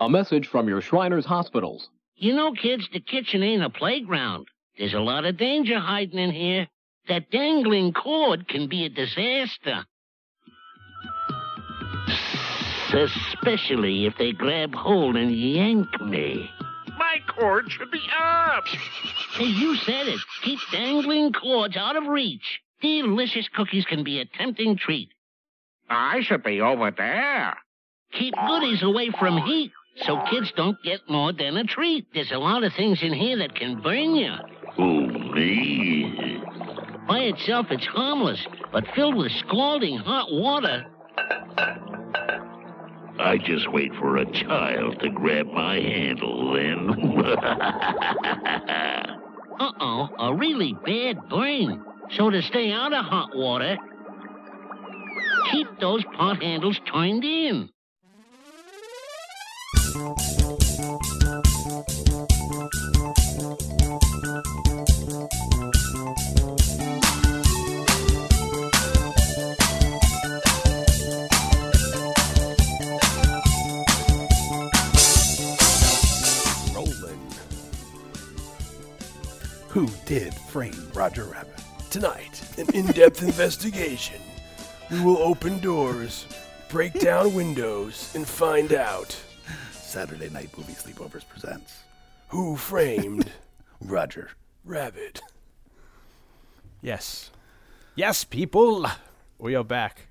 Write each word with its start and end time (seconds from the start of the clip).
A 0.00 0.08
message 0.08 0.48
from 0.48 0.68
your 0.68 0.80
Shriners 0.80 1.24
Hospitals. 1.24 1.88
You 2.16 2.34
know, 2.34 2.52
kids, 2.52 2.88
the 2.92 3.00
kitchen 3.00 3.42
ain't 3.44 3.62
a 3.62 3.70
playground. 3.70 4.48
There's 4.76 4.94
a 4.94 4.98
lot 4.98 5.24
of 5.24 5.36
danger 5.36 5.78
hiding 5.78 6.18
in 6.18 6.32
here. 6.32 6.66
That 7.08 7.30
dangling 7.30 7.92
cord 7.92 8.48
can 8.48 8.68
be 8.68 8.84
a 8.84 8.88
disaster. 8.88 9.84
Especially 12.92 14.06
if 14.06 14.16
they 14.18 14.32
grab 14.32 14.74
hold 14.74 15.16
and 15.16 15.32
yank 15.32 16.00
me. 16.00 16.50
My 16.98 17.18
cord 17.28 17.70
should 17.70 17.90
be 17.90 18.02
up. 18.18 18.64
Hey, 19.34 19.44
you 19.46 19.76
said 19.76 20.08
it. 20.08 20.20
Keep 20.42 20.58
dangling 20.72 21.32
cords 21.32 21.76
out 21.76 21.96
of 21.96 22.06
reach. 22.06 22.60
Delicious 22.80 23.48
cookies 23.54 23.84
can 23.84 24.02
be 24.02 24.20
a 24.20 24.24
tempting 24.24 24.76
treat. 24.76 25.10
I 25.88 26.22
should 26.22 26.42
be 26.42 26.60
over 26.60 26.90
there. 26.90 27.56
Keep 28.12 28.34
goodies 28.46 28.82
away 28.82 29.10
from 29.18 29.38
heat 29.38 29.72
so 29.96 30.20
kids 30.30 30.52
don't 30.56 30.82
get 30.82 31.08
more 31.08 31.32
than 31.32 31.56
a 31.56 31.64
treat. 31.64 32.06
There's 32.12 32.32
a 32.32 32.38
lot 32.38 32.64
of 32.64 32.72
things 32.74 33.02
in 33.02 33.12
here 33.12 33.38
that 33.38 33.54
can 33.54 33.80
burn 33.80 34.14
you. 34.14 34.32
Ooh, 34.78 35.06
me? 35.34 36.40
By 37.06 37.20
itself, 37.20 37.66
it's 37.70 37.86
harmless, 37.86 38.44
but 38.72 38.84
filled 38.94 39.16
with 39.16 39.30
scalding 39.32 39.98
hot 39.98 40.32
water. 40.32 40.84
I 43.18 43.38
just 43.38 43.70
wait 43.72 43.94
for 43.94 44.16
a 44.16 44.30
child 44.32 44.98
to 45.00 45.10
grab 45.10 45.46
my 45.46 45.76
handle, 45.76 46.54
then. 46.54 46.90
Uh 49.56 49.70
oh, 49.80 50.08
a 50.18 50.34
really 50.34 50.74
bad 50.84 51.28
burn. 51.28 51.84
So 52.16 52.28
to 52.28 52.42
stay 52.42 52.72
out 52.72 52.92
of 52.92 53.04
hot 53.04 53.36
water, 53.36 53.76
keep 55.52 55.68
those 55.78 56.04
pot 56.16 56.42
handles 56.42 56.80
turned 56.92 57.22
in. 57.24 57.70
Who 59.94 60.02
did 80.06 80.34
frame 80.34 80.72
Roger 80.92 81.22
Rabbit? 81.24 81.48
Tonight, 81.90 82.42
an 82.58 82.68
in 82.74 82.86
depth 82.86 83.22
investigation. 83.22 84.20
We 84.90 85.00
will 85.00 85.18
open 85.18 85.60
doors, 85.60 86.26
break 86.68 86.98
down 86.98 87.32
windows, 87.32 88.12
and 88.16 88.26
find 88.26 88.72
out 88.72 89.16
Saturday 89.94 90.28
Night 90.28 90.50
Movie 90.58 90.72
Sleepovers 90.72 91.22
presents 91.28 91.84
who 92.26 92.56
framed 92.56 93.30
Roger. 93.80 94.30
Rabbit. 94.64 95.22
Yes. 96.82 97.30
Yes, 97.94 98.24
people. 98.24 98.86
We 99.38 99.54
are 99.54 99.62
back. 99.62 100.08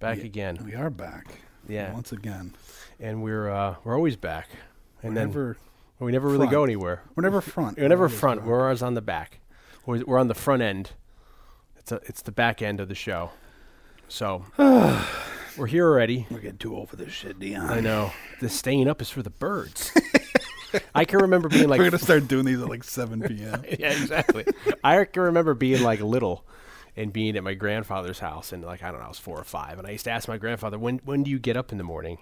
Back 0.00 0.24
again. 0.24 0.58
We 0.64 0.74
are 0.74 0.90
back. 0.90 1.28
Yeah. 1.68 1.92
Once 1.92 2.10
again. 2.10 2.54
And 2.98 3.22
we're 3.22 3.48
uh, 3.48 3.76
we're 3.84 3.94
always 3.94 4.16
back. 4.16 4.48
And 5.04 5.16
then 5.16 5.28
Whenever 5.28 5.56
we 6.00 6.10
never 6.10 6.28
really 6.28 6.48
go 6.48 6.64
anywhere. 6.64 7.04
we're 7.14 7.22
never 7.22 7.40
front. 7.40 7.78
We're 7.78 7.86
never 7.86 8.06
always 8.06 8.18
front. 8.18 8.40
back. 8.40 8.48
We're 8.48 8.62
always 8.64 8.82
on 8.82 8.94
the 8.94 9.02
back. 9.02 9.38
We're, 9.86 10.02
we're 10.04 10.18
on 10.18 10.26
the 10.26 10.34
front 10.34 10.62
end. 10.62 10.90
It's 11.76 11.92
a, 11.92 12.00
it's 12.06 12.22
the 12.22 12.32
back 12.32 12.60
end 12.60 12.80
of 12.80 12.88
the 12.88 12.96
show. 12.96 13.30
So 14.08 14.46
we're 15.56 15.66
here 15.66 15.86
already. 15.86 16.26
We're 16.30 16.38
getting 16.40 16.58
too 16.58 16.74
old 16.76 16.88
for 16.90 16.96
this 16.96 17.12
shit, 17.12 17.38
Dion. 17.38 17.68
I 17.68 17.80
know. 17.80 18.12
The 18.40 18.48
staying 18.48 18.88
up 18.88 19.00
is 19.02 19.10
for 19.10 19.22
the 19.22 19.30
birds. 19.30 19.92
I 20.94 21.04
can 21.04 21.18
remember 21.20 21.48
being 21.48 21.68
like 21.68 21.78
We're 21.78 21.90
gonna 21.90 21.98
start 22.02 22.28
doing 22.28 22.46
these 22.46 22.60
at 22.60 22.68
like 22.68 22.82
7 22.84 23.20
p.m. 23.22 23.62
yeah, 23.78 23.90
exactly. 23.92 24.44
I 24.82 25.04
can 25.04 25.22
remember 25.22 25.54
being 25.54 25.82
like 25.82 26.00
little 26.00 26.46
and 26.96 27.12
being 27.12 27.36
at 27.36 27.44
my 27.44 27.54
grandfather's 27.54 28.18
house 28.20 28.52
and 28.52 28.64
like 28.64 28.82
I 28.82 28.90
don't 28.90 29.00
know, 29.00 29.06
I 29.06 29.08
was 29.08 29.18
four 29.18 29.38
or 29.38 29.44
five, 29.44 29.78
and 29.78 29.86
I 29.86 29.90
used 29.90 30.04
to 30.04 30.10
ask 30.10 30.28
my 30.28 30.38
grandfather, 30.38 30.78
"When 30.78 30.98
when 31.04 31.22
do 31.24 31.30
you 31.30 31.38
get 31.38 31.56
up 31.56 31.72
in 31.72 31.78
the 31.78 31.84
morning?" 31.84 32.18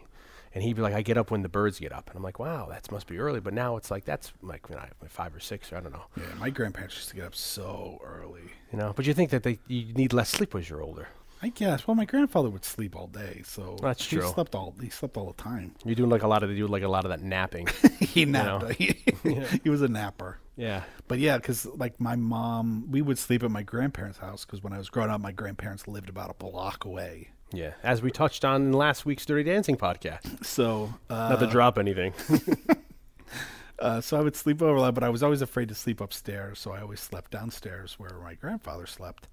And 0.53 0.65
he'd 0.65 0.75
be 0.75 0.83
like, 0.83 0.95
"I 0.95 1.03
get 1.03 1.17
up 1.17 1.31
when 1.31 1.43
the 1.43 1.49
birds 1.49 1.79
get 1.79 1.93
up." 1.93 2.09
And 2.09 2.17
I'm 2.17 2.25
like, 2.25 2.41
"Wow, 2.41 2.67
that 2.71 2.91
must 2.91 3.07
be 3.07 3.19
early." 3.19 3.39
But 3.39 3.55
now 3.55 3.77
it's 3.77 3.89
like 3.89 4.05
that's 4.05 4.33
like 4.43 4.69
when 4.69 4.79
I 4.81 4.89
like 5.01 5.11
five 5.13 5.33
or 5.35 5.39
six, 5.39 5.73
or 5.73 5.77
I 5.77 5.81
don't 5.81 5.93
know, 5.93 6.03
Yeah, 6.17 6.25
my 6.41 6.51
grandparents 6.51 6.97
used 6.97 7.09
to 7.11 7.15
get 7.17 7.25
up 7.27 7.37
so 7.37 8.01
early. 8.05 8.51
you 8.73 8.79
know. 8.79 8.93
But 8.97 9.07
you 9.07 9.15
think 9.15 9.31
that 9.31 9.45
they 9.45 9.61
you 9.69 9.93
need 9.93 10.13
less 10.13 10.29
sleep 10.29 10.53
as 10.57 10.69
you're 10.69 10.83
older. 10.83 11.07
I 11.43 11.49
guess. 11.49 11.87
Well, 11.87 11.95
my 11.95 12.05
grandfather 12.05 12.51
would 12.51 12.65
sleep 12.67 12.95
all 12.95 13.06
day, 13.06 13.43
so 13.47 13.77
That's 13.81 14.05
he 14.05 14.17
true. 14.17 14.28
slept 14.28 14.55
all 14.55 14.75
he 14.81 14.91
slept 14.91 15.17
all 15.17 15.27
the 15.27 15.43
time. 15.43 15.75
You're 15.84 15.95
doing 15.95 16.11
like 16.11 16.23
a 16.23 16.28
lot 16.28 16.43
of 16.43 16.51
they 16.51 16.55
do 16.56 16.67
like 16.67 16.83
a 16.83 16.89
lot 16.89 17.05
of 17.05 17.11
that 17.11 17.23
napping. 17.23 17.67
he 17.99 18.25
know. 18.27 18.59
napped. 18.59 18.75
he 19.65 19.71
was 19.71 19.81
a 19.83 19.89
napper. 19.89 20.39
yeah. 20.56 20.83
But 21.09 21.19
yeah, 21.19 21.39
because 21.39 21.65
like 21.67 21.99
my 21.99 22.15
mom, 22.17 22.91
we 22.91 23.01
would 23.01 23.19
sleep 23.19 23.43
at 23.43 23.51
my 23.51 23.62
grandparents' 23.62 24.19
house 24.19 24.45
because 24.45 24.62
when 24.62 24.73
I 24.75 24.78
was 24.78 24.91
growing 24.91 25.11
up, 25.11 25.21
my 25.21 25.33
grandparents 25.33 25.89
lived 25.89 26.11
about 26.11 26.31
a 26.31 26.34
block 26.34 26.84
away. 26.84 27.31
Yeah, 27.53 27.72
as 27.83 28.01
we 28.01 28.11
touched 28.12 28.45
on 28.45 28.62
in 28.62 28.72
last 28.72 29.05
week's 29.05 29.27
Dirty 29.27 29.43
Dancing 29.43 29.77
podcast. 29.77 30.45
So, 30.45 30.95
uh, 31.09 31.31
Not 31.31 31.41
to 31.41 31.47
drop 31.49 31.78
anything. 31.78 32.12
uh, 33.81 34.01
so 34.01 34.17
I 34.17 34.21
would 34.21 34.37
sleep 34.37 34.62
over 34.62 34.77
a 34.77 34.81
lot, 34.81 34.95
but 34.95 35.03
I 35.03 35.09
was 35.09 35.22
always 35.25 35.43
afraid 35.43 35.69
to 35.71 35.75
sleep 35.75 36.01
upstairs, 36.01 36.59
so 36.61 36.72
I 36.72 36.81
always 36.81 37.01
slept 37.01 37.33
downstairs 37.33 37.95
where 37.99 38.11
my 38.22 38.34
grandfather 38.34 38.87
slept. 38.87 39.27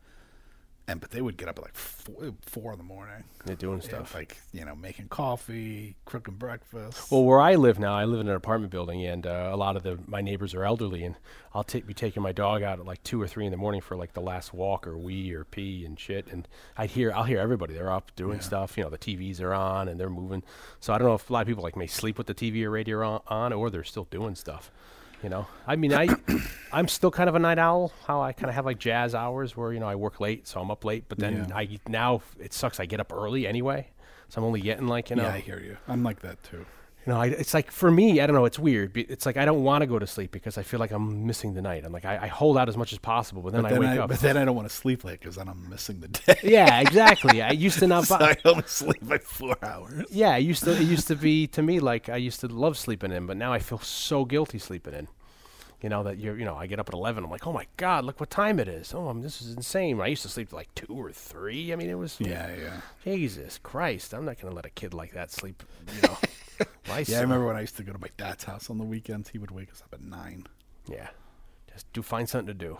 And 0.90 1.02
but 1.02 1.12
they 1.12 1.22
would 1.22 1.36
get 1.36 1.50
up 1.50 1.58
at 1.58 1.64
like 1.66 1.76
four, 1.76 2.34
four 2.46 2.72
in 2.72 2.78
the 2.78 2.84
morning. 2.84 3.26
They're 3.46 3.58
doing 3.58 3.80
Yeah, 3.82 3.88
stuff. 3.90 4.14
like 4.14 4.38
you 4.54 4.64
know, 4.64 4.74
making 4.74 5.10
coffee, 5.10 5.98
cooking 6.06 6.36
breakfast. 6.36 7.12
Well, 7.12 7.26
where 7.26 7.42
I 7.42 7.56
live 7.56 7.78
now, 7.78 7.94
I 7.94 8.06
live 8.06 8.22
in 8.22 8.30
an 8.30 8.36
apartment 8.36 8.72
building, 8.72 9.06
and 9.06 9.28
uh, 9.28 9.50
a 9.52 9.58
lot 9.58 9.76
of 9.76 9.84
the 9.84 10.00
my 10.08 10.22
neighbors 10.22 10.54
are 10.54 10.64
elderly, 10.64 11.04
and 11.04 11.16
I'll 11.54 11.66
take 11.66 11.86
be 11.86 11.94
taking 11.94 12.24
my 12.24 12.32
dog 12.32 12.64
out 12.64 12.80
at 12.80 12.86
like 12.86 13.04
two 13.04 13.22
or 13.22 13.28
three 13.28 13.46
in 13.46 13.52
the 13.52 13.58
morning 13.58 13.82
for 13.82 13.98
like 13.98 14.14
the 14.14 14.22
last 14.22 14.54
walk 14.54 14.88
or 14.88 14.98
wee 14.98 15.34
or 15.34 15.44
pee 15.44 15.84
and 15.84 16.00
shit, 16.00 16.28
and 16.32 16.48
I 16.78 16.86
hear 16.86 17.12
I'll 17.12 17.26
hear 17.26 17.40
everybody 17.40 17.74
they're 17.74 17.92
up 17.92 18.16
doing 18.16 18.40
stuff. 18.40 18.78
You 18.78 18.86
know, 18.86 18.90
the 18.90 18.98
TVs 18.98 19.42
are 19.42 19.54
on 19.54 19.90
and 19.90 20.00
they're 20.00 20.10
moving. 20.10 20.42
So 20.80 20.94
I 20.94 20.98
don't 21.00 21.10
know 21.10 21.16
if 21.16 21.30
a 21.30 21.34
lot 21.34 21.42
of 21.42 21.48
people 21.48 21.64
like 21.64 21.76
may 21.76 21.88
sleep 21.88 22.18
with 22.18 22.28
the 22.28 22.34
TV 22.34 22.64
or 22.64 22.70
radio 22.70 23.06
on, 23.06 23.22
on 23.28 23.52
or 23.52 23.70
they're 23.70 23.84
still 23.84 24.08
doing 24.10 24.36
stuff. 24.36 24.72
You 25.24 25.30
know, 25.30 25.48
I 25.66 25.76
mean, 25.76 25.94
I 25.94 26.08
I'm 26.72 26.88
still 26.88 27.12
kind 27.12 27.28
of 27.28 27.36
a 27.36 27.40
night 27.40 27.58
owl. 27.58 27.92
How 28.06 28.22
I 28.22 28.34
kind 28.34 28.50
of 28.50 28.56
have 28.56 28.66
like 28.66 28.78
jazz 28.78 29.16
hours 29.16 29.58
where 29.58 29.74
you 29.74 29.80
know 29.80 29.88
I 29.88 29.96
work 29.96 30.20
late, 30.20 30.48
so 30.48 30.62
I'm 30.62 30.70
up 30.70 30.86
late. 30.86 31.06
But 31.08 31.18
then 31.18 31.48
Yeah. 31.50 31.56
I 31.56 31.80
now 31.88 32.22
it 32.40 32.54
sucks. 32.54 32.80
I 32.80 32.86
get 32.86 33.00
up 33.00 33.12
early 33.12 33.48
anyway, 33.48 33.90
so 34.30 34.40
I'm 34.42 34.46
only 34.46 34.62
getting 34.62 34.88
like 34.88 35.10
you 35.10 35.16
know 35.16 35.24
yeah, 35.24 35.34
I 35.34 35.40
hear 35.40 35.60
you. 35.60 35.78
I'm 35.88 36.04
like 36.04 36.20
that 36.22 36.42
too. 36.44 36.66
You 37.08 37.14
know, 37.14 37.22
I, 37.22 37.28
it's 37.28 37.54
like 37.54 37.72
for 37.72 37.90
me, 37.90 38.20
I 38.20 38.28
don't 38.28 38.36
know. 38.36 38.44
It's 38.44 38.60
weird. 38.60 38.98
It's 38.98 39.26
like 39.26 39.38
I 39.38 39.46
don't 39.46 39.64
want 39.64 39.82
to 39.82 39.86
go 39.88 39.98
to 39.98 40.06
sleep 40.06 40.30
because 40.32 40.58
I 40.58 40.64
feel 40.64 40.78
like 40.82 40.92
I'm 40.92 41.26
missing 41.26 41.54
the 41.54 41.62
night. 41.62 41.86
I'm 41.86 41.94
like 41.94 42.04
I, 42.04 42.18
I 42.24 42.28
hold 42.28 42.58
out 42.58 42.68
as 42.68 42.76
much 42.76 42.92
as 42.92 43.00
possible, 43.00 43.42
but 43.42 43.54
then 43.54 43.62
But 43.62 43.72
I 43.72 43.80
wake 43.80 43.90
I, 43.92 43.98
up. 44.00 44.10
but 44.10 44.20
then 44.20 44.36
I 44.36 44.44
don't 44.44 44.58
want 44.58 44.68
to 44.68 44.76
sleep 44.76 45.06
late 45.06 45.22
because 45.22 45.38
then 45.38 45.48
I'm 45.48 45.70
missing 45.70 46.02
the 46.02 46.08
day. 46.34 46.38
yeah, 46.44 46.82
exactly. 46.82 47.42
I 47.42 47.52
used 47.52 47.80
to 47.80 47.88
not. 47.88 48.04
so 48.08 48.16
I 48.18 48.36
only 48.44 48.64
sleep 48.68 48.98
like 49.04 49.24
four 49.24 49.56
hours. 49.64 50.06
yeah, 50.12 50.32
I 50.32 50.38
used 50.38 50.66
to. 50.66 50.74
It 50.74 50.82
used 50.82 51.08
to 51.08 51.16
be 51.16 51.48
to 51.48 51.62
me 51.62 51.80
like 51.80 52.10
I 52.10 52.18
used 52.18 52.42
to 52.42 52.48
love 52.48 52.78
sleeping 52.78 53.14
in, 53.14 53.26
but 53.26 53.38
now 53.38 53.54
I 53.54 53.60
feel 53.60 53.80
so 53.80 54.26
guilty 54.26 54.60
sleeping 54.60 54.94
in. 54.94 55.08
You 55.82 55.88
know 55.88 56.04
that 56.04 56.18
you're. 56.18 56.38
You 56.38 56.44
know, 56.44 56.56
I 56.56 56.68
get 56.68 56.78
up 56.78 56.90
at 56.90 56.94
eleven. 56.94 57.24
I'm 57.24 57.30
like, 57.32 57.48
oh 57.48 57.54
my 57.54 57.68
god, 57.78 58.04
look 58.04 58.20
what 58.20 58.30
time 58.30 58.60
it 58.60 58.68
is. 58.68 58.94
Oh, 58.94 59.08
I'm, 59.08 59.22
this 59.22 59.42
is 59.42 59.54
insane. 59.56 60.02
I 60.02 60.08
used 60.08 60.24
to 60.24 60.30
sleep 60.30 60.52
like 60.52 60.76
two 60.76 60.88
or 60.90 61.14
three. 61.14 61.72
I 61.72 61.78
mean, 61.78 61.90
it 61.90 61.98
was. 61.98 62.18
Yeah, 62.20 62.50
yeah. 62.54 62.82
Jesus 63.06 63.60
Christ, 63.64 64.14
I'm 64.14 64.26
not 64.26 64.42
gonna 64.42 64.54
let 64.54 64.66
a 64.66 64.72
kid 64.72 64.94
like 64.94 65.14
that 65.14 65.32
sleep. 65.32 65.64
You 65.96 66.10
know. 66.10 66.18
Yeah, 67.08 67.20
I 67.20 67.22
remember 67.22 67.46
when 67.48 67.56
I 67.56 67.62
used 67.62 67.78
to 67.78 67.84
go 67.84 67.92
to 67.94 68.00
my 68.00 68.10
dad's 68.18 68.44
house 68.46 68.70
on 68.70 68.78
the 68.78 68.84
weekends. 68.84 69.30
He 69.30 69.38
would 69.38 69.52
wake 69.52 69.72
us 69.72 69.82
up 69.84 69.94
at 69.94 70.02
nine. 70.02 70.46
Yeah, 70.90 71.08
just 71.72 71.92
do 71.94 72.02
find 72.02 72.28
something 72.28 72.48
to 72.48 72.54
do, 72.54 72.78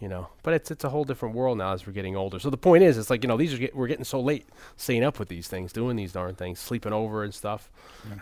you 0.00 0.08
know. 0.08 0.28
But 0.44 0.54
it's 0.54 0.70
it's 0.70 0.84
a 0.84 0.88
whole 0.88 1.04
different 1.04 1.34
world 1.34 1.58
now 1.58 1.72
as 1.74 1.86
we're 1.86 1.92
getting 1.92 2.16
older. 2.16 2.38
So 2.38 2.48
the 2.48 2.56
point 2.56 2.84
is, 2.84 2.96
it's 2.96 3.10
like 3.10 3.22
you 3.24 3.28
know 3.28 3.36
these 3.36 3.52
are 3.52 3.58
get, 3.58 3.74
we're 3.74 3.88
getting 3.88 4.04
so 4.04 4.20
late, 4.20 4.46
staying 4.76 5.02
up 5.04 5.18
with 5.18 5.28
these 5.28 5.48
things, 5.48 5.72
doing 5.72 5.96
these 5.96 6.12
darn 6.12 6.36
things, 6.36 6.58
sleeping 6.60 6.92
over 6.92 7.24
and 7.24 7.34
stuff. 7.34 7.70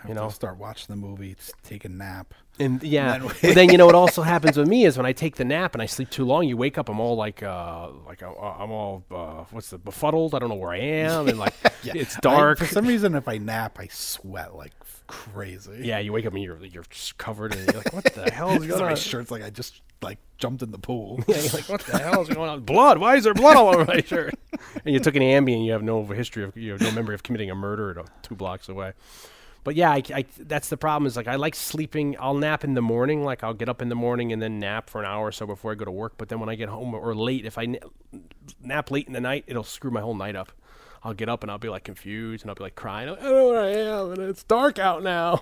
You 0.07 0.13
know. 0.15 0.29
start 0.29 0.57
watching 0.57 0.87
the 0.89 0.95
movie, 0.99 1.35
take 1.63 1.85
a 1.85 1.89
nap. 1.89 2.33
And 2.61 2.83
yeah, 2.83 3.13
And 3.15 3.23
then- 3.23 3.35
but 3.41 3.55
then 3.55 3.69
you 3.69 3.77
know 3.77 3.85
what 3.85 3.95
also 3.95 4.21
happens 4.33 4.57
with 4.57 4.67
me 4.67 4.83
is 4.83 4.97
when 4.97 5.05
I 5.05 5.13
take 5.13 5.37
the 5.37 5.45
nap 5.45 5.73
and 5.75 5.81
I 5.81 5.85
sleep 5.85 6.09
too 6.09 6.25
long, 6.25 6.45
you 6.45 6.57
wake 6.57 6.77
up, 6.77 6.89
I'm 6.89 6.99
all 6.99 7.15
like, 7.15 7.41
uh, 7.41 7.89
like 8.05 8.21
uh, 8.21 8.33
I'm 8.33 8.69
all 8.71 9.05
uh, 9.11 9.45
what's 9.51 9.69
the 9.69 9.77
befuddled? 9.77 10.35
I 10.35 10.39
don't 10.39 10.49
know 10.49 10.55
where 10.55 10.71
I 10.71 10.79
am, 10.79 11.29
and 11.29 11.37
like 11.39 11.53
it's 11.83 12.17
I- 12.17 12.19
dark. 12.21 12.57
for 12.57 12.65
some 12.65 12.85
reason, 12.87 13.15
if 13.15 13.27
I 13.29 13.37
nap, 13.37 13.77
I 13.79 13.87
sweat 13.87 14.55
like 14.55 14.73
crazy. 15.09 15.81
yeah, 15.83 15.99
you 15.99 16.13
wake 16.13 16.25
up 16.25 16.33
and 16.33 16.43
you're 16.43 16.63
you're 16.65 16.83
just 16.89 17.17
covered, 17.17 17.53
and 17.55 17.65
you're 17.65 17.81
like, 17.81 17.91
what 17.93 18.03
the 18.13 18.29
hell 18.33 18.51
is 18.51 18.65
going 18.67 18.81
my 18.81 18.91
on? 18.91 18.95
shirt's 18.95 19.31
like 19.31 19.43
I 19.43 19.49
just 19.49 19.81
like 20.01 20.17
jumped 20.37 20.61
in 20.61 20.71
the 20.71 20.77
pool. 20.79 21.19
Yeah, 21.27 21.37
you're 21.41 21.51
like, 21.51 21.67
what 21.69 21.81
the 21.81 21.97
hell 21.97 22.21
is 22.21 22.29
going 22.29 22.49
on? 22.49 22.61
Blood? 22.61 22.99
Why 22.99 23.15
is 23.15 23.23
there 23.25 23.33
blood 23.33 23.57
all 23.57 23.69
over 23.69 23.85
my 23.85 24.01
shirt? 24.01 24.33
And 24.85 24.93
you 24.93 24.99
took 24.99 25.15
an 25.15 25.21
Ambien, 25.21 25.65
you 25.65 25.71
have 25.71 25.81
no 25.83 26.03
history 26.05 26.43
of, 26.43 26.55
you 26.55 26.73
have 26.73 26.81
no 26.81 26.91
memory 26.91 27.15
of 27.15 27.23
committing 27.23 27.49
a 27.49 27.55
murder 27.55 27.97
at 27.99 28.23
two 28.23 28.35
blocks 28.35 28.67
away. 28.69 28.91
But 29.63 29.75
yeah, 29.75 29.89
I, 29.91 30.03
I- 30.13 30.25
that's 30.37 30.69
the 30.69 30.77
problem. 30.77 31.07
Is 31.07 31.15
like 31.17 31.27
I 31.27 31.35
like 31.35 31.55
sleeping. 31.55 32.15
I'll 32.19 32.33
nap 32.35 32.63
in 32.63 32.73
the 32.75 32.81
morning. 32.81 33.23
Like 33.23 33.43
I'll 33.43 33.53
get 33.53 33.67
up 33.69 33.81
in 33.81 33.89
the 33.89 33.95
morning 33.95 34.31
and 34.31 34.41
then 34.41 34.59
nap 34.59 34.89
for 34.89 34.99
an 35.01 35.05
hour 35.07 35.27
or 35.27 35.31
so 35.31 35.45
before 35.47 35.71
I 35.71 35.75
go 35.75 35.85
to 35.85 35.91
work. 35.91 36.13
But 36.17 36.29
then 36.29 36.39
when 36.39 36.49
I 36.49 36.55
get 36.55 36.69
home 36.69 36.93
or 36.93 37.15
late, 37.15 37.45
if 37.45 37.57
I 37.57 37.65
na- 37.65 37.79
nap 38.61 38.91
late 38.91 39.07
in 39.07 39.13
the 39.13 39.21
night, 39.21 39.43
it'll 39.47 39.63
screw 39.63 39.91
my 39.91 40.01
whole 40.01 40.15
night 40.15 40.35
up. 40.35 40.51
I'll 41.03 41.13
get 41.13 41.29
up 41.29 41.43
and 41.43 41.51
I'll 41.51 41.57
be 41.57 41.69
like 41.69 41.83
confused 41.85 42.43
and 42.43 42.49
I'll 42.51 42.55
be 42.55 42.63
like 42.63 42.75
crying. 42.75 43.09
I 43.09 43.15
don't 43.15 43.23
know 43.23 43.47
where 43.49 43.61
I 43.61 43.69
am 43.69 44.11
and 44.11 44.21
it's 44.29 44.43
dark 44.43 44.79
out 44.79 45.01
now. 45.03 45.37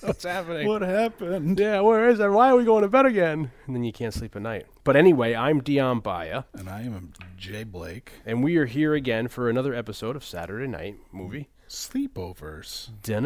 What's 0.00 0.24
happening? 0.24 0.66
What 0.66 0.82
happened? 0.82 1.58
Yeah, 1.60 1.80
where 1.80 2.08
is 2.08 2.18
it? 2.20 2.28
Why 2.28 2.50
are 2.50 2.56
we 2.56 2.64
going 2.64 2.82
to 2.82 2.88
bed 2.88 3.06
again? 3.06 3.50
And 3.66 3.76
then 3.76 3.84
you 3.84 3.92
can't 3.92 4.12
sleep 4.12 4.34
at 4.34 4.42
night. 4.42 4.66
But 4.84 4.96
anyway, 4.96 5.34
I'm 5.34 5.60
Dion 5.62 6.00
Baya, 6.00 6.44
And 6.54 6.68
I 6.68 6.82
am 6.82 7.12
Jay 7.36 7.62
Blake. 7.64 8.12
and 8.26 8.42
we 8.42 8.56
are 8.56 8.66
here 8.66 8.94
again 8.94 9.28
for 9.28 9.48
another 9.48 9.74
episode 9.74 10.16
of 10.16 10.24
Saturday 10.24 10.66
Night 10.66 10.96
Movie 11.12 11.48
Sleepovers. 11.68 12.90
Dun 13.02 13.24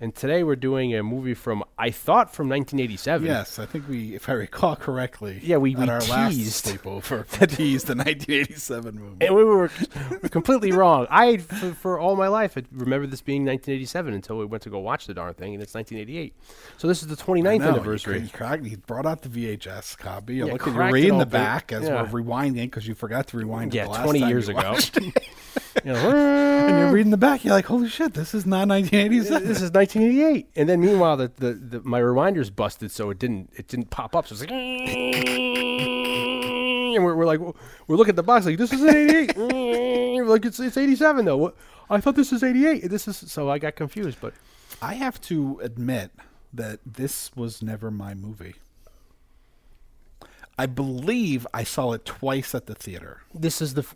And 0.00 0.12
today 0.12 0.42
we're 0.42 0.56
doing 0.56 0.92
a 0.94 1.04
movie 1.04 1.34
from 1.34 1.62
I 1.78 1.90
thought 1.92 2.34
from 2.34 2.48
1987. 2.48 3.26
Yes, 3.26 3.60
I 3.60 3.64
think 3.64 3.88
we, 3.88 4.14
if 4.16 4.28
I 4.28 4.32
recall 4.32 4.74
correctly, 4.74 5.38
Yeah, 5.42 5.56
we- 5.58 5.76
we 5.76 5.88
our 5.88 6.00
teased. 6.00 6.10
last 6.10 6.66
sleepover, 6.66 7.24
teased 7.48 7.86
the 7.86 7.94
1987 7.94 8.98
movie. 8.98 9.24
And 9.24 9.34
we 9.36 9.44
were 9.44 9.68
completely 10.30 10.72
wrong. 10.72 11.06
I, 11.10 11.36
for, 11.38 11.72
for 11.74 11.98
all 12.00 12.16
my 12.16 12.26
life, 12.26 12.58
I 12.58 12.64
remember 12.72 13.06
this 13.06 13.20
being 13.20 13.42
1987 13.46 14.12
until 14.12 14.36
we 14.36 14.44
went 14.46 14.64
to 14.64 14.70
go 14.70 14.80
watch 14.80 15.06
the 15.06 15.14
darn 15.14 15.32
thing, 15.34 15.54
and 15.54 15.62
it's 15.62 15.74
1988. 15.74 16.34
So 16.76 16.88
this 16.88 17.00
is 17.00 17.08
the 17.08 17.16
29th 17.16 17.60
No, 17.60 17.68
anniversary. 17.70 18.20
You, 18.20 18.28
cracked, 18.28 18.64
you 18.64 18.76
brought 18.78 19.06
out 19.06 19.22
the 19.22 19.28
VHS 19.28 19.96
copy. 19.96 20.34
You're 20.34 20.48
Yeah, 20.48 20.52
looking, 20.54 20.74
you're 20.74 20.90
reading 20.90 21.18
the 21.18 21.24
back 21.26 21.70
as 21.72 21.84
Yeah. 21.84 22.02
we're 22.10 22.20
rewinding 22.22 22.64
because 22.64 22.86
you 22.88 22.94
forgot 22.94 23.28
to 23.28 23.36
rewind 23.38 23.72
it 23.72 23.78
yeah, 23.78 23.84
the 23.84 23.90
last 23.90 24.04
20 24.04 24.20
time 24.20 24.28
years 24.28 24.48
ago. 24.48 24.76
You 25.84 25.92
know, 25.92 26.08
and 26.08 26.78
you're 26.78 26.92
reading 26.92 27.10
the 27.10 27.16
back. 27.16 27.44
You're 27.44 27.52
like, 27.52 27.64
holy 27.66 27.88
shit, 27.88 28.14
this 28.14 28.32
is 28.32 28.46
not 28.46 28.68
1987. 28.68 29.46
this 29.46 29.60
is 29.60 29.70
1988, 29.92 30.50
and 30.56 30.68
then 30.68 30.80
meanwhile, 30.80 31.16
the, 31.16 31.30
the, 31.36 31.52
the 31.52 31.80
my 31.82 31.98
reminder's 31.98 32.50
busted, 32.50 32.90
so 32.90 33.10
it 33.10 33.18
didn't 33.18 33.50
it 33.56 33.68
didn't 33.68 33.90
pop 33.90 34.16
up. 34.16 34.26
So 34.26 34.32
it's 34.32 34.40
like, 34.42 34.50
and 36.94 37.04
we're, 37.04 37.14
we're 37.14 37.26
like, 37.26 37.40
we're 37.40 37.96
looking 37.96 38.12
at 38.12 38.16
the 38.16 38.22
box 38.22 38.46
like 38.46 38.58
this 38.58 38.72
is 38.72 38.84
88. 38.84 39.36
We're 39.36 40.24
like 40.26 40.44
it's 40.44 40.60
it's 40.60 40.76
87 40.76 41.24
though. 41.24 41.36
What? 41.36 41.56
I 41.90 42.00
thought 42.00 42.16
this 42.16 42.32
was 42.32 42.42
88. 42.42 42.88
This 42.88 43.06
is 43.08 43.16
so 43.30 43.50
I 43.50 43.58
got 43.58 43.76
confused, 43.76 44.18
but 44.20 44.34
I 44.80 44.94
have 44.94 45.20
to 45.22 45.60
admit 45.62 46.12
that 46.52 46.80
this 46.86 47.30
was 47.36 47.62
never 47.62 47.90
my 47.90 48.14
movie. 48.14 48.54
I 50.56 50.66
believe 50.66 51.46
I 51.52 51.64
saw 51.64 51.92
it 51.92 52.04
twice 52.04 52.54
at 52.54 52.66
the 52.66 52.76
theater. 52.76 53.22
this 53.34 53.60
is 53.60 53.74
the 53.74 53.82
f- 53.82 53.94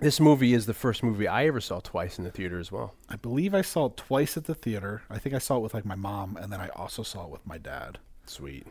this 0.00 0.20
movie 0.20 0.54
is 0.54 0.66
the 0.66 0.74
first 0.74 1.02
movie 1.02 1.28
I 1.28 1.46
ever 1.46 1.60
saw 1.60 1.80
twice 1.80 2.18
in 2.18 2.24
the 2.24 2.30
theater 2.30 2.58
as 2.58 2.72
well. 2.72 2.94
I 3.08 3.16
believe 3.16 3.54
I 3.54 3.62
saw 3.62 3.86
it 3.86 3.96
twice 3.96 4.36
at 4.36 4.44
the 4.44 4.54
theater. 4.54 5.02
I 5.10 5.18
think 5.18 5.34
I 5.34 5.38
saw 5.38 5.56
it 5.56 5.60
with 5.60 5.74
like 5.74 5.84
my 5.84 5.94
mom, 5.94 6.36
and 6.36 6.52
then 6.52 6.60
I 6.60 6.68
also 6.70 7.02
saw 7.02 7.24
it 7.24 7.30
with 7.30 7.46
my 7.46 7.58
dad. 7.58 7.98
Sweet. 8.26 8.66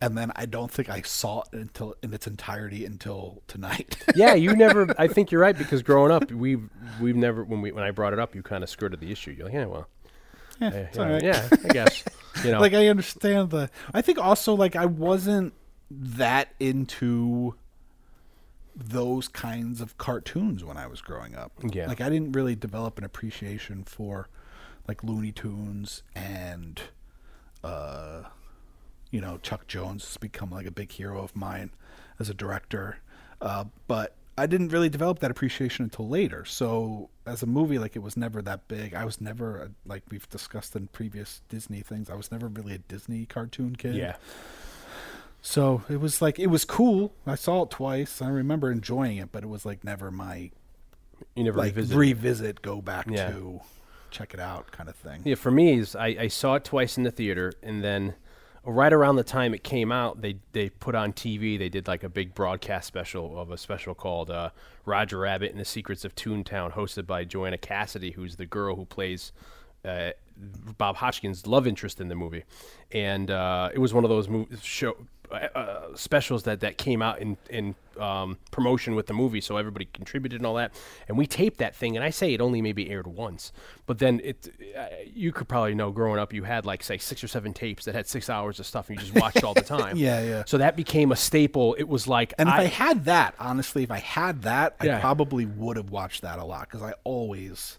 And 0.00 0.16
then 0.16 0.30
I 0.36 0.46
don't 0.46 0.70
think 0.70 0.88
I 0.88 1.02
saw 1.02 1.40
it 1.40 1.58
until 1.58 1.96
in 2.02 2.14
its 2.14 2.26
entirety 2.26 2.84
until 2.84 3.42
tonight. 3.48 3.96
Yeah, 4.14 4.34
you 4.34 4.56
never. 4.56 4.94
I 4.98 5.06
think 5.06 5.30
you're 5.30 5.40
right 5.40 5.56
because 5.56 5.82
growing 5.82 6.10
up, 6.10 6.30
we've 6.30 6.68
we've 7.00 7.16
never 7.16 7.44
when 7.44 7.60
we 7.60 7.72
when 7.72 7.84
I 7.84 7.90
brought 7.90 8.12
it 8.12 8.18
up, 8.18 8.34
you 8.34 8.42
kind 8.42 8.64
of 8.64 8.70
skirted 8.70 9.00
the 9.00 9.12
issue. 9.12 9.32
You're 9.32 9.46
like, 9.46 9.54
yeah, 9.54 9.66
well, 9.66 9.88
yeah, 10.60 10.86
yeah, 10.94 11.02
right. 11.02 11.22
yeah, 11.22 11.48
I 11.52 11.68
guess. 11.68 12.04
You 12.44 12.50
know, 12.52 12.60
like 12.60 12.74
I 12.74 12.88
understand 12.88 13.50
the. 13.50 13.70
I 13.94 14.02
think 14.02 14.18
also 14.18 14.54
like 14.54 14.76
I 14.76 14.86
wasn't 14.86 15.54
that 15.90 16.48
into 16.58 17.54
those 18.78 19.26
kinds 19.26 19.80
of 19.80 19.98
cartoons 19.98 20.64
when 20.64 20.76
I 20.76 20.86
was 20.86 21.00
growing 21.00 21.34
up. 21.34 21.52
Yeah. 21.68 21.88
like 21.88 22.00
I 22.00 22.08
didn't 22.08 22.32
really 22.32 22.54
develop 22.54 22.96
an 22.98 23.04
appreciation 23.04 23.82
for 23.84 24.28
like 24.86 25.02
Looney 25.02 25.32
Tunes 25.32 26.02
and 26.14 26.80
uh, 27.64 28.22
you 29.10 29.20
know 29.20 29.38
Chuck 29.42 29.66
Jones 29.66 30.04
has 30.04 30.16
become 30.16 30.50
like 30.50 30.66
a 30.66 30.70
big 30.70 30.92
hero 30.92 31.22
of 31.22 31.34
mine 31.34 31.70
as 32.18 32.28
a 32.30 32.34
director, 32.34 32.98
uh, 33.40 33.64
but. 33.86 34.14
I 34.40 34.46
didn't 34.46 34.68
really 34.68 34.88
develop 34.88 35.18
that 35.18 35.32
appreciation 35.32 35.82
until 35.82 36.08
later. 36.08 36.44
So, 36.44 37.10
as 37.26 37.42
a 37.42 37.46
movie, 37.46 37.80
like 37.80 37.96
it 37.96 38.04
was 38.04 38.16
never 38.16 38.40
that 38.42 38.68
big. 38.68 38.94
I 38.94 39.04
was 39.04 39.20
never 39.20 39.62
a, 39.62 39.70
like 39.84 40.04
we've 40.12 40.28
discussed 40.28 40.76
in 40.76 40.86
previous 40.86 41.42
Disney 41.48 41.80
things. 41.80 42.08
I 42.08 42.14
was 42.14 42.30
never 42.30 42.46
really 42.46 42.74
a 42.74 42.78
Disney 42.78 43.26
cartoon 43.26 43.74
kid. 43.74 43.96
yeah, 43.96 44.14
So 45.40 45.82
it 45.88 46.00
was 46.00 46.20
like 46.20 46.38
it 46.38 46.48
was 46.48 46.64
cool. 46.64 47.12
I 47.26 47.34
saw 47.34 47.62
it 47.62 47.70
twice. 47.70 48.20
I 48.20 48.28
remember 48.28 48.70
enjoying 48.70 49.18
it, 49.18 49.30
but 49.32 49.42
it 49.44 49.48
was 49.48 49.64
like 49.64 49.84
never 49.84 50.10
my 50.10 50.50
you 51.34 51.44
never 51.44 51.58
like 51.58 51.74
revisited. 51.76 51.98
revisit, 51.98 52.62
go 52.62 52.80
back 52.80 53.06
Yeah. 53.10 53.30
to 53.30 53.60
check 54.10 54.34
it 54.34 54.40
out 54.40 54.70
kind 54.72 54.88
of 54.88 54.96
thing. 54.96 55.22
Yeah, 55.24 55.34
for 55.36 55.50
me, 55.50 55.78
is 55.78 55.94
I, 55.96 56.06
I 56.06 56.28
saw 56.28 56.54
it 56.54 56.64
twice 56.64 56.96
in 56.96 57.02
the 57.04 57.10
theater, 57.10 57.52
and 57.62 57.82
then 57.84 58.14
right 58.64 58.92
around 58.92 59.16
the 59.16 59.24
time 59.24 59.54
it 59.54 59.62
came 59.64 59.90
out, 59.92 60.20
they 60.20 60.36
they 60.52 60.68
put 60.70 60.94
on 60.94 61.12
TV. 61.12 61.58
They 61.58 61.68
did 61.68 61.86
like 61.86 62.02
a 62.02 62.08
big 62.08 62.34
broadcast 62.34 62.86
special 62.86 63.38
of 63.38 63.50
a 63.50 63.56
special 63.58 63.94
called 63.94 64.30
uh, 64.30 64.50
Roger 64.84 65.18
Rabbit 65.18 65.50
and 65.52 65.60
the 65.60 65.64
Secrets 65.64 66.04
of 66.04 66.14
Toontown, 66.14 66.72
hosted 66.72 67.06
by 67.06 67.24
Joanna 67.24 67.58
Cassidy, 67.58 68.10
who's 68.12 68.36
the 68.36 68.46
girl 68.46 68.76
who 68.76 68.84
plays. 68.84 69.32
Uh, 69.84 70.10
Bob 70.76 70.96
Hoskins' 70.96 71.46
love 71.46 71.66
interest 71.66 72.00
in 72.00 72.08
the 72.08 72.14
movie, 72.14 72.44
and 72.92 73.30
uh, 73.30 73.70
it 73.72 73.78
was 73.78 73.92
one 73.94 74.04
of 74.04 74.10
those 74.10 74.28
mo- 74.28 74.46
show 74.60 74.96
uh, 75.30 75.94
specials 75.94 76.44
that, 76.44 76.60
that 76.60 76.78
came 76.78 77.02
out 77.02 77.18
in 77.20 77.36
in 77.50 77.74
um, 77.98 78.38
promotion 78.50 78.94
with 78.94 79.06
the 79.06 79.14
movie, 79.14 79.40
so 79.40 79.56
everybody 79.56 79.86
contributed 79.92 80.40
and 80.40 80.46
all 80.46 80.54
that. 80.54 80.72
And 81.08 81.18
we 81.18 81.26
taped 81.26 81.58
that 81.58 81.74
thing, 81.74 81.96
and 81.96 82.04
I 82.04 82.10
say 82.10 82.32
it 82.32 82.40
only 82.40 82.62
maybe 82.62 82.90
aired 82.90 83.06
once, 83.06 83.52
but 83.86 83.98
then 83.98 84.20
it 84.24 84.48
uh, 84.76 84.86
you 85.12 85.32
could 85.32 85.48
probably 85.48 85.74
know 85.74 85.90
growing 85.90 86.18
up 86.18 86.32
you 86.32 86.44
had 86.44 86.64
like 86.64 86.82
say 86.82 86.98
six 86.98 87.22
or 87.22 87.28
seven 87.28 87.52
tapes 87.52 87.84
that 87.84 87.94
had 87.94 88.06
six 88.06 88.30
hours 88.30 88.58
of 88.60 88.66
stuff, 88.66 88.88
and 88.88 88.98
you 88.98 89.06
just 89.06 89.14
watched 89.20 89.44
all 89.44 89.54
the 89.54 89.60
time. 89.62 89.96
Yeah, 89.96 90.22
yeah. 90.22 90.44
So 90.46 90.58
that 90.58 90.76
became 90.76 91.12
a 91.12 91.16
staple. 91.16 91.74
It 91.74 91.88
was 91.88 92.06
like 92.06 92.32
And 92.38 92.48
if 92.48 92.54
I, 92.54 92.62
I, 92.62 92.64
had 92.64 93.04
that, 93.06 93.34
honestly, 93.38 93.82
if 93.82 93.90
I 93.90 93.98
had 93.98 94.42
that, 94.42 94.76
Yeah. 94.82 94.96
I 94.96 95.00
probably 95.00 95.46
would 95.46 95.76
have 95.76 95.90
watched 95.90 96.22
that 96.22 96.38
a 96.38 96.44
lot 96.44 96.68
because 96.68 96.82
I 96.82 96.94
always, 97.04 97.78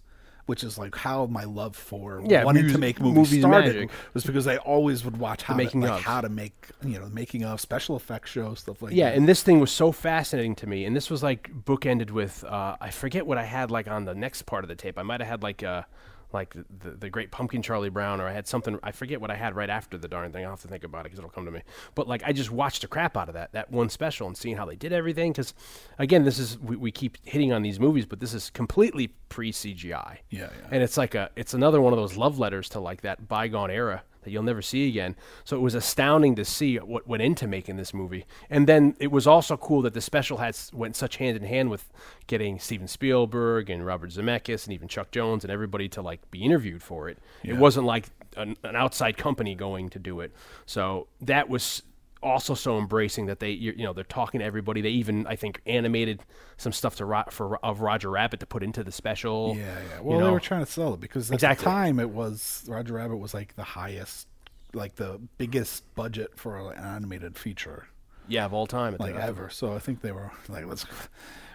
which 0.49 0.63
is 0.63 0.77
like 0.77 0.95
how 0.95 1.27
my 1.27 1.43
love 1.45 1.75
for 1.75 2.21
Yeah, 2.27 2.43
wanting 2.43 2.63
mus- 2.65 2.73
to 2.73 2.79
make 2.79 2.99
movies, 2.99 3.15
movies 3.15 3.41
started 3.43 3.75
magic. 3.75 3.89
was 4.13 4.23
because 4.25 4.47
I 4.47 4.57
always 4.57 5.05
would 5.05 5.17
watch 5.17 5.43
how 5.43 5.55
making 5.55 5.81
to, 5.81 5.87
like 5.89 6.01
how 6.03 6.21
to 6.21 6.27
make 6.29 6.53
you 6.83 6.99
know 6.99 7.07
making 7.09 7.43
of 7.45 7.61
special 7.61 7.95
effects 7.95 8.31
shows 8.31 8.59
stuff 8.59 8.81
like 8.81 8.93
Yeah, 8.93 9.09
that. 9.11 9.17
and 9.17 9.27
this 9.27 9.43
thing 9.43 9.59
was 9.59 9.71
so 9.71 9.91
fascinating 9.91 10.55
to 10.55 10.67
me, 10.67 10.83
and 10.85 10.95
this 10.95 11.09
was 11.09 11.21
like 11.23 11.49
bookended 11.65 12.11
with 12.11 12.43
uh, 12.43 12.75
I 12.81 12.89
forget 12.89 13.25
what 13.27 13.37
I 13.37 13.45
had 13.45 13.69
like 13.71 13.87
on 13.87 14.05
the 14.05 14.15
next 14.15 14.41
part 14.47 14.63
of 14.63 14.67
the 14.67 14.75
tape. 14.75 14.97
I 14.97 15.03
might 15.03 15.21
have 15.21 15.29
had 15.29 15.43
like 15.43 15.61
uh, 15.63 15.83
like 16.31 16.53
the, 16.53 16.91
the 16.91 17.09
Great 17.09 17.31
Pumpkin 17.31 17.61
Charlie 17.61 17.89
Brown, 17.89 18.21
or 18.21 18.27
I 18.27 18.33
had 18.33 18.47
something. 18.47 18.79
I 18.83 18.91
forget 18.91 19.19
what 19.19 19.31
I 19.31 19.35
had 19.35 19.55
right 19.55 19.69
after 19.69 19.97
the 19.97 20.07
darn 20.07 20.31
thing. 20.31 20.43
I'll 20.45 20.51
have 20.51 20.61
to 20.61 20.67
think 20.67 20.83
about 20.83 21.01
it 21.01 21.03
because 21.05 21.19
it'll 21.19 21.31
come 21.31 21.45
to 21.45 21.51
me. 21.51 21.61
But 21.95 22.07
like 22.07 22.21
I 22.25 22.33
just 22.33 22.51
watched 22.51 22.81
the 22.81 22.87
crap 22.87 23.17
out 23.17 23.29
of 23.29 23.33
that 23.35 23.51
that 23.53 23.71
one 23.71 23.89
special 23.89 24.27
and 24.27 24.37
seeing 24.37 24.57
how 24.57 24.65
they 24.65 24.75
did 24.75 24.93
everything. 24.93 25.31
Because 25.31 25.53
again, 25.97 26.23
this 26.23 26.39
is 26.39 26.59
we, 26.59 26.75
we 26.75 26.91
keep 26.91 27.17
hitting 27.23 27.51
on 27.51 27.61
these 27.61 27.79
movies, 27.79 28.05
but 28.05 28.19
this 28.19 28.33
is 28.33 28.49
completely 28.49 29.07
pre 29.29 29.51
CGI. 29.51 30.17
Yeah, 30.29 30.39
yeah. 30.41 30.47
And 30.71 30.83
it's 30.83 30.97
like 30.97 31.15
a 31.15 31.29
it's 31.35 31.53
another 31.53 31.81
one 31.81 31.93
of 31.93 31.97
those 31.97 32.15
love 32.17 32.39
letters 32.39 32.69
to 32.69 32.79
like 32.79 33.01
that 33.01 33.27
bygone 33.27 33.71
era 33.71 34.03
that 34.29 34.33
you'll 34.33 34.43
never 34.43 34.61
see 34.61 34.87
again. 34.87 35.15
So 35.43 35.57
it 35.57 35.59
was 35.61 35.73
astounding 35.75 36.35
to 36.35 36.45
see 36.45 36.77
what 36.77 37.07
went 37.07 37.23
into 37.23 37.47
making 37.47 37.77
this 37.77 37.93
movie. 37.93 38.25
And 38.49 38.67
then 38.67 38.95
it 38.99 39.11
was 39.11 39.25
also 39.27 39.57
cool 39.57 39.81
that 39.81 39.93
the 39.93 40.01
special 40.01 40.37
had 40.37 40.55
went 40.71 40.95
such 40.95 41.17
hand 41.17 41.35
in 41.37 41.43
hand 41.43 41.69
with 41.69 41.89
getting 42.27 42.59
Steven 42.59 42.87
Spielberg 42.87 43.69
and 43.69 43.85
Robert 43.85 44.11
Zemeckis 44.11 44.65
and 44.65 44.73
even 44.73 44.87
Chuck 44.87 45.11
Jones 45.11 45.43
and 45.43 45.51
everybody 45.51 45.89
to 45.89 46.01
like 46.01 46.29
be 46.31 46.43
interviewed 46.43 46.83
for 46.83 47.09
it. 47.09 47.17
It 47.43 47.57
wasn't 47.57 47.85
like 47.87 48.05
an, 48.37 48.55
an 48.63 48.75
outside 48.75 49.17
company 49.17 49.55
going 49.55 49.89
to 49.89 49.99
do 49.99 50.19
it. 50.19 50.31
So 50.65 51.07
that 51.21 51.49
was 51.49 51.81
also 52.21 52.53
so 52.53 52.77
embracing 52.77 53.27
that 53.27 53.39
they 53.39 53.51
you 53.51 53.73
know 53.77 53.93
they're 53.93 54.03
talking 54.03 54.41
to 54.41 54.45
everybody 54.45 54.81
they 54.81 54.89
even 54.89 55.25
i 55.27 55.37
think 55.37 55.61
animated 55.65 56.19
some 56.57 56.73
stuff 56.73 56.97
to 56.97 57.05
Ro- 57.05 57.23
for 57.29 57.57
of 57.65 57.79
roger 57.79 58.09
rabbit 58.09 58.41
to 58.41 58.45
put 58.45 58.61
into 58.61 58.83
the 58.83 58.91
special 58.91 59.55
Yeah, 59.55 59.63
yeah. 59.63 59.97
you 59.99 60.03
Well, 60.03 60.19
they 60.25 60.29
were 60.29 60.41
trying 60.41 60.65
to 60.65 60.69
sell 60.69 60.95
it 60.95 60.99
because 60.99 61.31
at 61.31 61.35
Exactly. 61.35 61.63
the 61.63 61.69
time 61.71 61.97
it 61.97 62.09
was 62.09 62.65
Roger 62.67 62.95
Rabbit 62.95 63.15
was 63.15 63.33
like 63.33 63.55
the 63.55 63.63
highest, 63.63 64.27
like 64.73 64.95
the 64.95 65.19
biggest 65.37 65.83
budget 65.95 66.31
for 66.37 66.71
an 66.71 66.77
animated 66.77 67.37
feature 67.37 67.87
Yeah, 68.27 68.45
of 68.45 68.53
all 68.53 68.67
time. 68.67 68.93
At 68.93 68.99
like 68.99 69.15
the, 69.15 69.23
ever. 69.23 69.49
So 69.49 69.73
I 69.73 69.79
think 69.79 70.01
they 70.01 70.11
were 70.11 70.31
like, 70.47 70.65
let's 70.65 70.85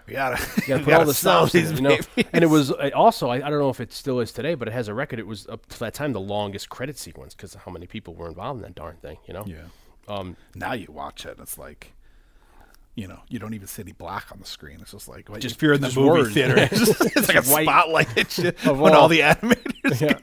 we 0.06 0.12
gotta, 0.14 0.36
You 0.62 0.66
gotta 0.68 0.84
put 0.84 0.92
all 0.92 0.98
gotta 1.00 1.04
the 1.06 1.14
sell 1.14 1.46
stops 1.46 1.54
in 1.54 1.70
these 1.70 1.80
you 1.80 1.88
know. 1.88 2.28
And 2.32 2.44
it 2.44 2.48
was 2.48 2.70
also 2.72 3.28
I, 3.30 3.36
I 3.36 3.50
don't 3.50 3.58
know 3.58 3.70
if 3.70 3.80
it 3.80 3.92
still 3.92 4.20
is 4.20 4.32
today, 4.32 4.54
but 4.54 4.68
it 4.68 4.72
has 4.72 4.88
a 4.88 4.94
record. 4.94 5.18
It 5.18 5.26
was 5.26 5.46
up 5.46 5.64
to 5.66 5.78
that 5.80 5.94
time 5.94 6.12
the 6.12 6.20
longest 6.20 6.68
credit 6.68 6.98
sequence 6.98 7.34
because 7.34 7.54
of 7.54 7.62
how 7.62 7.70
many 7.72 7.86
people 7.86 8.14
were 8.14 8.28
involved 8.28 8.58
in 8.58 8.62
that 8.62 8.74
darn 8.74 8.96
thing. 8.96 9.16
You 9.26 9.34
know. 9.34 9.44
Yeah. 9.46 9.62
Um, 10.08 10.36
Now 10.54 10.74
you 10.74 10.88
watch 10.90 11.24
it, 11.24 11.38
it's 11.40 11.56
like, 11.56 11.94
you 12.94 13.08
know, 13.08 13.20
you 13.30 13.38
don't 13.38 13.54
even 13.54 13.66
see 13.66 13.80
any 13.82 13.92
black 13.92 14.30
on 14.30 14.38
the 14.38 14.44
screen. 14.44 14.78
It's 14.82 14.90
just 14.92 15.08
like, 15.08 15.30
Just- 15.40 15.56
if 15.56 15.62
you're 15.62 15.72
in 15.72 15.80
the 15.80 15.88
movie 15.88 16.08
words. 16.10 16.34
theater, 16.34 16.54
it's, 16.58 16.78
just, 16.78 17.16
it's 17.16 17.28
like 17.28 17.38
a 17.38 17.42
spotlight 17.42 18.36
you 18.38 18.48
Of 18.66 18.78
when 18.78 18.92
all- 18.92 19.02
all 19.02 19.08
the 19.08 19.20
animators. 19.20 20.00
yeah. 20.02 20.18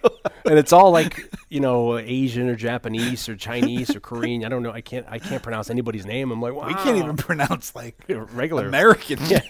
And 0.45 0.57
it's 0.57 0.73
all 0.73 0.91
like 0.91 1.31
you 1.49 1.59
know 1.59 1.97
Asian 1.97 2.49
or 2.49 2.55
Japanese 2.55 3.27
or 3.29 3.35
Chinese 3.35 3.95
or 3.95 3.99
Korean. 3.99 4.43
I 4.45 4.49
don't 4.49 4.63
know. 4.63 4.71
I 4.71 4.81
can't. 4.81 5.05
I 5.09 5.19
can't 5.19 5.43
pronounce 5.43 5.69
anybody's 5.69 6.05
name. 6.05 6.31
I'm 6.31 6.41
like, 6.41 6.53
wow. 6.53 6.67
We 6.67 6.73
can't 6.75 6.97
even 6.97 7.17
pronounce 7.17 7.75
like 7.75 7.95
regular 8.09 8.67
American 8.67 9.19
names. 9.29 9.47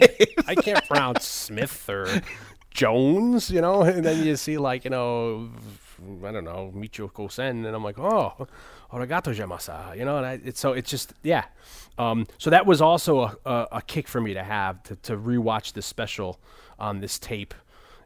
I 0.47 0.55
can't 0.55 0.85
pronounce 0.85 1.25
Smith 1.25 1.89
or 1.89 2.21
Jones, 2.71 3.51
you 3.51 3.61
know, 3.61 3.81
and 3.83 4.03
then 4.03 4.25
you 4.25 4.35
see 4.35 4.57
like, 4.57 4.85
you 4.85 4.89
know, 4.89 5.51
I 6.25 6.31
don't 6.31 6.45
know, 6.45 6.71
Michio 6.75 7.11
Kosen, 7.11 7.65
and 7.65 7.67
I'm 7.67 7.83
like, 7.83 7.99
oh, 7.99 8.47
arigato 8.91 9.35
jamasa, 9.35 9.95
you 9.97 10.05
know, 10.05 10.17
and 10.17 10.25
I, 10.25 10.39
it's 10.43 10.59
so 10.59 10.73
it's 10.73 10.89
just 10.89 11.13
yeah. 11.21 11.45
Um, 11.97 12.25
so 12.37 12.49
that 12.49 12.65
was 12.65 12.81
also 12.81 13.19
a, 13.19 13.37
a, 13.45 13.67
a 13.73 13.81
kick 13.81 14.07
for 14.07 14.21
me 14.21 14.33
to 14.33 14.43
have 14.43 14.81
to, 14.83 14.95
to 14.97 15.17
rewatch 15.17 15.73
this 15.73 15.85
special 15.85 16.39
on 16.79 17.01
this 17.01 17.19
tape, 17.19 17.53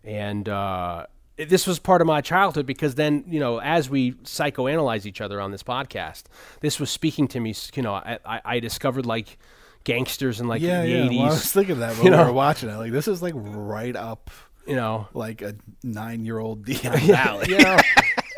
and 0.04 0.50
uh, 0.50 1.06
this 1.38 1.68
was 1.68 1.80
part 1.80 2.01
of 2.01 2.08
my 2.08 2.22
childhood 2.22 2.65
because 2.65 2.96
then 2.96 3.24
you 3.27 3.39
know 3.39 3.60
as 3.60 3.89
we 3.89 4.13
psychoanalyze 4.13 5.06
each 5.06 5.22
other 5.22 5.42
on 5.42 5.51
this 5.51 5.63
podcast, 5.63 6.24
this 6.62 6.80
was 6.80 6.89
speaking 6.89 7.27
to 7.30 7.39
me. 7.39 7.54
You 7.74 7.84
know, 7.84 7.94
I, 7.94 8.42
I, 8.46 8.60
discovered 8.60 9.06
like 9.06 9.38
gangsters 9.84 10.39
in 10.39 10.48
like 10.48 10.62
yeah, 10.62 10.82
the 10.82 10.88
yeah. 10.89 11.06
eighties. 11.06 11.20
Well, 11.20 11.27
I 11.27 11.32
was 11.32 11.51
thinking 11.51 11.80
that 11.80 11.94
when 11.98 12.06
you 12.06 12.12
we 12.12 12.18
know? 12.18 12.25
were 12.25 12.34
watching 12.34 12.70
it. 12.70 12.77
Like 12.77 12.92
this 12.92 13.08
is 13.08 13.22
like 13.22 13.34
right 13.36 13.96
up 13.96 14.30
you 14.68 14.75
know, 14.75 15.08
like 15.13 15.44
a 15.44 15.54
nine-year-old 15.84 16.65
Dion 16.65 16.98
Valley. 17.01 17.50
you 17.50 17.60
know 17.60 17.77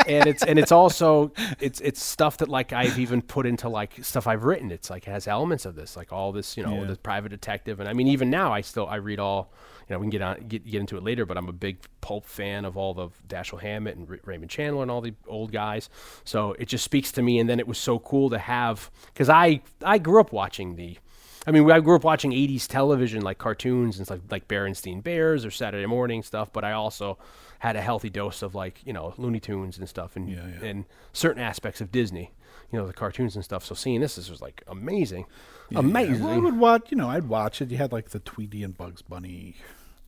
and 0.08 0.27
it's 0.27 0.44
and 0.44 0.58
it's 0.58 0.72
also 0.72 1.32
it's 1.60 1.80
it's 1.82 2.01
stuff 2.01 2.38
that 2.38 2.50
like 2.50 2.74
I've 2.74 2.98
even 2.98 3.22
put 3.22 3.46
into 3.46 3.70
like 3.70 3.94
stuff 4.04 4.25
I've 4.27 4.46
written. 4.46 4.72
It's 4.72 4.89
like 4.89 5.08
it 5.08 5.12
has 5.12 5.27
elements 5.27 5.66
of 5.66 5.75
this, 5.75 5.96
like 5.96 6.12
all 6.12 6.32
this, 6.32 6.58
you 6.58 6.63
know, 6.63 6.82
Yeah. 6.82 6.86
the 6.86 6.96
private 6.96 7.30
detective, 7.30 7.80
and 7.80 7.89
I 7.89 7.94
mean 7.94 8.08
even 8.08 8.30
now 8.30 8.54
I 8.54 8.62
still 8.62 8.88
I 8.88 8.96
read 8.96 9.20
all. 9.20 9.51
You 9.89 9.96
know, 9.96 10.00
we 10.00 10.03
can 10.06 10.10
get 10.12 10.22
on 10.22 10.48
get 10.48 10.65
get 10.65 10.79
into 10.82 10.98
it 10.98 11.03
later, 11.03 11.25
but 11.25 11.38
I'm 11.38 11.48
a 11.48 11.53
big 11.53 11.77
pulp 12.01 12.25
fan 12.25 12.65
of 12.65 12.75
all 12.77 12.94
the 12.94 13.10
Dashiell 13.27 13.62
Hammett 13.62 13.96
and 13.98 14.10
Ra- 14.10 14.17
Raymond 14.25 14.50
Chandler 14.51 14.82
and 14.82 14.91
all 14.91 15.01
the 15.01 15.13
old 15.27 15.51
guys. 15.51 15.89
So 16.25 16.53
it 16.53 16.67
just 16.67 16.84
speaks 16.84 17.12
to 17.13 17.22
me. 17.22 17.39
And 17.39 17.50
then 17.50 17.60
it 17.60 17.67
was 17.67 17.77
so 17.77 18.00
cool 18.00 18.29
to 18.32 18.38
have 18.39 18.91
because 19.08 19.29
I 19.29 19.62
I 19.84 19.98
grew 19.98 20.20
up 20.20 20.32
watching 20.34 20.75
the 20.75 20.98
I 21.46 21.51
mean, 21.51 21.72
I 21.72 21.79
grew 21.79 21.96
up 21.96 22.03
watching 22.03 22.32
'80s 22.32 22.67
television, 22.67 23.22
like 23.22 23.38
cartoons 23.38 23.98
and 23.98 24.06
stuff, 24.06 24.20
like 24.29 24.50
Berenstein 24.50 25.01
Bears 25.01 25.46
or 25.46 25.51
Saturday 25.51 25.86
Morning 25.86 26.22
stuff. 26.22 26.51
But 26.51 26.65
I 26.65 26.74
also 26.74 27.17
had 27.60 27.77
a 27.77 27.82
healthy 27.82 28.10
dose 28.10 28.41
of 28.41 28.53
like 28.53 28.82
you 28.86 28.91
know 28.91 29.13
Looney 29.17 29.39
Tunes 29.39 29.77
and 29.77 29.88
stuff, 29.88 30.17
and 30.17 30.29
Yeah, 30.29 30.46
yeah. 30.60 30.67
and 30.67 30.84
certain 31.13 31.41
aspects 31.41 31.79
of 31.79 31.89
Disney, 31.89 32.34
you 32.70 32.77
know, 32.77 32.86
the 32.86 32.91
cartoons 32.91 33.36
and 33.36 33.46
stuff. 33.46 33.63
So 33.63 33.75
seeing 33.75 34.01
this, 34.01 34.17
this 34.17 34.29
was 34.29 34.41
like 34.41 34.62
amazing, 34.67 35.25
Yeah, 35.70 35.79
amazing. 35.79 36.22
Well, 36.25 36.34
I 36.34 36.38
would 36.38 36.58
watch. 36.60 36.91
You 36.91 36.98
know, 36.98 37.10
I'd 37.10 37.29
watch 37.29 37.62
it. 37.62 37.72
You 37.72 37.77
had 37.77 37.94
like 37.94 38.10
the 38.10 38.20
Tweety 38.20 38.62
and 38.62 38.77
Bugs 38.77 39.01
Bunny 39.01 39.56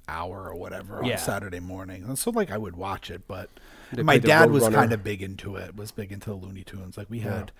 hour 0.10 0.50
or 0.50 0.56
whatever 0.56 1.02
Yeah. 1.04 1.14
on 1.14 1.18
Saturday 1.20 1.60
morning, 1.60 2.04
and 2.04 2.18
so 2.18 2.32
like 2.32 2.52
I 2.52 2.58
would 2.58 2.76
watch 2.76 3.10
it. 3.12 3.28
But 3.28 3.50
They 3.94 4.04
my 4.04 4.18
dad 4.18 4.52
was 4.52 4.68
kind 4.70 4.92
of 4.94 5.04
big 5.04 5.22
into 5.22 5.56
it. 5.56 5.76
Was 5.76 5.92
big 5.92 6.12
into 6.12 6.30
the 6.32 6.36
Looney 6.36 6.64
Tunes. 6.64 6.98
Like 6.98 7.10
we 7.10 7.20
had, 7.20 7.52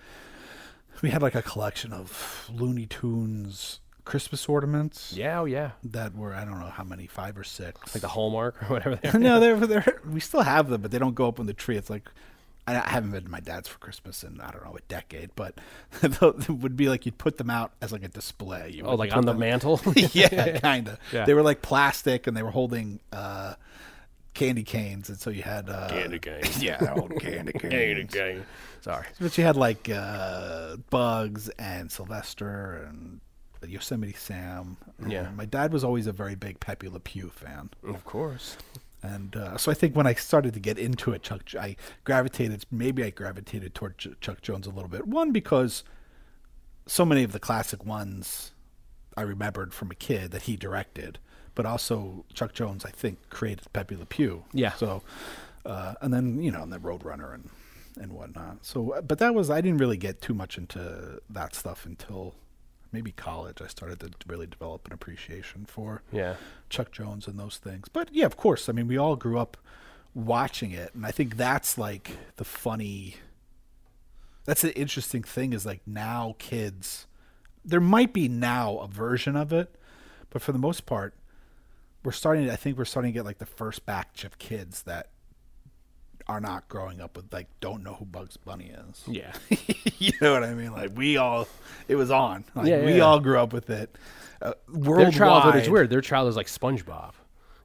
we 1.02 1.10
had 1.10 1.22
like 1.22 1.34
a 1.34 1.42
collection 1.42 1.92
of 1.92 2.50
Looney 2.52 2.86
Tunes 2.86 3.80
Christmas 4.04 4.48
ornaments 4.48 5.12
yeah, 5.14 5.40
oh 5.40 5.44
yeah, 5.44 5.72
that 5.84 6.16
were 6.16 6.34
I 6.34 6.44
don't 6.44 6.58
know 6.58 6.66
how 6.70 6.82
many, 6.84 7.06
five 7.06 7.36
or 7.38 7.44
six. 7.44 7.94
like 7.94 8.00
the 8.02 8.08
Hallmark 8.08 8.60
or 8.62 8.66
whatever. 8.66 8.96
They 8.96 9.08
are. 9.14 9.18
no, 9.18 9.38
they're, 9.38 9.56
they're 9.56 10.00
we 10.10 10.20
still 10.20 10.40
have 10.42 10.68
them, 10.68 10.80
but 10.82 10.90
they 10.90 10.98
don't 10.98 11.14
go 11.14 11.28
up 11.28 11.38
on 11.38 11.46
the 11.46 11.54
tree. 11.54 11.76
It's 11.76 11.90
like 11.90 12.10
I 12.76 12.84
I 12.84 12.88
haven't 12.88 13.10
been 13.10 13.24
to 13.24 13.30
my 13.30 13.40
dad's 13.40 13.68
for 13.68 13.78
Christmas 13.78 14.22
in 14.24 14.40
I 14.40 14.50
don't 14.50 14.64
know 14.64 14.76
a 14.76 14.80
decade, 14.88 15.30
but 15.36 15.58
it 16.02 16.48
would 16.48 16.76
be 16.76 16.88
like 16.88 17.06
you'd 17.06 17.18
put 17.18 17.38
them 17.38 17.50
out 17.50 17.72
as 17.80 17.92
like 17.92 18.02
a 18.02 18.08
display. 18.08 18.70
You 18.74 18.84
oh, 18.84 18.94
like 18.94 19.10
put 19.10 19.18
on 19.18 19.26
the 19.26 19.32
them- 19.32 19.40
mantle. 19.40 19.80
yeah, 20.12 20.58
kind 20.60 20.88
of. 20.88 20.98
Yeah. 21.12 21.24
They 21.24 21.34
were 21.34 21.42
like 21.42 21.62
plastic, 21.62 22.26
and 22.26 22.36
they 22.36 22.42
were 22.42 22.50
holding 22.50 23.00
uh, 23.12 23.54
candy 24.34 24.62
canes, 24.62 25.08
and 25.08 25.18
so 25.18 25.30
you 25.30 25.42
had 25.42 25.68
uh, 25.68 25.88
Candy 25.88 26.18
canes. 26.18 26.62
Yeah, 26.62 26.94
old 26.96 27.18
candy 27.20 27.52
canes. 27.52 27.72
Candy 27.72 28.04
cane. 28.06 28.44
Sorry. 28.80 29.06
But 29.20 29.36
you 29.36 29.44
had 29.44 29.56
like 29.56 29.90
uh, 29.90 30.76
Bugs 30.88 31.48
and 31.58 31.90
Sylvester 31.90 32.88
and 32.88 33.20
Yosemite 33.66 34.14
Sam. 34.14 34.76
Yeah. 35.06 35.26
And 35.26 35.36
my 35.36 35.44
dad 35.44 35.72
was 35.72 35.84
always 35.84 36.06
a 36.06 36.12
very 36.12 36.34
big 36.34 36.60
Pepe 36.60 36.88
Le 36.88 37.00
Pew 37.00 37.28
fan. 37.28 37.70
Of 37.86 38.04
course. 38.04 38.56
And 39.02 39.34
uh, 39.34 39.56
so 39.56 39.70
I 39.70 39.74
think 39.74 39.96
when 39.96 40.06
I 40.06 40.14
started 40.14 40.54
to 40.54 40.60
get 40.60 40.78
into 40.78 41.12
it, 41.12 41.22
Chuck, 41.22 41.42
I 41.58 41.76
gravitated. 42.04 42.66
Maybe 42.70 43.02
I 43.02 43.10
gravitated 43.10 43.74
toward 43.74 43.98
Ch- 43.98 44.08
Chuck 44.20 44.42
Jones 44.42 44.66
a 44.66 44.70
little 44.70 44.88
bit. 44.88 45.06
One 45.06 45.32
because 45.32 45.84
so 46.86 47.04
many 47.04 47.22
of 47.22 47.32
the 47.32 47.40
classic 47.40 47.84
ones 47.84 48.52
I 49.16 49.22
remembered 49.22 49.72
from 49.72 49.90
a 49.90 49.94
kid 49.94 50.30
that 50.32 50.42
he 50.42 50.56
directed, 50.56 51.18
but 51.54 51.66
also 51.66 52.24
Chuck 52.34 52.52
Jones, 52.52 52.84
I 52.84 52.90
think, 52.90 53.30
created 53.30 53.72
Pepe 53.72 53.96
Le 53.96 54.06
Pew. 54.06 54.44
Yeah. 54.52 54.72
So, 54.74 55.02
uh, 55.64 55.94
and 56.00 56.12
then 56.12 56.42
you 56.42 56.50
know, 56.50 56.62
and 56.62 56.72
the 56.72 56.78
Roadrunner 56.78 57.34
and 57.34 57.48
and 57.96 58.12
whatnot. 58.12 58.64
So, 58.64 59.00
but 59.06 59.18
that 59.18 59.34
was 59.34 59.50
I 59.50 59.60
didn't 59.60 59.78
really 59.78 59.96
get 59.96 60.20
too 60.20 60.34
much 60.34 60.58
into 60.58 61.20
that 61.30 61.54
stuff 61.54 61.86
until 61.86 62.34
maybe 62.92 63.12
college. 63.12 63.60
I 63.62 63.66
started 63.68 64.00
to 64.00 64.10
really 64.26 64.46
develop 64.46 64.86
an 64.86 64.92
appreciation 64.92 65.64
for 65.66 66.02
Yeah. 66.12 66.36
Chuck 66.68 66.92
Jones 66.92 67.26
and 67.26 67.38
those 67.38 67.56
things. 67.58 67.88
But 67.88 68.08
yeah, 68.12 68.26
of 68.26 68.36
course. 68.36 68.68
I 68.68 68.72
mean, 68.72 68.86
we 68.88 68.96
all 68.96 69.16
grew 69.16 69.38
up 69.38 69.56
watching 70.14 70.72
it, 70.72 70.94
and 70.94 71.06
I 71.06 71.10
think 71.10 71.36
that's 71.36 71.78
like 71.78 72.16
the 72.36 72.44
funny. 72.44 73.16
That's 74.44 74.62
the 74.62 74.76
interesting 74.76 75.22
thing 75.22 75.52
is 75.52 75.64
like 75.66 75.80
now 75.86 76.34
kids. 76.38 77.06
There 77.64 77.80
might 77.80 78.12
be 78.12 78.28
now 78.28 78.78
a 78.78 78.88
version 78.88 79.36
of 79.36 79.52
it, 79.52 79.76
but 80.30 80.40
for 80.42 80.52
the 80.52 80.58
most 80.58 80.86
part, 80.86 81.14
we're 82.02 82.12
starting. 82.12 82.46
To, 82.46 82.52
I 82.52 82.56
think 82.56 82.76
we're 82.78 82.84
starting 82.86 83.12
to 83.12 83.18
get 83.18 83.24
like 83.24 83.38
the 83.38 83.46
first 83.46 83.84
batch 83.86 84.24
of 84.24 84.38
kids 84.38 84.82
that 84.84 85.10
are 86.30 86.40
not 86.40 86.68
growing 86.68 87.00
up 87.00 87.16
with 87.16 87.32
like 87.32 87.48
don't 87.60 87.82
know 87.82 87.94
who 87.94 88.04
Bugs 88.04 88.36
Bunny 88.36 88.72
is. 88.88 89.02
Yeah. 89.08 89.32
you 89.98 90.12
know 90.20 90.32
what 90.32 90.44
I 90.44 90.54
mean? 90.54 90.72
Like 90.72 90.90
we 90.96 91.16
all, 91.16 91.48
it 91.88 91.96
was 91.96 92.10
on. 92.10 92.44
Like 92.54 92.66
Yeah, 92.68 92.84
we 92.84 92.94
yeah. 92.94 93.00
all 93.02 93.18
grew 93.20 93.38
up 93.38 93.52
with 93.52 93.68
it. 93.70 93.96
Uh, 94.40 94.52
Their 94.68 95.10
childhood 95.10 95.56
is 95.56 95.68
weird. 95.68 95.90
Their 95.90 96.00
childhood 96.00 96.30
is 96.30 96.36
like 96.36 96.46
SpongeBob, 96.46 97.12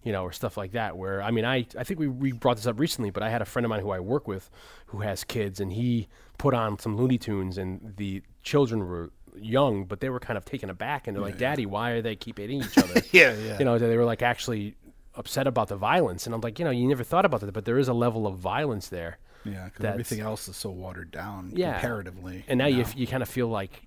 you 0.03 0.11
know, 0.11 0.23
or 0.23 0.31
stuff 0.31 0.57
like 0.57 0.71
that. 0.71 0.97
Where 0.97 1.21
I 1.21 1.31
mean, 1.31 1.45
I 1.45 1.65
I 1.77 1.83
think 1.83 1.99
we, 1.99 2.07
we 2.07 2.31
brought 2.31 2.57
this 2.57 2.65
up 2.67 2.79
recently, 2.79 3.11
but 3.11 3.21
I 3.23 3.29
had 3.29 3.41
a 3.41 3.45
friend 3.45 3.65
of 3.65 3.69
mine 3.69 3.81
who 3.81 3.91
I 3.91 3.99
work 3.99 4.27
with 4.27 4.49
who 4.87 4.99
has 5.01 5.23
kids, 5.23 5.59
and 5.59 5.71
he 5.71 6.07
put 6.37 6.53
on 6.53 6.79
some 6.79 6.97
Looney 6.97 7.17
Tunes, 7.17 7.57
and 7.57 7.93
the 7.97 8.23
children 8.43 8.79
were 8.85 9.11
young, 9.37 9.85
but 9.85 9.99
they 9.99 10.09
were 10.09 10.19
kind 10.19 10.37
of 10.37 10.43
taken 10.45 10.69
aback, 10.69 11.07
and 11.07 11.15
they're 11.15 11.23
like, 11.23 11.37
"Daddy, 11.37 11.65
why 11.65 11.91
are 11.91 12.01
they 12.01 12.15
keep 12.15 12.39
hitting 12.39 12.61
each 12.63 12.77
other?" 12.77 13.01
Yeah, 13.13 13.35
yeah. 13.35 13.57
You 13.59 13.63
know, 13.65 13.77
they 13.77 13.95
were 13.95 14.05
like 14.05 14.21
actually 14.21 14.75
upset 15.17 15.47
about 15.47 15.67
the 15.69 15.75
violence, 15.77 16.25
and 16.25 16.35
I'm 16.35 16.41
like, 16.41 16.59
you 16.59 16.65
know, 16.65 16.71
you 16.71 16.87
never 16.87 17.03
thought 17.03 17.25
about 17.25 17.41
that, 17.41 17.51
but 17.53 17.65
there 17.65 17.77
is 17.77 17.87
a 17.87 17.93
level 17.93 18.27
of 18.27 18.37
violence 18.37 18.89
there. 18.89 19.17
Yeah, 19.43 19.65
because 19.65 19.85
everything 19.85 20.19
else 20.21 20.47
is 20.47 20.55
so 20.57 20.71
watered 20.71 21.11
down 21.11 21.51
Yeah. 21.55 21.73
comparatively. 21.73 22.43
And 22.47 22.57
now 22.57 22.65
you, 22.65 22.77
know? 22.77 22.81
f- 22.83 22.97
you 22.97 23.05
kind 23.07 23.21
of 23.21 23.29
feel 23.29 23.47
like 23.47 23.83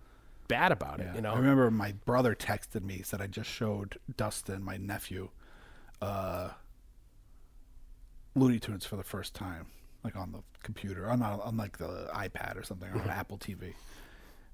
bad 0.46 0.70
about 0.72 1.00
it, 1.00 1.08
you 1.14 1.20
know? 1.20 1.32
I 1.32 1.36
remember 1.38 1.70
my 1.70 1.92
brother 2.06 2.34
texted 2.34 2.82
me 2.84 3.02
said 3.02 3.20
I 3.20 3.26
just 3.26 3.50
showed 3.50 3.98
Dustin, 4.16 4.62
my 4.62 4.76
nephew, 4.76 5.30
uh, 6.00 6.50
Looney 8.34 8.58
Tunes 8.60 8.86
for 8.86 8.96
the 8.96 9.02
first 9.02 9.34
time, 9.34 9.66
like 10.04 10.16
on 10.16 10.32
the 10.32 10.40
computer, 10.62 11.10
on, 11.10 11.22
on 11.22 11.56
like 11.56 11.78
the 11.78 12.08
iPad 12.14 12.56
or 12.56 12.62
something, 12.62 12.88
or 12.90 13.02
on 13.02 13.08
Apple 13.10 13.38
TV. 13.38 13.74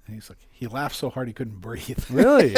And 0.07 0.13
he's 0.13 0.29
like, 0.29 0.37
he 0.51 0.67
laughed 0.67 0.95
so 0.95 1.09
hard 1.09 1.27
he 1.27 1.33
couldn't 1.33 1.55
breathe. 1.61 1.97
Really? 2.11 2.55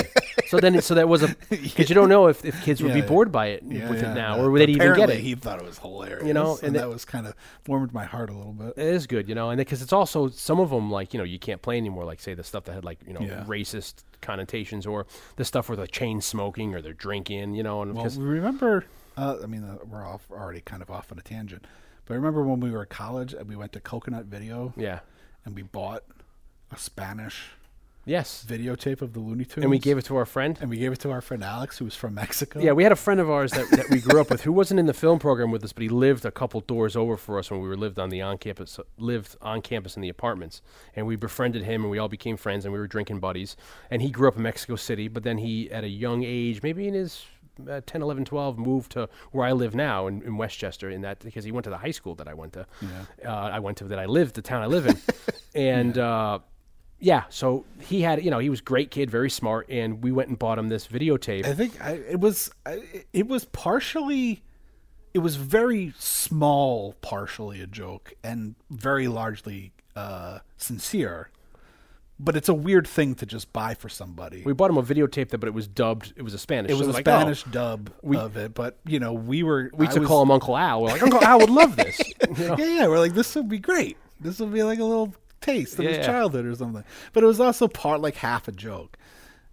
so 0.47 0.59
then, 0.59 0.81
so 0.81 0.95
that 0.95 1.07
was 1.07 1.23
a 1.23 1.33
because 1.49 1.87
you 1.89 1.95
don't 1.95 2.09
know 2.09 2.27
if, 2.27 2.43
if 2.43 2.61
kids 2.63 2.83
would 2.83 2.93
be 2.93 2.99
bored 3.01 3.31
by 3.31 3.47
it 3.47 3.63
Yeah, 3.65 3.89
with 3.89 4.01
yeah, 4.01 4.11
it 4.11 4.15
now, 4.15 4.35
yeah. 4.35 4.41
or 4.43 4.51
would 4.51 4.59
they 4.61 4.65
even 4.71 4.95
get 4.95 5.09
it. 5.09 5.19
He 5.21 5.33
thought 5.35 5.59
it 5.59 5.65
was 5.65 5.79
hilarious. 5.79 6.25
You 6.27 6.33
know, 6.33 6.55
and, 6.57 6.63
and 6.67 6.75
that 6.75 6.83
it- 6.83 6.89
was 6.89 7.05
kind 7.05 7.25
of 7.25 7.35
warmed 7.65 7.93
my 7.93 8.03
heart 8.03 8.29
a 8.29 8.33
little 8.33 8.51
bit. 8.53 8.73
It 8.75 8.85
is 8.93 9.07
good, 9.07 9.29
you 9.29 9.35
know, 9.35 9.49
and 9.49 9.57
because 9.57 9.81
it's 9.81 9.93
also 9.93 10.27
some 10.29 10.59
of 10.59 10.69
them 10.71 10.91
like 10.91 11.13
you 11.13 11.17
know 11.19 11.23
you 11.23 11.39
can't 11.39 11.61
play 11.61 11.77
anymore. 11.77 12.03
Like 12.03 12.19
say 12.19 12.33
the 12.33 12.43
stuff 12.43 12.65
that 12.65 12.73
had 12.73 12.83
like 12.85 12.99
you 13.07 13.13
know 13.13 13.21
Yeah. 13.21 13.45
racist 13.45 14.03
connotations, 14.19 14.85
or 14.85 15.05
the 15.37 15.45
stuff 15.45 15.69
where 15.69 15.77
they're 15.77 15.87
chain 15.87 16.19
smoking 16.21 16.75
or 16.75 16.81
they're 16.81 16.91
drinking, 16.93 17.53
you 17.53 17.63
know, 17.63 17.81
and 17.81 17.93
Well, 17.95 18.09
remember, 18.09 18.83
uh, 19.15 19.37
I 19.41 19.45
mean, 19.45 19.63
uh, 19.63 19.77
we're 19.89 20.05
off 20.05 20.29
already 20.31 20.59
kind 20.61 20.81
of 20.81 20.89
off 20.91 21.11
on 21.13 21.17
a 21.19 21.21
tangent, 21.21 21.65
but 22.05 22.15
remember 22.15 22.43
when 22.43 22.59
we 22.59 22.71
were 22.71 22.81
at 22.81 22.89
college 22.89 23.33
and 23.33 23.47
we 23.47 23.55
went 23.55 23.71
to 23.73 23.79
Coconut 23.79 24.25
Video 24.25 24.73
yeah, 24.75 24.99
and 25.45 25.55
we 25.55 25.61
bought 25.61 26.03
a 26.71 26.77
Spanish 26.77 27.51
yes, 28.07 28.45
videotape 28.47 29.01
of 29.01 29.13
the 29.13 29.19
Looney 29.19 29.45
Tunes, 29.45 29.63
and 29.63 29.69
we 29.69 29.77
gave 29.77 29.97
it 29.97 30.05
to 30.05 30.15
our 30.15 30.25
friend. 30.25 30.57
and 30.61 30.69
we 30.69 30.77
gave 30.77 30.93
it 30.93 30.99
to 31.01 31.11
our 31.11 31.21
friend 31.21 31.43
Alex, 31.43 31.77
who 31.77 31.85
was 31.85 31.95
from 31.95 32.13
Mexico. 32.15 32.59
Yeah, 32.59 32.71
we 32.71 32.83
had 32.83 32.91
a 32.91 32.95
friend 32.95 33.19
of 33.19 33.29
ours 33.29 33.51
that, 33.51 33.69
that 33.71 33.89
we 33.89 33.99
grew 33.99 34.21
up 34.21 34.29
with 34.29 34.41
who 34.41 34.51
wasn't 34.51 34.79
in 34.79 34.85
the 34.85 34.93
film 34.93 35.19
program 35.19 35.51
with 35.51 35.63
us, 35.63 35.73
but 35.73 35.83
he 35.83 35.89
lived 35.89 36.25
a 36.25 36.31
couple 36.31 36.61
doors 36.61 36.95
over 36.95 37.17
for 37.17 37.37
us 37.37 37.51
when 37.51 37.61
we 37.61 37.67
were 37.67 37.77
lived 37.77 37.99
on 37.99 38.09
the 38.09 38.21
on 38.21 38.37
campus 38.37 38.79
lived 38.97 39.35
on 39.41 39.61
campus 39.61 39.95
in 39.95 40.01
the 40.01 40.09
apartments, 40.09 40.61
and 40.95 41.05
we 41.05 41.15
befriended 41.15 41.63
him, 41.63 41.83
and 41.83 41.91
we 41.91 41.99
all 41.99 42.07
became 42.07 42.37
friends, 42.37 42.65
and 42.65 42.73
we 42.73 42.79
were 42.79 42.87
drinking 42.87 43.19
buddies. 43.19 43.57
And 43.91 44.01
he 44.01 44.09
grew 44.09 44.27
up 44.27 44.37
in 44.37 44.43
Mexico 44.43 44.77
City, 44.77 45.07
but 45.07 45.23
then 45.23 45.37
he, 45.37 45.69
at 45.71 45.83
a 45.83 45.89
young 45.89 46.23
age, 46.23 46.63
maybe 46.63 46.87
in 46.87 46.93
his 46.93 47.25
uh, 47.69 47.81
10, 47.85 48.01
11, 48.01 48.25
12, 48.25 48.57
moved 48.57 48.91
to 48.93 49.09
where 49.31 49.45
I 49.45 49.51
live 49.51 49.75
now 49.75 50.07
in, 50.07 50.21
in 50.21 50.37
Westchester. 50.37 50.89
In 50.89 51.01
that 51.01 51.19
because 51.19 51.43
he 51.43 51.51
went 51.51 51.65
to 51.65 51.69
the 51.69 51.77
high 51.77 51.91
school 51.91 52.15
that 52.15 52.27
I 52.27 52.33
went 52.33 52.53
to, 52.53 52.65
uh, 53.25 53.29
I 53.29 53.59
went 53.59 53.77
to 53.77 53.83
that 53.85 53.99
I 53.99 54.05
lived, 54.05 54.35
the 54.35 54.41
town 54.41 54.61
I 54.61 54.67
live 54.67 54.85
in, 54.85 54.97
and. 55.55 55.97
Uh, 55.97 56.39
yeah, 56.99 57.23
so 57.29 57.65
he 57.79 58.01
had, 58.01 58.23
you 58.23 58.31
know, 58.31 58.39
he 58.39 58.49
was 58.49 58.61
great 58.61 58.89
kid, 58.91 59.11
very 59.11 59.29
smart, 59.29 59.69
and 59.69 60.03
we 60.03 60.11
went 60.11 60.29
and 60.29 60.39
bought 60.39 60.57
him 60.57 60.67
this 60.69 60.87
videotape. 60.87 61.45
I 61.45 61.53
think 61.53 61.79
I, 61.83 61.91
it 61.91 62.19
was 62.19 62.49
I, 62.65 62.81
it 63.13 63.27
was 63.27 63.45
partially, 63.45 64.43
it 65.13 65.19
was 65.19 65.35
very 65.35 65.93
small, 65.99 66.93
partially 67.01 67.61
a 67.61 67.67
joke, 67.67 68.13
and 68.23 68.55
very 68.69 69.07
largely 69.07 69.73
uh, 69.95 70.39
sincere. 70.57 71.29
But 72.19 72.35
it's 72.35 72.49
a 72.49 72.53
weird 72.55 72.87
thing 72.87 73.13
to 73.15 73.27
just 73.27 73.53
buy 73.53 73.75
for 73.75 73.89
somebody. 73.89 74.41
We 74.43 74.53
bought 74.53 74.71
him 74.71 74.77
a 74.77 74.81
videotape 74.81 75.29
that, 75.29 75.37
but 75.37 75.45
it 75.45 75.53
was 75.53 75.67
dubbed. 75.67 76.13
It 76.15 76.23
was 76.23 76.33
a 76.33 76.39
Spanish. 76.39 76.71
it 76.71 76.73
was 76.73 76.87
so 76.87 76.91
a 76.91 76.93
like, 76.93 77.07
oh, 77.07 77.11
Spanish 77.19 77.43
dub 77.43 77.91
we- 78.01 78.17
of 78.17 78.37
it, 78.37 78.55
but 78.55 78.79
you 78.87 78.99
know 78.99 79.13
we 79.13 79.43
were 79.43 79.69
we 79.75 79.85
used 79.85 79.93
to 79.93 79.99
was- 79.99 80.07
call 80.07 80.23
him 80.23 80.31
Uncle 80.31 80.57
Al. 80.57 80.81
We're 80.81 80.89
like, 80.89 81.03
Uncle 81.03 81.23
Al 81.23 81.37
would 81.41 81.51
love 81.51 81.75
this. 81.75 81.99
You 82.37 82.47
know? 82.47 82.55
Yeah, 82.57 82.65
yeah, 82.65 82.87
we're 82.87 82.97
like 82.97 83.13
this 83.13 83.35
would 83.35 83.47
be 83.47 83.59
great. 83.59 83.97
This 84.19 84.39
would 84.39 84.51
be 84.51 84.63
like 84.63 84.79
a 84.79 84.83
little 84.83 85.13
taste 85.47 85.79
of 85.79 85.85
Yeah, 85.85 85.91
his 85.97 86.05
childhood 86.05 86.45
or 86.45 86.55
something. 86.55 86.83
But 87.13 87.23
it 87.23 87.27
was 87.27 87.39
also 87.39 87.67
part 87.67 88.01
like 88.01 88.15
half 88.15 88.47
a 88.47 88.51
joke. 88.51 88.97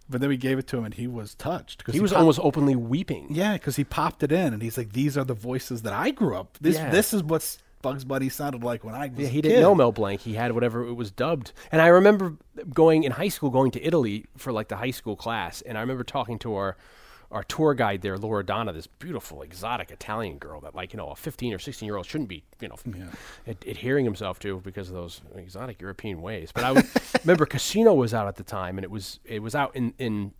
But 0.09 0.21
then 0.21 0.29
we 0.29 0.37
gave 0.37 0.59
it 0.59 0.67
to 0.67 0.77
him, 0.77 0.85
and 0.85 0.93
he 0.93 1.07
was 1.07 1.35
touched. 1.35 1.83
'cause 1.83 1.95
He 1.95 2.01
was 2.01 2.11
popped- 2.11 2.21
almost 2.21 2.41
openly 2.43 2.77
weeping. 2.77 3.29
yeah, 3.31 3.55
because 3.55 3.77
he 3.77 3.85
popped 3.85 4.23
it 4.23 4.31
in, 4.33 4.53
and 4.53 4.63
he's 4.63 4.77
like, 4.77 4.93
"These 4.93 5.17
are 5.17 5.25
the 5.25 5.33
voices 5.35 5.81
that 5.83 5.95
I 5.95 6.11
grew 6.11 6.37
up. 6.37 6.59
This 6.61 6.77
Yeah. 6.77 6.91
this 6.91 7.15
is 7.15 7.23
what 7.23 7.57
Bugs 7.81 8.05
Bunny 8.05 8.29
sounded 8.29 8.63
like 8.63 8.85
when 8.85 8.95
I 8.95 9.09
was 9.09 9.19
Yeah, 9.19 9.27
he 9.29 9.41
didn't 9.41 9.57
kid." 9.57 9.63
know 9.63 9.75
Mel 9.75 9.93
Blanc. 9.93 10.21
He 10.21 10.35
had 10.35 10.53
whatever 10.53 10.87
it 10.87 10.93
was 10.95 11.11
dubbed. 11.11 11.53
And 11.73 11.81
I 11.81 11.87
remember 11.87 12.35
going 12.75 13.05
in 13.05 13.13
high 13.13 13.29
school, 13.29 13.49
going 13.51 13.71
to 13.73 13.83
Italy 13.87 14.27
for 14.37 14.53
like 14.53 14.69
the 14.69 14.77
high 14.77 14.91
school 14.91 15.17
class. 15.17 15.63
And 15.63 15.79
I 15.79 15.81
remember 15.81 16.05
talking 16.05 16.39
to 16.41 16.55
our 16.55 16.77
our 17.35 17.43
tour 17.43 17.75
guide 17.75 18.01
there, 18.01 18.17
Laura 18.17 18.45
Donna, 18.45 18.73
this 18.73 18.87
beautiful, 18.87 19.43
exotic 19.43 19.91
Italian 19.91 20.39
girl 20.39 20.61
that, 20.61 20.75
like, 20.75 20.93
you 20.93 20.97
know, 20.97 21.09
a 21.09 21.17
15 21.17 21.53
or 21.53 21.59
16 21.59 21.85
year 21.85 21.97
old 21.97 22.07
shouldn't 22.07 22.29
be, 22.29 22.45
you 22.61 22.69
know, 22.69 22.77
ad- 23.49 23.65
adhering 23.67 24.05
himself 24.05 24.39
to 24.39 24.61
because 24.61 24.89
of 24.89 24.95
those 24.95 25.21
exotic 25.35 25.81
European 25.81 26.23
ways. 26.23 26.53
But 26.55 26.63
I 26.63 26.71
would, 26.73 26.87
remember 27.25 27.45
Casino 27.45 27.93
was 27.93 28.15
out 28.15 28.29
at 28.29 28.37
the 28.37 28.45
time, 28.45 28.79
and 28.79 28.85
it 28.85 28.91
was 28.91 29.19
it 29.25 29.43
was 29.43 29.57
out 29.57 29.75
in 29.75 29.95
in 29.99 30.33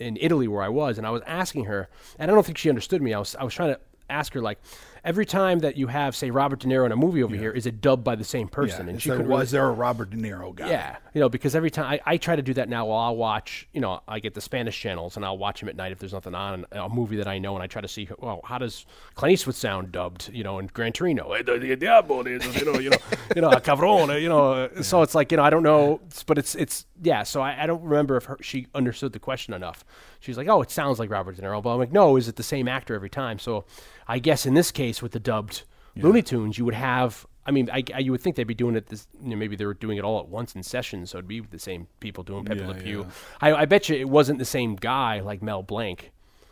in 0.00 0.18
Italy 0.20 0.48
where 0.48 0.62
I 0.62 0.68
was, 0.68 0.98
and 0.98 1.06
I 1.06 1.10
was 1.10 1.22
asking 1.24 1.66
her, 1.66 1.88
and 2.18 2.30
I 2.30 2.34
don't 2.34 2.44
think 2.44 2.58
she 2.58 2.68
understood 2.68 3.00
me. 3.00 3.14
I 3.14 3.20
was 3.20 3.36
I 3.36 3.44
was 3.44 3.54
trying 3.54 3.74
to 3.74 3.80
ask 4.10 4.32
her 4.34 4.40
like, 4.40 4.58
every 5.04 5.24
time 5.26 5.60
that 5.60 5.76
you 5.76 5.86
have 5.88 6.14
say 6.16 6.30
Robert 6.30 6.60
De 6.60 6.66
Niro 6.68 6.86
in 6.86 6.92
a 6.92 6.96
movie 6.96 7.22
over 7.22 7.34
here, 7.36 7.50
is 7.50 7.66
it 7.66 7.80
dubbed 7.80 8.04
by 8.04 8.14
the 8.16 8.24
same 8.24 8.46
Yeah, 8.48 8.54
person? 8.54 8.88
and 8.88 8.96
is 8.96 9.02
she 9.02 9.10
couldn't 9.10 9.28
was 9.28 9.52
really- 9.52 9.60
there 9.62 9.68
a 9.68 9.72
Robert 9.72 10.10
De 10.10 10.16
Niro 10.16 10.54
guy? 10.54 10.68
yeah, 10.68 10.96
you 11.14 11.20
know, 11.20 11.28
because 11.28 11.54
every 11.54 11.70
time 11.70 11.86
I, 11.86 12.00
I 12.06 12.16
try 12.16 12.36
to 12.36 12.42
do 12.42 12.54
that 12.54 12.68
now, 12.68 12.86
while 12.86 12.98
I'll 13.00 13.16
watch, 13.16 13.68
you 13.72 13.80
know, 13.80 14.00
I 14.08 14.18
get 14.20 14.34
the 14.34 14.40
Spanish 14.40 14.78
channels 14.78 15.16
and 15.16 15.24
I'll 15.24 15.38
watch 15.38 15.60
them 15.60 15.68
at 15.68 15.76
night 15.76 15.92
if 15.92 15.98
there's 15.98 16.12
nothing 16.12 16.34
on, 16.34 16.66
a 16.72 16.88
movie 16.88 17.16
that 17.16 17.28
I 17.28 17.38
know, 17.38 17.54
and 17.54 17.62
I 17.62 17.66
try 17.66 17.80
to 17.82 17.88
see, 17.88 18.08
well, 18.18 18.40
how 18.44 18.58
does 18.58 18.86
Clint 19.14 19.32
Eastwood 19.32 19.54
sound 19.56 19.92
dubbed, 19.92 20.30
you 20.32 20.44
know, 20.44 20.58
in 20.58 20.66
Gran 20.66 20.92
Torino? 20.92 21.32
Eh, 21.32 21.42
the- 21.42 21.58
the 21.58 21.76
diablo, 21.76 22.24
you 22.26 22.38
know, 22.38 22.50
you 22.78 22.90
know, 22.90 22.96
you 23.36 23.42
know, 23.42 23.50
cabrone, 23.60 24.20
you 24.20 24.28
know. 24.28 24.52
uh, 24.52 24.82
So 24.82 25.02
it's 25.02 25.14
like, 25.14 25.30
you 25.30 25.36
know, 25.36 25.42
I 25.44 25.50
don't 25.50 25.62
know, 25.62 26.00
but 26.26 26.38
it's 26.38 26.54
it's 26.54 26.86
yeah. 27.02 27.22
So 27.22 27.40
I, 27.40 27.62
I 27.62 27.66
don't 27.66 27.82
remember 27.82 28.16
if 28.16 28.24
her, 28.24 28.36
she 28.42 28.66
understood 28.74 29.12
the 29.12 29.18
question 29.18 29.54
enough. 29.54 29.84
She's 30.20 30.36
like, 30.36 30.48
oh, 30.48 30.60
it 30.62 30.70
sounds 30.70 30.98
like 30.98 31.08
Robert 31.10 31.36
De 31.36 31.42
Niro, 31.42 31.62
but 31.62 31.70
I'm 31.72 31.78
like, 31.78 31.92
no, 31.92 32.16
is 32.16 32.28
it 32.28 32.36
the 32.36 32.42
same 32.42 32.68
actor 32.68 32.94
every 32.94 33.08
time? 33.08 33.38
So 33.38 33.64
I 34.10 34.18
guess 34.18 34.46
in 34.46 34.54
this 34.54 34.70
case 34.70 35.00
with 35.02 35.12
the 35.12 35.20
dubbed 35.20 35.62
Looney 35.96 36.22
Tunes, 36.22 36.58
you 36.58 36.64
would 36.64 36.74
have. 36.74 37.26
I 37.46 37.52
mean, 37.52 37.70
I, 37.70 37.82
I- 37.94 37.98
you 38.00 38.10
would 38.12 38.20
think 38.20 38.36
they'd 38.36 38.44
be 38.44 38.54
doing 38.54 38.76
it. 38.76 38.86
This, 38.88 39.06
you 39.22 39.30
know, 39.30 39.36
maybe 39.36 39.56
they 39.56 39.66
were 39.66 39.74
doing 39.74 39.98
it 39.98 40.04
all 40.04 40.18
at 40.20 40.28
once 40.28 40.54
in 40.54 40.62
sessions, 40.62 41.10
so 41.10 41.18
it'd 41.18 41.28
be 41.28 41.40
the 41.40 41.58
same 41.58 41.86
people 42.00 42.22
doing 42.24 42.44
Pepe 42.44 42.60
Yeah, 42.60 42.68
Le 42.68 42.74
Pew. 42.74 43.00
yeah. 43.00 43.10
I, 43.40 43.54
I 43.62 43.64
bet 43.64 43.88
you 43.88 43.96
it 43.96 44.08
wasn't 44.08 44.38
the 44.38 44.44
same 44.44 44.76
guy 44.76 45.20
like 45.20 45.42
Mel 45.42 45.62
Blanc 45.62 46.10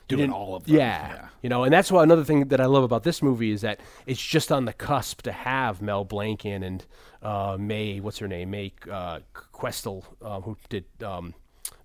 Doing 0.08 0.32
all 0.32 0.54
of 0.56 0.64
them, 0.64 0.74
Yeah, 0.76 1.12
yeah. 1.12 1.28
you 1.42 1.50
know, 1.50 1.64
and 1.64 1.72
that's 1.72 1.92
why 1.92 2.02
another 2.02 2.24
thing 2.24 2.48
that 2.48 2.60
I 2.62 2.64
love 2.64 2.82
about 2.82 3.02
this 3.02 3.20
movie 3.22 3.50
is 3.50 3.60
that 3.60 3.78
it's 4.06 4.20
just 4.34 4.50
on 4.50 4.64
the 4.64 4.72
cusp 4.72 5.20
to 5.22 5.32
have 5.32 5.82
Mel 5.82 6.02
Blanc 6.04 6.46
in 6.46 6.62
and 6.62 6.86
uh, 7.22 7.58
Mae, 7.60 8.00
what's 8.00 8.18
her 8.20 8.26
name, 8.28 8.50
Mae 8.50 8.72
uh, 8.90 9.18
Questel, 9.52 10.02
um, 10.22 10.40
who 10.42 10.56
did 10.70 10.86
um, 11.04 11.34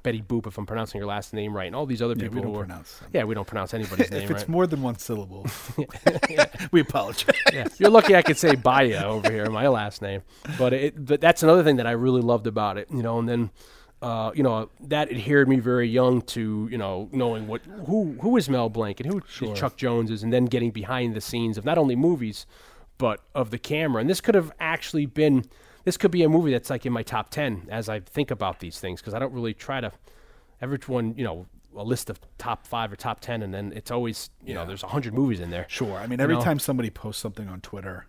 Betty 0.04 0.22
Boop, 0.22 0.46
if 0.46 0.58
I'm 0.58 0.66
pronouncing 0.66 1.00
your 1.00 1.08
last 1.08 1.34
name 1.34 1.56
right, 1.56 1.66
and 1.68 1.76
all 1.76 1.86
these 1.86 2.02
other 2.02 2.14
Yeah, 2.16 2.24
people 2.24 2.44
don't 2.44 2.54
who 2.54 2.60
are, 2.60 2.84
yeah, 3.14 3.24
we 3.24 3.34
don't 3.34 3.48
pronounce 3.48 3.74
anybody's 3.74 4.12
name 4.12 4.20
right. 4.20 4.26
if 4.26 4.32
it's 4.32 4.42
right. 4.42 4.50
more 4.50 4.68
than 4.68 4.82
one 4.82 4.98
syllable, 4.98 5.48
we 6.72 6.82
apologize. 6.82 7.36
yeah. 7.52 7.68
You're 7.80 7.90
lucky 7.90 8.16
I 8.16 8.22
could 8.22 8.38
say 8.38 8.56
Baya 8.56 9.06
over 9.06 9.32
here, 9.32 9.50
my 9.50 9.68
last 9.70 10.02
name. 10.02 10.22
But 10.58 10.74
it, 10.74 11.06
but 11.06 11.22
that's 11.22 11.42
another 11.42 11.64
thing 11.64 11.78
that 11.78 11.88
I 11.88 11.92
really 11.92 12.22
loved 12.22 12.46
about 12.48 12.78
it, 12.78 12.90
you 12.92 13.02
know. 13.02 13.18
And 13.18 13.28
then, 13.28 13.50
uh, 14.02 14.32
you 14.36 14.44
know, 14.44 14.70
that 14.82 15.10
adhered 15.10 15.48
me 15.48 15.60
very 15.60 15.88
young 15.88 16.22
to 16.22 16.68
you 16.70 16.78
know 16.78 17.08
knowing 17.14 17.48
what 17.48 17.62
who 17.88 18.18
who 18.22 18.36
is 18.38 18.50
Mel 18.50 18.70
Blanc 18.70 19.00
and 19.00 19.12
who 19.12 19.22
Chuck 19.56 19.78
Jones 19.78 20.12
is, 20.12 20.22
and 20.22 20.34
then 20.34 20.46
getting 20.46 20.72
behind 20.72 21.16
the 21.16 21.22
scenes 21.22 21.58
of 21.58 21.64
not 21.64 21.78
only 21.78 21.96
movies, 21.96 22.46
but 22.98 23.22
of 23.34 23.50
the 23.52 23.58
camera. 23.58 24.02
And 24.02 24.10
this 24.10 24.22
could 24.22 24.36
have 24.36 24.52
actually 24.60 25.06
been. 25.06 25.46
This 25.84 25.98
could 25.98 26.12
be 26.12 26.24
a 26.24 26.30
movie 26.30 26.52
that's 26.52 26.70
like 26.70 26.86
in 26.86 26.94
my 26.94 27.04
top 27.04 27.30
ten 27.30 27.68
as 27.70 27.90
I 27.90 28.00
think 28.00 28.32
about 28.32 28.60
these 28.60 28.80
things 28.80 29.02
because 29.02 29.14
I 29.14 29.20
don't 29.20 29.34
really 29.34 29.54
try 29.54 29.82
to. 29.82 29.92
Everyone, 30.62 31.14
you 31.18 31.26
know, 31.26 31.46
a 31.76 31.84
list 31.84 32.10
of 32.10 32.20
top 32.38 32.66
five 32.66 32.92
or 32.92 32.96
top 32.96 33.20
ten, 33.20 33.42
and 33.42 33.54
then 33.54 33.74
it's 33.76 33.92
always 33.92 34.30
you 34.46 34.54
know 34.54 34.66
there's 34.66 34.84
a 34.84 34.88
hundred 34.88 35.14
movies 35.14 35.40
in 35.40 35.50
there. 35.50 35.66
Sure. 35.68 35.98
I 35.98 36.08
mean, 36.08 36.20
You 36.20 36.24
every 36.24 36.36
know? 36.36 36.42
time 36.42 36.60
somebody 36.60 36.90
posts 36.90 37.22
something 37.22 37.50
on 37.50 37.60
Twitter 37.62 38.06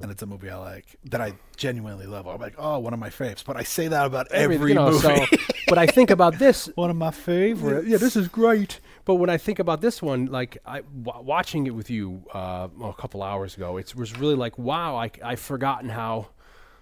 and 0.00 0.10
it's 0.10 0.22
a 0.22 0.26
movie 0.26 0.50
I 0.50 0.56
like 0.56 0.96
that 1.04 1.20
I 1.20 1.34
genuinely 1.56 2.06
love, 2.06 2.26
I'm 2.26 2.40
like, 2.40 2.54
oh, 2.58 2.78
one 2.78 2.92
of 2.92 2.98
my 2.98 3.10
faves. 3.10 3.44
But 3.44 3.56
I 3.56 3.62
say 3.62 3.88
that 3.88 4.06
about 4.06 4.30
every, 4.32 4.56
you 4.68 4.74
know, 4.74 4.90
movie. 4.90 4.98
So, 4.98 5.24
but 5.68 5.78
I 5.78 5.86
think 5.86 6.10
about 6.10 6.38
this. 6.38 6.66
one 6.74 6.90
of 6.90 6.96
my 6.96 7.10
favorites. 7.10 7.86
Yeah, 7.88 7.98
this 7.98 8.16
is 8.16 8.28
great. 8.28 8.80
But 9.04 9.16
when 9.16 9.30
I 9.30 9.36
think 9.36 9.58
about 9.58 9.80
this 9.80 10.02
one, 10.02 10.26
like 10.26 10.58
I 10.66 10.80
w- 10.80 11.24
watching 11.24 11.66
it 11.66 11.74
with 11.74 11.90
you 11.90 12.24
uh, 12.34 12.68
a 12.82 12.92
couple 12.94 13.22
hours 13.22 13.56
ago, 13.56 13.76
it 13.76 13.94
was 13.94 14.18
really 14.18 14.34
like, 14.34 14.58
wow, 14.58 14.96
I 14.96 15.10
I've 15.22 15.40
forgotten 15.40 15.88
how. 15.88 16.28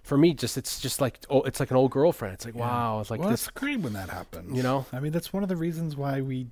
For 0.03 0.19
me, 0.19 0.35
just 0.35 0.59
it's 0.59 0.81
just 0.81 1.01
like 1.01 1.21
oh, 1.31 1.43
it's 1.43 1.61
like 1.61 1.71
an 1.71 1.77
old 1.77 1.91
girlfriend. 1.93 2.35
It's 2.35 2.45
like 2.45 2.55
wow, 2.57 3.01
it's 3.01 3.11
like 3.11 3.21
well, 3.21 3.31
this. 3.31 3.49
great 3.49 3.81
when 3.81 3.93
that 3.93 4.09
happens. 4.11 4.57
You 4.57 4.63
know? 4.63 4.85
I 4.93 4.99
mean, 5.01 5.13
that's 5.13 5.33
one 5.33 5.43
of 5.43 5.49
the 5.49 5.57
reasons 5.57 5.97
why 5.97 6.21
we 6.21 6.49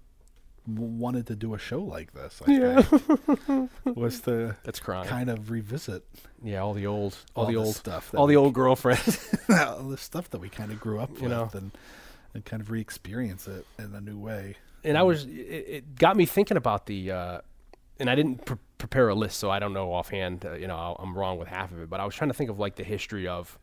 wanted 0.67 1.27
to 1.27 1.35
do 1.35 1.55
a 1.55 1.59
show 1.59 1.81
like 1.81 2.13
this. 2.13 2.41
I 2.47 2.53
Yeah. 2.53 2.83
think, 2.83 3.71
was 3.97 4.21
to 4.21 4.57
That's 4.63 4.79
crying. 4.79 5.09
kind 5.09 5.29
of 5.31 5.51
revisit 5.51 6.05
Yeah, 6.45 6.61
all 6.61 6.75
the 6.75 6.87
old, 6.87 7.17
all, 7.35 7.45
all 7.47 7.51
the 7.51 7.57
old 7.57 7.75
stuff 7.75 8.15
all 8.15 8.27
the 8.29 8.37
old 8.37 8.55
girlfriends. 8.55 9.35
all 9.49 9.83
the 9.89 9.97
stuff 9.97 10.31
that 10.31 10.39
we 10.41 10.49
kind 10.49 10.71
of 10.71 10.79
grew 10.79 11.01
up 11.01 11.11
You 11.17 11.23
with 11.25 11.31
know. 11.33 11.51
and, 11.55 11.73
and 12.35 12.45
kind 12.45 12.61
of 12.63 12.71
re-experience 12.71 13.49
it 13.49 13.67
in 13.79 13.95
a 13.95 14.01
new 14.01 14.19
way. 14.19 14.57
and 14.85 14.97
I 14.97 15.03
was 15.03 15.25
it, 15.25 15.29
it 15.31 15.95
got 15.97 16.17
me 16.17 16.25
thinking 16.27 16.57
about 16.57 16.87
the 16.87 17.11
uh, 17.11 17.41
and 18.01 18.11
I 18.11 18.15
didn't 18.15 18.45
pre- 18.45 18.57
prepare 18.79 19.09
a 19.11 19.15
list, 19.15 19.39
so 19.39 19.51
I 19.51 19.59
don't 19.59 19.73
know 19.73 19.93
offhand. 19.93 20.45
Uh, 20.45 20.55
you 20.55 20.67
know, 20.67 20.97
I'm 20.99 21.17
wrong 21.17 21.39
with 21.39 21.49
half 21.49 21.71
of 21.73 21.81
it, 21.81 21.89
but 21.91 22.01
I 22.01 22.05
was 22.05 22.15
trying 22.15 22.31
to 22.31 22.35
think 22.35 22.51
of 22.51 22.59
like 22.59 22.77
the 22.77 22.85
history 22.85 23.29
of 23.29 23.59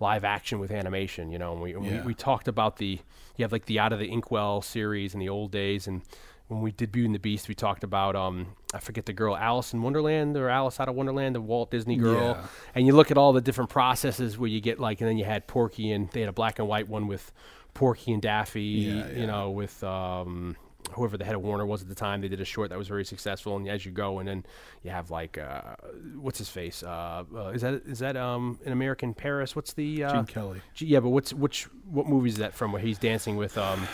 live 0.00 0.24
action 0.24 0.58
with 0.58 0.70
animation. 0.70 1.30
You 1.30 1.38
know, 1.38 1.52
and 1.52 1.62
we 1.62 1.74
and 1.74 1.84
Yeah. 1.84 2.00
we, 2.00 2.08
we 2.08 2.14
talked 2.14 2.48
about 2.48 2.76
the 2.78 2.98
you 3.36 3.42
have 3.44 3.52
like 3.52 3.66
the 3.66 3.78
Out 3.78 3.92
of 3.92 3.98
the 3.98 4.06
Inkwell 4.10 4.62
series 4.62 5.14
in 5.14 5.20
the 5.20 5.28
old 5.28 5.52
days, 5.52 5.86
and 5.86 6.02
when 6.48 6.60
we 6.62 6.70
did 6.70 6.92
Beauty 6.92 7.06
and 7.06 7.14
the 7.14 7.18
Beast, 7.18 7.48
we 7.48 7.54
talked 7.54 7.84
about 7.84 8.16
um 8.16 8.46
I 8.74 8.78
forget 8.80 9.04
the 9.06 9.12
girl 9.12 9.36
Alice 9.36 9.72
in 9.72 9.82
Wonderland 9.82 10.36
or 10.36 10.48
Alice 10.48 10.78
Out 10.80 10.88
of 10.88 10.94
Wonderland, 10.94 11.34
the 11.34 11.40
Walt 11.40 11.70
Disney 11.70 11.96
girl, 11.96 12.36
Yeah. 12.40 12.46
and 12.74 12.86
you 12.86 12.92
look 12.94 13.10
at 13.10 13.18
all 13.18 13.32
the 13.32 13.40
different 13.40 13.70
processes 13.70 14.38
where 14.38 14.48
you 14.48 14.60
get 14.60 14.78
like, 14.80 15.00
and 15.00 15.08
then 15.10 15.18
you 15.18 15.24
had 15.24 15.46
Porky, 15.46 15.90
and 15.92 16.10
they 16.12 16.20
had 16.20 16.28
a 16.28 16.32
black 16.32 16.58
and 16.58 16.66
white 16.68 16.88
one 16.88 17.06
with 17.08 17.32
Porky 17.74 18.12
and 18.12 18.22
Daffy, 18.22 18.62
Yeah, 18.62 19.10
you 19.10 19.26
know, 19.26 19.50
with 19.50 19.82
um, 19.84 20.56
whoever 20.92 21.16
the 21.18 21.24
head 21.24 21.34
of 21.34 21.42
Warner 21.42 21.66
was 21.66 21.82
at 21.82 21.88
the 21.88 21.94
time. 21.94 22.20
They 22.20 22.28
did 22.28 22.40
a 22.40 22.44
short 22.44 22.70
that 22.70 22.78
was 22.78 22.88
very 22.88 23.04
successful, 23.04 23.56
and 23.56 23.68
as 23.68 23.84
you 23.84 23.92
go, 23.92 24.18
and 24.18 24.28
then 24.28 24.46
you 24.82 24.90
have 24.90 25.10
like, 25.10 25.38
uh, 25.38 25.76
what's 26.16 26.38
his 26.38 26.48
face? 26.48 26.82
Uh, 26.82 27.24
uh, 27.34 27.48
is 27.48 27.62
that 27.62 27.82
is 27.86 27.98
that 28.00 28.16
um, 28.16 28.58
in 28.64 28.72
American 28.72 29.14
Paris? 29.14 29.54
What's 29.56 29.72
the 29.74 30.04
uh, 30.04 30.12
Gene 30.12 30.24
Kelly. 30.26 30.60
G- 30.74 30.86
yeah, 30.86 31.00
but 31.00 31.10
what's 31.10 31.32
which 31.34 31.64
what 31.90 32.06
movie 32.06 32.28
is 32.28 32.36
that 32.36 32.54
from? 32.54 32.72
Where 32.72 32.80
he's 32.82 32.98
dancing 32.98 33.36
with 33.36 33.56
um, 33.58 33.86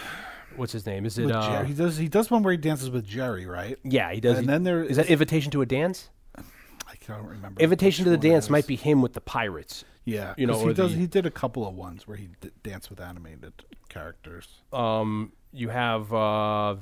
what's 0.56 0.72
his 0.72 0.86
name? 0.86 1.06
Is 1.06 1.18
it 1.18 1.26
With 1.26 1.34
uh, 1.34 1.48
Jerry. 1.50 1.66
He 1.68 1.74
does. 1.74 1.96
He 1.96 2.08
does 2.08 2.30
one 2.30 2.42
where 2.42 2.52
he 2.52 2.58
dances 2.58 2.90
with 2.90 3.06
Jerry, 3.06 3.46
right? 3.46 3.78
yeah, 3.84 4.12
he 4.12 4.20
does. 4.20 4.38
And 4.38 4.46
he- 4.46 4.46
then 4.52 4.62
there 4.64 4.82
is 4.84 4.96
that 4.96 5.06
Invitation 5.06 5.50
to 5.52 5.62
a 5.62 5.66
Dance? 5.66 6.08
I 6.36 6.96
can't 7.00 7.24
remember. 7.26 7.60
Invitation 7.60 8.04
to 8.04 8.10
which 8.12 8.20
the 8.20 8.28
one 8.28 8.32
it 8.32 8.34
Dance 8.36 8.50
might 8.50 8.66
be 8.66 8.76
him 8.76 9.02
with 9.02 9.14
the 9.14 9.20
pirates. 9.20 9.84
Yeah, 10.04 10.34
you 10.36 10.46
know, 10.48 10.54
'cause 10.54 10.62
or 10.64 10.68
he 10.68 10.74
does. 10.74 10.92
the- 10.92 10.98
He 10.98 11.06
did 11.06 11.26
a 11.26 11.30
couple 11.30 11.66
of 11.66 11.74
ones 11.74 12.06
where 12.08 12.16
he 12.16 12.28
d- 12.40 12.50
danced 12.62 12.90
with 12.90 13.00
animated 13.00 13.52
characters. 13.88 14.48
um, 14.72 15.32
you 15.52 15.68
have 15.68 16.12
uh, 16.12 16.76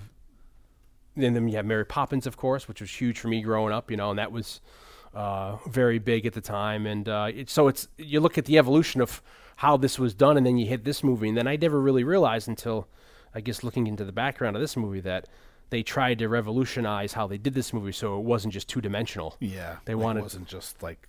and 1.17 1.37
then 1.37 1.49
you 1.49 1.57
have 1.57 1.67
Mary 1.67 1.85
Poppins, 1.85 2.27
of 2.27 2.37
course, 2.37 2.69
which 2.69 2.81
was 2.81 2.91
huge 2.91 3.19
for 3.19 3.29
me 3.29 3.43
growing 3.43 3.73
up, 3.73 3.91
you 3.91 3.97
know, 3.97 4.11
and 4.11 4.19
that 4.19 4.33
was 4.33 4.61
uh, 5.15 5.57
very 5.69 5.99
big 5.99 6.25
at 6.27 6.33
the 6.35 6.41
time. 6.41 6.87
And 6.87 7.09
uh, 7.09 7.29
it, 7.35 7.51
so 7.51 7.69
it's 7.69 7.89
you 7.99 8.21
look 8.21 8.39
at 8.39 8.45
the 8.45 8.59
evolution 8.59 9.01
of 9.01 9.23
how 9.57 9.77
this 9.77 9.99
was 9.99 10.15
done, 10.15 10.37
and 10.37 10.47
then 10.47 10.57
you 10.57 10.67
hit 10.67 10.85
this 10.85 11.03
movie, 11.05 11.29
and 11.29 11.37
then 11.37 11.47
I 11.47 11.57
never 11.57 11.81
really 11.81 12.05
realized 12.05 12.49
until 12.49 12.89
I 13.35 13.41
guess 13.41 13.63
looking 13.63 13.87
into 13.87 14.05
the 14.05 14.13
background 14.13 14.57
of 14.57 14.63
this 14.63 14.77
movie 14.77 15.01
that 15.01 15.27
they 15.71 15.83
tried 15.83 16.19
to 16.19 16.29
revolutionize 16.29 17.13
how 17.13 17.27
they 17.27 17.39
did 17.39 17.55
this 17.55 17.73
movie, 17.73 17.93
so 17.93 18.19
it 18.19 18.25
wasn't 18.25 18.53
just 18.55 18.69
two 18.69 18.81
dimensional. 18.81 19.37
Yeah, 19.41 19.77
They 19.85 19.95
wanted- 19.95 20.21
It 20.21 20.23
wasn't 20.23 20.49
just 20.49 20.83
like 20.83 21.07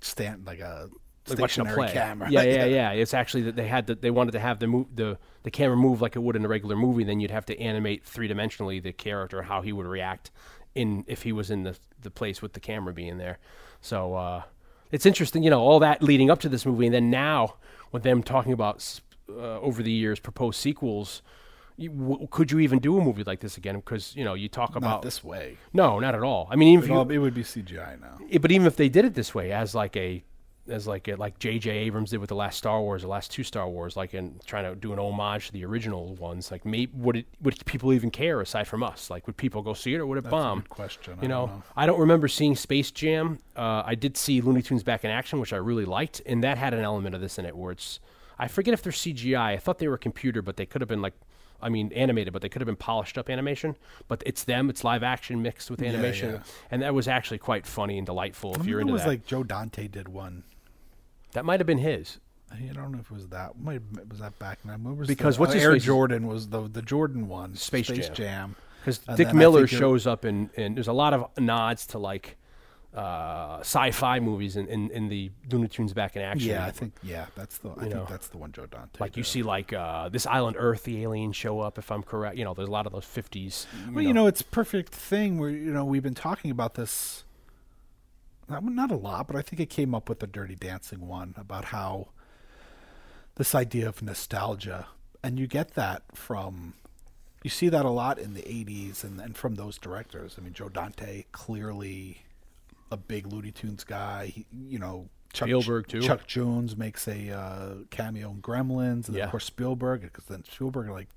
stand 0.00 0.46
like 0.46 0.60
a 0.60 0.88
like 1.30 1.38
watching 1.40 1.66
a 1.66 1.74
play. 1.74 1.92
camera. 1.92 2.30
Yeah, 2.30 2.42
yeah, 2.42 2.64
yeah. 2.78 2.90
It's 2.92 3.14
actually 3.14 3.42
that 3.44 3.56
they 3.56 3.66
had 3.68 3.86
to, 3.88 3.94
they 3.94 4.10
wanted 4.10 4.32
to 4.32 4.40
have 4.40 4.58
the 4.58 4.66
move 4.66 4.86
the 4.94 5.18
the 5.42 5.50
camera 5.50 5.76
move 5.76 6.00
like 6.00 6.16
it 6.16 6.20
would 6.20 6.36
in 6.36 6.44
a 6.44 6.48
regular 6.48 6.76
movie. 6.76 7.04
Then 7.04 7.20
you'd 7.20 7.30
have 7.30 7.46
to 7.46 7.58
animate 7.60 8.04
three 8.04 8.28
dimensionally 8.28 8.82
the 8.82 8.92
character 8.92 9.42
how 9.42 9.62
he 9.62 9.72
would 9.72 9.86
react 9.86 10.30
in 10.74 11.04
if 11.06 11.22
he 11.22 11.32
was 11.32 11.50
in 11.50 11.62
the 11.64 11.76
the 12.00 12.10
place 12.10 12.40
with 12.42 12.52
the 12.52 12.60
camera 12.60 12.92
being 12.92 13.18
there. 13.18 13.38
So 13.80 14.14
uh, 14.14 14.42
it's 14.90 15.06
interesting, 15.06 15.42
you 15.42 15.50
know, 15.50 15.60
all 15.60 15.78
that 15.80 16.02
leading 16.02 16.30
up 16.30 16.40
to 16.40 16.48
this 16.48 16.64
movie, 16.66 16.86
and 16.86 16.94
then 16.94 17.10
now 17.10 17.56
with 17.92 18.02
them 18.02 18.22
talking 18.22 18.52
about 18.52 19.00
uh, 19.30 19.60
over 19.60 19.82
the 19.82 19.92
years 19.92 20.18
proposed 20.20 20.58
sequels. 20.60 21.22
You, 21.80 21.90
w- 21.90 22.26
could 22.32 22.50
you 22.50 22.58
even 22.58 22.80
do 22.80 22.98
a 22.98 23.00
movie 23.04 23.22
like 23.22 23.38
this 23.38 23.56
again? 23.56 23.76
Because 23.76 24.16
you 24.16 24.24
know 24.24 24.34
you 24.34 24.48
talk 24.48 24.70
Not 24.70 24.78
about 24.78 25.02
this 25.02 25.22
way. 25.22 25.58
no, 25.72 26.00
not 26.00 26.12
at 26.16 26.24
all. 26.24 26.48
I 26.50 26.56
mean, 26.56 26.76
even 26.76 26.90
if 26.90 27.08
It, 27.08 27.14
it 27.14 27.18
would 27.18 27.34
be 27.34 27.44
CGI 27.44 28.00
now. 28.00 28.18
yeah, 28.28 28.38
but 28.38 28.50
even 28.50 28.66
if 28.66 28.74
they 28.74 28.88
did 28.88 29.04
it 29.04 29.14
this 29.14 29.32
way, 29.32 29.52
as 29.52 29.76
like 29.76 29.96
a, 29.96 30.24
as 30.68 30.86
like 30.86 31.08
a, 31.08 31.14
like 31.16 31.38
J.J. 31.38 31.70
Abrams 31.70 32.10
did 32.10 32.18
with 32.18 32.28
the 32.28 32.34
last 32.34 32.58
Star 32.58 32.80
Wars, 32.80 33.02
the 33.02 33.08
last 33.08 33.30
two 33.30 33.42
Star 33.42 33.68
Wars, 33.68 33.96
like 33.96 34.14
in 34.14 34.40
trying 34.46 34.64
to 34.64 34.78
do 34.78 34.92
an 34.92 34.98
homage 34.98 35.46
to 35.46 35.52
the 35.52 35.64
original 35.64 36.14
ones, 36.16 36.50
like 36.50 36.64
maybe 36.64 36.92
would 36.94 37.16
it 37.16 37.26
would 37.40 37.64
people 37.66 37.92
even 37.92 38.10
care 38.10 38.40
aside 38.40 38.66
from 38.68 38.82
us? 38.82 39.10
Like 39.10 39.26
would 39.26 39.36
people 39.36 39.62
go 39.62 39.74
see 39.74 39.94
it 39.94 39.98
or 39.98 40.06
would 40.06 40.18
it 40.18 40.24
That's 40.24 40.30
bomb? 40.30 40.62
question. 40.62 41.14
I 41.18 41.22
You 41.22 41.28
know, 41.28 41.46
don't 41.46 41.56
know. 41.56 41.62
I 41.76 41.86
don't 41.86 42.00
remember 42.00 42.28
seeing 42.28 42.56
Space 42.56 42.90
Jam. 42.90 43.38
Uh, 43.56 43.82
I 43.84 43.94
did 43.94 44.16
see 44.16 44.40
Looney 44.40 44.62
Tunes 44.62 44.82
back 44.82 45.04
in 45.04 45.10
action, 45.10 45.40
which 45.40 45.52
I 45.52 45.56
really 45.56 45.84
liked, 45.84 46.22
and 46.26 46.42
that 46.44 46.58
had 46.58 46.74
an 46.74 46.80
element 46.80 47.14
of 47.14 47.20
this 47.20 47.38
in 47.38 47.44
it 47.44 47.56
where 47.56 47.72
it's. 47.72 48.00
I 48.38 48.46
forget 48.46 48.72
if 48.72 48.82
they're 48.82 48.92
CGI. 48.92 49.36
I 49.36 49.56
thought 49.56 49.78
they 49.78 49.88
were 49.88 49.98
computer, 49.98 50.42
but 50.42 50.56
they 50.56 50.66
could 50.66 50.80
have 50.80 50.88
been 50.88 51.02
like 51.02 51.14
I 51.60 51.68
mean, 51.68 51.92
animated, 51.92 52.32
but 52.32 52.42
they 52.42 52.48
could 52.48 52.62
have 52.62 52.66
been 52.66 52.76
polished 52.76 53.18
up 53.18 53.28
animation. 53.28 53.76
But 54.06 54.22
it's 54.24 54.44
them. 54.44 54.70
It's 54.70 54.84
live 54.84 55.02
action 55.02 55.42
mixed 55.42 55.70
with 55.70 55.82
animation, 55.82 56.34
yeah. 56.34 56.42
and 56.70 56.82
that 56.82 56.94
was 56.94 57.08
actually 57.08 57.38
quite 57.38 57.66
funny 57.66 57.98
and 57.98 58.06
delightful. 58.06 58.54
If 58.54 58.62
I 58.62 58.64
you're 58.64 58.78
remember 58.78 58.80
into 58.80 58.90
it 58.90 58.92
was 58.92 59.02
that, 59.02 59.08
like 59.08 59.26
Joe 59.26 59.42
Dante 59.42 59.88
did 59.88 60.08
one. 60.08 60.44
That 61.32 61.44
might 61.44 61.60
have 61.60 61.66
been 61.66 61.78
his. 61.78 62.18
I 62.50 62.56
don't 62.72 62.92
know 62.92 62.98
if 63.00 63.10
it 63.10 63.14
was 63.14 63.26
that. 63.28 63.58
Might 63.60 63.82
was 64.08 64.20
that 64.20 64.38
back 64.38 64.58
then? 64.64 64.82
What 64.84 64.96
was 64.96 65.06
Because 65.08 65.36
the, 65.36 65.40
what's 65.40 65.52
uh, 65.52 65.56
his 65.56 65.64
Air 65.64 65.72
face 65.74 65.84
Jordan 65.84 66.26
was 66.26 66.48
the 66.48 66.66
the 66.68 66.82
Jordan 66.82 67.28
one. 67.28 67.54
Space 67.56 67.88
Jam. 68.10 68.56
Because 68.80 69.00
And 69.06 69.16
Dick 69.16 69.26
then 69.26 69.36
I 69.36 69.38
Miller 69.38 69.60
think 69.66 69.72
it- 69.74 69.76
shows 69.76 70.06
up 70.06 70.24
in, 70.24 70.48
and 70.56 70.76
there's 70.76 70.88
a 70.88 70.92
lot 70.94 71.12
of 71.12 71.26
nods 71.38 71.86
to 71.88 71.98
like 71.98 72.36
uh, 72.94 73.58
sci-fi 73.60 74.18
movies 74.18 74.56
in, 74.56 74.66
in, 74.66 74.90
in 74.92 75.08
the 75.08 75.30
Looney 75.52 75.68
Tunes 75.68 75.92
back 75.92 76.16
in 76.16 76.22
action. 76.22 76.48
Yeah, 76.48 76.64
I 76.64 76.70
think 76.70 76.94
yeah, 77.02 77.26
that's 77.36 77.58
the 77.58 77.70
I 77.72 77.88
think 77.88 78.08
that's 78.08 78.28
the 78.28 78.38
one 78.38 78.50
Joe 78.52 78.64
Dante. 78.64 78.98
like 78.98 79.16
you 79.18 79.22
did. 79.24 79.28
see 79.28 79.42
like 79.42 79.74
uh, 79.74 80.08
this 80.08 80.26
island 80.26 80.56
Earth, 80.58 80.84
the 80.84 81.02
aliens 81.02 81.36
show 81.36 81.60
up. 81.60 81.76
If 81.76 81.92
I'm 81.92 82.02
correct, 82.02 82.38
you 82.38 82.44
know, 82.44 82.54
there's 82.54 82.68
a 82.68 82.72
lot 82.72 82.86
of 82.86 82.92
those 82.92 83.04
50s. 83.04 83.66
Well, 83.92 84.02
you 84.02 84.14
know, 84.14 84.26
it's 84.26 84.40
perfect 84.40 84.94
thing 84.94 85.38
where 85.38 85.50
you 85.50 85.70
know 85.70 85.84
we've 85.84 86.02
been 86.02 86.14
talking 86.14 86.50
about 86.50 86.74
this. 86.74 87.24
Not, 88.48 88.64
not 88.64 88.90
a 88.90 88.96
lot, 88.96 89.26
but 89.26 89.36
I 89.36 89.42
think 89.42 89.60
it 89.60 89.70
came 89.70 89.94
up 89.94 90.08
with 90.08 90.20
the 90.20 90.26
Dirty 90.26 90.54
Dancing 90.54 91.06
one 91.06 91.34
about 91.36 91.66
how 91.66 92.08
this 93.36 93.54
idea 93.54 93.88
of 93.88 94.02
nostalgia, 94.02 94.86
and 95.22 95.38
you 95.38 95.46
get 95.46 95.74
that 95.74 96.02
from, 96.14 96.74
you 97.42 97.50
see 97.50 97.68
that 97.68 97.84
a 97.84 97.90
lot 97.90 98.18
in 98.18 98.34
the 98.34 98.42
'80s 98.42 99.04
and, 99.04 99.20
and 99.20 99.36
from 99.36 99.54
those 99.56 99.78
directors. 99.78 100.36
I 100.38 100.42
mean, 100.42 100.52
Joe 100.54 100.68
Dante 100.68 101.24
clearly 101.32 102.22
a 102.90 102.96
big 102.96 103.26
Looney 103.26 103.50
Tunes 103.52 103.84
guy. 103.84 104.26
He, 104.34 104.46
you 104.68 104.78
know, 104.78 105.08
Chuck, 105.32 105.46
Spielberg, 105.48 105.86
too. 105.88 106.00
Chuck 106.00 106.26
Jones 106.26 106.76
makes 106.76 107.06
a 107.06 107.30
uh, 107.30 107.74
cameo 107.90 108.30
in 108.30 108.40
Gremlins, 108.40 109.08
and 109.08 109.16
Yeah. 109.16 109.24
of 109.24 109.30
course 109.30 109.44
Spielberg, 109.44 110.00
because 110.02 110.24
then 110.24 110.42
Spielberg 110.50 110.88
like 110.88 111.08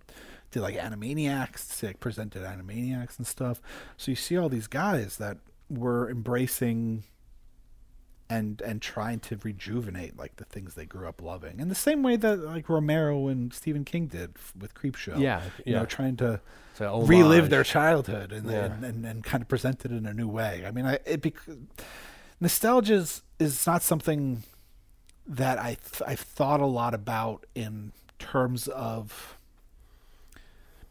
did 0.52 0.60
like 0.62 0.76
Animaniacs, 0.76 1.82
like 1.82 2.02
presented 2.02 2.44
Animaniacs 2.44 3.18
and 3.18 3.26
stuff. 3.26 3.62
So 3.96 4.12
you 4.12 4.16
see 4.18 4.36
all 4.38 4.50
these 4.50 4.68
guys 4.68 5.16
that 5.18 5.38
were 5.70 6.10
embracing 6.10 7.06
and 8.32 8.62
and 8.62 8.82
trying 8.82 9.20
to 9.20 9.38
rejuvenate 9.44 10.18
like 10.18 10.38
the 10.38 10.46
things 10.46 10.74
they 10.76 10.86
grew 10.86 11.08
up 11.08 11.22
loving, 11.22 11.60
in 11.60 11.68
the 11.70 11.76
same 11.76 12.02
way 12.02 12.16
that 12.16 12.40
like 12.40 12.70
Romero 12.70 13.28
and 13.28 13.54
Stephen 13.54 13.84
King 13.84 14.08
did 14.08 14.32
f- 14.38 14.54
with 14.58 14.74
Creepshow. 14.74 15.20
Yeah, 15.20 15.42
you 15.66 15.74
yeah. 15.74 15.80
know, 15.80 15.86
trying 15.86 16.16
to 16.18 16.40
relive 16.80 17.50
their 17.50 17.64
childhood 17.64 18.32
and, 18.32 18.50
Yeah. 18.50 18.66
and, 18.66 18.84
and, 18.84 19.06
and 19.06 19.24
kind 19.24 19.42
of 19.44 19.48
present 19.48 19.86
it 19.86 19.92
in 19.92 20.06
a 20.06 20.14
new 20.14 20.28
way. 20.28 20.64
I 20.66 20.72
mean, 20.72 20.86
I, 20.86 20.98
it 21.06 21.22
bec- 21.22 21.46
nostalgia 22.40 22.96
is, 22.96 23.22
is 23.38 23.68
not 23.68 23.84
something 23.84 24.44
that 25.28 25.60
I 25.60 25.78
th- 25.92 26.02
I've 26.08 26.22
thought 26.22 26.60
a 26.62 26.66
lot 26.66 26.94
about 26.96 27.46
in 27.54 27.92
terms 28.18 28.68
of 28.70 29.38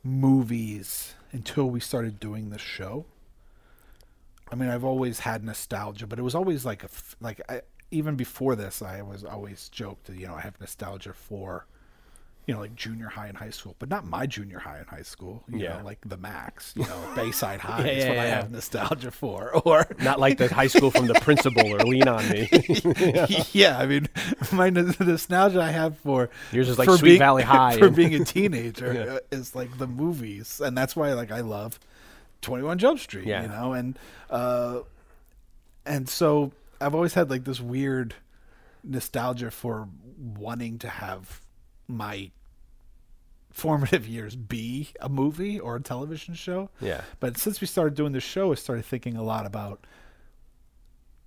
movies 0.04 1.14
until 1.32 1.68
we 1.70 1.80
started 1.80 2.20
doing 2.20 2.50
this 2.50 2.62
show. 2.62 3.04
I 4.52 4.56
mean, 4.56 4.68
I've 4.68 4.84
always 4.84 5.20
had 5.20 5.44
nostalgia, 5.44 6.06
but 6.06 6.18
it 6.18 6.22
was 6.22 6.34
always 6.34 6.64
like 6.64 6.82
a 6.82 6.86
f- 6.86 7.16
like 7.20 7.40
I, 7.48 7.62
even 7.90 8.16
before 8.16 8.56
this, 8.56 8.82
I 8.82 9.02
was 9.02 9.24
always 9.24 9.68
joked 9.68 10.06
that 10.06 10.16
you 10.16 10.26
know 10.26 10.34
I 10.34 10.40
have 10.40 10.58
nostalgia 10.60 11.12
for 11.12 11.66
you 12.46 12.54
know 12.54 12.60
like 12.60 12.74
junior 12.74 13.08
high 13.08 13.28
and 13.28 13.36
high 13.38 13.50
school, 13.50 13.76
but 13.78 13.88
not 13.88 14.04
my 14.06 14.26
junior 14.26 14.58
high 14.58 14.78
and 14.78 14.86
high 14.88 15.02
school. 15.02 15.44
You 15.48 15.58
Yeah. 15.60 15.78
know, 15.78 15.84
like 15.84 15.98
the 16.04 16.16
Max, 16.16 16.72
you 16.76 16.82
know, 16.84 17.12
Bayside 17.14 17.60
High 17.60 17.84
Yeah, 17.84 17.92
is 17.92 18.04
what 18.06 18.14
yeah, 18.16 18.22
I 18.22 18.26
have 18.26 18.50
nostalgia 18.50 19.10
for, 19.12 19.50
or 19.64 19.86
Not 20.00 20.18
like 20.18 20.38
the 20.38 20.52
high 20.52 20.66
school 20.66 20.90
from 20.90 21.06
the 21.06 21.14
principal 21.14 21.64
or 21.72 21.78
Lean 21.80 22.08
on 22.08 22.28
Me. 22.28 22.48
yeah. 23.52 23.78
I 23.78 23.86
mean, 23.86 24.08
my 24.52 24.70
nostalgia 24.70 25.60
I 25.62 25.70
have 25.70 25.96
for 25.98 26.30
Yours 26.50 26.68
is 26.68 26.78
like 26.78 26.88
Sweet 26.88 27.02
being- 27.02 27.18
Valley 27.20 27.42
High 27.44 27.78
for 27.78 27.86
and- 27.86 27.94
being 27.96 28.14
a 28.14 28.24
teenager 28.24 29.20
is 29.30 29.54
like 29.54 29.78
the 29.78 29.86
movies, 29.86 30.60
and 30.60 30.76
that's 30.76 30.96
why 30.96 31.12
like 31.12 31.30
I 31.30 31.40
love 31.42 31.78
Twenty 32.40 32.64
One 32.64 32.78
Jump 32.78 33.00
Street. 33.00 33.26
Yeah. 33.26 33.42
You 33.42 33.48
know, 33.48 33.72
and 33.72 33.98
uh, 34.28 34.80
and 35.84 36.08
so 36.08 36.52
I've 36.80 36.94
always 36.94 37.14
had 37.14 37.30
like 37.30 37.44
this 37.44 37.60
weird 37.60 38.14
nostalgia 38.82 39.50
for 39.50 39.88
wanting 40.18 40.78
to 40.78 40.88
have 40.88 41.40
my 41.86 42.30
formative 43.50 44.06
years 44.08 44.36
be 44.36 44.88
a 45.00 45.08
movie 45.08 45.58
or 45.58 45.76
a 45.76 45.80
television 45.80 46.34
show. 46.34 46.70
Yeah. 46.80 47.02
But 47.18 47.36
since 47.36 47.60
we 47.60 47.66
started 47.66 47.94
doing 47.94 48.12
the 48.12 48.20
show, 48.20 48.52
I 48.52 48.54
started 48.54 48.84
thinking 48.84 49.16
a 49.16 49.22
lot 49.22 49.46
about 49.46 49.86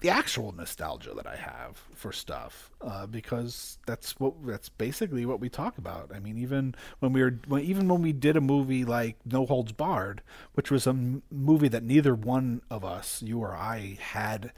the 0.03 0.09
actual 0.09 0.51
nostalgia 0.51 1.13
that 1.13 1.25
I 1.25 1.37
have 1.37 1.81
for 1.95 2.11
stuff, 2.11 2.69
uh, 2.81 3.07
because 3.07 3.77
that's 3.85 4.19
what 4.19 4.33
that's 4.45 4.67
basically 4.67 5.25
what 5.25 5.39
we 5.39 5.47
talk 5.47 5.77
about. 5.77 6.11
I 6.13 6.19
mean, 6.19 6.37
even 6.37 6.75
when 6.99 7.13
we 7.13 7.23
were, 7.23 7.39
when, 7.47 7.63
even 7.63 7.87
when 7.87 8.01
we 8.01 8.11
did 8.11 8.35
a 8.35 8.41
movie 8.41 8.83
like 8.83 9.15
No 9.25 9.45
Holds 9.45 9.71
Barred, 9.71 10.21
which 10.55 10.69
was 10.69 10.85
a 10.85 10.89
m- 10.89 11.23
movie 11.31 11.69
that 11.69 11.83
neither 11.83 12.13
one 12.13 12.61
of 12.69 12.83
us, 12.83 13.23
you 13.23 13.39
or 13.39 13.55
I, 13.55 13.97
had 14.01 14.51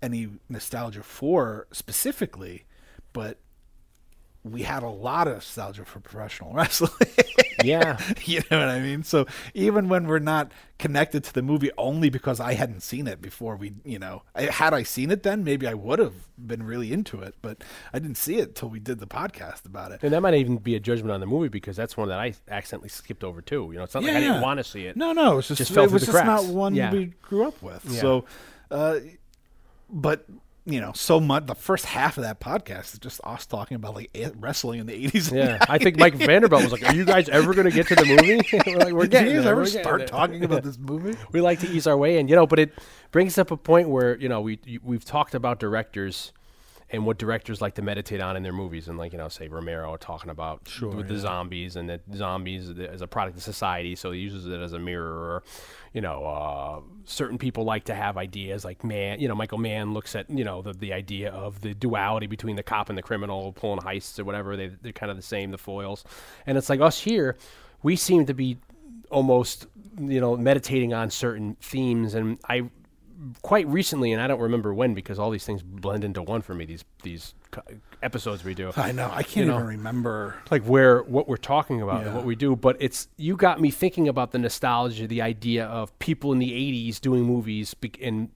any 0.00 0.28
nostalgia 0.48 1.02
for 1.02 1.66
specifically, 1.72 2.64
but 3.12 3.38
we 4.44 4.62
had 4.62 4.82
a 4.82 4.88
lot 4.88 5.28
of 5.28 5.34
nostalgia 5.34 5.84
for 5.84 6.00
professional 6.00 6.52
wrestling. 6.54 6.90
yeah. 7.62 7.96
you 8.24 8.40
know 8.50 8.58
what 8.58 8.68
I 8.68 8.80
mean? 8.80 9.04
So 9.04 9.26
even 9.54 9.88
when 9.88 10.08
we're 10.08 10.18
not 10.18 10.50
connected 10.80 11.22
to 11.22 11.32
the 11.32 11.42
movie 11.42 11.70
only 11.78 12.10
because 12.10 12.40
I 12.40 12.54
hadn't 12.54 12.80
seen 12.82 13.06
it 13.06 13.22
before 13.22 13.54
we, 13.54 13.74
you 13.84 14.00
know, 14.00 14.22
I, 14.34 14.42
had 14.46 14.74
I 14.74 14.82
seen 14.82 15.12
it 15.12 15.22
then, 15.22 15.44
maybe 15.44 15.68
I 15.68 15.74
would 15.74 16.00
have 16.00 16.14
been 16.36 16.64
really 16.64 16.92
into 16.92 17.20
it, 17.20 17.36
but 17.40 17.62
I 17.92 18.00
didn't 18.00 18.16
see 18.16 18.38
it 18.38 18.56
till 18.56 18.68
we 18.68 18.80
did 18.80 18.98
the 18.98 19.06
podcast 19.06 19.64
about 19.64 19.92
it. 19.92 20.00
And 20.02 20.12
that 20.12 20.22
might 20.22 20.34
even 20.34 20.56
be 20.56 20.74
a 20.74 20.80
judgment 20.80 21.12
on 21.12 21.20
the 21.20 21.26
movie 21.26 21.48
because 21.48 21.76
that's 21.76 21.96
one 21.96 22.08
that 22.08 22.18
I 22.18 22.34
accidentally 22.48 22.88
skipped 22.88 23.22
over 23.22 23.42
too. 23.42 23.68
You 23.70 23.78
know, 23.78 23.84
it's 23.84 23.94
not 23.94 24.02
like 24.02 24.16
I 24.16 24.20
didn't 24.20 24.40
want 24.40 24.58
to 24.58 24.64
see 24.64 24.86
it. 24.86 24.96
No, 24.96 25.12
no, 25.12 25.38
it's 25.38 25.46
just, 25.46 25.58
Just 25.58 25.70
it 25.70 25.90
was 25.92 26.04
just 26.04 26.24
not 26.24 26.46
one 26.46 26.74
Yeah. 26.74 26.90
we 26.92 27.12
grew 27.22 27.46
up 27.46 27.62
with. 27.62 27.84
Yeah. 27.88 28.00
So, 28.00 28.24
uh, 28.72 28.98
but 29.88 30.26
you 30.64 30.80
know, 30.80 30.92
so 30.94 31.18
much. 31.18 31.46
The 31.46 31.54
first 31.54 31.86
half 31.86 32.16
of 32.18 32.24
that 32.24 32.40
podcast 32.40 32.92
is 32.92 32.98
just 33.00 33.20
us 33.24 33.46
talking 33.46 33.74
about 33.74 33.94
like 33.94 34.16
wrestling 34.38 34.80
in 34.80 34.86
the 34.86 34.94
eighties. 34.94 35.30
Yeah, 35.32 35.58
I 35.68 35.78
think 35.78 35.98
Mike 35.98 36.14
Vanderbilt 36.14 36.62
was 36.62 36.72
like, 36.72 36.84
"Are 36.88 36.94
you 36.94 37.04
guys 37.04 37.28
ever 37.28 37.52
going 37.54 37.68
to 37.68 37.72
get 37.72 37.88
to 37.88 37.94
the 37.96 38.04
movie?" 38.04 38.40
we're 38.70 38.78
like, 38.78 38.92
"We're 38.92 39.02
Did 39.02 39.10
getting 39.10 39.34
you 39.34 39.40
guys 39.40 39.46
ever 39.46 39.66
start 39.66 40.06
talking 40.06 40.44
about 40.44 40.62
this 40.64 40.78
movie? 40.78 41.18
we 41.32 41.40
like 41.40 41.60
to 41.60 41.68
ease 41.68 41.86
our 41.86 41.96
way 41.96 42.18
in, 42.18 42.28
you 42.28 42.36
know. 42.36 42.46
But 42.46 42.60
it 42.60 42.72
brings 43.10 43.38
up 43.38 43.50
a 43.50 43.56
point 43.56 43.88
where 43.88 44.16
you 44.18 44.28
know 44.28 44.40
we 44.40 44.60
we've 44.82 45.04
talked 45.04 45.34
about 45.34 45.58
directors 45.58 46.32
and 46.92 47.06
what 47.06 47.16
directors 47.16 47.62
like 47.62 47.74
to 47.74 47.82
meditate 47.82 48.20
on 48.20 48.36
in 48.36 48.42
their 48.42 48.52
movies, 48.52 48.86
and 48.86 48.98
like 48.98 49.12
you 49.12 49.18
know, 49.18 49.28
say 49.28 49.48
Romero 49.48 49.96
talking 49.96 50.30
about 50.30 50.68
with 50.82 51.08
the 51.08 51.18
zombies 51.18 51.74
and 51.76 51.88
that 51.88 52.02
zombies 52.14 52.68
as 52.78 53.00
a 53.00 53.06
product 53.06 53.38
of 53.38 53.42
society, 53.42 53.96
so 53.96 54.12
he 54.12 54.20
uses 54.20 54.46
it 54.46 54.60
as 54.60 54.74
a 54.74 54.78
mirror. 54.78 55.10
Or, 55.10 55.42
you 55.94 56.02
know, 56.02 56.24
uh, 56.24 56.80
certain 57.04 57.38
people 57.38 57.64
like 57.64 57.84
to 57.84 57.94
have 57.94 58.18
ideas 58.18 58.64
like 58.64 58.84
man, 58.84 59.20
you 59.20 59.28
know, 59.28 59.34
Michael 59.34 59.58
Mann 59.58 59.94
looks 59.94 60.14
at 60.14 60.28
you 60.28 60.44
know 60.44 60.60
the 60.60 60.74
the 60.74 60.92
idea 60.92 61.30
of 61.30 61.62
the 61.62 61.72
duality 61.72 62.26
between 62.26 62.56
the 62.56 62.62
cop 62.62 62.90
and 62.90 62.98
the 62.98 63.02
criminal 63.02 63.52
pulling 63.52 63.80
heists 63.80 64.18
or 64.18 64.24
whatever. 64.24 64.56
They 64.56 64.68
they're 64.68 64.92
kind 64.92 65.10
of 65.10 65.16
the 65.16 65.22
same, 65.22 65.50
the 65.50 65.58
foils, 65.58 66.04
and 66.46 66.58
it's 66.58 66.68
like 66.68 66.80
us 66.80 67.00
here, 67.00 67.38
we 67.82 67.96
seem 67.96 68.26
to 68.26 68.34
be 68.34 68.58
almost 69.10 69.66
you 69.98 70.20
know 70.20 70.36
meditating 70.36 70.94
on 70.94 71.10
certain 71.10 71.54
themes 71.60 72.14
and 72.14 72.38
i 72.48 72.62
quite 73.42 73.66
recently 73.68 74.12
and 74.12 74.20
i 74.20 74.26
don't 74.26 74.40
remember 74.40 74.72
when 74.74 74.94
because 74.94 75.18
all 75.18 75.30
these 75.30 75.44
things 75.44 75.62
blend 75.62 76.02
into 76.04 76.20
one 76.22 76.42
for 76.42 76.54
me 76.54 76.64
these 76.64 76.84
these 77.02 77.34
episodes 78.02 78.42
we 78.44 78.54
do 78.54 78.72
I 78.76 78.92
know. 78.92 79.10
I 79.12 79.22
can't 79.22 79.36
You 79.36 79.44
know. 79.46 79.54
even 79.56 79.66
remember. 79.66 80.34
like 80.50 80.62
where 80.64 81.02
what 81.02 81.28
we're 81.28 81.36
talking 81.36 81.82
about 81.82 82.04
and 82.04 82.14
what 82.14 82.24
we 82.24 82.34
do 82.34 82.56
but 82.56 82.76
it's 82.80 83.08
you 83.16 83.36
got 83.36 83.60
me 83.60 83.70
thinking 83.70 84.08
about 84.08 84.32
the 84.32 84.38
nostalgia 84.38 85.06
the 85.06 85.22
idea 85.22 85.66
of 85.66 85.96
people 85.98 86.32
in 86.32 86.38
the 86.38 86.50
80s 86.50 87.00
doing 87.00 87.22
movies 87.24 87.74
bec- 87.74 88.00
and 88.02 88.30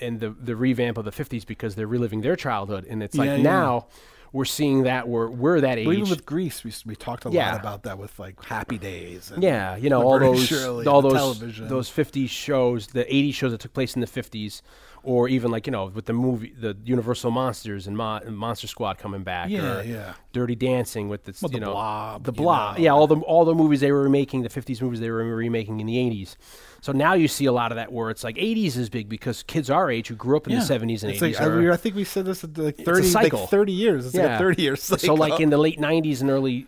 and 0.00 0.20
the 0.20 0.30
the 0.30 0.54
revamp 0.56 0.98
of 0.98 1.04
the 1.04 1.12
50s 1.12 1.46
because 1.46 1.74
they're 1.76 1.86
reliving 1.86 2.20
their 2.20 2.36
childhood 2.36 2.84
and 2.90 3.02
it's 3.02 3.16
like 3.16 3.28
Yeah, 3.28 3.36
yeah. 3.36 3.42
now 3.42 3.86
we're 4.32 4.44
seeing 4.44 4.82
that 4.84 5.08
we're 5.08 5.28
we're 5.28 5.60
that 5.60 5.78
age 5.78 5.86
Well, 5.86 5.96
even 5.96 6.08
with 6.10 6.26
Grease, 6.26 6.64
we 6.64 6.72
we 6.84 6.96
talked 6.96 7.24
a 7.24 7.30
Yeah. 7.30 7.50
lot 7.52 7.60
about 7.60 7.82
that 7.84 7.98
with 7.98 8.18
like 8.18 8.42
Happy 8.44 8.78
Days. 8.78 9.30
And 9.30 9.42
Yeah, 9.42 9.76
you 9.76 9.88
know 9.90 10.02
all 10.02 10.18
those 10.18 10.44
Shirley 10.48 10.86
all 10.86 11.02
those 11.02 11.14
television. 11.14 11.68
those 11.68 11.90
50s 11.90 12.28
shows, 12.28 12.88
the 12.88 13.04
80s 13.04 13.34
shows 13.34 13.52
that 13.52 13.60
took 13.60 13.72
place 13.72 13.94
in 13.94 14.00
the 14.00 14.06
50s, 14.06 14.62
or 15.06 15.28
even 15.28 15.52
like 15.52 15.66
you 15.66 15.70
know 15.70 15.86
with 15.86 16.06
the 16.06 16.12
movie, 16.12 16.52
the 16.58 16.76
Universal 16.84 17.30
Monsters 17.30 17.86
and, 17.86 17.98
and 18.00 18.36
Monster 18.36 18.66
Squad 18.66 18.98
coming 18.98 19.22
back. 19.22 19.48
Yeah, 19.48 19.78
or 19.78 19.82
yeah. 19.82 20.14
Dirty 20.32 20.56
Dancing 20.56 21.08
with 21.08 21.24
the 21.24 21.34
Well, 21.40 21.52
you 21.52 21.60
The 21.60 21.64
know 21.66 21.72
Blob, 21.72 22.24
the 22.24 22.32
you 22.32 22.42
know. 22.42 22.74
Yeah, 22.76 22.90
all 22.90 23.06
the 23.06 23.16
all 23.20 23.44
the 23.44 23.54
movies 23.54 23.80
they 23.80 23.92
were 23.92 24.02
remaking, 24.02 24.42
the 24.42 24.48
50s 24.48 24.82
movies 24.82 24.98
they 25.00 25.08
were 25.08 25.24
remaking 25.24 25.80
in 25.80 25.86
the 25.86 25.96
80s. 25.96 26.36
So 26.80 26.92
now 26.92 27.14
you 27.14 27.28
see 27.28 27.46
a 27.46 27.52
lot 27.52 27.72
of 27.72 27.76
that 27.76 27.92
where 27.92 28.10
it's 28.10 28.22
like 28.22 28.36
80s 28.36 28.76
is 28.76 28.90
big 28.90 29.08
because 29.08 29.42
kids 29.44 29.70
our 29.70 29.90
age 29.90 30.08
who 30.08 30.14
grew 30.14 30.36
up 30.36 30.46
in 30.46 30.54
the 30.54 30.60
70s 30.60 31.02
and 31.02 31.12
It's 31.12 31.20
80s 31.20 31.20
like, 31.20 31.40
are, 31.40 31.70
I, 31.70 31.74
I 31.74 31.76
think 31.76 31.94
we 31.96 32.04
said 32.04 32.24
this 32.26 32.44
at 32.44 32.58
like 32.58 32.78
a 32.78 32.82
thirty, 32.82 33.02
like 33.02 33.24
cycle. 33.24 33.46
thirty 33.46 33.72
years. 33.72 34.06
It's 34.06 34.14
like 34.14 34.26
a 34.26 34.38
thirty 34.38 34.62
years. 34.62 34.82
So 34.82 35.14
like 35.14 35.40
in 35.40 35.50
the 35.50 35.58
late 35.58 35.78
'90s 35.78 36.20
and 36.20 36.30
early 36.30 36.66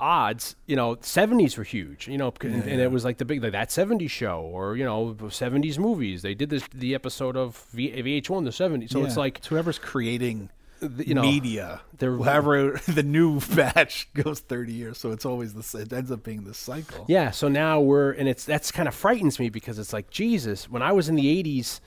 odds, 0.00 0.56
you 0.66 0.76
know, 0.76 0.96
'70s 0.96 1.56
were 1.56 1.64
huge. 1.64 2.08
You 2.08 2.18
know, 2.18 2.32
c- 2.40 2.48
and, 2.48 2.62
and 2.64 2.80
it 2.80 2.90
was 2.90 3.04
like 3.04 3.18
the 3.18 3.24
big 3.24 3.42
like 3.42 3.52
that 3.52 3.68
'70s 3.70 4.10
show 4.10 4.40
or 4.40 4.76
you 4.76 4.84
know 4.84 5.14
'70s 5.14 5.78
movies. 5.78 6.22
They 6.22 6.34
did 6.34 6.50
this 6.50 6.64
the 6.74 6.94
episode 6.94 7.36
of 7.36 7.56
v- 7.72 7.92
VH1 8.20 8.44
the 8.44 8.50
'70s. 8.50 8.90
So 8.90 9.04
it's 9.04 9.16
like 9.16 9.38
it's 9.38 9.46
whoever's 9.48 9.78
creating 9.78 10.50
the- 10.80 11.06
you 11.08 11.14
know, 11.14 11.22
media. 11.22 11.80
they're- 11.96 12.16
the 12.88 13.02
new 13.02 13.40
batch 13.54 14.08
goes 14.14 14.40
30 14.40 14.72
years, 14.72 14.98
so 14.98 15.10
it's 15.12 15.24
always 15.24 15.54
this. 15.54 15.74
It 15.74 15.92
ends 15.92 16.10
up 16.10 16.22
being 16.22 16.44
this 16.44 16.58
cycle. 16.58 17.06
Yeah, 17.08 17.30
so 17.30 17.48
now 17.48 17.80
we're 17.80 18.12
and 18.12 18.28
it's 18.28 18.44
that's 18.44 18.70
kind 18.70 18.86
of 18.88 18.94
frightens 18.94 19.38
me 19.38 19.48
because 19.48 19.78
it's 19.78 19.92
like 19.92 20.10
Jesus. 20.10 20.68
When 20.68 20.82
I 20.82 20.92
was 20.92 21.08
in 21.08 21.14
the 21.14 21.42
'80s, 21.42 21.80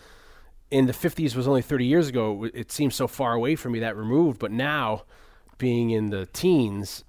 in 0.71 0.87
the 0.87 0.93
'50s 0.93 1.35
was 1.35 1.47
only 1.47 1.61
30 1.61 1.85
years 1.85 2.07
ago. 2.07 2.45
It, 2.45 2.51
it 2.55 2.71
seems 2.71 2.95
so 2.95 3.07
far 3.07 3.33
away 3.33 3.55
from 3.55 3.73
me 3.73 3.79
that 3.79 3.95
removed. 3.95 4.39
But 4.39 4.51
now, 4.51 5.03
being 5.59 5.91
in 5.91 6.09
the 6.09 6.25
teens, 6.27 7.03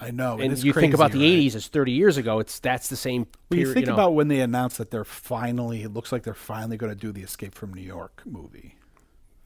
I 0.00 0.10
know. 0.10 0.38
and 0.38 0.62
you 0.62 0.72
think 0.72 0.94
about 0.94 1.12
the 1.12 1.18
right? 1.20 1.42
'80s 1.50 1.54
as 1.54 1.68
30 1.68 1.92
years 1.92 2.16
ago, 2.16 2.38
it's 2.38 2.58
that's 2.58 2.88
the 2.88 2.96
same. 2.96 3.26
When 3.48 3.60
you 3.60 3.72
think 3.72 3.86
know. 3.86 3.94
about 3.94 4.14
when 4.14 4.28
they 4.28 4.40
announced 4.40 4.78
that 4.78 4.90
they're 4.90 5.04
finally, 5.04 5.82
it 5.82 5.92
looks 5.92 6.12
like 6.12 6.22
they're 6.22 6.34
finally 6.34 6.76
going 6.76 6.92
to 6.92 6.98
do 6.98 7.12
the 7.12 7.22
Escape 7.22 7.54
from 7.54 7.72
New 7.74 7.82
York 7.82 8.22
movie. 8.26 8.76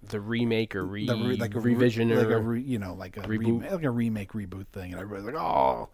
the 0.02 0.20
remake 0.20 0.74
or 0.74 0.84
re, 0.84 1.06
The 1.06 1.14
re- 1.16 1.36
like 1.36 1.54
a 1.54 1.60
re- 1.60 1.74
revision 1.74 2.08
like 2.08 2.26
or 2.26 2.36
a 2.36 2.40
re, 2.40 2.60
you 2.60 2.78
know, 2.78 2.94
like 2.94 3.16
a 3.16 3.20
reboot. 3.20 3.70
like 3.70 3.82
a 3.84 3.90
remake 3.90 4.32
reboot 4.32 4.66
thing, 4.68 4.92
and 4.92 5.00
everybody's 5.00 5.26
like, 5.32 5.42
oh, 5.42 5.88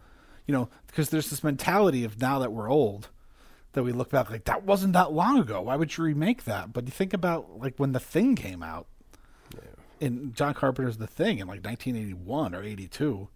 you 0.47 0.53
know, 0.53 0.69
because 0.87 1.11
there's 1.11 1.29
this 1.29 1.43
mentality 1.45 2.05
of 2.05 2.21
now 2.21 2.39
that 2.39 2.53
we're 2.53 2.71
old, 2.71 3.09
that 3.73 3.83
we 3.83 3.93
look 3.93 4.11
back 4.11 4.31
like 4.31 4.45
that 4.45 4.63
wasn't 4.65 4.93
that 4.95 5.13
long 5.13 5.39
ago. 5.39 5.61
Why 5.63 5.77
would 5.77 5.97
you 5.97 6.05
remake 6.05 6.45
that? 6.45 6.73
But 6.73 6.87
you 6.87 6.93
think 6.93 7.13
about 7.13 7.59
like 7.59 7.75
when 7.79 7.93
the 7.93 8.01
Thing 8.01 8.37
came 8.37 8.63
out, 8.63 8.87
in 10.01 10.33
John 10.35 10.55
Carpenter's 10.55 10.99
The 10.99 11.07
Thing 11.07 11.39
in 11.39 11.47
like 11.47 11.65
1981 11.65 12.55
or 12.55 12.63
82. 12.63 13.29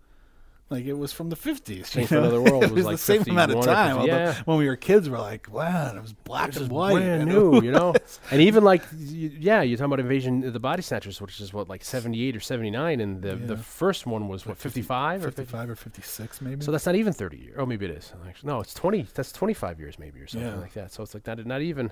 Like 0.70 0.84
it 0.84 0.92
was 0.92 1.12
from 1.12 1.30
the 1.30 1.36
50s. 1.36 1.86
Same 1.86 2.02
you 2.02 2.06
for? 2.06 2.18
Another 2.18 2.40
World 2.40 2.62
it 2.62 2.70
was 2.70 2.72
was 2.72 2.84
like 2.86 2.92
the 2.94 2.98
same 2.98 3.22
amount 3.28 3.50
of 3.52 3.64
time. 3.64 3.96
50, 3.96 4.08
yeah. 4.08 4.34
When 4.44 4.56
we 4.56 4.68
were 4.68 4.76
kids, 4.76 5.10
we're 5.10 5.18
like, 5.18 5.48
wow, 5.52 5.92
it 5.96 6.00
was 6.00 6.12
black 6.12 6.54
and 6.54 6.68
white. 6.70 6.92
brand 6.94 7.22
and 7.22 7.30
new, 7.30 7.50
was- 7.50 7.64
you 7.64 7.72
know. 7.72 7.92
and 8.30 8.40
even 8.40 8.62
like, 8.62 8.82
yeah, 8.96 9.62
you're 9.62 9.76
talking 9.76 9.86
about 9.86 9.98
Invasion 9.98 10.44
of 10.44 10.52
the 10.52 10.60
Body 10.60 10.80
Snatchers, 10.82 11.20
which 11.20 11.40
is 11.40 11.52
what 11.52 11.68
like 11.68 11.82
78 11.84 12.36
or 12.36 12.40
79, 12.40 13.00
and 13.00 13.20
the 13.20 13.34
the 13.34 13.56
first 13.56 14.06
one 14.06 14.28
was 14.28 14.46
what 14.46 14.58
55 14.58 15.24
or 15.24 15.30
55 15.32 15.70
or 15.70 15.74
56 15.74 16.40
maybe. 16.40 16.64
So 16.64 16.70
that's 16.70 16.86
not 16.86 16.94
even 16.94 17.12
30 17.12 17.36
years. 17.36 17.56
Oh, 17.58 17.66
maybe 17.66 17.86
it 17.86 17.90
is. 17.90 18.12
Actually, 18.28 18.46
no, 18.52 18.60
it's 18.60 18.72
20. 18.72 19.06
That's 19.12 19.32
25 19.32 19.80
years 19.80 19.98
maybe 19.98 20.20
or 20.20 20.28
something 20.28 20.48
Yeah. 20.48 20.56
like 20.56 20.74
that. 20.74 20.92
So 20.92 21.02
it's 21.02 21.14
like 21.14 21.26
not 21.26 21.44
not 21.44 21.62
even, 21.62 21.90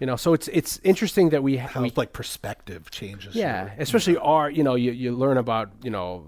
you 0.00 0.06
know. 0.06 0.16
So 0.16 0.32
it's 0.34 0.48
it's 0.48 0.80
interesting 0.82 1.30
that 1.30 1.44
we 1.44 1.58
how 1.58 1.80
we 1.82 1.92
like 1.94 2.12
perspective 2.12 2.90
changes. 2.90 3.36
yeah, 3.36 3.66
your- 3.66 3.74
especially 3.78 4.16
our 4.16 4.50
you 4.50 4.64
know 4.64 4.74
you 4.74 4.90
you 4.90 5.12
learn 5.12 5.36
about 5.36 5.70
you 5.84 5.90
know 5.90 6.26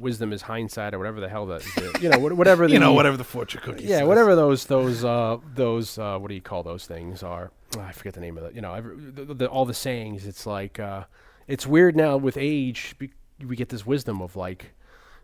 wisdom 0.00 0.32
is 0.32 0.42
hindsight 0.42 0.94
or 0.94 0.98
whatever 0.98 1.20
the 1.20 1.28
hell 1.28 1.46
that 1.46 1.62
you 2.00 2.08
know 2.08 2.18
whatever 2.18 2.66
the, 2.66 2.72
you 2.72 2.78
know, 2.78 2.92
whatever 2.92 3.16
the 3.16 3.24
fortune 3.24 3.60
cookie 3.62 3.84
yeah 3.84 3.98
says. 3.98 4.08
whatever 4.08 4.34
those 4.34 4.66
those 4.66 5.04
uh 5.04 5.36
those 5.54 5.98
uh 5.98 6.18
what 6.18 6.28
do 6.28 6.34
you 6.34 6.40
call 6.40 6.62
those 6.62 6.86
things 6.86 7.22
are 7.22 7.50
oh, 7.76 7.80
I 7.80 7.92
forget 7.92 8.14
the 8.14 8.20
name 8.20 8.36
of 8.38 8.44
it 8.44 8.54
you 8.54 8.60
know 8.60 8.74
every, 8.74 8.96
the, 8.96 9.34
the, 9.34 9.46
all 9.46 9.64
the 9.64 9.74
sayings 9.74 10.26
it's 10.26 10.46
like 10.46 10.80
uh 10.80 11.04
it's 11.46 11.66
weird 11.66 11.96
now 11.96 12.16
with 12.16 12.36
age 12.38 12.94
be, 12.98 13.10
we 13.46 13.56
get 13.56 13.68
this 13.68 13.84
wisdom 13.86 14.20
of 14.22 14.36
like 14.36 14.72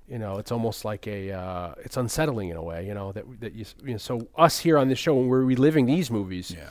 you 0.08 0.18
know 0.18 0.38
it's 0.38 0.52
almost 0.52 0.84
like 0.84 1.06
a 1.06 1.32
uh 1.32 1.74
it's 1.84 1.96
unsettling 1.96 2.48
in 2.50 2.56
a 2.56 2.62
way 2.62 2.86
you 2.86 2.94
know 2.94 3.12
that 3.12 3.24
that 3.40 3.54
you, 3.54 3.64
you 3.84 3.92
know 3.92 3.98
so 3.98 4.28
us 4.36 4.58
here 4.60 4.78
on 4.78 4.88
this 4.88 4.98
show 4.98 5.14
when 5.14 5.26
we're 5.28 5.42
reliving 5.42 5.86
these 5.86 6.10
movies 6.10 6.50
Yeah. 6.56 6.70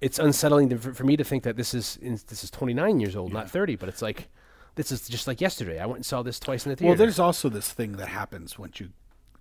it's 0.00 0.18
unsettling 0.18 0.68
to, 0.70 0.76
for, 0.78 0.92
for 0.92 1.04
me 1.04 1.16
to 1.16 1.24
think 1.24 1.42
that 1.44 1.56
this 1.56 1.72
is 1.74 1.96
in, 2.02 2.18
this 2.28 2.44
is 2.44 2.50
29 2.50 3.00
years 3.00 3.16
old, 3.16 3.32
not 3.32 3.48
30. 3.50 3.76
But 3.76 3.88
it's 3.88 4.02
like 4.02 4.28
this 4.76 4.92
is 4.92 5.08
just 5.08 5.26
like 5.26 5.40
yesterday. 5.40 5.80
I 5.80 5.86
went 5.86 5.96
and 5.96 6.06
saw 6.06 6.22
this 6.22 6.38
twice 6.38 6.64
in 6.64 6.70
the 6.70 6.76
theater. 6.76 6.90
Well, 6.90 6.98
there's 6.98 7.18
also 7.18 7.48
this 7.48 7.72
thing 7.72 7.92
that 7.92 8.08
happens 8.08 8.58
once 8.58 8.78
you 8.78 8.90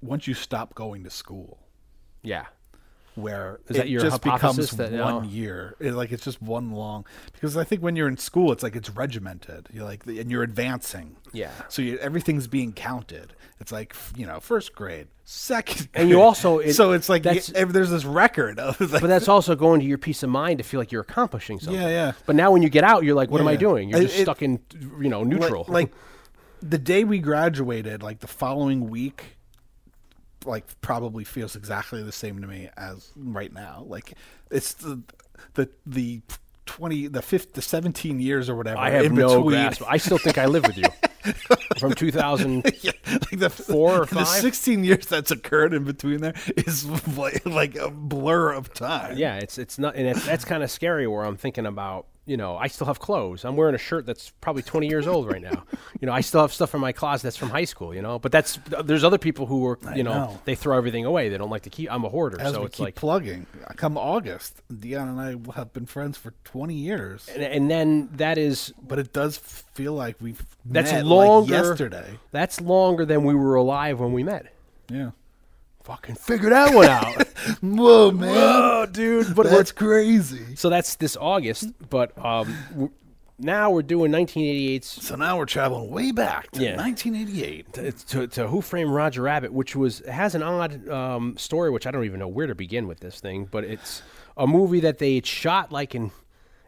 once 0.02 0.28
you 0.28 0.34
stop 0.34 0.74
going 0.76 1.04
to 1.04 1.10
school, 1.10 1.60
yeah, 2.24 2.46
where 3.16 3.60
Is 3.68 3.78
that 3.78 3.86
it 3.86 3.90
your 3.90 4.02
just 4.02 4.24
hypothesis 4.24 4.72
becomes 4.72 4.92
that, 4.92 5.04
one 5.04 5.24
uh, 5.24 5.28
year. 5.28 5.76
It, 5.80 5.94
like 5.94 6.12
it's 6.12 6.24
just 6.24 6.42
one 6.42 6.72
long. 6.72 7.06
Because 7.34 7.56
I 7.58 7.64
think 7.64 7.82
when 7.82 7.96
you're 7.96 8.08
in 8.08 8.18
school, 8.18 8.52
it's 8.52 8.62
like 8.64 8.76
it's 8.76 8.90
regimented. 8.90 9.68
You're 9.74 9.86
like, 9.86 10.06
and 10.06 10.30
you're 10.30 10.44
advancing. 10.44 11.16
Yeah. 11.34 11.52
So 11.70 11.82
you, 11.82 11.98
everything's 12.00 12.48
being 12.48 12.74
counted. 12.74 13.34
It's 13.60 13.72
like 13.72 13.96
you 14.18 14.26
know, 14.26 14.40
first 14.40 14.76
grade, 14.76 15.08
second. 15.24 15.88
And 15.94 16.10
you 16.10 16.22
also- 16.22 16.60
it- 16.60 16.74
so 16.74 16.92
it's 16.92 17.08
like 17.10 17.24
that's- 17.24 17.52
y- 17.54 17.64
there's 17.64 17.90
this 17.90 18.04
record 18.06 18.60
of 18.60 18.80
like, 18.80 19.02
but 19.02 19.08
that's 19.08 19.28
also 19.30 19.56
going 19.56 19.80
to 19.80 19.86
your 19.86 19.98
peace 19.98 20.22
of 20.24 20.30
mind 20.30 20.58
to 20.58 20.64
feel 20.64 20.80
like 20.80 20.92
you're 20.92 21.02
accomplishing 21.02 21.60
something. 21.60 21.82
Yeah, 21.82 21.88
yeah. 21.90 22.12
But 22.26 22.36
now 22.36 22.52
when 22.52 22.62
you 22.62 22.70
get 22.70 22.84
out, 22.84 23.04
you're 23.06 23.16
like, 23.16 23.32
what 23.32 23.40
am 23.42 23.48
I 23.48 23.56
doing? 23.56 23.90
You're 23.90 24.02
just 24.02 24.18
it- 24.20 24.24
stuck 24.24 24.42
in 24.42 24.60
you 25.00 25.10
know 25.10 25.24
neutral. 25.24 25.62
Like, 25.70 25.70
like 25.70 25.94
the 26.62 26.78
day 26.78 27.04
we 27.04 27.20
graduated, 27.20 28.02
like 28.04 28.20
the 28.20 28.28
following 28.28 28.90
week, 28.90 29.35
like 30.46 30.66
probably 30.82 31.24
feels 31.24 31.56
exactly 31.56 32.04
the 32.04 32.12
same 32.12 32.42
to 32.42 32.48
me 32.48 32.70
as 32.78 33.12
right 33.16 33.52
now. 33.52 33.84
Like 33.88 34.14
it's 34.52 34.74
the 34.74 35.02
the 35.54 35.70
the 35.86 36.22
twenty 36.66 37.08
the 37.08 37.22
fifth 37.22 37.54
the 37.54 37.62
seventeen 37.62 38.20
years 38.20 38.50
or 38.50 38.56
whatever. 38.56 38.80
I 38.80 38.90
have 38.92 39.12
no 39.12 39.38
between. 39.38 39.50
grasp. 39.50 39.84
I 39.88 39.98
still 39.98 40.18
think 40.18 40.38
I 40.38 40.46
live 40.46 40.66
with 40.66 40.78
you 40.78 40.88
from 41.80 41.94
2000. 41.94 42.66
yeah, 42.82 42.92
like 43.06 43.40
the 43.40 43.50
Four 43.50 44.04
or 44.04 44.06
the 44.06 44.26
sixteen 44.26 44.84
years 44.84 45.06
that's 45.06 45.32
occurred 45.32 45.74
in 45.74 45.84
between 45.84 46.22
there 46.22 46.34
is 46.58 46.86
like, 47.18 47.46
like 47.46 47.76
a 47.76 47.90
blur 47.90 48.52
of 48.52 48.74
time. 48.74 49.18
Yeah, 49.18 49.38
it's 49.38 49.58
it's 49.58 49.78
not, 49.80 49.96
and 49.96 50.08
it's, 50.08 50.26
that's 50.26 50.46
kind 50.46 50.64
of 50.64 50.72
scary. 50.72 51.08
Where 51.08 51.24
I'm 51.24 51.38
thinking 51.38 51.66
about, 51.66 52.08
you 52.26 52.38
know, 52.38 52.58
I 52.58 52.68
still 52.68 52.88
have 52.88 53.00
clothes. 53.00 53.46
I'm 53.46 53.56
wearing 53.56 53.76
a 53.76 53.80
shirt 53.80 54.06
that's 54.06 54.32
probably 54.42 54.64
20 54.64 54.88
years 54.88 55.08
old 55.08 55.28
right 55.32 55.42
now. 55.42 55.64
You 56.02 56.08
know, 56.08 56.12
I 56.12 56.20
still 56.22 56.42
have 56.42 56.52
stuff 56.54 56.76
in 56.76 56.82
my 56.82 56.92
closet 56.92 57.24
that's 57.24 57.38
from 57.38 57.50
high 57.50 57.64
school. 57.64 57.96
You 57.96 58.02
know, 58.02 58.20
but 58.20 58.32
that's 58.32 58.60
there's 58.84 59.06
other 59.06 59.18
people 59.18 59.46
who 59.46 59.66
are, 59.66 59.80
you 59.96 60.04
know, 60.04 60.14
know. 60.14 60.42
they 60.44 60.54
throw 60.54 60.78
everything 60.78 61.06
away. 61.06 61.30
They 61.30 61.38
don't 61.38 61.50
like 61.50 61.64
to 61.64 61.70
keep. 61.70 61.90
I'm 61.92 62.04
a 62.04 62.10
hoarder, 62.10 62.40
As 62.40 62.54
so 62.54 62.66
it's 62.66 62.76
keep 62.78 62.84
like, 62.84 62.96
plugging, 62.96 63.48
come 63.78 63.98
August, 63.98 64.62
Dion 64.78 65.08
and 65.08 65.22
I 65.22 65.56
have 65.56 65.72
been 65.72 65.86
friends 65.86 66.18
for 66.18 66.34
twenty 66.44 66.76
years. 66.76 67.30
and, 67.34 67.42
and 67.42 67.72
then 67.72 68.10
that 68.18 68.38
is 68.38 68.74
But 68.86 69.00
it 69.00 69.14
does 69.14 69.38
feel 69.38 69.94
like 69.94 70.18
we've 70.20 70.46
that's 70.66 70.92
longer. 71.02 71.54
like 71.54 71.66
yesterday. 71.70 72.20
That's 72.32 72.60
longer 72.60 73.06
than 73.06 73.24
we 73.24 73.34
were 73.34 73.56
alive 73.56 74.00
when 74.02 74.12
we 74.12 74.24
met. 74.24 74.54
Yeah. 74.90 75.12
Fucking 75.86 76.16
figure 76.16 76.50
that 76.50 76.74
one 76.74 76.88
out. 76.88 77.28
Whoa, 77.62 78.12
man. 78.12 78.34
oh, 78.36 78.86
dude. 78.92 79.36
But 79.36 79.48
That's 79.50 79.72
crazy. 79.72 80.56
So 80.56 80.70
that's 80.70 80.96
this 80.96 81.16
August, 81.16 81.72
but 81.90 82.12
um, 82.18 82.56
w- 82.72 82.92
now 83.38 83.70
we're 83.70 83.84
doing 83.84 84.12
1988's 84.12 84.88
So 84.88 85.16
now 85.16 85.38
we're 85.38 85.46
traveling 85.46 85.92
way 85.92 86.12
back 86.12 86.50
to 86.52 86.64
Yeah. 86.64 86.76
1988. 86.78 87.74
to, 87.74 87.92
to, 87.92 88.28
to 88.28 88.48
Who 88.48 88.62
Framed 88.62 88.92
Roger 88.92 89.22
Rabbit, 89.22 89.54
which 89.54 89.76
was 89.76 90.00
has 90.10 90.34
an 90.34 90.42
odd 90.42 90.90
um, 90.90 91.38
story, 91.38 91.70
which 91.70 91.86
I 91.86 91.92
don't 91.92 92.06
even 92.06 92.20
know 92.20 92.28
where 92.30 92.48
to 92.48 92.56
begin 92.56 92.88
with 92.88 93.00
this 93.02 93.20
thing, 93.20 93.46
but 93.52 93.64
it's 93.64 94.02
a 94.38 94.48
movie 94.48 94.80
that 94.80 94.98
they 94.98 95.22
shot 95.24 95.72
like 95.72 95.94
in 95.94 96.10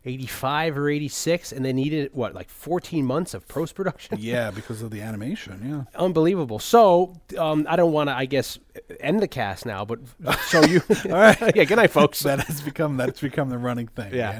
85 0.07 0.77
or 0.77 0.89
86, 0.89 1.51
and 1.51 1.65
they 1.65 1.73
needed 1.73 2.11
what 2.13 2.33
like 2.33 2.49
14 2.49 3.05
months 3.05 3.33
of 3.33 3.47
post 3.47 3.75
production. 3.75 4.17
Yeah, 4.27 4.51
because 4.51 4.81
of 4.81 4.91
the 4.91 5.01
animation. 5.01 5.61
Yeah. 5.63 5.99
Unbelievable. 5.99 6.59
So 6.59 7.15
um, 7.37 7.65
I 7.69 7.75
don't 7.75 7.91
want 7.91 8.09
to, 8.09 8.15
I 8.15 8.25
guess, 8.25 8.59
end 8.99 9.21
the 9.21 9.27
cast 9.27 9.65
now, 9.65 9.85
but 9.85 9.99
so 10.47 10.63
you, 10.65 10.81
all 11.05 11.11
right. 11.11 11.37
yeah. 11.55 11.63
Good 11.63 11.75
night, 11.77 11.91
folks. 11.91 12.21
That 12.21 12.39
has 12.41 12.61
become 12.61 12.97
that's 12.97 13.21
become 13.21 13.49
the 13.49 13.57
running 13.57 13.87
thing. 13.87 14.13
Yeah. 14.13 14.39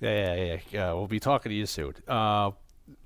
Yeah, 0.00 0.34
yeah, 0.34 0.34
yeah, 0.44 0.58
yeah. 0.70 0.92
We'll 0.92 1.08
be 1.08 1.18
talking 1.20 1.50
to 1.50 1.56
you 1.56 1.66
soon. 1.66 1.94
Uh, 2.06 2.52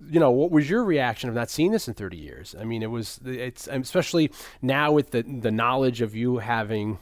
you 0.09 0.21
know, 0.21 0.31
what 0.31 0.51
was 0.51 0.69
your 0.69 0.85
reaction 0.85 1.29
of 1.29 1.35
not 1.35 1.49
seeing 1.51 1.73
this 1.73 1.89
in 1.89 1.95
30 1.95 2.17
years? 2.17 2.55
I 2.59 2.65
mean, 2.65 2.83
it 2.83 2.91
was, 2.91 3.21
it's 3.25 3.67
especially 3.69 4.31
now 4.61 4.93
with 4.93 5.11
the 5.11 5.23
the 5.23 5.51
knowledge 5.51 6.03
of 6.03 6.15
you 6.15 6.39
having, 6.39 6.99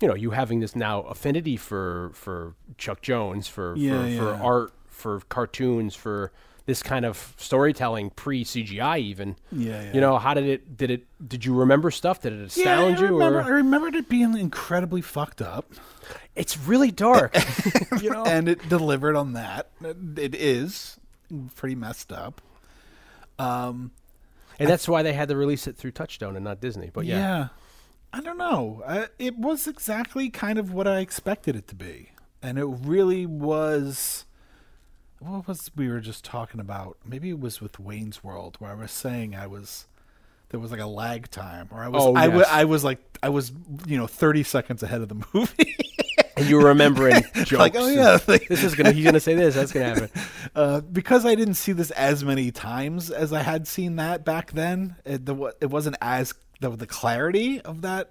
you 0.00 0.08
know, 0.08 0.14
you 0.14 0.30
having 0.30 0.60
this 0.60 0.74
now 0.76 1.02
affinity 1.02 1.56
for 1.56 2.10
for 2.14 2.54
Chuck 2.78 3.00
Jones, 3.02 3.48
for 3.48 3.76
Yeah, 3.76 4.02
for, 4.18 4.36
for 4.36 4.42
art, 4.42 4.72
for 4.86 5.20
cartoons, 5.28 5.94
for 5.94 6.32
this 6.66 6.82
kind 6.82 7.04
of 7.04 7.34
storytelling 7.36 8.10
pre 8.10 8.44
CGI 8.44 8.98
even. 8.98 9.36
Yeah, 9.52 9.82
yeah. 9.82 9.92
You 9.92 10.00
know, 10.00 10.18
how 10.18 10.34
did 10.34 10.46
it 10.46 10.76
did 10.76 10.90
it 10.90 11.04
did 11.26 11.44
you 11.44 11.54
remember 11.54 11.90
stuff? 11.90 12.22
Did 12.22 12.32
it 12.32 12.56
Yeah, 12.56 12.80
I 12.80 12.82
astound 12.82 13.00
you 13.00 13.18
remember, 13.18 13.42
I 13.42 13.48
remembered 13.48 13.94
it 13.94 14.08
being 14.08 14.36
incredibly 14.36 15.02
fucked 15.02 15.42
up, 15.42 15.70
it's 16.34 16.56
really 16.58 16.90
dark. 16.90 17.36
you 18.02 18.10
know? 18.10 18.24
and 18.24 18.48
it 18.48 18.68
delivered 18.68 19.16
on 19.16 19.34
that. 19.34 19.68
It 20.16 20.34
is 20.34 20.98
pretty 21.54 21.74
messed 21.74 22.12
up. 22.12 22.40
Um, 23.38 23.90
And 24.58 24.68
that's 24.68 24.88
why 24.88 25.02
they 25.02 25.12
had 25.12 25.28
to 25.28 25.36
release 25.36 25.66
it 25.66 25.76
through 25.76 25.90
Touchstone 25.92 26.36
and 26.36 26.44
not 26.44 26.60
Disney. 26.60 26.90
But 26.92 27.04
yeah. 27.06 27.48
I 28.14 28.20
don't 28.20 28.38
know. 28.38 28.80
I, 28.86 29.08
it 29.18 29.36
was 29.36 29.66
exactly 29.66 30.30
kind 30.30 30.56
of 30.56 30.72
what 30.72 30.86
I 30.86 31.00
expected 31.00 31.56
it 31.56 31.66
to 31.66 31.74
be, 31.74 32.10
and 32.40 32.60
it 32.60 32.64
really 32.64 33.26
was. 33.26 34.24
What 35.18 35.48
was 35.48 35.72
we 35.74 35.88
were 35.88 35.98
just 35.98 36.24
talking 36.24 36.60
about? 36.60 36.96
Maybe 37.04 37.30
it 37.30 37.40
was 37.40 37.60
with 37.60 37.80
Wayne's 37.80 38.22
World, 38.22 38.54
where 38.60 38.70
I 38.70 38.74
was 38.74 38.92
saying 38.92 39.34
I 39.34 39.48
was. 39.48 39.88
There 40.50 40.60
was 40.60 40.70
like 40.70 40.78
a 40.78 40.86
lag 40.86 41.28
time, 41.32 41.66
or 41.72 41.82
I 41.82 41.88
was. 41.88 42.04
Oh, 42.04 42.14
I, 42.14 42.28
yes. 42.28 42.46
I 42.48 42.64
was 42.66 42.84
like 42.84 43.00
I 43.20 43.30
was 43.30 43.50
you 43.84 43.98
know 43.98 44.06
thirty 44.06 44.44
seconds 44.44 44.84
ahead 44.84 45.00
of 45.00 45.08
the 45.08 45.26
movie. 45.34 45.76
and 46.36 46.46
you 46.46 46.58
were 46.58 46.66
remembering 46.66 47.20
jokes. 47.34 47.52
like 47.52 47.74
oh 47.74 47.88
yeah, 47.88 48.18
this 48.18 48.62
is 48.62 48.76
gonna. 48.76 48.92
He's 48.92 49.04
gonna 49.04 49.18
say 49.18 49.34
this. 49.34 49.56
That's 49.56 49.72
gonna 49.72 49.86
happen. 49.86 50.10
uh, 50.54 50.80
because 50.82 51.26
I 51.26 51.34
didn't 51.34 51.54
see 51.54 51.72
this 51.72 51.90
as 51.90 52.22
many 52.22 52.52
times 52.52 53.10
as 53.10 53.32
I 53.32 53.42
had 53.42 53.66
seen 53.66 53.96
that 53.96 54.24
back 54.24 54.52
then. 54.52 54.94
It, 55.04 55.26
the, 55.26 55.52
it 55.60 55.70
wasn't 55.70 55.96
as 56.00 56.32
the, 56.64 56.76
the 56.76 56.86
clarity 56.86 57.60
of 57.60 57.82
that 57.82 58.10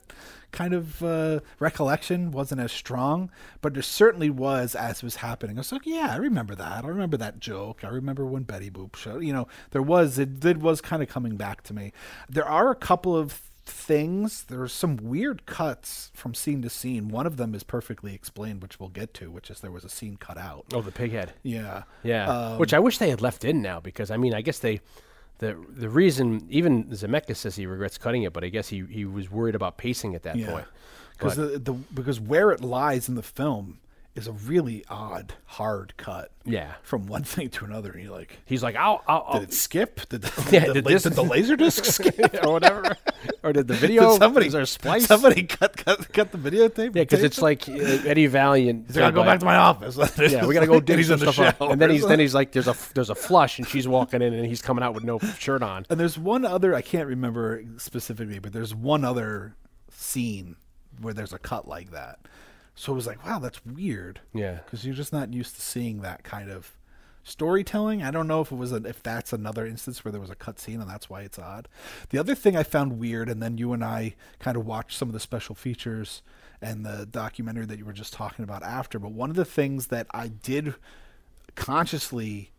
kind 0.51 0.73
of 0.73 1.03
uh, 1.03 1.39
recollection 1.59 2.31
wasn't 2.31 2.61
as 2.61 2.71
strong, 2.71 3.31
but 3.61 3.73
there 3.73 3.81
certainly 3.81 4.29
was 4.29 4.75
as 4.75 4.97
it 4.97 5.03
was 5.03 5.15
happening. 5.17 5.57
I 5.57 5.61
was 5.61 5.71
like, 5.71 5.85
yeah, 5.85 6.09
I 6.11 6.17
remember 6.17 6.53
that. 6.55 6.85
I 6.85 6.87
remember 6.87 7.17
that 7.17 7.39
joke. 7.39 7.83
I 7.83 7.87
remember 7.87 8.25
when 8.25 8.43
Betty 8.43 8.69
Boop 8.69 8.95
showed. 8.95 9.23
You 9.23 9.33
know, 9.33 9.47
there 9.71 9.81
was 9.81 10.19
it, 10.19 10.45
it 10.45 10.57
was 10.57 10.79
kind 10.79 11.01
of 11.01 11.09
coming 11.09 11.35
back 11.35 11.63
to 11.63 11.73
me. 11.73 11.91
There 12.29 12.47
are 12.47 12.69
a 12.69 12.75
couple 12.75 13.17
of 13.17 13.41
things. 13.65 14.43
There 14.43 14.61
are 14.61 14.67
some 14.67 14.97
weird 14.97 15.45
cuts 15.47 16.11
from 16.13 16.35
scene 16.35 16.61
to 16.61 16.69
scene. 16.69 17.07
One 17.07 17.25
of 17.25 17.37
them 17.37 17.55
is 17.55 17.63
perfectly 17.63 18.13
explained, 18.13 18.61
which 18.61 18.79
we'll 18.79 18.89
get 18.89 19.13
to, 19.15 19.31
which 19.31 19.49
is 19.49 19.61
there 19.61 19.71
was 19.71 19.83
a 19.83 19.89
scene 19.89 20.17
cut 20.17 20.37
out. 20.37 20.65
Oh, 20.73 20.81
the 20.81 20.91
pig 20.91 21.11
head. 21.11 21.33
Yeah, 21.41 21.83
Yeah, 22.03 22.29
Um, 22.29 22.59
which 22.59 22.73
I 22.73 22.79
wish 22.79 22.99
they 22.99 23.09
had 23.09 23.21
left 23.21 23.43
in 23.43 23.61
now 23.61 23.79
because 23.79 24.11
I 24.11 24.17
mean 24.17 24.33
I 24.35 24.41
guess 24.41 24.59
they, 24.59 24.81
the 25.43 25.57
the 25.69 25.89
reason 25.89 26.45
even 26.49 26.85
Zemeckis 26.85 27.37
says 27.37 27.55
he 27.55 27.65
regrets 27.65 27.97
cutting 27.97 28.23
it, 28.23 28.33
but 28.33 28.43
I 28.43 28.49
guess 28.49 28.69
he, 28.69 28.85
he 28.89 29.05
was 29.05 29.29
worried 29.29 29.55
about 29.55 29.77
pacing 29.77 30.15
at 30.15 30.23
that 30.23 30.37
yeah. 30.37 30.51
point. 30.51 30.65
Because 31.11 31.35
the, 31.35 31.59
the 31.59 31.73
because 31.73 32.19
where 32.19 32.51
it 32.51 32.61
lies 32.61 33.09
in 33.09 33.15
the 33.15 33.23
film 33.23 33.79
is 34.15 34.27
a 34.27 34.31
really 34.31 34.85
odd, 34.89 35.33
hard 35.45 35.93
cut. 35.97 36.29
Yeah. 36.45 36.73
from 36.83 37.07
one 37.07 37.23
thing 37.33 37.49
to 37.51 37.65
another, 37.65 37.91
and 37.91 38.03
you're 38.03 38.11
like, 38.11 38.37
He's 38.45 38.61
like, 38.61 38.75
I'll, 38.75 39.01
I'll, 39.07 39.25
I'll 39.27 39.39
did 39.39 39.49
it 39.49 39.53
skip? 39.53 40.07
Did 40.09 40.21
the, 40.23 40.49
Yeah, 40.51 40.67
the, 40.67 40.73
did 40.73 40.85
this- 40.85 41.03
did 41.03 41.13
the 41.13 41.23
laser 41.23 41.55
disc 41.57 41.85
skip? 41.85 42.19
or 42.43 42.51
whatever, 42.53 42.95
or 43.43 43.53
did 43.53 43.67
the 43.67 43.73
video? 43.73 44.11
Did 44.11 44.19
somebody 44.19 44.45
was 44.47 44.53
there 44.53 44.65
splice? 44.65 45.05
Somebody 45.05 45.43
cut 45.43 45.75
cut 45.77 46.11
cut 46.13 46.31
the 46.31 46.37
videotape. 46.37 46.95
yeah, 46.95 47.03
because 47.03 47.23
it's 47.23 47.41
like 47.41 47.67
uh, 47.67 47.73
Eddie 47.73 48.27
Valiant. 48.27 48.85
He's 48.87 48.95
gotta 48.97 49.13
go 49.13 49.23
back 49.23 49.39
to 49.39 49.45
my 49.45 49.55
office. 49.55 49.97
Yeah, 50.19 50.45
we 50.45 50.53
gotta 50.53 50.67
go 50.67 50.79
he's 50.81 51.07
some 51.07 51.19
stuff. 51.19 51.39
up. 51.39 51.61
And 51.61 51.81
then 51.81 51.89
he's 51.89 52.05
then 52.05 52.19
he's 52.19 52.35
like, 52.35 52.51
there's 52.51 52.67
a 52.67 52.75
there's 52.93 53.09
a 53.09 53.15
flush, 53.15 53.57
and 53.57 53.67
she's 53.67 53.87
walking 53.87 54.21
in, 54.21 54.33
and 54.33 54.45
he's 54.45 54.61
coming 54.61 54.83
out 54.83 54.93
with 54.93 55.03
no 55.03 55.19
shirt 55.39 55.63
on. 55.63 55.85
And 55.89 55.99
there's 55.99 56.17
one 56.19 56.45
other 56.45 56.75
I 56.75 56.81
can't 56.81 57.07
remember 57.07 57.63
specifically, 57.77 58.39
but 58.39 58.53
there's 58.53 58.75
one 58.75 59.03
other 59.05 59.55
scene 59.89 60.55
where 61.01 61.13
there's 61.13 61.33
a 61.33 61.39
cut 61.39 61.67
like 61.67 61.91
that. 61.91 62.19
So 62.75 62.91
it 62.91 62.95
was 62.95 63.07
like, 63.07 63.25
wow, 63.25 63.39
that's 63.39 63.63
weird. 63.65 64.21
Yeah. 64.33 64.59
because 64.65 64.85
you're 64.85 64.95
just 64.95 65.13
not 65.13 65.33
used 65.33 65.55
to 65.55 65.61
seeing 65.61 66.01
that 66.01 66.23
kind 66.23 66.49
of 66.49 66.75
storytelling. 67.23 68.03
I 68.03 68.11
don't 68.11 68.27
know 68.27 68.41
if 68.41 68.51
it 68.51 68.55
was 68.55 68.71
a, 68.71 68.77
if 68.77 69.01
that's 69.01 69.31
another 69.31 69.65
instance 69.65 70.03
where 70.03 70.11
there 70.11 70.19
was 70.19 70.29
a 70.29 70.35
cut 70.35 70.59
scene 70.59 70.81
and 70.81 70.89
that's 70.89 71.09
why 71.09 71.21
it's 71.21 71.39
odd. 71.39 71.67
The 72.09 72.17
other 72.17 72.35
thing 72.35 72.55
I 72.57 72.63
found 72.63 72.99
weird, 72.99 73.29
and 73.29 73.41
then 73.41 73.57
you 73.57 73.73
and 73.73 73.83
I 73.83 74.15
kind 74.39 74.57
of 74.57 74.65
watched 74.65 74.97
some 74.97 75.07
of 75.07 75.13
the 75.13 75.19
special 75.19 75.55
features 75.55 76.21
and 76.61 76.85
the 76.85 77.05
documentary 77.05 77.65
that 77.65 77.77
you 77.77 77.85
were 77.85 77.93
just 77.93 78.13
talking 78.13 78.43
about 78.43 78.63
after. 78.63 78.97
But 78.99 79.11
one 79.11 79.29
of 79.29 79.35
the 79.35 79.45
things 79.45 79.87
that 79.87 80.07
I 80.11 80.27
did 80.29 80.75
consciously 81.55 82.51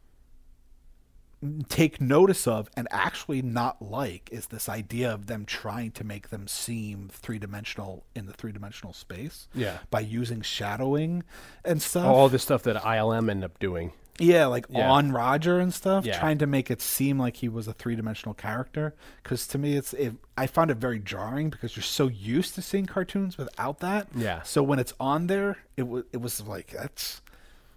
take 1.68 2.00
notice 2.00 2.46
of 2.46 2.68
and 2.76 2.86
actually 2.90 3.42
not 3.42 3.80
like 3.82 4.28
is 4.32 4.46
this 4.46 4.68
idea 4.68 5.12
of 5.12 5.26
them 5.26 5.44
trying 5.44 5.90
to 5.92 6.04
make 6.04 6.28
them 6.30 6.46
seem 6.48 7.08
three 7.12 7.38
dimensional 7.38 8.04
in 8.14 8.26
the 8.26 8.32
three 8.32 8.52
dimensional 8.52 8.92
space. 8.92 9.48
Yeah. 9.54 9.78
By 9.90 10.00
using 10.00 10.42
shadowing 10.42 11.22
and 11.64 11.80
stuff. 11.82 12.06
All 12.06 12.28
this 12.28 12.42
stuff 12.42 12.62
that 12.64 12.76
ILM 12.82 13.30
ended 13.30 13.44
up 13.44 13.58
doing. 13.58 13.92
yeah, 14.20 14.46
like 14.46 14.64
Yeah. 14.70 14.88
on 14.88 15.10
Roger 15.10 15.58
and 15.58 15.74
stuff, 15.74 16.04
Yeah. 16.06 16.16
trying 16.20 16.38
to 16.38 16.46
make 16.46 16.70
it 16.70 16.80
seem 16.80 17.18
like 17.18 17.38
he 17.38 17.48
was 17.48 17.66
a 17.66 17.72
three 17.72 17.96
dimensional 17.96 18.32
character. 18.32 18.94
Because 19.22 19.44
to 19.48 19.58
me, 19.58 19.76
it's 19.76 19.92
it, 19.94 20.14
I 20.38 20.46
found 20.46 20.70
it 20.70 20.76
very 20.76 21.00
jarring 21.00 21.50
because 21.50 21.74
you're 21.76 21.82
so 21.82 22.06
used 22.06 22.54
to 22.54 22.62
seeing 22.62 22.86
cartoons 22.86 23.36
without 23.36 23.80
that. 23.80 24.06
Yeah. 24.14 24.42
So 24.42 24.62
when 24.62 24.78
it's 24.78 24.94
on 25.00 25.26
there, 25.26 25.56
it 25.76 25.88
was 25.88 26.04
it 26.12 26.18
was 26.20 26.40
like 26.42 26.68
that's 26.68 27.22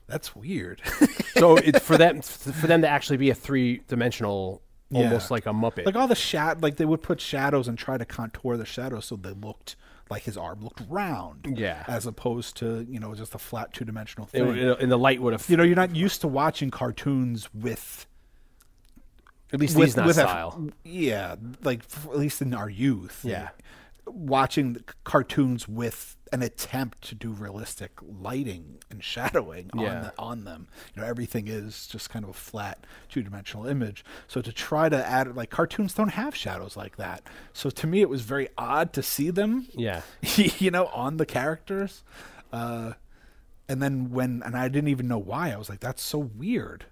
that's 0.07 0.35
weird. 0.35 0.81
So 1.35 1.57
it's 1.57 1.79
for 1.79 1.97
them 2.03 2.21
for 2.21 2.67
them 2.67 2.81
to 2.81 2.87
actually 2.87 3.17
be 3.17 3.29
a 3.29 3.35
three 3.35 3.81
dimensional, 3.87 4.61
Yeah. 4.89 5.03
almost 5.05 5.29
like 5.31 5.45
a 5.45 5.49
Muppet. 5.51 5.85
like 5.85 5.95
all 5.95 6.07
the 6.07 6.15
shad 6.15 6.61
like 6.63 6.77
they 6.77 6.85
would 6.85 7.01
put 7.03 7.19
shadows 7.21 7.67
and 7.67 7.77
try 7.77 7.97
to 7.97 8.05
contour 8.05 8.57
the 8.57 8.65
shadows 8.65 9.05
so 9.05 9.15
they 9.17 9.31
looked 9.31 9.75
like 10.09 10.23
his 10.23 10.37
arm 10.37 10.61
looked 10.63 10.81
round 10.89 11.53
Yeah. 11.57 11.83
as 11.87 12.05
opposed 12.05 12.55
to 12.57 12.85
you 12.89 12.99
know 12.99 13.13
just 13.13 13.35
a 13.35 13.37
flat 13.37 13.73
two-dimensional 13.73 14.25
thing 14.27 14.47
it- 14.57 14.79
and 14.81 14.89
the 14.91 14.97
light 14.97 15.21
would 15.21 15.33
have. 15.33 15.49
you 15.49 15.57
know 15.57 15.63
you're 15.63 15.75
not 15.75 15.93
used 15.95 16.21
to 16.21 16.27
watching 16.29 16.71
cartoons 16.71 17.53
with 17.53 18.05
at 19.53 19.59
least 19.59 19.75
with, 19.77 19.87
these 19.87 19.95
not 19.97 20.05
with 20.07 20.17
a- 20.17 20.21
style. 20.21 20.69
yeah 20.83 21.35
like 21.63 21.81
at 22.05 22.17
least 22.17 22.41
in 22.41 22.53
our 22.53 22.69
youth 22.69 23.21
Yeah. 23.23 23.49
watching 24.05 24.73
the 24.73 24.79
c- 24.79 24.85
cartoons 25.03 25.67
with 25.67 26.16
an 26.31 26.41
attempt 26.41 27.01
to 27.09 27.15
do 27.15 27.31
realistic 27.31 27.91
lighting 28.01 28.77
and 28.89 29.03
shadowing 29.03 29.69
on, 29.73 29.83
the, 30.03 30.13
on 30.19 30.43
them. 30.43 30.67
You 30.95 31.01
know 31.01 31.07
everything 31.07 31.47
is 31.47 31.87
just 31.87 32.09
kind 32.09 32.23
of 32.25 32.29
a 32.29 32.33
flat 32.33 32.85
two-dimensional 33.09 33.67
image. 33.67 34.03
So 34.27 34.41
to 34.41 34.51
try 34.51 34.89
to 34.89 35.05
add 35.05 35.35
like 35.35 35.49
cartoons 35.49 35.93
don't 35.93 36.09
have 36.09 36.35
shadows 36.35 36.75
like 36.77 36.97
that. 36.97 37.23
So 37.53 37.69
to 37.69 37.87
me 37.87 38.01
it 38.01 38.09
was 38.09 38.21
very 38.21 38.49
odd 38.57 38.93
to 38.93 39.03
see 39.03 39.29
them 39.29 39.67
Yeah. 39.73 40.01
you 40.35 40.71
know 40.71 40.87
on 40.87 41.17
the 41.17 41.25
characters. 41.25 42.03
Uh 42.51 42.93
and 43.69 43.81
then 43.81 44.11
when 44.11 44.41
and 44.45 44.55
i 44.55 44.67
didn't 44.69 44.89
even 44.89 45.07
know 45.07 45.17
why. 45.17 45.51
I 45.51 45.57
was 45.57 45.69
like 45.69 45.79
that's 45.79 46.01
so 46.01 46.17
weird 46.19 46.85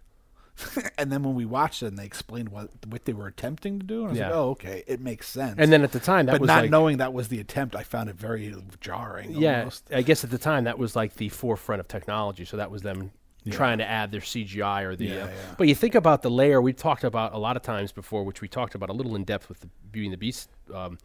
and 0.97 1.11
then 1.11 1.23
when 1.23 1.35
we 1.35 1.45
watched 1.45 1.83
it 1.83 1.87
and 1.87 1.97
they 1.97 2.05
explained 2.05 2.49
what 2.49 2.69
what 2.87 3.05
they 3.05 3.13
were 3.13 3.27
attempting 3.27 3.79
to 3.79 3.85
do 3.85 3.99
and 4.01 4.07
i 4.07 4.09
was 4.11 4.19
Yeah. 4.19 4.27
like 4.27 4.35
oh 4.35 4.49
okay 4.51 4.83
it 4.87 5.01
makes 5.01 5.27
sense 5.27 5.55
And 5.57 5.71
then 5.71 5.83
at 5.83 5.91
the 5.91 5.99
time, 5.99 6.27
that 6.27 6.33
but 6.33 6.41
was 6.41 6.47
not 6.47 6.61
like, 6.63 6.71
knowing 6.71 6.97
that 6.97 7.13
was 7.13 7.27
the 7.27 7.39
attempt 7.39 7.75
i 7.75 7.83
found 7.83 8.09
it 8.09 8.15
very 8.15 8.55
jarring 8.79 9.31
yeah. 9.31 9.59
almost. 9.59 9.89
I 9.93 10.01
guess 10.01 10.23
at 10.23 10.29
the 10.31 10.37
time 10.37 10.63
that 10.65 10.77
was 10.77 10.95
like 10.95 11.15
the 11.15 11.29
forefront 11.29 11.79
of 11.79 11.87
technology. 11.87 12.45
So 12.45 12.57
that 12.57 12.71
was 12.71 12.81
them 12.83 13.11
trying 13.51 13.77
to 13.77 13.85
add 13.87 14.11
their 14.11 14.21
CGI 14.21 14.83
or 14.83 14.95
the. 14.95 15.05
Yeah, 15.05 15.13
uh, 15.15 15.27
yeah. 15.27 15.33
But 15.57 15.67
you 15.67 15.75
think 15.75 15.93
about 15.93 16.23
the 16.23 16.31
layer 16.31 16.59
we've 16.59 16.75
talked 16.75 17.03
about 17.03 17.31
a 17.33 17.37
lot 17.37 17.55
of 17.55 17.61
times 17.61 17.91
before, 17.91 18.23
which 18.23 18.41
we 18.41 18.47
talked 18.47 18.73
about 18.73 18.89
a 18.89 18.93
little 18.93 19.15
in 19.15 19.23
depth 19.23 19.49
with 19.49 19.59
the 19.59 19.69
Beauty 19.91 20.07
and 20.07 20.13
the 20.13 20.17
Beast. 20.17 20.49
Um, 20.73 20.97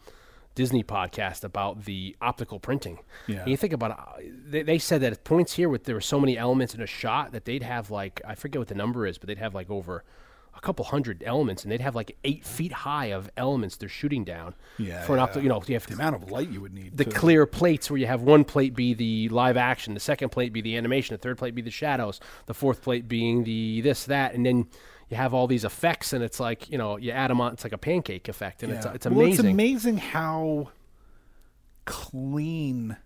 Disney 0.55 0.83
podcast 0.83 1.45
about 1.45 1.85
the 1.85 2.17
optical 2.21 2.59
printing. 2.61 2.99
Yeah. 3.27 3.41
And 3.43 3.51
you 3.51 3.57
think 3.57 3.73
about 3.73 3.93
uh, 3.93 4.05
they, 4.47 4.63
they 4.63 4.79
said 4.79 5.01
that 5.03 5.13
at 5.13 5.25
points 5.25 5.55
here 5.55 5.69
with 5.69 5.85
there 5.85 5.95
were 5.95 6.01
so 6.01 6.19
many 6.21 6.37
elements 6.37 6.75
in 6.75 6.81
a 6.81 6.87
shot 6.87 7.33
that 7.33 7.45
they'd 7.45 7.63
have 7.63 7.91
like 7.91 8.21
I 8.27 8.35
forget 8.35 8.59
what 8.59 8.69
the 8.69 8.75
number 8.75 9.07
is, 9.07 9.19
but 9.19 9.29
they'd 9.29 9.39
have 9.39 9.55
like 9.55 9.71
over 9.71 10.05
a 10.53 10.61
couple 10.61 10.85
hundred 10.85 11.23
elements, 11.25 11.63
and 11.63 11.71
they'd 11.71 11.81
have 11.81 11.95
like 11.95 12.17
eight 12.25 12.45
feet 12.45 12.73
high 12.73 13.07
of 13.07 13.31
elements 13.37 13.77
they're 13.77 13.89
shooting 13.89 14.25
down. 14.25 14.53
Yeah, 14.79 15.01
For 15.05 15.13
an 15.13 15.19
yeah. 15.19 15.23
optical, 15.23 15.43
you 15.45 15.49
know, 15.49 15.63
you 15.65 15.75
have 15.75 15.87
the 15.87 15.95
amount 15.95 16.17
of 16.17 16.31
light 16.31 16.51
you 16.51 16.61
would 16.61 16.75
need 16.75 16.97
the 16.97 17.05
to- 17.05 17.11
clear 17.11 17.47
plates 17.47 17.89
where 17.89 17.99
you 17.99 18.07
have 18.09 18.23
one 18.23 18.45
plate 18.45 18.75
be 18.75 18.93
the 18.93 19.29
live 19.29 19.57
action, 19.57 19.95
the 19.95 20.01
second 20.01 20.31
plate 20.31 20.53
be 20.53 20.61
the 20.61 20.77
animation, 20.77 21.15
the 21.15 21.19
third 21.19 21.39
plate 21.39 21.55
be 21.55 21.63
the 21.63 21.71
shadows, 21.71 22.19
the 22.47 22.53
fourth 22.55 22.83
plate 22.83 23.07
being 23.07 23.45
the 23.45 23.81
this 23.83 24.05
that, 24.07 24.35
and 24.35 24.45
then 24.45 24.67
you 25.11 25.16
have 25.16 25.35
all 25.35 25.46
these 25.46 25.64
effects, 25.64 26.12
and 26.14 26.25
it's 26.25 26.40
like 26.40 26.70
you 26.70 26.79
know 26.79 26.96
you 26.96 27.11
add 27.11 27.31
them 27.31 27.40
on, 27.40 27.53
it's 27.53 27.64
like 27.64 27.73
a 27.75 27.79
pancake 27.79 28.29
effect, 28.29 28.62
and 28.62 28.73
it's 28.73 28.87
Yeah. 28.87 28.92
it's 28.94 29.07
Well, 29.07 29.20
amazing. 29.20 29.46
it's 29.46 29.53
amazing 29.55 29.96
how 29.99 30.68
clean. 31.85 32.96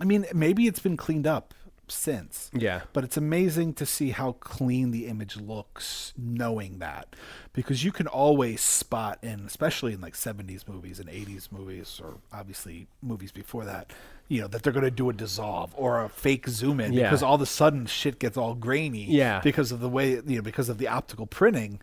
I 0.00 0.04
mean, 0.04 0.26
maybe 0.34 0.66
it's 0.66 0.80
been 0.80 0.96
cleaned 0.96 1.26
up 1.26 1.54
since. 1.88 2.50
Yeah. 2.52 2.82
But 2.92 3.04
it's 3.04 3.16
amazing 3.16 3.74
to 3.74 3.86
see 3.86 4.10
how 4.10 4.32
clean 4.32 4.90
the 4.90 5.06
image 5.06 5.36
looks 5.36 6.12
knowing 6.16 6.80
that. 6.80 7.14
Because 7.52 7.84
you 7.84 7.92
can 7.92 8.06
always 8.06 8.60
spot 8.60 9.18
in 9.22 9.46
especially 9.46 9.92
in 9.92 10.00
like 10.00 10.14
70s 10.14 10.66
movies 10.68 10.98
and 10.98 11.08
80s 11.08 11.50
movies 11.52 12.00
or 12.02 12.18
obviously 12.32 12.88
movies 13.00 13.30
before 13.32 13.64
that, 13.64 13.92
you 14.28 14.40
know, 14.40 14.48
that 14.48 14.62
they're 14.62 14.72
going 14.72 14.84
to 14.84 14.90
do 14.90 15.08
a 15.08 15.12
dissolve 15.12 15.72
or 15.76 16.04
a 16.04 16.08
fake 16.08 16.48
zoom 16.48 16.80
in 16.80 16.92
Yeah. 16.92 17.04
because 17.04 17.22
all 17.22 17.34
of 17.36 17.40
a 17.40 17.46
sudden 17.46 17.86
shit 17.86 18.18
gets 18.18 18.36
all 18.36 18.54
grainy 18.54 19.04
Yeah. 19.04 19.40
because 19.40 19.70
of 19.72 19.80
the 19.80 19.88
way, 19.88 20.12
you 20.14 20.36
know, 20.36 20.42
because 20.42 20.68
of 20.68 20.78
the 20.78 20.88
optical 20.88 21.26
printing 21.26 21.80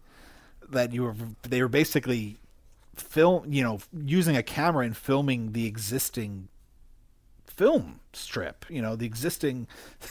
that 0.70 0.92
you 0.94 1.04
were 1.04 1.16
they 1.44 1.62
were 1.62 1.68
basically 1.68 2.38
film 2.96 3.52
you 3.52 3.62
know 3.64 3.80
using 4.06 4.36
a 4.38 4.44
camera 4.44 4.86
and 4.86 4.96
filming 4.96 5.52
the 5.54 5.66
existing 5.66 6.48
film 7.48 8.00
strip 8.16 8.66
you 8.70 8.82
know 8.82 8.96
the 8.96 9.06
existing 9.06 9.68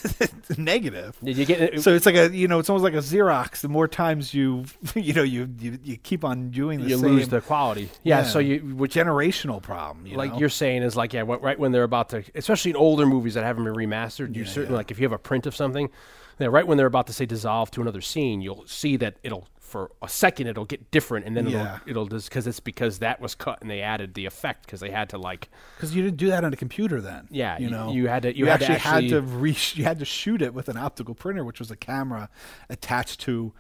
negative 0.59 1.17
Did 1.23 1.37
you 1.37 1.45
get 1.45 1.61
it? 1.61 1.83
so 1.83 1.95
it's 1.95 2.07
like 2.07 2.17
a 2.17 2.35
you 2.35 2.49
know 2.49 2.59
it's 2.59 2.69
almost 2.69 2.85
like 2.85 2.95
a 2.95 3.05
xerox 3.05 3.61
the 3.61 3.69
more 3.69 3.89
times 3.89 4.35
you 4.35 4.65
you 4.95 5.13
know 5.13 5.23
you 5.23 5.49
you, 5.59 5.79
you 5.83 5.97
keep 5.97 6.25
on 6.25 6.51
doing 6.51 6.81
the 6.81 6.89
you 6.89 6.99
same 6.99 7.11
lose 7.11 7.29
the 7.29 7.41
quality? 7.41 7.89
Yeah, 8.03 8.25
so 8.25 8.39
you 8.39 8.61
which 8.77 8.95
generational 8.95 9.63
problem 9.63 10.07
you 10.07 10.17
like 10.17 10.33
know? 10.33 10.39
you're 10.39 10.49
saying 10.49 10.83
is 10.83 10.97
like 10.97 11.13
yeah, 11.13 11.25
right 11.27 11.59
when 11.59 11.73
they're 11.73 11.83
about 11.83 12.09
to, 12.11 12.25
especially 12.35 12.71
in 12.71 12.77
older 12.77 13.07
movies 13.07 13.35
that 13.35 13.45
haven't 13.45 13.65
been 13.65 13.75
remastered, 13.75 14.35
you 14.35 14.45
certainly 14.45 14.77
like 14.77 14.91
if 14.91 14.99
you 14.99 15.05
have 15.05 15.13
a 15.13 15.19
print 15.19 15.47
of 15.47 15.55
something, 15.55 15.91
yeah, 16.39 16.47
right 16.49 16.67
when 16.67 16.79
they're 16.79 16.87
about 16.87 17.07
to 17.09 17.13
say 17.13 17.27
dissolve 17.27 17.71
to 17.73 17.81
another 17.81 18.01
scene, 18.01 18.41
you'll 18.41 18.67
see 18.67 18.97
that 18.97 19.17
it'll 19.23 19.49
for 19.73 19.91
a 20.03 20.09
second 20.09 20.47
it'll 20.47 20.65
get 20.67 20.91
different, 20.91 21.27
and 21.27 21.37
then 21.37 21.49
Yeah. 21.49 21.79
it'll 21.87 22.03
it'll 22.05 22.07
just 22.19 22.29
because 22.29 22.47
it's 22.47 22.61
because 22.61 22.99
that 23.01 23.21
was 23.21 23.35
cut 23.35 23.61
and 23.63 23.71
they 23.71 23.81
added 23.81 24.15
the 24.15 24.27
effect 24.27 24.67
because 24.67 24.81
they 24.81 24.91
had 24.91 25.09
to 25.09 25.19
like 25.19 25.49
because 25.77 25.95
you 25.97 26.03
didn't 26.03 26.19
do 26.19 26.29
that 26.29 26.45
on 26.45 26.53
a 26.53 26.57
computer 26.57 27.01
then. 27.01 27.27
Yeah, 27.31 27.59
you 27.59 27.65
you- 27.65 27.71
know, 27.71 27.93
you 27.93 28.07
had 28.09 28.23
to- 28.23 28.37
you 28.37 28.47
had 28.47 28.61
to 28.61 28.71
actually 28.71 28.79
had 28.79 29.09
to 29.09 29.21
re- 29.21 29.57
you 29.75 29.85
had 29.85 29.99
to 29.99 30.05
shoot 30.05 30.43
it 30.43 30.55
with 30.55 30.69
an 30.69 30.77
optical 30.77 31.15
printer, 31.15 31.45
which 31.45 31.59
was 31.59 31.71
a 31.71 31.77
camera 31.77 32.29
attached 32.69 33.21
to 33.23 33.53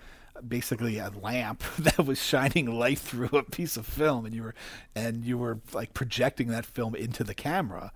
basically 0.47 0.99
a 0.99 1.11
lamp 1.11 1.63
that 1.79 2.05
was 2.07 2.23
shining 2.23 2.67
light 2.67 2.99
through 2.99 3.29
a 3.33 3.43
piece 3.43 3.77
of 3.77 3.87
film, 3.87 4.25
and 4.27 4.35
you 4.35 4.43
were 4.43 4.55
and 4.95 5.25
you 5.25 5.39
were 5.39 5.61
like 5.73 5.95
projecting 5.95 6.49
that 6.49 6.67
film 6.67 6.95
into 6.95 7.25
the 7.25 7.35
camera. 7.35 7.93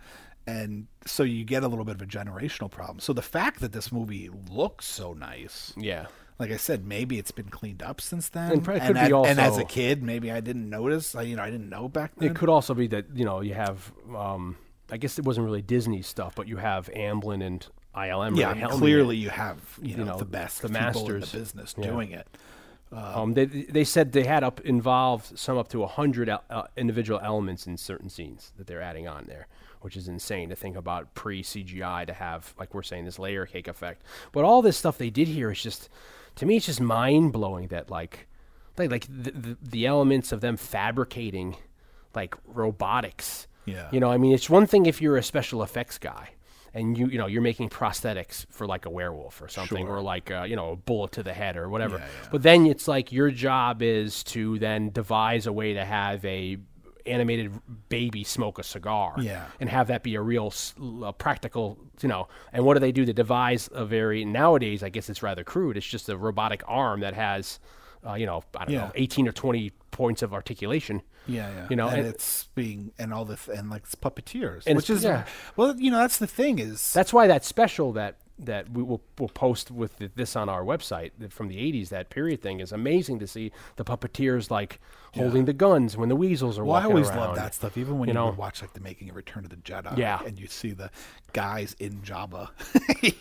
And 0.48 0.86
so 1.04 1.24
you 1.24 1.44
get 1.44 1.64
a 1.64 1.68
little 1.68 1.84
bit 1.84 1.96
of 1.96 2.02
a 2.02 2.06
generational 2.06 2.70
problem. 2.70 3.00
So 3.00 3.12
the 3.12 3.20
fact 3.20 3.58
that 3.60 3.72
this 3.72 3.90
movie 3.90 4.30
looks 4.48 4.86
so 4.86 5.12
nice, 5.12 5.72
yeah. 5.76 6.06
Like 6.38 6.50
I 6.50 6.56
said, 6.56 6.86
maybe 6.86 7.18
it's 7.18 7.30
been 7.30 7.48
cleaned 7.48 7.82
up 7.82 8.00
since 8.00 8.28
then. 8.28 8.52
And 8.52 8.68
and, 8.68 8.94
be 8.94 9.00
a- 9.12 9.20
and 9.22 9.40
as 9.40 9.56
a 9.58 9.64
kid, 9.64 10.02
maybe 10.02 10.30
I 10.30 10.40
didn't 10.40 10.68
notice. 10.68 11.14
I, 11.14 11.22
you 11.22 11.36
know, 11.36 11.42
I 11.42 11.50
didn't 11.50 11.68
know 11.70 11.88
back 11.88 12.12
then. 12.16 12.30
It 12.30 12.36
could 12.36 12.48
also 12.48 12.74
be 12.74 12.86
that 12.88 13.06
you 13.14 13.24
know 13.24 13.40
you 13.40 13.54
have. 13.54 13.92
Um, 14.14 14.56
I 14.90 14.98
guess 14.98 15.18
it 15.18 15.24
wasn't 15.24 15.46
really 15.46 15.62
Disney 15.62 16.02
stuff, 16.02 16.34
but 16.36 16.46
you 16.46 16.58
have 16.58 16.88
Amblin 16.94 17.44
and 17.44 17.66
ILM. 17.96 18.36
yeah, 18.36 18.50
I 18.50 18.52
really 18.52 18.62
mean, 18.68 18.78
clearly 18.78 19.16
you 19.16 19.30
have 19.30 19.58
you 19.82 19.96
know, 19.96 20.04
know, 20.04 20.18
the 20.18 20.24
best 20.24 20.62
the 20.62 20.68
people 20.68 20.80
in 20.80 20.84
masters. 20.84 21.32
the 21.32 21.38
business 21.38 21.74
Yeah. 21.76 21.86
doing 21.86 22.12
it. 22.12 22.28
Um, 22.92 23.34
they 23.34 23.46
they 23.46 23.82
said 23.82 24.12
they 24.12 24.24
had 24.24 24.44
up 24.44 24.60
involved 24.60 25.36
some 25.38 25.58
up 25.58 25.68
to 25.70 25.84
hundred 25.86 26.28
uh, 26.28 26.38
individual 26.76 27.18
elements 27.20 27.66
in 27.66 27.76
certain 27.76 28.08
scenes 28.08 28.52
that 28.58 28.68
they're 28.68 28.80
adding 28.80 29.08
on 29.08 29.24
there, 29.26 29.48
which 29.80 29.96
is 29.96 30.06
insane 30.06 30.50
to 30.50 30.54
think 30.56 30.76
about 30.76 31.12
pre 31.14 31.42
CGI 31.42 32.06
to 32.06 32.12
have 32.12 32.54
like 32.58 32.72
we're 32.74 32.84
saying 32.84 33.04
this 33.04 33.18
layer 33.18 33.44
cake 33.44 33.66
effect. 33.66 34.02
But 34.30 34.44
all 34.44 34.62
this 34.62 34.76
stuff 34.76 34.98
they 34.98 35.10
did 35.10 35.26
here 35.26 35.50
is 35.50 35.60
just 35.60 35.88
to 36.36 36.46
me 36.46 36.56
it's 36.56 36.66
just 36.66 36.80
mind 36.80 37.32
blowing 37.32 37.68
that 37.68 37.90
like 37.90 38.28
like 38.78 38.90
like 38.90 39.06
the, 39.08 39.30
the 39.30 39.58
the 39.62 39.86
elements 39.86 40.32
of 40.32 40.40
them 40.40 40.56
fabricating 40.56 41.56
like 42.14 42.34
robotics. 42.46 43.46
Yeah. 43.66 43.88
You 43.92 44.00
know, 44.00 44.10
I 44.10 44.16
mean, 44.16 44.32
it's 44.32 44.48
one 44.48 44.66
thing 44.66 44.86
if 44.86 45.02
you're 45.02 45.16
a 45.16 45.22
special 45.22 45.62
effects 45.62 45.98
guy 45.98 46.30
and 46.72 46.96
you 46.96 47.08
you 47.08 47.18
know 47.18 47.26
you're 47.26 47.42
making 47.42 47.70
prosthetics 47.70 48.46
for 48.50 48.66
like 48.66 48.86
a 48.86 48.90
werewolf 48.90 49.40
or 49.40 49.48
something, 49.48 49.88
or 49.88 50.00
like 50.02 50.30
uh, 50.30 50.42
you 50.42 50.56
know 50.56 50.72
a 50.72 50.76
bullet 50.76 51.12
to 51.12 51.22
the 51.22 51.32
head 51.32 51.56
or 51.56 51.68
whatever. 51.68 51.98
Yeah, 51.98 52.04
yeah. 52.04 52.28
But 52.30 52.42
then 52.42 52.66
it's 52.66 52.86
like 52.86 53.12
your 53.12 53.30
job 53.30 53.82
is 53.82 54.22
to 54.24 54.58
then 54.58 54.90
devise 54.90 55.46
a 55.46 55.52
way 55.52 55.74
to 55.74 55.84
have 55.84 56.24
a 56.24 56.58
animated 57.06 57.52
baby 57.88 58.24
smoke 58.24 58.58
a 58.58 58.62
cigar 58.62 59.14
Yeah. 59.18 59.46
and 59.60 59.68
have 59.70 59.88
that 59.88 60.02
be 60.02 60.14
a 60.14 60.20
real 60.20 60.52
a 61.04 61.12
practical 61.12 61.78
you 62.00 62.08
know 62.08 62.28
and 62.52 62.64
what 62.64 62.74
do 62.74 62.80
they 62.80 62.92
do 62.92 63.04
to 63.04 63.12
devise 63.12 63.68
a 63.72 63.84
very 63.84 64.24
nowadays 64.24 64.82
i 64.82 64.88
guess 64.88 65.08
it's 65.10 65.22
rather 65.22 65.44
crude 65.44 65.76
it's 65.76 65.86
just 65.86 66.08
a 66.08 66.16
robotic 66.16 66.62
arm 66.66 67.00
that 67.00 67.14
has 67.14 67.58
uh, 68.06 68.14
you 68.14 68.26
know 68.26 68.42
i 68.56 68.64
don't 68.64 68.74
Yeah. 68.74 68.80
know 68.86 68.92
18 68.94 69.28
or 69.28 69.32
20 69.32 69.72
points 69.90 70.22
of 70.22 70.34
articulation 70.34 71.02
Yeah, 71.26 71.48
yeah. 71.50 71.66
You 71.70 71.76
know, 71.76 71.88
and, 71.88 71.98
and- 72.00 72.08
it's 72.08 72.48
being 72.54 72.92
and 72.98 73.12
all 73.14 73.24
the 73.24 73.38
and 73.52 73.70
like 73.70 73.82
it's 73.84 73.94
puppeteers, 73.94 74.62
And 74.66 74.76
which 74.76 74.90
is 74.90 75.02
yeah. 75.02 75.24
well, 75.56 75.74
you 75.80 75.90
know, 75.90 75.98
that's 75.98 76.18
the 76.18 76.26
thing 76.26 76.58
is 76.60 76.92
That's 76.92 77.12
why 77.12 77.26
that 77.28 77.44
special 77.44 77.92
that 77.94 78.16
that 78.38 78.68
we 78.70 78.82
will 78.82 79.00
we'll 79.18 79.28
post 79.30 79.70
with 79.70 79.98
th- 79.98 80.10
this 80.14 80.36
on 80.36 80.48
our 80.48 80.62
website 80.62 81.10
from 81.32 81.48
the 81.48 81.56
80s 81.56 81.88
that 81.88 82.10
period 82.10 82.42
thing 82.42 82.60
is 82.60 82.70
amazing 82.70 83.18
to 83.20 83.26
see 83.26 83.50
the 83.76 83.84
puppeteers 83.84 84.50
like 84.50 84.78
holding 85.14 85.46
the 85.46 85.54
guns 85.54 85.96
when 85.96 86.10
the 86.10 86.16
weasels 86.16 86.58
are 86.58 86.64
Well, 86.64 86.76
I 86.76 86.84
always 86.84 87.08
around. 87.08 87.18
love 87.18 87.36
that 87.36 87.54
stuff. 87.54 87.78
Even 87.78 87.98
when 87.98 88.08
you 88.08 88.14
you, 88.14 88.20
know? 88.20 88.30
watch 88.36 88.60
like 88.60 88.74
the 88.74 88.80
making 88.80 89.08
of 89.08 89.16
Return 89.16 89.44
of 89.44 89.50
the 89.50 89.56
Jedi, 89.56 89.96
Yeah. 89.96 90.20
and 90.26 90.38
you 90.38 90.46
see 90.46 90.72
the 90.72 90.90
guys 91.32 91.74
in 91.78 92.02
Jabba, 92.02 92.50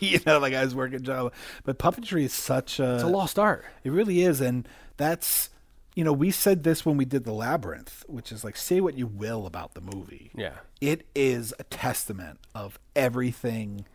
you 0.00 0.20
know, 0.26 0.38
the 0.40 0.50
guys 0.50 0.74
working 0.74 1.00
Jabba. 1.00 1.32
But 1.64 1.78
puppetry 1.78 2.24
is 2.24 2.34
such 2.34 2.78
a 2.78 2.94
It's 2.96 3.02
a 3.02 3.06
lost 3.08 3.38
art. 3.38 3.64
It 3.84 3.92
really 3.92 4.20
is, 4.20 4.42
and 4.42 4.68
that's 4.98 5.48
you 5.94 6.04
know 6.04 6.12
we 6.12 6.30
said 6.30 6.62
this 6.62 6.84
when 6.84 6.98
we 6.98 7.06
did 7.06 7.24
the 7.24 7.32
labyrinth, 7.32 8.04
which 8.06 8.30
is 8.30 8.44
like 8.44 8.58
say 8.58 8.82
what 8.82 8.98
you 8.98 9.06
will 9.06 9.46
about 9.46 9.72
the 9.72 9.80
movie. 9.80 10.30
Yeah. 10.34 10.56
it 10.82 11.06
is 11.14 11.54
a 11.58 11.64
testament 11.64 12.38
of 12.54 12.78
everything, 12.94 13.86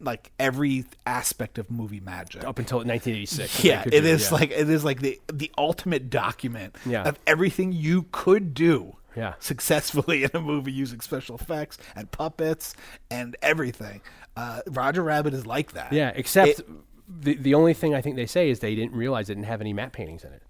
like 0.00 0.32
every 0.38 0.84
aspect 1.06 1.58
of 1.58 1.70
movie 1.70 2.00
magic. 2.00 2.44
Up 2.44 2.58
until 2.58 2.78
1986. 2.78 3.64
Yeah, 3.64 3.84
it 3.86 4.04
is 4.04 4.30
yeah. 4.30 4.36
like 4.36 4.50
it 4.50 4.68
is 4.70 4.84
like 4.84 5.00
the 5.00 5.20
the 5.32 5.50
ultimate 5.58 6.10
document 6.10 6.76
Yeah. 6.86 7.04
of 7.08 7.18
everything 7.26 7.72
you 7.72 8.06
could 8.12 8.54
do 8.54 8.96
Yeah. 9.16 9.34
successfully 9.40 10.24
in 10.24 10.30
a 10.34 10.40
movie 10.40 10.72
using 10.72 11.00
special 11.00 11.36
effects 11.36 11.78
and 11.94 12.10
puppets 12.10 12.74
and 13.10 13.36
everything. 13.42 14.00
Uh, 14.36 14.60
Roger 14.68 15.02
Rabbit 15.02 15.34
is 15.34 15.46
like 15.46 15.72
that. 15.72 15.92
Yeah, 15.92 16.12
except 16.14 16.60
It- 16.60 16.66
the 17.08 17.34
the 17.34 17.54
only 17.54 17.74
thing 17.74 17.94
I 17.94 18.00
think 18.00 18.16
they 18.16 18.26
say 18.26 18.50
is 18.50 18.60
they 18.60 18.74
didn't 18.74 18.94
realize 18.94 19.28
it 19.28 19.34
didn't 19.34 19.46
have 19.48 19.60
any 19.60 19.72
matte 19.72 19.92
paintings 19.92 20.24
in 20.24 20.32
it. 20.32 20.42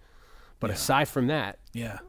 But 0.60 0.70
aside 0.70 1.08
from 1.08 1.26
that, 1.28 1.58
yeah, 1.72 2.00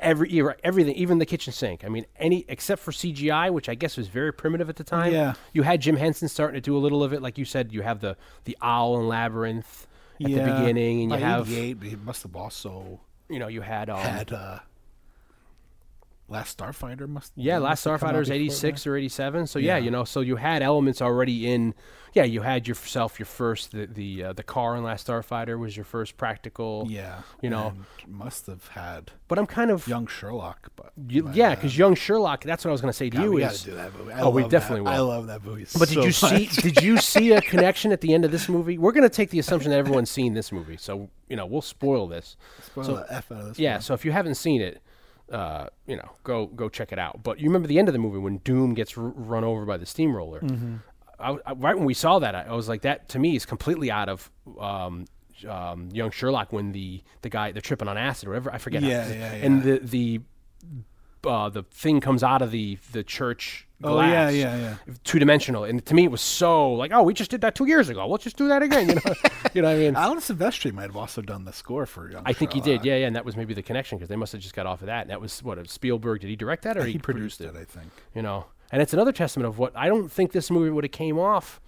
every 0.00 0.42
everything, 0.64 0.94
even 0.94 1.18
the 1.18 1.26
kitchen 1.26 1.52
sink. 1.52 1.84
I 1.84 1.88
mean, 1.88 2.06
any 2.16 2.44
except 2.48 2.82
for 2.82 2.92
CGI, 2.92 3.50
which 3.50 3.68
I 3.68 3.74
guess 3.74 3.96
was 3.96 4.08
very 4.08 4.32
primitive 4.32 4.68
at 4.68 4.76
the 4.76 4.84
time. 4.84 5.12
Yeah. 5.12 5.34
you 5.52 5.62
had 5.62 5.80
Jim 5.80 5.96
Henson 5.96 6.28
starting 6.28 6.54
to 6.54 6.60
do 6.60 6.76
a 6.76 6.80
little 6.80 7.02
of 7.02 7.12
it, 7.12 7.22
like 7.22 7.38
you 7.38 7.44
said. 7.44 7.72
You 7.72 7.82
have 7.82 8.00
the 8.00 8.16
the 8.44 8.56
owl 8.62 8.98
and 8.98 9.08
labyrinth 9.08 9.86
at 10.22 10.30
yeah. 10.30 10.44
the 10.44 10.52
beginning, 10.52 11.02
and 11.02 11.10
you 11.10 11.18
By 11.18 11.18
have 11.18 11.50
88, 11.50 11.82
he 11.82 11.96
must 11.96 12.22
have 12.22 12.36
also 12.36 13.00
you 13.28 13.38
know 13.38 13.48
you 13.48 13.60
had 13.60 13.88
um, 13.88 13.98
had 13.98 14.32
uh, 14.32 14.58
Last 16.30 16.56
Starfighter. 16.58 17.08
Must 17.08 17.32
Yeah, 17.34 17.58
Last 17.58 17.84
Starfighter 17.84 18.22
is 18.22 18.30
86 18.30 18.86
or 18.86 18.96
87. 18.96 19.46
So 19.48 19.58
yeah, 19.58 19.76
Yeah. 19.76 19.84
you 19.84 19.90
know, 19.90 20.04
so 20.04 20.20
you 20.20 20.36
had 20.36 20.62
elements 20.62 21.02
already 21.02 21.52
in. 21.52 21.74
Yeah, 22.12 22.24
you 22.24 22.40
had 22.42 22.66
yourself 22.66 23.18
your 23.20 23.26
first 23.26 23.70
the 23.72 23.86
the 23.86 24.24
uh, 24.24 24.32
the 24.32 24.42
car 24.42 24.76
in 24.76 24.82
Last 24.84 25.06
Starfighter 25.06 25.58
was 25.58 25.76
your 25.76 25.84
first 25.84 26.16
practical. 26.16 26.86
Yeah, 26.88 27.22
you 27.42 27.50
know. 27.50 27.72
must 28.08 28.46
have 28.46 28.66
had 28.68 29.12
But 29.28 29.38
I'm 29.38 29.46
kind 29.46 29.70
of 29.70 29.86
young 29.86 30.06
Sherlock. 30.08 30.70
But 30.76 30.92
you, 31.08 31.30
yeah, 31.32 31.50
uh, 31.50 31.54
because 31.56 31.76
young 31.78 31.94
Sherlock. 31.94 32.42
That's 32.44 32.64
what 32.64 32.70
I 32.70 32.72
was 32.72 32.80
going 32.80 32.92
to 32.92 32.96
say 32.96 33.10
to 33.10 33.16
God, 33.16 33.22
you 33.24 33.32
we 33.32 33.44
is. 33.44 33.62
do 33.64 33.74
that 33.74 33.96
movie. 33.96 34.12
I 34.12 34.20
Oh, 34.22 34.30
we 34.30 34.46
definitely 34.48 34.84
that. 34.86 34.94
I 34.94 35.00
love 35.00 35.26
that 35.28 35.44
movie. 35.44 35.66
But 35.78 35.88
so 35.88 35.94
did 35.96 36.04
you 36.04 36.12
see? 36.12 36.46
did 36.46 36.82
you 36.82 36.98
see 36.98 37.32
a 37.32 37.40
connection 37.52 37.92
at 37.92 38.00
the 38.00 38.12
end 38.14 38.24
of 38.24 38.30
this 38.32 38.48
movie? 38.48 38.78
We're 38.78 38.92
going 38.92 39.02
to 39.08 39.14
take 39.14 39.30
the 39.30 39.38
assumption 39.38 39.70
that 39.70 39.78
everyone's 39.78 40.10
seen 40.10 40.34
this 40.34 40.50
movie, 40.52 40.76
so 40.78 41.10
you 41.28 41.36
know 41.36 41.46
we'll 41.46 41.62
spoil 41.62 42.06
this. 42.08 42.36
Spoil 42.62 42.84
so- 42.84 42.94
the 42.96 43.06
F 43.12 43.30
out 43.32 43.40
of 43.40 43.46
this. 43.48 43.58
Yeah, 43.60 43.78
so 43.80 43.94
if 43.94 44.04
you 44.04 44.10
haven't 44.12 44.34
seen 44.36 44.60
it, 44.60 44.80
uh, 45.30 45.66
you 45.86 45.96
know, 45.96 46.08
go 46.24 46.46
go 46.46 46.68
check 46.68 46.92
it 46.92 46.98
out. 46.98 47.22
But 47.22 47.38
you 47.40 47.48
remember 47.48 47.68
the 47.68 47.78
end 47.78 47.88
of 47.88 47.92
the 47.92 47.98
movie 47.98 48.18
when 48.18 48.38
Doom 48.38 48.74
gets 48.74 48.96
r- 48.98 49.04
run 49.04 49.44
over 49.44 49.64
by 49.64 49.76
the 49.76 49.86
steamroller. 49.86 50.40
Mm-hmm. 50.40 50.76
I, 51.18 51.36
I- 51.46 51.52
right 51.52 51.76
when 51.76 51.84
we 51.86 51.94
saw 51.94 52.18
that, 52.18 52.34
I, 52.34 52.42
I 52.44 52.52
was 52.54 52.68
like, 52.68 52.82
that 52.82 53.08
to 53.10 53.18
me 53.18 53.36
is 53.36 53.46
completely 53.46 53.90
out 53.90 54.08
of 54.08 54.30
um, 54.58 55.04
um, 55.48 55.88
Young 55.92 56.10
Sherlock 56.10 56.52
when 56.52 56.72
the 56.72 57.02
the 57.22 57.28
guy 57.28 57.52
they're 57.52 57.62
tripping 57.62 57.88
on 57.88 57.96
acid 57.96 58.28
or 58.28 58.32
whatever. 58.32 58.52
I 58.52 58.58
forget. 58.58 58.82
how- 58.82 58.88
Yeah, 58.88 59.08
yeah, 59.12 59.32
And 59.34 59.62
the 59.62 59.78
the 59.78 60.20
uh, 61.24 61.48
the 61.48 61.62
thing 61.64 62.00
comes 62.00 62.22
out 62.22 62.42
of 62.42 62.50
the 62.50 62.78
the 62.92 63.02
church. 63.04 63.66
Oh, 63.82 64.00
yeah, 64.00 64.28
yeah, 64.28 64.56
yeah. 64.56 64.94
Two 65.04 65.18
dimensional, 65.18 65.64
and 65.64 65.84
to 65.86 65.94
me 65.94 66.04
it 66.04 66.10
was 66.10 66.20
so 66.20 66.72
like, 66.74 66.92
oh, 66.92 67.02
we 67.02 67.14
just 67.14 67.30
did 67.30 67.40
that 67.40 67.54
two 67.54 67.66
years 67.66 67.88
ago. 67.88 68.06
Let's 68.06 68.24
just 68.24 68.36
do 68.36 68.48
that 68.48 68.62
again. 68.62 68.90
You 68.90 68.94
know, 68.96 69.00
you 69.54 69.62
know 69.62 69.68
what 69.68 69.76
I 69.76 69.78
mean? 69.78 69.96
Alan 69.96 70.18
Silvestri 70.18 70.72
might 70.72 70.84
have 70.84 70.96
also 70.96 71.22
done 71.22 71.44
the 71.44 71.52
score 71.52 71.86
for 71.86 72.10
Young 72.10 72.22
I 72.26 72.32
think 72.34 72.52
he 72.52 72.60
did, 72.60 72.84
yeah, 72.84 72.96
yeah, 72.96 73.06
and 73.06 73.16
that 73.16 73.24
was 73.24 73.36
maybe 73.36 73.54
the 73.54 73.62
connection 73.62 73.96
because 73.96 74.08
they 74.08 74.16
must 74.16 74.32
have 74.32 74.40
just 74.40 74.54
got 74.54 74.66
off 74.66 74.82
of 74.82 74.86
that. 74.86 75.02
And 75.02 75.10
that 75.10 75.20
was 75.20 75.42
what 75.42 75.68
Spielberg 75.70 76.20
did 76.20 76.28
he 76.28 76.36
direct 76.36 76.64
that 76.64 76.76
or 76.76 76.84
He, 76.84 76.92
he, 76.92 76.98
produced 76.98 77.40
it, 77.40 77.54
I 77.56 77.64
think. 77.64 77.90
You 78.14 78.22
know, 78.22 78.46
and 78.70 78.82
it's 78.82 78.92
another 78.92 79.12
testament 79.12 79.46
of 79.46 79.58
what 79.58 79.74
I 79.76 79.88
don't 79.88 80.10
think 80.12 80.32
this 80.32 80.50
movie 80.50 80.70
would 80.70 80.84
have 80.84 80.92
came 80.92 81.18
off 81.18 81.60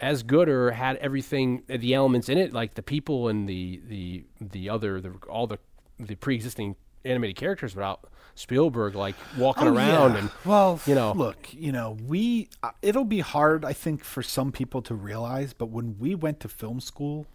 as 0.00 0.22
good 0.22 0.48
or 0.48 0.72
had 0.72 0.96
everything 0.96 1.62
uh, 1.70 1.76
the 1.78 1.94
elements 1.94 2.28
in 2.28 2.38
it, 2.38 2.52
like 2.52 2.74
the 2.74 2.82
people 2.82 3.28
and 3.28 3.48
the 3.48 3.80
the 3.86 4.24
the 4.40 4.68
other 4.68 5.00
the 5.00 5.12
all 5.28 5.46
the 5.46 5.58
the 5.98 6.14
pre-existing 6.16 6.76
animated 7.04 7.36
characters 7.36 7.74
without 7.74 8.08
Spielberg 8.34 8.94
like 8.94 9.14
walking 9.36 9.68
Oh, 9.68 9.74
around 9.76 10.12
yeah. 10.14 10.18
and 10.20 10.30
well, 10.44 10.80
you 10.86 10.94
know. 10.94 11.12
look, 11.12 11.48
you 11.52 11.72
know, 11.72 11.96
we 12.06 12.48
uh, 12.62 12.70
it'll 12.82 13.04
be 13.04 13.20
hard, 13.20 13.64
I 13.64 13.72
think, 13.72 14.04
for 14.04 14.22
some 14.22 14.50
people 14.52 14.82
to 14.82 14.94
realize, 14.94 15.52
but 15.52 15.66
when 15.66 15.98
we 15.98 16.14
went 16.14 16.40
to 16.40 16.48
film 16.48 16.80
school, 16.80 17.26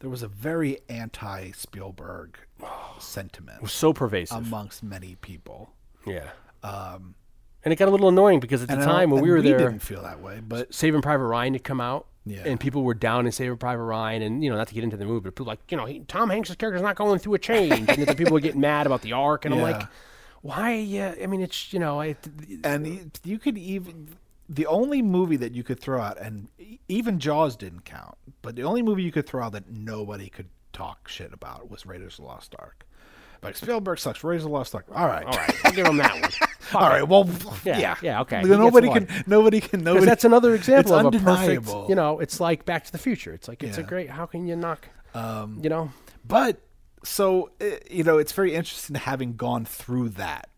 there 0.00 0.10
was 0.10 0.22
a 0.22 0.28
very 0.28 0.78
anti-Spielberg 0.88 2.38
sentiment 2.98 3.62
was 3.62 3.72
so 3.72 3.92
pervasive. 3.92 4.36
amongst 4.38 4.82
many 4.82 5.16
people. 5.20 5.70
yeah. 6.06 6.30
Um, 6.62 7.14
and 7.64 7.72
it 7.72 7.76
got 7.76 7.88
a 7.88 7.90
little 7.90 8.08
annoying 8.08 8.38
because 8.40 8.62
at 8.62 8.68
the 8.68 8.74
And 8.74 8.82
I 8.82 8.86
don't- 8.86 8.94
time 8.94 9.10
when 9.10 9.22
we 9.22 9.30
were 9.30 9.42
there, 9.42 9.58
didn't 9.58 9.80
feel 9.80 10.02
that 10.02 10.20
way, 10.20 10.40
but 10.46 10.72
Saving 10.72 11.02
Private 11.02 11.24
Ryan 11.24 11.54
had 11.54 11.64
come 11.64 11.80
out. 11.80 12.06
Yeah. 12.28 12.42
And 12.44 12.58
people 12.58 12.82
were 12.82 12.94
down 12.94 13.24
in 13.24 13.30
Saving 13.32 13.56
Private 13.56 13.84
Ryan, 13.84 14.20
and 14.22 14.42
you 14.42 14.50
know, 14.50 14.56
not 14.56 14.66
to 14.68 14.74
get 14.74 14.82
into 14.82 14.96
the 14.96 15.04
movie, 15.04 15.24
but 15.24 15.34
people 15.36 15.46
like, 15.46 15.60
you 15.70 15.76
know, 15.76 15.84
he, 15.86 16.00
Tom 16.00 16.28
Hanks' 16.28 16.54
character's 16.56 16.82
not 16.82 16.96
going 16.96 17.20
through 17.20 17.34
a 17.34 17.38
change, 17.38 17.88
and 17.88 18.04
then 18.04 18.16
people 18.16 18.32
were 18.32 18.40
getting 18.40 18.60
mad 18.72 18.84
about 18.86 19.02
the 19.02 19.12
arc, 19.12 19.44
and 19.44 19.54
I'm 19.54 19.60
like, 19.62 19.82
why? 20.42 20.74
Yeah, 20.74 21.14
I 21.22 21.26
mean, 21.26 21.40
it's 21.40 21.72
you 21.72 21.78
know, 21.78 22.00
I, 22.00 22.16
and 22.64 22.84
y- 22.84 23.04
you 23.22 23.38
could 23.38 23.56
even 23.56 24.08
the 24.48 24.66
only 24.66 25.02
movie 25.02 25.36
that 25.36 25.52
you 25.54 25.62
could 25.62 25.78
throw 25.80 26.00
out, 26.00 26.18
and 26.20 26.48
even 26.88 27.18
Jaws 27.20 27.54
didn't 27.56 27.84
count, 27.84 28.16
but 28.42 28.56
the 28.56 28.62
only 28.64 28.82
movie 28.82 29.02
you 29.04 29.12
could 29.12 29.26
throw 29.26 29.44
out 29.44 29.52
that 29.52 29.70
nobody 29.70 30.28
could 30.28 30.48
talk 30.72 31.08
shit 31.08 31.32
about 31.32 31.70
was 31.70 31.86
Raiders 31.86 32.14
of 32.18 32.24
the 32.24 32.28
Lost 32.28 32.54
Ark. 32.58 32.86
Like 33.42 33.56
Spielberg 33.56 33.98
sucks. 33.98 34.24
Raiders 34.24 34.42
of 34.44 34.50
the 34.50 34.54
Lost 34.54 34.74
Ark. 34.74 34.86
All 34.92 35.06
right, 35.06 35.24
all 35.24 35.32
right, 35.36 35.54
I'll 35.64 35.72
give 35.72 35.86
him 35.86 35.96
that 35.98 36.20
one. 36.20 36.30
Fuck 36.66 36.82
all 36.82 37.06
Well, 37.06 37.28
Yeah, 37.64 37.78
yeah, 37.78 37.96
yeah, 38.02 38.20
okay. 38.22 38.42
Then 38.42 38.44
He 38.44 38.48
gets 38.48 38.58
Nobody 38.58 38.88
can. 38.88 39.24
Nobody 39.26 39.60
can. 39.60 39.80
Because 39.80 39.84
Nobody. 39.84 40.06
that's 40.06 40.24
another 40.24 40.54
example 40.54 40.96
it's 40.98 41.06
of 41.06 41.14
a 41.14 41.18
perfect. 41.24 41.88
You 41.88 41.94
know, 41.94 42.18
it's 42.20 42.40
like 42.40 42.64
Back 42.64 42.84
to 42.84 42.92
the 42.92 42.98
Future. 42.98 43.32
It's 43.32 43.48
like 43.48 43.62
it's 43.62 43.78
a 43.78 43.82
great. 43.82 44.10
How 44.10 44.26
can 44.26 44.46
you 44.46 44.56
knock? 44.56 44.88
Um, 45.14 45.60
you 45.62 45.70
know, 45.70 45.90
But 46.26 46.60
so 47.04 47.50
uh, 47.60 47.66
you 47.90 48.04
know, 48.04 48.18
it's 48.18 48.32
very 48.32 48.54
interesting 48.54 48.96
having 48.96 49.36
gone 49.36 49.64
through 49.64 50.10
that, 50.10 50.50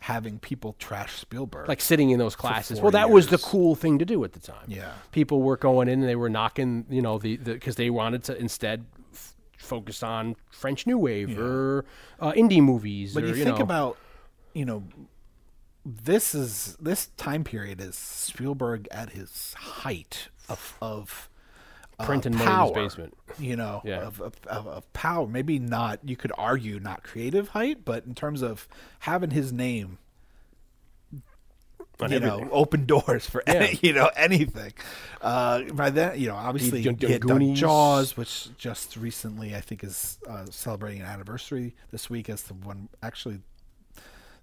having 0.00 0.38
people 0.38 0.74
trash 0.78 1.14
Spielberg. 1.18 1.68
like 1.68 1.80
sitting 1.80 2.10
in 2.10 2.18
those 2.18 2.36
classes. 2.36 2.80
Well, 2.80 2.92
that 2.92 3.10
was 3.10 3.28
the 3.28 3.38
cool 3.38 3.74
thing 3.74 3.98
to 3.98 4.04
do 4.04 4.22
at 4.24 4.32
the 4.32 4.40
time. 4.40 4.64
Yeah. 4.68 4.92
people 5.12 5.42
were 5.42 5.56
going 5.56 5.88
in 5.88 6.00
and 6.00 6.08
they 6.08 6.16
were 6.16 6.30
knocking, 6.30 6.86
you 6.88 7.02
know, 7.02 7.18
the 7.18 7.36
because 7.36 7.76
they 7.76 7.90
wanted 7.90 8.24
to 8.24 8.36
instead 8.38 8.86
f- 9.12 9.34
focus 9.58 10.02
on 10.02 10.36
French 10.50 10.86
New 10.86 10.96
Wave 10.98 11.38
or 11.38 11.84
uh, 12.18 12.32
indie 12.32 12.62
movies. 12.62 13.12
But 13.12 13.24
or, 13.24 13.26
you 13.26 13.34
you 13.34 13.44
think 13.44 13.58
know, 13.58 13.64
about, 13.64 13.98
you 14.54 14.64
know, 14.64 14.84
this 15.84 16.34
is 16.34 16.76
this 16.80 17.06
time 17.16 17.44
period 17.44 17.80
is 17.80 17.96
Spielberg 17.96 18.86
at 18.90 19.10
his 19.10 19.54
height 19.54 20.28
of 20.48 20.76
of 20.82 21.28
uh, 21.98 22.04
money 22.06 22.22
in 22.26 22.34
power, 22.34 22.72
basement. 22.74 23.14
You 23.38 23.56
know, 23.56 23.82
Yeah. 23.84 24.00
of, 24.06 24.20
of, 24.20 24.34
of, 24.46 24.66
of 24.66 24.92
power. 24.92 25.26
Maybe 25.26 25.58
not. 25.58 26.00
You 26.04 26.16
could 26.16 26.32
argue 26.38 26.80
not 26.80 27.02
creative 27.02 27.48
height, 27.50 27.84
but 27.84 28.04
in 28.06 28.14
terms 28.14 28.42
of 28.42 28.66
having 29.00 29.30
his 29.30 29.52
name, 29.52 29.98
you 31.12 31.20
everything. 32.00 32.20
know, 32.22 32.48
open 32.52 32.86
doors 32.86 33.26
for 33.28 33.42
Yeah. 33.46 33.54
any, 33.54 33.78
you 33.82 33.92
know 33.92 34.10
anything. 34.16 34.72
Uh, 35.20 35.62
by 35.74 35.90
then, 35.90 36.18
you 36.18 36.28
know, 36.28 36.36
obviously 36.36 36.80
he 36.82 36.92
done 36.92 37.10
had 37.10 37.20
done 37.22 37.54
Jaws, 37.54 38.16
which 38.16 38.48
just 38.56 38.96
recently 38.96 39.54
I 39.54 39.60
think 39.60 39.84
is 39.84 40.18
uh, 40.26 40.46
celebrating 40.50 41.02
an 41.02 41.06
anniversary 41.08 41.74
this 41.90 42.08
week 42.08 42.30
as 42.30 42.42
the 42.44 42.54
one 42.54 42.88
actually 43.02 43.40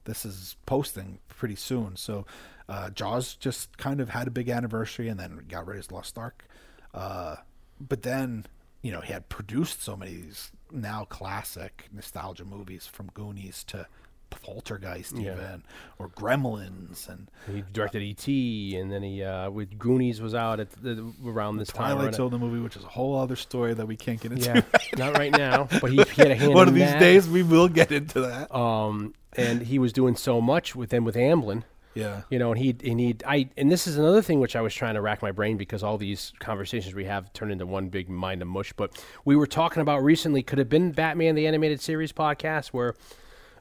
this 0.08 0.26
is 0.26 0.56
posting 0.66 1.20
pretty 1.30 1.56
soon. 1.56 1.96
So 1.96 2.26
uh, 2.68 2.90
Jaws 2.90 3.36
just 3.36 3.78
kind 3.78 4.02
of 4.02 4.10
had 4.10 4.28
a 4.28 4.32
big 4.32 4.50
anniversary 4.50 5.08
and 5.08 5.20
then 5.20 5.46
got 5.48 5.68
rid 5.68 5.78
of 5.78 5.92
Lost 5.92 6.18
Ark. 6.18 6.46
Uh, 6.94 7.36
but 7.80 8.02
then, 8.02 8.46
you 8.82 8.92
know, 8.92 9.02
he 9.02 9.14
had 9.14 9.30
produced 9.30 9.84
so 9.84 9.96
many 9.96 10.16
of 10.16 10.24
these 10.24 10.52
now 10.72 11.06
classic 11.06 11.88
nostalgia 11.94 12.46
movies 12.46 12.88
from 12.88 13.12
Goonies 13.14 13.64
to 13.66 13.86
Poltergeist 14.30 15.16
Yeah. 15.16 15.34
even 15.34 15.64
or 16.00 16.10
Gremlins 16.10 17.08
and 17.10 17.30
He 17.52 17.64
directed 17.74 18.02
E.T. 18.02 18.76
and 18.78 18.92
then 18.92 19.04
he 19.04 19.24
uh, 19.24 19.50
with 19.50 19.78
Goonies 19.80 20.22
was 20.22 20.36
out 20.36 20.60
at 20.60 20.72
the, 20.72 21.12
around 21.26 21.58
this 21.58 21.70
time. 21.70 21.96
Twilight 21.96 22.16
Zone 22.16 22.32
the 22.32 22.38
movie, 22.40 22.60
which 22.62 22.76
is 22.76 22.84
a 22.84 22.88
whole 22.88 23.18
other 23.20 23.36
story 23.36 23.74
that 23.74 23.86
we 23.88 23.96
can't 23.96 24.20
get 24.20 24.32
into. 24.32 24.46
Yeah, 24.46 24.62
not 24.98 25.18
right 25.18 25.32
now, 25.32 25.68
but 25.82 25.92
he, 25.92 25.98
he 26.02 26.22
had 26.22 26.32
a 26.32 26.36
hand 26.36 26.54
One 26.54 26.68
of 26.68 26.74
these 26.74 26.84
that. 26.86 27.00
days 27.00 27.28
we 27.28 27.44
will 27.44 27.68
get 27.68 27.92
into 27.92 28.22
that. 28.22 28.54
Um, 28.54 29.14
and 29.36 29.62
he 29.64 29.80
was 29.80 29.94
doing 29.94 30.16
so 30.16 30.40
much 30.42 30.76
with 30.76 30.90
them 30.90 31.04
with 31.04 31.16
Amblin. 31.16 31.64
yeah. 31.94 32.22
You 32.30 32.40
know, 32.40 32.52
and 32.52 32.60
he 32.60 32.76
and 32.90 33.00
he 33.00 33.16
I 33.26 33.50
and 33.58 33.72
this 33.72 33.88
is 33.88 33.98
another 33.98 34.22
thing 34.22 34.40
which 34.40 34.56
I 34.56 34.62
was 34.62 34.74
trying 34.74 34.96
to 34.96 35.02
rack 35.02 35.22
my 35.22 35.32
brain 35.32 35.58
because 35.58 35.84
all 35.84 35.98
these 35.98 36.34
conversations 36.40 36.94
we 36.96 37.06
have 37.06 37.32
turn 37.34 37.52
into 37.52 37.66
one 37.66 37.90
big 37.90 38.10
mind 38.10 38.42
of 38.42 38.48
mush. 38.48 38.74
But 38.74 39.04
we 39.26 39.36
were 39.36 39.48
talking 39.48 39.82
about 39.82 40.04
recently 40.04 40.42
could 40.44 40.58
have 40.60 40.70
been 40.70 40.92
Batman 40.92 41.36
the 41.36 41.48
animated 41.48 41.82
series 41.82 42.12
podcast 42.14 42.68
where 42.70 42.96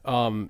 um 0.05 0.49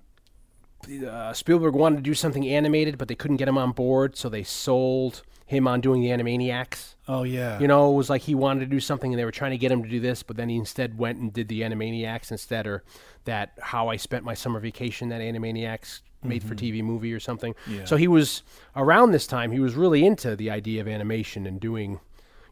uh, 1.07 1.33
Spielberg 1.33 1.75
wanted 1.75 1.97
to 1.97 2.01
do 2.01 2.13
something 2.13 2.47
animated, 2.47 2.97
but 2.97 3.07
they 3.07 3.15
couldn't 3.15 3.38
get 3.38 3.47
him 3.47 3.57
on 3.57 3.71
board, 3.71 4.15
so 4.15 4.29
they 4.29 4.43
sold 4.43 5.23
him 5.45 5.67
on 5.67 5.81
doing 5.81 6.01
the 6.01 6.09
Animaniacs. 6.09 6.95
Oh 7.07 7.23
yeah. 7.23 7.59
You 7.59 7.67
know, 7.67 7.91
it 7.91 7.95
was 7.95 8.09
like 8.09 8.21
he 8.21 8.35
wanted 8.35 8.59
to 8.61 8.65
do 8.65 8.81
something 8.81 9.13
and 9.13 9.19
they 9.19 9.23
were 9.25 9.31
trying 9.31 9.51
to 9.51 9.57
get 9.57 9.71
him 9.71 9.81
to 9.81 9.89
do 9.89 9.99
this, 9.99 10.21
but 10.21 10.35
then 10.35 10.49
he 10.49 10.57
instead 10.57 10.97
went 10.97 11.19
and 11.19 11.31
did 11.31 11.47
the 11.47 11.61
Animaniacs 11.61 12.31
instead, 12.31 12.67
or 12.67 12.83
that 13.25 13.53
How 13.61 13.88
I 13.88 13.95
Spent 13.95 14.25
My 14.25 14.33
Summer 14.33 14.59
Vacation, 14.59 15.09
that 15.09 15.21
Animaniacs 15.21 16.01
made 16.23 16.43
for 16.43 16.55
TV 16.55 16.83
movie 16.83 17.13
or 17.13 17.19
something. 17.19 17.53
Mm-hmm. 17.53 17.75
Yeah. 17.75 17.85
So 17.85 17.95
he 17.95 18.07
was, 18.07 18.43
around 18.75 19.11
this 19.11 19.25
time, 19.25 19.51
he 19.51 19.59
was 19.59 19.75
really 19.75 20.05
into 20.05 20.35
the 20.35 20.49
idea 20.49 20.81
of 20.81 20.88
animation 20.88 21.45
and 21.47 21.59
doing, 21.59 22.01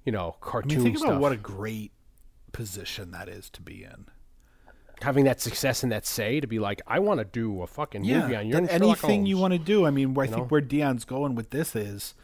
you 0.05 0.11
know, 0.11 0.36
I 0.41 0.45
cartoon 0.45 0.77
mean, 0.77 0.83
think 0.83 0.97
stuff. 0.99 1.09
about 1.09 1.21
what 1.21 1.31
a 1.33 1.38
great 1.38 1.91
position 2.53 3.11
that 3.11 3.27
is 3.27 3.49
to 3.49 3.61
be 3.61 3.83
in. 3.83 4.05
Having 5.01 5.25
that 5.25 5.41
success 5.41 5.83
and 5.83 5.91
that 5.91 6.05
say 6.05 6.39
to 6.39 6.47
be 6.47 6.59
like, 6.59 6.81
I 6.87 6.99
want 6.99 7.19
to 7.19 7.25
do 7.25 7.61
a 7.61 7.67
fucking 7.67 8.01
movie 8.01 8.35
on 8.35 8.47
your 8.47 8.69
anything 8.69 9.25
you 9.25 9.37
want 9.37 9.53
to 9.53 9.59
do. 9.59 9.85
I 9.85 9.91
mean, 9.91 10.13
where 10.13 10.25
I 10.25 10.29
know? 10.29 10.37
think 10.37 10.51
where 10.51 10.61
Dion's 10.61 11.05
going 11.05 11.35
with 11.35 11.49
this 11.49 11.75
is 11.75 12.15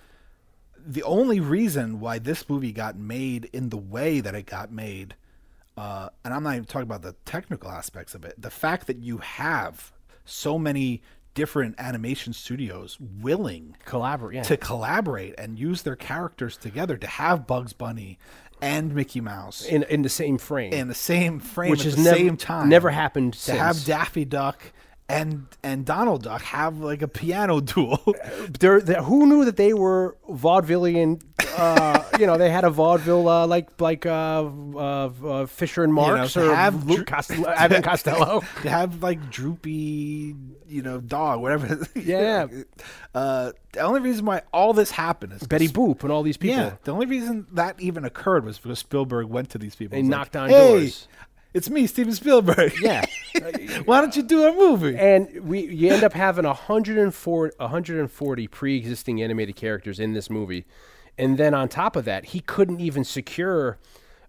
the 0.85 1.03
only 1.03 1.39
reason 1.39 1.99
why 1.99 2.19
this 2.19 2.49
movie 2.49 2.71
got 2.71 2.97
made 2.97 3.49
in 3.53 3.69
the 3.69 3.77
way 3.77 4.19
that 4.19 4.35
it 4.35 4.45
got 4.45 4.71
made, 4.71 5.15
uh, 5.77 6.09
and 6.23 6.33
I'm 6.33 6.43
not 6.43 6.53
even 6.53 6.65
talking 6.65 6.83
about 6.83 7.01
the 7.01 7.15
technical 7.25 7.69
aspects 7.69 8.15
of 8.15 8.25
it. 8.25 8.41
The 8.41 8.49
fact 8.49 8.87
that 8.87 8.97
you 8.97 9.19
have 9.19 9.91
so 10.25 10.57
many 10.57 11.01
different 11.33 11.75
animation 11.77 12.33
studios 12.33 12.97
willing 12.99 13.77
collaborate. 13.85 14.35
Yeah. 14.35 14.43
to 14.43 14.57
collaborate 14.57 15.33
and 15.37 15.57
use 15.57 15.81
their 15.83 15.95
characters 15.95 16.57
together 16.57 16.97
to 16.97 17.07
have 17.07 17.47
Bugs 17.47 17.73
Bunny 17.73 18.19
and 18.61 18.93
Mickey 18.93 19.21
Mouse 19.21 19.65
in, 19.65 19.83
in 19.83 20.01
the 20.03 20.09
same 20.09 20.37
frame. 20.37 20.71
in 20.73 20.87
the 20.87 20.93
same 20.93 21.39
frame 21.39 21.71
which 21.71 21.79
at 21.81 21.85
has 21.85 21.95
the 21.95 22.03
never, 22.03 22.17
same 22.17 22.37
time. 22.37 22.69
never 22.69 22.89
happened 22.91 23.33
to 23.33 23.39
since. 23.39 23.57
have 23.59 23.83
Daffy 23.85 24.23
Duck 24.25 24.61
and 25.09 25.47
and 25.63 25.85
Donald 25.85 26.23
Duck 26.23 26.41
have 26.43 26.77
like 26.79 27.01
a 27.01 27.07
piano 27.07 27.59
duel. 27.71 28.01
They're, 28.59 28.79
they're- 28.79 29.01
who 29.03 29.25
knew 29.27 29.43
that 29.45 29.57
they 29.57 29.73
were 29.73 30.15
vaudevillian? 30.29 31.21
Uh, 31.57 32.01
you 32.19 32.25
know, 32.27 32.37
they 32.37 32.49
had 32.49 32.63
a 32.63 32.69
vaudeville 32.69 33.27
uh, 33.27 33.45
like 33.47 33.81
like 33.81 34.05
uh, 34.05 34.45
uh, 34.75 35.09
uh, 35.25 35.45
Fisher 35.47 35.83
and 35.83 35.93
Marks 35.93 36.33
to 36.33 36.49
or 36.51 36.55
have 36.55 36.85
Luke 36.85 37.05
Dr- 37.05 37.07
Costello, 37.07 37.49
Abbott 37.49 37.83
Costello. 37.91 38.41
to 38.61 38.69
have 38.69 39.03
like 39.03 39.29
droopy, 39.29 40.35
you 40.71 40.81
know, 40.81 40.99
dog, 40.99 41.41
whatever. 41.41 41.79
Yeah. 41.95 42.47
Uh, 43.13 43.51
the 43.73 43.81
only 43.81 43.99
reason 43.99 44.23
why 44.23 44.41
all 44.53 44.71
this 44.71 44.89
happened 44.89 45.33
is 45.33 45.45
Betty 45.45 45.67
Boop 45.67 46.03
and 46.03 46.13
all 46.13 46.23
these 46.23 46.37
people. 46.37 46.61
Yeah. 46.61 46.75
The 46.85 46.93
only 46.93 47.07
reason 47.07 47.45
that 47.51 47.77
even 47.81 48.05
occurred 48.05 48.45
was 48.45 48.57
because 48.57 48.79
Spielberg 48.79 49.27
went 49.27 49.49
to 49.49 49.57
these 49.57 49.75
people. 49.75 49.95
They 49.95 49.99
and 49.99 50.07
knocked 50.07 50.33
like, 50.33 50.43
on 50.43 50.49
hey, 50.49 50.67
doors." 50.79 51.09
It's 51.53 51.69
me, 51.69 51.87
Steven 51.87 52.13
Spielberg. 52.13 52.71
Yeah. 52.81 53.05
Why 53.83 53.99
don't 53.99 54.15
you 54.15 54.23
do 54.23 54.45
a 54.45 54.53
movie? 54.53 54.95
And 54.97 55.41
we 55.41 55.67
you 55.67 55.91
end 55.91 56.05
up 56.05 56.13
having 56.13 56.45
140, 56.45 57.55
140 57.57 58.47
pre-existing 58.47 59.21
animated 59.21 59.57
characters 59.57 59.99
in 59.99 60.13
this 60.13 60.29
movie, 60.29 60.65
and 61.17 61.37
then 61.37 61.53
on 61.53 61.67
top 61.67 61.97
of 61.97 62.05
that, 62.05 62.27
he 62.27 62.39
couldn't 62.39 62.79
even 62.79 63.03
secure 63.03 63.77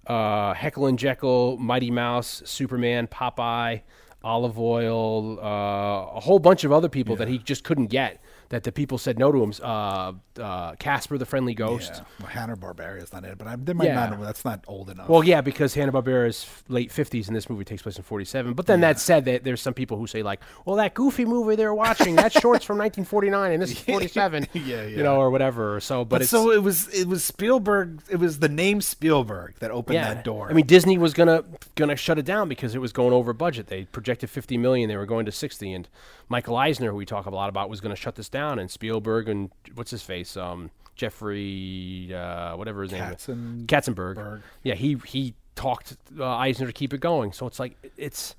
uh, 0.08 0.54
Heckle 0.54 0.86
and 0.86 0.98
Jekyll, 0.98 1.56
Mighty 1.58 1.92
Mouse, 1.92 2.42
Superman, 2.44 3.06
Popeye, 3.06 3.82
Olive 4.24 4.58
Oyl, 4.58 5.38
uh, 5.40 6.16
a 6.16 6.20
whole 6.20 6.38
bunch 6.38 6.64
of 6.64 6.72
other 6.72 6.88
people 6.88 7.16
that 7.16 7.28
he 7.28 7.38
just 7.38 7.64
couldn't 7.64 7.86
get. 7.86 8.20
That 8.52 8.64
the 8.64 8.70
people 8.70 8.98
said 8.98 9.18
no 9.18 9.32
to 9.32 9.42
him. 9.42 9.54
Uh, 9.62 10.12
uh, 10.38 10.74
Casper 10.74 11.16
the 11.16 11.24
Friendly 11.24 11.54
Ghost. 11.54 11.92
Yeah. 11.94 12.02
Well, 12.20 12.28
Hanna 12.28 12.54
Barbera 12.54 13.02
is 13.02 13.10
not 13.10 13.24
it, 13.24 13.38
but 13.38 13.46
I, 13.46 13.56
they 13.56 13.72
might 13.72 13.86
Yeah. 13.86 14.10
not. 14.10 14.20
That's 14.20 14.44
not 14.44 14.62
old 14.68 14.90
enough. 14.90 15.08
Well, 15.08 15.24
yeah, 15.24 15.40
because 15.40 15.72
Hanna 15.72 15.90
Barbera 15.90 16.28
is 16.28 16.46
late 16.68 16.92
fifties, 16.92 17.28
and 17.28 17.34
this 17.34 17.48
movie 17.48 17.64
takes 17.64 17.80
place 17.80 17.96
in 17.96 18.02
forty 18.02 18.26
seven. 18.26 18.52
But 18.52 18.66
then 18.66 18.82
that 18.82 19.00
said, 19.00 19.24
that 19.24 19.44
there's 19.44 19.62
some 19.62 19.72
people 19.72 19.96
who 19.96 20.06
say 20.06 20.22
like, 20.22 20.40
"Well, 20.66 20.76
that 20.76 20.92
Goofy 20.92 21.24
movie 21.24 21.56
they're 21.56 21.72
watching, 21.72 22.16
that 22.16 22.30
short's 22.30 22.66
from 22.66 22.76
nineteen 22.76 23.06
forty 23.06 23.30
nine, 23.30 23.52
and 23.52 23.62
this 23.62 23.72
is 23.72 23.78
forty 23.92 24.06
seven, 24.06 24.46
Yeah, 24.52 24.84
you 24.84 25.02
know, 25.02 25.16
or 25.16 25.30
whatever." 25.30 25.80
So, 25.80 26.04
but, 26.04 26.10
but 26.10 26.22
it's 26.22 26.30
so 26.30 26.52
it 26.52 26.62
was 26.62 26.88
it 26.88 27.08
was 27.08 27.24
Spielberg. 27.24 28.02
It 28.10 28.16
was 28.16 28.40
the 28.40 28.50
name 28.50 28.82
Spielberg 28.82 29.54
that 29.60 29.70
opened 29.70 29.94
yeah. 29.94 30.12
that 30.12 30.24
door. 30.24 30.50
I 30.50 30.52
mean, 30.52 30.66
Disney 30.66 30.98
was 30.98 31.14
gonna 31.14 31.42
gonna 31.74 31.96
shut 31.96 32.18
it 32.18 32.26
down 32.26 32.50
because 32.50 32.74
it 32.74 32.82
was 32.82 32.92
going 32.92 33.14
over 33.14 33.32
budget. 33.32 33.68
They 33.68 33.86
projected 33.86 34.28
fifty 34.28 34.58
million, 34.58 34.90
they 34.90 34.96
were 34.98 35.06
going 35.06 35.24
to 35.24 35.32
sixty, 35.32 35.72
and 35.72 35.88
Michael 36.28 36.56
Eisner, 36.56 36.90
who 36.90 36.96
we 36.96 37.06
talk 37.06 37.26
a 37.26 37.30
lot 37.30 37.48
about, 37.48 37.68
was 37.70 37.80
going 37.80 37.94
to 37.94 38.00
shut 38.00 38.14
this 38.16 38.28
down, 38.28 38.41
and 38.58 38.70
Spielberg 38.70 39.28
and 39.28 39.50
what's 39.74 39.90
his 39.90 40.02
face, 40.02 40.36
um, 40.36 40.70
Jeffrey, 40.96 42.12
uh, 42.14 42.56
whatever 42.56 42.82
his 42.82 42.92
name 42.92 43.02
is, 43.02 43.26
Katzenberg. 43.66 44.14
Berg. 44.14 44.42
Yeah, 44.62 44.74
he 44.74 44.96
he 45.06 45.34
talked 45.54 45.96
uh, 46.18 46.24
Eisner 46.26 46.66
to 46.66 46.72
keep 46.72 46.92
it 46.92 47.00
going. 47.00 47.32
So 47.32 47.46
it's 47.46 47.58
like 47.58 47.76
it's 47.96 48.34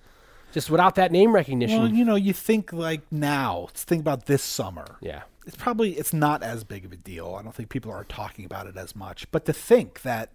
just 0.53 0.69
without 0.69 0.95
that 0.95 1.11
name 1.11 1.33
recognition. 1.33 1.79
well, 1.79 1.91
you 1.91 2.05
know, 2.05 2.15
you 2.15 2.33
think 2.33 2.71
like 2.73 3.01
now. 3.11 3.61
Let's 3.67 3.83
think 3.83 4.01
about 4.01 4.25
this 4.27 4.43
summer. 4.43 4.85
yeah, 5.01 5.23
It's 5.47 5.57
probably 5.57 5.93
it's 5.93 6.13
not 6.13 6.43
as 6.43 6.63
big 6.63 6.85
of 6.85 6.91
a 6.91 6.95
deal. 6.97 7.35
I 7.39 7.41
don't 7.41 7.55
think 7.55 7.69
people 7.69 7.91
are 7.91 8.03
talking 8.03 8.45
about 8.45 8.67
it 8.67 8.77
as 8.77 8.95
much. 8.95 9.29
But 9.31 9.45
to 9.45 9.53
think 9.53 10.01
that, 10.03 10.29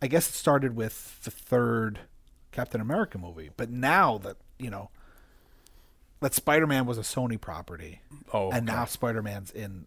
I 0.00 0.06
guess 0.06 0.28
it 0.28 0.34
started 0.34 0.76
with 0.76 1.20
the 1.24 1.30
third 1.30 2.00
Captain 2.52 2.80
America 2.80 3.18
movie, 3.18 3.50
but 3.56 3.70
now 3.70 4.18
that 4.18 4.36
you 4.58 4.70
know 4.70 4.90
that 6.20 6.34
Spider-Man 6.34 6.86
was 6.86 6.98
a 6.98 7.02
Sony 7.02 7.40
property, 7.40 8.00
Oh, 8.32 8.50
and 8.50 8.66
now 8.66 8.84
Spider-Man's 8.84 9.50
in 9.50 9.86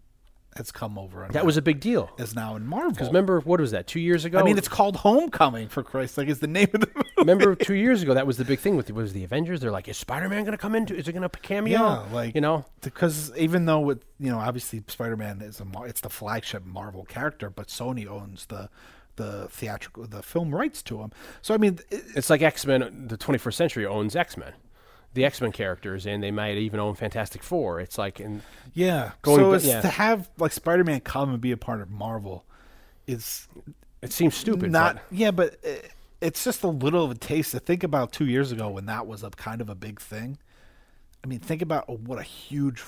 has 0.56 0.72
come 0.72 1.00
over. 1.00 1.24
And 1.24 1.34
that 1.34 1.46
was 1.48 1.58
a 1.58 1.62
big 1.64 1.80
deal. 1.80 2.12
is 2.20 2.36
now 2.36 2.56
in 2.56 2.68
Marvel. 2.68 2.92
Because 2.92 3.08
remember, 3.08 3.40
what 3.40 3.60
was 3.60 3.72
that? 3.72 3.88
Two 3.88 4.00
years 4.00 4.24
ago. 4.24 4.38
I 4.40 4.44
mean, 4.44 4.58
it's 4.58 4.68
called 4.68 4.98
Homecoming 4.98 5.68
for 5.68 5.82
Christ's 5.82 6.16
sake. 6.16 6.30
Is 6.30 6.40
the 6.40 6.48
name 6.48 6.68
of 6.76 6.82
the 6.82 6.90
movie? 6.96 7.10
remember 7.18 7.56
two 7.56 7.74
years 7.74 8.04
ago 8.04 8.14
that 8.14 8.28
was 8.28 8.38
the 8.38 8.46
big 8.46 8.60
thing 8.60 8.76
with 8.76 8.92
was 8.92 9.14
the 9.14 9.24
Avengers. 9.24 9.62
They're 9.62 9.72
like, 9.72 9.88
is 9.88 9.98
Spider 9.98 10.30
Man 10.30 10.44
going 10.44 10.52
to 10.52 10.58
come 10.60 10.76
into? 10.76 10.96
Is 10.96 11.08
it 11.08 11.14
going 11.14 11.28
to 11.28 11.30
cameo? 11.40 11.80
Yeah, 11.80 12.06
like 12.12 12.36
you 12.36 12.42
know, 12.42 12.66
because 12.82 13.32
even 13.36 13.66
though 13.66 13.80
with 13.80 14.04
you 14.20 14.30
know 14.32 14.38
obviously 14.38 14.84
Spider-Man 14.88 15.42
is 15.42 15.60
a 15.60 15.66
it's 15.86 16.02
the 16.02 16.10
flagship 16.10 16.64
Marvel 16.66 17.04
character, 17.06 17.50
but 17.50 17.68
Sony 17.70 18.06
owns 18.08 18.46
the 18.48 18.70
the 19.16 19.48
theatrical 19.50 20.06
the 20.06 20.22
film 20.22 20.54
rights 20.54 20.82
to 20.84 21.02
him. 21.02 21.12
So 21.42 21.54
I 21.54 21.58
mean, 21.58 21.80
it, 21.90 22.04
it's 22.16 22.30
like 22.30 22.42
X 22.42 22.66
Men. 22.66 23.08
The 23.08 23.18
21st 23.18 23.54
Century 23.54 23.86
owns 23.86 24.16
X 24.16 24.38
Men, 24.38 24.54
the 25.14 25.26
X 25.26 25.42
Men 25.42 25.52
characters, 25.52 26.06
and 26.06 26.24
they 26.24 26.32
might 26.32 26.58
even 26.58 26.80
own 26.80 26.96
Fantastic 26.96 27.44
Four. 27.44 27.80
It's 27.80 27.98
like, 27.98 28.20
and 28.20 28.42
yeah. 28.74 29.12
Going 29.22 29.60
so 29.60 29.68
yeah. 29.68 29.82
to 29.82 29.88
have 29.88 30.30
like 30.38 30.52
Spider-Man 30.52 31.02
come 31.02 31.32
and 31.32 31.42
be 31.42 31.52
a 31.52 31.58
part 31.58 31.82
of 31.82 31.90
Marvel 31.90 32.46
is 33.08 33.48
it 34.02 34.14
seems 34.14 34.36
stupid. 34.36 34.72
not 34.72 34.96
but 34.96 35.18
yeah, 35.18 35.32
but 35.32 35.58
it, 35.64 35.92
it's 36.22 36.44
just 36.44 36.64
a 36.64 36.68
little 36.68 37.04
of 37.04 37.12
a 37.12 37.16
taste 37.16 37.52
to 37.52 37.60
think 37.60 37.84
about 37.84 38.12
two 38.12 38.26
years 38.26 38.52
ago 38.52 38.70
when 38.70 38.86
that 38.86 39.08
was 39.08 39.24
a 39.24 39.30
kind 39.30 39.62
of 39.62 39.70
a 39.70 39.76
big 39.76 40.00
thing. 40.00 40.38
I 41.24 41.28
mean, 41.28 41.40
think 41.40 41.62
about 41.62 41.90
what 41.90 42.20
a 42.20 42.24
huge 42.24 42.84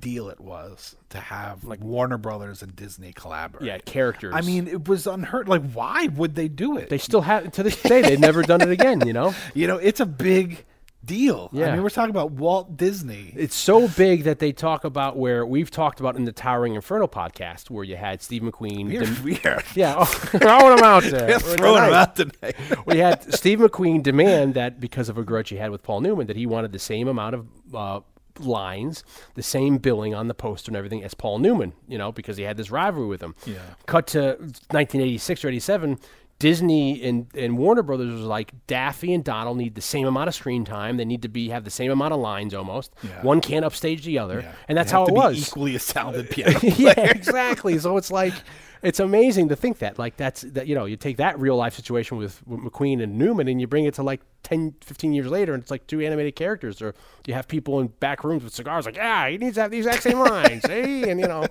deal 0.00 0.28
it 0.28 0.40
was 0.40 0.96
to 1.08 1.18
have 1.18 1.64
like 1.64 1.80
Warner 1.80 2.18
Brothers 2.18 2.62
and 2.62 2.74
Disney 2.74 3.12
collaborate. 3.12 3.64
yeah, 3.64 3.78
characters. 3.78 4.34
I 4.36 4.42
mean, 4.42 4.68
it 4.68 4.88
was 4.88 5.06
unheard. 5.06 5.48
Like, 5.48 5.72
why 5.72 6.08
would 6.08 6.34
they 6.34 6.48
do 6.48 6.76
it? 6.76 6.88
they 6.88 6.98
still 6.98 7.22
have 7.22 7.50
to 7.52 7.62
this 7.62 7.80
day. 7.82 8.02
They've 8.02 8.20
never 8.20 8.42
done 8.42 8.60
it 8.60 8.70
again. 8.70 9.06
You 9.06 9.12
know, 9.12 9.34
you 9.54 9.66
know, 9.66 9.76
it's 9.76 10.00
a 10.00 10.06
big 10.06 10.64
deal. 11.04 11.48
I 11.52 11.56
Yeah. 11.58 11.72
mean, 11.74 11.82
we're 11.82 11.90
talking 11.90 12.10
about 12.10 12.32
Walt 12.32 12.76
Disney. 12.76 13.32
It's 13.36 13.54
so 13.54 13.88
big 13.88 14.24
that 14.24 14.38
they 14.40 14.52
talk 14.52 14.84
about 14.84 15.16
where 15.16 15.46
we've 15.46 15.70
talked 15.70 16.00
about 16.00 16.16
in 16.16 16.24
the 16.24 16.32
Towering 16.32 16.74
Inferno 16.74 17.06
podcast, 17.06 17.70
where 17.70 17.84
you 17.84 17.96
had 17.96 18.20
Steve 18.20 18.42
McQueen. 18.42 18.88
We're, 18.88 19.02
dem- 19.04 19.22
we're 19.24 19.62
yeah, 19.74 19.94
oh, 19.98 20.04
throwing 20.04 20.76
them 20.76 20.84
out 20.84 21.04
there. 21.04 21.38
throwing 21.38 21.82
them 21.82 21.94
out 21.94 22.16
tonight. 22.16 22.56
we 22.86 22.98
had 22.98 23.32
Steve 23.34 23.60
McQueen 23.60 24.02
demand 24.02 24.54
that 24.54 24.80
because 24.80 25.08
of 25.08 25.16
a 25.16 25.22
grudge 25.24 25.48
he 25.50 25.56
had 25.56 25.70
with 25.70 25.82
Paul 25.82 26.00
Newman, 26.00 26.26
that 26.26 26.36
he 26.36 26.46
wanted 26.46 26.72
the 26.72 26.78
same 26.78 27.08
amount 27.08 27.34
of 27.36 27.46
uh, 27.74 28.00
lines, 28.40 29.02
the 29.34 29.42
same 29.42 29.78
billing 29.78 30.14
on 30.14 30.28
the 30.28 30.34
poster 30.34 30.68
and 30.70 30.76
everything 30.76 31.02
as 31.04 31.14
Paul 31.14 31.38
Newman, 31.38 31.72
you 31.88 31.96
know, 31.98 32.12
because 32.12 32.36
he 32.36 32.42
had 32.44 32.56
this 32.56 32.70
rivalry 32.70 33.06
with 33.08 33.22
him. 33.22 33.34
Yeah. 33.46 33.54
Cut 33.86 34.06
to 34.08 34.36
1986 34.70 35.44
or 35.44 35.48
87. 35.48 35.98
Disney 36.38 37.02
and, 37.02 37.26
and 37.34 37.58
Warner 37.58 37.82
Brothers 37.82 38.12
was 38.12 38.22
like 38.22 38.52
Daffy 38.68 39.12
and 39.12 39.24
Donald 39.24 39.56
need 39.56 39.74
the 39.74 39.80
same 39.80 40.06
amount 40.06 40.28
of 40.28 40.34
screen 40.36 40.64
time. 40.64 40.96
They 40.96 41.04
need 41.04 41.22
to 41.22 41.28
be 41.28 41.48
have 41.48 41.64
the 41.64 41.70
same 41.70 41.90
amount 41.90 42.14
of 42.14 42.20
lines 42.20 42.54
almost. 42.54 42.92
Yeah. 43.02 43.22
One 43.22 43.40
can't 43.40 43.64
upstage 43.64 44.04
the 44.04 44.18
other, 44.20 44.42
Yeah. 44.42 44.52
and 44.68 44.78
that's 44.78 44.92
how 44.92 45.02
it 45.04 45.08
be 45.08 45.14
was. 45.14 45.48
Equally 45.48 45.74
as 45.74 45.86
talented 45.86 46.30
piano 46.30 46.58
yeah, 46.62 46.92
exactly. 47.10 47.76
So 47.80 47.96
it's 47.96 48.12
like 48.12 48.34
it's 48.82 49.00
amazing 49.00 49.48
to 49.48 49.56
think 49.56 49.78
that 49.78 49.98
like 49.98 50.16
that's 50.16 50.42
that 50.42 50.68
you 50.68 50.76
know 50.76 50.84
you 50.84 50.96
take 50.96 51.16
that 51.16 51.36
real 51.40 51.56
life 51.56 51.74
situation 51.74 52.16
with, 52.18 52.40
with 52.46 52.60
McQueen 52.60 53.02
and 53.02 53.18
Newman 53.18 53.48
and 53.48 53.60
you 53.60 53.66
bring 53.66 53.86
it 53.86 53.94
to 53.94 54.04
like 54.04 54.20
10 54.44 54.76
15 54.80 55.12
years 55.12 55.26
later 55.26 55.52
and 55.54 55.60
it's 55.60 55.72
like 55.72 55.88
two 55.88 56.00
animated 56.00 56.36
characters 56.36 56.80
or 56.80 56.94
you 57.26 57.34
have 57.34 57.48
people 57.48 57.80
in 57.80 57.88
back 57.88 58.22
rooms 58.22 58.44
with 58.44 58.54
cigars 58.54 58.86
like 58.86 58.94
yeah 58.94 59.28
he 59.28 59.36
needs 59.36 59.56
to 59.56 59.62
have 59.62 59.72
the 59.72 59.78
exact 59.78 60.04
same 60.04 60.20
lines 60.20 60.62
see 60.66 61.02
and 61.10 61.18
you 61.18 61.26
know 61.26 61.44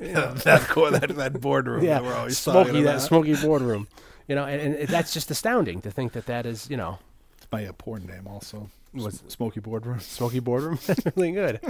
that, 0.00 0.66
co- 0.68 0.90
that 0.90 1.10
that 1.14 1.40
boardroom 1.40 1.84
yeah 1.84 2.00
that 2.00 2.02
we're 2.04 2.12
always 2.14 2.36
smoky 2.36 2.82
that 2.82 3.00
smoky 3.00 3.36
boardroom 3.36 3.86
you 4.28 4.34
know 4.34 4.44
and, 4.44 4.74
and 4.74 4.88
that's 4.88 5.12
just 5.12 5.30
astounding 5.30 5.80
to 5.82 5.90
think 5.90 6.12
that 6.12 6.26
that 6.26 6.46
is 6.46 6.68
you 6.70 6.76
know 6.76 6.98
It's 7.38 7.46
my 7.52 7.66
uh, 7.66 7.72
porn 7.72 8.06
name 8.06 8.26
also. 8.26 8.68
What's- 8.92 9.22
Smoky 9.28 9.60
Boardroom? 9.60 9.98
smoky 10.18 10.38
boardroom 10.40 10.78
that's 10.86 11.04
really 11.16 11.32
good 11.32 11.60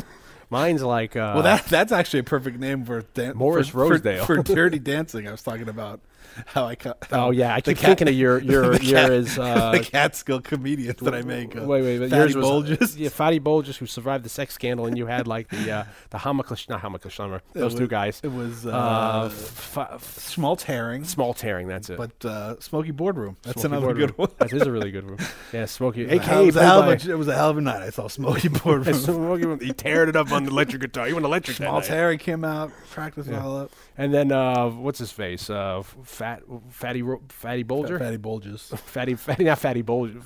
mine's 0.50 0.82
like 0.82 1.16
uh, 1.16 1.32
Well, 1.34 1.42
that 1.42 1.64
that's 1.66 1.90
actually 1.92 2.20
a 2.20 2.24
perfect 2.24 2.58
name 2.58 2.84
for 2.84 3.02
dan- 3.14 3.36
Morris 3.36 3.68
for, 3.68 3.86
for- 3.86 3.90
Rosedale. 3.92 4.24
for, 4.26 4.42
Dirty 4.42 4.78
Dancing. 4.78 5.26
I 5.26 5.30
was 5.30 5.42
talking 5.42 5.68
about 5.68 6.00
how 6.46 6.64
I 6.66 6.74
cut. 6.74 6.98
oh 7.12 7.30
yeah 7.30 7.54
I 7.54 7.60
keep 7.60 7.78
cat- 7.78 7.86
thinking 7.98 8.08
of 8.08 8.14
your 8.14 8.38
your 8.40 8.76
the 8.78 8.84
your 8.84 8.98
as 8.98 9.38
uh, 9.38 9.72
the 9.72 9.80
Catskill 9.80 10.40
comedians 10.40 11.00
that 11.00 11.14
I 11.14 11.22
make. 11.22 11.56
Uh, 11.56 11.62
Wait, 11.64 11.82
wait, 11.82 11.98
but 11.98 12.10
Fatty 12.10 12.22
yours 12.32 12.36
was 12.36 12.44
Bulges. 12.46 12.96
yeah, 12.96 13.08
Fatty 13.08 13.38
Bulges 13.38 13.76
who 13.76 13.86
survived 13.86 14.24
the 14.24 14.28
sex 14.28 14.54
scandal, 14.54 14.86
and 14.86 14.96
you 14.98 15.06
had 15.06 15.26
like 15.26 15.48
the 15.48 15.70
uh, 15.70 15.84
the 16.10 16.18
Hamaklish, 16.18 16.68
not 16.68 16.82
Hamaklish, 16.82 17.40
those 17.52 17.64
was- 17.72 17.74
two 17.74 17.86
guys. 17.88 18.20
It 18.22 18.32
was 18.32 18.66
uh, 18.66 19.30
Uh, 19.76 19.98
Schmaltz 19.98 20.62
Herring, 20.64 21.04
small 21.04 21.34
tearing, 21.34 21.68
that's 21.68 21.90
it. 21.90 21.96
but 21.98 22.24
uh, 22.24 22.58
Smoky 22.60 22.90
Boardroom. 22.90 23.36
That's 23.42 23.64
another 23.64 23.86
Boardroom. 23.86 24.06
good 24.08 24.18
one. 24.18 24.30
that 24.38 24.52
is 24.52 24.62
a 24.62 24.72
really 24.72 24.90
good 24.90 25.08
one. 25.08 25.18
Yeah, 25.52 25.66
Smoky. 25.66 26.02
It 26.04 26.18
was, 26.20 26.56
a 26.56 26.62
hell 26.62 26.82
of 26.82 26.88
a, 27.06 27.10
it 27.10 27.18
was 27.18 27.28
a 27.28 27.34
hell 27.34 27.50
of 27.50 27.58
a 27.58 27.60
night. 27.60 27.82
I 27.82 27.90
saw 27.90 28.08
Smoky 28.08 28.48
Boardroom. 28.48 28.94
Smoky, 28.94 29.64
he 29.66 29.72
teared 29.72 30.08
it 30.08 30.16
up 30.16 30.32
on 30.32 30.44
the 30.44 30.50
electric 30.50 30.82
guitar. 30.82 31.06
He 31.06 31.12
went 31.12 31.24
electric 31.26 31.60
night. 31.60 31.86
Herring 31.86 32.18
came 32.18 32.44
out, 32.44 32.72
practiced 32.90 33.30
all 33.32 33.56
up. 33.56 33.72
And 33.96 34.12
then 34.12 34.32
uh, 34.32 34.68
what's 34.70 34.98
his 34.98 35.12
face? 35.12 35.48
Uh, 35.48 35.82
fat, 36.14 36.42
fatty, 36.70 37.02
fatty 37.28 37.62
Bulger. 37.62 37.98
Fatty 37.98 38.16
Bulges. 38.16 38.62
Fatty, 38.86 39.14
fatty, 39.14 39.44
not 39.44 39.58
fatty 39.58 39.82
Bulger. 39.82 40.20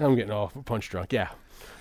I'm 0.00 0.14
getting 0.16 0.30
all 0.32 0.48
punch 0.64 0.88
drunk. 0.90 1.12
Yeah, 1.12 1.28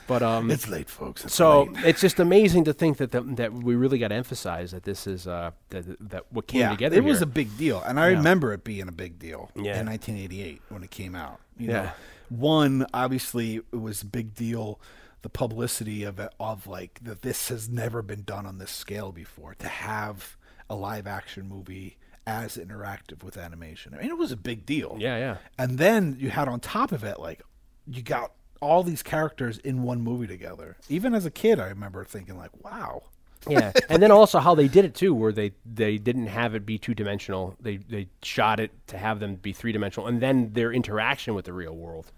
but 0.07 0.21
um, 0.23 0.49
It's 0.51 0.67
late, 0.67 0.89
folks. 0.89 1.25
It's 1.25 1.33
So 1.35 1.63
late. 1.63 1.85
it's 1.85 2.01
just 2.01 2.19
amazing 2.19 2.63
to 2.65 2.73
think 2.73 2.97
that 2.97 3.11
the, 3.11 3.21
that 3.21 3.53
we 3.53 3.75
really 3.75 3.97
got 3.99 4.09
to 4.09 4.15
emphasize 4.15 4.71
that 4.71 4.83
this 4.83 5.07
is 5.07 5.27
uh, 5.27 5.51
that 5.69 5.85
that 6.09 6.25
what 6.31 6.47
came 6.47 6.61
yeah, 6.61 6.69
together. 6.71 6.95
it 6.95 7.03
was 7.03 7.21
a 7.21 7.25
big 7.25 7.57
deal, 7.57 7.81
and 7.81 7.99
I 7.99 8.09
Yeah. 8.09 8.17
remember 8.17 8.53
it 8.53 8.63
being 8.63 8.87
a 8.87 8.91
big 8.93 9.19
deal 9.19 9.49
Yeah. 9.55 9.79
in 9.79 9.85
1988 9.87 10.61
when 10.69 10.83
it 10.83 10.91
came 10.91 11.15
out. 11.15 11.39
You 11.57 11.69
Yeah. 11.69 11.73
know, 11.83 11.91
one 12.29 12.85
obviously 12.93 13.57
it 13.57 13.75
was 13.79 14.01
a 14.03 14.05
big 14.07 14.33
deal. 14.35 14.79
The 15.23 15.29
publicity 15.29 16.03
of 16.03 16.19
it, 16.19 16.33
of 16.39 16.65
like 16.65 16.99
that 17.03 17.21
this 17.21 17.49
has 17.49 17.69
never 17.69 18.01
been 18.01 18.23
done 18.23 18.45
on 18.47 18.57
this 18.57 18.71
scale 18.71 19.11
before. 19.11 19.53
To 19.59 19.67
have 19.67 20.35
a 20.67 20.73
live 20.75 21.05
action 21.05 21.47
movie 21.47 21.97
as 22.31 22.57
interactive 22.57 23.23
with 23.23 23.37
animation, 23.37 23.93
I 23.93 24.01
mean, 24.01 24.09
it 24.09 24.17
was 24.17 24.31
a 24.31 24.37
big 24.37 24.65
deal. 24.65 24.95
yeah, 24.99 25.17
yeah. 25.17 25.37
And 25.57 25.77
then 25.77 26.15
you 26.19 26.29
had 26.29 26.47
on 26.47 26.59
top 26.59 26.91
of 26.91 27.03
it, 27.03 27.19
like, 27.19 27.41
you 27.87 28.01
got 28.01 28.31
all 28.61 28.83
these 28.83 29.03
characters 29.03 29.57
in 29.59 29.83
one 29.83 30.01
movie 30.01 30.27
together. 30.27 30.77
Even 30.87 31.13
as 31.13 31.25
a 31.25 31.31
kid, 31.31 31.59
I 31.59 31.67
remember 31.67 32.05
thinking, 32.05 32.37
like, 32.37 32.51
wow. 32.63 33.03
yeah, 33.47 33.71
and 33.89 34.01
then 34.01 34.11
also 34.11 34.39
how 34.39 34.55
they 34.55 34.67
did 34.67 34.85
it 34.85 34.93
too, 34.95 35.13
where 35.13 35.31
they 35.31 35.51
they 35.65 35.97
didn't 35.97 36.27
have 36.27 36.53
it 36.55 36.65
be 36.65 36.77
two 36.77 36.93
dimensional. 36.93 37.55
They 37.59 37.77
they 37.77 38.07
shot 38.21 38.59
it 38.59 38.71
to 38.87 38.97
have 38.97 39.19
them 39.19 39.35
be 39.35 39.51
three 39.51 39.71
dimensional, 39.71 40.07
and 40.07 40.21
then 40.21 40.53
their 40.53 40.71
interaction 40.71 41.33
with 41.33 41.45
the 41.45 41.53
real 41.53 41.75
world, 41.75 42.11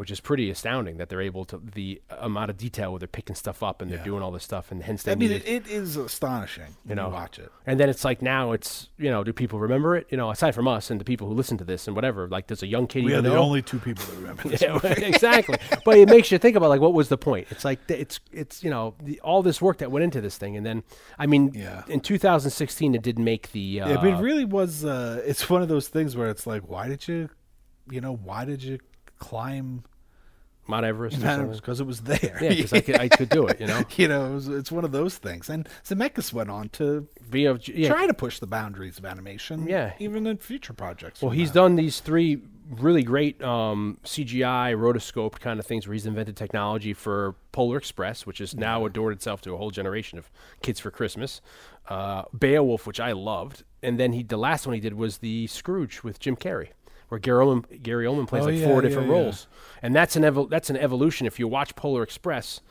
which 0.00 0.10
is 0.10 0.18
pretty 0.18 0.50
astounding 0.50 0.96
that 0.96 1.10
they're 1.10 1.20
able 1.20 1.44
to 1.44 1.58
the 1.74 2.00
amount 2.20 2.48
of 2.50 2.56
detail 2.56 2.90
where 2.90 2.98
they're 2.98 3.06
picking 3.06 3.36
stuff 3.36 3.62
up 3.62 3.82
and 3.82 3.90
they're 3.92 4.02
doing 4.02 4.22
all 4.22 4.30
this 4.30 4.42
stuff, 4.44 4.72
and 4.72 4.82
hence 4.82 5.02
they 5.02 5.12
I 5.12 5.14
mean, 5.14 5.30
it, 5.30 5.46
it 5.46 5.66
is 5.68 5.94
astonishing 5.94 6.74
you, 6.88 6.94
know. 6.94 7.10
watch 7.10 7.38
it. 7.38 7.52
And 7.66 7.78
then 7.78 7.90
it's 7.90 8.02
like 8.02 8.22
now 8.22 8.52
it's 8.52 8.88
you 8.96 9.10
know 9.10 9.22
do 9.22 9.34
people 9.34 9.58
remember 9.58 9.94
it? 9.96 10.06
You 10.10 10.16
know, 10.16 10.30
aside 10.30 10.54
from 10.54 10.66
us 10.66 10.90
and 10.90 10.98
the 10.98 11.04
people 11.04 11.28
who 11.28 11.34
listen 11.34 11.58
to 11.58 11.64
this 11.64 11.86
and 11.86 11.94
whatever, 11.94 12.26
like 12.28 12.46
there's 12.46 12.62
a 12.62 12.66
young 12.66 12.86
kid 12.86 13.04
We 13.04 13.12
are 13.12 13.20
the 13.20 13.28
know? 13.28 13.36
only 13.42 13.60
two 13.60 13.78
people 13.78 14.02
that 14.06 14.16
remember 14.16 14.42
this. 14.48 14.62
Yeah, 14.62 14.78
exactly. 14.84 15.58
but 15.84 15.98
it 15.98 16.08
makes 16.08 16.32
you 16.32 16.38
think 16.38 16.56
about 16.56 16.70
like 16.70 16.80
what 16.80 16.94
was 16.94 17.10
the 17.10 17.18
point? 17.18 17.48
It's 17.50 17.66
like 17.66 17.80
it's 17.90 18.20
it's 18.32 18.64
you 18.64 18.70
know 18.70 18.94
the, 19.02 19.20
all 19.20 19.42
this 19.42 19.60
work 19.60 19.76
that 19.78 19.90
went 19.90 20.02
into 20.04 20.22
this 20.22 20.38
thing, 20.38 20.56
and 20.56 20.64
then 20.64 20.82
I 21.18 21.26
mean, 21.26 21.52
Yeah. 21.52 21.82
in 21.88 22.00
2016 22.00 22.94
it 22.94 23.02
didn't 23.02 23.24
make 23.24 23.52
the 23.52 23.82
uh, 23.82 23.88
Yeah, 23.90 23.96
but 23.96 24.06
it 24.06 24.16
really 24.22 24.46
was. 24.46 24.82
Uh, 24.82 25.20
it's 25.26 25.50
one 25.50 25.60
of 25.60 25.68
those 25.68 25.88
things 25.88 26.16
where 26.16 26.30
it's 26.30 26.46
like, 26.46 26.66
why 26.66 26.88
did 26.88 27.06
you, 27.06 27.28
you 27.90 28.00
know, 28.00 28.14
why 28.16 28.46
did 28.46 28.62
you 28.62 28.78
climb 29.18 29.84
Mount 30.70 30.86
Everest. 30.86 31.20
Because 31.20 31.80
it 31.80 31.86
was 31.86 32.00
there. 32.02 32.38
Yeah, 32.40 32.50
because 32.50 32.72
I 32.72 32.80
could 32.80 32.98
I 32.98 33.08
could 33.08 33.28
do 33.28 33.46
it. 33.46 33.60
You 33.60 33.66
know, 33.66 33.82
you 33.96 34.08
know, 34.08 34.26
it 34.26 34.34
was, 34.34 34.48
it's 34.48 34.72
one 34.72 34.84
of 34.84 34.92
those 34.92 35.18
things. 35.18 35.50
And 35.50 35.68
Zemeckis 35.84 36.32
went 36.32 36.50
on 36.50 36.68
to 36.70 37.06
Be 37.28 37.44
of- 37.46 37.66
yeah. 37.68 37.88
try 37.88 38.06
to 38.06 38.14
push 38.14 38.38
the 38.38 38.46
boundaries 38.46 38.98
of 38.98 39.04
animation. 39.04 39.66
Yeah. 39.66 39.92
even 39.98 40.26
in 40.26 40.38
future 40.38 40.72
projects. 40.72 41.20
Well, 41.22 41.32
he's 41.32 41.52
that. 41.52 41.60
done 41.60 41.76
these 41.76 42.00
three 42.00 42.40
really 42.70 43.02
great 43.02 43.42
um, 43.42 43.98
CGI 44.04 44.76
rotoscoped 44.76 45.40
kind 45.40 45.58
of 45.58 45.66
things 45.66 45.86
where 45.88 45.92
he's 45.94 46.06
invented 46.06 46.36
technology 46.36 46.92
for 46.94 47.34
Polar 47.52 47.76
Express, 47.76 48.26
which 48.26 48.38
has 48.38 48.54
now 48.54 48.84
adored 48.86 49.12
itself 49.12 49.40
to 49.42 49.54
a 49.54 49.56
whole 49.56 49.70
generation 49.72 50.18
of 50.18 50.30
kids 50.62 50.78
for 50.78 50.90
Christmas. 50.92 51.40
Uh, 51.88 52.22
Beowulf, 52.38 52.86
which 52.86 53.00
I 53.00 53.10
loved, 53.12 53.64
and 53.82 53.98
then 53.98 54.12
he 54.12 54.22
the 54.22 54.36
last 54.36 54.66
one 54.66 54.74
he 54.74 54.80
did 54.80 54.94
was 54.94 55.18
the 55.18 55.48
Scrooge 55.48 56.04
with 56.04 56.20
Jim 56.20 56.36
Carrey, 56.36 56.68
where 57.10 57.18
Gary 57.20 57.44
Oldman, 57.44 57.82
Gary 57.82 58.06
Oldman 58.06 58.26
plays 58.26 58.42
Oh, 58.42 58.46
like 58.46 58.56
yeah, 58.58 58.66
four 58.66 58.82
yeah, 58.82 58.88
different 58.88 59.08
yeah. 59.08 59.14
roles, 59.14 59.46
and 59.82 59.94
that's 59.94 60.16
an 60.16 60.22
evol- 60.22 60.48
that's 60.48 60.70
an 60.70 60.76
evolution. 60.78 61.26
If 61.26 61.38
you 61.38 61.46
watch 61.46 61.76
Polar 61.76 62.02
Express. 62.02 62.62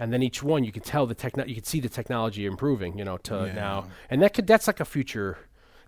And 0.00 0.12
then 0.12 0.22
each 0.22 0.44
one, 0.44 0.62
you 0.62 0.70
can 0.70 0.84
tell 0.84 1.06
the 1.06 1.14
techno- 1.16 1.44
you 1.44 1.56
can 1.56 1.64
see 1.64 1.80
the 1.80 1.88
technology 1.88 2.46
improving, 2.46 2.96
you 2.98 3.04
know, 3.04 3.16
to 3.18 3.52
now, 3.52 3.88
and 4.08 4.22
that 4.22 4.32
could 4.32 4.46
that's 4.46 4.68
like 4.68 4.78
a 4.78 4.84
future 4.84 5.38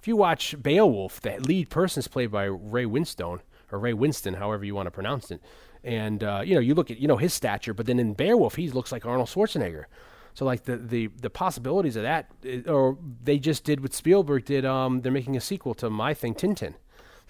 if 0.00 0.08
you 0.08 0.16
watch 0.16 0.60
Beowulf, 0.60 1.20
the 1.20 1.38
lead 1.38 1.68
person 1.70 2.00
is 2.00 2.08
played 2.08 2.32
by 2.32 2.44
Ray 2.46 2.86
Winstone 2.86 3.38
or 3.70 3.78
Ray 3.78 3.92
Winston, 3.92 4.34
however 4.34 4.64
you 4.64 4.74
want 4.74 4.86
to 4.88 4.90
pronounce 4.90 5.30
it. 5.30 5.40
And 5.84 6.24
uh, 6.24 6.42
you 6.44 6.54
know, 6.56 6.60
you 6.60 6.74
look 6.74 6.90
at 6.90 6.98
you 6.98 7.06
know 7.06 7.18
his 7.18 7.32
stature, 7.32 7.72
but 7.72 7.86
then 7.86 8.00
in 8.00 8.14
Beowulf, 8.14 8.56
he 8.56 8.68
looks 8.70 8.90
like 8.90 9.06
Arnold 9.06 9.28
Schwarzenegger. 9.28 9.84
So 10.34 10.44
like 10.44 10.64
the 10.64 10.76
the 10.76 11.06
the 11.08 11.30
possibilities 11.30 11.94
of 11.94 12.02
that, 12.02 12.32
or 12.66 12.98
they 13.22 13.38
just 13.38 13.62
did 13.62 13.80
what 13.80 13.94
Spielberg 13.94 14.44
did. 14.44 14.64
Um, 14.64 15.02
they're 15.02 15.12
making 15.12 15.36
a 15.36 15.40
sequel 15.40 15.74
to 15.74 15.88
My 15.88 16.14
Thing, 16.14 16.34
Tintin. 16.34 16.74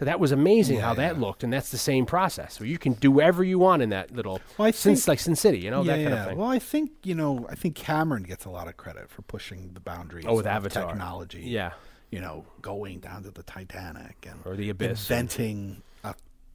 So 0.01 0.07
that 0.07 0.19
was 0.19 0.33
amazing 0.33 0.81
how 0.81 0.95
that 0.95 1.21
looked, 1.21 1.45
and 1.45 1.53
that's 1.53 1.69
the 1.71 1.79
same 1.79 2.07
process. 2.07 2.55
So 2.55 2.65
you 2.65 2.79
can 2.79 2.95
do 2.95 3.11
whatever 3.13 3.45
you 3.45 3.59
want 3.59 3.83
in 3.83 3.91
that 3.91 4.11
little, 4.11 4.41
Well, 4.59 4.67
I 4.67 4.71
since 4.73 5.01
think- 5.01 5.09
like 5.09 5.21
Sin 5.21 5.37
City, 5.37 5.59
you 5.59 5.71
know 5.71 5.83
yeah, 5.83 5.97
that 5.97 6.03
kind 6.03 6.15
yeah. 6.15 6.23
of 6.23 6.29
thing. 6.31 6.39
Well, 6.39 6.49
I 6.49 6.59
think 6.59 6.91
you 7.05 7.15
know, 7.15 7.47
I 7.51 7.55
think 7.55 7.77
Cameron 7.77 8.23
gets 8.25 8.47
a 8.47 8.51
lot 8.51 8.67
of 8.67 8.77
credit 8.79 9.11
for 9.11 9.21
pushing 9.23 9.73
the 9.75 9.81
boundaries 9.81 10.25
Oh, 10.27 10.35
with 10.37 10.47
of 10.47 10.53
Avatar. 10.53 10.87
technology. 10.89 11.43
Yeah. 11.43 11.73
you 12.11 12.21
know, 12.21 12.45
going 12.61 12.99
down 12.99 13.23
to 13.23 13.31
the 13.31 13.43
Titanic 13.45 14.27
and 14.29 14.41
Or 14.45 14.57
the 14.57 14.71
Abyss. 14.71 15.09
inventing 15.11 15.83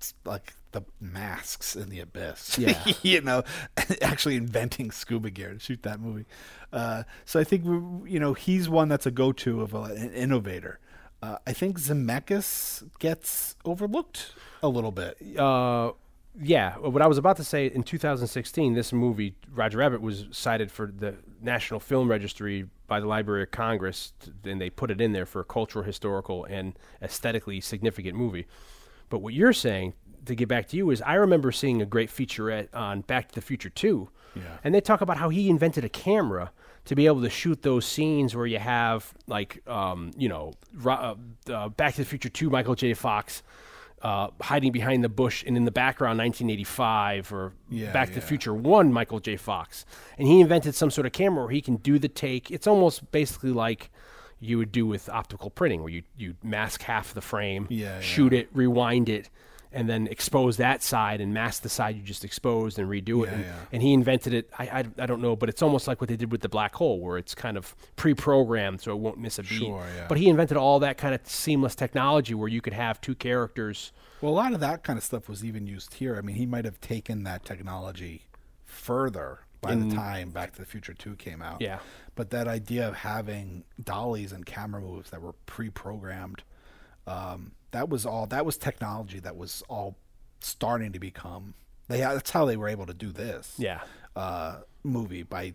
s- 0.02 0.14
like 0.26 0.54
the 0.74 0.82
masks 1.00 1.76
in 1.78 1.90
the 1.90 2.02
abyss. 2.02 2.58
Yeah. 2.60 2.84
you 3.02 3.22
know, 3.22 3.44
actually 4.02 4.36
inventing 4.36 4.92
scuba 4.92 5.30
gear 5.30 5.54
to 5.54 5.60
shoot 5.60 5.84
that 5.84 6.02
movie. 6.02 6.26
Uh, 6.74 7.04
so 7.24 7.40
I 7.40 7.44
think 7.46 7.64
you 7.64 8.20
know 8.20 8.34
he's 8.34 8.68
one 8.68 8.90
that's 8.90 9.06
a 9.06 9.12
go-to 9.12 9.62
of 9.62 9.74
a, 9.74 9.84
an 9.84 10.12
innovator. 10.14 10.80
Uh, 11.22 11.38
I 11.48 11.54
think 11.54 11.80
Zemeckis 11.80 12.84
gets 13.00 13.56
overlooked 13.66 14.34
a 14.62 14.68
little 14.68 14.92
bit. 14.92 15.18
uh, 15.40 15.92
yeah, 16.40 16.74
what 16.78 17.02
I 17.02 17.08
was 17.08 17.18
about 17.18 17.38
to 17.38 17.46
say 17.46 17.68
in 17.68 17.82
2016, 17.84 18.74
this 18.74 18.92
movie 18.92 19.36
Roger 19.54 19.78
Rabbit 19.78 20.02
was 20.02 20.26
cited 20.32 20.70
for 20.70 20.88
the 20.96 21.16
National 21.42 21.80
Film 21.80 22.10
Registry 22.10 22.68
by 22.88 23.00
the 23.00 23.06
Library 23.08 23.44
of 23.44 23.52
Congress, 23.52 24.12
and 24.44 24.60
they 24.60 24.70
put 24.70 24.92
it 24.92 25.00
in 25.00 25.14
there 25.14 25.26
for 25.26 25.40
a 25.40 25.46
cultural, 25.46 25.86
historical, 25.86 26.44
and 26.44 26.78
aesthetically 27.02 27.62
significant 27.62 28.18
movie. 28.18 28.46
But 29.10 29.20
what 29.20 29.34
you're 29.34 29.54
saying, 29.54 29.94
to 30.26 30.36
get 30.36 30.50
back 30.50 30.68
to 30.70 30.78
you, 30.78 30.90
is 30.92 31.02
I 31.04 31.14
remember 31.14 31.54
seeing 31.54 31.82
a 31.82 31.86
great 31.86 32.10
featurette 32.10 32.68
on 32.74 33.02
Back 33.02 33.30
to 33.30 33.36
the 33.36 33.42
Future 33.42 33.70
2, 33.70 34.10
Yeah. 34.36 34.42
and 34.64 34.76
they 34.76 34.82
talk 34.82 35.00
about 35.00 35.16
how 35.18 35.30
he 35.30 35.50
invented 35.50 35.86
a 35.86 35.90
camera 35.90 36.52
to 36.86 36.96
be 36.96 37.06
able 37.08 37.22
to 37.22 37.30
shoot 37.30 37.62
those 37.62 37.86
scenes 37.86 38.36
where 38.36 38.46
you 38.46 38.60
have 38.60 39.14
like 39.28 39.68
um, 39.68 40.12
you 40.18 40.30
know 40.30 40.54
uh, 40.86 41.16
uh, 41.52 41.70
Back 41.70 41.96
to 41.96 42.02
the 42.02 42.06
Future 42.06 42.30
2 42.30 42.50
Michael 42.50 42.76
J. 42.76 42.94
Fox 42.94 43.44
uh, 44.02 44.30
hiding 44.42 44.72
behind 44.72 45.04
the 45.04 45.10
bush, 45.10 45.44
and 45.48 45.58
in 45.58 45.66
the 45.66 45.72
background, 45.72 46.20
1985 46.20 47.34
or 47.34 47.54
Yeah, 47.70 47.92
Back 47.92 48.10
to 48.10 48.16
the 48.16 48.22
Future 48.22 48.54
One, 48.54 48.94
Michael 48.94 49.20
J. 49.20 49.36
Fox, 49.36 49.86
and 50.18 50.28
he 50.28 50.42
invented 50.42 50.76
some 50.76 50.92
sort 50.92 51.08
of 51.08 51.14
camera 51.14 51.46
where 51.46 51.52
he 51.52 51.62
can 51.62 51.78
do 51.78 51.98
the 51.98 52.08
take. 52.10 52.52
It's 52.52 52.68
almost 52.68 53.12
basically 53.12 53.52
like 53.52 53.90
you 54.40 54.58
would 54.60 54.72
do 54.72 54.86
with 54.86 55.10
optical 55.10 55.50
printing, 55.50 55.82
where 55.82 55.92
you 55.92 56.04
you 56.18 56.36
mask 56.44 56.84
half 56.84 57.14
the 57.16 57.22
frame, 57.22 57.68
Yeah, 57.72 58.00
shoot 58.00 58.32
it, 58.34 58.50
rewind 58.54 59.10
it. 59.10 59.30
And 59.76 59.90
then 59.90 60.08
expose 60.08 60.58
that 60.58 60.82
side 60.82 61.20
and 61.20 61.34
mask 61.34 61.64
the 61.64 61.70
side 61.70 61.98
you 61.98 62.02
just 62.02 62.24
exposed 62.24 62.80
and 62.80 62.90
redo 62.90 63.24
it. 63.24 63.28
Yeah, 63.28 63.34
and, 63.34 63.44
yeah. 63.44 63.54
and 63.74 63.82
he 63.84 63.94
invented 63.94 64.34
it. 64.34 64.50
I, 64.58 64.64
I, 64.68 64.84
I 65.00 65.06
don't 65.06 65.22
know, 65.22 65.36
but 65.36 65.50
it's 65.50 65.62
almost 65.62 65.88
like 65.88 66.00
what 66.00 66.08
they 66.08 66.16
did 66.16 66.32
with 66.32 66.42
the 66.42 66.50
black 66.50 66.74
hole, 66.74 67.02
where 67.02 67.18
it's 67.18 67.36
kind 67.36 67.58
of 67.58 67.76
pre-programmed 67.98 68.80
so 68.80 68.92
it 68.92 69.00
won't 69.00 69.18
miss 69.18 69.38
a 69.38 69.44
beat. 69.44 69.60
Sure, 69.60 69.86
yeah. 69.96 70.06
But 70.08 70.18
he 70.18 70.30
invented 70.30 70.56
all 70.56 70.80
that 70.80 70.98
kind 70.98 71.14
of 71.14 71.28
seamless 71.28 71.76
technology 71.76 72.34
where 72.34 72.48
you 72.48 72.62
could 72.62 72.74
have 72.74 73.02
two 73.02 73.16
characters. 73.16 73.92
Well, 74.22 74.32
a 74.32 74.34
lot 74.34 74.54
of 74.54 74.62
that 74.62 74.84
kind 74.84 74.98
of 74.98 75.04
stuff 75.04 75.28
was 75.28 75.44
even 75.44 75.68
used 75.68 75.96
here. 75.96 76.16
I 76.16 76.22
mean, 76.22 76.38
he 76.38 76.46
might 76.46 76.64
have 76.64 76.80
taken 76.80 77.24
that 77.24 77.44
technology 77.44 78.30
further 78.64 79.42
by 79.66 79.76
the 79.76 79.96
time 79.96 80.30
Back 80.30 80.54
to 80.54 80.60
the 80.60 80.66
Future 80.66 80.94
2 80.94 81.16
came 81.16 81.42
out. 81.42 81.62
Yeah. 81.62 81.80
But 82.16 82.30
that 82.30 82.48
idea 82.48 82.88
of 82.88 82.96
having 82.96 83.64
dollies 83.84 84.32
and 84.32 84.46
camera 84.46 84.82
moves 84.82 85.10
that 85.10 85.22
were 85.22 85.34
pre-programmed, 85.46 86.44
um, 87.08 87.54
that 87.76 87.90
was 87.90 88.06
all. 88.06 88.26
That 88.28 88.46
was 88.46 88.58
technology 88.58 89.20
that 89.20 89.36
was 89.36 89.64
all 89.70 89.98
starting 90.40 90.92
to 90.94 91.00
become. 91.00 91.54
They 91.88 92.00
that's 92.00 92.32
how 92.32 92.46
they 92.46 92.58
were 92.58 92.68
able 92.68 92.86
to 92.88 92.94
do 92.94 93.12
this. 93.12 93.56
Yeah. 93.58 93.82
uh, 94.16 94.58
movie 94.84 95.24
by 95.24 95.54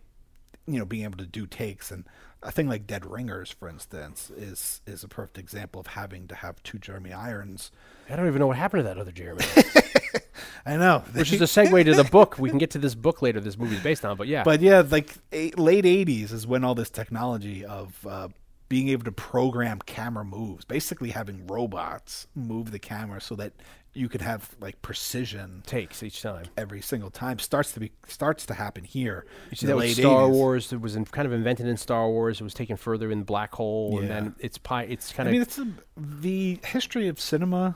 you 0.67 0.79
know 0.79 0.85
being 0.85 1.05
able 1.05 1.19
to 1.19 1.27
do 1.27 1.47
takes 1.47 1.91
and 1.91 2.05
a 2.43 2.51
thing 2.51 2.69
like 2.69 2.87
Dead 2.87 3.05
Ringers, 3.05 3.51
for 3.51 3.69
instance, 3.69 4.31
is 4.35 4.81
is 4.87 5.05
a 5.05 5.09
perfect 5.09 5.39
example 5.39 5.81
of 5.81 5.89
having 5.89 6.27
to 6.29 6.35
have 6.35 6.63
two 6.63 6.79
Jeremy 6.79 7.13
Irons. 7.13 7.71
I 8.09 8.17
don't 8.17 8.27
even 8.27 8.39
know 8.39 8.47
what 8.47 8.57
happened 8.57 8.81
to 8.81 8.85
that 8.85 8.99
other 8.99 9.13
Jeremy. 9.13 9.45
I 10.67 10.77
know, 10.77 11.03
Which 11.13 11.33
is 11.33 11.41
a 11.41 11.45
segue 11.45 11.85
to 11.85 11.95
the 11.95 12.05
book. 12.05 12.39
We 12.39 12.49
can 12.51 12.59
get 12.59 12.71
to 12.71 12.79
this 12.79 12.95
book 12.95 13.23
later. 13.23 13.41
This 13.41 13.59
movie's 13.59 13.83
based 13.83 14.05
on, 14.05 14.17
but 14.17 14.27
yeah, 14.27 14.43
but 14.43 14.61
yeah, 14.61 14.83
like 14.89 15.15
eight, 15.33 15.59
late 15.59 15.85
'80s 15.85 16.33
is 16.33 16.47
when 16.47 16.65
all 16.65 16.75
this 16.75 16.91
technology 16.91 17.65
of 17.65 18.07
uh, 18.07 18.29
being 18.71 18.89
able 18.89 19.03
to 19.05 19.13
program 19.13 19.81
camera 19.85 20.25
moves, 20.25 20.65
basically 20.65 21.11
having 21.11 21.45
robots 21.49 22.29
move 22.37 22.71
the 22.71 22.79
camera 22.79 23.21
so 23.21 23.35
that 23.35 23.53
you 23.93 24.09
could 24.09 24.23
have 24.23 24.55
like 24.61 24.81
precision 24.81 25.65
takes 25.67 26.05
each 26.05 26.23
time. 26.23 26.45
every 26.57 26.81
single 26.81 27.11
time 27.11 27.41
starts 27.41 27.73
to 27.73 27.81
be 27.81 27.91
starts 28.07 28.47
to 28.47 28.55
happen 28.55 28.85
here. 28.85 29.27
You 29.51 29.57
see 29.57 29.67
that 29.67 29.77
with 29.77 29.93
Star 29.97 30.29
80s. 30.29 30.31
Wars. 30.31 30.73
It 30.73 30.81
was 30.81 30.95
in, 30.95 31.05
kind 31.05 31.27
of 31.27 31.33
invented 31.33 31.67
in 31.67 31.77
Star 31.77 32.09
Wars. 32.09 32.41
It 32.41 32.45
was 32.45 32.55
taken 32.55 32.77
further 32.77 33.11
in 33.11 33.25
Black 33.25 33.53
Hole, 33.57 33.99
and 33.99 34.09
then 34.09 34.37
it's 34.39 34.57
pi- 34.57 34.85
It's 34.85 35.13
kind 35.13 35.29
I 35.29 35.31
of. 35.31 35.33
mean, 35.33 35.43
it's 35.43 35.59
a, 35.59 35.67
the 35.97 36.61
history 36.65 37.09
of 37.09 37.21
cinema. 37.21 37.75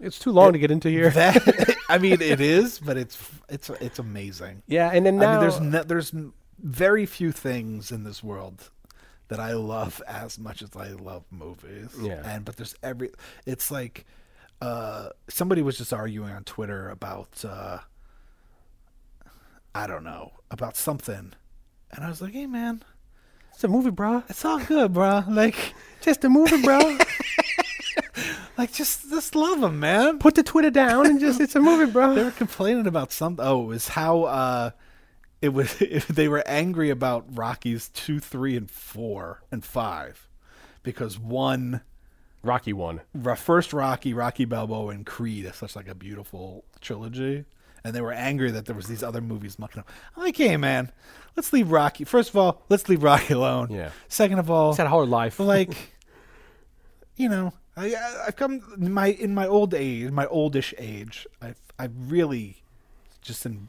it's 0.00 0.18
too 0.18 0.32
long 0.32 0.54
to 0.54 0.58
get 0.58 0.70
into 0.70 0.88
here. 0.88 1.10
That 1.10 1.76
I 1.90 1.98
mean, 1.98 2.22
it 2.22 2.40
is, 2.40 2.78
but 2.78 2.96
it's 2.96 3.22
it's 3.50 3.68
it's 3.68 3.98
amazing. 3.98 4.62
yeah, 4.66 4.90
and 4.90 5.04
then 5.04 5.22
I 5.22 5.32
mean, 5.32 5.40
there's 5.40 5.60
no, 5.60 5.82
there's 5.82 6.14
very 6.58 7.04
few 7.04 7.32
things 7.32 7.92
in 7.92 8.04
this 8.04 8.24
world 8.24 8.70
that 9.30 9.40
I 9.40 9.54
love 9.54 10.02
as 10.06 10.38
much 10.38 10.60
as 10.60 10.70
I 10.76 10.88
love 10.88 11.24
movies. 11.30 11.88
Yeah. 12.00 12.20
and 12.24 12.44
but 12.44 12.56
there's 12.56 12.74
every. 12.82 13.10
It's 13.46 13.70
like 13.70 14.04
uh, 14.60 15.08
somebody 15.28 15.62
was 15.62 15.78
just 15.78 15.92
arguing 15.92 16.32
on 16.32 16.44
Twitter 16.44 16.90
about 16.90 17.44
uh, 17.44 17.78
I 19.74 19.86
don't 19.86 20.04
know 20.04 20.32
about 20.50 20.76
something, 20.76 21.32
and 21.92 22.04
I 22.04 22.08
was 22.08 22.20
like, 22.20 22.32
hey 22.34 22.46
man, 22.46 22.82
it's 23.54 23.64
a 23.64 23.68
movie, 23.68 23.90
bro. 23.90 24.22
it's 24.28 24.44
all 24.44 24.58
good, 24.58 24.92
bro. 24.92 25.24
Like. 25.28 25.74
Just 26.02 26.24
a 26.24 26.30
movie, 26.30 26.62
bro. 26.62 26.96
Like 28.58 28.72
just 28.72 29.08
just 29.08 29.34
love 29.34 29.60
them, 29.62 29.80
man. 29.80 30.18
Put 30.18 30.34
the 30.34 30.42
Twitter 30.42 30.70
down 30.70 31.06
and 31.06 31.18
just 31.20 31.40
it's 31.40 31.56
a 31.56 31.60
movie, 31.60 31.90
bro. 31.90 32.14
they 32.14 32.24
were 32.24 32.30
complaining 32.30 32.86
about 32.86 33.10
something. 33.10 33.42
Oh, 33.44 33.62
it 33.62 33.66
was 33.66 33.88
how 33.88 34.24
uh, 34.24 34.70
it 35.42 35.50
was. 35.50 35.76
If 35.80 36.08
they 36.08 36.28
were 36.28 36.42
angry 36.46 36.90
about 36.90 37.24
Rockies 37.36 37.88
two, 37.90 38.18
three, 38.20 38.56
and 38.56 38.70
four 38.70 39.42
and 39.50 39.64
five 39.64 40.28
because 40.82 41.18
one, 41.18 41.80
Rocky 42.42 42.72
one. 42.72 43.00
First 43.36 43.72
Rocky, 43.72 44.14
Rocky 44.14 44.44
Balboa, 44.44 44.88
and 44.94 45.04
Creed 45.06 45.44
is 45.44 45.56
such 45.56 45.76
like 45.76 45.88
a 45.88 45.94
beautiful 45.94 46.64
trilogy, 46.80 47.44
and 47.84 47.94
they 47.94 48.00
were 48.00 48.12
angry 48.12 48.50
that 48.50 48.66
there 48.66 48.76
was 48.76 48.86
these 48.86 49.02
other 49.02 49.20
movies 49.20 49.58
mucking 49.58 49.80
up. 49.80 49.88
I'm 50.16 50.22
like, 50.22 50.36
hey 50.36 50.56
man, 50.56 50.90
let's 51.36 51.52
leave 51.52 51.70
Rocky. 51.70 52.04
First 52.04 52.30
of 52.30 52.36
all, 52.36 52.62
let's 52.68 52.88
leave 52.88 53.02
Rocky 53.02 53.34
alone. 53.34 53.68
Yeah. 53.70 53.90
Second 54.08 54.38
of 54.38 54.50
all, 54.50 54.70
It's 54.70 54.78
had 54.78 54.86
a 54.86 54.90
hard 54.90 55.08
life. 55.08 55.38
like, 55.40 55.74
you 57.16 57.28
know, 57.28 57.52
I 57.76 57.94
I- 57.94 58.24
I've 58.28 58.36
come 58.36 58.62
in 58.78 58.92
my 58.92 59.08
in 59.08 59.34
my 59.34 59.46
old 59.46 59.74
age, 59.74 60.10
my 60.10 60.26
oldish 60.26 60.74
age. 60.78 61.26
I've 61.42 61.60
I've 61.78 61.92
really 62.10 62.62
just 63.22 63.44
in, 63.46 63.68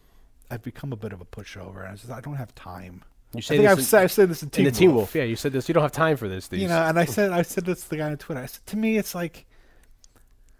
I've 0.51 0.61
become 0.61 0.91
a 0.93 0.95
bit 0.97 1.13
of 1.13 1.21
a 1.21 1.25
pushover, 1.25 1.79
and 1.79 1.87
I 1.89 1.95
just 1.95 2.11
I 2.11 2.21
don't 2.21 2.35
have 2.35 2.53
time. 2.53 3.03
You 3.33 3.37
I 3.37 3.41
say 3.41 3.57
think 3.57 3.61
this 3.63 3.71
I've 3.71 3.77
in- 3.79 3.83
said, 3.85 4.03
I've 4.03 4.11
said 4.11 4.29
this 4.29 4.43
in 4.43 4.49
Teen 4.49 4.65
in 4.67 4.73
the 4.73 4.77
Teen 4.77 4.89
Wolf. 4.89 4.97
Wolf, 4.97 5.15
yeah, 5.15 5.23
you 5.23 5.35
said 5.37 5.53
this. 5.53 5.67
You 5.69 5.73
don't 5.73 5.83
have 5.83 5.91
time 5.93 6.17
for 6.17 6.27
this. 6.27 6.47
These. 6.49 6.61
You 6.63 6.67
know, 6.67 6.83
and 6.83 6.99
I 6.99 7.05
said 7.05 7.31
I 7.31 7.41
said 7.43 7.65
this 7.65 7.83
to 7.83 7.89
the 7.89 7.97
guy 7.97 8.11
on 8.11 8.17
Twitter. 8.17 8.41
I 8.41 8.45
said 8.45 8.65
to 8.67 8.77
me, 8.77 8.97
it's 8.97 9.15
like. 9.15 9.45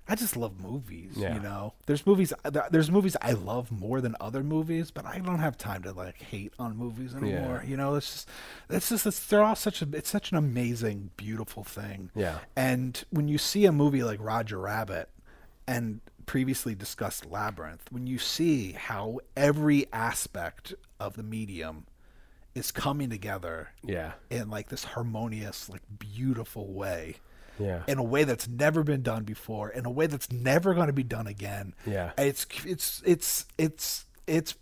I 0.08 0.16
just 0.16 0.36
love 0.36 0.60
movies, 0.60 1.14
Yeah. 1.16 1.36
you 1.36 1.40
know. 1.40 1.74
There's 1.86 2.06
movies 2.06 2.34
uh, 2.44 2.50
there's 2.70 2.92
movies 2.92 3.16
I 3.22 3.32
love 3.32 3.72
more 3.72 4.02
than 4.02 4.16
other 4.20 4.44
movies, 4.44 4.92
but 4.92 5.06
I 5.06 5.20
don't 5.20 5.40
have 5.40 5.58
time 5.58 5.84
to 5.84 5.94
like 5.94 6.22
hate 6.22 6.54
on 6.60 6.76
movies 6.76 7.16
anymore. 7.16 7.64
You 7.66 7.78
know, 7.78 7.96
it's 7.96 8.12
just 8.12 8.30
it's 8.70 8.90
just 8.90 9.06
it's, 9.06 9.26
they're 9.28 9.44
all 9.44 9.56
such 9.56 9.82
a 9.82 9.88
it's 9.94 10.10
such 10.10 10.32
an 10.32 10.38
amazing, 10.38 11.12
beautiful 11.16 11.64
thing. 11.64 12.10
Yeah. 12.14 12.40
And 12.58 13.02
when 13.12 13.30
you 13.30 13.38
see 13.38 13.64
a 13.66 13.72
movie 13.72 14.04
like 14.04 14.20
Roger 14.22 14.58
Rabbit 14.60 15.08
and 15.66 16.02
previously 16.22 16.76
discussed 16.76 17.26
Labyrinth, 17.26 17.92
when 17.92 18.08
you 18.08 18.18
see 18.18 18.74
how 18.74 19.20
every 19.36 19.86
aspect 19.92 20.74
of 21.00 21.16
the 21.16 21.24
medium 21.24 21.86
is 22.54 22.72
coming 22.72 23.10
together 23.10 23.70
yeah, 23.84 24.14
in 24.30 24.50
like 24.50 24.70
this 24.70 24.84
harmonious, 24.84 25.70
like 25.70 25.82
beautiful 26.00 26.72
way 26.74 27.16
yeah, 27.60 27.84
in 27.88 27.98
a 27.98 28.04
way 28.04 28.24
that's 28.24 28.48
never 28.48 28.84
been 28.84 29.02
done 29.02 29.24
before, 29.24 29.70
in 29.70 29.86
a 29.86 29.90
way 29.90 30.08
that's 30.08 30.32
never 30.32 30.74
going 30.74 30.88
to 30.88 30.94
be 30.94 31.04
done 31.04 31.28
again. 31.28 31.74
Yeah. 31.86 32.12
it's 32.18 32.46
it's 32.66 33.02
it's 33.06 33.46
it's 33.58 34.06
it's 34.28 34.56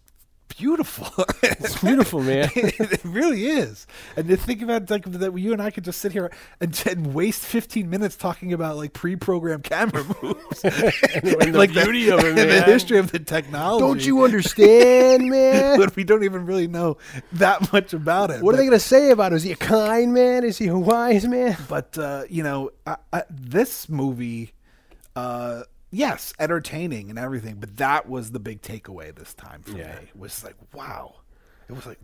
beautiful. 0.57 1.25
it's 1.41 1.81
beautiful, 1.81 2.21
man. 2.21 2.49
it 2.55 3.01
really 3.03 3.45
is. 3.47 3.87
And 4.15 4.27
to 4.27 4.37
think 4.37 4.61
about 4.61 4.89
like 4.89 5.05
that, 5.05 5.37
you 5.37 5.53
and 5.53 5.61
I 5.61 5.71
could 5.71 5.83
just 5.83 5.99
sit 5.99 6.11
here 6.11 6.31
and, 6.59 6.83
and 6.85 7.13
waste 7.13 7.43
15 7.45 7.89
minutes 7.89 8.15
talking 8.15 8.53
about 8.53 8.77
like 8.77 8.93
pre-programmed 8.93 9.63
camera 9.63 10.03
moves 10.21 10.63
and 10.63 10.73
the 10.73 11.51
like 11.53 11.71
beauty 11.71 12.09
of 12.09 12.19
it, 12.19 12.37
and 12.37 12.49
the 12.49 12.63
history 12.63 12.97
of 12.97 13.11
the 13.11 13.19
technology. 13.19 13.85
Don't 13.85 14.05
you 14.05 14.23
understand, 14.23 15.29
man? 15.29 15.79
But 15.79 15.95
we 15.95 16.03
don't 16.03 16.23
even 16.23 16.45
really 16.45 16.67
know 16.67 16.97
that 17.33 17.71
much 17.71 17.93
about 17.93 18.31
it. 18.31 18.41
What 18.41 18.55
are 18.55 18.57
they 18.57 18.65
gonna 18.65 18.79
say 18.79 19.11
about 19.11 19.31
it? 19.31 19.37
Is 19.37 19.43
he 19.43 19.51
a 19.51 19.55
kind 19.55 20.13
man? 20.13 20.43
Is 20.43 20.57
he 20.57 20.67
a 20.67 20.77
wise 20.77 21.25
man? 21.25 21.57
but 21.67 21.97
uh, 21.97 22.23
you 22.29 22.43
know, 22.43 22.71
I, 22.85 22.97
I, 23.13 23.23
this 23.29 23.89
movie, 23.89 24.53
uh, 25.15 25.63
yes, 25.91 26.33
entertaining 26.39 27.09
and 27.09 27.17
everything, 27.19 27.55
but 27.59 27.77
that 27.77 28.07
was 28.09 28.31
the 28.31 28.39
big 28.39 28.61
takeaway 28.61 29.13
this 29.15 29.33
time 29.33 29.61
for 29.63 29.77
Yeah. 29.77 29.99
me. 29.99 30.09
Was 30.15 30.43
like, 30.43 30.55
wow, 30.73 31.15
it 31.67 31.73
was 31.73 31.85
like, 31.85 31.99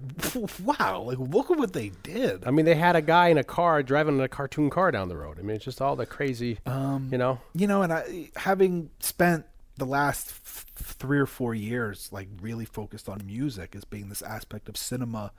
wow, 0.80 1.02
like 1.02 1.18
look 1.20 1.50
at 1.52 1.58
what 1.58 1.74
they 1.74 1.90
did. 2.04 2.46
I 2.46 2.52
mean, 2.52 2.66
they 2.66 2.76
had 2.76 2.96
a 2.96 3.02
guy 3.02 3.28
in 3.30 3.38
a 3.38 3.44
car 3.44 3.82
driving 3.84 4.20
a 4.22 4.28
cartoon 4.28 4.70
car 4.70 4.92
down 4.92 5.10
the 5.10 5.18
road. 5.18 5.40
I 5.40 5.42
mean, 5.44 5.56
it's 5.56 5.66
just 5.66 5.82
all 5.82 5.96
the 5.96 6.06
crazy, 6.06 6.60
you 6.66 7.18
know. 7.18 7.40
you 7.54 7.68
know, 7.68 7.82
and 7.82 7.92
I, 7.94 8.30
having 8.36 8.90
spent 9.00 9.46
the 9.78 9.86
last 9.86 10.30
f- 10.30 10.66
three 10.76 11.20
or 11.20 11.26
four 11.26 11.54
years 11.54 12.10
like 12.12 12.30
really 12.42 12.64
focused 12.66 13.10
on 13.10 13.22
music 13.26 13.76
as 13.76 13.84
being 13.84 14.08
this 14.10 14.22
aspect 14.22 14.70
of 14.70 14.78
cinema 14.78 15.32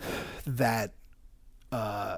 that 0.46 0.92
uh, 1.72 2.16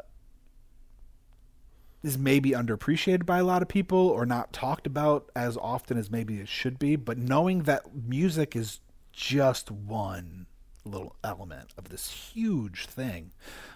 is 2.03 2.19
maybe 2.19 2.51
underappreciated 2.51 3.25
by 3.25 3.39
a 3.39 3.45
lot 3.45 3.63
of 3.63 3.69
people 3.69 4.09
or 4.09 4.27
not 4.27 4.53
talked 4.53 4.87
about 4.87 5.31
as 5.37 5.57
often 5.57 5.97
as 5.97 6.11
maybe 6.11 6.39
it 6.41 6.49
should 6.49 6.79
be. 6.79 6.97
But 6.97 7.19
knowing 7.19 7.63
that 7.63 7.83
music 7.95 8.57
is 8.57 8.81
just 9.13 9.71
one 9.71 10.47
little 10.85 11.15
element 11.23 11.71
of 11.79 11.89
this 11.91 12.11
huge 12.11 12.87
thing. 12.87 13.33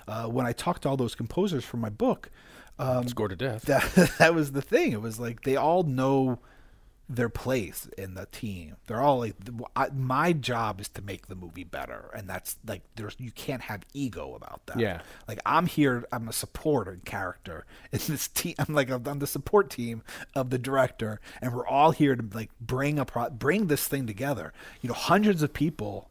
Uh, 0.08 0.26
when 0.26 0.46
I 0.46 0.52
talked 0.52 0.82
to 0.82 0.88
all 0.88 0.96
those 0.96 1.14
composers 1.14 1.64
for 1.64 1.76
my 1.76 1.88
book, 1.90 2.30
um, 2.78 3.08
Scored 3.08 3.30
to 3.30 3.36
death. 3.36 3.62
that 3.62 4.12
that 4.18 4.34
was 4.34 4.52
the 4.52 4.62
thing. 4.62 4.92
It 4.92 5.00
was 5.00 5.18
like 5.18 5.42
they 5.42 5.56
all 5.56 5.82
know 5.82 6.40
their 7.08 7.28
place 7.28 7.88
in 7.96 8.14
the 8.14 8.26
team. 8.26 8.76
They're 8.86 9.00
all 9.00 9.20
like, 9.20 9.34
I, 9.76 9.88
my 9.90 10.32
job 10.32 10.80
is 10.80 10.88
to 10.90 11.02
make 11.02 11.28
the 11.28 11.36
movie 11.36 11.64
better, 11.64 12.10
and 12.14 12.28
that's 12.28 12.56
like 12.66 12.82
there's 12.96 13.14
you 13.18 13.30
can't 13.30 13.62
have 13.62 13.82
ego 13.94 14.34
about 14.34 14.66
that. 14.66 14.80
Yeah. 14.80 15.02
like 15.28 15.38
I'm 15.46 15.66
here. 15.66 16.04
I'm 16.10 16.28
a 16.28 16.32
supporter 16.32 16.98
character 17.04 17.64
in 17.92 18.00
this 18.08 18.28
team. 18.28 18.54
I'm 18.58 18.74
like 18.74 18.90
I'm 18.90 19.18
the 19.18 19.26
support 19.26 19.70
team 19.70 20.02
of 20.34 20.50
the 20.50 20.58
director, 20.58 21.20
and 21.40 21.54
we're 21.54 21.66
all 21.66 21.92
here 21.92 22.16
to 22.16 22.24
like 22.34 22.50
bring 22.60 22.98
a 22.98 23.04
pro- 23.04 23.30
bring 23.30 23.68
this 23.68 23.86
thing 23.86 24.06
together. 24.06 24.52
You 24.80 24.88
know, 24.88 24.94
hundreds 24.94 25.42
of 25.42 25.52
people. 25.52 26.10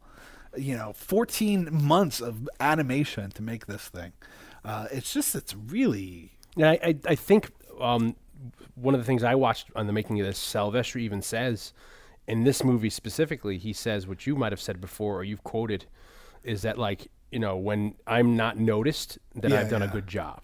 You 0.56 0.74
know, 0.74 0.94
14 0.94 1.68
months 1.70 2.18
of 2.22 2.48
animation 2.60 3.30
to 3.32 3.42
make 3.42 3.66
this 3.66 3.88
thing. 3.88 4.12
Uh, 4.64 4.86
it's 4.90 5.12
just 5.12 5.34
it's 5.34 5.54
really 5.54 6.32
I, 6.56 6.78
I, 6.82 6.96
I 7.08 7.14
think 7.14 7.50
um, 7.78 8.16
one 8.74 8.94
of 8.94 9.00
the 9.00 9.04
things 9.04 9.22
I 9.22 9.34
watched 9.34 9.68
on 9.74 9.86
the 9.86 9.92
making 9.92 10.20
of 10.20 10.26
this, 10.26 10.38
Silvestri 10.38 11.00
even 11.02 11.22
says 11.22 11.72
in 12.26 12.44
this 12.44 12.64
movie 12.64 12.90
specifically, 12.90 13.58
he 13.58 13.72
says 13.72 14.06
what 14.06 14.26
you 14.26 14.36
might 14.36 14.52
have 14.52 14.60
said 14.60 14.80
before 14.80 15.16
or 15.16 15.24
you've 15.24 15.44
quoted 15.44 15.86
is 16.42 16.62
that 16.62 16.78
like 16.78 17.08
you 17.30 17.38
know 17.38 17.56
when 17.56 17.94
I'm 18.06 18.36
not 18.36 18.58
noticed, 18.58 19.18
then 19.34 19.50
Yeah, 19.50 19.60
I've 19.60 19.70
done 19.70 19.82
a 19.82 19.88
good 19.88 20.06
job. 20.06 20.42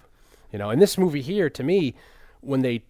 You 0.52 0.58
know, 0.58 0.70
in 0.70 0.78
this 0.78 0.98
movie 0.98 1.22
here, 1.22 1.48
to 1.50 1.62
me, 1.62 1.94
when 2.40 2.60
they 2.60 2.84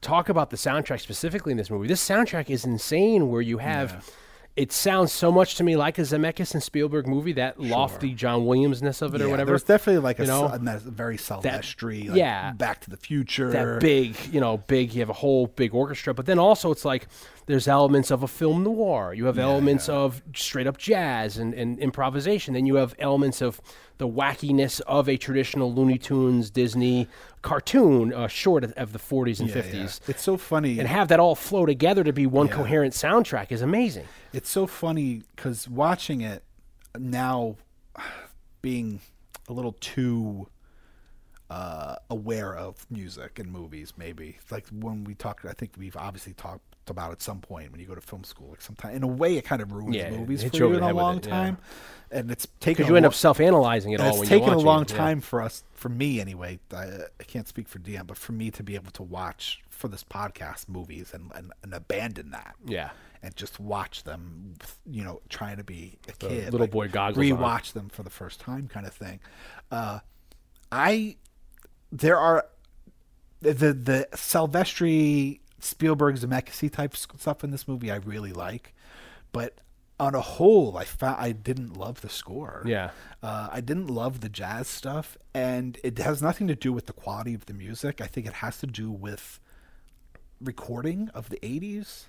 talk 0.00 0.28
about 0.28 0.50
the 0.50 0.56
soundtrack 0.56 1.00
specifically 1.00 1.52
in 1.52 1.58
this 1.58 1.70
movie, 1.70 1.86
this 1.86 2.06
soundtrack 2.06 2.48
is 2.50 2.64
insane. 2.64 3.28
Where 3.28 3.42
you 3.42 3.58
have, 3.58 4.10
it 4.54 4.70
sounds 4.70 5.12
so 5.12 5.32
much 5.32 5.54
to 5.54 5.64
me 5.64 5.76
like 5.76 5.98
a 5.98 6.02
Zemeckis 6.02 6.52
and 6.52 6.62
Spielberg 6.62 7.06
movie, 7.06 7.32
that 7.32 7.58
lofty 7.58 8.12
John 8.12 8.42
Williamsness 8.42 9.00
of 9.00 9.14
it 9.14 9.22
or 9.22 9.30
whatever. 9.30 9.52
There's 9.52 9.62
definitely 9.62 10.02
like 10.02 10.18
a, 10.18 10.24
you 10.24 10.28
know? 10.28 10.44
a 10.44 10.78
very 10.78 11.16
Silvestri, 11.16 12.08
like 12.08 12.18
yeah. 12.18 12.52
Back 12.52 12.80
to 12.82 12.90
the 12.90 12.98
Future. 12.98 13.50
that 13.50 13.80
big, 13.80 14.14
you 14.30 14.40
know, 14.40 14.58
big. 14.58 14.92
You 14.92 15.00
have 15.00 15.08
a 15.08 15.14
whole 15.14 15.46
big 15.46 15.74
orchestra, 15.74 16.12
but 16.12 16.26
then 16.26 16.38
also 16.38 16.70
it's 16.70 16.84
like 16.84 17.08
there's 17.46 17.66
elements 17.66 18.10
of 18.10 18.22
a 18.22 18.28
film 18.28 18.62
noir. 18.62 19.12
You 19.14 19.26
have 19.26 19.38
elements 19.38 19.88
of 19.88 20.22
straight 20.34 20.66
up 20.66 20.78
jazz 20.78 21.38
and, 21.38 21.52
and 21.54 21.78
improvisation. 21.78 22.54
Then 22.54 22.66
you 22.66 22.76
have 22.76 22.94
elements 22.98 23.40
of 23.40 23.60
the 23.98 24.08
wackiness 24.08 24.80
of 24.82 25.08
a 25.08 25.16
traditional 25.16 25.72
Looney 25.72 25.98
Tunes 25.98 26.50
Disney 26.50 27.08
cartoon, 27.42 28.12
uh, 28.12 28.28
short 28.28 28.64
of, 28.64 28.72
of 28.72 28.92
the 28.92 28.98
40s 28.98 29.40
and 29.40 29.48
Yeah, 29.48 29.56
yeah. 29.56 29.84
50s. 29.84 30.08
It's 30.08 30.22
so 30.22 30.36
funny. 30.36 30.78
And 30.78 30.88
have 30.88 31.08
that 31.08 31.20
all 31.20 31.34
flow 31.34 31.66
together 31.66 32.04
to 32.04 32.12
be 32.12 32.26
one 32.26 32.48
coherent 32.48 32.94
soundtrack 32.94 33.50
is 33.50 33.62
amazing. 33.62 34.06
It's 34.32 34.50
so 34.50 34.66
funny 34.66 35.22
because 35.34 35.68
watching 35.68 36.20
it 36.20 36.44
now, 36.98 37.56
being 38.60 39.00
a 39.48 39.52
little 39.52 39.76
too 39.80 40.48
uh, 41.50 41.96
aware 42.08 42.56
of 42.56 42.86
music 42.90 43.38
and 43.38 43.50
movies, 43.50 43.94
maybe 43.96 44.38
like 44.50 44.66
when 44.70 45.04
we 45.04 45.14
talked, 45.14 45.44
I 45.44 45.52
think 45.52 45.72
we've 45.76 45.96
obviously 45.96 46.32
talked 46.34 46.71
about 46.90 47.12
at 47.12 47.22
some 47.22 47.40
point 47.40 47.70
when 47.70 47.80
you 47.80 47.86
go 47.86 47.94
to 47.94 48.00
film 48.00 48.24
school. 48.24 48.50
Like 48.50 48.60
sometimes, 48.62 48.96
in 48.96 49.02
a 49.02 49.06
way, 49.06 49.36
it 49.36 49.44
kind 49.44 49.62
of 49.62 49.72
ruins 49.72 49.94
Yeah, 49.96 50.10
movies 50.10 50.42
for 50.44 50.56
you 50.56 50.68
you 50.70 50.74
in 50.76 50.82
a 50.82 50.92
long 50.92 51.18
it, 51.18 51.26
yeah. 51.26 51.30
time, 51.32 51.58
and 52.10 52.30
it's 52.30 52.46
taken 52.60 52.82
Because 52.82 52.88
you 52.88 52.96
end 52.96 53.04
lo- 53.04 53.08
up 53.08 53.14
self 53.14 53.40
analyzing 53.40 53.92
it 53.92 54.00
all 54.00 54.20
it's 54.20 54.28
taken 54.28 54.48
a 54.52 54.58
long 54.58 54.82
it, 54.82 54.90
yeah. 54.90 54.96
time 54.96 55.20
for 55.20 55.40
us, 55.42 55.64
for 55.72 55.88
me 55.88 56.20
anyway. 56.20 56.58
I, 56.74 56.84
I 57.20 57.24
can't 57.26 57.46
speak 57.48 57.68
for 57.68 57.78
DM, 57.78 58.06
but 58.06 58.16
for 58.16 58.32
me 58.32 58.50
to 58.52 58.62
be 58.62 58.74
able 58.74 58.90
to 58.92 59.02
watch 59.02 59.62
for 59.70 59.88
this 59.88 60.04
podcast 60.04 60.68
movies 60.68 61.12
and, 61.14 61.30
and, 61.34 61.52
and 61.62 61.74
abandon 61.74 62.30
that 62.30 62.54
Yeah. 62.64 62.90
and 63.22 63.34
just 63.34 63.58
watch 63.58 64.04
them, 64.04 64.54
you 64.88 65.02
know, 65.02 65.20
trying 65.28 65.56
to 65.56 65.64
be 65.64 65.98
a 66.08 66.12
kid, 66.12 66.52
little 66.52 66.68
boy 66.68 66.88
goggles 66.88 67.18
on. 67.30 67.38
rewatch 67.38 67.72
them 67.72 67.88
for 67.88 68.02
the 68.04 68.10
first 68.10 68.38
time, 68.40 68.68
kind 68.68 68.86
of 68.86 68.92
thing. 68.94 69.18
Uh, 69.70 69.98
I 70.70 71.16
there 71.90 72.16
are 72.18 72.46
the 73.40 73.52
the, 73.54 73.72
the 73.72 74.08
Silvestri 74.12 75.40
Spielberg 75.64 76.16
Zemeckis 76.16 76.70
type 76.70 76.96
stuff 76.96 77.44
in 77.44 77.50
this 77.50 77.66
movie. 77.68 77.90
I 77.90 77.96
really 77.96 78.32
like, 78.32 78.74
but 79.32 79.58
on 80.00 80.14
a 80.14 80.20
whole, 80.20 80.76
I 80.76 80.84
found 80.84 81.16
I 81.20 81.32
didn't 81.32 81.76
love 81.76 82.00
the 82.00 82.08
score. 82.08 82.62
Yeah. 82.66 82.90
Uh, 83.22 83.48
I 83.52 83.60
didn't 83.60 83.86
love 83.86 84.20
the 84.20 84.28
jazz 84.28 84.66
stuff, 84.66 85.16
and 85.32 85.78
it 85.84 85.96
has 85.98 86.20
nothing 86.20 86.48
to 86.48 86.56
do 86.56 86.72
with 86.72 86.86
the 86.86 86.92
quality 86.92 87.34
of 87.34 87.46
the 87.46 87.54
music. 87.54 88.00
I 88.00 88.06
think 88.06 88.26
it 88.26 88.34
has 88.34 88.58
to 88.58 88.66
do 88.66 88.90
with 88.90 89.38
recording 90.40 91.08
of 91.14 91.28
the 91.28 91.38
'80s. 91.38 92.04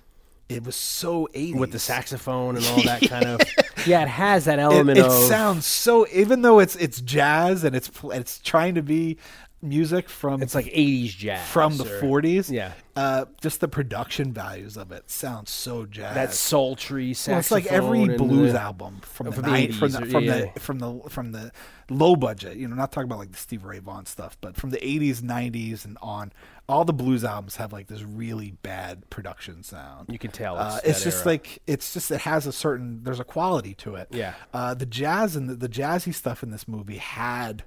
It 0.48 0.64
was 0.64 0.76
so 0.76 1.28
'80s 1.34 1.56
With 1.58 1.72
the 1.72 1.78
saxophone 1.78 2.56
and 2.56 2.66
all 2.66 2.82
that 2.82 3.00
kind 3.08 3.26
of. 3.26 3.40
Yeah, 3.86 4.02
it 4.02 4.08
has 4.08 4.46
that 4.46 4.58
element 4.58 4.98
it 4.98 5.06
of. 5.06 5.12
sounds 5.12 5.64
so, 5.66 6.06
even 6.12 6.42
though 6.42 6.58
it's 6.58 6.74
it's 6.76 7.00
jazz 7.00 7.64
and 7.64 7.76
it's 7.76 7.90
it's 8.06 8.40
trying 8.40 8.74
to 8.74 8.82
be 8.82 9.18
music 9.64 10.08
from 10.08 10.42
it's 10.42 10.54
like 10.54 10.66
80s 10.66 11.16
jazz. 11.16 11.48
from 11.48 11.76
the 11.76 11.84
or- 11.84 12.20
40s. 12.22 12.50
Yeah. 12.50 12.72
uh, 12.96 13.24
just 13.40 13.60
the 13.60 13.68
production 13.68 14.32
values 14.32 14.76
of 14.76 14.92
it 14.92 15.10
sounds 15.10 15.50
so 15.50 15.84
jazz. 15.86 16.14
That 16.14 16.32
sultry 16.32 17.12
saxophone. 17.14 17.32
Well, 17.32 17.40
it's 17.40 17.50
like 17.50 17.66
every 17.66 18.16
blues 18.16 18.52
the- 18.52 18.60
album 18.60 19.00
from 19.02 19.26
the, 19.26 19.32
from 19.32 19.42
the 19.42 19.68
from 19.72 19.88
80s 19.88 20.00
the 20.00 20.06
from 20.06 20.24
yeah, 20.24 20.46
the 20.54 20.60
from 20.60 20.78
the 20.78 21.00
from 21.08 21.32
the 21.32 21.52
low 21.90 22.14
budget. 22.16 22.56
You 22.56 22.68
know, 22.68 22.76
not 22.76 22.92
talking 22.92 23.08
about 23.08 23.18
like 23.18 23.32
the 23.32 23.38
Steve 23.38 23.64
Ray 23.64 23.78
Vaughan 23.80 24.06
stuff, 24.06 24.36
but 24.40 24.54
from 24.56 24.70
the 24.70 24.78
'80s, 24.78 25.20
'90s, 25.22 25.84
and 25.84 25.98
on. 26.02 26.32
All 26.66 26.86
the 26.86 26.94
blues 26.94 27.24
albums 27.24 27.56
have 27.56 27.74
like 27.74 27.88
this 27.88 28.00
really 28.02 28.52
bad 28.62 29.10
production 29.10 29.62
sound. 29.62 30.08
You 30.10 30.18
can 30.18 30.30
tell 30.30 30.56
Uh, 30.56 30.76
it's 30.78 30.86
it's 30.96 31.04
just 31.04 31.16
era. 31.18 31.26
like 31.34 31.58
it's 31.66 31.92
just 31.92 32.10
it 32.10 32.20
has 32.22 32.46
a 32.46 32.52
certain 32.52 33.02
there's 33.04 33.20
a 33.20 33.24
quality 33.24 33.74
to 33.74 33.96
it. 33.96 34.08
Yeah. 34.10 34.32
Uh, 34.54 34.72
the 34.72 34.86
jazz 34.86 35.36
and 35.36 35.46
the, 35.50 35.56
the 35.56 35.68
jazzy 35.68 36.14
stuff 36.14 36.42
in 36.42 36.50
this 36.50 36.66
movie 36.66 36.96
had 36.96 37.64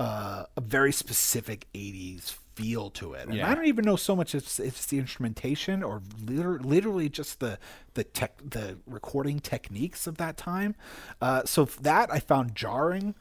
uh, 0.00 0.44
a 0.56 0.60
very 0.60 0.92
specific 0.92 1.66
80s 1.74 2.34
feel 2.54 2.90
to 2.90 3.12
it. 3.14 3.28
And 3.28 3.36
Yeah. 3.36 3.48
I 3.50 3.54
don't 3.54 3.66
even 3.66 3.84
know 3.84 3.96
so 3.96 4.16
much 4.16 4.34
it's 4.34 4.58
it's 4.58 4.86
the 4.86 4.98
instrumentation 4.98 5.82
or 5.82 6.02
liter- 6.24 6.58
literally 6.58 7.08
just 7.08 7.38
the 7.40 7.58
the 7.94 8.02
tech 8.04 8.32
the 8.42 8.78
recording 8.86 9.38
techniques 9.40 10.06
of 10.06 10.16
that 10.16 10.36
time. 10.36 10.74
Uh, 11.20 11.42
so 11.44 11.66
that 11.66 12.10
I 12.12 12.18
found 12.18 12.54
jarring. 12.54 13.14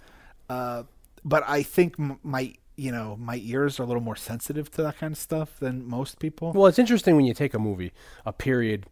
Uh, 0.50 0.84
but 1.24 1.44
I 1.48 1.64
think 1.64 1.96
m- 2.00 2.20
my 2.24 2.54
you 2.78 2.92
know 2.94 3.18
my 3.20 3.40
ears 3.44 3.80
are 3.80 3.84
a 3.84 3.86
little 3.86 4.02
more 4.04 4.16
sensitive 4.16 4.72
to 4.72 4.82
that 4.84 4.98
kind 5.00 5.12
of 5.14 5.18
stuff 5.20 5.60
than 5.60 5.86
most 5.86 6.20
people. 6.20 6.54
Well, 6.54 6.68
it's 6.68 6.80
interesting 6.80 7.16
when 7.18 7.26
you 7.26 7.34
take 7.34 7.54
a 7.54 7.60
movie, 7.60 7.92
a 8.26 8.32
period, 8.34 8.86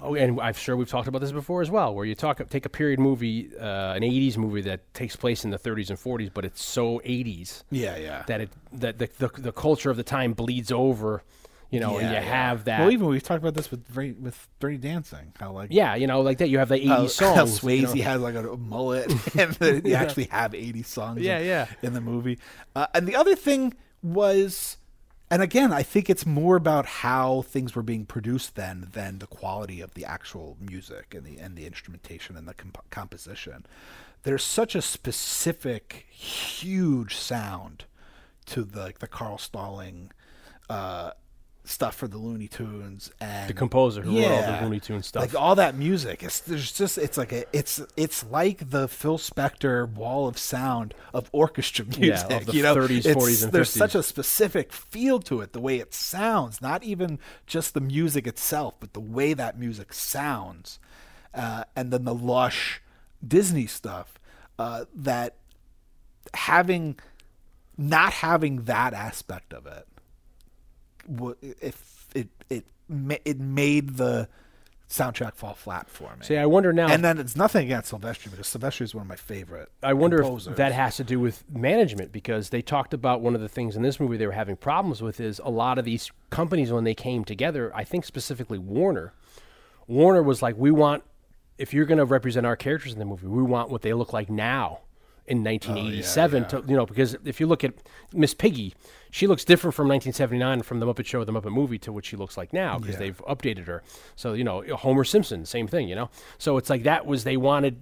oh, 0.00 0.14
and 0.14 0.40
I'm 0.40 0.54
sure 0.54 0.76
we've 0.76 0.88
talked 0.88 1.08
about 1.08 1.20
this 1.20 1.32
before 1.32 1.62
as 1.62 1.70
well, 1.70 1.94
where 1.94 2.04
you 2.04 2.14
talk 2.14 2.40
take 2.50 2.66
a 2.66 2.68
period 2.68 2.98
movie, 3.00 3.50
uh, 3.58 3.94
an 3.94 4.02
'80s 4.02 4.36
movie 4.36 4.62
that 4.62 4.92
takes 4.94 5.16
place 5.16 5.44
in 5.44 5.50
the 5.50 5.58
30s 5.58 5.90
and 5.90 5.98
40s, 5.98 6.30
but 6.32 6.44
it's 6.44 6.62
so 6.64 7.00
'80s 7.00 7.62
yeah, 7.70 7.96
yeah. 7.96 8.22
that 8.26 8.40
it 8.42 8.50
that 8.72 8.98
the, 8.98 9.08
the 9.18 9.28
the 9.40 9.52
culture 9.52 9.90
of 9.90 9.96
the 9.96 10.02
time 10.02 10.32
bleeds 10.32 10.70
over, 10.72 11.22
you 11.70 11.80
know, 11.80 11.98
and 11.98 12.08
you 12.08 12.14
Yeah, 12.14 12.20
yeah. 12.20 12.20
have 12.20 12.64
that. 12.64 12.80
Well, 12.80 12.90
even 12.92 13.06
we've 13.08 13.22
talked 13.22 13.42
about 13.42 13.54
this 13.54 13.70
with 13.70 13.84
with 14.20 14.48
Dirty 14.60 14.78
Dancing, 14.78 15.32
how 15.40 15.52
like 15.52 15.68
yeah, 15.72 15.94
you 15.94 16.06
know, 16.06 16.20
like 16.20 16.38
that. 16.38 16.48
You 16.48 16.58
have 16.58 16.68
the 16.68 16.76
'80s 16.80 16.86
how, 16.88 17.06
songs. 17.06 17.36
how 17.60 17.68
you 17.68 17.86
Swayze 17.86 17.94
know. 17.96 18.02
has 18.04 18.20
like 18.20 18.34
a, 18.34 18.52
a 18.52 18.56
mullet, 18.56 19.10
and 19.38 19.52
they 19.54 19.80
they 19.80 19.94
actually 19.94 20.24
have 20.24 20.52
80s 20.52 20.86
songs. 20.86 21.20
Yeah, 21.20 21.38
in, 21.38 21.46
yeah. 21.46 21.66
in 21.82 21.92
the 21.94 22.00
movie. 22.00 22.38
Uh, 22.76 22.86
and 22.94 23.06
the 23.06 23.16
other 23.16 23.34
thing 23.36 23.74
was, 24.02 24.76
and 25.30 25.42
again, 25.42 25.72
I 25.72 25.82
think 25.82 26.10
it's 26.10 26.26
more 26.26 26.56
about 26.56 26.86
how 26.86 27.42
things 27.42 27.74
were 27.74 27.82
being 27.82 28.06
produced 28.06 28.56
then 28.56 28.88
than 28.92 29.18
the 29.18 29.26
quality 29.26 29.80
of 29.80 29.94
the 29.94 30.04
actual 30.04 30.56
music 30.60 31.14
and 31.14 31.24
the 31.24 31.38
and 31.38 31.56
the 31.56 31.66
instrumentation 31.66 32.36
and 32.36 32.46
the 32.46 32.54
comp- 32.54 32.90
composition. 32.90 33.66
There's 34.22 34.44
such 34.44 34.74
a 34.74 34.82
specific, 34.82 36.06
huge 36.10 37.16
sound 37.16 37.84
to 38.46 38.64
the 38.64 38.92
the 38.98 39.08
Carl 39.08 39.38
Stalling. 39.38 40.12
Uh, 40.68 41.10
stuff 41.66 41.94
for 41.96 42.06
the 42.06 42.18
Looney 42.18 42.46
Tunes 42.46 43.10
and 43.20 43.48
The 43.48 43.54
composer 43.54 44.02
who 44.02 44.18
wrote 44.20 44.30
all 44.30 44.52
the 44.60 44.64
Looney 44.66 44.80
Tunes 44.80 45.06
stuff. 45.06 45.22
like 45.22 45.34
all 45.34 45.54
that 45.54 45.74
music. 45.74 46.22
It's 46.22 46.40
there's 46.40 46.70
just 46.72 46.98
it's 46.98 47.16
like 47.16 47.32
a 47.32 47.44
it's 47.56 47.80
it's 47.96 48.22
like 48.30 48.68
the 48.70 48.86
Phil 48.86 49.16
Spector 49.16 49.88
wall 49.90 50.28
of 50.28 50.36
sound 50.38 50.92
of 51.14 51.30
orchestra 51.32 51.86
music. 51.98 52.30
of 52.30 52.44
the 52.46 52.52
you 52.52 52.62
know, 52.62 52.74
30s, 52.76 52.98
It's- 52.98 53.16
40s, 53.16 53.44
and 53.44 53.52
there's 53.52 53.70
such 53.70 53.94
a 53.94 54.02
specific 54.02 54.72
feel 54.74 55.20
to 55.20 55.40
it, 55.40 55.54
the 55.54 55.60
way 55.60 55.78
it 55.78 55.94
sounds. 55.94 56.60
Not 56.60 56.84
even 56.84 57.18
just 57.46 57.72
the 57.72 57.80
music 57.80 58.26
itself, 58.26 58.74
but 58.78 58.92
the 58.92 59.00
way 59.00 59.32
that 59.32 59.58
music 59.58 59.94
sounds, 59.94 60.78
uh, 61.34 61.64
and 61.74 61.90
then 61.90 62.04
the 62.04 62.14
lush 62.14 62.82
Disney 63.26 63.66
stuff 63.66 64.18
uh, 64.58 64.84
that 64.94 65.36
having 66.34 66.98
not 67.78 68.12
having 68.12 68.64
that 68.64 68.92
aspect 68.94 69.52
of 69.54 69.66
it 69.66 69.86
if 71.40 72.06
it 72.14 72.28
it 72.50 72.64
it 73.24 73.40
made 73.40 73.96
the 73.96 74.28
soundtrack 74.88 75.34
fall 75.34 75.54
flat 75.54 75.88
for 75.88 76.14
me. 76.16 76.24
See, 76.24 76.36
I 76.36 76.46
wonder 76.46 76.72
now. 76.72 76.88
and 76.88 77.04
then 77.04 77.18
it's 77.18 77.36
nothing 77.36 77.64
against 77.64 77.92
Silvestri 77.92 78.30
because 78.30 78.46
Silvestri 78.46 78.82
is 78.82 78.94
one 78.94 79.02
of 79.02 79.08
my 79.08 79.16
favorite. 79.16 79.70
I 79.82 79.92
wonder 79.92 80.18
composers. 80.18 80.52
if 80.52 80.56
that 80.56 80.72
has 80.72 80.96
to 80.96 81.04
do 81.04 81.18
with 81.18 81.44
management 81.50 82.12
because 82.12 82.50
they 82.50 82.62
talked 82.62 82.94
about 82.94 83.20
one 83.20 83.34
of 83.34 83.40
the 83.40 83.48
things 83.48 83.76
in 83.76 83.82
this 83.82 83.98
movie 83.98 84.16
they 84.16 84.26
were 84.26 84.32
having 84.32 84.56
problems 84.56 85.02
with 85.02 85.20
is 85.20 85.40
a 85.42 85.50
lot 85.50 85.78
of 85.78 85.84
these 85.84 86.10
companies 86.30 86.70
when 86.70 86.84
they 86.84 86.94
came 86.94 87.24
together. 87.24 87.72
I 87.74 87.84
think 87.84 88.04
specifically 88.04 88.58
Warner. 88.58 89.12
Warner 89.86 90.22
was 90.22 90.42
like, 90.42 90.56
we 90.56 90.70
want 90.70 91.02
if 91.56 91.72
you're 91.72 91.86
going 91.86 91.98
to 91.98 92.04
represent 92.04 92.44
our 92.46 92.56
characters 92.56 92.92
in 92.92 92.98
the 92.98 93.04
movie, 93.04 93.26
we 93.26 93.42
want 93.42 93.70
what 93.70 93.82
they 93.82 93.92
look 93.92 94.12
like 94.12 94.28
now 94.28 94.80
in 95.26 95.42
1987. 95.42 96.46
To, 96.46 96.64
you 96.66 96.76
know, 96.76 96.86
because 96.86 97.16
if 97.24 97.40
you 97.40 97.46
look 97.46 97.64
at 97.64 97.74
Miss 98.12 98.34
Piggy, 98.34 98.74
she 99.10 99.26
looks 99.26 99.44
different 99.44 99.74
from 99.74 99.88
1979 99.88 100.62
from 100.62 100.80
the 100.80 100.86
Muppet 100.86 101.06
Show, 101.06 101.24
the 101.24 101.32
Muppet 101.32 101.52
Movie 101.52 101.78
to 101.78 101.92
what 101.92 102.04
she 102.04 102.16
looks 102.16 102.36
like 102.36 102.52
now 102.52 102.78
because 102.78 102.96
they've 102.96 103.20
updated 103.28 103.66
her. 103.66 103.82
So 104.16 104.32
you 104.34 104.44
know, 104.44 104.62
Homer 104.76 105.04
Simpson, 105.04 105.44
same 105.44 105.68
thing. 105.68 105.88
You 105.88 105.94
know, 105.94 106.10
so 106.38 106.56
it's 106.56 106.70
like 106.70 106.82
that 106.82 107.06
was 107.06 107.24
they 107.24 107.36
wanted 107.36 107.80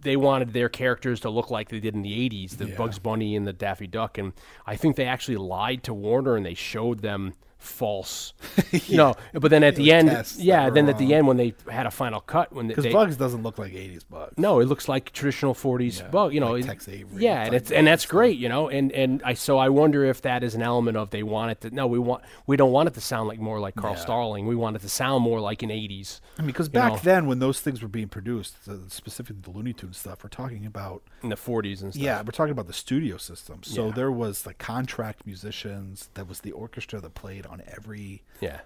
they 0.00 0.16
wanted 0.16 0.52
their 0.52 0.68
characters 0.68 1.20
to 1.20 1.30
look 1.30 1.50
like 1.50 1.68
they 1.68 1.80
did 1.80 1.94
in 1.94 2.02
the 2.02 2.28
80s, 2.28 2.58
the 2.58 2.66
Bugs 2.66 2.98
Bunny 2.98 3.36
and 3.36 3.46
the 3.46 3.52
Daffy 3.52 3.86
Duck, 3.86 4.18
and 4.18 4.32
I 4.66 4.76
think 4.76 4.96
they 4.96 5.06
actually 5.06 5.38
lied 5.38 5.82
to 5.84 5.94
Warner 5.94 6.36
and 6.36 6.44
they 6.44 6.54
showed 6.54 7.00
them 7.00 7.34
false, 7.64 8.32
you 8.70 8.96
know. 8.96 9.14
But 9.32 9.50
then 9.50 9.64
at 9.64 9.76
the 9.76 9.92
end, 9.92 10.08
yeah, 10.36 10.70
then 10.70 10.88
at 10.88 10.98
the 10.98 11.14
end 11.14 11.26
when 11.26 11.36
they 11.36 11.54
had 11.70 11.86
a 11.86 11.90
final 11.90 12.20
cut, 12.20 12.52
when 12.52 12.68
Because 12.68 12.86
Bugs 12.86 13.16
doesn't 13.16 13.42
look 13.42 13.58
like 13.58 13.72
'80s 13.72 14.02
Bugs. 14.08 14.34
no, 14.38 14.60
it 14.60 14.66
looks 14.66 14.88
like 14.88 15.12
traditional 15.12 15.54
40s 15.54 16.00
Yeah, 16.00 16.08
bug, 16.08 16.34
you 16.34 16.40
know. 16.40 16.52
like 16.52 16.66
Tex 16.66 16.88
Avery 16.88 17.22
yeah, 17.22 17.44
and 17.44 17.54
it's 17.54 17.70
and 17.70 17.86
that's 17.86 18.06
great, 18.06 18.38
you 18.38 18.48
know. 18.48 18.68
And 18.68 18.92
and 18.92 19.22
I 19.24 19.34
so 19.34 19.58
I 19.58 19.68
wonder 19.68 20.04
if 20.04 20.22
that 20.22 20.42
is 20.44 20.54
an 20.54 20.62
element 20.62 20.96
of 20.96 21.10
they 21.10 21.22
want 21.22 21.50
it 21.52 21.60
to 21.62 21.70
no, 21.74 21.86
we 21.86 21.98
want 21.98 22.22
we 22.46 22.56
don't 22.56 22.72
want 22.72 22.88
it 22.88 22.94
to 22.94 23.00
sound 23.00 23.28
like 23.28 23.38
more 23.40 23.58
like 23.60 23.74
Carl 23.76 23.94
Yeah. 23.94 24.00
Stalling. 24.00 24.46
We 24.46 24.56
want 24.56 24.76
it 24.76 24.82
to 24.82 24.88
sound 24.88 25.22
more 25.24 25.40
like 25.40 25.62
an 25.62 25.70
80s. 25.70 26.20
I 26.38 26.42
mean, 26.42 26.48
because 26.48 26.68
back 26.68 26.92
know. 26.92 26.98
then 27.02 27.26
when 27.26 27.38
those 27.38 27.60
things 27.60 27.82
were 27.82 27.88
being 27.88 28.08
produced, 28.08 28.56
specifically 28.92 29.40
the 29.42 29.50
Looney 29.50 29.72
Tunes 29.72 29.96
stuff, 29.98 30.22
we're 30.22 30.28
talking 30.28 30.66
about 30.66 31.02
in 31.22 31.28
the 31.30 31.36
40s 31.36 31.82
and 31.82 31.92
stuff. 31.94 32.02
yeah, 32.04 32.18
we're 32.20 32.30
talking 32.32 32.52
about 32.52 32.66
the 32.66 32.72
studio 32.72 33.16
system. 33.16 33.62
So 33.62 33.86
Yeah. 33.86 33.92
there 33.92 34.10
was 34.10 34.46
like 34.46 34.58
contract 34.58 35.26
musicians. 35.26 36.10
That 36.14 36.28
was 36.28 36.40
the 36.40 36.52
orchestra 36.52 37.00
that 37.00 37.14
played 37.14 37.46
on 37.46 37.53
every 37.66 38.22
Yeah. 38.40 38.60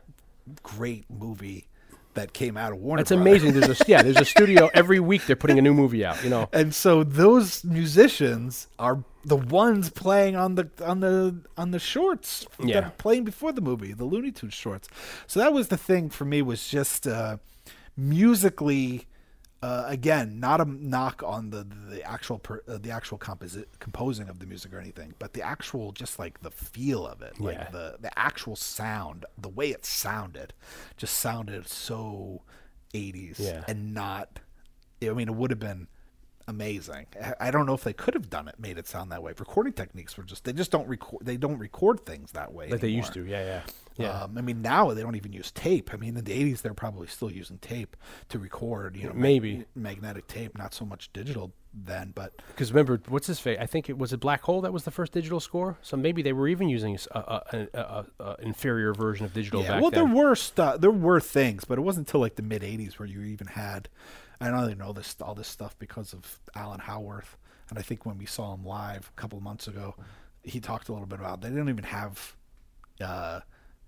great 0.62 1.04
movie 1.10 1.66
that 2.14 2.32
came 2.32 2.56
out 2.56 2.72
of 2.72 2.78
Warner. 2.78 3.00
That's 3.02 3.10
Brothers. 3.10 3.42
amazing. 3.44 3.60
There's 3.60 3.80
a 3.80 3.84
yeah, 3.86 4.02
there's 4.02 4.16
a 4.16 4.24
studio 4.36 4.70
every 4.74 4.98
week 4.98 5.26
they're 5.26 5.36
putting 5.36 5.58
a 5.58 5.62
new 5.62 5.74
movie 5.74 6.04
out, 6.04 6.22
you 6.24 6.30
know. 6.30 6.48
And 6.52 6.74
so 6.74 7.04
those 7.04 7.62
musicians 7.64 8.66
are 8.78 9.04
the 9.24 9.36
ones 9.36 9.90
playing 9.90 10.34
on 10.34 10.54
the 10.56 10.68
on 10.84 11.00
the 11.00 11.40
on 11.56 11.70
the 11.70 11.78
shorts 11.78 12.46
Yeah. 12.58 12.74
that 12.80 12.84
are 12.84 12.90
playing 12.98 13.24
before 13.24 13.52
the 13.52 13.60
movie, 13.60 13.92
the 13.92 14.04
Looney 14.04 14.32
Tunes 14.32 14.54
shorts. 14.54 14.88
So 15.26 15.38
that 15.38 15.52
was 15.52 15.68
the 15.68 15.76
thing 15.76 16.08
for 16.10 16.24
me 16.24 16.42
was 16.42 16.66
just 16.68 17.06
uh, 17.06 17.36
musically. 17.96 19.06
Uh, 19.60 19.84
again, 19.88 20.38
not 20.38 20.60
a 20.60 20.64
knock 20.64 21.20
on 21.26 21.50
the 21.50 21.64
the 21.64 22.00
actual 22.04 22.38
per, 22.38 22.62
uh, 22.68 22.78
the 22.78 22.92
actual 22.92 23.18
composi- 23.18 23.64
composing 23.80 24.28
of 24.28 24.38
the 24.38 24.46
music 24.46 24.72
or 24.72 24.78
anything, 24.78 25.14
but 25.18 25.32
the 25.32 25.42
actual 25.42 25.90
just 25.90 26.16
like 26.16 26.40
the 26.42 26.50
feel 26.50 27.04
of 27.04 27.22
it, 27.22 27.40
like 27.40 27.56
Yeah. 27.56 27.70
the 27.70 27.96
the 27.98 28.16
actual 28.16 28.54
sound, 28.54 29.26
the 29.36 29.48
way 29.48 29.70
it 29.70 29.84
sounded, 29.84 30.54
just 30.96 31.18
sounded 31.18 31.66
so 31.66 32.42
80s 32.94 33.40
Yeah. 33.40 33.64
and 33.66 33.92
not 33.92 34.38
I 35.02 35.10
mean, 35.10 35.28
it 35.28 35.34
would 35.34 35.50
have 35.50 35.60
been 35.60 35.88
amazing. 36.48 37.06
I- 37.38 37.50
don't 37.50 37.66
know 37.66 37.74
if 37.74 37.84
they 37.84 37.92
could 37.92 38.14
have 38.14 38.28
done 38.28 38.48
it, 38.48 38.56
made 38.58 38.78
it 38.78 38.86
sound 38.86 39.12
that 39.12 39.22
way. 39.22 39.32
Recording 39.38 39.72
techniques 39.72 40.16
were 40.16 40.24
just 40.24 40.44
they 40.44 40.52
just 40.52 40.70
don't 40.70 40.88
record 40.88 41.24
they 41.24 41.36
don't 41.36 41.58
record 41.58 42.04
things 42.04 42.32
that 42.32 42.52
way 42.52 42.70
Like 42.70 42.80
they 42.80 42.88
used 42.88 43.12
to. 43.14 43.24
Yeah, 43.24 43.44
yeah. 43.44 43.60
Yeah. 43.96 44.22
Um, 44.22 44.38
I 44.38 44.42
mean, 44.42 44.62
now 44.62 44.92
they 44.94 45.02
don't 45.02 45.16
even 45.16 45.32
use 45.32 45.50
tape. 45.50 45.90
I 45.92 45.96
mean, 45.96 46.16
in 46.16 46.24
the 46.24 46.32
'80s, 46.32 46.62
they're 46.62 46.72
probably 46.72 47.08
still 47.08 47.32
using 47.32 47.58
tape 47.58 47.96
to 48.28 48.38
record. 48.38 48.96
You 48.96 49.08
know, 49.08 49.12
mag- 49.12 49.20
Maybe. 49.20 49.64
magnetic 49.74 50.28
tape, 50.28 50.56
not 50.56 50.72
so 50.72 50.84
much 50.84 51.12
digital 51.12 51.52
then. 51.74 52.12
But 52.14 52.40
Because 52.48 52.72
remember, 52.72 53.00
what's 53.08 53.26
his 53.26 53.40
face? 53.40 53.58
I 53.60 53.66
think 53.66 53.90
it 53.90 53.98
was 53.98 54.12
a 54.12 54.18
Black 54.18 54.42
Hole 54.42 54.60
that 54.60 54.72
was 54.72 54.84
the 54.84 54.92
first 54.92 55.12
digital 55.12 55.40
score. 55.40 55.78
So 55.82 55.96
maybe 55.96 56.22
they 56.22 56.32
were 56.32 56.46
even 56.46 56.68
using 56.68 56.96
a, 57.10 57.18
a, 57.18 57.66
a, 57.74 58.06
a, 58.20 58.36
inferior 58.40 58.94
version 58.94 59.26
of 59.26 59.32
digital 59.34 59.62
yeah, 59.62 59.72
back 59.72 59.82
well, 59.82 59.90
then. 59.90 60.06
there 60.06 60.16
were 60.16 60.36
stu- 60.36 60.78
there 60.78 60.90
were 60.92 61.20
things, 61.20 61.64
but 61.64 61.76
it 61.78 61.82
wasn't 61.82 62.06
until 62.06 62.20
like 62.20 62.36
the 62.36 62.42
mid 62.42 62.62
'80s 62.62 62.98
where 63.00 63.08
you 63.08 63.22
even 63.22 63.48
had. 63.48 63.88
I 64.40 64.46
don't 64.50 64.60
only 64.60 64.74
know 64.74 64.92
this 64.92 65.16
all 65.20 65.34
this 65.34 65.48
stuff 65.48 65.76
because 65.78 66.12
of 66.12 66.38
Alan 66.54 66.80
Howarth, 66.80 67.36
and 67.70 67.78
I 67.78 67.82
think 67.82 68.06
when 68.06 68.18
we 68.18 68.26
saw 68.26 68.54
him 68.54 68.64
live 68.64 69.10
a 69.16 69.20
couple 69.20 69.38
of 69.38 69.44
months 69.44 69.66
ago, 69.66 69.94
he 70.42 70.60
talked 70.60 70.88
a 70.88 70.92
little 70.92 71.06
bit 71.06 71.18
about 71.18 71.40
they 71.40 71.48
didn't 71.48 71.68
even 71.68 71.84
have, 71.84 72.36
uh, 73.00 73.40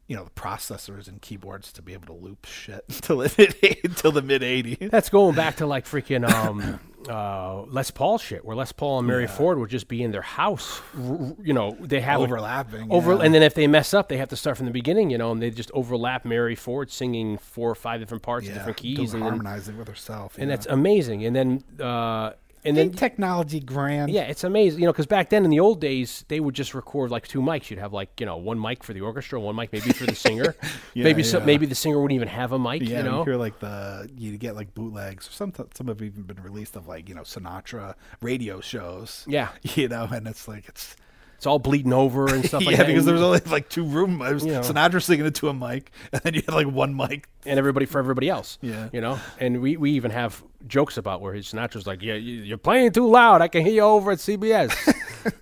you 0.07 0.17
know, 0.17 0.25
the 0.25 0.31
processors 0.31 1.07
and 1.09 1.23
keyboards 1.23 1.73
to 1.75 1.83
be 1.83 1.93
able 1.93 2.07
to 2.07 2.13
loop 2.13 2.45
shit 2.45 2.85
until 2.89 3.19
the 3.19 3.79
until 3.85 4.13
the 4.13 4.23
mid 4.23 4.43
'80s. 4.43 4.91
That's 4.91 5.09
going 5.09 5.35
back 5.35 5.57
to 5.57 5.67
like 5.67 5.85
freaking 5.87 6.29
um, 6.29 6.81
uh, 7.09 7.63
Les 7.63 7.91
Paul 7.91 8.19
shit, 8.19 8.45
where 8.45 8.57
Les 8.57 8.73
Paul 8.73 8.99
and 8.99 9.09
Mary 9.09 9.27
Ford 9.27 9.59
would 9.59 9.71
just 9.71 9.89
be 9.89 10.03
in 10.03 10.11
their 10.11 10.23
house. 10.23 10.81
You 10.97 11.53
know, 11.53 11.77
they 11.81 12.01
have 12.01 12.21
Overlapping, 12.21 12.91
over, 12.93 13.15
yeah. 13.15 13.23
and 13.23 13.35
then 13.35 13.43
if 13.43 13.55
they 13.55 13.67
mess 13.67 13.95
up, 13.95 14.09
they 14.09 14.19
have 14.19 14.29
to 14.29 14.37
start 14.37 14.57
from 14.57 14.67
the 14.67 14.73
beginning. 14.73 15.11
You 15.11 15.19
know, 15.19 15.33
and 15.33 15.41
they 15.41 15.51
just 15.51 15.71
overlap 15.73 16.25
Mary 16.25 16.55
Ford 16.55 16.91
singing 16.91 17.39
four 17.39 17.71
or 17.71 17.75
five 17.75 18.01
different 18.01 18.23
parts, 18.23 18.47
Yeah, 18.47 18.55
different 18.55 18.77
keys, 18.77 19.15
and 19.15 19.23
then, 19.23 19.31
harmonizing 19.31 19.79
with 19.79 19.89
herself, 19.89 20.37
and 20.37 20.49
yeah. 20.49 20.57
that's 20.57 20.67
amazing. 20.67 21.25
And 21.25 21.35
then 21.35 21.65
uh, 21.81 22.33
and 22.65 22.77
then 22.77 22.91
technology 22.93 23.61
grand. 23.61 24.11
yeah, 24.11 24.23
it's 24.23 24.45
amazing. 24.45 24.81
You 24.81 24.87
know, 24.87 24.93
because 24.93 25.07
back 25.07 25.31
then 25.31 25.45
in 25.45 25.51
the 25.51 25.61
old 25.61 25.81
days, 25.81 26.25
they 26.29 26.41
would 26.41 26.55
just 26.55 26.75
record 26.75 27.11
like 27.11 27.27
two 27.27 27.41
mics. 27.41 27.71
You'd 27.71 27.79
have 27.79 27.93
like 27.93 28.21
you 28.21 28.27
know 28.27 28.37
one 28.37 28.61
mic 28.61 28.85
for 28.85 28.93
the 28.93 29.01
orchestra, 29.01 29.41
one 29.41 29.57
mic 29.57 29.73
maybe 29.73 29.93
for 29.93 30.07
the 30.07 30.15
singer. 30.15 30.55
Yeah, 30.93 31.05
maybe 31.05 31.23
so, 31.23 31.39
yeah. 31.39 31.45
maybe 31.45 31.67
the 31.67 31.75
singer 31.75 32.01
wouldn't 32.01 32.17
even 32.17 32.29
have 32.29 32.53
a 32.53 32.59
mic. 32.59 32.83
Yeah, 32.83 32.99
you 32.99 33.03
know, 33.05 33.25
hear 33.25 33.37
like 33.37 33.61
the 33.61 34.11
you 34.17 34.37
get 34.39 34.57
like 34.57 34.75
bootlegs. 34.75 35.29
Some 35.31 35.53
some 35.75 35.89
have 35.89 36.03
even 36.03 36.23
been 36.23 36.43
released 36.43 36.75
of 36.75 36.89
like 36.89 37.09
you 37.09 37.15
know 37.15 37.23
Sinatra 37.23 37.95
radio 38.21 38.61
shows. 38.61 39.25
Yeah. 39.29 39.51
you 39.63 39.89
know, 39.89 40.09
and 40.11 40.27
it's 40.27 40.49
like 40.49 40.69
it's 40.69 40.97
it's 41.41 41.47
all 41.47 41.59
bleeding 41.59 41.95
over 41.95 42.27
and 42.27 42.45
stuff 42.45 42.63
like 42.67 42.73
yeah 42.73 42.77
that. 42.83 42.87
because 42.89 43.07
and- 43.07 43.09
there 43.09 43.15
was 43.15 43.23
only 43.23 43.41
like 43.51 43.71
two 43.71 43.83
room. 43.83 44.21
It 44.21 44.35
was 44.35 44.45
You 44.45 44.53
know. 44.53 44.61
Sinatra 44.61 45.03
singing 45.03 45.25
it 45.25 45.35
to 45.37 45.49
a 45.49 45.55
mic, 45.55 45.91
and 46.13 46.21
then 46.21 46.35
you 46.35 46.43
had 46.45 46.53
like 46.55 46.67
one 46.67 46.95
mic. 46.95 47.27
and 47.47 47.59
everybody 47.59 47.87
for 47.87 47.99
everybody 47.99 48.29
else. 48.29 48.59
Yeah. 48.61 48.91
You 48.93 49.01
know, 49.01 49.19
and 49.39 49.63
we, 49.63 49.79
we 49.79 49.93
even 49.93 50.11
have 50.11 50.45
jokes 50.67 50.99
about 50.99 51.23
where 51.23 51.33
his 51.33 51.47
Sinatra's 51.51 51.87
like, 51.87 52.03
yeah, 52.03 52.13
you- 52.13 52.43
you're 52.43 52.59
playing 52.59 52.93
too 52.93 53.09
loud. 53.09 53.41
I 53.41 53.49
can 53.49 53.65
hear 53.65 53.73
you 53.73 53.81
over 53.81 54.11
at 54.13 54.19
CBS. 54.19 54.71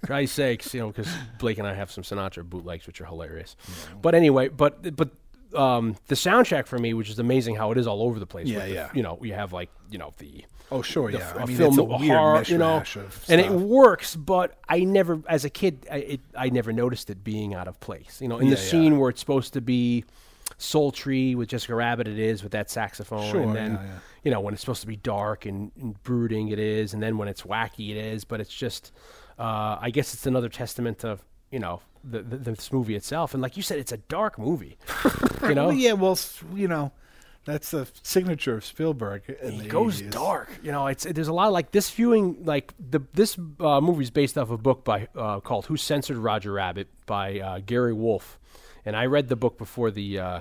Christ's 0.07 0.37
sakes, 0.37 0.73
you 0.73 0.81
know, 0.81 0.89
because 0.89 1.13
Blake 1.41 1.59
and 1.59 1.67
I 1.67 1.75
have 1.75 1.91
some 1.91 2.05
Sinatra 2.05 2.45
bootlegs, 2.49 2.87
which 2.87 3.01
are 3.01 3.05
hilarious. 3.07 3.57
But 4.01 4.15
anyway, 4.15 4.49
but 4.49 4.95
but 4.95 5.11
um, 5.55 5.97
the 6.07 6.15
soundtrack 6.15 6.67
for 6.67 6.79
me, 6.79 6.95
which 6.95 7.11
is 7.11 7.19
amazing 7.19 7.57
how 7.57 7.73
it 7.73 7.79
is 7.79 7.87
all 7.89 8.03
over 8.03 8.21
the 8.21 8.27
place. 8.27 8.47
Yeah, 8.47 8.67
the- 8.67 8.73
yeah. 8.73 8.91
You 8.95 9.03
know, 9.03 9.19
you 9.21 9.35
have 9.35 9.53
like 9.53 9.71
you 9.91 9.99
know 9.99 10.13
the 10.19 10.45
Oh 10.71 10.83
sure, 10.83 11.11
the 11.11 11.19
yeah. 11.19 11.33
I 11.37 11.43
a 11.43 11.47
mean, 11.47 11.57
film 11.57 11.69
it's 11.71 11.79
a 11.79 11.85
weird 11.85 12.19
horror, 12.19 12.43
you 12.47 12.59
know, 12.59 12.83
and 13.29 13.41
it 13.41 13.51
works. 13.51 14.17
But 14.17 14.55
I 14.69 14.81
never, 14.81 15.23
as 15.27 15.45
a 15.45 15.51
kid, 15.51 15.87
I, 15.91 15.97
it, 15.97 16.21
I 16.37 16.51
never 16.51 16.73
noticed 16.73 17.09
it 17.11 17.25
being 17.25 17.55
out 17.55 17.69
of 17.69 17.81
place. 17.81 18.21
You 18.21 18.29
know, 18.29 18.39
in 18.39 18.51
the 18.51 18.57
Yeah, 18.57 18.63
yeah. 18.63 18.69
scene 18.71 18.99
where 18.99 19.09
it's 19.11 19.21
supposed 19.21 19.55
to 19.55 19.61
be 19.63 20.05
sultry 20.59 21.35
with 21.35 21.49
Jessica 21.49 21.75
Rabbit, 21.75 22.09
it 22.09 22.19
is 22.19 22.43
with 22.43 22.53
that 22.53 22.71
saxophone, 22.71 23.31
Sure, 23.31 23.43
and 23.43 23.55
then 23.55 23.73
yeah. 23.73 23.99
you 24.25 24.31
know 24.31 24.41
when 24.41 24.55
it's 24.55 24.61
supposed 24.61 24.81
to 24.83 24.87
be 24.87 24.97
dark 24.97 25.47
and, 25.47 25.71
and 25.81 26.03
brooding, 26.03 26.49
it 26.49 26.59
is, 26.59 26.93
and 26.95 27.03
then 27.03 27.17
when 27.19 27.29
it's 27.29 27.43
wacky, 27.43 27.91
it 27.91 27.97
is. 27.97 28.25
But 28.25 28.41
it's 28.41 28.53
just, 28.55 28.93
uh, 29.39 29.79
I 29.81 29.91
guess 29.91 30.15
it's 30.15 30.27
another 30.27 30.49
testament 30.49 31.05
of 31.05 31.23
you 31.51 31.59
know 31.59 31.81
the, 32.05 32.23
the 32.23 32.37
this 32.37 32.73
movie 32.73 32.95
itself, 32.95 33.33
and 33.35 33.43
like 33.43 33.57
you 33.57 33.63
said, 33.63 33.79
it's 33.79 33.93
a 33.93 33.97
dark 33.99 34.39
movie. 34.39 34.77
you 35.43 35.55
know, 35.55 35.69
Well, 35.69 35.73
yeah, 35.77 35.93
well, 35.93 36.19
you 36.55 36.69
know, 36.69 36.93
that's 37.49 37.71
the 37.71 37.89
signature 38.03 38.55
of 38.55 38.65
Spielberg. 38.65 39.23
It 39.27 39.69
goes 39.69 40.03
80s. 40.03 40.11
dark. 40.11 40.51
You 40.63 40.71
know, 40.71 40.87
it's 40.87 41.05
there's 41.05 41.29
a 41.29 41.33
lot 41.33 41.47
of, 41.47 41.55
like 41.55 41.71
this 41.71 41.89
viewing 41.91 42.45
like 42.45 42.75
the 42.79 43.01
this 43.15 43.39
uh, 43.61 43.81
movie's 43.81 44.11
based 44.11 44.37
off 44.37 44.51
a 44.51 44.59
book 44.59 44.85
by 44.85 45.09
uh, 45.17 45.41
called 45.41 45.67
Who 45.67 45.77
Censored 45.79 46.19
Roger 46.19 46.53
Rabbit 46.53 46.89
by 47.07 47.41
uh, 47.41 47.61
Gary 47.65 47.95
Wolf, 47.95 48.39
and 48.85 48.95
I 48.95 49.07
read 49.07 49.29
the 49.29 49.37
book 49.37 49.57
before 49.59 49.91
the. 49.91 50.19
Uh, 50.19 50.41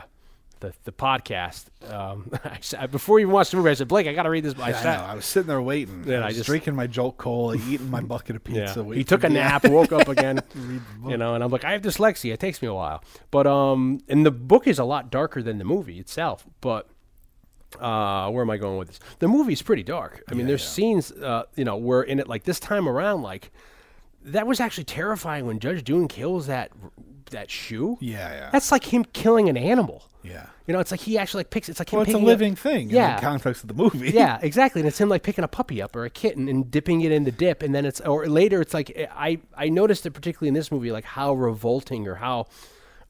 the, 0.60 0.74
the 0.86 0.92
podcast. 0.92 1.66
Um, 1.88 2.32
I 2.80 2.88
before 2.88 3.20
you 3.20 3.28
even 3.28 3.34
watched 3.34 3.52
the 3.52 3.58
movie, 3.58 3.70
I 3.70 3.76
said, 3.76 3.88
Blake, 3.88 4.08
I 4.08 4.14
got 4.14 4.24
to 4.24 4.32
read 4.32 4.44
this. 4.44 4.56
I 4.58 4.70
I, 4.70 4.72
sat, 4.72 5.00
know. 5.02 5.06
I 5.06 5.14
was 5.14 5.26
sitting 5.26 5.48
there 5.48 5.62
waiting. 5.62 6.04
And 6.06 6.16
I 6.16 6.24
I 6.24 6.26
was 6.30 6.38
just- 6.38 6.48
drinking 6.48 6.76
my 6.76 6.88
Jolt 6.88 7.18
Cola, 7.18 7.56
eating 7.56 7.92
my 7.92 8.02
bucket 8.02 8.38
of 8.38 8.44
pizza. 8.44 8.84
Yeah. 8.88 8.96
He 8.96 9.04
took 9.04 9.24
a 9.24 9.30
nap, 9.30 9.66
woke 9.70 9.92
up 9.92 10.08
again, 10.08 10.42
you 11.08 11.16
know, 11.18 11.36
and 11.36 11.44
I'm 11.44 11.52
like, 11.52 11.64
I 11.64 11.74
have 11.74 11.84
dyslexia. 11.84 12.34
It 12.34 12.40
takes 12.40 12.60
me 12.62 12.68
a 12.68 12.74
while. 12.74 13.04
But 13.30 13.46
um, 13.46 14.00
and 14.08 14.26
the 14.26 14.32
book 14.32 14.68
is 14.68 14.80
a 14.80 14.84
lot 14.84 15.12
darker 15.12 15.44
than 15.44 15.58
the 15.60 15.66
movie 15.66 16.00
itself. 16.00 16.46
But 16.62 16.90
uh, 17.80 18.30
where 18.30 18.42
am 18.44 18.50
I 18.50 18.58
going 18.58 18.78
with 18.78 18.88
this? 18.90 19.00
The 19.20 19.28
movie's 19.28 19.62
pretty 19.62 19.84
dark. 19.84 20.24
I 20.30 20.34
mean, 20.34 20.48
there's 20.48 20.68
scenes, 20.68 21.12
uh, 21.12 21.44
you 21.56 21.66
know, 21.66 21.76
where 21.76 22.02
in 22.02 22.20
it 22.20 22.28
like 22.28 22.44
this 22.44 22.60
time 22.60 22.88
around, 22.88 23.22
like 23.24 23.52
that 24.24 24.48
was 24.48 24.60
actually 24.60 24.84
terrifying 24.86 25.46
when 25.46 25.60
Judge 25.60 25.84
Doom 25.84 26.08
kills 26.08 26.48
that 26.48 26.72
that 27.32 27.52
shoe. 27.52 27.98
Yeah, 28.00 28.32
yeah. 28.32 28.50
That's 28.52 28.72
like 28.72 28.86
him 28.86 29.04
killing 29.06 29.50
an 29.50 29.58
animal. 29.58 30.04
Yeah. 30.24 30.46
You 30.66 30.74
know, 30.74 30.80
it's 30.80 30.92
like 30.92 31.00
he 31.02 31.18
actually 31.18 31.42
like 31.42 31.50
picks. 31.50 31.70
It's 31.70 31.80
like 31.80 31.92
him 31.92 31.98
Well, 32.00 32.06
it's 32.06 32.14
a 32.14 32.18
living 32.18 32.56
thing 32.56 32.90
Yeah. 32.90 33.12
in 33.12 33.16
the 33.18 33.22
context 33.22 33.64
of 33.64 33.68
the 33.70 33.74
movie. 33.74 34.10
yeah, 34.12 34.40
exactly. 34.42 34.82
And 34.82 34.88
it's 34.88 35.00
him 35.00 35.10
like 35.10 35.24
picking 35.24 35.44
a 35.44 35.48
puppy 35.48 35.82
up 35.82 35.96
or 35.96 36.06
a 36.06 36.10
kitten 36.10 36.48
and 36.50 36.70
dipping 36.72 37.02
it 37.02 37.12
in 37.12 37.24
the 37.26 37.32
dip, 37.32 37.64
and 37.64 37.76
then 37.76 37.86
it's 37.86 38.00
or 38.02 38.28
later 38.28 38.62
it's 38.62 38.74
like 38.74 38.96
I 39.14 39.40
I 39.56 39.70
noticed 39.70 40.06
it 40.06 40.12
particularly 40.12 40.48
in 40.50 40.54
this 40.54 40.72
movie 40.72 40.92
like 40.92 41.04
how 41.06 41.34
revolting 41.34 42.08
or 42.08 42.16
how 42.16 42.48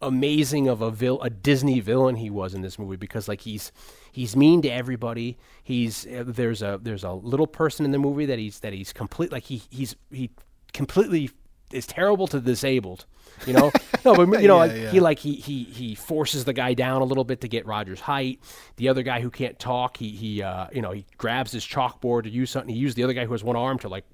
amazing 0.01 0.67
of 0.67 0.81
a 0.81 0.91
vil- 0.91 1.21
a 1.21 1.29
Disney 1.29 1.79
villain 1.79 2.15
he 2.15 2.29
was 2.29 2.53
in 2.53 2.61
this 2.61 2.77
movie 2.77 2.97
because 2.97 3.27
like 3.27 3.41
he's 3.41 3.71
he's 4.11 4.35
mean 4.35 4.61
to 4.63 4.69
everybody. 4.69 5.37
He's 5.63 6.05
uh, 6.07 6.23
there's 6.25 6.61
a 6.61 6.79
there's 6.81 7.03
a 7.03 7.11
little 7.13 7.47
person 7.47 7.85
in 7.85 7.91
the 7.91 7.99
movie 7.99 8.25
that 8.25 8.39
he's 8.39 8.59
that 8.61 8.73
he's 8.73 8.93
complete 8.93 9.31
like 9.31 9.43
he 9.43 9.63
he's 9.69 9.95
he 10.11 10.29
completely 10.73 11.29
is 11.73 11.85
terrible 11.85 12.27
to 12.27 12.39
the 12.39 12.51
disabled. 12.51 13.05
You 13.45 13.53
know, 13.53 13.71
no, 14.05 14.15
but 14.25 14.41
you 14.41 14.47
know, 14.47 14.55
Yeah, 14.63 14.71
like, 14.71 14.71
yeah. 14.71 14.91
he 14.91 14.99
like 14.99 15.19
he 15.19 15.35
he 15.35 15.63
he 15.65 15.95
forces 15.95 16.45
the 16.45 16.53
guy 16.53 16.73
down 16.73 17.01
a 17.01 17.05
little 17.05 17.25
bit 17.25 17.41
to 17.41 17.47
get 17.47 17.65
Roger's 17.65 17.99
height. 17.99 18.39
The 18.77 18.87
other 18.89 19.03
guy 19.03 19.19
who 19.21 19.29
can't 19.29 19.59
talk, 19.59 19.97
he 19.97 20.09
he 20.11 20.41
uh, 20.41 20.67
you 20.71 20.81
know 20.81 20.91
he 20.91 21.05
grabs 21.17 21.51
his 21.51 21.65
chalkboard 21.65 22.23
to 22.23 22.29
use 22.29 22.51
something. 22.51 22.73
He 22.73 22.79
used 22.79 22.95
the 22.95 23.03
other 23.03 23.13
guy 23.13 23.25
who 23.25 23.33
has 23.33 23.43
one 23.43 23.55
arm 23.57 23.79
to 23.79 23.89
like 23.89 24.05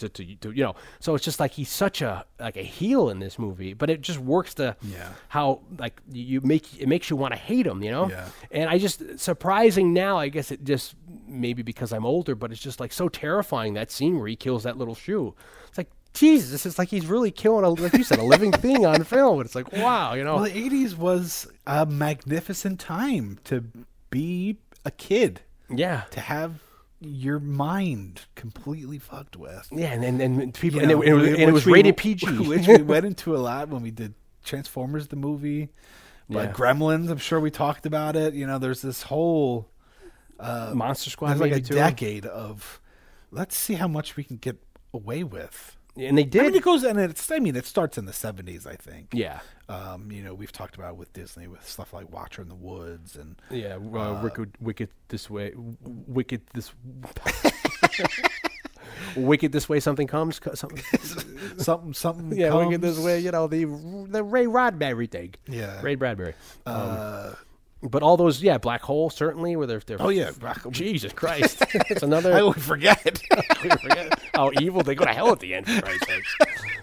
to, 0.00 0.08
to, 0.08 0.34
to 0.36 0.50
you 0.50 0.64
know. 0.64 0.74
So 0.98 1.14
it's 1.14 1.24
just 1.24 1.40
like 1.40 1.52
he's 1.52 1.70
such 1.70 2.02
a 2.02 2.24
like 2.38 2.56
a 2.56 2.62
heel 2.62 3.08
in 3.10 3.20
this 3.20 3.38
movie, 3.38 3.72
but 3.74 3.88
it 3.88 4.00
just 4.00 4.18
works 4.18 4.54
to 4.54 4.76
Yeah. 4.82 5.08
how 5.28 5.60
like 5.78 6.00
you 6.12 6.40
make 6.42 6.80
it 6.80 6.88
makes 6.88 7.08
you 7.08 7.16
want 7.16 7.32
to 7.34 7.38
hate 7.38 7.66
him, 7.66 7.82
you 7.82 7.90
know. 7.90 8.08
Yeah. 8.10 8.28
And 8.50 8.68
I 8.68 8.78
just 8.78 9.18
surprising 9.18 9.92
now. 9.92 10.18
I 10.18 10.28
guess 10.28 10.50
it 10.50 10.64
just 10.64 10.94
maybe 11.26 11.62
because 11.62 11.92
I'm 11.92 12.04
older, 12.04 12.34
but 12.34 12.50
it's 12.52 12.60
just 12.60 12.80
like 12.80 12.92
so 12.92 13.08
terrifying 13.08 13.74
that 13.74 13.90
scene 13.90 14.18
where 14.18 14.26
he 14.28 14.36
kills 14.36 14.64
that 14.64 14.76
little 14.76 14.94
shoe. 14.96 15.34
It's 15.68 15.78
like 15.78 15.90
Jesus, 16.12 16.66
it's 16.66 16.76
like 16.78 16.88
he's 16.88 17.06
really 17.06 17.30
killing 17.30 17.64
a 17.64 17.68
like 17.70 17.92
you 17.92 18.02
said 18.02 18.18
a 18.18 18.24
living 18.24 18.50
thing 18.64 18.84
on 18.84 19.04
film. 19.04 19.40
It's 19.40 19.54
like 19.54 19.72
wow, 19.72 20.14
you 20.14 20.24
know. 20.24 20.36
Well, 20.36 20.44
the 20.44 20.50
'80s 20.70 20.96
was 20.96 21.46
a 21.66 21.86
magnificent 21.86 22.80
time 22.80 23.38
to 23.44 23.64
be 24.10 24.58
a 24.84 24.90
kid, 24.90 25.42
yeah, 25.72 26.02
to 26.10 26.18
have 26.20 26.60
your 27.00 27.40
mind 27.40 28.22
completely 28.34 28.98
fucked 28.98 29.36
with. 29.36 29.68
yeah, 29.72 29.92
and 29.92 30.04
and, 30.04 30.20
and 30.20 30.54
people 30.54 30.80
You 30.82 30.90
and, 30.90 30.92
it, 30.92 30.94
and 30.96 31.04
it 31.08 31.12
was- 31.14 31.28
and 31.28 31.38
it 31.42 31.52
was 31.52 31.66
we- 31.66 31.72
rated 31.72 31.96
PG. 31.96 32.26
which 32.48 32.66
we 32.68 32.82
went 32.82 33.06
into 33.06 33.34
a 33.34 33.38
lot 33.38 33.68
when 33.68 33.82
we 33.82 33.90
did 33.90 34.14
Transformers 34.44 35.08
the 35.08 35.16
movie. 35.16 35.70
But 36.28 36.48
Yeah. 36.48 36.52
Gremlins, 36.52 37.10
I'm 37.10 37.18
sure 37.18 37.40
we 37.40 37.50
talked 37.50 37.86
about 37.86 38.16
it. 38.16 38.34
You 38.34 38.46
know, 38.46 38.58
there's 38.58 38.82
this 38.82 39.02
whole 39.02 39.68
uh, 40.38 40.72
Monster 40.74 41.10
Squad, 41.10 41.30
there's 41.30 41.40
like 41.40 41.52
a 41.52 41.60
decade 41.60 42.24
of 42.26 42.80
let's 43.30 43.56
see 43.56 43.74
how 43.74 43.88
much 43.88 44.16
we 44.16 44.24
can 44.24 44.36
get 44.36 44.56
away 44.94 45.24
with. 45.24 45.76
And 45.96 46.16
they 46.18 46.22
I 46.22 46.24
did. 46.26 46.42
mean, 46.42 46.54
it 46.54 46.62
goes 46.62 46.84
and 46.84 46.98
it's. 46.98 47.30
I 47.30 47.38
mean, 47.38 47.56
it 47.56 47.66
starts 47.66 47.98
in 47.98 48.04
the 48.06 48.12
'70s, 48.12 48.66
I 48.66 48.74
think. 48.76 49.08
yeah, 49.12 49.40
Um, 49.68 50.10
you 50.12 50.22
know, 50.22 50.34
we've 50.34 50.52
talked 50.52 50.76
about 50.76 50.90
it 50.92 50.96
with 50.96 51.12
Disney 51.12 51.46
with 51.48 51.66
stuff 51.68 51.92
like 51.92 52.10
Watcher 52.12 52.42
in 52.42 52.48
the 52.48 52.54
Woods 52.54 53.16
and 53.16 53.36
yeah. 53.50 53.74
Uh, 53.76 54.20
wicked, 54.22 54.52
wicked 54.60 54.88
this 55.08 55.28
way, 55.28 55.52
wicked 55.56 56.42
this. 56.54 56.72
wicked 59.16 59.52
this 59.52 59.68
way, 59.68 59.80
something 59.80 60.06
comes. 60.06 60.40
Something, 60.54 60.82
something, 61.58 61.92
something. 61.94 62.38
yeah, 62.38 62.54
wicked 62.54 62.80
comes. 62.80 62.96
this 62.96 63.04
way. 63.04 63.18
You 63.20 63.30
know 63.32 63.46
the 63.46 63.64
the 64.08 64.22
Ray 64.22 64.46
Bradbury 64.46 65.06
thing. 65.06 65.34
Yeah. 65.48 65.80
Ray 65.82 65.94
Bradbury. 65.96 66.34
Um, 66.66 66.74
Uh, 66.76 67.34
but 67.82 68.02
all 68.02 68.16
those, 68.16 68.42
yeah, 68.42 68.58
Black 68.58 68.82
Hole 68.82 69.10
certainly, 69.10 69.56
where 69.56 69.66
they're, 69.66 69.80
they're 69.84 69.96
oh 70.00 70.10
yeah, 70.10 70.30
Black- 70.38 70.68
Jesus 70.70 71.12
Christ, 71.14 71.62
it's 71.88 72.02
another. 72.02 72.34
I 72.34 72.40
always 72.40 72.62
forget. 72.64 73.20
Forget 73.60 74.18
how 74.34 74.50
evil 74.58 74.82
they 74.82 74.94
go 74.94 75.04
to 75.04 75.12
hell 75.12 75.32
at 75.32 75.40
the 75.40 75.54
end. 75.54 75.66
For 75.66 75.82
Christ's 75.82 76.06
sakes. 76.06 76.36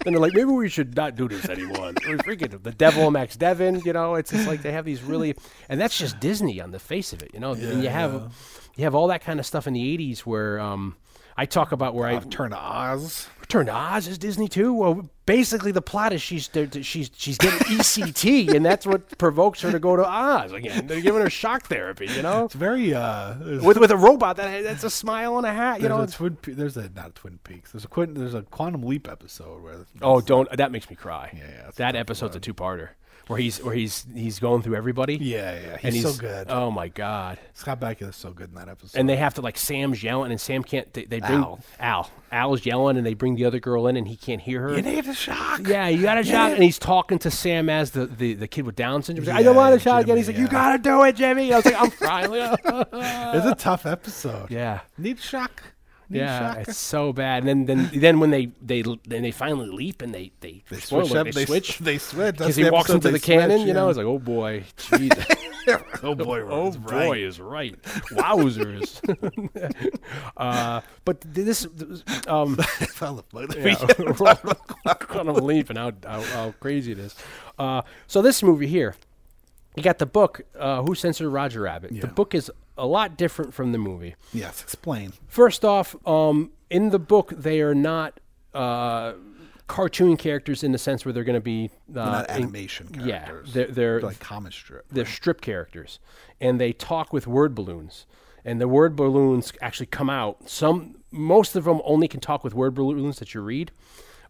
Then 0.04 0.14
they're 0.14 0.22
like, 0.22 0.34
maybe 0.34 0.52
we 0.52 0.70
should 0.70 0.96
not 0.96 1.16
do 1.16 1.28
this 1.28 1.50
anymore. 1.50 1.92
We're 2.08 2.18
freaking 2.20 2.62
the 2.62 2.72
devil, 2.72 3.10
Max 3.10 3.36
Devon. 3.36 3.82
You 3.84 3.94
know, 3.94 4.14
it's 4.16 4.32
just 4.32 4.48
like 4.48 4.62
they 4.62 4.72
have 4.72 4.86
these 4.86 5.02
really, 5.02 5.36
and 5.70 5.82
that's 5.82 5.98
just 5.98 6.20
Disney 6.20 6.62
on 6.62 6.72
the 6.72 6.80
face 6.80 7.14
of 7.14 7.24
it. 7.24 7.32
You 7.34 7.40
know, 7.40 7.54
and 7.54 7.82
you 7.84 7.90
have 7.90 8.32
you 8.76 8.84
have 8.84 8.94
all 8.94 9.08
that 9.08 9.22
kind 9.22 9.40
of 9.40 9.46
stuff 9.46 9.66
in 9.66 9.74
the 9.74 9.98
'80s 9.98 10.20
where 10.20 10.60
um, 10.60 10.96
I 11.36 11.46
talk 11.46 11.72
about 11.72 11.96
where 11.96 12.14
Return 12.20 12.52
to 12.52 12.58
Oz. 12.58 13.28
Return 13.48 13.68
to 13.68 13.74
Oz 13.74 14.10
is 14.10 14.18
Disney 14.18 14.50
too. 14.50 14.74
Well, 14.74 15.10
basically 15.26 15.72
the 15.72 15.82
plot 15.82 16.12
is 16.12 16.22
she's 16.22 16.50
she's 16.82 17.10
she's 17.16 17.38
getting 17.38 17.60
ECT, 17.78 18.54
and 18.54 18.66
that's 18.66 18.86
what 18.86 19.18
provokes 19.18 19.62
her 19.62 19.72
to 19.72 19.80
go 19.80 19.96
to 19.96 20.06
Oz 20.06 20.52
again. 20.52 20.86
They're 20.86 21.00
giving 21.00 21.22
her 21.22 21.30
shock 21.30 21.68
therapy. 21.68 22.08
You 22.08 22.24
know. 22.24 22.44
It's 22.44 22.56
very 22.56 22.94
uh. 22.94 23.36
With, 23.62 23.78
with 23.78 23.92
a 23.92 23.96
robot 23.96 24.36
that 24.36 24.64
that's 24.66 24.84
a 24.84 24.90
smile 24.90 25.38
and 25.38 25.48
a 25.48 25.54
hat, 25.54 25.80
you 25.80 25.88
know. 25.88 26.02
a 26.02 26.08
Twin. 26.08 26.36
Pe- 26.36 26.52
There's 26.52 26.76
a 26.76 26.90
not 26.90 27.16
Twin 27.16 27.40
Peaks. 27.46 27.72
There's 27.72 27.86
a 27.86 28.06
There's 28.08 28.34
a 28.34 28.42
Quantum 28.42 28.84
Leap 28.84 29.08
episode 29.08 29.64
where. 29.64 29.86
Oh, 30.02 30.20
don't 30.20 30.52
that 30.58 30.74
makes 30.74 30.90
me 30.90 30.98
cry. 30.98 31.32
Yeah, 31.34 31.44
yeah, 31.50 31.72
that 31.78 31.96
episode's 31.96 32.36
a 32.36 32.42
two-parter 32.42 32.90
where 33.28 33.40
he's 33.40 33.62
where 33.64 33.74
he's 33.76 34.06
he's 34.14 34.40
going 34.40 34.62
through 34.62 34.76
everybody. 34.76 35.16
Yeah, 35.16 35.60
yeah. 35.60 35.78
He's 35.78 35.94
he's 35.96 36.04
so 36.04 36.14
good. 36.20 36.48
Oh 36.50 36.72
my 36.72 36.88
god! 36.88 37.38
Scott 37.54 37.80
Bakula 37.80 38.10
is 38.10 38.16
so 38.16 38.32
good 38.32 38.50
in 38.50 38.56
that 38.56 38.70
episode. 38.70 38.98
And 39.00 39.08
they 39.10 39.16
have 39.18 39.34
to 39.36 39.42
like 39.42 39.58
Sam's 39.58 40.02
yelling, 40.04 40.32
and 40.32 40.40
Sam 40.42 40.64
can't. 40.64 40.92
They, 40.94 41.06
they 41.06 41.20
bring 41.20 41.34
Al. 41.40 41.60
Al. 41.80 42.12
Al's 42.32 42.66
yelling, 42.66 42.98
and 42.98 43.06
they 43.06 43.14
bring 43.14 43.36
the 43.36 43.46
other 43.46 43.60
girl 43.60 43.88
in, 43.88 43.96
and 43.96 44.08
he 44.08 44.16
can't 44.18 44.42
hear 44.42 44.62
her. 44.62 44.76
you 44.76 44.82
need 44.82 45.08
a 45.08 45.14
shock. 45.14 45.62
yeah, 45.66 45.88
you 45.88 46.02
got 46.02 46.18
a 46.18 46.24
shot, 46.24 46.52
and 46.54 46.62
he's 46.64 46.78
talking 46.80 47.20
to 47.20 47.32
Sam 47.32 47.70
as 47.70 47.92
the, 47.92 48.06
the, 48.06 48.34
the 48.34 48.48
kid 48.50 48.66
with 48.66 48.76
Down 48.76 49.02
syndrome. 49.02 49.24
He's 49.24 49.30
like, 49.34 49.40
I 49.40 49.44
don't 49.44 49.56
want 49.56 49.74
a 49.74 49.78
Yeah, 49.78 49.82
shot 49.84 50.02
again. 50.02 50.18
He's 50.18 50.28
like, 50.28 50.38
you 50.38 50.48
gotta 50.50 50.78
do 50.78 51.04
it, 51.04 51.16
Jimmy. 51.16 51.54
I 51.54 51.58
was 51.58 51.66
like, 51.66 51.82
I'm 51.82 51.92
crying. 51.92 52.28
It's 53.38 53.46
a 53.46 53.56
tough 53.58 53.86
episode. 53.86 54.52
yeah, 54.52 54.82
Need 54.98 55.20
shock. 55.20 55.64
Need 56.10 56.20
yeah, 56.20 56.54
shock. 56.56 56.68
it's 56.70 56.78
so 56.78 57.12
bad. 57.12 57.44
And 57.46 57.68
then 57.68 57.90
then 57.92 58.00
then 58.00 58.20
when 58.22 58.30
they 58.30 58.46
they 58.62 58.82
then 58.82 59.24
they 59.24 59.32
finally 59.32 59.68
leap 59.70 60.02
and 60.02 60.14
they 60.14 60.32
they, 60.40 60.64
They 60.70 60.78
spoiler, 60.78 61.06
switch 61.06 61.18
up. 61.18 61.26
they 61.26 61.32
They 61.32 61.46
switch 61.46 61.78
They 61.80 61.98
switch. 61.98 62.38
because 62.38 62.56
he 62.56 62.64
the 62.64 62.72
walks 62.72 62.90
into 62.90 63.08
the 63.10 63.14
they 63.14 63.20
cannon. 63.20 63.58
switch, 63.58 63.68
You 63.68 63.74
know, 63.74 63.86
yeah. 63.86 63.90
it's 63.90 63.98
like, 63.98 64.06
oh 64.08 64.20
boy, 64.20 64.64
Jesus. 64.78 65.26
oh 66.04 66.16
boy, 66.16 66.40
Oh 66.44 66.46
Rose, 66.48 66.78
boy, 66.78 66.92
right. 67.12 67.20
is 67.22 67.40
right. 67.42 67.82
Wowzers. 68.14 69.02
uh, 70.38 70.82
but 71.06 71.22
this, 71.22 71.68
um, 72.28 72.56
Fell 72.56 73.20
apart. 73.20 73.56
yeah, 73.56 73.76
kind 75.00 75.30
of 75.30 75.44
leaping 75.44 75.76
how, 75.76 75.92
how, 76.06 76.22
how 76.22 76.54
crazy 76.60 76.94
it 76.94 77.00
is. 77.00 77.16
Uh, 77.60 77.82
so 78.08 78.22
this 78.22 78.42
movie 78.44 78.68
here, 78.68 78.96
you 79.76 79.84
got 79.84 79.98
the 79.98 80.06
book, 80.06 80.42
uh, 80.58 80.82
Who 80.84 80.96
Censored 80.96 81.28
Roger 81.32 81.62
Rabbit. 81.62 82.00
The 82.00 82.08
book 82.08 82.34
is 82.34 82.50
a 82.78 82.86
lot 82.86 83.18
different 83.18 83.54
from 83.54 83.72
the 83.72 83.78
movie. 83.78 84.16
Yes, 84.34 84.62
explain. 84.62 85.14
First 85.28 85.66
off, 85.66 85.96
um, 86.08 86.52
in 86.70 86.90
the 86.90 87.00
book, 87.00 87.34
they 87.36 87.62
are 87.62 87.76
not 87.76 88.20
uh, 88.54 89.14
cartoon 89.68 90.18
characters 90.18 90.64
in 90.64 90.72
the 90.72 90.78
sense 90.78 91.04
where 91.06 91.12
they're 91.14 91.24
going 91.24 91.34
to 91.36 91.42
be 91.42 91.70
uh, 91.90 91.94
They're 91.94 92.06
not 92.06 92.30
in- 92.30 92.36
animation 92.44 92.90
yeah, 93.04 93.26
characters. 93.26 93.54
they're 93.54 93.66
they're, 93.68 93.74
They're 94.00 94.02
like 94.02 94.20
comic 94.20 94.54
strip. 94.54 94.86
they're 94.92 95.06
strip 95.06 95.42
characters, 95.42 96.00
and 96.40 96.60
they 96.60 96.74
talk 96.74 97.12
with 97.14 97.28
word 97.28 97.54
balloons. 97.56 98.06
And 98.46 98.62
the 98.62 98.68
word 98.68 98.96
balloons 98.96 99.52
actually 99.62 99.88
come 99.88 100.10
out. 100.10 100.48
Some, 100.50 100.96
most 101.12 101.58
of 101.58 101.66
them 101.66 101.82
only 101.84 102.08
can 102.08 102.22
talk 102.22 102.46
with 102.46 102.54
word 102.54 102.76
balloons 102.76 103.20
that 103.20 103.34
you 103.34 103.42
read. 103.42 103.72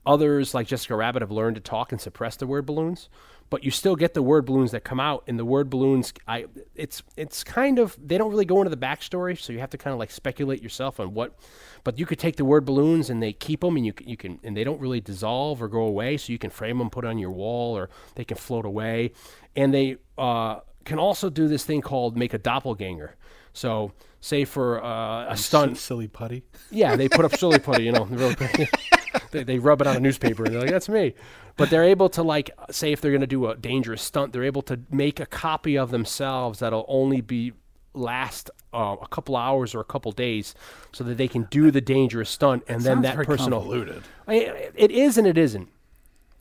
Others, 0.08 0.56
like 0.56 0.66
Jessica 0.66 0.96
Rabbit, 0.96 1.22
have 1.22 1.30
learned 1.30 1.56
to 1.58 1.62
talk 1.62 1.92
and 1.92 2.02
suppress 2.02 2.36
the 2.36 2.48
word 2.48 2.66
balloons. 2.66 3.10
But 3.50 3.64
you 3.64 3.72
still 3.72 3.96
get 3.96 4.14
the 4.14 4.22
word 4.22 4.46
balloons 4.46 4.72
that 4.72 4.84
come 4.84 5.00
out, 5.00 5.24
and 5.26 5.40
the 5.40 5.46
word 5.46 5.70
balloons, 5.70 6.14
I, 6.28 6.46
it's 6.76 7.02
it's 7.16 7.44
kind 7.44 7.80
of 7.80 7.98
they 8.02 8.18
don't 8.18 8.30
really 8.30 8.46
go 8.46 8.58
into 8.58 8.70
the 8.70 8.78
backstory, 8.78 9.40
so 9.40 9.54
you 9.54 9.60
have 9.60 9.70
to 9.70 9.78
kind 9.78 9.94
of 9.94 10.00
like 10.00 10.12
speculate 10.12 10.62
yourself 10.62 11.00
on 11.00 11.14
what. 11.14 11.38
But 11.84 11.98
you 11.98 12.06
could 12.06 12.20
take 12.20 12.36
the 12.36 12.44
word 12.44 12.66
balloons 12.66 13.10
and 13.10 13.24
they 13.24 13.32
keep 13.32 13.62
them, 13.62 13.78
and 13.78 13.86
you 13.86 13.94
can, 13.94 14.08
you 14.08 14.18
can 14.18 14.40
and 14.44 14.58
they 14.58 14.66
don't 14.66 14.82
really 14.82 15.00
dissolve 15.00 15.62
or 15.62 15.70
go 15.70 15.82
away, 15.82 16.18
so 16.18 16.34
you 16.34 16.40
can 16.40 16.50
frame 16.50 16.78
them, 16.78 16.90
put 16.90 17.06
on 17.06 17.18
your 17.18 17.32
wall, 17.32 17.78
or 17.78 17.90
they 18.16 18.26
can 18.26 18.38
float 18.38 18.66
away, 18.66 19.12
and 19.56 19.74
they 19.74 19.98
uh, 20.18 20.60
can 20.84 21.00
also 21.00 21.30
do 21.30 21.48
this 21.48 21.64
thing 21.64 21.82
called 21.82 22.18
make 22.18 22.34
a 22.34 22.38
doppelganger. 22.38 23.16
So, 23.54 23.94
say 24.22 24.46
for 24.46 24.84
uh, 24.84 25.32
a 25.32 25.38
stunt, 25.38 25.78
silly 25.78 26.08
putty. 26.08 26.44
yeah, 26.70 26.96
they 26.96 27.10
put 27.10 27.26
up 27.26 27.36
silly 27.36 27.60
putty, 27.60 27.86
you 27.86 27.92
know. 27.92 28.06
they, 29.38 29.44
they 29.44 29.60
rub 29.60 29.82
it 29.82 29.88
on 29.88 29.96
a 29.96 30.00
newspaper 30.00 30.44
and 30.46 30.54
they're 30.54 30.62
like, 30.62 30.72
that's 30.72 30.90
me. 30.90 31.14
But 31.56 31.70
they're 31.70 31.84
able 31.84 32.10
to, 32.10 32.24
like, 32.24 32.50
say 32.72 32.92
if 32.92 33.02
they're 33.02 33.12
going 33.12 33.22
to 33.22 33.28
do 33.28 33.48
a 33.48 33.56
dangerous 33.56 34.02
stunt, 34.02 34.34
they're 34.34 34.44
able 34.44 34.62
to 34.64 34.80
make 34.92 35.20
a 35.20 35.26
copy 35.26 35.78
of 35.78 35.92
themselves 35.92 36.60
that'll 36.60 36.86
only 36.88 37.22
be 37.22 37.54
last 37.94 38.52
uh, 38.74 38.96
a 39.02 39.08
couple 39.08 39.36
hours 39.36 39.74
or 39.74 39.80
a 39.80 39.84
couple 39.86 40.12
days 40.12 40.54
so 40.92 41.04
that 41.04 41.18
they 41.18 41.28
can 41.28 41.48
do 41.50 41.72
the 41.72 41.82
dangerous 41.82 42.30
stunt 42.30 42.64
and 42.68 42.82
then 42.84 43.02
that 43.02 43.16
person 43.16 43.52
will. 43.52 43.62
convoluted. 43.62 44.04
I- 44.28 44.70
It 44.76 44.92
is 44.92 45.18
and 45.18 45.26
it 45.26 45.38
isn't. 45.38 45.70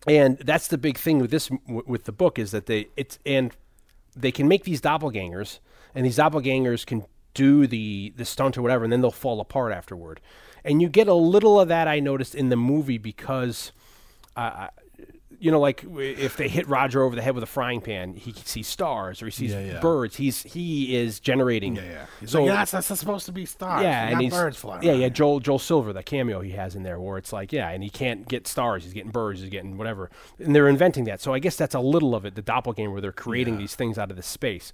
And 0.06 0.38
that's 0.38 0.68
the 0.68 0.78
big 0.78 0.98
thing 0.98 1.18
with 1.18 1.30
this 1.30 1.50
with 1.66 2.04
the 2.04 2.12
book 2.12 2.38
is 2.38 2.50
that 2.52 2.66
they 2.66 2.86
it's 2.96 3.18
and 3.26 3.52
they 4.14 4.30
can 4.30 4.46
make 4.46 4.62
these 4.64 4.80
doppelgangers, 4.80 5.58
and 5.96 6.06
these 6.06 6.16
doppelgangers 6.18 6.86
can 6.86 7.04
do 7.34 7.66
the 7.66 8.12
the 8.16 8.24
stunt 8.24 8.56
or 8.56 8.62
whatever, 8.62 8.84
and 8.84 8.92
then 8.92 9.00
they'll 9.00 9.10
fall 9.10 9.40
apart 9.40 9.72
afterward. 9.72 10.20
And 10.66 10.82
you 10.82 10.88
get 10.88 11.08
a 11.08 11.14
little 11.14 11.58
of 11.60 11.68
that 11.68 11.88
I 11.88 12.00
noticed 12.00 12.34
in 12.34 12.48
the 12.50 12.56
movie 12.56 12.98
because, 12.98 13.72
uh, 14.36 14.68
you 15.38 15.50
know, 15.50 15.60
like 15.60 15.84
if 15.98 16.36
they 16.36 16.48
hit 16.48 16.66
Roger 16.66 17.02
over 17.02 17.14
the 17.14 17.22
head 17.22 17.34
with 17.34 17.44
a 17.44 17.46
frying 17.46 17.80
pan, 17.80 18.14
he 18.14 18.32
sees 18.32 18.66
stars 18.66 19.22
or 19.22 19.26
he 19.26 19.30
sees 19.30 19.52
Yeah, 19.52 19.60
yeah. 19.60 19.80
birds. 19.80 20.16
He's 20.16 20.42
he 20.42 20.96
is 20.96 21.20
generating. 21.20 21.76
Yeah, 21.76 21.82
yeah. 21.84 22.06
He's 22.20 22.30
So 22.30 22.42
like, 22.42 22.48
yes, 22.54 22.70
that's 22.70 22.88
not 22.90 22.98
supposed 22.98 23.26
to 23.26 23.32
be 23.32 23.44
stars. 23.46 23.82
yeah, 23.82 24.08
and 24.08 24.20
he's 24.20 24.32
birds 24.32 24.56
flying. 24.56 24.82
yeah, 24.82 24.92
yeah. 24.94 25.08
Joel 25.10 25.40
Joel 25.40 25.58
Silver, 25.58 25.92
that 25.92 26.06
cameo 26.06 26.40
he 26.40 26.50
has 26.52 26.74
in 26.74 26.82
there, 26.84 26.98
where 26.98 27.18
it's 27.18 27.32
like, 27.34 27.52
yeah, 27.52 27.68
and 27.70 27.84
he 27.84 27.90
can't 27.90 28.26
get 28.26 28.48
stars, 28.48 28.82
he's 28.84 28.92
getting 28.94 29.10
birds, 29.12 29.40
he's 29.40 29.50
getting 29.50 29.76
whatever, 29.76 30.10
and 30.38 30.54
they're 30.54 30.68
inventing 30.68 31.04
that. 31.04 31.20
So 31.20 31.32
I 31.34 31.38
guess 31.38 31.54
that's 31.56 31.74
a 31.74 31.80
little 31.80 32.14
of 32.14 32.24
it, 32.24 32.34
the 32.34 32.42
doppelganger, 32.42 32.90
where 32.90 33.00
they're 33.02 33.12
creating 33.12 33.58
these 33.58 33.74
things 33.76 33.98
out 33.98 34.10
of 34.10 34.16
this 34.16 34.26
space. 34.26 34.72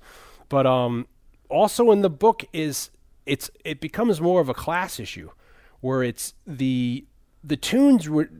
But 0.48 0.64
um, 0.66 1.06
also 1.50 1.90
in 1.90 2.02
the 2.02 2.10
book 2.10 2.44
is 2.52 2.90
it's 3.26 3.50
it 3.64 3.80
becomes 3.80 4.20
more 4.20 4.40
of 4.40 4.48
a 4.48 4.54
class 4.54 5.00
issue, 5.00 5.30
where 5.82 6.02
it's 6.02 6.32
the 6.46 7.04
the 7.44 7.58
tunes 7.58 8.08
were. 8.08 8.30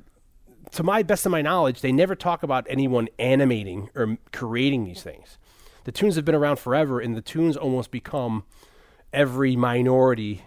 To 0.71 0.83
my 0.83 1.03
best 1.03 1.27
of 1.27 1.33
my 1.33 1.43
knowledge, 1.43 1.83
they 1.83 1.93
never 1.93 2.15
talk 2.15 2.43
about 2.43 2.67
anyone 2.71 3.09
animating 3.19 3.91
or 3.95 4.17
creating 4.33 4.85
these 4.85 5.03
things. 5.03 5.37
The 5.85 5.93
tunes 5.93 6.17
have 6.17 6.25
been 6.25 6.35
around 6.35 6.59
forever, 6.61 6.99
and 6.99 7.15
the 7.15 7.21
tunes 7.21 7.59
almost 7.59 7.91
become 7.91 8.45
every 9.13 9.55
minority 9.55 10.47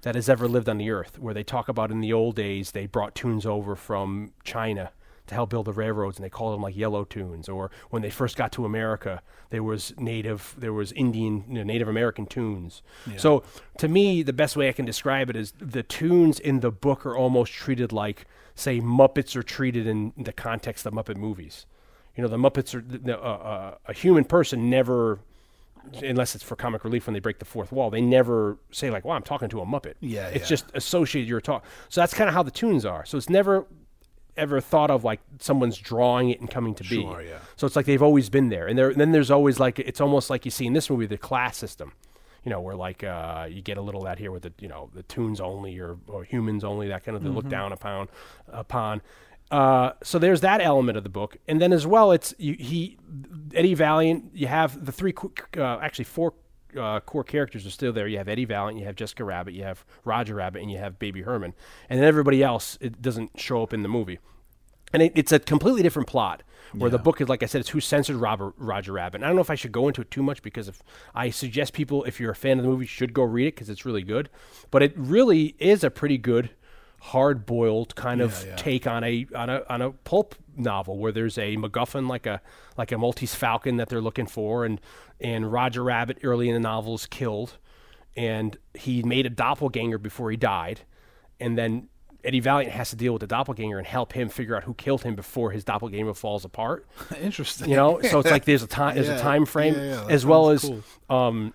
that 0.00 0.14
has 0.14 0.30
ever 0.30 0.48
lived 0.48 0.70
on 0.70 0.78
the 0.78 0.90
earth, 0.90 1.18
where 1.18 1.34
they 1.34 1.42
talk 1.42 1.68
about 1.68 1.90
in 1.90 2.00
the 2.00 2.10
old 2.10 2.36
days 2.36 2.70
they 2.70 2.86
brought 2.86 3.14
tunes 3.14 3.44
over 3.44 3.76
from 3.76 4.32
China 4.44 4.92
to 5.26 5.34
help 5.34 5.50
build 5.50 5.66
the 5.66 5.72
railroads, 5.72 6.18
and 6.18 6.24
they 6.24 6.30
called 6.30 6.54
them 6.54 6.62
like 6.62 6.76
yellow 6.76 7.04
tunes. 7.04 7.48
Or 7.48 7.70
when 7.90 8.02
they 8.02 8.10
first 8.10 8.36
got 8.36 8.52
to 8.52 8.64
America, 8.64 9.22
there 9.50 9.62
was 9.62 9.94
native, 9.98 10.54
there 10.58 10.72
was 10.72 10.92
Indian, 10.92 11.44
you 11.48 11.54
know, 11.54 11.62
Native 11.62 11.88
American 11.88 12.26
tunes. 12.26 12.82
So 13.16 13.42
to 13.78 13.88
me, 13.88 14.22
the 14.22 14.32
best 14.32 14.56
way 14.56 14.68
I 14.68 14.72
can 14.72 14.84
describe 14.84 15.30
it 15.30 15.36
is 15.36 15.52
the 15.58 15.82
tunes 15.82 16.38
in 16.38 16.60
the 16.60 16.70
book 16.70 17.06
are 17.06 17.16
almost 17.16 17.52
treated 17.52 17.92
like, 17.92 18.26
say, 18.54 18.80
Muppets 18.80 19.36
are 19.36 19.42
treated 19.42 19.86
in 19.86 20.12
the 20.16 20.32
context 20.32 20.86
of 20.86 20.94
Muppet 20.94 21.16
movies. 21.16 21.66
You 22.16 22.22
know, 22.22 22.28
the 22.28 22.38
Muppets 22.38 22.74
are 22.74 22.80
the, 22.80 23.18
uh, 23.18 23.22
uh, 23.22 23.74
a 23.86 23.92
human 23.92 24.24
person 24.24 24.70
never 24.70 25.20
unless 26.02 26.34
it's 26.34 26.44
for 26.44 26.56
comic 26.56 26.84
relief 26.84 27.06
when 27.06 27.14
they 27.14 27.20
break 27.20 27.38
the 27.38 27.44
fourth 27.44 27.72
wall, 27.72 27.90
they 27.90 28.00
never 28.00 28.58
say 28.70 28.90
like, 28.90 29.04
"Well, 29.04 29.16
I'm 29.16 29.22
talking 29.22 29.48
to 29.50 29.60
a 29.60 29.66
Muppet." 29.66 29.94
Yeah, 30.00 30.28
it's 30.28 30.44
yeah. 30.44 30.48
just 30.48 30.66
associated 30.74 31.28
your 31.28 31.40
talk. 31.40 31.64
So 31.88 32.00
that's 32.00 32.14
kind 32.14 32.28
of 32.28 32.34
how 32.34 32.42
the 32.42 32.50
tunes 32.50 32.84
are. 32.84 33.04
So 33.04 33.16
it's 33.16 33.30
never 33.30 33.66
ever 34.36 34.60
thought 34.60 34.90
of 34.90 35.04
like 35.04 35.20
someone's 35.38 35.78
drawing 35.78 36.30
it 36.30 36.40
and 36.40 36.50
coming 36.50 36.74
to 36.74 36.84
be. 36.84 37.02
Sure, 37.02 37.22
yeah. 37.22 37.38
So 37.56 37.66
it's 37.66 37.76
like 37.76 37.86
they've 37.86 38.02
always 38.02 38.28
been 38.28 38.48
there, 38.48 38.66
and 38.66 38.78
there. 38.78 38.88
And 38.88 39.00
then 39.00 39.12
there's 39.12 39.30
always 39.30 39.58
like 39.58 39.78
it's 39.78 40.00
almost 40.00 40.30
like 40.30 40.44
you 40.44 40.50
see 40.50 40.66
in 40.66 40.72
this 40.72 40.90
movie 40.90 41.06
the 41.06 41.18
class 41.18 41.56
system. 41.56 41.92
You 42.44 42.50
know, 42.50 42.60
where 42.60 42.76
like 42.76 43.02
uh, 43.02 43.48
you 43.50 43.60
get 43.60 43.76
a 43.76 43.82
little 43.82 44.02
of 44.02 44.06
that 44.06 44.18
here 44.18 44.30
with 44.30 44.44
the 44.44 44.52
you 44.60 44.68
know 44.68 44.90
the 44.94 45.02
tunes 45.02 45.40
only 45.40 45.78
or, 45.80 45.96
or 46.06 46.22
humans 46.22 46.62
only 46.62 46.88
that 46.88 47.04
kind 47.04 47.16
of 47.16 47.24
they 47.24 47.28
look 47.28 47.48
down 47.48 47.72
upon 47.72 48.08
upon. 48.48 49.02
Uh, 49.50 49.92
so 50.02 50.18
there's 50.18 50.40
that 50.40 50.60
element 50.60 50.98
of 50.98 51.04
the 51.04 51.10
book, 51.10 51.36
and 51.46 51.60
then 51.60 51.72
as 51.72 51.86
well, 51.86 52.12
it's 52.12 52.34
you, 52.38 52.54
he 52.54 52.98
Eddie 53.54 53.74
Valiant. 53.74 54.30
You 54.34 54.48
have 54.48 54.84
the 54.84 54.92
three, 54.92 55.14
uh, 55.56 55.78
actually 55.80 56.04
four 56.04 56.34
uh, 56.76 57.00
core 57.00 57.24
characters 57.24 57.66
are 57.66 57.70
still 57.70 57.92
there. 57.92 58.06
You 58.06 58.18
have 58.18 58.28
Eddie 58.28 58.44
Valiant, 58.44 58.78
you 58.78 58.86
have 58.86 58.96
Jessica 58.96 59.24
Rabbit, 59.24 59.54
you 59.54 59.62
have 59.64 59.84
Roger 60.04 60.34
Rabbit, 60.34 60.62
and 60.62 60.70
you 60.70 60.78
have 60.78 60.98
Baby 60.98 61.22
Herman, 61.22 61.54
and 61.88 61.98
then 61.98 62.06
everybody 62.06 62.42
else 62.42 62.78
it 62.80 63.00
doesn't 63.02 63.38
show 63.40 63.62
up 63.62 63.72
in 63.72 63.82
the 63.82 63.88
movie. 63.88 64.18
And 64.92 65.02
it, 65.02 65.12
it's 65.16 65.32
a 65.32 65.38
completely 65.40 65.82
different 65.82 66.08
plot. 66.08 66.42
Where 66.72 66.90
the 66.90 66.98
book 66.98 67.20
is, 67.20 67.28
like 67.28 67.42
I 67.42 67.46
said, 67.46 67.60
it's 67.60 67.70
who 67.70 67.80
censored 67.80 68.16
Robert, 68.16 68.52
Roger 68.58 68.92
Rabbit. 68.92 69.16
And 69.16 69.24
I 69.24 69.28
don't 69.28 69.36
know 69.36 69.42
if 69.42 69.50
I 69.50 69.54
should 69.54 69.72
go 69.72 69.88
into 69.88 70.00
it 70.02 70.10
too 70.10 70.22
much 70.22 70.42
because 70.42 70.68
if 70.68 70.82
I 71.14 71.30
suggest 71.30 71.72
people, 71.72 72.04
if 72.04 72.20
you're 72.20 72.32
a 72.32 72.36
fan 72.36 72.58
of 72.58 72.64
the 72.64 72.70
movie, 72.70 72.86
should 72.86 73.14
go 73.14 73.22
read 73.22 73.46
it 73.46 73.54
because 73.54 73.70
it's 73.70 73.86
really 73.86 74.02
good. 74.02 74.28
But 74.70 74.82
it 74.82 74.92
really 74.96 75.54
is 75.58 75.82
a 75.84 75.90
pretty 75.90 76.18
good, 76.18 76.50
hard 77.00 77.46
boiled 77.46 77.94
kind 77.94 78.20
of 78.20 78.42
Yeah, 78.42 78.50
yeah. 78.50 78.56
take 78.56 78.86
on 78.86 79.04
a 79.04 79.26
on 79.34 79.48
a 79.48 79.62
on 79.70 79.80
a 79.80 79.90
pulp 79.92 80.34
novel 80.56 80.98
where 80.98 81.12
there's 81.12 81.38
a 81.38 81.56
MacGuffin 81.56 82.08
like 82.08 82.26
a 82.26 82.40
like 82.76 82.92
a 82.92 82.98
Maltese 82.98 83.34
Falcon 83.34 83.76
that 83.76 83.88
they're 83.88 84.00
looking 84.00 84.26
for, 84.26 84.64
and 84.64 84.80
and 85.20 85.52
Roger 85.52 85.82
Rabbit 85.82 86.18
early 86.22 86.48
in 86.48 86.54
the 86.54 86.60
novel 86.60 86.94
is 86.94 87.06
killed, 87.06 87.58
and 88.16 88.56
he 88.74 89.02
made 89.02 89.26
a 89.26 89.30
doppelganger 89.30 89.98
before 89.98 90.30
he 90.30 90.36
died, 90.36 90.80
and 91.40 91.56
then 91.56 91.88
Eddie 92.24 92.40
Valiant 92.40 92.72
has 92.72 92.90
to 92.90 92.96
deal 92.96 93.12
with 93.12 93.20
the 93.20 93.26
doppelganger 93.26 93.78
and 93.78 93.86
help 93.86 94.12
him 94.12 94.28
figure 94.28 94.56
out 94.56 94.64
who 94.64 94.74
killed 94.74 95.04
him 95.04 95.14
before 95.14 95.52
his 95.52 95.62
doppelganger 95.62 96.12
falls 96.14 96.44
apart. 96.44 96.86
Interesting. 97.20 97.70
You 97.70 97.76
know, 97.76 98.00
so 98.02 98.18
it's 98.18 98.30
like 98.30 98.44
there's 98.44 98.64
a 98.64 98.66
time 98.66 98.96
there's 98.96 99.06
Yeah, 99.08 99.16
a 99.16 99.20
time 99.20 99.46
frame 99.46 99.74
yeah, 99.74 99.84
yeah, 99.84 100.06
as 100.10 100.26
well 100.26 100.50
as 100.50 100.62
sounds 100.62 100.84
um, 101.08 101.54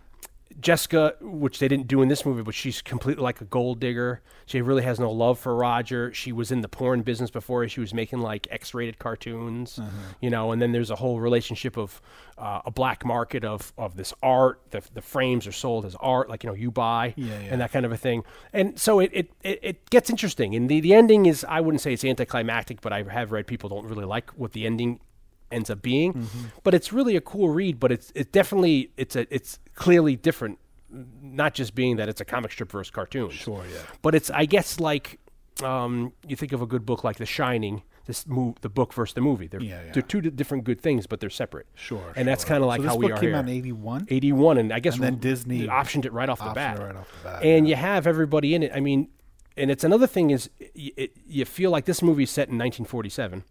Jessica, 0.62 1.16
which 1.22 1.60
they 1.60 1.68
didn't 1.68 1.88
do 1.88 2.02
in 2.02 2.08
this 2.08 2.26
movie, 2.26 2.44
but 2.44 2.54
she's 2.54 2.82
completely 2.82 3.24
like 3.24 3.42
a 3.42 3.46
gold 3.46 3.80
digger. 3.80 4.22
She 4.46 4.62
really 4.62 4.84
has 4.84 5.00
no 5.00 5.12
love 5.12 5.40
for 5.40 5.56
Roger. 5.56 6.14
She 6.14 6.32
was 6.32 6.52
in 6.52 6.62
the 6.62 6.68
porn 6.70 7.02
business 7.02 7.32
before. 7.32 7.68
She 7.68 7.80
was 7.80 7.94
making 7.94 8.20
like 8.20 8.48
X-rated 8.52 9.00
cartoons, 9.00 9.80
Uh-huh. 9.80 9.90
you 10.22 10.30
know. 10.30 10.52
And 10.52 10.62
then 10.62 10.72
there's 10.72 10.90
a 10.92 10.96
whole 10.96 11.20
relationship 11.20 11.78
of 11.78 12.02
uh, 12.38 12.62
a 12.66 12.72
black 12.72 13.04
market 13.06 13.44
of 13.44 13.74
of 13.78 13.96
this 13.98 14.14
art. 14.22 14.62
The 14.72 14.82
the 14.94 15.02
frames 15.02 15.48
are 15.48 15.52
sold 15.52 15.86
as 15.86 15.96
art, 16.00 16.30
like 16.30 16.44
you 16.44 16.50
know 16.50 16.56
you 16.56 16.72
buy, 16.72 17.14
Yeah, 17.18 17.28
yeah. 17.28 17.50
and 17.52 17.62
that 17.62 17.72
kind 17.72 17.86
of 17.86 17.92
a 17.92 17.98
thing. 17.98 18.24
And 18.54 18.80
so 18.80 19.00
it 19.00 19.10
it, 19.14 19.32
it, 19.44 19.60
it 19.62 19.90
gets 19.90 20.10
interesting. 20.10 20.56
And 20.56 20.70
the 20.70 20.80
the 20.82 20.94
ending 20.94 21.26
is 21.26 21.46
I 21.48 21.62
wouldn't 21.62 21.82
say 21.82 21.94
it's 21.94 22.06
anticlimactic, 22.06 22.82
but 22.82 22.94
I 22.94 23.04
have 23.04 23.32
read 23.32 23.48
people 23.48 23.70
don't 23.70 23.88
really 23.88 24.06
like 24.06 24.32
what 24.32 24.52
the 24.54 24.66
ending 24.66 25.00
ends 25.52 25.70
up 25.70 25.82
being. 25.82 26.14
Mm-hmm. 26.14 26.40
But 26.64 26.74
it's 26.74 26.92
really 26.94 27.16
a 27.16 27.22
cool 27.22 27.50
read. 27.50 27.80
But 27.80 27.92
it's 27.92 28.12
it 28.16 28.32
definitely 28.32 28.92
it's 28.98 29.16
a 29.16 29.34
it's 29.34 29.60
clearly 29.76 30.16
different. 30.16 30.60
Not 31.22 31.54
just 31.54 31.74
being 31.74 31.96
that 31.98 32.10
it's 32.10 32.20
a 32.22 32.26
comic 32.26 32.52
strip 32.52 32.72
versus 32.72 32.92
cartoon. 32.92 33.30
Sure, 33.32 33.64
yeah. 33.72 33.80
But 34.02 34.14
it's 34.16 34.30
I 34.30 34.46
guess 34.46 34.80
like 34.80 35.20
um, 35.64 36.14
you 36.28 36.36
think 36.36 36.52
of 36.52 36.62
a 36.62 36.66
good 36.66 36.86
book 36.86 37.04
like 37.04 37.18
The 37.18 37.26
Shining. 37.26 37.84
This 38.08 38.26
move, 38.26 38.56
the 38.62 38.68
book 38.68 38.94
versus 38.94 39.14
the 39.14 39.22
movie. 39.22 39.46
They're, 39.48 39.62
Yeah, 39.62 39.80
yeah. 39.86 39.92
they're 39.94 40.02
two 40.02 40.22
di- 40.22 40.32
different 40.32 40.64
good 40.64 40.82
things, 40.82 41.06
but 41.06 41.20
they're 41.20 41.30
separate. 41.30 41.68
Sure, 41.76 42.12
And 42.16 42.28
that's 42.28 42.44
kind 42.44 42.64
of 42.64 42.68
like 42.68 42.80
so 42.80 42.84
this 42.84 42.90
how 42.90 42.96
book 42.98 43.06
we 43.06 43.12
are 43.12 43.16
came 43.18 43.30
here. 43.30 43.36
out 43.38 43.44
in 43.46 43.50
81? 43.50 44.08
81 44.10 44.58
and 44.58 44.74
i 44.74 44.80
guess 44.80 44.96
And 44.96 45.04
then 45.04 45.16
Disney 45.20 45.68
optioned 45.68 46.06
it 46.06 46.12
right 46.12 46.28
off 46.28 46.40
the 46.40 46.50
bat 46.52 46.80
right 46.80 46.96
off 46.96 47.08
the 47.24 47.30
bat, 47.30 47.44
and 47.44 47.68
yeah. 47.68 47.76
you 47.76 47.76
have 47.80 48.08
everybody 48.08 48.56
in 48.56 48.64
it 48.64 48.72
i 48.74 48.80
mean 48.80 49.08
and 49.56 49.70
it's 49.70 49.84
another 49.84 50.08
thing 50.08 50.32
is 50.32 50.50
y- 50.76 50.92
it, 50.98 51.12
you 51.28 51.46
feel 51.46 51.70
like 51.70 51.86
this 51.86 52.02
movie 52.02 52.24
is 52.24 52.32
set 52.32 52.50
in 52.50 52.58
1947 52.58 53.44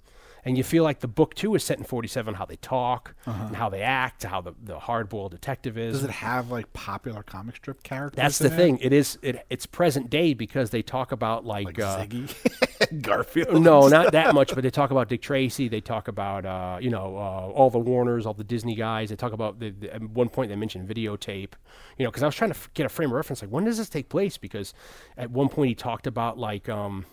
and 0.45 0.57
you 0.57 0.65
feel 0.65 0.83
like 0.85 1.01
the 1.01 1.09
book 1.09 1.35
too 1.35 1.55
is 1.55 1.63
set 1.65 1.79
in 1.79 1.85
47 1.85 2.35
how 2.35 2.45
they 2.45 2.57
talk 2.57 3.15
and 3.27 3.55
how 3.57 3.69
they 3.69 3.83
act 3.83 4.23
how 4.25 4.41
the, 4.41 4.53
the 4.63 4.79
hard-boiled 4.79 5.31
detective 5.33 5.77
is 5.79 5.97
Uh-huh. 5.97 6.07
Does 6.07 6.11
it 6.11 6.13
have 6.21 6.51
like 6.51 6.73
popular 6.73 7.23
comic 7.23 7.57
strip 7.57 7.83
characters? 7.83 8.17
that's 8.17 8.39
the 8.39 8.47
it? 8.47 8.57
thing 8.57 8.79
it 8.81 8.93
is 8.93 9.19
it, 9.23 9.45
it's 9.51 9.67
present 9.67 10.11
day 10.11 10.35
because 10.35 10.71
they 10.71 10.83
talk 10.83 11.13
about 11.13 11.45
like, 11.45 11.67
Like 11.67 11.81
uh, 11.81 11.99
Ziggy, 12.05 13.01
Garfield. 13.03 13.63
no, 13.63 13.89
not 13.89 14.13
that 14.13 14.35
much, 14.35 14.55
but 14.55 14.63
they 14.63 14.71
talk 14.71 14.91
about 14.91 15.09
Dick 15.09 15.23
Tracy. 15.23 15.69
They 15.69 15.81
talk 15.81 16.09
about 16.09 16.45
uh, 16.47 16.79
you 16.81 16.91
know 16.91 17.17
uh, 17.17 17.53
all 17.53 17.71
the 17.71 17.79
Warners, 17.79 18.27
all 18.27 18.35
the 18.35 18.45
Disney 18.45 18.75
guys. 18.75 19.11
They 19.11 19.17
talk 19.17 19.33
about 19.33 19.61
the, 19.61 19.71
the, 19.71 19.95
at 19.95 20.03
one 20.03 20.29
point 20.29 20.49
they 20.49 20.57
mentioned 20.57 20.89
videotape. 20.89 21.53
You 21.99 22.05
know, 22.05 22.11
because 22.11 22.23
I 22.23 22.27
was 22.27 22.35
trying 22.35 22.51
to 22.51 22.57
f- 22.57 22.71
get 22.75 22.87
a 22.87 22.89
frame 22.89 23.11
of 23.11 23.17
reference. 23.17 23.43
Like 23.43 23.51
when 23.51 23.65
does 23.65 23.77
this 23.79 23.89
take 23.89 24.09
place? 24.09 24.39
Because 24.39 24.73
at 25.17 25.31
one 25.31 25.49
point 25.49 25.69
he 25.69 25.75
talked 25.75 26.07
about 26.07 26.39
like 26.39 26.69
um, 26.69 27.05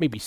maybe 0.00 0.20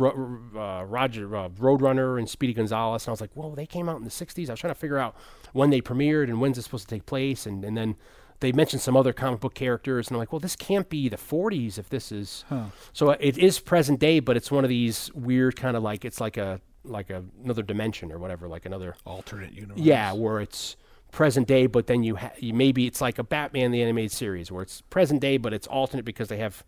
uh, 0.00 0.84
Roger 0.84 1.36
uh, 1.36 1.48
Roadrunner 1.48 2.18
and 2.18 2.28
Speedy 2.28 2.52
Gonzales, 2.52 3.04
and 3.04 3.08
I 3.08 3.12
was 3.12 3.20
like, 3.20 3.32
whoa, 3.34 3.54
they 3.54 3.66
came 3.66 3.88
out 3.88 3.96
in 3.96 4.04
the 4.04 4.10
'60s. 4.10 4.48
I 4.48 4.52
was 4.52 4.60
trying 4.60 4.72
to 4.74 4.78
figure 4.78 4.98
out 4.98 5.16
when 5.52 5.70
they 5.70 5.80
premiered 5.80 6.24
and 6.24 6.40
when's 6.40 6.58
it 6.58 6.62
supposed 6.62 6.88
to 6.88 6.94
take 6.94 7.06
place, 7.06 7.46
and 7.46 7.64
and 7.64 7.76
then. 7.76 7.96
They 8.40 8.52
mentioned 8.52 8.82
some 8.82 8.96
other 8.96 9.12
comic 9.12 9.40
book 9.40 9.54
characters, 9.54 10.06
and 10.06 10.14
I'm 10.14 10.20
like, 10.20 10.32
well, 10.32 10.38
this 10.38 10.54
can't 10.54 10.88
be 10.88 11.08
the 11.08 11.16
40s 11.16 11.76
if 11.76 11.88
this 11.88 12.12
is. 12.12 12.44
So 12.92 13.10
uh, 13.10 13.16
it 13.18 13.36
is 13.36 13.58
present 13.58 13.98
day, 13.98 14.20
but 14.20 14.36
it's 14.36 14.48
one 14.48 14.62
of 14.62 14.68
these 14.70 15.10
weird 15.12 15.56
kind 15.56 15.76
of 15.76 15.82
like 15.82 16.04
it's 16.04 16.20
like 16.20 16.36
a 16.36 16.60
like 16.84 17.10
a, 17.10 17.24
another 17.42 17.64
dimension 17.64 18.12
or 18.12 18.18
whatever, 18.20 18.46
like 18.46 18.64
another 18.64 18.94
Alternate 19.04 19.52
universe. 19.52 19.80
yeah, 19.80 20.12
where 20.12 20.38
it's 20.38 20.76
present 21.10 21.48
day, 21.48 21.66
but 21.66 21.88
then 21.88 22.04
you, 22.04 22.14
ha- 22.14 22.30
you 22.38 22.54
maybe 22.54 22.86
it's 22.86 23.00
like 23.00 23.18
a 23.18 23.24
Batman 23.24 23.72
the 23.72 23.82
animated 23.82 24.12
series 24.12 24.52
where 24.52 24.62
it's 24.62 24.82
present 24.82 25.20
day, 25.20 25.36
but 25.36 25.52
it's 25.52 25.66
alternate 25.66 26.04
because 26.04 26.28
they 26.28 26.36
have 26.38 26.62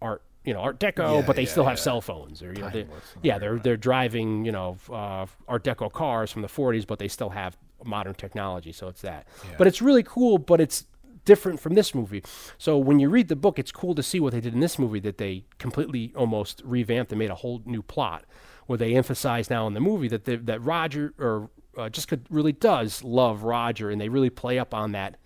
art, 0.00 0.22
you 0.44 0.52
know, 0.52 0.60
Art 0.60 0.78
Deco, 0.80 1.20
Yeah, 1.20 1.26
but 1.26 1.36
they 1.36 1.42
yeah, 1.42 1.48
still 1.48 1.64
have 1.64 1.76
yeah. 1.78 1.82
cell 1.82 2.00
phones, 2.00 2.42
or 2.42 2.52
you 2.52 2.60
know, 2.62 2.70
they, 2.70 2.86
yeah, 3.22 3.38
they're 3.38 3.58
they're 3.58 3.76
driving, 3.76 4.44
you 4.44 4.52
know, 4.52 4.76
uh, 4.90 5.26
Art 5.48 5.64
Deco 5.64 5.92
cars 5.92 6.30
from 6.32 6.42
the 6.42 6.48
40s, 6.48 6.86
but 6.86 6.98
they 6.98 7.08
still 7.08 7.30
have 7.30 7.56
modern 7.84 8.14
technology, 8.14 8.72
so 8.72 8.88
it's 8.88 9.02
that. 9.02 9.26
But 9.58 9.66
it's 9.66 9.80
really 9.82 10.02
cool, 10.02 10.38
but 10.38 10.60
it's 10.60 10.86
different 11.24 11.60
from 11.60 11.74
this 11.74 11.94
movie. 11.94 12.22
So 12.58 12.76
when 12.78 12.98
you 12.98 13.08
read 13.08 13.28
the 13.28 13.36
book, 13.36 13.58
it's 13.58 13.70
cool 13.70 13.94
to 13.94 14.02
see 14.02 14.18
what 14.18 14.32
they 14.32 14.40
did 14.40 14.54
in 14.54 14.60
this 14.60 14.78
movie 14.78 14.98
that 15.00 15.18
they 15.18 15.44
completely 15.58 16.12
almost 16.16 16.60
revamped 16.64 17.12
and 17.12 17.18
made 17.20 17.30
a 17.30 17.36
whole 17.36 17.62
new 17.64 17.82
plot 17.82 18.24
where 18.66 18.76
they 18.76 18.94
emphasize 18.96 19.48
now 19.50 19.66
in 19.68 19.74
the 19.74 19.80
movie 19.80 20.08
that 20.08 20.24
they, 20.24 20.34
that 20.36 20.60
Roger 20.62 21.14
or 21.18 21.50
uh, 21.78 21.88
Jessica 21.88 22.18
really 22.30 22.52
does 22.52 23.04
love 23.04 23.44
Roger 23.44 23.88
and 23.90 24.00
they 24.00 24.08
really 24.08 24.30
play 24.30 24.58
up 24.58 24.74
on 24.74 24.92
that 24.92 25.16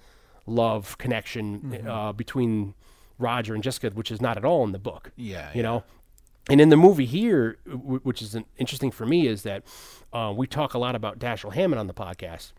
love 0.47 0.97
connection 0.99 1.61
Mm-hmm. 1.61 1.89
uh, 1.89 2.13
between 2.13 2.75
Roger 3.19 3.55
and 3.55 3.63
Jessica, 3.63 3.91
which 3.91 4.11
is 4.11 4.21
not 4.21 4.37
at 4.37 4.45
all 4.45 4.65
in 4.65 4.73
the 4.73 4.79
book. 4.79 5.13
Yeah, 5.17 5.51
you 5.53 5.59
yeah. 5.59 5.63
know. 5.63 5.85
And 6.49 6.61
in 6.61 6.69
the 6.69 6.77
movie 6.77 7.07
here, 7.07 7.59
w- 7.69 8.01
which 8.05 8.23
is 8.23 8.35
an 8.35 8.45
interesting 8.57 8.91
for 8.91 9.05
me, 9.05 9.27
is 9.27 9.43
that 9.43 9.65
uh, 10.13 10.33
we 10.37 10.47
talk 10.47 10.75
a 10.75 10.79
lot 10.79 10.95
about 10.95 11.19
Dashiell 11.19 11.53
Hammett 11.53 11.79
on 11.79 11.89
the 11.89 11.95
podcast. 11.95 12.53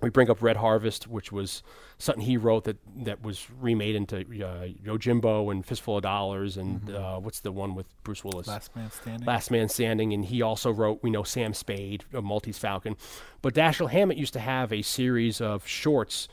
We 0.00 0.10
bring 0.10 0.30
up 0.30 0.40
Red 0.40 0.58
Harvest, 0.58 1.08
which 1.08 1.32
was 1.32 1.64
something 1.98 2.24
he 2.24 2.36
wrote 2.36 2.62
that, 2.62 2.76
that 3.02 3.20
was 3.20 3.48
remade 3.50 3.96
into 3.96 4.18
uh, 4.18 4.68
Yojimbo 4.86 5.50
and 5.50 5.66
Fistful 5.66 5.96
of 5.96 6.04
Dollars, 6.04 6.56
and 6.56 6.88
uh, 6.94 7.18
what's 7.18 7.40
the 7.40 7.50
one 7.50 7.74
with 7.74 7.86
Bruce 8.04 8.22
Willis? 8.22 8.46
Mm-hmm. 8.46 8.52
Last 8.52 8.76
Man 8.76 8.90
Standing. 8.92 9.26
Last 9.26 9.50
Man 9.50 9.68
Standing, 9.68 10.12
and 10.12 10.24
he 10.24 10.40
also 10.40 10.70
wrote, 10.70 11.00
we 11.02 11.10
know 11.10 11.24
Sam 11.24 11.52
Spade, 11.52 12.04
of 12.12 12.22
Maltese 12.22 12.58
Falcon. 12.58 12.94
But 13.42 13.54
Dashiell 13.54 13.90
Hammett 13.90 14.18
used 14.18 14.34
to 14.34 14.40
have 14.40 14.72
a 14.72 14.82
series 14.82 15.40
of 15.40 15.66
shorts 15.66 16.28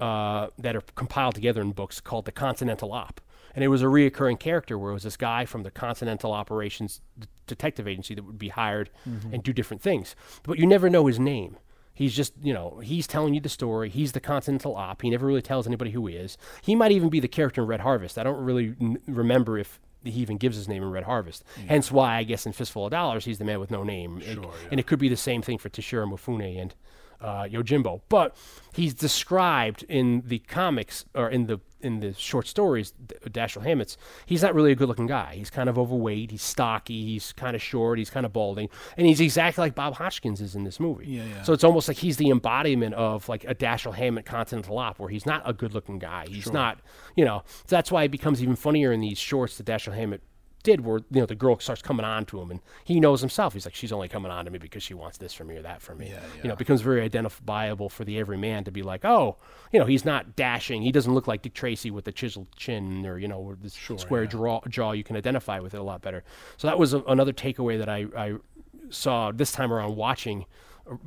uh, 0.00 0.48
that 0.58 0.74
are 0.76 0.82
compiled 0.94 1.34
together 1.34 1.60
in 1.60 1.72
books 1.72 2.00
called 2.00 2.24
The 2.24 2.32
Continental 2.32 2.92
Op. 2.92 3.20
And 3.54 3.64
it 3.64 3.68
was 3.68 3.82
a 3.82 3.86
reoccurring 3.86 4.38
character 4.38 4.78
where 4.78 4.90
it 4.90 4.94
was 4.94 5.02
this 5.02 5.16
guy 5.16 5.44
from 5.44 5.64
the 5.64 5.70
Continental 5.72 6.32
Operations 6.32 7.00
D- 7.18 7.26
Detective 7.48 7.88
Agency 7.88 8.14
that 8.14 8.22
would 8.24 8.38
be 8.38 8.48
hired 8.48 8.90
and 9.32 9.42
do 9.42 9.52
different 9.52 9.82
things. 9.82 10.14
But 10.44 10.58
you 10.58 10.66
never 10.66 10.88
know 10.88 11.06
his 11.06 11.18
name. 11.18 11.56
He's 11.92 12.14
just, 12.14 12.32
you 12.40 12.54
know, 12.54 12.78
he's 12.78 13.06
telling 13.08 13.34
you 13.34 13.40
the 13.40 13.48
story. 13.48 13.90
He's 13.90 14.12
the 14.12 14.20
Continental 14.20 14.76
Op. 14.76 15.02
He 15.02 15.10
never 15.10 15.26
really 15.26 15.42
tells 15.42 15.66
anybody 15.66 15.90
who 15.90 16.06
he 16.06 16.14
is. 16.14 16.38
He 16.62 16.74
might 16.76 16.92
even 16.92 17.08
be 17.10 17.18
the 17.20 17.28
character 17.28 17.62
in 17.62 17.68
Red 17.68 17.80
Harvest. 17.80 18.16
I 18.18 18.22
don't 18.22 18.42
really 18.42 18.74
n- 18.80 18.98
remember 19.06 19.58
if 19.58 19.80
he 20.04 20.12
even 20.20 20.38
gives 20.38 20.56
his 20.56 20.66
name 20.68 20.82
in 20.82 20.90
Red 20.90 21.04
Harvest. 21.04 21.44
Hence 21.68 21.90
why 21.92 22.16
I 22.16 22.22
guess 22.22 22.46
in 22.46 22.52
Fistful 22.52 22.86
of 22.86 22.92
Dollars 22.92 23.24
he's 23.26 23.36
the 23.38 23.44
man 23.44 23.60
with 23.60 23.70
no 23.72 23.82
name. 23.82 24.16
And- 24.18 24.24
And 24.70 24.80
it 24.80 24.86
could 24.86 24.98
be 25.00 25.08
the 25.10 25.16
same 25.16 25.42
thing 25.42 25.58
for 25.58 25.68
Toshiro 25.68 26.08
Mifune 26.10 26.58
and 26.58 26.74
uh, 27.20 27.44
Yojimbo. 27.44 28.00
But 28.08 28.36
he's 28.74 28.94
described 28.94 29.84
in 29.88 30.22
the 30.26 30.38
comics 30.40 31.04
or 31.14 31.28
in 31.28 31.46
the 31.46 31.60
in 31.82 32.00
the 32.00 32.12
short 32.12 32.46
stories, 32.46 32.92
Dashiell 33.24 33.62
Hammett's. 33.62 33.96
He's 34.26 34.42
not 34.42 34.54
really 34.54 34.70
a 34.70 34.74
good-looking 34.74 35.06
guy. 35.06 35.36
He's 35.36 35.48
kind 35.48 35.66
of 35.66 35.78
overweight. 35.78 36.30
He's 36.30 36.42
stocky. 36.42 37.06
He's 37.06 37.32
kind 37.32 37.56
of 37.56 37.62
short. 37.62 37.98
He's 37.98 38.10
kind 38.10 38.26
of 38.26 38.34
balding, 38.34 38.68
and 38.98 39.06
he's 39.06 39.18
exactly 39.20 39.62
like 39.62 39.74
Bob 39.74 39.94
Hoskins 39.94 40.42
is 40.42 40.54
in 40.54 40.64
this 40.64 40.78
movie. 40.78 41.06
Yeah, 41.06 41.24
yeah. 41.24 41.42
So 41.42 41.54
it's 41.54 41.64
almost 41.64 41.88
like 41.88 41.96
he's 41.96 42.18
the 42.18 42.28
embodiment 42.28 42.94
of 42.96 43.28
like 43.30 43.44
a 43.44 43.54
Dashiell 43.54 43.94
Hammett 43.94 44.26
Continental 44.26 44.78
Op, 44.78 44.98
where 44.98 45.08
he's 45.08 45.24
not 45.24 45.42
a 45.46 45.54
good-looking 45.54 45.98
guy. 45.98 46.26
He's 46.28 46.52
not, 46.52 46.80
you 47.16 47.24
know. 47.24 47.44
So 47.46 47.76
that's 47.76 47.90
why 47.90 48.04
it 48.04 48.10
becomes 48.10 48.42
even 48.42 48.56
funnier 48.56 48.92
in 48.92 49.00
these 49.00 49.18
shorts 49.18 49.56
that 49.56 49.64
Dashiell 49.64 49.94
Hammett 49.94 50.22
did, 50.62 50.84
where 50.84 50.98
you 51.10 51.20
know 51.20 51.26
the 51.26 51.34
girl 51.34 51.58
starts 51.58 51.82
coming 51.82 52.04
on 52.04 52.24
to 52.26 52.40
him, 52.40 52.50
and 52.50 52.60
he 52.84 53.00
knows 53.00 53.20
himself. 53.20 53.54
He's 53.54 53.64
like, 53.64 53.74
she's 53.74 53.92
only 53.92 54.08
coming 54.08 54.30
on 54.30 54.44
to 54.44 54.50
me 54.50 54.58
because 54.58 54.82
she 54.82 54.94
wants 54.94 55.18
this 55.18 55.32
from 55.32 55.48
me 55.48 55.56
or 55.56 55.62
that 55.62 55.82
from 55.82 55.98
me. 55.98 56.08
Yeah, 56.10 56.20
You 56.42 56.48
know, 56.48 56.54
it 56.54 56.58
becomes 56.58 56.80
very 56.80 57.00
identifiable 57.02 57.88
for 57.88 58.04
the 58.04 58.18
everyman 58.18 58.64
to 58.64 58.70
be 58.70 58.82
like, 58.82 59.04
oh, 59.04 59.36
you 59.72 59.78
know, 59.78 59.86
he's 59.86 60.04
not 60.04 60.36
dashing. 60.36 60.82
He 60.82 60.92
doesn't 60.92 61.12
look 61.12 61.26
like 61.26 61.42
Dick 61.42 61.54
Tracy 61.54 61.90
with 61.90 62.04
the 62.04 62.12
chiseled 62.12 62.48
chin 62.56 63.06
or 63.06 63.18
you 63.18 63.28
know, 63.28 63.40
with 63.40 63.62
this 63.62 63.74
square 63.74 64.26
jaw, 64.26 64.60
jaw. 64.68 64.92
You 64.92 65.04
can 65.04 65.16
identify 65.16 65.60
with 65.60 65.74
it 65.74 65.80
a 65.80 65.82
lot 65.82 66.02
better. 66.02 66.24
So 66.56 66.68
that 66.68 66.78
was 66.78 66.94
a, 66.94 67.00
another 67.04 67.32
takeaway 67.32 67.78
that 67.78 67.88
I, 67.88 68.06
I 68.16 68.34
saw 68.90 69.32
this 69.32 69.52
time 69.52 69.72
around 69.72 69.96
watching 69.96 70.46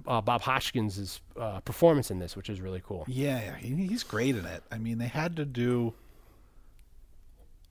uh, 0.08 0.22
Bob 0.22 0.42
Hoskins' 0.42 1.22
uh, 1.38 1.60
performance 1.62 2.10
in 2.10 2.20
this, 2.20 2.36
which 2.36 2.50
is 2.50 2.62
really 2.62 2.82
cool. 2.86 3.04
Yeah, 3.08 3.42
yeah, 3.42 3.56
he, 3.58 3.88
he's 3.88 4.04
great 4.04 4.36
in 4.36 4.46
it. 4.46 4.64
I 4.72 4.78
mean, 4.78 4.98
they 4.98 5.08
had 5.08 5.36
to 5.38 5.46
do. 5.46 5.94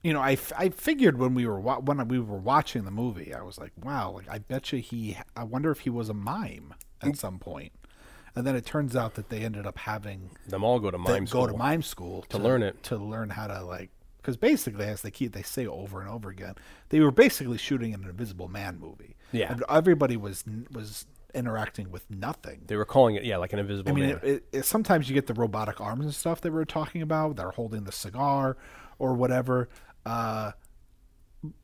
You 0.03 0.11
know, 0.13 0.19
I, 0.21 0.33
f- 0.33 0.51
I 0.57 0.69
figured 0.69 1.17
when 1.17 1.33
we 1.33 1.47
were 1.47 1.59
wa- 1.59 1.79
when 1.79 2.05
we 2.09 2.19
were 2.19 2.37
watching 2.37 2.83
the 2.83 2.91
movie, 2.91 3.33
I 3.33 3.41
was 3.41 3.57
like, 3.57 3.71
wow, 3.81 4.11
like 4.11 4.29
I 4.29 4.37
bet 4.39 4.71
you 4.73 4.79
he. 4.79 5.17
I 5.35 5.43
wonder 5.45 5.71
if 5.71 5.79
he 5.81 5.89
was 5.89 6.09
a 6.09 6.13
mime 6.13 6.73
Mm. 7.01 7.09
at 7.09 7.17
some 7.17 7.37
point. 7.39 7.71
And 8.35 8.45
then 8.47 8.55
it 8.55 8.65
turns 8.65 8.95
out 8.95 9.13
that 9.15 9.29
they 9.29 9.41
ended 9.41 9.65
up 9.67 9.77
having 9.79 10.31
Them 10.47 10.63
all 10.63 10.79
go 10.79 10.89
to 10.91 10.97
to 10.97 10.97
mime 10.97 11.25
go 11.25 11.45
to 11.45 11.47
school. 11.49 11.57
mime 11.57 11.81
school 11.81 12.21
to, 12.29 12.37
learn 12.37 12.63
it. 12.63 12.81
to 12.83 12.97
learn 12.97 13.29
how 13.29 13.47
to 13.47 13.63
like 13.63 13.89
because 14.17 14.37
basically 14.37 14.85
as 14.85 15.01
they 15.03 15.11
keep 15.11 15.33
they 15.33 15.41
say 15.43 15.67
over 15.67 15.99
and 16.01 16.09
over 16.09 16.29
again 16.29 16.55
they 16.89 16.99
were 17.01 17.11
basically 17.11 17.57
shooting 17.57 17.93
an 17.93 18.03
invisible 18.05 18.47
man 18.47 18.79
movie 18.79 19.15
Yeah. 19.33 19.51
and 19.51 19.63
everybody 19.69 20.15
was 20.17 20.43
was 20.71 21.05
interacting 21.35 21.91
with 21.91 22.09
nothing 22.09 22.61
They 22.67 22.75
were 22.77 22.85
calling 22.85 23.15
it, 23.15 23.23
yeah, 23.25 23.37
like 23.37 23.53
an 23.53 23.59
invisible 23.59 23.91
I 23.91 23.93
mean, 23.93 24.05
man. 24.07 24.19
it, 24.23 24.29
it, 24.29 24.43
it, 24.51 24.65
sometimes 24.65 25.09
you 25.09 25.13
get 25.13 25.27
the 25.27 25.33
robotic 25.33 25.79
arms 25.81 26.05
and 26.05 26.13
stuff 26.15 26.41
that 26.41 26.51
we 26.51 26.55
were 26.55 26.65
talking 26.65 27.01
about. 27.01 27.35
They're 27.35 27.51
holding 27.51 27.83
the 27.83 27.91
cigar 27.91 28.55
or 28.99 29.13
whatever, 29.13 29.67
uh, 30.05 30.51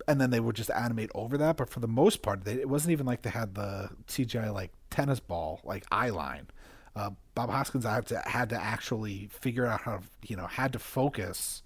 and 0.07 0.19
then 0.19 0.29
they 0.29 0.39
would 0.39 0.55
just 0.55 0.71
animate 0.71 1.09
over 1.15 1.37
that. 1.37 1.57
But 1.57 1.69
for 1.69 1.79
the 1.79 1.87
most 1.87 2.21
part, 2.21 2.43
they, 2.43 2.53
it 2.53 2.69
wasn't 2.69 2.91
even 2.91 3.05
like 3.05 3.21
they 3.21 3.29
had 3.29 3.55
the 3.55 3.89
CGI 4.07 4.53
like 4.53 4.71
tennis 4.89 5.19
ball 5.19 5.61
like 5.63 5.85
eye 5.91 6.09
line. 6.09 6.47
Uh, 6.95 7.11
Bob 7.35 7.49
Hoskins 7.49 7.85
had 7.85 8.07
to 8.07 8.19
had 8.25 8.49
to 8.49 8.61
actually 8.61 9.29
figure 9.31 9.65
out 9.65 9.81
how 9.81 9.97
to 9.97 10.03
you 10.27 10.35
know 10.35 10.47
had 10.47 10.73
to 10.73 10.79
focus 10.79 11.63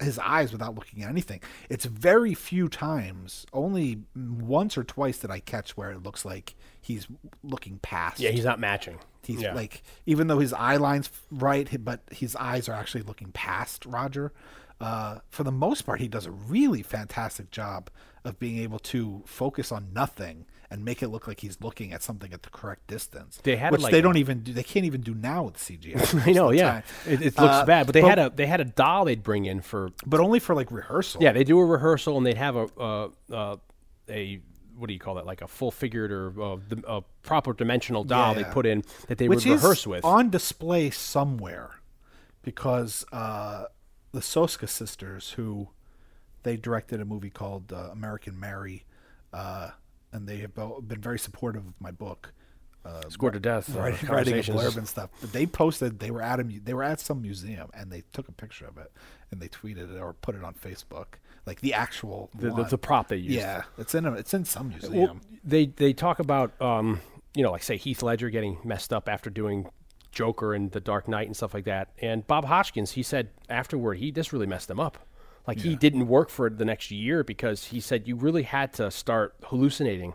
his 0.00 0.18
eyes 0.18 0.52
without 0.52 0.74
looking 0.74 1.02
at 1.02 1.08
anything. 1.08 1.40
It's 1.68 1.84
very 1.84 2.34
few 2.34 2.68
times, 2.68 3.46
only 3.52 4.02
once 4.16 4.76
or 4.76 4.84
twice 4.84 5.18
that 5.18 5.30
I 5.30 5.40
catch 5.40 5.76
where 5.76 5.90
it 5.90 6.02
looks 6.02 6.24
like 6.24 6.54
he's 6.80 7.06
looking 7.42 7.78
past. 7.78 8.20
yeah, 8.20 8.30
he's 8.30 8.44
not 8.44 8.58
matching. 8.58 8.98
He's 9.22 9.40
yeah. 9.40 9.54
like, 9.54 9.82
even 10.04 10.26
though 10.26 10.38
his 10.38 10.52
eye 10.52 10.76
line's 10.76 11.10
right, 11.30 11.68
but 11.82 12.00
his 12.10 12.36
eyes 12.36 12.68
are 12.68 12.74
actually 12.74 13.02
looking 13.02 13.32
past 13.32 13.86
Roger. 13.86 14.32
Uh, 14.80 15.18
for 15.30 15.44
the 15.44 15.52
most 15.52 15.82
part, 15.82 16.00
he 16.00 16.08
does 16.08 16.26
a 16.26 16.30
really 16.30 16.82
fantastic 16.82 17.50
job 17.50 17.90
of 18.24 18.38
being 18.38 18.58
able 18.58 18.78
to 18.78 19.22
focus 19.26 19.70
on 19.70 19.92
nothing 19.92 20.46
and 20.70 20.84
make 20.84 21.02
it 21.02 21.08
look 21.08 21.28
like 21.28 21.40
he's 21.40 21.58
looking 21.60 21.92
at 21.92 22.02
something 22.02 22.32
at 22.32 22.42
the 22.42 22.50
correct 22.50 22.86
distance. 22.88 23.38
They 23.42 23.54
had, 23.56 23.70
which 23.70 23.82
like, 23.82 23.92
they 23.92 24.00
don't 24.00 24.16
even 24.16 24.40
do. 24.40 24.52
They 24.52 24.62
can't 24.64 24.84
even 24.86 25.02
do 25.02 25.14
now 25.14 25.44
with 25.44 25.56
CGI. 25.58 26.26
I 26.26 26.32
know, 26.32 26.46
most 26.46 26.46
of 26.46 26.50
the 26.50 26.56
yeah. 26.56 26.82
It, 27.06 27.12
it 27.20 27.24
looks 27.24 27.38
Uh, 27.38 27.64
bad, 27.66 27.86
but 27.86 27.92
they 27.92 28.00
but- 28.00 28.08
had 28.08 28.18
a 28.18 28.30
they 28.34 28.46
had 28.46 28.60
a 28.60 28.64
doll 28.64 29.04
they'd 29.04 29.22
bring 29.22 29.44
in 29.44 29.60
for 29.60 29.90
but 30.04 30.20
only 30.20 30.40
for 30.40 30.54
like 30.54 30.72
rehearsal. 30.72 31.22
yeah. 31.22 31.32
They 31.32 31.44
do 31.44 31.58
a 31.60 31.64
rehearsal 31.64 32.16
and 32.16 32.26
they'd 32.26 32.36
have 32.38 32.56
a 32.56 32.66
uh, 32.80 33.08
uh, 33.30 33.56
a 34.08 34.40
what 34.76 34.88
do 34.88 34.94
you 34.94 34.98
call 34.98 35.14
that? 35.14 35.26
Like 35.26 35.40
a 35.42 35.46
full 35.46 35.70
figured 35.70 36.10
or 36.10 36.28
uh, 36.42 36.56
the, 36.68 36.82
a 36.88 37.02
proper 37.22 37.52
dimensional 37.52 38.02
doll 38.02 38.34
they 38.34 38.40
Yeah. 38.40 38.52
put 38.52 38.66
in 38.66 38.82
that 39.06 39.18
they 39.18 39.28
which 39.28 39.44
would 39.46 39.52
rehearse 39.54 39.86
with. 39.86 40.04
on 40.04 40.30
display 40.30 40.90
somewhere 40.90 41.78
because 42.42 43.04
uh, 43.12 43.66
the 44.14 44.20
Soska 44.20 44.68
sisters, 44.68 45.32
who 45.32 45.68
they 46.44 46.56
directed 46.56 47.00
a 47.00 47.04
movie 47.04 47.30
called 47.30 47.72
uh, 47.72 47.88
American 47.92 48.38
Mary, 48.38 48.84
uh, 49.32 49.70
and 50.12 50.28
they 50.28 50.38
have 50.38 50.54
been 50.54 51.00
very 51.00 51.18
supportive 51.18 51.66
of 51.66 51.74
my 51.80 51.90
book. 51.90 52.32
Uh, 52.84 53.02
Scored 53.08 53.32
to 53.32 53.40
death. 53.40 53.74
uh, 53.74 53.80
writing, 53.80 54.08
writing 54.08 54.34
a 54.34 54.42
blurb 54.42 54.76
and 54.76 54.86
stuff. 54.86 55.10
But 55.20 55.32
they 55.32 55.46
posted 55.46 56.00
they 56.00 56.10
were 56.10 56.20
at 56.20 56.38
a 56.38 56.42
they 56.42 56.74
were 56.74 56.82
at 56.82 57.00
some 57.00 57.22
museum 57.22 57.70
and 57.72 57.90
they 57.90 58.02
took 58.12 58.28
a 58.28 58.32
picture 58.32 58.66
of 58.66 58.76
it 58.76 58.92
and 59.30 59.40
they 59.40 59.48
tweeted 59.48 59.94
it 59.94 59.98
or 59.98 60.12
put 60.12 60.34
it 60.34 60.44
on 60.44 60.52
Facebook, 60.52 61.06
like 61.46 61.62
the 61.62 61.72
actual 61.72 62.30
the, 62.38 62.50
the, 62.50 62.64
the 62.64 62.78
prop 62.78 63.08
they 63.08 63.16
used. 63.16 63.36
Yeah, 63.36 63.62
it's 63.78 63.94
in 63.94 64.04
a, 64.04 64.12
it's 64.12 64.34
in 64.34 64.44
some 64.44 64.68
museum. 64.68 64.92
Well, 64.94 65.16
they 65.42 65.66
they 65.66 65.94
talk 65.94 66.18
about 66.18 66.60
um, 66.60 67.00
you 67.34 67.42
know, 67.42 67.50
like 67.50 67.62
say 67.62 67.78
Heath 67.78 68.02
Ledger 68.02 68.28
getting 68.28 68.58
messed 68.64 68.92
up 68.92 69.08
after 69.08 69.30
doing 69.30 69.66
Joker 70.14 70.54
and 70.54 70.70
The 70.70 70.80
Dark 70.80 71.08
Knight 71.08 71.26
and 71.26 71.36
stuff 71.36 71.54
like 71.54 71.64
that. 71.64 71.90
And 72.00 72.26
Bob 72.26 72.46
Hoskins, 72.46 72.92
he 72.92 73.02
said 73.02 73.30
afterward, 73.48 73.94
he 73.98 74.10
this 74.10 74.32
really 74.32 74.46
messed 74.46 74.70
him 74.70 74.80
up. 74.80 74.98
Like 75.46 75.60
he 75.60 75.76
didn't 75.76 76.08
work 76.08 76.30
for 76.30 76.48
the 76.48 76.64
next 76.64 76.90
year 76.90 77.22
because 77.22 77.66
he 77.66 77.78
said 77.78 78.08
you 78.08 78.16
really 78.16 78.44
had 78.44 78.72
to 78.74 78.90
start 78.90 79.34
hallucinating 79.44 80.14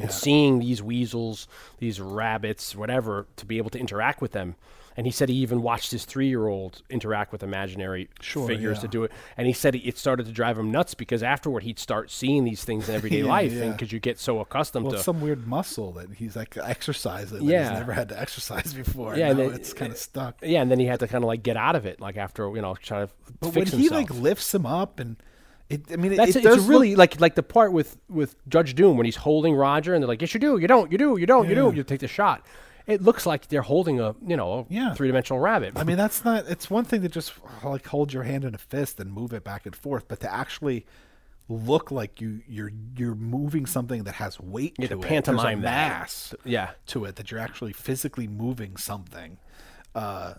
and 0.00 0.10
seeing 0.10 0.58
these 0.58 0.82
weasels, 0.82 1.46
these 1.78 2.00
rabbits, 2.00 2.74
whatever, 2.74 3.26
to 3.36 3.46
be 3.46 3.58
able 3.58 3.70
to 3.70 3.78
interact 3.78 4.20
with 4.20 4.32
them. 4.32 4.56
And 5.00 5.06
he 5.06 5.10
said 5.12 5.30
he 5.30 5.36
even 5.36 5.62
watched 5.62 5.92
his 5.92 6.04
three-year-old 6.04 6.82
interact 6.90 7.32
with 7.32 7.42
imaginary 7.42 8.10
Sure, 8.20 8.46
figures 8.46 8.76
yeah. 8.76 8.80
to 8.82 8.88
do 8.88 9.04
it. 9.04 9.12
And 9.38 9.46
he 9.46 9.54
said 9.54 9.74
it 9.74 9.96
started 9.96 10.26
to 10.26 10.32
drive 10.32 10.58
him 10.58 10.70
nuts 10.70 10.92
because 10.92 11.22
afterward 11.22 11.62
he'd 11.62 11.78
start 11.78 12.10
seeing 12.10 12.44
these 12.44 12.64
things 12.64 12.86
in 12.86 12.94
everyday 13.00 13.20
Yeah, 13.22 13.24
life, 13.24 13.50
yeah. 13.50 13.70
because 13.72 13.92
you 13.92 13.98
get 13.98 14.18
so 14.18 14.40
accustomed 14.40 14.84
Well, 14.88 14.96
to 14.96 15.02
some 15.02 15.22
weird 15.22 15.46
muscle 15.46 15.92
that 15.92 16.12
he's 16.12 16.36
like 16.36 16.54
exercising. 16.58 17.38
that 17.38 17.44
Yeah. 17.44 17.70
he's 17.70 17.78
never 17.78 17.94
had 17.94 18.10
to 18.10 18.20
exercise 18.20 18.74
before. 18.84 19.14
Yeah, 19.16 19.18
Yeah, 19.24 19.30
and 19.30 19.38
now 19.38 19.44
it- 19.46 19.54
it's 19.54 19.72
kind 19.72 19.90
of 19.90 19.96
stuck. 19.96 20.36
Yeah, 20.42 20.60
and 20.60 20.70
then 20.70 20.78
he 20.78 20.84
had 20.84 21.00
to 21.00 21.08
kind 21.08 21.24
of 21.24 21.28
like 21.28 21.42
get 21.42 21.56
out 21.56 21.76
of 21.76 21.86
it, 21.86 21.98
like 21.98 22.18
after 22.18 22.54
you 22.54 22.60
know 22.60 22.74
trying 22.74 23.06
to 23.06 23.12
But 23.40 23.54
when 23.54 23.66
he 23.68 23.88
like 23.88 24.10
lifts 24.10 24.54
him 24.54 24.66
up 24.66 25.00
and 25.00 25.16
it, 25.70 25.82
I 25.90 25.96
mean, 25.96 26.12
it, 26.12 26.16
That's 26.16 26.36
it 26.36 26.44
it's 26.44 26.64
really 26.64 26.90
look- 26.90 26.98
like 26.98 27.20
like 27.22 27.34
the 27.36 27.42
part 27.42 27.72
with 27.72 27.96
with 28.10 28.36
Judge 28.48 28.74
Doom 28.74 28.98
when 28.98 29.06
he's 29.06 29.16
holding 29.16 29.54
Roger 29.54 29.94
and 29.94 30.02
they're 30.02 30.08
like, 30.08 30.20
yes 30.20 30.34
you 30.34 30.40
do, 30.40 30.58
you 30.58 30.66
don't, 30.66 30.92
you 30.92 30.98
do, 30.98 31.16
you 31.16 31.24
don't, 31.24 31.48
you 31.48 31.54
do, 31.54 31.72
you 31.74 31.84
take 31.84 32.00
the 32.00 32.08
shot. 32.08 32.44
It 32.90 33.02
looks 33.02 33.24
like 33.26 33.48
they're 33.48 33.62
holding 33.62 34.00
a 34.00 34.14
you 34.26 34.36
know 34.36 34.60
a 34.60 34.66
Yeah. 34.74 34.94
three 34.94 35.06
dimensional 35.08 35.40
rabbit. 35.40 35.72
I 35.76 35.84
mean, 35.84 35.96
that's 35.96 36.24
not. 36.24 36.46
It's 36.48 36.68
one 36.70 36.84
thing 36.84 37.02
to 37.02 37.08
just 37.08 37.32
like 37.64 37.86
hold 37.86 38.12
your 38.12 38.24
hand 38.24 38.44
in 38.44 38.54
a 38.54 38.58
fist 38.58 38.98
and 39.00 39.12
move 39.12 39.32
it 39.32 39.44
back 39.44 39.66
and 39.66 39.74
forth, 39.76 40.08
but 40.08 40.20
to 40.20 40.32
actually 40.32 40.86
look 41.48 41.90
like 41.90 42.20
you 42.20 42.40
you're 42.48 42.70
you're 42.96 43.14
moving 43.16 43.66
something 43.66 44.04
that 44.04 44.14
has 44.14 44.38
weight 44.40 44.74
Yeah, 44.78 44.88
to 44.88 44.94
to 44.96 45.00
it. 45.00 45.06
pantomime 45.08 45.44
There's 45.44 45.72
a 45.72 45.74
that. 45.74 45.98
mass 46.00 46.34
yeah, 46.44 46.70
to 46.86 47.04
it 47.06 47.16
that 47.16 47.30
you're 47.30 47.40
actually 47.40 47.72
physically 47.72 48.28
moving 48.28 48.76
something. 48.76 49.38
Uh, 49.94 50.34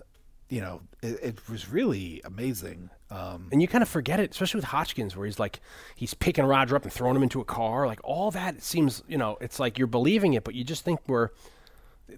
you 0.49 0.59
know, 0.61 0.81
it, 1.01 1.19
it 1.23 1.49
was 1.49 1.69
really 1.69 2.21
amazing. 2.25 2.89
Um, 3.09 3.47
and 3.51 3.61
you 3.61 3.67
kind 3.67 3.81
of 3.81 3.89
forget 3.89 4.19
it, 4.21 4.31
especially 4.31 4.59
with 4.59 4.65
Hoskins, 4.65 5.15
where 5.17 5.25
he's 5.25 5.39
like 5.39 5.59
he's 5.95 6.13
picking 6.13 6.45
Roger 6.45 6.75
up 6.77 6.83
and 6.83 6.91
throwing 6.93 7.15
him 7.15 7.23
into 7.23 7.41
a 7.41 7.45
car. 7.45 7.87
Like 7.87 7.99
all 8.05 8.31
that 8.31 8.61
seems, 8.63 9.03
you 9.07 9.17
know, 9.17 9.37
it's 9.41 9.59
like 9.59 9.77
you're 9.77 9.87
believing 9.87 10.33
it, 10.33 10.43
but 10.45 10.55
you 10.55 10.63
just 10.63 10.85
think 10.85 10.99
we're 11.07 11.29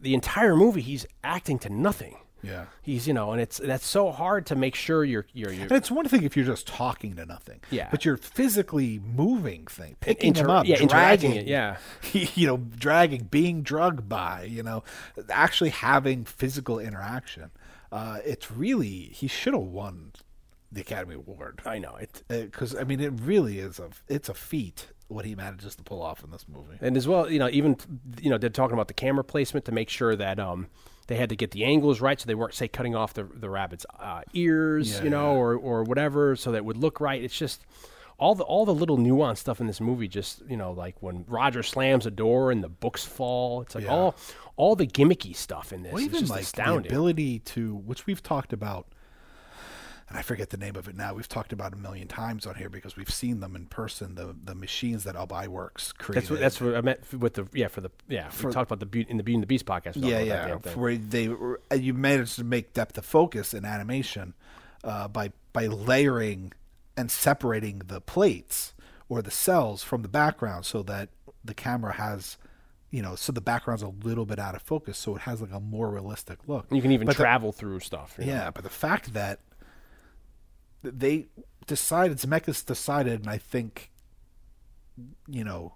the 0.02 0.14
entire 0.14 0.56
movie 0.56 0.82
he's 0.82 1.06
acting 1.24 1.60
to 1.60 1.70
nothing. 1.70 2.18
yeah. 2.42 2.66
He's 2.82 3.08
you 3.08 3.14
know, 3.14 3.32
and 3.32 3.42
it's 3.42 3.58
that's 3.58 3.86
so 3.86 4.12
hard 4.12 4.46
to 4.48 4.56
make 4.56 4.76
sure 4.76 5.04
you're 5.06 5.26
you're, 5.34 5.52
you're 5.52 5.64
And 5.64 5.72
it's 5.72 5.90
one 5.92 6.08
thing 6.08 6.24
if 6.24 6.36
you're 6.36 6.46
just 6.46 6.68
talking 6.68 7.16
to 7.16 7.26
nothing. 7.26 7.62
Yeah. 7.72 7.88
But 7.90 8.04
you're 8.06 8.18
physically 8.18 9.00
moving 9.00 9.66
things, 9.68 9.96
picking 10.02 10.30
inter- 10.30 10.44
them 10.44 10.50
up, 10.52 10.68
yeah, 10.68 10.86
dragging 10.86 11.36
it, 11.36 11.48
yeah. 11.48 11.78
you 12.12 12.48
know, 12.48 12.58
dragging, 12.58 13.26
being 13.26 13.62
drugged 13.64 14.10
by, 14.10 14.44
you 14.44 14.64
know, 14.64 14.84
actually 15.30 15.70
having 15.70 16.26
physical 16.26 16.80
interaction. 16.80 17.52
Uh, 17.92 18.20
it's 18.26 18.52
really 18.52 19.12
he 19.14 19.28
should 19.28 19.54
have 19.54 19.64
won 19.64 20.12
the 20.72 20.82
Academy 20.82 21.14
Award 21.16 21.62
I 21.66 21.78
know 21.78 21.96
it. 21.96 22.24
because 22.28 22.76
I 22.76 22.84
mean 22.84 23.00
it 23.00 23.14
really 23.22 23.60
is 23.60 23.80
a 23.80 23.90
it's 24.08 24.28
a 24.28 24.34
feat 24.34 24.88
what 25.08 25.26
he 25.26 25.36
manages 25.36 25.76
to 25.76 25.84
pull 25.84 26.02
off 26.02 26.24
in 26.24 26.32
this 26.32 26.46
movie. 26.48 26.78
And 26.82 26.96
as 26.98 27.08
well, 27.08 27.30
you 27.30 27.40
know, 27.40 27.50
even 27.52 27.78
you 28.22 28.30
know, 28.30 28.38
they're 28.38 28.50
talking 28.50 28.74
about 28.74 28.88
the 28.88 28.94
camera 28.94 29.24
placement 29.24 29.66
to 29.66 29.72
make 29.72 29.90
sure 29.90 30.16
that 30.16 30.40
um 30.40 30.68
they 31.08 31.16
had 31.18 31.30
to 31.30 31.36
get 31.36 31.52
the 31.52 31.66
angles 31.66 32.00
right, 32.00 32.20
so 32.20 32.26
they 32.28 32.36
weren't 32.36 32.54
say 32.54 32.68
cutting 32.68 32.96
off 32.96 33.14
the 33.14 33.24
the 33.24 33.50
rabbit's 33.50 33.86
uh, 34.00 34.22
ears, 34.34 34.92
Yeah, 34.98 35.04
you 35.04 35.10
know, 35.10 35.34
yeah. 35.34 35.40
or 35.40 35.56
or 35.58 35.84
whatever, 35.84 36.36
so 36.36 36.52
that 36.52 36.58
it 36.60 36.66
would 36.66 36.78
look 36.78 37.00
right. 37.02 37.22
It's 37.22 37.38
just 37.38 37.66
all 38.18 38.36
the 38.36 38.44
all 38.46 38.66
the 38.66 38.74
little 38.74 38.98
nuanced 38.98 39.40
stuff 39.40 39.60
in 39.60 39.68
this 39.68 39.82
movie. 39.82 40.08
Just 40.08 40.42
you 40.48 40.56
know, 40.56 40.72
like 40.72 40.96
when 41.02 41.26
Roger 41.28 41.62
slams 41.64 42.06
a 42.06 42.12
door 42.12 42.52
and 42.52 42.64
the 42.64 42.70
books 42.70 43.04
fall. 43.04 43.62
It's 43.64 43.76
like 43.76 43.84
Yeah. 43.84 43.92
all 43.92 44.16
all 44.56 44.76
the 44.76 44.88
gimmicky 44.88 45.36
stuff 45.36 45.74
in 45.74 45.84
this. 45.84 45.92
Well, 45.92 46.00
is 46.02 46.06
even 46.08 46.20
just 46.22 46.32
like 46.32 46.44
astounding. 46.44 46.84
the 46.84 46.90
ability 46.90 47.40
to, 47.40 47.76
which 47.76 48.06
we've 48.06 48.22
talked 48.24 48.54
about, 48.54 48.88
and 50.10 50.18
I 50.18 50.22
forget 50.22 50.50
the 50.50 50.58
name 50.58 50.76
of 50.76 50.88
it 50.88 50.96
now. 50.96 51.14
We've 51.14 51.28
talked 51.28 51.54
about 51.54 51.74
a 51.74 51.76
million 51.78 52.08
times 52.08 52.46
on 52.46 52.56
here 52.56 52.70
because 52.70 52.96
we've 52.96 53.10
seen 53.10 53.40
them 53.40 53.56
in 53.56 53.66
person. 53.68 54.16
The 54.16 54.36
the 54.44 54.56
machines 54.56 55.04
that 55.06 55.16
Ub 55.16 55.30
Iwerks 55.30 55.96
created. 55.98 56.22
that's 56.24 56.30
what 56.32 56.40
that's 56.40 56.62
what 56.62 56.76
I 56.76 56.82
meant 56.82 57.00
with 57.14 57.34
the 57.36 57.48
yeah 57.54 57.68
for 57.68 57.82
the 57.82 57.90
yeah 58.08 58.30
we 58.44 58.52
talked 58.52 58.70
about 58.70 58.80
the 58.80 58.86
beauty 58.86 59.10
in 59.10 59.18
the 59.18 59.24
Beauty 59.24 59.36
and 59.36 59.44
the 59.44 59.48
Beast 59.48 59.66
podcast. 59.66 59.94
yeah, 59.96 60.20
yeah. 60.22 60.56
Where 60.76 60.96
they 60.98 61.28
were- 61.30 61.62
you 61.76 61.94
managed 61.94 62.36
to 62.36 62.44
make 62.44 62.74
depth 62.74 62.98
of 62.98 63.06
focus 63.06 63.54
in 63.54 63.66
animation 63.66 64.34
uh, 64.84 65.08
by 65.08 65.32
by 65.54 65.68
layering 65.68 66.54
and 66.98 67.10
separating 67.10 67.80
the 67.88 68.02
plates 68.02 68.74
or 69.10 69.22
the 69.22 69.32
cells 69.32 69.84
from 69.84 70.02
the 70.02 70.08
background 70.08 70.66
so 70.66 70.84
that 70.84 71.10
the 71.44 71.54
camera 71.54 71.94
has. 71.94 72.38
You 72.92 73.02
know, 73.02 73.16
so 73.16 73.32
the 73.32 73.42
background's 73.42 73.82
a 73.82 73.88
little 73.88 74.24
bit 74.28 74.38
out 74.38 74.54
of 74.54 74.62
focus, 74.62 75.00
so 75.00 75.16
it 75.16 75.22
has 75.24 75.42
like 75.42 75.52
a 75.52 75.60
more 75.60 75.90
realistic 75.90 76.38
look. 76.46 76.68
You 76.70 76.80
can 76.80 76.92
even 76.92 77.08
But 77.08 77.18
the- 77.18 77.24
travel 77.24 77.52
through 77.52 77.80
stuff. 77.80 78.14
you 78.20 78.26
know. 78.28 78.32
Yeah, 78.34 78.52
but 78.52 78.64
the 78.64 78.70
fact 78.70 79.14
that 79.14 79.40
they 80.84 81.28
decided, 81.66 82.18
Zemeckis 82.18 82.66
decided, 82.66 83.22
and 83.22 83.30
I 83.30 83.38
think 83.38 83.90
you 85.28 85.44
know, 85.44 85.74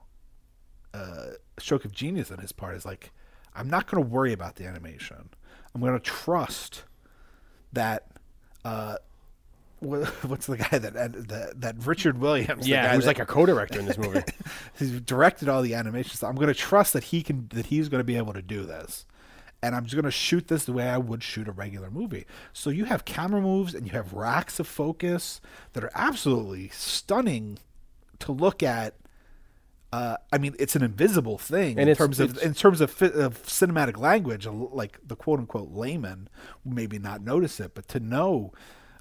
uh, 0.93 1.27
stroke 1.59 1.85
of 1.85 1.91
genius 1.91 2.31
on 2.31 2.37
his 2.39 2.51
part 2.51 2.75
is 2.75 2.85
like, 2.85 3.11
I'm 3.55 3.69
not 3.69 3.89
going 3.89 4.03
to 4.03 4.07
worry 4.09 4.33
about 4.33 4.55
the 4.55 4.65
animation. 4.65 5.29
I'm 5.73 5.81
going 5.81 5.93
to 5.93 5.99
trust 5.99 6.83
that. 7.73 8.07
Uh, 8.63 8.97
wha- 9.81 10.05
what's 10.27 10.45
the 10.45 10.57
guy 10.57 10.77
that 10.77 10.93
that, 10.93 11.61
that 11.61 11.75
Richard 11.85 12.19
Williams? 12.19 12.65
the 12.65 12.71
Yeah, 12.71 12.95
was 12.95 13.05
that- 13.05 13.09
like 13.09 13.19
a 13.19 13.25
co-director 13.25 13.79
in 13.79 13.85
this 13.85 13.97
movie. 13.97 14.21
he's 14.77 14.99
directed 15.01 15.49
all 15.49 15.61
the 15.61 15.73
animations. 15.73 16.21
I'm 16.23 16.35
going 16.35 16.47
to 16.47 16.53
trust 16.53 16.93
that 16.93 17.05
he 17.05 17.23
can 17.23 17.47
that 17.53 17.67
he's 17.67 17.89
going 17.89 17.99
to 17.99 18.05
be 18.05 18.17
able 18.17 18.33
to 18.33 18.41
do 18.41 18.63
this. 18.65 19.05
And 19.61 19.75
I'm 19.75 19.85
just 19.85 19.95
going 19.95 20.05
to 20.05 20.11
shoot 20.11 20.47
this 20.47 20.65
the 20.65 20.73
way 20.73 20.87
I 20.87 20.97
would 20.97 21.23
shoot 21.23 21.47
a 21.47 21.51
regular 21.51 21.89
movie. 21.89 22.25
So 22.53 22.69
you 22.69 22.85
have 22.85 23.05
camera 23.05 23.41
moves 23.41 23.73
and 23.73 23.85
you 23.87 23.93
have 23.93 24.13
racks 24.13 24.59
of 24.59 24.67
focus 24.67 25.41
that 25.73 25.83
are 25.83 25.91
absolutely 25.95 26.69
stunning 26.69 27.57
to 28.19 28.31
look 28.31 28.61
at. 28.61 28.95
Uh, 29.91 30.17
I 30.31 30.37
mean, 30.37 30.55
it's 30.59 30.75
an 30.75 30.83
invisible 30.83 31.37
thing 31.37 31.79
And 31.79 31.89
in 31.89 31.95
terms 31.95 32.19
of 32.19 32.41
in 32.43 32.53
terms 32.53 32.81
of, 32.81 33.01
of 33.01 33.41
cinematic 33.43 33.97
language. 33.97 34.45
Like 34.45 34.99
the 35.05 35.15
quote 35.15 35.39
unquote 35.39 35.71
layman 35.71 36.29
maybe 36.63 36.99
not 36.99 37.21
notice 37.21 37.59
it, 37.59 37.73
but 37.73 37.87
to 37.89 37.99
know, 37.99 38.51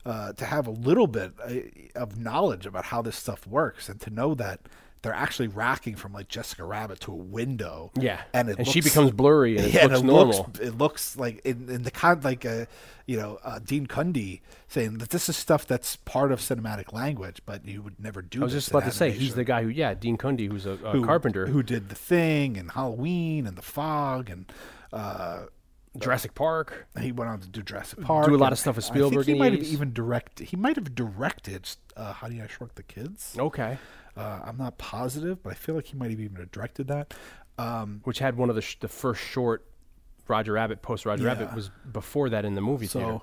uh, 0.06 0.32
to 0.34 0.44
have 0.44 0.66
a 0.66 0.70
little 0.70 1.08
bit 1.08 1.32
uh, 1.44 2.00
of 2.00 2.18
knowledge 2.18 2.64
about 2.66 2.86
how 2.86 3.02
this 3.02 3.16
stuff 3.16 3.46
works, 3.46 3.88
and 3.88 4.00
to 4.00 4.10
know 4.10 4.34
that 4.34 4.60
they're 5.02 5.14
actually 5.14 5.48
racking 5.48 5.94
from 5.94 6.12
like 6.12 6.28
Jessica 6.28 6.64
Rabbit 6.64 7.00
to 7.00 7.12
a 7.12 7.16
window. 7.16 7.90
Yeah, 7.94 8.22
and 8.32 8.48
it 8.48 8.58
and 8.58 8.66
she 8.66 8.80
becomes 8.80 9.12
blurry 9.12 9.56
and 9.56 9.66
it 9.66 9.74
yeah, 9.74 9.84
looks 9.84 9.98
and 9.98 10.06
normal. 10.06 10.38
Looks, 10.38 10.58
it 10.60 10.78
looks 10.78 11.16
like 11.16 11.40
in, 11.44 11.68
in 11.68 11.82
the 11.82 11.90
con 11.90 12.20
like 12.22 12.44
uh, 12.44 12.66
you 13.06 13.16
know 13.16 13.38
uh, 13.44 13.58
Dean 13.58 13.86
Cundy 13.86 14.40
saying 14.68 14.98
that 14.98 15.10
this 15.10 15.28
is 15.28 15.36
stuff 15.36 15.66
that's 15.66 15.96
part 15.96 16.32
of 16.32 16.40
cinematic 16.40 16.92
language, 16.92 17.40
but 17.46 17.64
you 17.64 17.82
would 17.82 18.00
never 18.00 18.22
do. 18.22 18.40
I 18.40 18.44
was 18.44 18.52
just 18.52 18.68
about 18.68 18.84
to 18.84 18.90
say 18.90 19.10
he's 19.10 19.34
the 19.34 19.44
guy 19.44 19.62
who, 19.62 19.68
yeah, 19.68 19.94
Dean 19.94 20.16
Cundy, 20.16 20.50
who's 20.50 20.66
a, 20.66 20.72
a 20.72 20.92
who, 20.92 21.04
carpenter, 21.04 21.46
who 21.46 21.62
did 21.62 21.88
the 21.88 21.94
thing 21.94 22.56
and 22.56 22.70
Halloween 22.70 23.46
and 23.46 23.56
the 23.56 23.62
Fog 23.62 24.30
and. 24.30 24.52
Uh, 24.92 25.46
Jurassic 25.98 26.34
Park. 26.34 26.86
he 27.00 27.10
went 27.10 27.30
on 27.30 27.40
to 27.40 27.48
do 27.48 27.62
Jurassic 27.62 28.02
Park. 28.02 28.26
Do 28.26 28.34
a 28.34 28.36
lot 28.36 28.52
of 28.52 28.58
stuff 28.58 28.76
with 28.76 28.84
Spielberg 28.84 29.26
he 29.26 29.34
might 29.34 29.52
have 29.52 29.62
even 29.62 29.94
directed. 29.94 30.48
He 30.48 30.56
might 30.56 30.76
have 30.76 30.94
directed 30.94 31.68
uh, 31.96 32.12
Honey 32.12 32.42
I 32.42 32.46
Shrunk 32.46 32.74
the 32.74 32.82
Kids. 32.82 33.34
Okay, 33.38 33.78
Uh, 34.16 34.40
I'm 34.44 34.56
not 34.56 34.78
positive, 34.78 35.42
but 35.42 35.50
I 35.50 35.54
feel 35.54 35.74
like 35.74 35.86
he 35.86 35.96
might 35.96 36.10
have 36.10 36.20
even 36.20 36.48
directed 36.52 36.88
that. 36.88 37.12
Um, 37.58 38.00
which 38.04 38.18
had 38.18 38.36
one 38.36 38.48
of 38.50 38.54
the 38.56 38.62
sh- 38.62 38.76
the 38.80 38.88
first 38.88 39.20
short 39.22 39.64
Roger 40.28 40.52
Rabbit 40.52 40.82
post 40.82 41.06
Roger 41.06 41.24
Rabbit 41.24 41.54
was 41.54 41.70
before 41.92 42.28
that 42.30 42.44
in 42.44 42.54
the 42.54 42.60
movie 42.60 42.86
so 42.86 42.98
theater. 43.00 43.18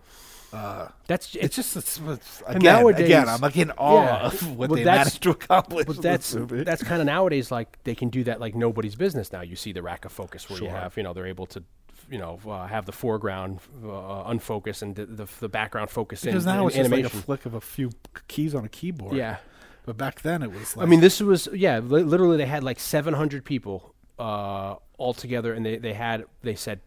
uh, 0.66 0.88
That's 1.08 1.36
it's 1.36 1.56
just 1.56 1.76
it's, 1.78 2.00
it's, 2.00 2.44
again, 2.48 2.62
nowadays- 2.64 3.06
again, 3.06 3.30
I'm 3.30 3.42
like 3.42 3.58
in 3.58 3.72
awe 3.72 4.04
yeah. 4.06 4.26
of 4.28 4.56
what 4.58 4.70
But 4.70 4.76
they 4.76 4.86
managed 4.86 5.22
to 5.24 5.32
accomplish. 5.32 5.86
But 5.86 6.02
that's 6.02 6.36
that's 6.40 6.84
kind 6.92 7.02
of 7.02 7.06
nowadays 7.06 7.52
like 7.52 7.78
they 7.84 7.94
can 7.96 8.10
do 8.10 8.24
that 8.26 8.40
like 8.40 8.56
nobody's 8.56 8.96
business 8.96 9.32
now. 9.32 9.42
You 9.42 9.56
see 9.56 9.72
the 9.72 9.82
rack 9.84 10.06
of 10.06 10.12
focus 10.12 10.50
where 10.50 10.60
you 10.62 10.70
have 10.70 10.96
you 10.98 11.04
know 11.04 11.14
they're 11.14 11.28
able 11.28 11.46
to 11.48 11.64
you 12.10 12.18
know 12.18 12.40
uh, 12.48 12.66
have 12.68 12.86
the 12.86 12.92
foreground 12.92 13.60
uh, 13.86 14.24
unfocused 14.26 14.82
and 14.82 14.96
the, 14.96 15.06
the 15.06 15.28
the 15.42 15.50
background 15.50 15.90
focus 15.90 16.24
because 16.24 16.46
in, 16.46 16.52
now 16.52 16.64
in 16.68 16.68
it's 16.68 16.76
just 16.78 16.92
like 16.92 17.06
a 17.06 17.10
flick 17.10 17.46
of 17.46 17.54
a 17.54 17.62
few 17.62 17.92
keys 18.28 18.54
on 18.56 18.66
a 18.66 18.70
keyboard. 18.70 19.16
yeah, 19.16 19.38
but 19.86 19.98
back 19.98 20.22
then 20.22 20.44
it 20.44 20.52
was. 20.52 20.76
Like, 20.76 20.86
I 20.86 20.90
mean 20.90 21.00
this 21.00 21.20
was 21.20 21.48
yeah 21.54 21.80
li- 21.80 22.04
literally 22.04 22.38
they 22.38 22.46
had 22.46 22.64
like 22.64 22.80
700 22.80 23.44
people 23.46 23.94
uh, 24.20 24.76
all 24.98 25.14
together 25.14 25.54
and 25.54 25.66
they 25.66 25.78
they 25.78 25.94
had 25.94 26.26
they 26.42 26.56
said 26.56 26.80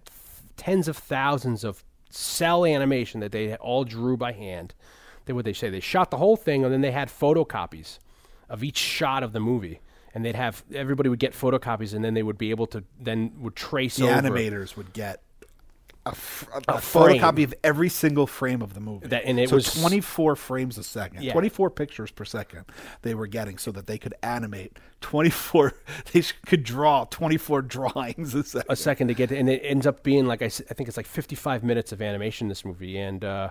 tens 0.57 0.89
of 0.89 0.97
thousands 0.97 1.65
of 1.65 1.85
cell 2.11 2.65
animation 2.65 3.21
that 3.21 3.33
they 3.33 3.55
all 3.57 3.85
drew 3.85 4.17
by 4.17 4.33
hand. 4.33 4.75
They 5.27 5.33
what 5.33 5.45
they 5.45 5.53
say 5.53 5.71
they 5.71 5.81
shot 5.81 6.11
the 6.11 6.17
whole 6.17 6.37
thing 6.37 6.65
and 6.65 6.73
then 6.73 6.81
they 6.81 6.93
had 6.93 7.09
photocopies 7.09 7.99
of 8.49 8.63
each 8.63 8.79
shot 8.79 9.23
of 9.23 9.33
the 9.33 9.41
movie. 9.41 9.81
And 10.15 10.25
they'd 10.25 10.35
have 10.35 10.65
everybody 10.73 11.11
would 11.11 11.19
get 11.19 11.35
photocopies, 11.35 11.93
and 11.93 12.03
then 12.03 12.15
they 12.15 12.23
would 12.23 12.39
be 12.39 12.49
able 12.49 12.67
to 12.69 12.83
then 12.99 13.33
would 13.41 13.55
trace 13.55 13.97
the 13.97 14.09
over 14.09 14.23
animators 14.23 14.75
would 14.75 14.95
get. 14.95 15.21
A, 16.07 16.11
f- 16.11 16.49
a, 16.69 16.75
a 16.77 16.81
frame. 16.81 17.21
photocopy 17.21 17.45
of 17.45 17.53
every 17.65 17.89
single 17.89 18.27
frame 18.27 18.63
of 18.63 18.75
the 18.75 18.81
movie. 18.81 19.09
That- 19.09 19.25
and 19.25 19.39
it 19.39 19.49
so 19.49 19.57
was- 19.57 19.75
24 19.75 20.37
frames 20.37 20.79
a 20.79 20.83
second, 20.85 21.23
Yeah. 21.23 21.33
24 21.33 21.69
pictures 21.71 22.11
per 22.11 22.25
second 22.25 22.65
they 23.03 23.15
were 23.15 23.27
getting 23.27 23.59
so 23.59 23.73
that 23.73 23.87
they 23.87 23.99
could 23.99 24.15
animate 24.23 24.79
24, 25.01 25.73
they 26.13 26.23
could 26.47 26.63
draw 26.65 27.05
24 27.07 27.63
drawings 27.63 28.35
a 28.35 28.43
second. 28.45 28.67
a 28.71 28.77
second 28.77 29.09
to 29.09 29.15
get 29.15 29.31
and 29.33 29.51
it 29.51 29.61
ends 29.65 29.87
up 29.87 30.03
being 30.03 30.27
like 30.27 30.43
I 30.43 30.49
think 30.49 30.89
it's 30.89 30.97
like 30.97 31.07
55 31.07 31.63
minutes 31.65 31.93
of 31.93 32.01
animation 32.01 32.47
in 32.47 32.49
this 32.49 32.65
movie 32.65 32.97
and 32.99 33.25
uh, 33.25 33.51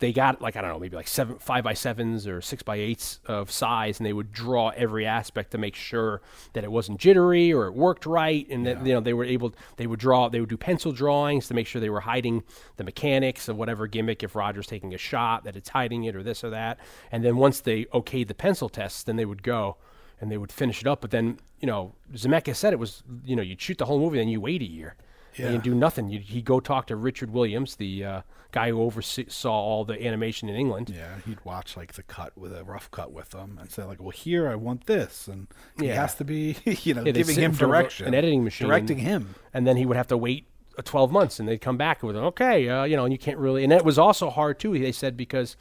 they 0.00 0.12
got 0.12 0.40
like 0.40 0.56
I 0.56 0.60
don't 0.60 0.70
know 0.70 0.78
maybe 0.78 0.96
like 0.96 1.08
seven 1.08 1.38
five 1.38 1.64
by 1.64 1.74
sevens 1.74 2.26
or 2.26 2.40
six 2.40 2.62
by 2.62 2.76
eights 2.76 3.20
of 3.26 3.50
size 3.50 3.98
and 3.98 4.06
they 4.06 4.12
would 4.12 4.32
draw 4.32 4.70
every 4.70 5.06
aspect 5.06 5.50
to 5.52 5.58
make 5.58 5.74
sure 5.74 6.22
that 6.52 6.64
it 6.64 6.70
wasn't 6.70 7.00
jittery 7.00 7.52
or 7.52 7.66
it 7.66 7.74
worked 7.74 8.06
right 8.06 8.48
and 8.48 8.66
that 8.66 8.84
you 8.86 8.92
know 8.92 9.00
they 9.00 9.12
were 9.12 9.24
able 9.24 9.54
they 9.76 9.86
would 9.86 10.00
draw 10.00 10.28
they 10.28 10.40
would 10.40 10.48
do 10.48 10.56
pencil 10.56 10.92
drawings 10.92 11.48
to 11.48 11.54
make 11.54 11.66
sure 11.66 11.80
they 11.80 11.90
were 11.90 12.00
hiding 12.00 12.42
the 12.76 12.84
mechanics 12.84 13.48
of 13.48 13.56
whatever 13.56 13.86
gimmick 13.86 14.22
if 14.22 14.34
Roger's 14.34 14.66
taking 14.66 14.94
a 14.94 14.98
shot 14.98 15.44
that 15.44 15.56
it's 15.56 15.70
hiding 15.70 16.04
it 16.04 16.14
or 16.14 16.22
this 16.22 16.44
or 16.44 16.50
that 16.50 16.78
and 17.10 17.24
then 17.24 17.36
once 17.36 17.60
they 17.60 17.84
okayed 17.86 18.28
the 18.28 18.34
pencil 18.34 18.68
tests 18.68 19.02
then 19.02 19.16
they 19.16 19.24
would 19.24 19.42
go 19.42 19.76
and 20.20 20.30
they 20.30 20.38
would 20.38 20.52
finish 20.52 20.80
it 20.80 20.86
up. 20.86 21.00
But 21.00 21.10
then, 21.10 21.38
you 21.60 21.66
know, 21.66 21.94
Zemeckis 22.12 22.56
said 22.56 22.72
it 22.72 22.78
was, 22.78 23.02
you 23.24 23.36
know, 23.36 23.42
you'd 23.42 23.60
shoot 23.60 23.78
the 23.78 23.86
whole 23.86 23.98
movie, 24.00 24.18
then 24.18 24.28
you 24.28 24.40
wait 24.40 24.62
a 24.62 24.66
year. 24.66 24.96
And 25.38 25.46
Yeah. 25.46 25.52
you 25.52 25.58
do 25.62 25.74
nothing. 25.74 26.08
You 26.08 26.18
he'd 26.20 26.44
go 26.44 26.60
talk 26.60 26.86
to 26.88 26.96
Richard 26.96 27.30
Williams, 27.30 27.76
the 27.76 28.04
uh, 28.04 28.22
guy 28.52 28.70
who 28.70 28.80
oversaw 28.82 29.52
all 29.52 29.84
the 29.84 30.04
animation 30.06 30.48
in 30.48 30.56
England. 30.56 30.90
Yeah, 30.90 31.16
he'd 31.26 31.44
watch 31.44 31.76
like 31.76 31.92
the 31.94 32.02
cut 32.02 32.36
with 32.36 32.52
a 32.56 32.64
rough 32.64 32.90
cut 32.90 33.12
with 33.12 33.30
them 33.30 33.58
and 33.60 33.70
say 33.70 33.84
like, 33.84 34.00
"Well, 34.00 34.10
here 34.10 34.48
I 34.48 34.54
want 34.54 34.86
this," 34.86 35.28
and 35.28 35.46
he 35.78 35.86
Yeah. 35.88 35.94
has 36.00 36.14
to 36.16 36.24
be, 36.24 36.56
you 36.82 36.94
know, 36.94 37.04
Yeah, 37.04 37.12
giving 37.12 37.36
him 37.36 37.52
front 37.52 37.62
of 37.62 37.68
a- 37.78 37.82
direction, 37.82 38.06
an 38.08 38.14
editing 38.14 38.42
machine, 38.44 38.66
directing 38.68 38.98
him. 38.98 39.34
And 39.54 39.66
then 39.66 39.76
he 39.76 39.86
would 39.86 39.96
have 39.96 40.08
to 40.08 40.16
wait 40.16 40.46
uh, 40.78 40.82
12 40.82 41.10
months, 41.12 41.38
and 41.40 41.48
they'd 41.48 41.60
come 41.60 41.76
back 41.76 42.02
with, 42.02 42.16
okay, 42.16 42.68
uh, 42.68 42.84
you 42.84 42.96
know, 42.96 43.04
and 43.04 43.12
you 43.12 43.18
can't 43.18 43.38
really. 43.38 43.64
And 43.64 43.72
it 43.72 43.84
was 43.84 43.98
also 43.98 44.30
hard 44.30 44.58
too. 44.58 44.78
They 44.78 44.92
said 44.92 45.16
because 45.16 45.56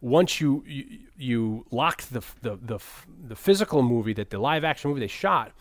once 0.00 0.40
you 0.40 0.64
you, 0.66 0.98
you 1.16 1.66
locked 1.70 2.12
the, 2.12 2.22
the 2.42 2.56
the 2.56 2.78
the 3.28 3.36
physical 3.36 3.82
movie 3.82 4.12
that 4.14 4.30
the 4.30 4.38
live 4.38 4.64
action 4.64 4.90
movie 4.90 5.00
they 5.00 5.06
shot. 5.08 5.52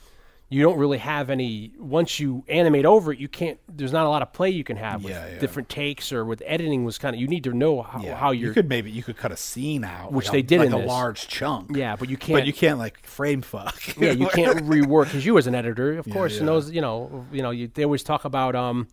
You 0.49 0.63
don't 0.63 0.77
really 0.77 0.99
have 0.99 1.29
any. 1.29 1.73
Once 1.77 2.21
you 2.21 2.45
animate 2.47 2.85
over 2.85 3.11
it, 3.11 3.19
you 3.19 3.27
can't. 3.27 3.59
There's 3.67 3.91
not 3.91 4.05
a 4.05 4.09
lot 4.09 4.21
of 4.21 4.31
play 4.31 4.49
you 4.49 4.63
can 4.63 4.77
have 4.77 5.03
with 5.03 5.11
Yeah, 5.11 5.27
yeah. 5.33 5.39
different 5.39 5.67
takes 5.67 6.13
or 6.13 6.23
with 6.23 6.41
editing. 6.45 6.85
Was 6.85 6.97
kind 6.97 7.13
of 7.13 7.19
you 7.21 7.27
need 7.27 7.43
to 7.43 7.51
know 7.53 7.81
how, 7.81 8.01
Yeah, 8.01 8.15
how 8.15 8.31
you're. 8.31 8.47
you 8.49 8.53
could 8.53 8.69
maybe 8.69 8.89
you 8.89 9.03
could 9.03 9.17
cut 9.17 9.33
a 9.33 9.35
scene 9.37 9.83
out, 9.83 10.13
Which 10.13 10.27
like 10.27 10.31
they 10.31 10.41
did 10.43 10.59
like 10.59 10.67
in 10.67 10.73
a 10.73 10.77
this. 10.79 10.87
large 10.87 11.27
chunk. 11.27 11.75
Yeah, 11.75 11.97
but 11.97 12.07
you 12.09 12.15
can't- 12.15 12.39
But 12.39 12.47
you 12.47 12.53
can't 12.53 12.79
like 12.79 13.05
frame 13.05 13.41
fuck. 13.41 13.97
yeah, 13.97 14.11
you 14.13 14.27
can't 14.27 14.59
rework 14.65 15.05
because 15.05 15.25
you 15.25 15.37
as 15.37 15.47
an 15.47 15.55
editor, 15.55 15.97
of 15.97 16.09
course, 16.09 16.37
yeah. 16.37 16.45
knows 16.45 16.71
you 16.71 16.79
know 16.79 17.25
you 17.31 17.41
know 17.41 17.51
you, 17.51 17.67
they 17.67 17.83
always 17.83 18.03
talk 18.03 18.23
about 18.23 18.55
um, 18.55 18.87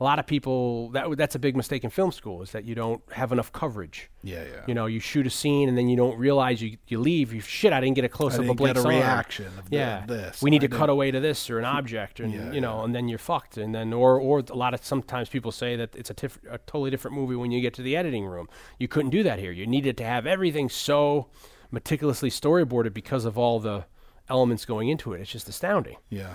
a 0.00 0.04
lot 0.04 0.18
of 0.18 0.26
people 0.26 0.90
that 0.90 1.06
that's 1.16 1.34
a 1.34 1.38
big 1.38 1.56
mistake 1.56 1.84
in 1.84 1.90
film 1.90 2.10
school 2.12 2.42
is 2.42 2.50
that 2.52 2.64
you 2.64 2.74
don't 2.74 3.00
have 3.12 3.30
enough 3.32 3.52
coverage. 3.52 4.10
Yeah, 4.22 4.42
yeah. 4.44 4.62
You 4.66 4.74
know, 4.74 4.86
you 4.86 4.98
shoot 5.00 5.26
a 5.26 5.30
scene 5.30 5.68
and 5.68 5.78
then 5.78 5.88
you 5.88 5.96
don't 5.96 6.18
realize 6.18 6.60
you 6.60 6.78
you 6.88 6.98
leave. 6.98 7.32
You 7.32 7.40
shit, 7.40 7.72
I 7.72 7.80
didn't 7.80 7.94
get 7.96 8.04
a 8.04 8.08
close 8.08 8.34
up 8.34 8.40
of 8.40 8.46
didn't 8.46 8.58
get 8.58 8.64
Blake's 8.74 8.80
a 8.84 8.88
arm. 8.88 8.96
reaction 8.96 9.46
of 9.58 9.70
the- 9.70 9.76
yeah, 9.76 10.04
this, 10.06 10.42
we 10.42 10.50
need 10.50 10.62
I 10.64 10.66
to 10.66 10.68
cut 10.68 10.78
didn't- 10.80 10.90
away 10.90 11.10
to 11.12 11.20
this 11.20 11.48
or 11.50 11.58
an 11.58 11.64
object, 11.64 12.20
and 12.20 12.32
Yeah, 12.32 12.52
you 12.52 12.60
know, 12.60 12.78
yeah. 12.78 12.84
and 12.84 12.94
then 12.94 13.08
you're 13.08 13.18
fucked. 13.18 13.56
And 13.56 13.74
then 13.74 13.92
or 13.92 14.18
or 14.20 14.42
a 14.50 14.54
lot 14.56 14.74
of 14.74 14.84
sometimes 14.84 15.28
people 15.28 15.52
say 15.52 15.76
that 15.76 15.94
it's 15.94 16.10
a, 16.10 16.14
tif- 16.14 16.38
a 16.50 16.58
totally 16.58 16.90
different 16.90 17.16
movie 17.16 17.36
when 17.36 17.50
you 17.52 17.60
get 17.60 17.74
to 17.74 17.82
the 17.82 17.96
editing 17.96 18.24
room. 18.26 18.48
You 18.78 18.88
couldn't 18.88 19.10
do 19.10 19.22
that 19.22 19.38
here. 19.38 19.52
You 19.52 19.66
needed 19.66 19.96
to 19.98 20.04
have 20.04 20.26
everything 20.26 20.68
so 20.68 21.28
meticulously 21.70 22.30
storyboarded 22.30 22.94
because 22.94 23.24
of 23.24 23.36
all 23.38 23.60
the 23.60 23.84
elements 24.28 24.64
going 24.64 24.88
into 24.88 25.12
it. 25.12 25.20
It's 25.20 25.30
just 25.30 25.48
astounding. 25.48 25.96
yeah. 26.08 26.34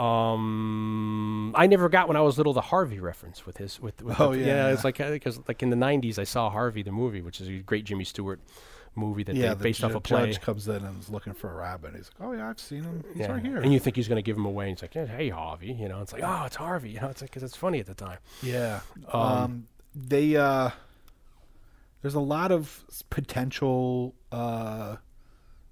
Um, 0.00 1.54
I 1.56 1.66
never 1.66 1.88
got 1.88 2.08
when 2.08 2.16
I 2.16 2.20
was 2.20 2.36
little 2.38 2.52
the 2.52 2.60
Harvey 2.60 3.00
reference 3.00 3.46
with 3.46 3.56
his 3.58 3.80
with, 3.80 4.02
with 4.02 4.20
Oh, 4.20 4.32
the- 4.32 4.38
yeah, 4.40 4.46
yeah, 4.46 4.72
it's 4.72 4.84
like 4.84 4.98
because 4.98 5.40
like 5.48 5.62
in 5.62 5.70
the 5.70 5.76
'90s 5.76 6.18
I 6.18 6.24
saw 6.24 6.50
Harvey 6.50 6.82
the 6.82 6.92
movie, 6.92 7.22
which 7.22 7.40
is 7.40 7.48
a 7.48 7.58
great 7.58 7.84
Jimmy 7.84 8.04
Stewart 8.04 8.40
movie 8.96 9.24
that 9.24 9.34
Yeah, 9.34 9.54
they 9.54 9.62
based 9.64 9.80
ju- 9.80 9.86
off 9.86 9.94
a 9.94 10.00
play. 10.00 10.26
judge 10.32 10.40
comes 10.40 10.68
in 10.68 10.84
and 10.84 11.00
is 11.00 11.10
looking 11.10 11.32
for 11.32 11.50
a 11.50 11.54
rabbit. 11.54 11.94
He's 11.96 12.10
like, 12.18 12.28
"Oh 12.28 12.32
yeah, 12.32 12.48
I've 12.50 12.60
seen 12.60 12.84
him. 12.84 13.04
He's 13.12 13.20
yeah. 13.22 13.32
right 13.32 13.42
here." 13.44 13.56
and 13.58 13.72
you 13.72 13.80
think 13.80 13.96
he's 13.96 14.08
going 14.08 14.16
to 14.16 14.22
give 14.22 14.36
him 14.36 14.46
away, 14.46 14.68
and 14.68 14.78
he's 14.78 14.82
like, 14.82 15.08
"Hey, 15.08 15.28
Harvey," 15.30 15.72
you 15.72 15.88
know, 15.88 16.00
it's 16.00 16.12
like, 16.12 16.22
"Oh, 16.24 16.44
it's 16.46 16.56
Harvey," 16.56 16.90
you 16.90 17.00
know, 17.00 17.08
it's 17.08 17.20
like 17.22 17.30
because 17.30 17.42
it's 17.42 17.56
funny 17.56 17.80
at 17.80 17.86
the 17.86 17.94
time. 17.94 18.18
Yeah. 18.42 18.80
Um, 19.12 19.66
they 19.94 20.36
uh 20.36 20.70
there's 22.02 22.14
a 22.14 22.20
lot 22.20 22.50
of 22.52 22.84
potential 23.10 24.14
uh 24.32 24.96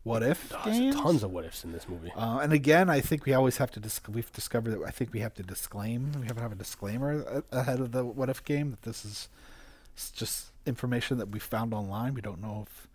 what 0.05 0.23
if 0.23 0.53
Oh, 0.53 0.61
games. 0.65 0.79
there's 0.79 0.95
tons 0.97 1.23
of 1.23 1.31
what 1.33 1.45
ifs 1.45 1.63
in 1.65 1.73
this 1.73 1.89
movie. 1.89 2.13
Uh, 2.17 2.39
and 2.43 2.53
again, 2.53 2.91
I 2.91 3.01
think 3.01 3.25
we 3.25 3.33
always 3.35 3.59
have 3.59 3.71
to. 3.73 3.81
Dis- 3.81 4.01
we've 4.09 4.33
discovered 4.33 4.71
that 4.71 4.83
I 4.87 4.91
think 4.91 5.13
we 5.13 5.21
have 5.21 5.35
to 5.35 5.43
disclaim. 5.43 6.13
We 6.21 6.27
have 6.27 6.37
to 6.37 6.43
have 6.43 6.53
a 6.53 6.57
disclaimer 6.57 7.43
ahead 7.53 7.81
of 7.81 7.93
the 7.93 8.05
what 8.05 8.29
if 8.29 8.45
game 8.45 8.71
that 8.73 8.83
this 8.83 9.05
is 9.05 9.29
just 10.15 10.47
information 10.67 11.19
that 11.19 11.29
we 11.31 11.39
found 11.39 11.73
online. 11.75 12.15
We 12.15 12.21
don't 12.21 12.41
know 12.41 12.65
if 12.67 12.89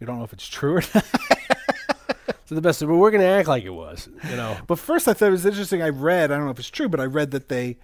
we 0.00 0.06
don't 0.06 0.18
know 0.18 0.24
if 0.24 0.32
it's 0.32 0.48
true 0.48 0.76
or 0.78 0.82
not. 0.94 1.04
So 2.48 2.54
the 2.54 2.60
best, 2.60 2.80
of, 2.80 2.88
but 2.88 2.94
we're 2.98 3.10
going 3.10 3.22
to 3.22 3.26
act 3.26 3.48
like 3.48 3.64
it 3.64 3.70
was, 3.70 4.08
you 4.30 4.36
know. 4.36 4.56
But 4.68 4.78
first, 4.78 5.08
I 5.08 5.14
thought 5.14 5.26
it 5.26 5.32
was 5.32 5.44
interesting. 5.44 5.82
I 5.82 5.88
read. 5.88 6.30
I 6.30 6.36
don't 6.36 6.44
know 6.44 6.52
if 6.52 6.60
it's 6.60 6.70
true, 6.70 6.88
but 6.88 7.00
I 7.00 7.04
read 7.04 7.32
that 7.32 7.48
they 7.48 7.76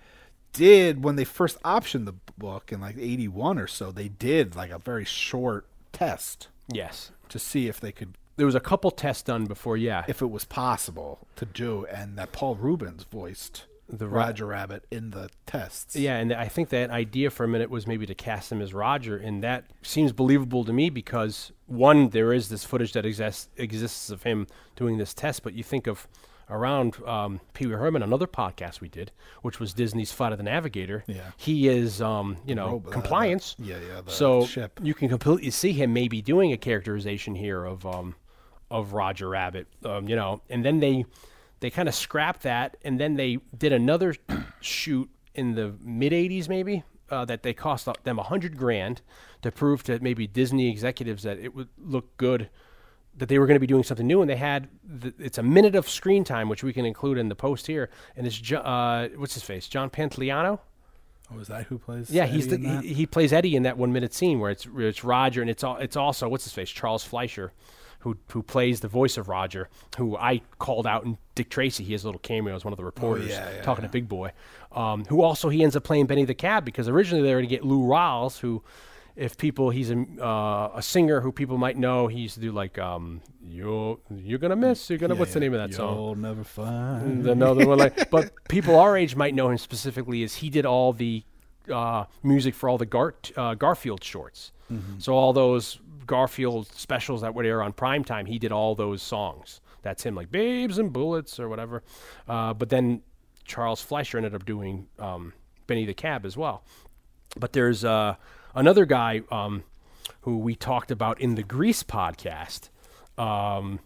did 0.52 1.02
when 1.02 1.16
they 1.16 1.24
first 1.24 1.60
optioned 1.64 2.04
the 2.04 2.14
book 2.38 2.70
in 2.70 2.80
like 2.80 2.96
'81 2.96 3.58
or 3.58 3.66
so. 3.66 3.90
They 3.90 4.06
did 4.06 4.54
like 4.54 4.70
a 4.70 4.78
very 4.78 5.04
short 5.04 5.66
test 5.92 6.46
yes, 6.72 7.10
to 7.32 7.38
see 7.38 7.66
if 7.66 7.80
they 7.80 7.92
could 7.92 8.16
there 8.36 8.46
was 8.46 8.54
a 8.54 8.60
couple 8.60 8.90
tests 8.90 9.22
done 9.22 9.44
before. 9.44 9.76
Yeah, 9.76 10.04
if 10.08 10.22
it 10.22 10.30
was 10.30 10.44
possible 10.44 11.26
to 11.36 11.44
do, 11.44 11.86
and 11.86 12.16
that 12.16 12.32
Paul 12.32 12.54
Reubens 12.54 13.04
voiced 13.04 13.66
The 13.88 14.08
Roger 14.08 14.46
Rabbit 14.46 14.86
in 14.90 15.10
the 15.10 15.28
tests. 15.46 15.96
Yeah, 15.96 16.16
and 16.16 16.32
I 16.32 16.48
think 16.48 16.70
that 16.70 16.90
idea 16.90 17.30
for 17.30 17.44
a 17.44 17.48
minute 17.48 17.68
was 17.68 17.86
maybe 17.86 18.06
to 18.06 18.14
cast 18.14 18.50
him 18.50 18.62
as 18.62 18.72
Roger, 18.72 19.16
and 19.16 19.42
that 19.44 19.64
seems 19.82 20.12
believable 20.12 20.64
to 20.64 20.72
me 20.72 20.88
because 20.88 21.52
one, 21.66 22.08
there 22.08 22.32
is 22.32 22.48
this 22.48 22.64
footage 22.64 22.92
that 22.92 23.04
exists 23.04 23.48
exists 23.56 24.10
of 24.10 24.22
him 24.22 24.46
doing 24.76 24.98
this 24.98 25.12
test, 25.12 25.42
but 25.42 25.52
you 25.52 25.62
think 25.62 25.86
of 25.86 26.08
around 26.52 26.96
um, 27.06 27.40
Pee 27.54 27.66
Wee 27.66 27.74
Herman, 27.74 28.02
another 28.02 28.26
podcast 28.26 28.80
we 28.80 28.88
did, 28.88 29.10
which 29.42 29.58
was 29.58 29.72
Disney's 29.74 30.12
Flight 30.12 30.32
of 30.32 30.38
the 30.38 30.44
Navigator. 30.44 31.02
Yeah. 31.06 31.22
he 31.36 31.68
is, 31.68 32.00
um, 32.02 32.36
you 32.46 32.54
know, 32.54 32.72
robe- 32.72 32.88
uh, 32.88 32.90
compliance. 32.90 33.56
yeah, 33.58 33.76
yeah, 33.86 34.00
so 34.06 34.46
ship. 34.46 34.78
you 34.82 34.94
can 34.94 35.08
completely 35.08 35.50
see 35.50 35.72
him 35.72 35.92
maybe 35.92 36.22
doing 36.22 36.52
a 36.52 36.56
characterization 36.56 37.34
here 37.34 37.64
of 37.64 37.84
um, 37.86 38.14
of 38.70 38.92
Roger 38.92 39.28
Rabbit, 39.28 39.66
um, 39.84 40.08
you 40.08 40.16
know, 40.16 40.42
and 40.48 40.64
then 40.64 40.80
they 40.80 41.04
they 41.60 41.70
kind 41.70 41.88
of 41.88 41.94
scrapped 41.94 42.42
that, 42.42 42.76
and 42.84 42.98
then 43.00 43.14
they 43.14 43.38
did 43.56 43.72
another 43.72 44.14
shoot 44.60 45.08
in 45.34 45.54
the 45.54 45.74
mid 45.80 46.12
'80s, 46.12 46.48
maybe 46.48 46.82
uh, 47.10 47.24
that 47.26 47.42
they 47.42 47.52
cost 47.52 47.88
them 48.04 48.18
a 48.18 48.22
hundred 48.22 48.56
grand 48.56 49.02
to 49.42 49.50
prove 49.50 49.82
to 49.84 49.98
maybe 50.00 50.26
Disney 50.26 50.70
executives 50.70 51.22
that 51.22 51.38
it 51.38 51.54
would 51.54 51.68
look 51.78 52.16
good, 52.16 52.48
that 53.16 53.28
they 53.28 53.38
were 53.38 53.46
going 53.46 53.56
to 53.56 53.60
be 53.60 53.66
doing 53.66 53.82
something 53.82 54.06
new, 54.06 54.20
and 54.22 54.30
they 54.30 54.36
had 54.36 54.68
the, 54.84 55.12
it's 55.18 55.38
a 55.38 55.42
minute 55.42 55.74
of 55.74 55.88
screen 55.88 56.24
time, 56.24 56.48
which 56.48 56.62
we 56.64 56.72
can 56.72 56.84
include 56.86 57.18
in 57.18 57.28
the 57.28 57.34
post 57.34 57.66
here, 57.66 57.90
and 58.16 58.26
it's 58.26 58.38
Jo- 58.38 58.58
uh, 58.60 59.08
what's 59.16 59.34
his 59.34 59.42
face, 59.42 59.68
John 59.68 59.90
Pantoliano. 59.90 60.60
Oh, 61.34 61.38
is 61.38 61.48
that 61.48 61.64
who 61.66 61.78
plays? 61.78 62.10
Yeah, 62.10 62.26
he's 62.26 62.48
the 62.48 62.58
he, 62.58 62.92
he 62.92 63.06
plays 63.06 63.32
Eddie 63.32 63.56
in 63.56 63.62
that 63.62 63.78
one 63.78 63.92
minute 63.92 64.12
scene 64.12 64.38
where 64.38 64.50
it's 64.50 64.66
it's 64.76 65.02
Roger 65.04 65.40
and 65.40 65.48
it's 65.50 65.64
all 65.64 65.76
it's 65.78 65.96
also 65.96 66.28
what's 66.28 66.44
his 66.44 66.52
face 66.52 66.68
Charles 66.68 67.04
Fleischer, 67.04 67.52
who 68.00 68.18
who 68.32 68.42
plays 68.42 68.80
the 68.80 68.88
voice 68.88 69.16
of 69.16 69.28
Roger, 69.28 69.68
who 69.96 70.14
I 70.16 70.42
called 70.58 70.86
out 70.86 71.04
in 71.04 71.16
Dick 71.34 71.48
Tracy. 71.48 71.84
He 71.84 71.92
has 71.92 72.04
a 72.04 72.06
little 72.06 72.18
cameo 72.18 72.54
as 72.54 72.64
one 72.64 72.72
of 72.74 72.76
the 72.76 72.84
reporters 72.84 73.26
Oh, 73.30 73.32
yeah, 73.32 73.50
yeah, 73.56 73.62
talking 73.62 73.82
to 73.82 73.88
Big 73.88 74.08
Boy, 74.08 74.32
um, 74.72 75.06
who 75.06 75.22
also 75.22 75.48
he 75.48 75.62
ends 75.62 75.74
up 75.74 75.84
playing 75.84 76.04
Benny 76.06 76.26
the 76.26 76.34
Cab 76.34 76.66
because 76.66 76.86
originally 76.86 77.22
they 77.22 77.34
were 77.34 77.40
going 77.40 77.48
to 77.48 77.54
get 77.54 77.64
Lou 77.64 77.82
Rawls, 77.86 78.38
who. 78.40 78.62
If 79.14 79.36
people, 79.36 79.70
he's 79.70 79.90
a 79.90 80.04
uh, 80.20 80.72
a 80.74 80.82
singer 80.82 81.20
who 81.20 81.32
people 81.32 81.58
might 81.58 81.76
know. 81.76 82.06
He 82.06 82.20
used 82.20 82.34
to 82.34 82.40
do 82.40 82.50
like 82.52 82.78
um, 82.78 83.20
you 83.44 84.00
you're 84.10 84.38
gonna 84.38 84.56
miss. 84.56 84.88
You're 84.88 84.98
gonna. 84.98 85.14
Yeah, 85.14 85.20
what's 85.20 85.34
the 85.34 85.40
name 85.40 85.52
of 85.54 85.60
that 85.60 85.76
song? 85.76 85.94
You'll 85.96 86.14
never 86.14 86.44
find. 86.44 87.26
another 87.26 87.66
one 87.66 87.78
like 87.78 88.10
but 88.10 88.30
people 88.48 88.78
our 88.78 88.96
age 88.96 89.14
might 89.14 89.34
know 89.34 89.50
him 89.50 89.58
specifically 89.58 90.22
as 90.22 90.36
he 90.36 90.48
did 90.48 90.64
all 90.64 90.92
the 90.92 91.24
uh, 91.70 92.04
music 92.22 92.54
for 92.54 92.68
all 92.68 92.78
the 92.78 92.86
Gar- 92.86 93.14
uh, 93.36 93.54
garfield 93.54 94.02
shorts 94.02 94.52
so 94.98 95.12
all 95.12 95.34
those 95.34 95.78
garfield 96.06 96.66
specials 96.72 97.20
that 97.20 97.34
would 97.34 97.44
air 97.44 97.62
on 97.62 97.72
prime 97.74 98.02
time 98.02 98.24
he 98.24 98.38
did 98.38 98.50
all 98.50 98.74
those 98.74 99.02
songs 99.02 99.60
that's 99.82 100.02
him 100.02 100.14
like 100.14 100.30
babes 100.30 100.78
and 100.78 100.92
bullets 100.94 101.38
or 101.38 101.48
whatever 101.50 101.82
uh, 102.26 102.54
but 102.54 102.70
then 102.70 103.02
charles 103.44 103.82
fleischer 103.82 104.16
ended 104.16 104.34
up 104.34 104.46
doing 104.46 104.88
um, 104.98 105.34
benny 105.66 105.84
the 105.84 105.92
cab 105.94 106.24
as 106.24 106.36
well 106.38 106.64
but 107.36 107.52
there's 107.52 107.84
uh, 107.84 108.14
another 108.54 108.84
guy 108.84 109.22
um, 109.30 109.64
who 110.22 110.38
we 110.38 110.54
talked 110.54 110.90
about 110.90 111.20
in 111.20 111.34
the 111.34 111.42
Grease 111.42 111.82
podcast, 111.82 112.68
um, 113.18 113.80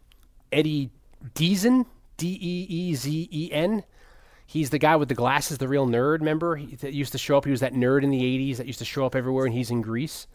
Eddie 0.53 0.91
Deezen, 1.35 1.87
D 2.17 2.39
E 2.41 2.67
E 2.69 2.95
Z 2.95 3.29
E 3.33 3.51
N. 3.53 3.85
He's 4.49 4.71
the 4.71 4.79
guy 4.79 4.95
with 4.97 5.09
the 5.09 5.15
glasses, 5.15 5.59
the 5.59 5.69
real 5.69 5.87
nerd. 5.87 6.21
Remember, 6.21 6.57
he 6.57 6.77
that 6.77 6.93
used 6.93 7.13
to 7.13 7.19
show 7.19 7.37
up. 7.37 7.45
He 7.45 7.51
was 7.51 7.61
that 7.61 7.75
nerd 7.75 8.05
in 8.05 8.11
the 8.11 8.23
'80s 8.23 8.59
that 8.59 8.67
used 8.67 8.79
to 8.79 8.85
show 8.85 9.05
up 9.05 9.15
everywhere, 9.15 9.45
and 9.45 9.55
he's 9.55 9.71
in 9.71 9.83
Grease. 9.83 10.27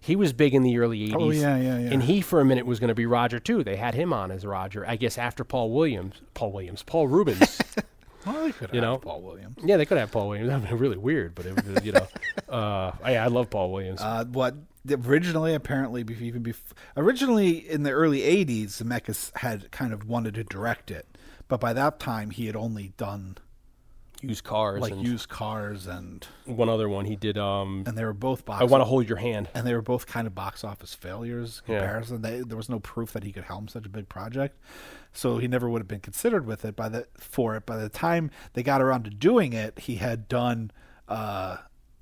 He 0.00 0.16
was 0.16 0.32
big 0.32 0.54
in 0.54 0.62
the 0.62 0.78
early 0.78 1.08
'80s. 1.08 1.14
Oh, 1.16 1.30
yeah, 1.30 1.56
yeah, 1.56 1.78
yeah. 1.78 1.90
And 1.90 2.02
he, 2.02 2.20
for 2.20 2.40
a 2.40 2.44
minute, 2.44 2.66
was 2.66 2.78
going 2.78 2.88
to 2.88 2.94
be 2.94 3.06
Roger 3.06 3.40
too. 3.40 3.64
They 3.64 3.76
had 3.76 3.94
him 3.94 4.12
on 4.12 4.30
as 4.30 4.46
Roger, 4.46 4.86
I 4.86 4.96
guess, 4.96 5.18
after 5.18 5.44
Paul 5.44 5.72
Williams, 5.72 6.16
Paul 6.34 6.52
Williams, 6.52 6.82
Paul 6.82 7.08
Reubens. 7.08 7.60
Well, 8.26 8.44
they 8.44 8.52
could 8.52 8.70
You 8.72 8.80
have 8.80 8.90
know? 8.90 8.98
Paul 8.98 9.22
Williams. 9.22 9.56
yeah, 9.64 9.76
they 9.76 9.84
could 9.86 9.98
have 9.98 10.10
Paul 10.12 10.28
Williams. 10.28 10.48
That 10.50 10.60
would 10.60 10.68
be 10.70 10.74
really 10.76 10.96
weird, 10.96 11.34
but 11.34 11.46
it 11.46 11.54
was, 11.64 11.84
you 11.84 11.92
know, 11.92 12.06
uh, 12.48 12.92
I, 13.02 13.16
I 13.16 13.26
love 13.26 13.50
Paul 13.50 13.72
Williams. 13.72 14.00
Uh, 14.00 14.24
what 14.24 14.54
originally 14.90 15.54
apparently 15.54 16.04
even 16.20 16.42
before 16.42 16.76
originally 16.96 17.68
in 17.70 17.84
the 17.84 17.90
early 17.90 18.20
80s 18.20 18.82
Zemeckis 18.82 19.34
had 19.38 19.70
kind 19.70 19.94
of 19.94 20.06
wanted 20.06 20.34
to 20.34 20.44
direct 20.44 20.90
it 20.90 21.06
but 21.48 21.58
by 21.58 21.72
that 21.72 21.98
time 21.98 22.28
he 22.28 22.44
had 22.48 22.54
only 22.54 22.92
done 22.98 23.38
used 24.20 24.44
cars 24.44 24.82
like 24.82 24.92
and 24.92 25.02
used 25.06 25.30
cars 25.30 25.86
and 25.86 26.26
one 26.44 26.68
other 26.68 26.86
one 26.86 27.06
he 27.06 27.16
did 27.16 27.38
um 27.38 27.82
and 27.86 27.96
they 27.96 28.04
were 28.04 28.12
both 28.12 28.44
box 28.44 28.60
I 28.60 28.64
want 28.64 28.82
to 28.82 28.84
hold 28.86 29.08
your 29.08 29.16
hand 29.16 29.48
and 29.54 29.66
they 29.66 29.72
were 29.72 29.80
both 29.80 30.06
kind 30.06 30.26
of 30.26 30.34
box 30.34 30.64
office 30.64 30.92
failures 30.92 31.62
in 31.66 31.72
Yeah. 31.72 31.78
comparison. 31.80 32.20
They, 32.20 32.40
there 32.40 32.56
was 32.58 32.68
no 32.68 32.78
proof 32.78 33.12
that 33.12 33.24
he 33.24 33.32
could 33.32 33.44
helm 33.44 33.68
such 33.68 33.86
a 33.86 33.88
big 33.90 34.08
project, 34.10 34.58
so 35.14 35.38
he 35.38 35.48
never 35.48 35.68
would 35.70 35.80
have 35.80 35.88
been 35.88 36.00
considered 36.00 36.46
with 36.46 36.64
it 36.64 36.76
by 36.76 36.88
the 36.88 37.06
for 37.18 37.56
it. 37.56 37.64
By 37.64 37.76
the 37.76 37.88
time 37.88 38.30
they 38.52 38.62
got 38.62 38.82
around 38.82 39.04
to 39.04 39.10
doing 39.10 39.52
it, 39.52 39.78
he 39.78 39.96
had 39.96 40.28
done 40.28 40.70
uh, 41.08 41.58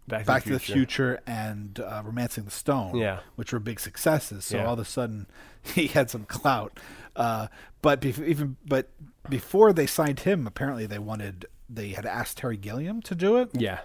Back 0.08 0.26
Back, 0.26 0.42
to 0.42 0.48
to 0.48 0.52
the 0.54 0.58
the 0.58 0.60
Future. 0.60 0.74
Future 1.16 1.20
and 1.26 1.78
uh, 1.80 2.02
Romancing 2.04 2.44
the 2.44 2.50
Stone, 2.50 2.96
Yeah. 2.96 3.20
which 3.36 3.52
were 3.52 3.60
big 3.60 3.78
successes. 3.80 4.44
So 4.44 4.56
Yeah. 4.56 4.64
all 4.66 4.74
of 4.74 4.78
a 4.80 4.84
sudden, 4.84 5.26
he 5.62 5.86
had 5.86 6.10
some 6.10 6.24
clout. 6.24 6.78
Uh, 7.14 7.46
but 7.82 8.00
bef- 8.00 8.26
even 8.26 8.56
but 8.66 8.88
before 9.28 9.72
they 9.72 9.86
signed 9.86 10.20
him, 10.20 10.46
apparently 10.46 10.86
they 10.86 10.98
wanted 10.98 11.46
they 11.68 11.90
had 11.90 12.04
asked 12.06 12.38
Terry 12.38 12.56
Gilliam 12.56 13.00
to 13.02 13.14
do 13.14 13.36
it, 13.38 13.50
yeah 13.54 13.78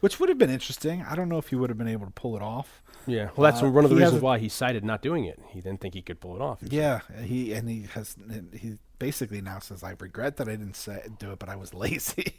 which 0.00 0.18
would 0.18 0.28
have 0.28 0.38
been 0.38 0.50
interesting. 0.50 1.00
I 1.08 1.14
don't 1.14 1.28
know 1.28 1.38
if 1.38 1.48
he 1.50 1.54
would 1.56 1.70
have 1.70 1.78
been 1.78 1.86
able 1.86 2.06
to 2.06 2.12
pull 2.12 2.34
it 2.34 2.42
off. 2.42 2.82
Yeah. 3.06 3.30
Well 3.36 3.50
that's 3.50 3.62
Uh, 3.62 3.70
one 3.70 3.84
of 3.84 3.90
the 3.90 3.96
reasons 3.96 4.22
why 4.22 4.38
he 4.38 4.48
cited 4.48 4.84
not 4.84 5.02
doing 5.02 5.24
it. 5.24 5.40
He 5.50 5.60
didn't 5.60 5.80
think 5.80 5.94
he 5.94 6.02
could 6.02 6.20
pull 6.20 6.36
it 6.36 6.42
off. 6.42 6.58
Yeah, 6.62 7.00
he 7.22 7.52
and 7.52 7.68
he 7.68 7.86
has 7.94 8.16
he 8.52 8.78
basically 8.98 9.40
now 9.40 9.58
says 9.58 9.82
I 9.82 9.94
regret 9.98 10.36
that 10.36 10.48
I 10.48 10.52
didn't 10.52 10.76
say, 10.76 11.02
do 11.18 11.32
it, 11.32 11.38
but 11.38 11.48
I 11.48 11.56
was 11.56 11.74
lazy. 11.84 12.34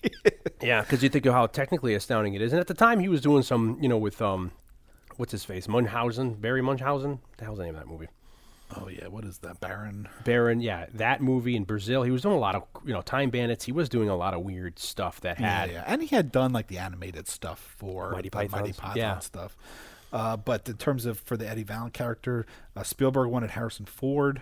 yeah 0.62 0.82
because 0.82 1.04
you 1.04 1.10
think 1.10 1.26
of 1.26 1.34
how 1.34 1.48
technically 1.48 1.94
astounding 1.96 2.34
it 2.34 2.42
is. 2.42 2.54
And 2.54 2.60
at 2.60 2.68
the 2.68 2.74
time 2.74 3.00
he 3.00 3.10
was 3.10 3.22
doing 3.22 3.44
some 3.44 3.78
you 3.82 3.90
know 3.90 3.98
with 3.98 4.22
um 4.22 4.52
what's 5.18 5.32
his 5.32 5.46
face? 5.46 5.68
Munchausen 5.68 6.36
Barry 6.36 6.62
Munchausen 6.62 7.12
what 7.12 7.38
the 7.38 7.46
hell's 7.46 7.58
the 7.58 7.66
name 7.66 7.76
of 7.76 7.82
that 7.82 7.88
movie? 7.88 8.08
Oh 8.76 8.88
yeah, 8.88 9.08
what 9.08 9.24
is 9.24 9.38
that, 9.40 9.60
Baron? 9.60 10.08
Baron 10.24 10.60
yeah 10.62 10.88
that 10.96 11.22
movie 11.22 11.56
in 11.56 11.64
Brazil. 11.64 12.02
He 12.02 12.10
was 12.10 12.24
doing 12.24 12.36
a 12.36 12.40
lot 12.40 12.56
of 12.56 12.64
you 12.86 12.94
know 12.94 13.02
Time 13.02 13.30
Bandits. 13.30 13.66
He 13.66 13.72
was 13.72 13.88
doing 13.90 14.10
a 14.10 14.16
lot 14.16 14.34
of 14.34 14.42
weird 14.42 14.80
stuff 14.80 15.22
that 15.22 15.38
had 15.38 15.70
yeah, 15.70 15.84
and 15.86 16.02
he 16.02 16.08
had 16.16 16.32
done 16.32 16.54
like 16.54 16.68
the 16.68 16.80
animated 16.80 17.28
stuff 17.28 17.76
for 17.78 18.12
Mighty 18.12 18.30
the 18.30 18.48
Monty 18.50 18.74
Python 18.74 18.98
yeah. 18.98 19.20
stuff. 19.20 19.56
Uh, 20.14 20.38
but 20.38 20.70
in 20.70 20.78
terms 20.78 21.08
of 21.08 21.20
for 21.20 21.36
the 21.36 21.50
Eddie 21.50 21.64
Valiant 21.64 21.94
character, 21.94 22.46
uh, 22.76 22.84
Spielberg 22.84 23.30
wanted 23.30 23.50
Harrison 23.50 23.86
Ford. 23.86 24.42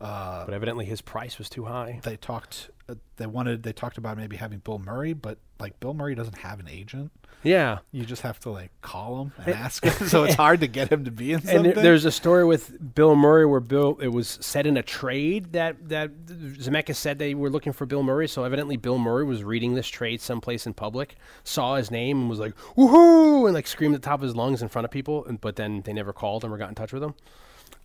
Uh, 0.00 0.44
but 0.44 0.54
evidently 0.54 0.84
his 0.84 1.00
price 1.00 1.38
was 1.38 1.48
too 1.48 1.64
high 1.66 2.00
they 2.02 2.16
talked, 2.16 2.70
uh, 2.88 2.94
they 3.18 3.26
wanted, 3.26 3.62
they 3.62 3.72
talked 3.72 3.98
about 3.98 4.16
maybe 4.16 4.36
having 4.36 4.58
Bill 4.58 4.78
Murray, 4.78 5.12
but 5.12 5.38
like 5.60 5.78
Bill 5.78 5.94
Murray 5.94 6.14
doesn't 6.14 6.38
have 6.38 6.58
an 6.58 6.68
agent. 6.68 7.12
Yeah 7.42 7.78
You 7.90 8.04
just 8.04 8.22
have 8.22 8.38
to 8.40 8.50
like 8.50 8.70
call 8.82 9.22
him 9.22 9.32
and 9.44 9.54
ask 9.54 9.84
him, 9.84 10.08
so 10.08 10.24
it's 10.24 10.34
hard 10.34 10.60
to 10.60 10.66
get 10.66 10.90
him 10.90 11.04
to 11.04 11.10
be 11.10 11.32
in 11.32 11.36
And 11.40 11.48
something. 11.48 11.72
there, 11.74 11.82
there's 11.82 12.04
a 12.04 12.10
story 12.12 12.44
with 12.44 12.94
Bill 12.94 13.16
Murray 13.16 13.46
where 13.46 13.60
Bill 13.60 13.98
it 14.00 14.08
was 14.08 14.38
said 14.40 14.66
in 14.66 14.76
a 14.76 14.82
trade 14.82 15.52
that 15.52 15.88
that 15.88 16.26
Zemeckis 16.26 16.96
said 16.96 17.18
they 17.18 17.34
were 17.34 17.50
looking 17.50 17.72
for 17.72 17.86
Bill 17.86 18.02
Murray. 18.02 18.28
So 18.28 18.44
evidently 18.44 18.76
Bill 18.76 18.98
Murray 18.98 19.24
was 19.24 19.42
reading 19.42 19.74
this 19.74 19.88
trade 19.88 20.20
someplace 20.20 20.66
in 20.66 20.74
public, 20.74 21.16
saw 21.44 21.76
his 21.76 21.90
name 21.90 22.20
and 22.22 22.30
was 22.30 22.38
like 22.38 22.54
woohoo 22.76 23.44
and 23.46 23.54
like 23.54 23.66
screamed 23.66 23.94
at 23.94 24.02
the 24.02 24.06
top 24.06 24.20
of 24.20 24.22
his 24.22 24.36
lungs 24.36 24.62
in 24.62 24.68
front 24.68 24.84
of 24.84 24.90
people. 24.90 25.24
And, 25.24 25.40
but 25.40 25.56
then 25.56 25.82
they 25.82 25.92
never 25.92 26.12
called 26.12 26.44
him 26.44 26.52
or 26.52 26.58
got 26.58 26.68
in 26.68 26.74
touch 26.74 26.92
with 26.92 27.02
him, 27.02 27.14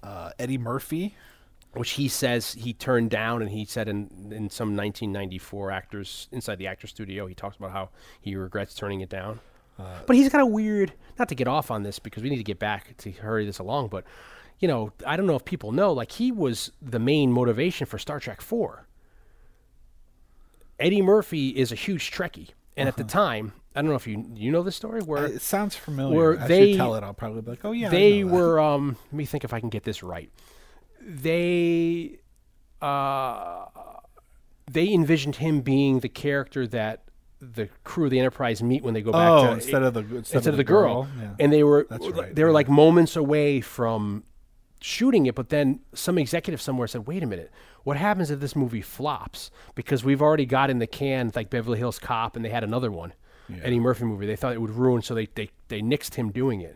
uh, 0.03 0.31
Eddie 0.39 0.57
Murphy. 0.57 1.15
Which 1.73 1.91
he 1.91 2.07
says 2.07 2.53
he 2.53 2.73
turned 2.73 3.09
down. 3.09 3.41
And 3.41 3.51
he 3.51 3.65
said 3.65 3.87
in 3.87 4.09
in 4.31 4.49
some 4.49 4.75
1994 4.75 5.71
actors 5.71 6.27
inside 6.31 6.57
the 6.57 6.67
actor 6.67 6.87
studio, 6.87 7.27
he 7.27 7.35
talks 7.35 7.55
about 7.57 7.71
how 7.71 7.89
he 8.21 8.35
regrets 8.35 8.73
turning 8.73 9.01
it 9.01 9.09
down. 9.09 9.39
but 10.07 10.15
he's 10.15 10.29
got 10.29 10.41
a 10.41 10.45
weird. 10.45 10.93
Not 11.19 11.29
to 11.29 11.35
get 11.35 11.47
off 11.47 11.69
on 11.71 11.83
this 11.83 11.99
because 11.99 12.23
we 12.23 12.29
need 12.29 12.37
to 12.37 12.43
get 12.43 12.59
back 12.59 12.95
to 12.97 13.11
hurry 13.11 13.45
this 13.45 13.59
along, 13.59 13.89
but 13.89 14.03
you 14.59 14.67
know, 14.67 14.91
I 15.05 15.15
don't 15.17 15.27
know 15.27 15.35
if 15.35 15.45
people 15.45 15.71
know, 15.71 15.93
like 15.93 16.11
he 16.13 16.31
was 16.31 16.71
the 16.81 16.97
main 16.99 17.31
motivation 17.31 17.85
for 17.85 17.99
Star 17.99 18.19
Trek 18.19 18.41
Four. 18.41 18.87
Eddie 20.79 21.01
Murphy 21.01 21.49
is 21.49 21.71
a 21.71 21.75
huge 21.75 22.11
Trekkie, 22.11 22.49
and 22.75 22.87
at 22.87 22.97
the 22.97 23.03
time, 23.03 23.53
I 23.75 23.81
don't 23.81 23.89
know 23.89 23.95
if 23.95 24.05
you 24.07 24.25
you 24.35 24.51
know 24.51 24.61
this 24.63 24.75
story 24.75 25.01
where 25.01 25.25
Uh, 25.25 25.29
It 25.29 25.41
sounds 25.41 25.75
familiar. 25.75 26.15
where 26.15 26.35
they- 26.47 26.75
tell 26.75 26.95
it, 26.95 27.03
I'll 27.03 27.13
probably 27.13 27.41
be 27.41 27.51
like, 27.51 27.65
"Oh 27.65 27.71
yeah." 27.71 27.89
They 27.89 28.23
were 28.23 28.59
um 28.59 28.97
let 29.11 29.13
me 29.13 29.25
think 29.25 29.43
if 29.43 29.53
i 29.53 29.59
can 29.59 29.69
get 29.69 29.83
this 29.83 30.01
right 30.03 30.29
they 31.07 32.19
uh 32.81 33.65
they 34.69 34.91
envisioned 34.91 35.37
him 35.37 35.61
being 35.61 36.01
the 36.01 36.09
character 36.09 36.67
that 36.67 37.03
the 37.39 37.69
crew 37.85 38.05
of 38.05 38.11
the 38.11 38.19
enterprise 38.19 38.61
meet 38.61 38.83
when 38.83 38.93
they 38.93 39.01
go 39.01 39.11
back 39.13 39.29
Oh, 39.29 39.45
to 39.47 39.51
instead 39.53 39.83
of 39.83 39.93
the 39.93 40.01
instead, 40.01 40.35
instead 40.37 40.47
of 40.47 40.57
the 40.57 40.63
girl, 40.63 41.07
Yeah. 41.19 41.29
and 41.39 41.53
they 41.53 41.63
were 41.63 41.87
right, 41.89 42.35
they 42.35 42.43
were 42.43 42.49
yeah. 42.49 42.53
like 42.53 42.67
moments 42.67 43.15
away 43.15 43.61
from 43.61 44.23
shooting 44.81 45.25
it 45.25 45.33
but 45.33 45.49
then 45.49 45.79
some 45.93 46.17
executive 46.17 46.61
somewhere 46.61 46.87
said 46.87 47.07
wait 47.07 47.23
a 47.23 47.25
minute. 47.27 47.51
What 47.83 47.95
happens 47.95 48.29
if 48.31 48.41
this 48.41 48.53
movie 48.53 48.81
flops? 48.81 49.49
Because 49.75 50.03
we've 50.03 50.21
already 50.21 50.45
got 50.45 50.69
in 50.69 50.79
the 50.79 50.87
can 50.87 51.31
like 51.33 51.49
beverly 51.49 51.79
hills 51.79 51.99
cop 51.99 52.35
and 52.35 52.43
they 52.43 52.49
had 52.49 52.65
another 52.65 52.91
one 52.91 53.13
eddie 53.63 53.79
murphy 53.79 54.03
movie. 54.03 54.25
They 54.27 54.35
thought 54.35 54.53
it 54.53 54.59
would 54.61 54.71
ruin 54.71 55.01
so 55.01 55.15
they 55.15 55.27
they, 55.35 55.49
they 55.69 55.81
nixed 55.81 56.15
him 56.15 56.31
doing 56.31 56.59
it 56.59 56.75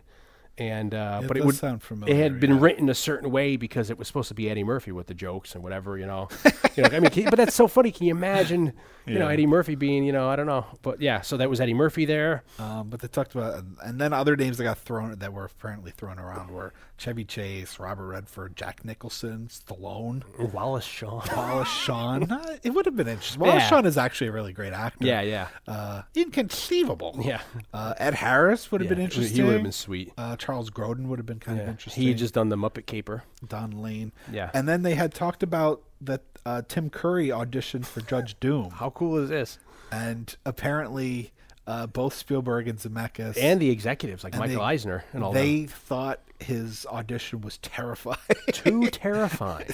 and 0.70 0.94
uh, 0.94 1.24
but 1.28 1.38
it 1.38 1.44
would 1.44 1.56
sound 1.56 1.82
familiar. 1.82 2.14
It 2.14 2.18
had 2.18 2.40
been 2.40 2.56
yeah. 2.56 2.62
written 2.62 2.90
a 2.90 2.94
certain 2.94 3.32
way 3.32 3.58
because 3.58 3.90
it 3.90 3.98
was 3.98 4.08
supposed 4.08 4.28
to 4.28 4.34
be 4.34 4.50
Eddie 4.50 4.64
Murphy 4.64 4.92
with 4.92 5.08
the 5.08 5.14
jokes 5.14 5.56
and 5.56 5.64
whatever, 5.64 5.98
you 5.98 6.06
know. 6.06 6.30
you 6.76 6.84
know, 6.84 6.90
I 6.92 7.00
mean, 7.00 7.10
can- 7.10 7.26
but 7.26 7.38
that's 7.38 7.56
so 7.56 7.68
funny. 7.68 7.92
Can 7.92 8.08
you 8.08 8.12
imagine, 8.12 8.74
you 9.06 9.18
know, 9.18 9.28
Eddie 9.28 9.48
Murphy 9.48 9.76
being, 9.76 10.04
you 10.04 10.12
know, 10.12 10.30
I 10.30 10.36
don't 10.36 10.46
know, 10.46 10.66
but 10.82 11.02
yeah. 11.02 11.22
So 11.22 11.38
that 11.38 11.50
was 11.50 11.60
Eddie 11.60 11.74
Murphy 11.74 12.06
there. 12.06 12.44
Um, 12.60 12.90
but 12.90 13.00
they 13.00 13.08
talked 13.08 13.34
about, 13.34 13.64
and 13.84 14.00
then 14.00 14.14
other 14.14 14.36
names 14.36 14.58
that 14.58 14.64
got 14.64 14.78
thrown 14.78 15.18
that 15.18 15.34
were 15.34 15.46
apparently 15.46 15.92
thrown 15.92 16.20
around 16.20 16.52
were 16.52 16.74
Chevy 17.02 17.26
Chase, 17.26 17.80
Robert 17.80 18.06
Redford, 18.06 18.56
Jack 18.56 18.86
Nicholson, 18.86 19.48
Stallone, 19.50 20.22
Wallace 20.54 20.86
Shawn. 20.86 21.28
Wallace 21.36 21.68
Shawn. 21.68 22.28
Uh, 22.32 22.58
it 22.62 22.70
would 22.70 22.86
have 22.86 22.96
been 22.96 23.08
interesting. 23.08 23.40
Wallace 23.42 23.64
Yeah. 23.64 23.70
Shawn 23.70 23.86
is 23.88 23.98
actually 23.98 24.28
a 24.28 24.32
really 24.32 24.54
great 24.54 24.72
actor. 24.74 25.04
Yeah, 25.06 25.22
yeah, 25.22 25.48
Uh, 25.68 26.04
inconceivable. 26.16 27.18
yeah. 27.24 27.42
Uh, 27.74 27.96
Ed 27.98 28.14
Harris 28.14 28.72
would 28.72 28.82
have 28.82 28.90
Yeah, 28.92 28.96
been 28.96 29.04
interesting. 29.04 29.36
He 29.36 29.42
would 29.42 29.54
have 29.54 29.64
been 29.64 29.72
sweet. 29.72 30.14
Uh, 30.18 30.36
Charles 30.38 30.70
Grodin 30.70 31.08
would 31.08 31.18
have 31.18 31.26
been 31.26 31.40
kind 31.40 31.60
of 31.60 31.68
interesting. 31.68 32.04
He 32.04 32.10
had 32.10 32.18
just 32.20 32.36
done 32.36 32.50
the 32.50 32.56
Muppet 32.56 32.86
Caper. 32.86 33.24
Don 33.48 33.72
Lane. 33.82 34.12
Yeah. 34.32 34.52
And 34.54 34.68
then 34.70 34.84
they 34.84 34.94
had 34.94 35.12
talked 35.14 35.42
about 35.42 35.82
that 36.02 36.22
uh, 36.46 36.62
Tim 36.68 36.90
Curry 36.92 37.30
auditioned 37.30 37.86
for 37.88 38.02
Judge 38.02 38.40
Doom, 38.40 38.70
How 38.72 38.92
cool 38.92 39.18
is 39.18 39.30
this? 39.30 39.58
and 39.92 40.36
apparently 40.46 41.32
uh, 41.68 41.86
both 41.88 42.14
Spielberg 42.14 42.68
and 42.68 42.80
Zemeckis 42.80 43.38
And 43.38 43.60
the 43.60 43.70
executives 43.70 44.24
like 44.24 44.36
Michael 44.38 44.58
they- 44.58 44.62
Eisner 44.62 45.04
and 45.14 45.24
all 45.24 45.32
they 45.34 45.66
thought 45.66 46.20
his 46.42 46.86
audition 46.88 47.42
was 47.42 47.58
terrifying. 47.60 48.18
Too 48.52 48.88
terrifying. 48.92 49.74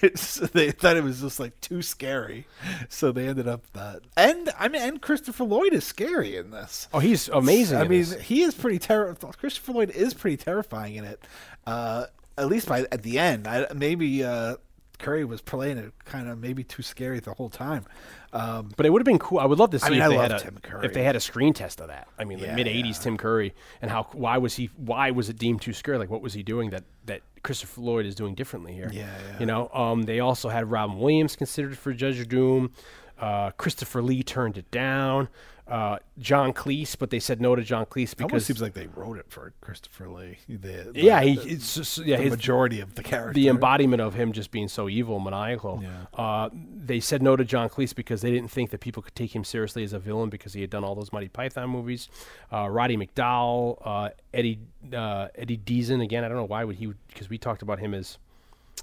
They 0.00 0.70
thought 0.70 0.96
it 0.96 1.04
was 1.04 1.20
just 1.20 1.40
like 1.40 1.60
too 1.60 1.82
scary, 1.82 2.46
so 2.88 3.12
they 3.12 3.28
ended 3.28 3.48
up 3.48 3.64
that. 3.72 4.02
And 4.16 4.50
I 4.58 4.68
mean, 4.68 4.82
and 4.82 5.02
Christopher 5.02 5.44
Lloyd 5.44 5.72
is 5.72 5.84
scary 5.84 6.36
in 6.36 6.50
this. 6.50 6.88
Oh, 6.92 6.98
he's 6.98 7.28
amazing. 7.28 7.78
I 7.78 7.82
mean, 7.82 8.00
this. 8.00 8.20
he 8.20 8.42
is 8.42 8.54
pretty 8.54 8.78
terrifying. 8.78 9.34
Christopher 9.34 9.72
Lloyd 9.72 9.90
is 9.90 10.14
pretty 10.14 10.36
terrifying 10.36 10.94
in 10.94 11.04
it. 11.04 11.24
Uh, 11.66 12.06
at 12.36 12.46
least 12.46 12.68
by 12.68 12.86
at 12.92 13.02
the 13.02 13.18
end, 13.18 13.46
I, 13.46 13.66
maybe 13.74 14.24
uh, 14.24 14.56
Curry 14.98 15.24
was 15.24 15.40
playing 15.40 15.78
it 15.78 15.92
kind 16.04 16.28
of 16.28 16.38
maybe 16.38 16.64
too 16.64 16.82
scary 16.82 17.20
the 17.20 17.34
whole 17.34 17.48
time. 17.50 17.84
Um, 18.32 18.70
But 18.76 18.86
it 18.86 18.90
would 18.90 19.00
have 19.00 19.06
been 19.06 19.18
cool. 19.18 19.38
I 19.38 19.46
would 19.46 19.58
love 19.58 19.70
to 19.70 19.78
see 19.78 19.90
mean, 19.90 20.00
if 20.00 20.04
I 20.04 20.08
they 20.08 20.16
had 20.16 20.32
a 20.32 20.84
if 20.84 20.92
they 20.92 21.04
had 21.04 21.16
a 21.16 21.20
screen 21.20 21.52
test 21.54 21.80
of 21.80 21.88
that. 21.88 22.08
I 22.18 22.24
mean, 22.24 22.38
Yeah, 22.38 22.48
like 22.48 22.56
mid 22.56 22.66
'80s 22.66 22.86
yeah. 22.86 22.92
Tim 23.02 23.16
Curry 23.16 23.54
and 23.80 23.90
how 23.90 24.04
why 24.12 24.38
was 24.38 24.54
he 24.56 24.70
why 24.76 25.10
was 25.10 25.28
it 25.28 25.38
deemed 25.38 25.62
too 25.62 25.72
scary? 25.72 25.98
Like 25.98 26.10
what 26.10 26.22
was 26.22 26.34
he 26.34 26.42
doing 26.42 26.70
that 26.70 26.84
that 27.06 27.22
Christopher 27.42 27.80
Lloyd 27.80 28.06
is 28.06 28.14
doing 28.14 28.34
differently 28.34 28.74
here? 28.74 28.90
Yeah, 28.92 29.06
yeah. 29.06 29.38
You 29.40 29.46
know, 29.46 29.68
um, 29.72 30.02
they 30.02 30.20
also 30.20 30.48
had 30.48 30.70
Robin 30.70 30.98
Williams 30.98 31.36
considered 31.36 31.78
for 31.78 31.92
Judge 31.92 32.26
Doom. 32.28 32.72
Uh, 33.18 33.50
Christopher 33.52 34.02
Lee 34.02 34.22
turned 34.22 34.56
it 34.56 34.70
down. 34.70 35.28
Uh, 35.68 35.98
John 36.18 36.54
Cleese, 36.54 36.96
but 36.98 37.10
they 37.10 37.20
said 37.20 37.42
no 37.42 37.54
to 37.54 37.62
John 37.62 37.84
Cleese 37.84 38.16
because 38.16 38.20
it 38.20 38.22
almost 38.22 38.46
seems 38.46 38.62
like 38.62 38.72
they 38.72 38.86
wrote 38.86 39.18
it 39.18 39.26
for 39.28 39.52
Christopher 39.60 40.08
Lee. 40.08 40.38
The, 40.48 40.56
the- 40.56 40.92
yeah, 40.94 41.20
he 41.20 41.36
the, 41.36 41.50
it's 41.50 41.74
just, 41.74 41.98
yeah 41.98 42.16
the 42.16 42.22
his, 42.22 42.30
majority 42.30 42.80
of 42.80 42.94
the 42.94 43.02
character. 43.02 43.34
the 43.34 43.48
embodiment 43.48 44.00
of 44.00 44.14
him 44.14 44.32
just 44.32 44.50
being 44.50 44.68
so 44.68 44.88
evil, 44.88 45.20
maniacal. 45.20 45.82
Yeah. 45.82 46.06
Uh, 46.18 46.48
they 46.52 47.00
said 47.00 47.22
no 47.22 47.36
to 47.36 47.44
John 47.44 47.68
Cleese 47.68 47.94
because 47.94 48.22
they 48.22 48.30
didn't 48.30 48.50
think 48.50 48.70
that 48.70 48.80
people 48.80 49.02
could 49.02 49.14
take 49.14 49.34
him 49.36 49.44
seriously 49.44 49.84
as 49.84 49.92
a 49.92 49.98
villain 49.98 50.30
because 50.30 50.54
he 50.54 50.62
had 50.62 50.70
done 50.70 50.84
all 50.84 50.94
those 50.94 51.12
Monty 51.12 51.28
Python 51.28 51.68
movies. 51.68 52.08
Uh, 52.50 52.68
Roddy 52.70 52.96
McDowall, 52.96 53.76
uh, 53.84 54.08
Eddie 54.32 54.60
uh, 54.94 55.28
Eddie 55.34 55.58
Deezen 55.58 56.02
again. 56.02 56.24
I 56.24 56.28
don't 56.28 56.38
know 56.38 56.44
why 56.44 56.64
would 56.64 56.76
he 56.76 56.94
because 57.08 57.28
we 57.28 57.36
talked 57.36 57.60
about 57.60 57.78
him 57.78 57.92
as 57.92 58.16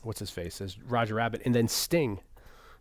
what's 0.04 0.20
his 0.20 0.30
face 0.30 0.62
as 0.62 0.80
Roger 0.82 1.16
Rabbit, 1.16 1.42
and 1.46 1.56
then 1.56 1.68
Sting, 1.68 2.20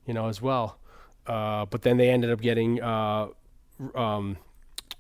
you 0.06 0.12
know, 0.12 0.28
as 0.28 0.42
well. 0.42 0.78
Uh, 1.26 1.64
but 1.64 1.80
then 1.82 1.96
they 1.96 2.10
ended 2.10 2.30
up 2.30 2.42
getting 2.42 2.82
uh, 2.82 3.28
um, 3.94 4.36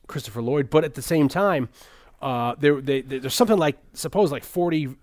Christopher 0.06 0.42
Lloyd. 0.42 0.70
But 0.70 0.84
at 0.84 0.94
the 0.94 1.02
same 1.02 1.28
time, 1.28 1.68
uh, 2.22 2.54
there, 2.58 2.80
they, 2.80 3.00
there- 3.02 3.20
there's 3.20 3.34
something 3.34 3.58
like 3.58 3.76
suppose 3.92 4.32
like 4.32 4.44
40 4.44 4.94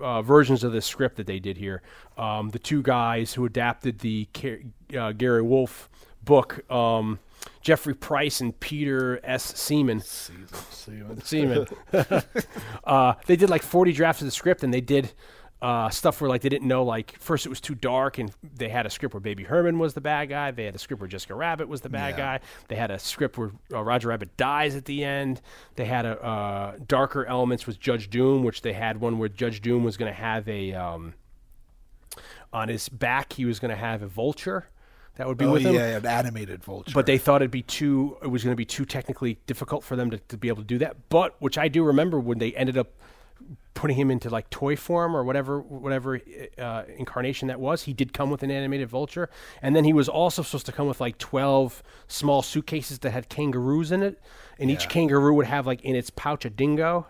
uh, 0.00 0.22
versions 0.22 0.64
of 0.64 0.72
this 0.72 0.86
script 0.86 1.16
that 1.16 1.26
they 1.26 1.38
did 1.38 1.56
here. 1.56 1.82
Um, 2.18 2.50
the 2.50 2.58
two 2.58 2.82
guys 2.82 3.34
who 3.34 3.44
adapted 3.46 4.00
the 4.00 4.28
uh, 4.96 5.12
Gary 5.12 5.42
Wolf 5.42 5.88
book, 6.22 6.70
um, 6.70 7.18
Jeffrey 7.60 7.94
Price 7.94 8.40
and 8.40 8.58
Peter 8.60 9.20
S. 9.24 9.54
Seaman. 9.54 10.00
Seaman. 10.00 11.22
Seaman. 11.22 11.66
uh, 12.84 13.14
they 13.26 13.36
did 13.36 13.48
like 13.50 13.62
40 13.62 13.92
drafts 13.92 14.20
of 14.22 14.26
the 14.26 14.32
script, 14.32 14.62
and 14.62 14.72
they 14.74 14.80
did 14.80 15.12
uh, 15.66 15.90
stuff 15.90 16.20
where 16.20 16.28
like 16.30 16.42
they 16.42 16.48
didn't 16.48 16.68
know. 16.68 16.84
Like 16.84 17.16
first, 17.18 17.44
it 17.44 17.48
was 17.48 17.60
too 17.60 17.74
dark, 17.74 18.18
and 18.18 18.30
they 18.42 18.68
had 18.68 18.86
a 18.86 18.90
script 18.90 19.14
where 19.14 19.20
Baby 19.20 19.44
Herman 19.44 19.78
was 19.78 19.94
the 19.94 20.00
bad 20.00 20.28
guy. 20.28 20.50
They 20.52 20.64
had 20.64 20.74
a 20.74 20.78
script 20.78 21.00
where 21.00 21.08
Jessica 21.08 21.34
Rabbit 21.34 21.66
was 21.68 21.80
the 21.80 21.88
bad 21.88 22.10
Yeah. 22.14 22.38
guy. 22.38 22.40
They 22.68 22.76
had 22.76 22.90
a 22.90 22.98
script 22.98 23.36
where 23.38 23.50
uh, 23.72 23.82
Roger 23.82 24.08
Rabbit 24.08 24.36
dies 24.36 24.76
at 24.76 24.84
the 24.84 25.02
end. 25.04 25.40
They 25.74 25.86
had 25.86 26.06
a 26.06 26.22
uh, 26.24 26.76
darker 26.86 27.26
elements 27.26 27.66
with 27.66 27.80
Judge 27.80 28.08
Doom, 28.10 28.44
which 28.44 28.62
they 28.62 28.74
had 28.74 29.00
one 29.00 29.18
where 29.18 29.28
Judge 29.28 29.60
Doom 29.60 29.82
was 29.82 29.96
going 29.96 30.12
to 30.12 30.18
have 30.18 30.48
a 30.48 30.72
um, 30.74 31.14
on 32.52 32.68
his 32.68 32.88
back. 32.88 33.32
He 33.32 33.44
was 33.44 33.58
going 33.58 33.70
to 33.70 33.76
have 33.76 34.02
a 34.02 34.06
vulture 34.06 34.68
that 35.16 35.26
would 35.26 35.38
be 35.38 35.46
Oh 35.46 35.52
with 35.52 35.62
yeah, 35.62 35.68
him. 35.70 35.74
yeah, 35.74 35.96
an 35.96 36.06
animated 36.06 36.62
vulture. 36.62 36.92
But 36.94 37.06
they 37.06 37.18
thought 37.18 37.42
it'd 37.42 37.50
be 37.50 37.62
too. 37.62 38.16
It 38.22 38.28
was 38.28 38.44
going 38.44 38.52
to 38.52 38.56
be 38.56 38.64
too 38.66 38.84
technically 38.84 39.38
difficult 39.46 39.82
for 39.84 39.96
them 39.96 40.10
to, 40.10 40.18
to 40.18 40.36
be 40.36 40.48
able 40.48 40.62
to 40.62 40.68
do 40.68 40.78
that. 40.78 41.08
But 41.08 41.34
which 41.40 41.58
I 41.58 41.68
do 41.68 41.82
remember 41.84 42.20
when 42.20 42.38
they 42.38 42.52
ended 42.54 42.76
up 42.78 42.92
putting 43.76 43.96
him 43.96 44.10
into 44.10 44.28
like 44.28 44.50
toy 44.50 44.74
form 44.74 45.14
or 45.16 45.22
whatever 45.22 45.60
whatever 45.60 46.20
uh, 46.58 46.82
incarnation 46.96 47.46
that 47.46 47.60
was. 47.60 47.84
He 47.84 47.92
did 47.92 48.12
come 48.12 48.30
with 48.30 48.42
an 48.42 48.50
animated 48.50 48.88
vulture, 48.88 49.30
and 49.62 49.76
then 49.76 49.84
he 49.84 49.92
was 49.92 50.08
also 50.08 50.42
supposed 50.42 50.66
to 50.66 50.72
come 50.72 50.88
with 50.88 51.00
like 51.00 51.18
twelve 51.18 51.84
small 52.08 52.42
suitcases 52.42 52.98
that 53.00 53.10
had 53.12 53.28
kangaroos 53.28 53.92
in 53.92 54.02
it, 54.02 54.18
and 54.58 54.68
each 54.70 54.88
kangaroo 54.88 55.34
would 55.34 55.46
have 55.46 55.64
like 55.66 55.82
in 55.82 55.94
its 55.94 56.10
pouch 56.10 56.44
a 56.44 56.50
dingo. 56.50 57.06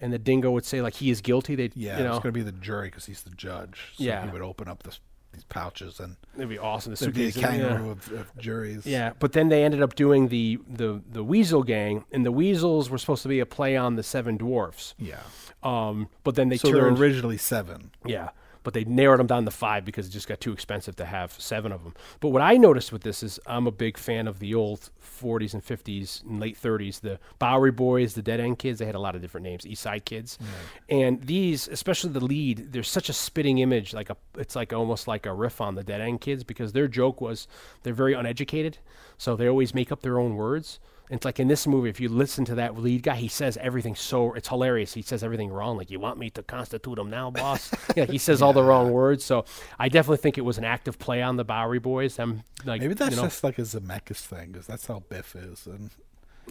And 0.00 0.12
the 0.12 0.18
dingo 0.18 0.52
would 0.52 0.64
say 0.64 0.80
like 0.80 0.94
he 0.94 1.10
is 1.10 1.20
guilty. 1.20 1.56
They, 1.56 1.70
yeah, 1.74 1.98
you 1.98 2.04
it's 2.06 2.18
going 2.22 2.32
to 2.32 2.32
be 2.32 2.42
the 2.42 2.52
jury 2.52 2.86
because 2.88 3.06
he's 3.06 3.22
the 3.22 3.30
judge. 3.30 3.94
So 3.96 4.04
Yeah. 4.04 4.24
he 4.24 4.30
would 4.30 4.42
open 4.42 4.68
up 4.68 4.84
this, 4.84 5.00
these 5.32 5.44
pouches 5.44 6.00
and 6.00 6.16
it'd 6.36 6.48
be 6.48 6.58
awesome. 6.58 6.94
The 6.94 7.00
there'd 7.00 7.14
be 7.14 7.26
a 7.28 7.32
suitcases, 7.32 7.42
yeah. 7.60 7.68
kangaroo 7.68 7.90
of, 7.90 8.12
of 8.12 8.36
juries. 8.38 8.86
Yeah, 8.86 9.12
but 9.18 9.32
then 9.32 9.48
they 9.48 9.64
ended 9.64 9.82
up 9.82 9.94
doing 9.94 10.28
the 10.28 10.58
the 10.68 11.02
the 11.10 11.22
Weasel 11.24 11.62
Gang, 11.62 12.04
and 12.12 12.24
the 12.24 12.32
Weasels 12.32 12.90
were 12.90 12.98
supposed 12.98 13.22
to 13.22 13.28
be 13.28 13.40
a 13.40 13.46
play 13.46 13.76
on 13.76 13.96
the 13.96 14.02
Seven 14.02 14.36
Dwarfs. 14.36 14.94
yeah. 14.98 15.20
Um, 15.62 16.08
but 16.22 16.36
then 16.36 16.48
they 16.50 16.56
So 16.56 16.70
turned 16.70 16.98
originally 17.00 17.36
seven. 17.36 17.90
yeah, 18.06 18.30
but 18.68 18.74
they 18.74 18.84
narrowed 18.84 19.18
them 19.18 19.26
down 19.26 19.46
to 19.46 19.50
five 19.50 19.82
because 19.82 20.06
it 20.06 20.10
just 20.10 20.28
got 20.28 20.42
too 20.42 20.52
expensive 20.52 20.94
to 20.94 21.06
have 21.06 21.32
seven 21.38 21.72
of 21.72 21.84
them. 21.84 21.94
But 22.20 22.28
what 22.28 22.42
I 22.42 22.58
noticed 22.58 22.92
with 22.92 23.00
this 23.00 23.22
is 23.22 23.40
I'm 23.46 23.66
a 23.66 23.70
big 23.70 23.96
fan 23.96 24.28
of 24.28 24.40
the 24.40 24.54
old 24.54 24.90
40s 25.02 25.54
and 25.54 25.64
50s 25.64 26.22
and 26.22 26.38
late 26.38 26.60
30s, 26.60 27.00
the 27.00 27.18
Bowery 27.38 27.70
Boys, 27.70 28.12
the 28.12 28.20
Dead 28.20 28.40
End 28.40 28.58
Kids. 28.58 28.78
They 28.78 28.84
had 28.84 28.94
a 28.94 28.98
lot 28.98 29.14
of 29.14 29.22
different 29.22 29.44
names, 29.44 29.66
East 29.66 29.80
Side 29.80 30.04
Kids, 30.04 30.36
mm. 30.36 30.94
and 30.94 31.22
these, 31.22 31.66
especially 31.68 32.10
the 32.10 32.22
lead, 32.22 32.72
there's 32.72 32.90
such 32.90 33.08
a 33.08 33.14
spitting 33.14 33.56
image, 33.56 33.94
like 33.94 34.10
a 34.10 34.18
it's 34.36 34.54
like 34.54 34.74
almost 34.74 35.08
like 35.08 35.24
a 35.24 35.32
riff 35.32 35.62
on 35.62 35.74
the 35.74 35.82
Dead 35.82 36.02
End 36.02 36.20
Kids 36.20 36.44
because 36.44 36.74
their 36.74 36.88
joke 36.88 37.22
was 37.22 37.48
they're 37.84 37.94
very 37.94 38.12
uneducated, 38.12 38.76
so 39.16 39.34
they 39.34 39.48
always 39.48 39.72
make 39.72 39.90
up 39.90 40.02
their 40.02 40.18
own 40.18 40.34
words. 40.34 40.78
It's 41.10 41.24
like 41.24 41.40
in 41.40 41.48
this 41.48 41.66
movie, 41.66 41.88
if 41.88 42.00
you 42.00 42.08
listen 42.08 42.44
to 42.46 42.54
that 42.56 42.76
lead 42.76 43.02
guy, 43.02 43.16
he 43.16 43.28
says 43.28 43.56
everything 43.58 43.94
so 43.94 44.34
it's 44.34 44.48
hilarious. 44.48 44.92
He 44.94 45.02
says 45.02 45.24
everything 45.24 45.50
wrong. 45.50 45.76
Like, 45.76 45.90
you 45.90 45.98
want 45.98 46.18
me 46.18 46.30
to 46.30 46.42
constitute 46.42 46.98
him 46.98 47.08
now, 47.08 47.30
boss? 47.30 47.72
yeah, 47.96 48.04
he 48.04 48.18
says 48.18 48.42
all 48.42 48.52
the 48.52 48.62
wrong 48.62 48.92
words. 48.92 49.24
So 49.24 49.44
I 49.78 49.88
definitely 49.88 50.18
think 50.18 50.38
it 50.38 50.42
was 50.42 50.58
an 50.58 50.64
active 50.64 50.98
play 50.98 51.22
on 51.22 51.36
the 51.36 51.44
Bowery 51.44 51.78
Boys. 51.78 52.16
Them 52.16 52.42
like 52.64 52.80
Maybe 52.80 52.94
that's 52.94 53.10
you 53.10 53.16
know, 53.16 53.22
just 53.22 53.42
like 53.42 53.58
a 53.58 53.62
Zemeckis 53.62 54.26
thing 54.26 54.52
because 54.52 54.66
that's 54.66 54.86
how 54.86 55.02
Biff 55.08 55.34
is. 55.34 55.66
And 55.66 55.90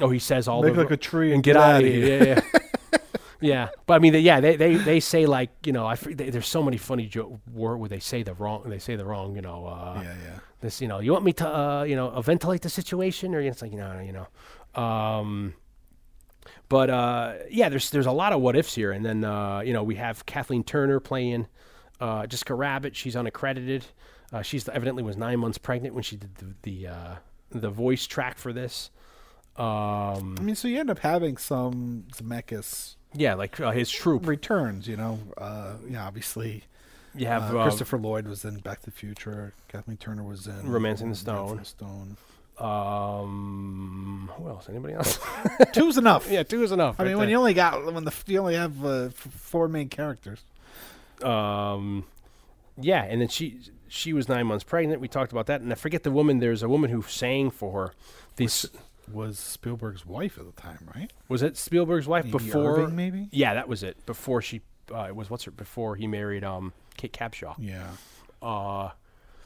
oh, 0.02 0.10
he 0.10 0.20
says 0.20 0.48
all 0.48 0.64
Make 0.64 0.74
the 0.74 0.82
like 0.82 0.92
a 0.92 0.98
tree 0.98 1.28
and 1.28 1.36
and 1.36 1.44
get, 1.44 1.54
get 1.54 1.62
out 1.62 1.84
of 1.84 1.88
here. 1.88 2.24
Yeah, 2.24 2.42
yeah. 2.54 2.60
yeah, 3.40 3.70
but 3.86 3.94
I 3.96 4.00
mean, 4.00 4.14
they, 4.14 4.20
yeah, 4.20 4.40
they, 4.40 4.56
they 4.56 4.76
they 4.76 5.00
say 5.00 5.26
like 5.26 5.50
you 5.64 5.74
know, 5.74 5.86
I 5.86 5.96
they, 5.96 6.30
there's 6.30 6.48
so 6.48 6.64
many 6.64 6.78
funny 6.78 7.06
joke 7.06 7.40
word 7.54 7.78
where 7.78 7.90
they 7.90 8.00
say 8.00 8.24
the 8.24 8.34
wrong, 8.34 8.64
they 8.66 8.80
say 8.80 8.96
the 8.96 9.06
wrong, 9.06 9.36
you 9.36 9.42
know, 9.42 9.68
uh, 9.68 10.02
yeah, 10.02 10.16
yeah. 10.24 10.40
This 10.62 10.82
you 10.82 10.88
know 10.88 11.00
you 11.00 11.12
want 11.12 11.24
me 11.24 11.34
to 11.34 11.48
uh, 11.48 11.84
you 11.84 11.96
know 11.96 12.10
uh, 12.10 12.22
ventilate 12.22 12.62
the 12.62 12.70
situation 12.70 13.36
or 13.36 13.40
it's 13.42 13.62
like 13.62 13.72
you 13.72 13.78
know 13.78 14.00
you 14.00 14.12
know. 14.14 14.82
Um 14.82 15.54
but 16.70 16.90
uh 16.90 17.34
yeah 17.50 17.70
there's 17.70 17.90
there's 17.90 18.06
a 18.06 18.12
lot 18.12 18.34
of 18.34 18.42
what 18.42 18.56
ifs 18.56 18.76
here. 18.76 18.92
And 18.92 19.06
then 19.06 19.24
uh 19.24 19.60
you 19.62 19.74
know 19.74 19.84
we 19.84 19.96
have 19.96 20.26
kathleen 20.26 20.64
turner 20.64 21.00
playing 21.00 21.48
uh 22.00 22.26
jessica 22.28 22.54
rabbit. 22.54 22.96
She's 22.96 23.16
unaccredited. 23.16 23.86
Uh 24.32 24.42
she's 24.42 24.68
evidently 24.70 25.04
was 25.04 25.18
nine 25.18 25.40
months 25.40 25.58
pregnant 25.58 25.94
when 25.94 26.04
she 26.04 26.16
did 26.16 26.36
the 26.36 26.56
the 26.64 26.88
uh 26.88 27.16
the 27.52 27.70
voice 27.70 28.06
track 28.08 28.38
for 28.38 28.52
this. 28.54 28.90
Um 29.56 30.36
I 30.38 30.42
mean, 30.42 30.56
so 30.56 30.68
you 30.68 30.80
end 30.80 30.90
up 30.90 31.00
having 31.00 31.38
some 31.38 32.06
Zemeckis 32.16 32.96
yeah 33.14 33.34
like 33.36 33.60
uh, 33.60 33.72
his 33.72 33.90
troop 33.90 34.28
returns. 34.28 34.88
You 34.88 34.98
know, 34.98 35.20
uh, 35.38 35.76
yeah, 35.90 36.06
obviously. 36.06 36.64
You 37.18 37.28
have 37.28 37.54
uh, 37.54 37.60
uh, 37.60 37.64
Christopher 37.64 37.98
Lloyd 37.98 38.28
was 38.28 38.46
in 38.46 38.58
Back 38.60 38.80
to 38.80 38.86
the 38.86 38.92
Future. 38.92 39.54
Kathleen 39.68 39.98
Turner 39.98 40.24
was 40.24 40.48
in 40.48 40.70
Romancing 40.70 41.10
the 41.10 41.16
Stone. 41.16 41.64
Stone. 41.66 42.18
um 42.60 44.32
who 44.36 44.48
else 44.48 44.68
anybody 44.70 44.94
else 44.94 45.20
Two's 45.74 45.98
enough. 45.98 46.30
yeah 46.30 46.44
two 46.44 46.64
is 46.64 46.72
enough 46.72 47.00
I 47.00 47.04
right 47.04 47.10
mean, 47.10 47.18
when 47.18 47.28
there. 47.28 47.32
you 47.34 47.38
only 47.38 47.54
got 47.54 47.94
when 47.94 48.04
the 48.04 48.14
you 48.28 48.40
only 48.40 48.56
have 48.56 48.84
uh, 48.86 49.06
f- 49.06 49.14
four 49.14 49.68
main 49.68 49.90
characters. 49.90 50.44
um 51.24 52.06
yeah 52.80 53.04
and 53.04 53.22
then 53.22 53.28
she 53.28 53.60
she 53.88 54.12
was 54.14 54.28
nine 54.28 54.48
months 54.48 54.64
pregnant 54.64 55.02
we 55.02 55.08
talked 55.08 55.32
about 55.32 55.46
that 55.48 55.62
and 55.62 55.72
i 55.72 55.76
forget 55.76 56.04
the 56.04 56.12
woman 56.12 56.40
there's 56.40 56.64
a 56.64 56.70
woman 56.70 56.90
who 56.90 57.02
sang 57.04 57.50
for 57.52 57.72
her 57.88 57.94
this 58.38 58.66
was 59.12 59.40
Spielberg's 59.40 60.06
wife 60.06 60.38
at 60.38 60.46
the 60.54 60.62
time, 60.62 60.80
right? 60.94 61.14
Was 61.30 61.42
it 61.42 61.56
Spielberg's 61.56 62.08
wife 62.08 62.26
Amy 62.26 62.32
before? 62.34 62.82
Irving, 62.82 62.96
maybe? 62.98 63.30
Yeah, 63.32 63.54
that 63.54 63.70
was 63.70 63.82
it. 63.82 64.06
Before 64.06 64.42
she, 64.42 64.60
uh, 64.94 65.06
it 65.08 65.16
was 65.16 65.30
what's 65.30 65.46
her 65.46 65.52
before 65.52 65.96
he 65.96 66.08
married 66.08 66.44
um 66.44 66.74
Kate 66.98 67.14
Capshaw. 67.14 67.56
Yeah. 67.58 67.88
Uh, 68.42 68.92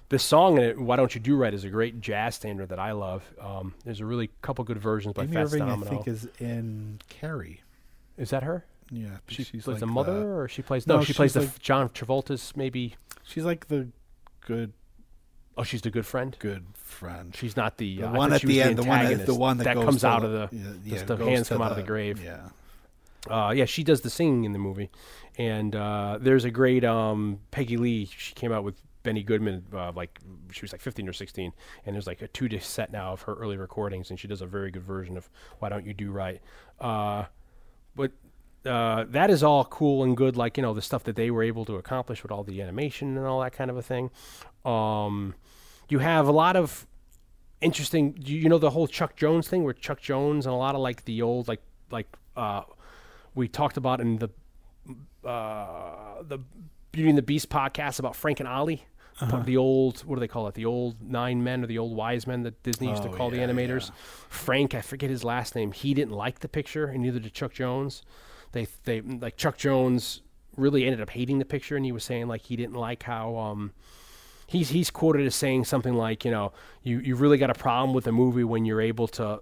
this 0.10 0.24
song 0.24 0.58
in 0.58 0.64
it, 0.64 0.80
"Why 0.80 0.96
Don't 0.98 1.14
You 1.16 1.22
Do 1.22 1.36
Right," 1.38 1.54
is 1.54 1.64
a 1.64 1.70
great 1.70 2.02
jazz 2.02 2.36
standard 2.36 2.70
that 2.70 2.80
I 2.80 2.92
love. 2.92 3.24
Um, 3.40 3.74
there's 3.86 4.02
a 4.02 4.06
really 4.06 4.30
couple 4.42 4.64
good 4.66 4.78
versions 4.80 5.14
by 5.14 5.24
Amy 5.24 5.34
Fats 5.34 5.54
Irving, 5.54 5.70
I 5.70 5.76
think, 5.78 6.08
is 6.08 6.28
in 6.40 7.00
Carrie. 7.10 7.62
is 8.18 8.30
that 8.32 8.44
her? 8.44 8.66
Yeah, 8.94 9.18
She 9.30 9.44
she's 9.46 9.64
plays 9.64 9.76
like 9.76 9.80
the 9.80 9.88
mother, 9.88 10.42
or 10.42 10.50
she 10.50 10.62
plays 10.62 10.86
No, 10.86 10.98
no? 10.98 11.04
she 11.06 11.14
plays 11.14 11.32
she's 11.32 11.50
the 11.54 11.60
John 11.60 11.88
Travolta's 11.90 12.52
maybe. 12.58 12.96
She's 13.24 13.46
like 13.46 13.68
the 13.70 13.88
good, 14.42 14.74
Oh, 15.58 15.64
she's 15.64 15.82
the 15.82 15.92
good 15.92 16.06
friend. 16.06 16.36
good 16.40 16.66
friend. 16.74 17.34
She's 17.34 17.56
not 17.56 17.78
the, 17.78 17.98
The 18.00 18.10
uh, 18.10 18.14
one 18.14 18.34
at 18.34 18.42
the 18.42 18.62
end, 18.62 18.78
the 18.78 18.84
one 18.84 19.06
that, 19.06 19.26
the 19.26 19.34
one 19.36 19.58
that, 19.60 19.76
goes 19.76 19.86
comes 19.86 20.04
out 20.04 20.26
of 20.26 20.32
the, 20.32 20.50
yeah, 20.52 20.64
just 20.96 21.08
yeah, 21.10 21.16
the 21.16 21.24
hands 21.26 21.48
come 21.48 21.62
out 21.62 21.72
of 21.72 21.78
the 21.78 21.84
grave. 21.84 22.22
Yeah. 22.22 22.50
Uh, 23.30 23.52
yeah, 23.56 23.64
she 23.66 23.82
does 23.84 24.02
the 24.02 24.10
singing 24.10 24.44
in 24.44 24.52
the 24.52 24.60
movie, 24.60 24.90
and 25.38 25.76
uh, 25.76 26.18
there's 26.20 26.46
a 26.46 26.52
great 26.52 26.84
um, 26.84 27.40
Peggy 27.52 27.78
Lee. 27.78 28.06
She 28.06 28.34
came 28.34 28.52
out 28.52 28.64
with 28.64 28.82
Benny 29.04 29.24
Goodman, 29.24 29.66
uh, 29.74 29.92
like 29.96 30.20
she 30.52 30.62
was 30.62 30.72
like 30.72 30.82
15 30.82 31.08
or 31.08 31.14
16, 31.14 31.52
and 31.86 31.96
there's 31.96 32.08
like 32.08 32.22
a 32.22 32.28
two 32.28 32.48
disc 32.48 32.70
set 32.70 32.92
now 32.92 33.14
of 33.14 33.24
her 33.24 33.34
early 33.36 33.58
recordings, 33.58 34.10
and 34.10 34.20
she 34.20 34.28
does 34.28 34.42
a 34.42 34.46
very 34.46 34.72
good 34.72 34.84
version 34.84 35.18
of 35.18 35.30
"Why 35.60 35.70
Don't 35.70 35.86
You 35.86 35.94
Do 35.94 36.12
Right." 36.12 36.42
Uh, 36.80 37.26
but 37.96 38.12
uh, 38.66 39.06
that 39.10 39.30
is 39.30 39.44
all 39.44 39.66
cool 39.66 40.04
and 40.04 40.16
good, 40.16 40.38
like 40.38 40.58
you 40.58 40.64
know 40.64 40.74
the 40.74 40.82
stuff 40.82 41.04
that 41.06 41.16
they 41.16 41.32
were 41.32 41.44
able 41.44 41.66
to 41.66 41.76
accomplish 41.78 42.24
with 42.24 42.32
all 42.32 42.44
the 42.44 42.62
animation 42.62 43.18
and 43.18 43.26
all 43.26 43.42
that 43.42 43.54
kind 43.54 43.72
of 43.72 43.78
a 43.78 43.82
thing. 43.82 44.12
Um, 44.66 45.36
you 45.90 46.00
have 46.00 46.28
a 46.28 46.32
lot 46.32 46.56
of 46.56 46.86
interesting 47.62 48.16
you, 48.20 48.38
you 48.38 48.50
know 48.50 48.58
the 48.58 48.72
whole 48.72 48.88
Chuck 48.88 49.16
Jones 49.16 49.48
thing 49.48 49.64
where 49.64 49.74
Chuck 49.74 50.02
Jones 50.02 50.46
and 50.46 50.54
a 50.54 50.58
lot 50.58 50.76
of 50.76 50.82
like 50.82 51.06
the 51.06 51.22
old 51.22 51.48
like 51.48 51.62
like 51.92 52.08
uh 52.36 52.64
we 53.36 53.48
talked 53.48 53.78
about 53.78 54.02
in 54.02 54.18
the 54.18 54.30
uh 55.26 56.24
the 56.24 56.40
Beauty 56.92 57.10
and 57.10 57.18
the 57.18 57.22
Beast 57.24 57.50
podcast 57.50 58.00
about 58.00 58.16
Frank 58.16 58.40
and 58.40 58.50
Ollie? 58.50 58.86
The 59.46 59.56
old 59.56 60.00
what 60.02 60.16
do 60.16 60.20
they 60.20 60.28
call 60.28 60.48
it? 60.48 60.56
The 60.56 60.66
old 60.66 61.00
nine 61.02 61.44
men 61.44 61.64
or 61.64 61.68
the 61.68 61.78
old 61.78 61.96
wise 61.96 62.26
men 62.26 62.42
that 62.44 62.64
Disney 62.64 62.90
used 62.90 63.04
to 63.04 63.10
Oh, 63.10 63.14
call 63.14 63.34
yeah, 63.34 63.46
the 63.46 63.54
animators? 63.54 63.90
yeah. 63.90 63.96
Frank 64.30 64.74
I 64.74 64.82
forget 64.82 65.10
his 65.12 65.24
last 65.24 65.54
name. 65.56 65.72
He 65.74 65.94
didn't 65.94 66.14
like 66.14 66.40
the 66.40 66.50
picture 66.50 66.86
and 66.88 67.04
neither 67.04 67.20
did 67.20 67.32
Chuck 67.34 67.54
Jones. 67.54 68.02
They 68.52 68.68
they 68.86 69.02
like 69.02 69.38
Chuck 69.38 69.58
Jones 69.58 70.22
really 70.58 70.86
ended 70.86 71.02
up 71.02 71.12
hating 71.12 71.38
the 71.40 71.46
picture 71.46 71.76
and 71.76 71.86
he 71.86 71.92
was 71.92 72.04
saying 72.04 72.28
like 72.28 72.42
he 72.42 72.56
didn't 72.56 72.76
like 72.76 73.04
how 73.04 73.38
um 73.38 73.74
he's 74.48 74.70
he's 74.70 74.90
quoted 74.90 75.26
as 75.28 75.36
saying 75.36 75.66
something 75.66 75.94
like, 75.94 76.26
you 76.26 76.32
know, 76.32 76.52
you 76.82 76.98
you 77.00 77.16
really 77.16 77.38
got 77.38 77.52
a 77.52 77.54
problem 77.54 77.94
with 77.94 78.08
a 78.08 78.12
movie 78.12 78.44
when 78.44 78.66
you're 78.66 78.82
able 78.82 79.08
to 79.10 79.40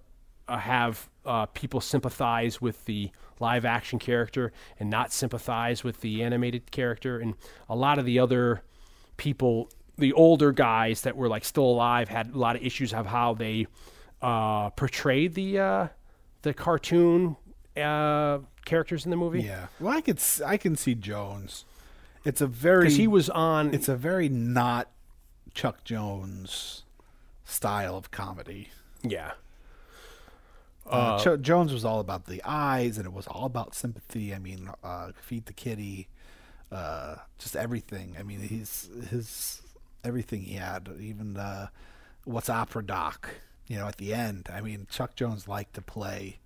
uh, 0.50 0.58
have 0.58 1.10
uh, 1.30 1.46
people 1.48 1.80
sympathize 1.80 2.60
with 2.60 2.84
the 2.86 3.12
live 3.40 3.64
action 3.64 4.00
character 4.00 4.52
and 4.80 4.90
not 4.90 5.14
sympathize 5.14 5.84
with 5.84 6.02
the 6.02 6.24
animated 6.24 6.72
character, 6.72 7.20
and 7.20 7.36
a 7.70 7.76
lot 7.76 8.00
of 8.00 8.06
the 8.06 8.18
other 8.20 8.64
people, 9.18 9.70
the 9.98 10.12
older 10.14 10.52
guys 10.52 11.02
that 11.02 11.16
were 11.16 11.30
like 11.30 11.46
still 11.46 11.66
alive, 11.66 12.10
had 12.10 12.34
a 12.34 12.38
lot 12.38 12.56
of 12.56 12.64
issues 12.64 12.94
of 12.94 13.06
how 13.06 13.36
they 13.36 13.68
uh, 14.22 14.72
portrayed 14.72 15.36
the 15.36 15.60
uh, 15.60 15.88
the 16.42 16.54
cartoon 16.54 17.38
uh, 17.78 18.40
characters 18.66 19.06
in 19.06 19.12
the 19.12 19.18
movie. 19.18 19.44
Yeah. 19.44 19.68
Well, 19.80 19.96
I 19.96 20.02
could 20.02 20.20
I 20.46 20.58
can 20.58 20.76
see 20.76 20.96
Jones. 20.96 21.64
It's 22.26 22.42
a 22.42 22.48
very 22.48 22.92
he 22.92 23.08
was 23.08 23.30
on. 23.30 23.74
it's 23.74 23.88
a 23.88 23.96
very 23.96 24.30
not 24.30 24.90
Chuck 25.54 25.84
Jones 25.84 26.84
style 27.46 27.96
of 27.96 28.10
comedy. 28.12 28.70
yeah. 29.04 29.34
Uh, 30.90 31.20
Chuck 31.20 31.42
Jones 31.42 31.72
was 31.72 31.86
all 31.86 32.00
about 32.00 32.26
the 32.26 32.42
eyes, 32.46 32.98
and 32.98 33.06
it 33.06 33.14
was 33.14 33.28
all 33.28 33.46
about 33.46 33.76
sympathy. 33.76 34.34
I 34.34 34.40
mean, 34.40 34.70
uh, 34.84 35.12
feed 35.22 35.46
the 35.46 35.54
kitty, 35.54 36.08
uh, 36.72 37.16
just 37.38 37.56
everything. 37.56 38.16
I 38.20 38.24
mean, 38.24 38.40
he's 38.40 38.90
his 39.10 39.62
everything 40.04 40.44
he 40.44 40.56
had, 40.56 40.90
even 41.00 41.38
uh, 41.38 41.68
what's 42.26 42.50
opera 42.50 42.84
doc. 42.84 43.30
You 43.68 43.78
know, 43.78 43.86
at 43.88 43.98
the 43.98 44.14
end. 44.16 44.50
I 44.52 44.62
mean, 44.62 44.88
Chuck 44.90 45.16
Jones 45.16 45.48
liked 45.48 45.76
to 45.76 45.82
play 45.82 46.40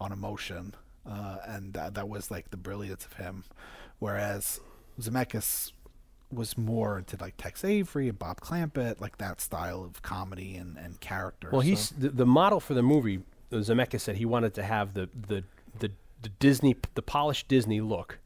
on 0.00 0.12
emotion, 0.12 0.74
uh, 1.04 1.38
and 1.44 1.72
that, 1.74 1.94
that 1.94 2.08
was 2.08 2.30
like 2.30 2.50
the 2.52 2.56
brilliance 2.56 3.04
of 3.04 3.14
him. 3.14 3.42
Whereas 3.98 4.60
Zemeckis 5.00 5.72
was 6.30 6.56
more 6.56 6.98
into 6.98 7.16
like 7.20 7.36
Tex 7.36 7.64
Avery 7.64 8.08
and 8.08 8.18
Bob 8.18 8.40
Clampett, 8.40 9.00
like 9.00 9.18
that 9.18 9.40
style 9.40 9.82
of 9.84 10.02
comedy 10.02 10.54
and, 10.54 10.76
and 10.78 11.00
character. 11.00 11.48
Well, 11.50 11.62
So- 11.62 11.66
he's 11.66 11.90
the, 11.90 12.10
the 12.10 12.26
model 12.26 12.60
for 12.60 12.74
the 12.74 12.82
movie. 12.82 13.20
Zemeckis 13.58 14.00
said 14.00 14.16
he 14.16 14.24
wanted 14.26 14.54
to 14.54 14.62
have 14.62 14.94
the 14.94 15.08
the 15.28 15.44
the, 15.78 15.90
the 16.22 16.28
Disney 16.38 16.76
the 16.94 17.02
polished 17.02 17.48
Disney 17.48 17.80
look 17.80 18.18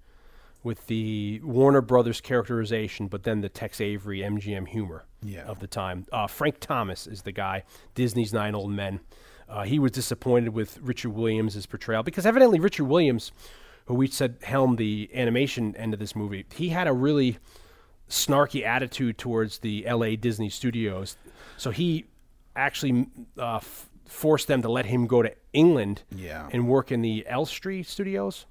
with 0.63 0.87
the 0.89 1.41
Warner 1.45 1.81
Brothers 1.81 2.21
characterization, 2.21 3.07
but 3.07 3.23
then 3.23 3.41
the 3.41 3.49
Tex 3.49 3.81
Avery 3.81 4.19
MGM 4.21 4.67
humor 4.67 5.05
Yeah. 5.23 5.45
of 5.45 5.61
the 5.61 5.69
time. 5.69 6.07
Uh, 6.11 6.27
Frank 6.27 6.59
Thomas 6.59 7.07
is 7.07 7.23
the 7.23 7.31
guy, 7.31 7.63
Disney's 7.95 8.33
Nine 8.33 8.55
Old 8.57 8.73
Men. 8.73 8.99
Uh, 9.49 9.63
he 9.63 9.79
was 9.79 9.93
disappointed 9.93 10.49
with 10.49 10.79
Richard 10.83 11.11
Williams' 11.11 11.65
portrayal 11.67 12.03
because 12.03 12.27
evidently 12.27 12.59
Richard 12.59 12.87
Williams, 12.87 13.31
who 13.85 13.95
we 13.95 14.09
said 14.09 14.39
helmed 14.43 14.79
the 14.79 15.09
animation 15.15 15.77
end 15.77 15.95
of 15.95 16.01
this 16.01 16.17
movie, 16.17 16.45
he 16.53 16.71
had 16.71 16.89
a 16.89 16.93
really 16.93 17.39
snarky 18.11 18.65
attitude 18.67 19.19
towards 19.19 19.59
the 19.61 19.85
LA 19.89 20.17
Disney 20.17 20.49
studios. 20.49 21.17
So 21.57 21.71
he 21.71 22.07
actually 22.57 23.07
uh, 23.39 23.57
f- 23.57 23.89
forced 24.07 24.47
them 24.49 24.63
to 24.63 24.69
let 24.69 24.87
him 24.87 25.07
go 25.07 25.23
to 25.23 25.33
England 25.53 26.03
Yeah. 26.15 26.49
and 26.53 26.69
work 26.69 26.91
in 26.93 27.03
the 27.03 27.27
Elstree 27.29 27.83
studios 27.83 28.47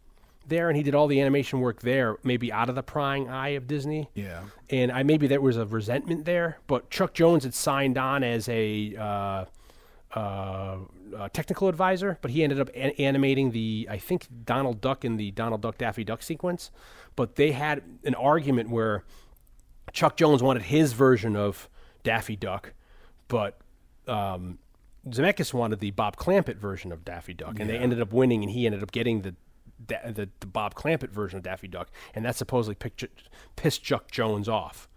there. 0.48 0.70
And 0.70 0.78
he 0.78 0.84
did 0.84 0.94
all 0.96 1.08
the 1.08 1.20
animation 1.22 1.60
work 1.60 1.82
there, 1.82 2.18
maybe 2.24 2.52
out 2.52 2.70
of 2.70 2.76
the 2.76 2.84
prying 2.84 3.30
eye 3.30 3.50
of 3.50 3.68
Disney. 3.68 4.10
Yeah. 4.14 4.42
And 4.70 4.92
I 4.92 5.04
maybe 5.04 5.28
there 5.28 5.42
was 5.42 5.58
a 5.58 5.66
resentment 5.66 6.26
there, 6.26 6.58
but 6.68 6.90
Chuck 6.90 7.14
Jones 7.14 7.44
had 7.44 7.54
signed 7.54 7.98
on 7.98 8.24
as 8.24 8.48
a 8.50 8.96
uh, 8.98 9.46
uh, 10.14 10.78
uh, 11.18 11.30
technical 11.34 11.68
advisor, 11.68 12.18
but 12.22 12.32
he 12.32 12.44
ended 12.44 12.60
up 12.60 12.70
an- 12.76 12.92
animating 12.98 13.52
the 13.52 13.88
I 13.90 13.98
think 13.98 14.28
Donald 14.46 14.82
Duck 14.82 15.04
in 15.06 15.18
the 15.18 15.32
Donald 15.32 15.62
Duck 15.62 15.78
Daffy 15.78 16.04
Duck 16.04 16.22
sequence. 16.22 16.72
But 17.16 17.36
they 17.36 17.52
had 17.54 17.82
an 18.04 18.16
argument 18.16 18.70
where 18.70 19.04
Chuck 19.94 20.18
Jones 20.18 20.44
wanted 20.44 20.64
his 20.64 20.94
version 20.94 21.36
of 21.36 21.70
Daffy 22.04 22.36
Duck, 22.36 22.74
but 23.28 23.58
um, 24.08 24.58
Zemeckis 25.10 25.54
wanted 25.54 25.80
the 25.80 25.92
Bob 25.92 26.18
Clampett 26.18 26.58
version 26.58 26.92
of 26.92 27.06
Daffy 27.06 27.34
Duck, 27.34 27.60
and 27.60 27.70
they 27.70 27.78
ended 27.78 28.02
up 28.02 28.12
winning, 28.12 28.42
and 28.44 28.52
he 28.52 28.66
ended 28.66 28.82
up 28.82 28.92
getting 28.92 29.22
the 29.22 29.36
the, 29.88 30.30
the 30.40 30.48
Bob 30.48 30.74
Clampett 30.74 31.10
version 31.10 31.38
of 31.38 31.44
Daffy 31.44 31.68
Duck, 31.68 31.90
and 32.14 32.26
that 32.26 32.36
supposedly 32.36 32.76
picked, 32.76 33.04
pissed 33.56 33.84
Chuck 33.84 34.10
Jones 34.10 34.48
off. 34.48 34.88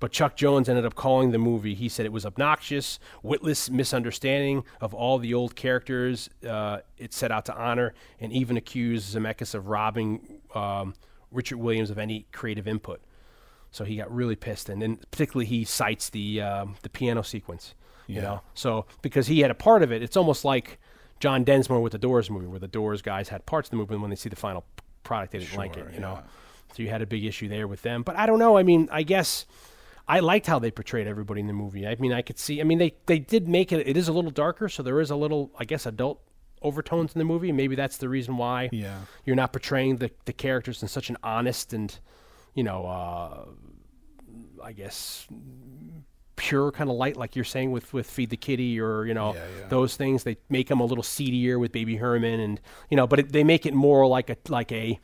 But 0.00 0.12
Chuck 0.12 0.36
Jones 0.36 0.68
ended 0.68 0.84
up 0.84 0.96
calling 0.96 1.30
the 1.30 1.38
movie. 1.38 1.74
He 1.74 1.88
said 1.88 2.04
it 2.04 2.12
was 2.12 2.26
obnoxious, 2.26 2.98
witless 3.22 3.70
misunderstanding 3.70 4.64
of 4.80 4.92
all 4.92 5.18
the 5.18 5.32
old 5.32 5.54
characters 5.54 6.28
uh, 6.46 6.80
it 6.98 7.14
set 7.14 7.30
out 7.30 7.46
to 7.46 7.54
honor, 7.56 7.94
and 8.20 8.32
even 8.32 8.56
accused 8.56 9.14
Zemeckis 9.14 9.54
of 9.54 9.68
robbing 9.68 10.40
um, 10.54 10.94
Richard 11.30 11.58
Williams 11.58 11.90
of 11.90 11.98
any 11.98 12.26
creative 12.32 12.66
input. 12.68 13.00
So 13.70 13.84
he 13.84 13.96
got 13.96 14.12
really 14.12 14.36
pissed, 14.36 14.68
and 14.68 14.82
then 14.82 14.98
particularly 15.10 15.46
he 15.46 15.64
cites 15.64 16.10
the 16.10 16.40
um, 16.42 16.76
the 16.82 16.90
piano 16.90 17.22
sequence. 17.22 17.74
You 18.06 18.20
know, 18.20 18.42
so 18.54 18.86
because 19.02 19.26
he 19.28 19.40
had 19.40 19.50
a 19.50 19.54
part 19.54 19.82
of 19.82 19.90
it, 19.92 20.02
it's 20.02 20.16
almost 20.16 20.44
like 20.44 20.78
John 21.20 21.42
Densmore 21.44 21.80
with 21.82 21.92
the 21.92 21.98
Doors 21.98 22.28
movie, 22.30 22.46
where 22.46 22.58
the 22.58 22.68
Doors 22.68 23.00
guys 23.02 23.30
had 23.30 23.46
parts 23.46 23.68
of 23.68 23.70
the 23.70 23.76
movie, 23.78 23.94
and 23.94 24.02
when 24.02 24.10
they 24.10 24.16
see 24.16 24.28
the 24.28 24.36
final 24.36 24.64
product, 25.04 25.32
they 25.32 25.38
didn't 25.38 25.56
like 25.56 25.76
it. 25.76 25.86
You 25.94 26.00
know, 26.00 26.20
so 26.74 26.82
you 26.82 26.90
had 26.90 27.00
a 27.02 27.06
big 27.06 27.24
issue 27.24 27.48
there 27.48 27.66
with 27.66 27.82
them. 27.82 28.02
But 28.02 28.16
I 28.16 28.26
don't 28.26 28.38
know. 28.38 28.58
I 28.58 28.62
mean, 28.62 28.88
I 28.92 29.04
guess 29.04 29.46
I 30.06 30.20
liked 30.20 30.46
how 30.46 30.58
they 30.58 30.70
portrayed 30.70 31.06
everybody 31.06 31.40
in 31.40 31.46
the 31.46 31.52
movie. 31.54 31.86
I 31.86 31.94
mean, 31.94 32.12
I 32.12 32.20
could 32.20 32.38
see. 32.38 32.60
I 32.60 32.64
mean, 32.64 32.76
they 32.78 32.94
they 33.06 33.18
did 33.18 33.48
make 33.48 33.72
it. 33.72 33.86
It 33.88 33.96
is 33.96 34.06
a 34.08 34.12
little 34.12 34.30
darker, 34.30 34.68
so 34.68 34.82
there 34.82 35.00
is 35.00 35.10
a 35.10 35.16
little, 35.16 35.50
I 35.58 35.64
guess, 35.64 35.86
adult 35.86 36.20
overtones 36.60 37.14
in 37.14 37.18
the 37.18 37.24
movie. 37.24 37.52
Maybe 37.52 37.74
that's 37.74 37.96
the 37.98 38.08
reason 38.08 38.36
why 38.36 38.68
Yeah. 38.72 38.98
you're 39.24 39.36
not 39.36 39.52
portraying 39.52 39.96
the 39.96 40.10
the 40.26 40.32
characters 40.34 40.82
in 40.82 40.88
such 40.88 41.08
an 41.08 41.16
honest 41.22 41.72
and, 41.72 41.98
you 42.54 42.64
know, 42.64 42.84
uh, 42.86 43.44
I 44.62 44.72
guess 44.72 45.26
pure 46.48 46.70
kind 46.72 46.90
of 46.90 46.96
light, 46.96 47.16
like 47.16 47.34
you're 47.36 47.44
saying 47.44 47.70
with 47.72 47.92
with 47.92 48.08
Feed 48.08 48.30
the 48.30 48.36
Kitty 48.36 48.78
or 48.80 49.06
you 49.06 49.14
know 49.14 49.34
Yeah, 49.34 49.40
yeah. 49.60 49.68
those 49.68 49.96
things. 49.96 50.24
They 50.24 50.36
make 50.48 50.68
them 50.68 50.80
a 50.80 50.84
little 50.84 51.02
seedier 51.04 51.58
with 51.58 51.72
Baby 51.72 51.96
Herman, 51.96 52.40
and 52.40 52.60
you 52.90 52.96
know, 52.96 53.06
but 53.06 53.18
it, 53.20 53.32
they 53.32 53.44
make 53.44 53.64
it 53.66 53.74
more 53.74 54.06
like 54.06 54.30
a 54.30 54.36
like 54.48 54.70
a 54.72 54.98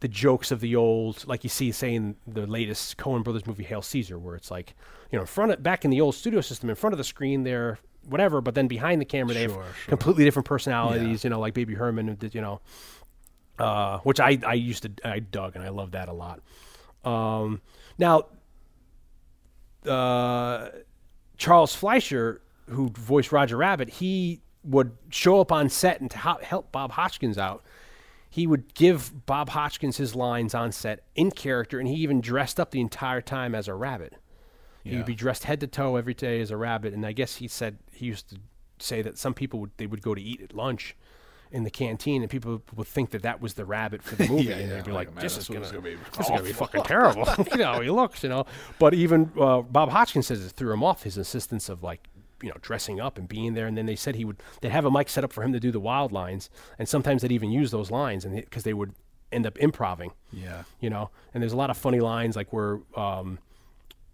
the 0.00 0.08
jokes 0.08 0.50
of 0.50 0.60
the 0.60 0.76
old, 0.76 1.26
like 1.26 1.42
you 1.42 1.48
see, 1.50 1.72
say 1.72 1.94
in 1.94 2.16
the 2.26 2.46
latest 2.46 2.98
Coen 2.98 3.24
Brothers 3.24 3.46
movie 3.46 3.64
Hail 3.64 3.80
Caesar, 3.82 4.18
where 4.18 4.36
it's 4.36 4.50
like 4.50 4.74
you 5.10 5.16
know, 5.16 5.22
in 5.22 5.26
front 5.26 5.52
of 5.52 5.62
back 5.62 5.84
in 5.84 5.90
the 5.90 6.00
old 6.00 6.14
studio 6.14 6.40
system, 6.40 6.68
in 6.70 6.76
front 6.76 6.92
of 6.92 6.98
the 6.98 7.04
screen, 7.04 7.44
they're 7.44 7.78
whatever, 8.08 8.40
but 8.40 8.54
then 8.54 8.68
behind 8.68 9.00
the 9.00 9.04
camera, 9.04 9.34
they 9.34 9.46
Sure, 9.48 9.62
have 9.64 9.76
sure. 9.76 9.88
completely 9.88 10.24
different 10.24 10.46
personalities. 10.46 11.24
You 11.24 11.30
know, 11.30 11.40
like 11.40 11.54
Baby 11.54 11.74
Herman, 11.74 12.08
and, 12.10 12.34
you 12.34 12.40
know, 12.40 12.60
uh, 13.58 13.98
which 14.00 14.20
I 14.20 14.38
I 14.46 14.54
used 14.54 14.82
to 14.84 14.92
I 15.04 15.18
dug 15.20 15.56
and 15.56 15.64
I 15.64 15.70
love 15.70 15.90
that 15.92 16.08
a 16.08 16.12
lot. 16.12 16.40
Um, 17.04 17.60
now, 17.98 18.26
uh, 19.86 20.70
Charles 21.36 21.74
Fleischer, 21.74 22.40
who 22.70 22.88
voiced 22.90 23.32
Roger 23.32 23.56
Rabbit, 23.56 23.88
he 23.88 24.40
would 24.64 24.92
show 25.10 25.40
up 25.40 25.52
on 25.52 25.68
set 25.68 26.00
and 26.00 26.10
to 26.10 26.18
ho- 26.18 26.38
help 26.42 26.72
Bob 26.72 26.92
Hoskins 26.92 27.38
out, 27.38 27.64
he 28.28 28.46
would 28.46 28.74
give 28.74 29.26
Bob 29.26 29.50
Hoskins 29.50 29.96
his 29.96 30.14
lines 30.14 30.54
on 30.54 30.72
set 30.72 31.04
in 31.14 31.30
character, 31.30 31.78
and 31.78 31.88
he 31.88 31.94
even 31.94 32.20
dressed 32.20 32.58
up 32.58 32.70
the 32.70 32.80
entire 32.80 33.20
time 33.20 33.54
as 33.54 33.68
a 33.68 33.74
rabbit. 33.74 34.14
He 34.82 34.96
would 34.96 35.06
be 35.06 35.14
dressed 35.16 35.44
head 35.44 35.58
to 35.60 35.66
toe 35.66 35.96
every 35.96 36.14
day 36.14 36.40
as 36.40 36.52
a 36.52 36.56
rabbit, 36.56 36.94
and 36.94 37.04
I 37.04 37.10
guess 37.10 37.36
he 37.36 37.48
said 37.48 37.78
he 37.92 38.06
used 38.06 38.30
to 38.30 38.36
say 38.78 39.02
that 39.02 39.18
some 39.18 39.34
people 39.34 39.58
would 39.60 39.70
they 39.78 39.86
would 39.86 40.02
go 40.02 40.14
to 40.14 40.20
eat 40.22 40.40
at 40.40 40.54
lunch 40.54 40.94
in 41.52 41.62
the 41.64 41.70
canteen, 41.70 42.22
and 42.22 42.30
people 42.30 42.62
would 42.74 42.86
think 42.88 43.10
that 43.10 43.22
that 43.22 43.40
was 43.40 43.54
the 43.54 43.64
rabbit 43.64 44.02
for 44.02 44.14
the 44.16 44.28
movie, 44.28 44.44
Yeah, 44.44 44.56
and 44.56 44.68
yeah, 44.68 44.74
they'd 44.76 44.84
be 44.84 44.92
like, 44.92 45.08
like, 45.14 45.20
"This 45.22 45.36
is 45.38 45.48
gonna, 45.48 45.60
gonna 45.66 45.80
be 45.80 45.94
this 46.16 46.20
is 46.26 46.28
gonna 46.28 46.42
be 46.42 46.52
fucking 46.52 46.82
terrible." 46.82 47.26
you 47.52 47.58
know, 47.58 47.80
he 47.80 47.90
looks, 47.90 48.22
you 48.22 48.28
know. 48.28 48.46
But 48.78 48.94
even 48.94 49.30
uh, 49.40 49.62
Bob 49.62 49.90
Hoskins 49.90 50.26
says 50.26 50.44
it 50.44 50.50
threw 50.50 50.72
him 50.72 50.82
off 50.82 51.02
his 51.04 51.16
insistence 51.18 51.68
of 51.68 51.82
like 51.82 52.08
you 52.42 52.48
know 52.50 52.56
dressing 52.60 53.00
up 53.00 53.16
and 53.18 53.28
being 53.28 53.54
there, 53.54 53.66
and 53.66 53.76
then 53.78 53.86
they 53.86 53.96
said 53.96 54.14
he 54.16 54.24
would 54.24 54.42
they'd 54.60 54.70
have 54.72 54.84
a 54.84 54.90
mic 54.90 55.08
set 55.08 55.24
up 55.24 55.32
for 55.32 55.42
him 55.42 55.52
to 55.52 55.60
do 55.60 55.70
the 55.70 55.80
wild 55.80 56.12
lines, 56.12 56.50
and 56.78 56.88
sometimes 56.88 57.22
they'd 57.22 57.32
even 57.32 57.50
use 57.50 57.70
those 57.70 57.90
lines, 57.90 58.24
and 58.24 58.34
because 58.36 58.62
they 58.64 58.74
would 58.74 58.92
end 59.32 59.44
up 59.46 59.60
improvising 59.60 60.12
Yeah. 60.32 60.62
you 60.80 60.88
know. 60.88 61.10
And 61.34 61.42
there's 61.42 61.52
a 61.52 61.56
lot 61.56 61.68
of 61.70 61.76
funny 61.76 61.98
lines 61.98 62.36
like 62.36 62.52
where, 62.52 62.78
um, 62.94 63.38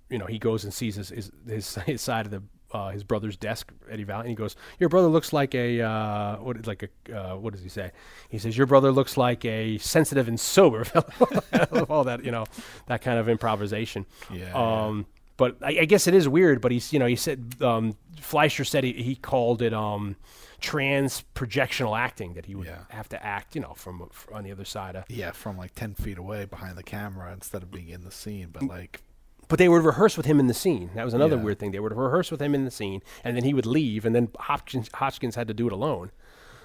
you 0.09 0.17
know, 0.19 0.25
he 0.27 0.39
goes 0.39 0.65
and 0.65 0.73
sees 0.73 0.95
his 0.97 1.11
his, 1.11 1.31
his, 1.47 1.75
his 1.75 2.01
side 2.01 2.25
of 2.25 2.31
the 2.33 2.43
uh, 2.73 2.89
his 2.91 3.05
brother's 3.05 3.37
desk, 3.37 3.71
Eddie 3.91 4.05
Valiant, 4.05 4.27
and 4.27 4.31
he 4.31 4.35
goes, 4.37 4.57
"Your 4.81 4.89
brother 4.89 5.09
looks 5.09 5.33
like 5.33 5.55
a 5.55 5.81
uh, 5.83 6.37
what 6.37 6.67
like 6.67 6.91
a 7.09 7.17
uh, 7.17 7.37
what 7.37 7.53
does 7.53 7.63
he 7.63 7.69
say?" 7.69 7.93
He 8.29 8.39
says, 8.39 8.57
"Your 8.57 8.67
brother 8.67 8.91
looks 8.93 9.17
like 9.17 9.45
a 9.45 9.79
sensitive 9.79 10.29
and 10.29 10.39
sober 10.41 10.85
fellow." 10.87 11.87
All 11.89 12.05
that 12.05 12.25
you 12.25 12.31
know, 12.31 12.47
that 12.87 13.03
kind 13.03 13.19
of 13.19 13.29
improvisation. 13.29 14.07
Yeah, 14.33 14.53
Um, 14.55 15.07
but 15.37 15.57
I, 15.63 15.81
I 15.81 15.85
guess 15.85 16.07
it 16.07 16.15
is 16.15 16.29
weird. 16.29 16.61
But 16.61 16.73
he's 16.73 16.93
you 16.93 16.99
know 16.99 17.07
he 17.07 17.17
said 17.17 17.55
um, 17.61 17.97
Fleischer 18.21 18.65
said 18.65 18.85
he, 18.85 18.93
he 18.95 19.17
called 19.17 19.61
it 19.63 19.75
um, 19.75 20.17
trans 20.61 21.25
projectional 21.35 21.99
acting 21.99 22.35
that 22.35 22.47
he 22.47 22.55
would 22.55 22.67
Yeah. 22.69 22.85
have 22.91 23.09
to 23.11 23.25
act 23.25 23.55
you 23.55 23.61
know 23.61 23.75
from, 23.75 24.09
from 24.13 24.37
on 24.37 24.45
the 24.45 24.53
other 24.53 24.65
side 24.65 24.95
of 24.97 25.05
Yeah, 25.09 25.33
from 25.33 25.57
like 25.59 25.75
ten 25.75 25.95
feet 25.95 26.19
away 26.19 26.45
behind 26.45 26.77
the 26.79 26.83
camera 26.83 27.33
instead 27.33 27.63
of 27.63 27.71
being 27.71 27.89
in 27.89 28.05
the 28.05 28.11
scene. 28.13 28.49
But 28.53 28.63
like, 28.65 29.03
But 29.53 29.59
they 29.59 29.69
would 29.69 29.85
rehearse 29.85 30.17
with 30.17 30.25
him 30.25 30.41
in 30.41 30.47
the 30.47 30.55
scene. 30.55 30.89
That 30.95 31.05
was 31.05 31.13
another 31.13 31.37
Yeah. 31.37 31.43
weird 31.43 31.59
thing. 31.59 31.73
They 31.73 31.79
would 31.79 31.95
rehearse 31.95 32.31
with 32.31 32.41
him 32.41 32.55
in 32.55 32.65
the 32.65 32.71
scene, 32.71 33.03
and 33.23 33.37
then 33.37 33.45
he 33.45 33.53
would 33.53 33.67
leave, 33.67 34.07
and 34.07 34.15
then 34.15 34.29
Hoskins, 34.39 35.35
had 35.35 35.47
to 35.47 35.53
do 35.53 35.67
it 35.67 35.75
alone. 35.75 36.11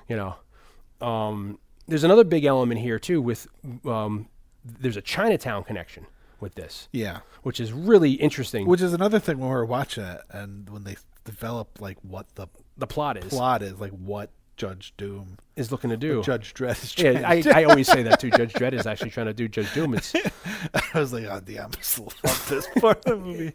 You 0.07 0.15
know, 0.15 1.05
um, 1.05 1.59
there's 1.85 2.05
another 2.05 2.23
big 2.23 2.45
element 2.45 2.79
here 2.79 2.97
too. 2.97 3.21
With 3.21 3.49
um, 3.85 4.29
there's 4.63 4.95
a 4.95 5.01
Chinatown 5.01 5.65
connection 5.65 6.05
with 6.39 6.55
this, 6.55 6.87
yeah, 6.93 7.19
which 7.43 7.59
is 7.59 7.73
really 7.73 8.13
interesting. 8.13 8.65
which 8.65 8.79
is 8.81 8.93
another 8.93 9.19
thing 9.19 9.39
when 9.39 9.49
we 9.49 9.55
were 9.55 9.65
watching 9.65 10.05
it 10.05 10.21
and 10.31 10.69
when 10.69 10.85
they 10.85 10.95
develop 11.25 11.81
like 11.81 11.97
what 12.03 12.35
the 12.35 12.47
the 12.77 12.87
plot 12.87 13.17
is 13.17 13.25
plot 13.33 13.61
is, 13.63 13.81
like 13.81 13.91
what 13.91 14.29
Judge 14.57 14.93
Doom, 14.97 15.37
is 15.55 15.71
looking 15.71 15.89
to 15.89 15.97
do. 15.97 16.21
Judge 16.23 16.53
Dredd 16.53 16.83
is 16.83 16.91
trying 16.91 17.13
yeah, 17.15 17.29
I, 17.29 17.41
to 17.41 17.55
I 17.55 17.63
always 17.63 17.87
say 17.87 18.03
that 18.03 18.19
too. 18.19 18.31
Judge 18.31 18.53
Dredd 18.55 18.73
is 18.73 18.85
actually 18.85 19.11
trying 19.11 19.27
to 19.27 19.33
do 19.33 19.47
Judge 19.47 19.73
Doom. 19.73 19.93
It's 19.93 20.13
I 20.93 20.99
was 20.99 21.13
like, 21.13 21.25
oh 21.25 21.39
damn, 21.39 21.71
I 21.71 22.27
love 22.27 22.45
this 22.49 22.67
part 22.79 23.05
of 23.05 23.19
the 23.19 23.25
movie. 23.25 23.53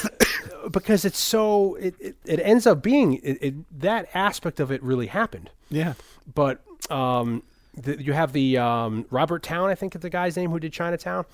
because 0.70 1.04
it's 1.04 1.18
so 1.18 1.74
it, 1.76 1.94
it, 1.98 2.16
it 2.24 2.40
ends 2.40 2.66
up 2.66 2.82
being 2.82 3.14
it, 3.14 3.38
it, 3.40 3.80
that 3.80 4.08
aspect 4.14 4.60
of 4.60 4.70
it 4.70 4.82
really 4.82 5.06
happened. 5.06 5.50
Yeah, 5.70 5.94
but 6.32 6.60
um, 6.90 7.42
the, 7.74 8.02
you 8.02 8.12
have 8.12 8.32
the 8.32 8.58
um, 8.58 9.06
Robert 9.10 9.42
Towne, 9.42 9.70
I 9.70 9.74
think 9.74 9.94
is 9.94 10.02
the 10.02 10.10
guy's 10.10 10.36
name 10.36 10.50
who 10.50 10.60
did 10.60 10.72
Chinatown. 10.72 11.24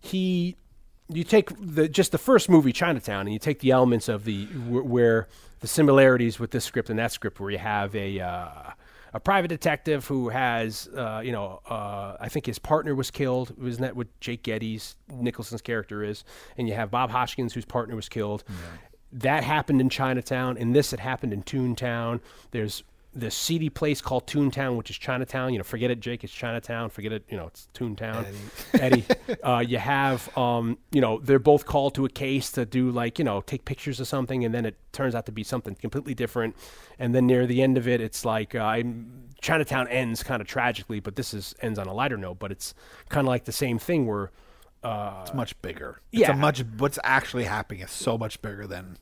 He, 0.00 0.56
you 1.08 1.24
take 1.24 1.50
the 1.58 1.88
just 1.88 2.12
the 2.12 2.18
first 2.18 2.48
movie 2.48 2.72
Chinatown, 2.72 3.22
and 3.22 3.32
you 3.32 3.38
take 3.38 3.60
the 3.60 3.70
elements 3.70 4.08
of 4.08 4.24
the 4.24 4.46
wh- 4.46 4.86
where 4.86 5.28
the 5.60 5.66
similarities 5.68 6.38
with 6.38 6.50
this 6.50 6.64
script 6.64 6.90
and 6.90 6.98
that 6.98 7.12
script, 7.12 7.40
where 7.40 7.50
you 7.50 7.58
have 7.58 7.94
a 7.94 8.20
uh, 8.20 8.72
a 9.14 9.20
private 9.20 9.48
detective 9.48 10.06
who 10.06 10.28
has, 10.28 10.88
uh, 10.88 11.22
you 11.24 11.32
know, 11.32 11.60
uh, 11.68 12.16
I 12.20 12.28
think 12.28 12.46
his 12.46 12.58
partner 12.58 12.94
was 12.94 13.10
killed. 13.10 13.54
Isn't 13.62 13.82
that 13.82 13.96
what 13.96 14.06
Jake 14.20 14.42
Gittes 14.42 14.96
Nicholson's 15.10 15.62
character 15.62 16.04
is? 16.04 16.24
And 16.58 16.68
you 16.68 16.74
have 16.74 16.90
Bob 16.90 17.10
Hoskins, 17.10 17.54
whose 17.54 17.64
partner 17.64 17.96
was 17.96 18.08
killed. 18.08 18.44
That 19.10 19.44
happened 19.44 19.80
in 19.80 19.88
Chinatown. 19.88 20.58
In 20.58 20.72
this, 20.72 20.92
it 20.92 21.00
happened 21.00 21.32
in 21.32 21.42
Toontown. 21.42 22.20
There's 22.50 22.84
this 23.20 23.34
seedy 23.34 23.68
place 23.68 24.00
called 24.00 24.26
Toontown, 24.26 24.76
which 24.76 24.90
is 24.90 24.98
Chinatown. 24.98 25.52
You 25.52 25.58
know, 25.58 25.64
forget 25.64 25.90
it, 25.90 26.00
Jake. 26.00 26.24
It's 26.24 26.32
Chinatown. 26.32 26.90
Forget 26.90 27.12
it. 27.12 27.24
You 27.28 27.36
know, 27.36 27.46
it's 27.46 27.68
Toontown. 27.74 28.26
Eddie. 28.74 29.04
Uh, 29.42 29.58
you 29.58 29.78
have, 29.78 30.36
um, 30.36 30.78
you 30.90 31.00
know, 31.00 31.18
they're 31.18 31.38
both 31.38 31.66
called 31.66 31.94
to 31.96 32.04
a 32.04 32.08
case 32.08 32.50
to 32.52 32.64
do 32.64 32.90
like, 32.90 33.18
you 33.18 33.24
know, 33.24 33.40
take 33.40 33.64
pictures 33.64 34.00
of 34.00 34.08
something, 34.08 34.44
and 34.44 34.54
then 34.54 34.64
it 34.64 34.76
turns 34.92 35.14
out 35.14 35.26
to 35.26 35.32
be 35.32 35.44
something 35.44 35.74
completely 35.74 36.14
different. 36.14 36.56
And 36.98 37.14
then 37.14 37.26
near 37.26 37.46
the 37.46 37.62
end 37.62 37.76
of 37.76 37.86
it, 37.88 38.00
it's 38.00 38.24
like 38.24 38.54
uh, 38.54 38.82
Chinatown 39.40 39.88
ends 39.88 40.22
kind 40.22 40.40
of 40.40 40.46
tragically, 40.46 41.00
but 41.00 41.16
this 41.16 41.34
is 41.34 41.54
ends 41.60 41.78
on 41.78 41.86
a 41.86 41.94
lighter 41.94 42.16
note. 42.16 42.38
But 42.38 42.52
it's 42.52 42.74
kind 43.08 43.26
of 43.26 43.28
like 43.28 43.44
the 43.44 43.52
same 43.52 43.78
thing 43.78 44.06
where 44.06 44.30
it's 44.84 45.34
much 45.34 45.60
bigger. 45.62 46.00
It's 46.12 46.22
yeah. 46.22 46.32
a 46.32 46.36
much 46.36 46.64
what's 46.76 46.98
actually 47.04 47.44
happening 47.44 47.82
is 47.82 47.90
so 47.90 48.16
much 48.16 48.40
bigger 48.42 48.66
than 48.66 48.98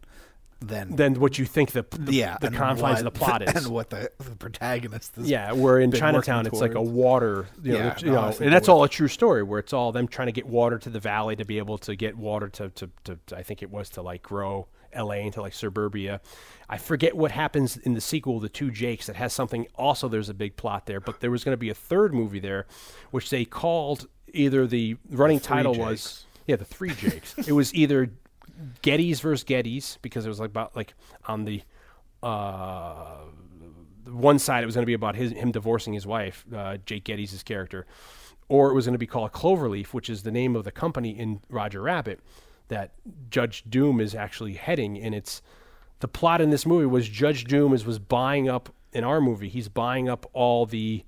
than 0.60 0.96
then 0.96 1.20
what 1.20 1.38
you 1.38 1.44
think 1.44 1.72
the 1.72 1.84
the, 1.98 2.12
yeah 2.14 2.38
the 2.40 2.50
confines 2.50 3.00
of 3.00 3.04
the 3.04 3.10
plot 3.10 3.42
is. 3.48 3.64
and 3.66 3.74
what 3.74 3.90
the, 3.90 4.10
the 4.18 4.36
protagonist 4.36 5.16
is. 5.18 5.28
Yeah, 5.28 5.52
where 5.52 5.78
in 5.78 5.92
Chinatown 5.92 6.46
it's 6.46 6.60
like 6.60 6.74
a 6.74 6.82
water, 6.82 7.46
you 7.62 7.72
know, 7.74 7.78
Yeah, 7.78 7.94
the- 7.94 8.06
you 8.06 8.12
no, 8.12 8.30
know, 8.30 8.36
and 8.40 8.52
that's 8.52 8.68
all 8.68 8.82
a 8.84 8.88
true 8.88 9.08
story. 9.08 9.42
Where 9.42 9.58
it's 9.58 9.72
all 9.72 9.92
them 9.92 10.08
trying 10.08 10.26
to 10.26 10.32
get 10.32 10.46
water 10.46 10.78
to 10.78 10.88
the 10.90 11.00
valley 11.00 11.36
to 11.36 11.44
be 11.44 11.58
able 11.58 11.76
to 11.78 11.94
get 11.94 12.16
water 12.16 12.48
to, 12.48 12.70
to, 12.70 12.90
to, 13.04 13.18
to 13.26 13.36
I 13.36 13.42
think 13.42 13.62
it 13.62 13.70
was 13.70 13.90
to 13.90 14.02
like 14.02 14.22
grow 14.22 14.66
L.A. 14.92 15.18
into 15.20 15.42
like 15.42 15.52
suburbia. 15.52 16.20
I 16.70 16.78
forget 16.78 17.14
what 17.14 17.32
happens 17.32 17.76
in 17.76 17.92
the 17.92 18.00
sequel, 18.00 18.40
The 18.40 18.48
Two 18.48 18.70
Jakes, 18.70 19.06
that 19.08 19.16
has 19.16 19.32
something. 19.34 19.66
Also, 19.76 20.08
there's 20.08 20.30
a 20.30 20.34
big 20.34 20.56
plot 20.56 20.86
there, 20.86 21.00
but 21.00 21.20
there 21.20 21.30
was 21.30 21.44
going 21.44 21.52
to 21.52 21.58
be 21.58 21.68
a 21.68 21.74
third 21.74 22.14
movie 22.14 22.40
there, 22.40 22.66
which 23.10 23.28
they 23.30 23.44
called 23.44 24.08
either 24.32 24.66
the 24.66 24.96
running 25.10 25.38
Three 25.38 25.48
title 25.56 25.74
Jakes. 25.74 25.84
was 25.86 26.24
yeah, 26.46 26.56
the 26.56 26.64
Three 26.64 26.94
Jakes. 26.94 27.34
it 27.46 27.52
was 27.52 27.74
either 27.74 28.10
Gittes 28.82 29.20
versus 29.20 29.44
Gittes 29.44 29.98
because 30.02 30.26
it 30.26 30.28
was 30.28 30.40
like 30.40 30.50
about 30.50 30.74
like 30.76 30.94
on 31.26 31.44
the 31.44 31.62
uh, 32.22 33.16
one 34.06 34.38
side 34.38 34.62
it 34.62 34.66
was 34.66 34.74
going 34.74 34.82
to 34.82 34.86
be 34.86 34.94
about 34.94 35.16
his 35.16 35.32
him 35.32 35.52
divorcing 35.52 35.92
his 35.92 36.06
wife, 36.06 36.44
uh, 36.54 36.78
Jake 36.86 37.04
Gittes 37.04 37.44
character, 37.44 37.86
or 38.48 38.70
it 38.70 38.74
was 38.74 38.86
going 38.86 38.94
to 38.94 38.98
be 38.98 39.06
called 39.06 39.32
Cloverleaf, 39.32 39.88
which 39.88 40.08
is 40.08 40.22
the 40.22 40.30
name 40.30 40.56
of 40.56 40.64
the 40.64 40.72
company 40.72 41.10
in 41.10 41.40
Roger 41.48 41.82
Rabbit 41.82 42.20
that 42.68 42.92
Judge 43.30 43.64
Doom 43.68 44.00
is 44.00 44.14
actually 44.14 44.54
heading, 44.54 44.98
and 45.00 45.14
it's 45.14 45.42
the 46.00 46.08
plot 46.08 46.40
in 46.40 46.50
this 46.50 46.66
movie 46.66 46.86
was 46.86 47.08
Judge 47.08 47.44
Doom 47.44 47.72
is 47.72 47.84
was 47.84 47.98
buying 47.98 48.48
up 48.48 48.70
in 48.92 49.04
our 49.04 49.20
movie. 49.20 49.48
He's 49.48 49.68
buying 49.68 50.08
up 50.08 50.28
all 50.32 50.66
the 50.66 51.04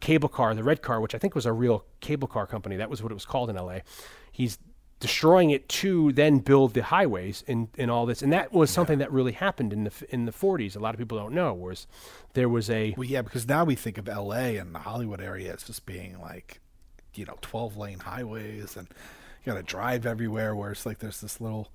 cable 0.00 0.28
car, 0.28 0.54
the 0.54 0.64
red 0.64 0.82
car, 0.82 1.00
which 1.00 1.14
I 1.14 1.18
think 1.18 1.34
was 1.34 1.46
a 1.46 1.52
real 1.52 1.84
cable 2.00 2.28
car 2.28 2.46
company. 2.46 2.76
That 2.76 2.90
was 2.90 3.02
what 3.02 3.10
it 3.10 3.14
was 3.14 3.24
called 3.24 3.50
in 3.50 3.56
L.A. 3.56 3.82
He's 4.30 4.58
destroying 5.00 5.50
it 5.50 5.68
to 5.68 6.12
then 6.12 6.38
build 6.38 6.74
the 6.74 6.82
highways 6.82 7.44
and, 7.46 7.68
and 7.76 7.90
all 7.90 8.06
this, 8.06 8.22
and 8.22 8.32
that 8.32 8.52
was 8.52 8.70
something 8.70 8.98
that 8.98 9.12
really 9.12 9.32
happened 9.32 9.72
in 9.72 9.84
the 9.84 9.92
in 10.08 10.24
the 10.24 10.32
40s. 10.32 10.76
A 10.76 10.78
lot 10.78 10.94
of 10.94 10.98
people 10.98 11.18
don't 11.18 11.34
know 11.34 11.52
was 11.52 11.86
there 12.34 12.48
was 12.48 12.70
a 12.70 12.94
Well, 12.96 13.04
yeah, 13.04 13.22
because 13.22 13.46
now 13.48 13.64
we 13.64 13.74
think 13.74 13.98
of 13.98 14.08
L.A. 14.08 14.56
and 14.56 14.74
the 14.74 14.80
Hollywood 14.80 15.20
area 15.20 15.52
as 15.52 15.62
just 15.62 15.86
being 15.86 16.20
like, 16.20 16.60
you 17.14 17.24
know, 17.24 17.36
twelve 17.40 17.76
lane 17.76 18.00
highways 18.00 18.76
and 18.76 18.88
you 19.44 19.52
got 19.52 19.58
to 19.58 19.62
drive 19.62 20.06
everywhere. 20.06 20.54
Where 20.54 20.72
it's 20.72 20.86
like 20.86 20.98
there's 20.98 21.20
this 21.20 21.40
little, 21.40 21.68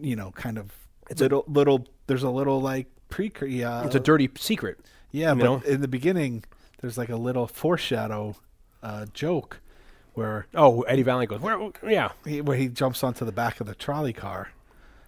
you 0.00 0.16
know, 0.16 0.32
kind 0.32 0.58
of 0.58 0.72
it's 1.08 1.20
little 1.20 1.44
little. 1.46 1.86
There's 2.06 2.22
a 2.22 2.30
little 2.30 2.60
like 2.60 2.88
pre. 3.08 3.32
Uh, 3.62 3.84
it's 3.84 3.94
a 3.94 4.00
dirty 4.00 4.30
secret. 4.36 4.80
yeah, 5.12 5.34
but 5.34 5.44
know? 5.44 5.62
in 5.66 5.80
the 5.80 5.88
beginning, 5.88 6.44
there's 6.80 6.98
like 6.98 7.08
a 7.08 7.16
little 7.16 7.46
foreshadow 7.46 8.36
uh, 8.82 9.06
joke 9.12 9.60
where 10.16 10.46
Oh, 10.54 10.82
Eddie 10.82 11.02
Valiant 11.02 11.30
goes, 11.30 11.40
where? 11.40 11.70
Yeah, 11.88 12.10
he, 12.24 12.40
where 12.40 12.56
he 12.56 12.68
jumps 12.68 13.04
onto 13.04 13.24
the 13.24 13.32
back 13.32 13.60
of 13.60 13.66
the 13.66 13.74
trolley 13.74 14.12
car. 14.12 14.48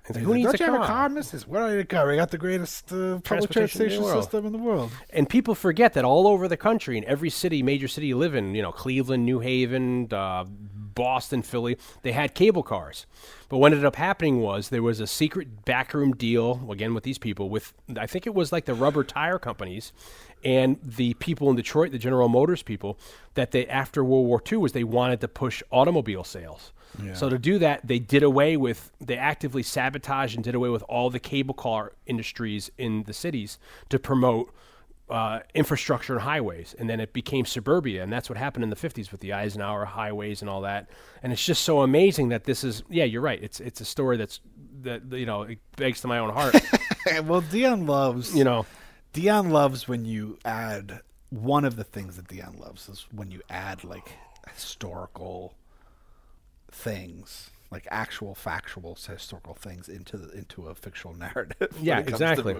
He's 0.06 0.16
like, 0.16 0.24
who 0.24 0.34
needs 0.34 0.46
Don't 0.46 0.54
a 0.60 0.64
you 0.64 0.72
have 0.72 0.74
a 0.82 0.86
car?" 0.86 0.86
car, 0.86 1.08
Mrs. 1.10 1.46
Where 1.46 1.62
are 1.62 1.76
you 1.76 1.84
car? 1.84 2.08
We 2.08 2.16
got 2.16 2.30
the 2.30 2.38
greatest 2.38 2.90
uh, 2.92 3.20
public 3.20 3.24
Transportation 3.24 3.82
in 3.82 3.88
the 3.88 3.94
transportation 3.96 4.02
world. 4.04 4.24
system 4.24 4.46
in 4.46 4.52
the 4.52 4.58
world. 4.58 4.90
and 5.10 5.28
people 5.28 5.54
forget 5.54 5.92
that 5.94 6.04
all 6.04 6.26
over 6.26 6.48
the 6.48 6.56
country, 6.56 6.96
in 6.96 7.04
every 7.04 7.28
city, 7.28 7.62
major 7.62 7.88
city 7.88 8.06
you 8.06 8.16
live 8.16 8.34
in, 8.34 8.54
you 8.54 8.62
know, 8.62 8.72
Cleveland, 8.72 9.26
New 9.26 9.40
Haven, 9.40 10.08
uh, 10.12 10.44
Boston, 10.98 11.42
Philly, 11.42 11.78
they 12.02 12.10
had 12.10 12.34
cable 12.34 12.64
cars. 12.64 13.06
But 13.48 13.58
what 13.58 13.72
ended 13.72 13.84
up 13.84 13.94
happening 13.94 14.40
was 14.40 14.68
there 14.68 14.82
was 14.82 14.98
a 14.98 15.06
secret 15.06 15.64
backroom 15.64 16.12
deal 16.12 16.68
again 16.70 16.92
with 16.92 17.04
these 17.04 17.18
people. 17.18 17.48
With 17.48 17.72
I 17.96 18.08
think 18.08 18.26
it 18.26 18.34
was 18.34 18.50
like 18.50 18.64
the 18.64 18.74
rubber 18.74 19.04
tire 19.04 19.38
companies 19.38 19.92
and 20.42 20.76
the 20.82 21.14
people 21.14 21.48
in 21.50 21.56
Detroit, 21.56 21.92
the 21.92 21.98
General 21.98 22.28
Motors 22.28 22.64
people, 22.64 22.98
that 23.34 23.52
they 23.52 23.64
after 23.68 24.02
World 24.02 24.26
War 24.26 24.42
II 24.50 24.58
was 24.58 24.72
they 24.72 24.82
wanted 24.82 25.20
to 25.20 25.28
push 25.28 25.62
automobile 25.70 26.24
sales. 26.24 26.72
So 27.14 27.28
to 27.28 27.38
do 27.38 27.60
that, 27.60 27.86
they 27.86 28.00
did 28.00 28.24
away 28.24 28.56
with 28.56 28.90
they 29.00 29.16
actively 29.16 29.62
sabotaged 29.62 30.34
and 30.34 30.42
did 30.42 30.56
away 30.56 30.68
with 30.68 30.82
all 30.88 31.10
the 31.10 31.20
cable 31.20 31.54
car 31.54 31.92
industries 32.06 32.72
in 32.76 33.04
the 33.04 33.12
cities 33.12 33.58
to 33.88 34.00
promote 34.00 34.52
uh, 35.10 35.40
infrastructure 35.54 36.14
and 36.14 36.22
highways, 36.22 36.74
and 36.78 36.88
then 36.88 37.00
it 37.00 37.12
became 37.12 37.46
suburbia, 37.46 38.02
and 38.02 38.12
that's 38.12 38.28
what 38.28 38.38
happened 38.38 38.64
in 38.64 38.70
the 38.70 38.76
'50s 38.76 39.10
with 39.10 39.20
the 39.20 39.32
Eisenhower 39.32 39.84
highways 39.84 40.40
and 40.40 40.50
all 40.50 40.62
that. 40.62 40.88
And 41.22 41.32
it's 41.32 41.44
just 41.44 41.62
so 41.62 41.82
amazing 41.82 42.28
that 42.28 42.44
this 42.44 42.64
is, 42.64 42.82
yeah, 42.88 43.04
you're 43.04 43.22
right. 43.22 43.42
It's 43.42 43.60
it's 43.60 43.80
a 43.80 43.84
story 43.84 44.16
that's 44.16 44.40
that 44.82 45.02
you 45.12 45.26
know 45.26 45.42
it 45.42 45.58
begs 45.76 46.00
to 46.02 46.08
my 46.08 46.18
own 46.18 46.30
heart. 46.30 46.56
well, 47.24 47.40
Dion 47.40 47.86
loves 47.86 48.34
you 48.34 48.44
know, 48.44 48.66
Dion 49.12 49.50
loves 49.50 49.88
when 49.88 50.04
you 50.04 50.38
add 50.44 51.00
one 51.30 51.64
of 51.64 51.76
the 51.76 51.84
things 51.84 52.16
that 52.16 52.28
Dion 52.28 52.56
loves 52.58 52.88
is 52.88 53.06
when 53.12 53.30
you 53.30 53.42
add 53.50 53.84
like 53.84 54.12
historical 54.52 55.54
things, 56.70 57.50
like 57.70 57.86
actual 57.90 58.34
factual 58.34 58.94
historical 58.94 59.54
things 59.54 59.88
into 59.88 60.16
the, 60.16 60.30
into 60.32 60.66
a 60.68 60.74
fictional 60.74 61.14
narrative. 61.18 61.76
Yeah, 61.80 61.98
it 61.98 62.06
comes 62.06 62.18
to 62.18 62.30
exactly. 62.30 62.56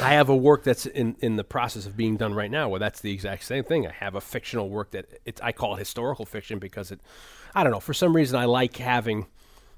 I 0.00 0.12
have 0.14 0.28
a 0.28 0.36
work 0.36 0.62
that's 0.62 0.86
in, 0.86 1.16
in 1.20 1.36
the 1.36 1.44
process 1.44 1.86
of 1.86 1.96
being 1.96 2.16
done 2.16 2.34
right 2.34 2.50
now 2.50 2.68
where 2.68 2.80
that's 2.80 3.00
the 3.00 3.12
exact 3.12 3.44
same 3.44 3.64
thing. 3.64 3.86
I 3.86 3.92
have 3.92 4.14
a 4.14 4.20
fictional 4.20 4.68
work 4.68 4.90
that 4.90 5.06
it's 5.24 5.40
I 5.40 5.52
call 5.52 5.76
it 5.76 5.78
historical 5.78 6.26
fiction 6.26 6.58
because 6.58 6.90
it 6.90 7.00
I 7.54 7.62
don't 7.62 7.72
know, 7.72 7.80
for 7.80 7.94
some 7.94 8.14
reason 8.14 8.38
I 8.38 8.44
like 8.44 8.76
having 8.76 9.26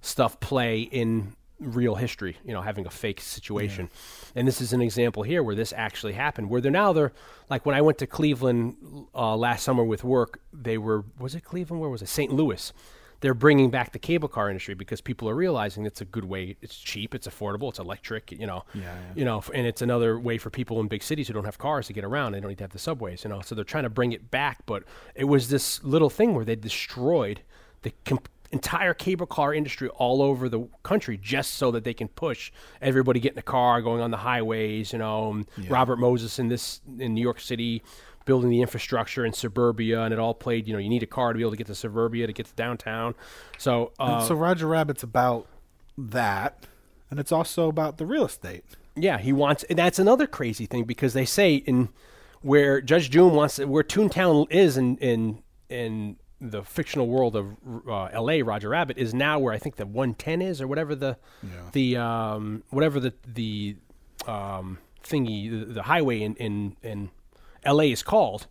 stuff 0.01 0.39
play 0.41 0.81
in 0.81 1.35
real 1.61 1.95
history, 1.95 2.37
you 2.45 2.53
know, 2.53 2.63
having 2.63 2.87
a 2.87 2.91
fake 2.91 3.21
situation. 3.21 3.89
And 4.35 4.47
this 4.47 4.61
is 4.61 4.73
an 4.73 4.81
example 4.83 5.23
here 5.23 5.43
where 5.43 5.55
this 5.55 5.73
actually 5.77 6.13
happened. 6.13 6.51
Where 6.51 6.61
they're 6.61 6.73
now 6.73 6.93
they're 6.93 7.13
like 7.49 7.65
when 7.65 7.75
I 7.75 7.81
went 7.81 7.99
to 7.99 8.07
Cleveland 8.07 8.77
uh, 9.15 9.37
last 9.37 9.63
summer 9.63 9.85
with 9.85 10.05
work, 10.05 10.41
they 10.53 10.79
were 10.79 11.05
was 11.19 11.35
it 11.35 11.45
Cleveland? 11.45 11.81
Where 11.81 11.91
was 11.91 12.03
it? 12.03 12.09
St. 12.09 12.33
Louis 12.33 12.73
they're 13.25 13.33
bringing 13.33 13.71
back 13.71 13.93
the 13.93 13.99
cable 13.99 14.29
car 14.29 14.51
industry 14.51 14.75
because 14.75 15.01
people 15.01 15.31
are 15.31 15.35
realizing 15.35 15.87
it's 15.87 16.03
a 16.03 16.05
good 16.05 16.27
way. 16.27 16.57
It's 16.61 16.77
cheap, 16.77 17.15
it's 17.15 17.27
affordable, 17.27 17.71
it's 17.71 17.79
electric. 17.79 18.31
You 18.33 18.47
know, 18.47 18.65
Yeah, 18.75 18.83
yeah. 18.83 18.99
you 19.17 19.25
know, 19.25 19.43
and 19.55 19.67
it's 19.67 19.81
another 19.81 20.21
way 20.21 20.37
for 20.37 20.51
people 20.51 20.79
in 20.81 20.89
big 20.89 21.03
cities 21.03 21.29
who 21.29 21.33
don't 21.33 21.47
have 21.47 21.57
cars 21.57 21.87
to 21.87 21.95
get 21.95 22.05
around. 22.05 22.33
They 22.33 22.41
don't 22.41 22.51
need 22.51 22.59
to 22.59 22.65
have 22.65 22.73
the 22.73 22.79
subways. 22.79 23.25
You 23.25 23.31
know, 23.31 23.41
so 23.41 23.55
they're 23.55 23.65
trying 23.65 23.85
to 23.85 23.89
bring 23.89 24.13
it 24.13 24.31
back. 24.31 24.59
But 24.67 24.83
it 25.15 25.25
was 25.25 25.49
this 25.49 25.83
little 25.83 26.11
thing 26.11 26.35
where 26.35 26.45
they 26.45 26.55
destroyed 26.55 27.41
the 27.81 27.95
com- 28.05 28.19
entire 28.53 28.93
cable 28.93 29.27
car 29.27 29.55
industry 29.55 29.89
all 29.89 30.21
over 30.21 30.51
the 30.51 30.69
country 30.83 31.17
just 31.17 31.55
so 31.55 31.71
that 31.71 31.83
they 31.85 31.95
can 31.95 32.09
push 32.09 32.53
everybody 32.83 33.19
get 33.21 33.33
in 33.33 33.39
a 33.39 33.43
car 33.43 33.81
going 33.81 34.03
on 34.03 34.11
the 34.11 34.19
highways. 34.19 34.93
You 34.93 34.99
know, 34.99 35.31
and 35.33 35.71
Robert 35.71 35.97
Moses 35.99 36.39
in 36.39 36.49
this 36.49 36.83
in 36.99 37.15
New 37.15 37.23
York 37.23 37.41
City 37.41 37.83
building 38.25 38.51
the 38.51 38.61
infrastructure 38.61 39.25
in 39.25 39.33
suburbia, 39.33 40.03
and 40.03 40.13
it 40.13 40.19
all 40.19 40.35
played. 40.35 40.67
You 40.67 40.75
know, 40.75 40.79
you 40.79 40.89
need 40.89 41.03
a 41.03 41.07
car 41.07 41.33
to 41.33 41.37
be 41.37 41.43
able 41.43 41.53
to 41.53 41.57
get 41.57 41.67
to 41.69 41.75
suburbia 41.75 42.27
to 42.27 42.33
get 42.33 42.47
to 42.47 42.55
downtown. 42.55 43.15
So, 43.59 43.93
uh, 43.99 44.25
so 44.25 44.35
Roger 44.35 44.67
Rabbit's 44.67 45.03
about 45.03 45.47
that, 45.97 46.67
and 47.11 47.21
it's 47.21 47.33
also 47.33 47.69
about 47.69 47.99
the 47.99 48.07
real 48.07 48.25
estate. 48.25 48.65
yeah, 48.97 49.19
he 49.19 49.33
wants. 49.33 49.65
And 49.65 49.79
that's 49.79 49.99
another 49.99 50.27
crazy 50.27 50.67
thing 50.67 50.85
because 50.85 51.13
they 51.13 51.25
say 51.25 51.57
in 51.57 51.89
where 52.43 52.81
Judge 52.81 53.11
Doom 53.11 53.35
wants 53.35 53.59
where 53.59 53.83
Toontown 53.83 54.51
is 54.51 54.77
in 54.77 54.97
in 54.99 55.43
in 55.69 56.17
the 56.41 56.63
fictional 56.63 57.07
world 57.07 57.37
of 57.37 57.57
uh, 57.89 58.05
L.A. 58.13 58.43
Roger 58.43 58.69
Rabbit 58.69 58.99
is 58.99 59.15
now 59.15 59.39
where 59.39 59.53
I 59.53 59.59
think 59.59 59.77
the 59.77 59.87
110 59.87 60.43
is 60.43 60.61
or 60.61 60.69
whatever 60.69 60.95
the 60.95 61.17
yeah. 61.43 61.49
the 61.73 61.97
um, 61.97 62.63
whatever 62.71 63.01
the 63.01 63.15
the 63.27 63.77
um, 64.27 64.79
thingy 65.03 65.51
the, 65.51 65.73
the 65.73 65.83
highway 65.83 66.21
in 66.21 66.35
in 66.37 66.77
in 66.83 67.11
L.A. 67.65 67.91
is 67.91 68.03
called. 68.03 68.47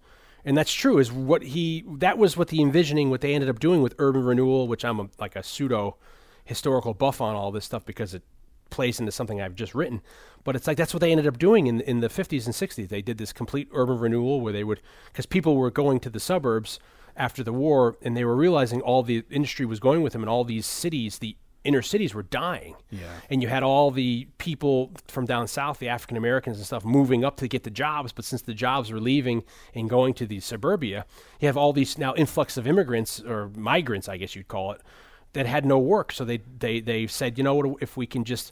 And 0.45 0.57
that's 0.57 0.73
true. 0.73 0.97
Is 0.97 1.11
what 1.11 1.41
he 1.41 1.85
that 1.87 2.17
was 2.17 2.35
what 2.35 2.49
the 2.49 2.61
envisioning, 2.61 3.09
what 3.09 3.21
they 3.21 3.33
ended 3.33 3.49
up 3.49 3.59
doing 3.59 3.81
with 3.81 3.95
urban 3.97 4.23
renewal, 4.23 4.67
which 4.67 4.83
I'm 4.83 4.99
a, 4.99 5.09
like 5.17 5.35
a 5.35 5.43
pseudo 5.43 5.95
historical 6.43 6.93
buff 6.93 7.21
on 7.21 7.35
all 7.35 7.51
this 7.51 7.63
stuff 7.63 7.85
because 7.85 8.13
it 8.13 8.23
plays 8.69 8.99
into 8.99 9.11
something 9.11 9.39
I've 9.41 9.55
just 9.55 9.73
written. 9.73 10.01
But 10.43 10.57
it's 10.57 10.67
like 10.67 10.75
that's 10.75 10.93
what 10.93 10.99
they 10.99 11.11
ended 11.11 11.27
up 11.27 11.37
doing 11.37 11.67
in 11.67 11.79
in 11.81 12.01
the 12.01 12.09
50s 12.09 12.45
and 12.45 12.53
60s. 12.53 12.89
They 12.89 13.01
did 13.01 13.17
this 13.17 13.31
complete 13.31 13.69
urban 13.71 13.99
renewal 13.99 14.41
where 14.41 14.51
they 14.51 14.65
would 14.65 14.81
because 15.05 15.25
people 15.25 15.55
were 15.55 15.71
going 15.71 16.01
to 16.01 16.09
the 16.09 16.19
suburbs 16.19 16.79
after 17.15 17.43
the 17.43 17.53
war 17.53 17.95
and 18.01 18.17
they 18.17 18.25
were 18.25 18.35
realizing 18.35 18.81
all 18.81 19.03
the 19.03 19.23
industry 19.29 19.65
was 19.65 19.79
going 19.79 20.01
with 20.01 20.13
them 20.13 20.23
and 20.23 20.29
all 20.29 20.43
these 20.43 20.65
cities, 20.65 21.19
the 21.19 21.37
inner 21.63 21.81
cities 21.81 22.13
were 22.13 22.23
dying. 22.23 22.75
Yeah. 22.89 23.07
And 23.29 23.41
you 23.41 23.47
had 23.47 23.63
all 23.63 23.91
the 23.91 24.27
people 24.37 24.91
from 25.07 25.25
down 25.25 25.47
south, 25.47 25.79
the 25.79 25.89
African 25.89 26.17
Americans 26.17 26.57
and 26.57 26.65
stuff, 26.65 26.83
moving 26.83 27.23
up 27.23 27.37
to 27.37 27.47
get 27.47 27.63
the 27.63 27.69
jobs. 27.69 28.11
But 28.11 28.25
since 28.25 28.41
the 28.41 28.53
jobs 28.53 28.91
were 28.91 28.99
leaving 28.99 29.43
and 29.73 29.89
going 29.89 30.13
to 30.15 30.25
the 30.25 30.39
suburbia, 30.39 31.05
you 31.39 31.47
have 31.47 31.57
all 31.57 31.73
these 31.73 31.97
now 31.97 32.13
influx 32.15 32.57
of 32.57 32.67
immigrants 32.67 33.21
or 33.21 33.49
migrants, 33.55 34.09
I 34.09 34.17
guess 34.17 34.35
you'd 34.35 34.47
call 34.47 34.71
it, 34.71 34.81
that 35.33 35.45
had 35.45 35.65
no 35.65 35.79
work. 35.79 36.11
So 36.11 36.25
they 36.25 36.37
they 36.59 36.79
they 36.81 37.07
said, 37.07 37.37
you 37.37 37.43
know 37.43 37.55
what, 37.55 37.77
if 37.81 37.97
we 37.97 38.05
can 38.05 38.23
just 38.23 38.51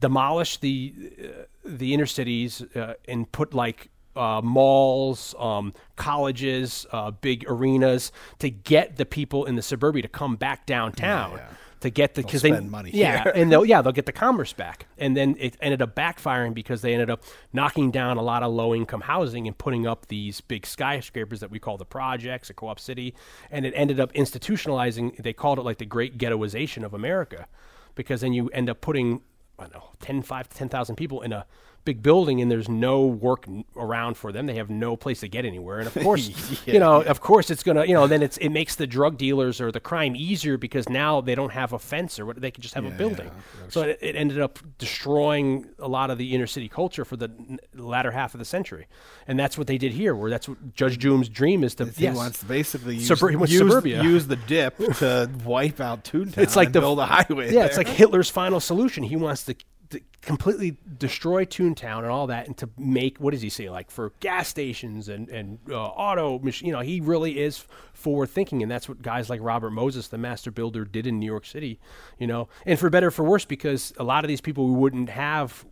demolish 0.00 0.58
the 0.58 0.94
uh, 1.22 1.28
the 1.64 1.94
inner 1.94 2.06
cities 2.06 2.62
uh, 2.74 2.94
and 3.06 3.30
put 3.32 3.54
like 3.54 3.90
uh, 4.16 4.40
malls, 4.44 5.34
um, 5.38 5.74
colleges, 5.96 6.86
uh, 6.92 7.10
big 7.10 7.44
arenas 7.48 8.12
to 8.38 8.48
get 8.48 8.96
the 8.96 9.04
people 9.04 9.44
in 9.44 9.56
the 9.56 9.62
suburbia 9.62 10.02
to 10.02 10.08
come 10.08 10.36
back 10.36 10.66
downtown 10.66 11.32
yeah. 11.32 11.48
To 11.84 11.90
get 11.90 12.14
the 12.14 12.22
because 12.22 12.40
they 12.40 12.58
money 12.60 12.90
yeah 12.94 13.22
and 13.34 13.52
they'll 13.52 13.64
yeah 13.64 13.82
they'll 13.82 13.92
get 13.92 14.06
the 14.06 14.12
commerce 14.12 14.54
back. 14.54 14.86
And 14.96 15.14
then 15.14 15.36
it 15.38 15.56
ended 15.60 15.82
up 15.82 15.94
backfiring 15.94 16.54
because 16.54 16.80
they 16.80 16.94
ended 16.94 17.10
up 17.10 17.22
knocking 17.52 17.90
down 17.90 18.16
a 18.16 18.22
lot 18.22 18.42
of 18.42 18.52
low 18.52 18.74
income 18.74 19.02
housing 19.02 19.46
and 19.46 19.56
putting 19.56 19.86
up 19.86 20.06
these 20.06 20.40
big 20.40 20.64
skyscrapers 20.66 21.40
that 21.40 21.50
we 21.50 21.58
call 21.58 21.76
the 21.76 21.84
projects 21.84 22.48
at 22.48 22.56
co-op 22.56 22.80
city. 22.80 23.14
And 23.50 23.66
it 23.66 23.74
ended 23.76 24.00
up 24.00 24.14
institutionalizing 24.14 25.22
they 25.22 25.34
called 25.34 25.58
it 25.58 25.62
like 25.62 25.76
the 25.76 25.84
great 25.84 26.16
ghettoization 26.16 26.84
of 26.84 26.94
america 26.94 27.46
because 27.94 28.22
then 28.22 28.32
you 28.32 28.48
end 28.48 28.70
up 28.70 28.80
putting 28.80 29.20
I 29.58 29.64
don't 29.64 29.74
know 29.74 29.90
10 30.00 30.22
5 30.22 30.48
to 30.48 30.56
10,000 30.56 30.96
people 30.96 31.20
in 31.20 31.32
a 31.34 31.44
big 31.84 32.02
building 32.02 32.40
and 32.40 32.50
there's 32.50 32.68
no 32.68 33.04
work 33.06 33.44
n- 33.46 33.64
around 33.76 34.16
for 34.16 34.32
them 34.32 34.46
they 34.46 34.54
have 34.54 34.70
no 34.70 34.96
place 34.96 35.20
to 35.20 35.28
get 35.28 35.44
anywhere 35.44 35.78
and 35.78 35.86
of 35.86 35.94
course 36.02 36.30
you 36.66 36.78
know 36.78 37.02
of 37.02 37.20
course 37.20 37.50
it's 37.50 37.62
going 37.62 37.76
to 37.76 37.86
you 37.86 37.92
know 37.94 38.06
then 38.06 38.22
it's 38.22 38.36
it 38.38 38.48
makes 38.48 38.74
the 38.76 38.86
drug 38.86 39.18
dealers 39.18 39.60
or 39.60 39.70
the 39.70 39.80
crime 39.80 40.16
easier 40.16 40.56
because 40.56 40.88
now 40.88 41.20
they 41.20 41.34
don't 41.34 41.52
have 41.52 41.72
a 41.72 41.78
fence 41.78 42.18
or 42.18 42.24
what 42.26 42.40
they 42.40 42.50
can 42.50 42.62
just 42.62 42.74
have 42.74 42.84
a 42.86 42.90
building 42.90 43.30
so 43.68 43.82
it, 43.82 43.98
it 44.00 44.16
ended 44.16 44.40
up 44.40 44.58
destroying 44.78 45.68
a 45.78 45.88
lot 45.88 46.10
of 46.10 46.18
the 46.18 46.34
inner 46.34 46.46
city 46.46 46.68
culture 46.68 47.04
for 47.04 47.16
the 47.16 47.30
n- 47.38 47.58
latter 47.74 48.10
half 48.10 48.34
of 48.34 48.38
the 48.38 48.44
century 48.44 48.86
and 49.26 49.38
that's 49.38 49.58
what 49.58 49.66
they 49.66 49.76
did 49.78 49.92
here 49.92 50.14
where 50.14 50.30
that's 50.30 50.48
what 50.48 50.74
Judge 50.74 50.98
Doom's 50.98 51.28
dream 51.28 51.62
is 51.64 51.74
to 51.76 51.86
He 51.86 52.04
yes. 52.04 52.16
wants 52.16 52.38
to 52.40 52.46
basically 52.46 52.94
use, 52.96 53.08
Subur- 53.10 53.38
use, 53.48 53.58
suburbia. 53.58 54.02
use 54.02 54.26
the 54.26 54.36
dip 54.36 54.76
to 54.98 55.28
wipe 55.44 55.80
out 55.80 56.04
Toontown. 56.04 56.38
it's 56.38 56.56
like 56.56 56.66
and 56.68 56.74
the 56.74 56.80
build 56.80 56.98
a 56.98 57.06
highway. 57.06 57.52
Yeah, 57.52 57.64
it's 57.66 57.76
like 57.76 57.88
Hitler's 57.88 58.30
final 58.30 58.60
solution. 58.60 59.02
He 59.04 59.16
wants 59.16 59.44
to, 59.44 59.54
to 59.90 60.00
completely 60.22 60.76
destroy 60.98 61.44
Toontown 61.44 61.98
and 61.98 62.06
all 62.06 62.26
that, 62.28 62.46
and 62.46 62.56
to 62.58 62.68
make 62.78 63.18
what 63.18 63.32
does 63.32 63.42
he 63.42 63.48
say? 63.50 63.68
Like 63.70 63.90
for 63.90 64.12
gas 64.20 64.48
stations 64.48 65.08
and 65.08 65.28
and 65.28 65.58
uh, 65.70 65.74
auto 65.84 66.38
machine. 66.38 66.68
You 66.68 66.72
know, 66.72 66.80
he 66.80 67.00
really 67.00 67.38
is 67.40 67.64
forward 67.92 68.28
thinking, 68.30 68.62
and 68.62 68.70
that's 68.70 68.88
what 68.88 69.02
guys 69.02 69.28
like 69.30 69.40
Robert 69.42 69.70
Moses, 69.70 70.08
the 70.08 70.18
master 70.18 70.50
builder, 70.50 70.84
did 70.84 71.06
in 71.06 71.18
New 71.18 71.26
York 71.26 71.46
City. 71.46 71.78
You 72.18 72.26
know, 72.26 72.48
and 72.66 72.78
for 72.78 72.88
better 72.90 73.08
or 73.08 73.10
for 73.10 73.24
worse, 73.24 73.44
because 73.44 73.92
a 73.98 74.04
lot 74.04 74.24
of 74.24 74.28
these 74.28 74.40
people 74.40 74.66
we 74.68 74.74
wouldn't 74.78 75.10
have 75.10 75.64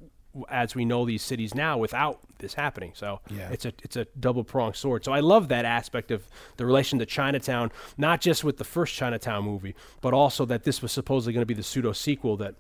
as 0.49 0.75
we 0.75 0.85
know 0.87 1.05
these 1.05 1.21
cities 1.23 1.55
now 1.55 1.77
without 1.77 2.19
this 2.39 2.55
happening. 2.55 2.93
So 2.95 3.21
Yeah. 3.29 3.51
it's 3.51 3.67
a 3.67 3.73
it's 3.83 3.97
a 3.97 4.07
double 4.19 4.45
pronged 4.45 4.77
sword. 4.77 5.05
So 5.05 5.13
I 5.13 5.21
love 5.21 5.49
that 5.49 5.67
aspect 5.67 6.11
of 6.11 6.27
the 6.57 6.65
relation 6.65 6.99
to 7.01 7.07
Chinatown, 7.07 7.71
not 7.99 8.23
just 8.23 8.43
with 8.43 8.57
the 8.57 8.65
first 8.65 8.95
Chinatown 8.95 9.45
movie, 9.45 9.75
but 10.01 10.15
also 10.15 10.47
that 10.47 10.65
this 10.65 10.81
was 10.81 10.91
supposedly 10.91 11.35
going 11.35 11.43
to 11.43 11.47
be 11.47 11.53
the 11.55 11.63
pseudo 11.63 11.93
sequel 11.93 12.39
that 12.39 12.55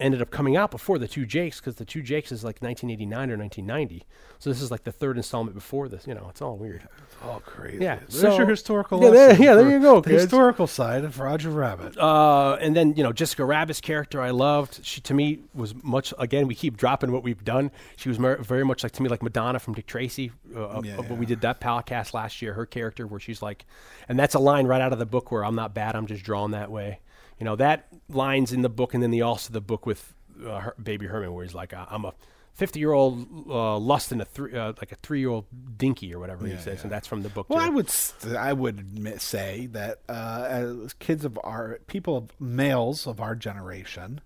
ended 0.00 0.22
up 0.22 0.30
coming 0.30 0.56
out 0.56 0.70
before 0.70 0.96
the 0.98 1.08
Two 1.08 1.26
Jakes 1.26 1.58
because 1.60 1.74
the 1.74 1.84
Two 1.84 2.02
Jakes 2.02 2.30
is 2.30 2.44
like 2.44 2.62
1989 2.62 3.30
or 3.32 3.36
1990. 3.36 4.04
So 4.38 4.48
this 4.50 4.62
is 4.62 4.70
like 4.70 4.84
the 4.84 4.92
third 4.92 5.16
installment 5.16 5.56
before 5.56 5.88
this. 5.88 6.06
You 6.06 6.14
know, 6.14 6.26
it's 6.30 6.40
all 6.40 6.56
weird. 6.56 6.88
It's 7.02 7.16
all 7.24 7.40
crazy. 7.40 7.82
Yeah, 7.82 7.96
there's 8.08 8.20
so- 8.20 8.36
your 8.36 8.46
historical. 8.46 9.02
Yeah, 9.02 9.10
there- 9.10 9.42
yeah, 9.42 9.54
there 9.56 9.68
you 9.68 9.80
go, 9.80 10.00
The 10.00 10.10
kids. 10.10 10.22
historical 10.22 10.68
side 10.68 11.04
of 11.04 11.18
Roger 11.18 11.50
Rabbit. 11.50 11.98
Uh, 11.98 12.56
and 12.60 12.76
then 12.76 12.94
you 12.94 13.02
know 13.02 13.12
Jessica 13.12 13.44
Rabbit's 13.44 13.80
character 13.80 14.20
I 14.20 14.30
loved. 14.30 14.84
She 14.84 15.00
to 15.00 15.14
me 15.14 15.40
was 15.54 15.74
much. 15.82 16.14
Again, 16.18 16.46
we 16.46 16.54
keep 16.54 16.76
dropping 16.76 17.10
what 17.10 17.24
we've 17.24 17.42
done. 17.44 17.72
She 17.96 18.08
was 18.08 18.18
mer- 18.20 18.36
very 18.42 18.64
much 18.64 18.84
like 18.84 18.92
to 18.92 19.02
me 19.02 19.08
like 19.08 19.22
Madonna 19.22 19.58
from 19.58 19.74
Dick 19.74 19.86
Tracy. 19.86 20.30
Uh, 20.54 20.80
Yeah, 20.84 20.98
uh, 20.98 21.02
when 21.02 21.18
we 21.18 21.26
did 21.26 21.40
that 21.40 21.60
podcast 21.60 22.14
last 22.14 22.40
year, 22.40 22.52
her 22.54 22.66
character 22.66 23.06
where 23.06 23.18
she's 23.18 23.42
like, 23.42 23.66
and 24.08 24.16
that's 24.18 24.34
a 24.36 24.38
line 24.38 24.66
right 24.68 24.80
out 24.80 24.92
of 24.92 25.00
the 25.00 25.06
book 25.06 25.32
where 25.32 25.44
I'm 25.44 25.56
not 25.56 25.74
bad, 25.74 25.96
I'm 25.96 26.06
just 26.06 26.22
drawn 26.22 26.52
that 26.52 26.70
way. 26.70 27.00
You 27.38 27.44
know 27.44 27.56
that 27.56 27.88
lines 28.08 28.52
in 28.52 28.62
the 28.62 28.68
book, 28.68 28.94
and 28.94 29.02
then 29.02 29.10
the 29.10 29.22
also 29.22 29.52
the 29.52 29.60
book 29.60 29.86
with 29.86 30.14
uh, 30.44 30.60
her, 30.60 30.74
Baby 30.82 31.06
Herman 31.06 31.32
where 31.32 31.44
he's 31.44 31.54
like, 31.54 31.72
I'm 31.72 32.04
a 32.04 32.14
50 32.58 32.80
year 32.80 32.92
old 32.92 33.26
uh, 33.48 33.78
lust 33.78 34.10
in 34.10 34.20
a 34.20 34.24
three 34.24 34.52
uh, 34.52 34.72
like 34.80 34.90
a 34.90 34.96
three 34.96 35.20
year 35.20 35.28
old 35.28 35.46
dinky 35.76 36.12
or 36.12 36.18
whatever 36.18 36.44
he 36.44 36.56
says, 36.56 36.78
yeah. 36.78 36.82
and 36.82 36.90
that's 36.90 37.06
from 37.06 37.22
the 37.22 37.28
book. 37.28 37.48
Well, 37.48 37.60
too. 37.60 37.64
I 37.64 37.68
would 37.68 37.88
st- 37.88 38.36
I 38.36 38.52
would 38.52 38.80
admit, 38.80 39.20
say 39.20 39.66
that 39.66 40.00
uh, 40.08 40.46
as 40.48 40.94
kids 40.94 41.24
of 41.24 41.38
our 41.44 41.78
people 41.86 42.16
of 42.16 42.40
males 42.40 43.06
of 43.06 43.20
our 43.20 43.36
generation, 43.36 44.20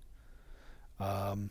um, 0.99 1.51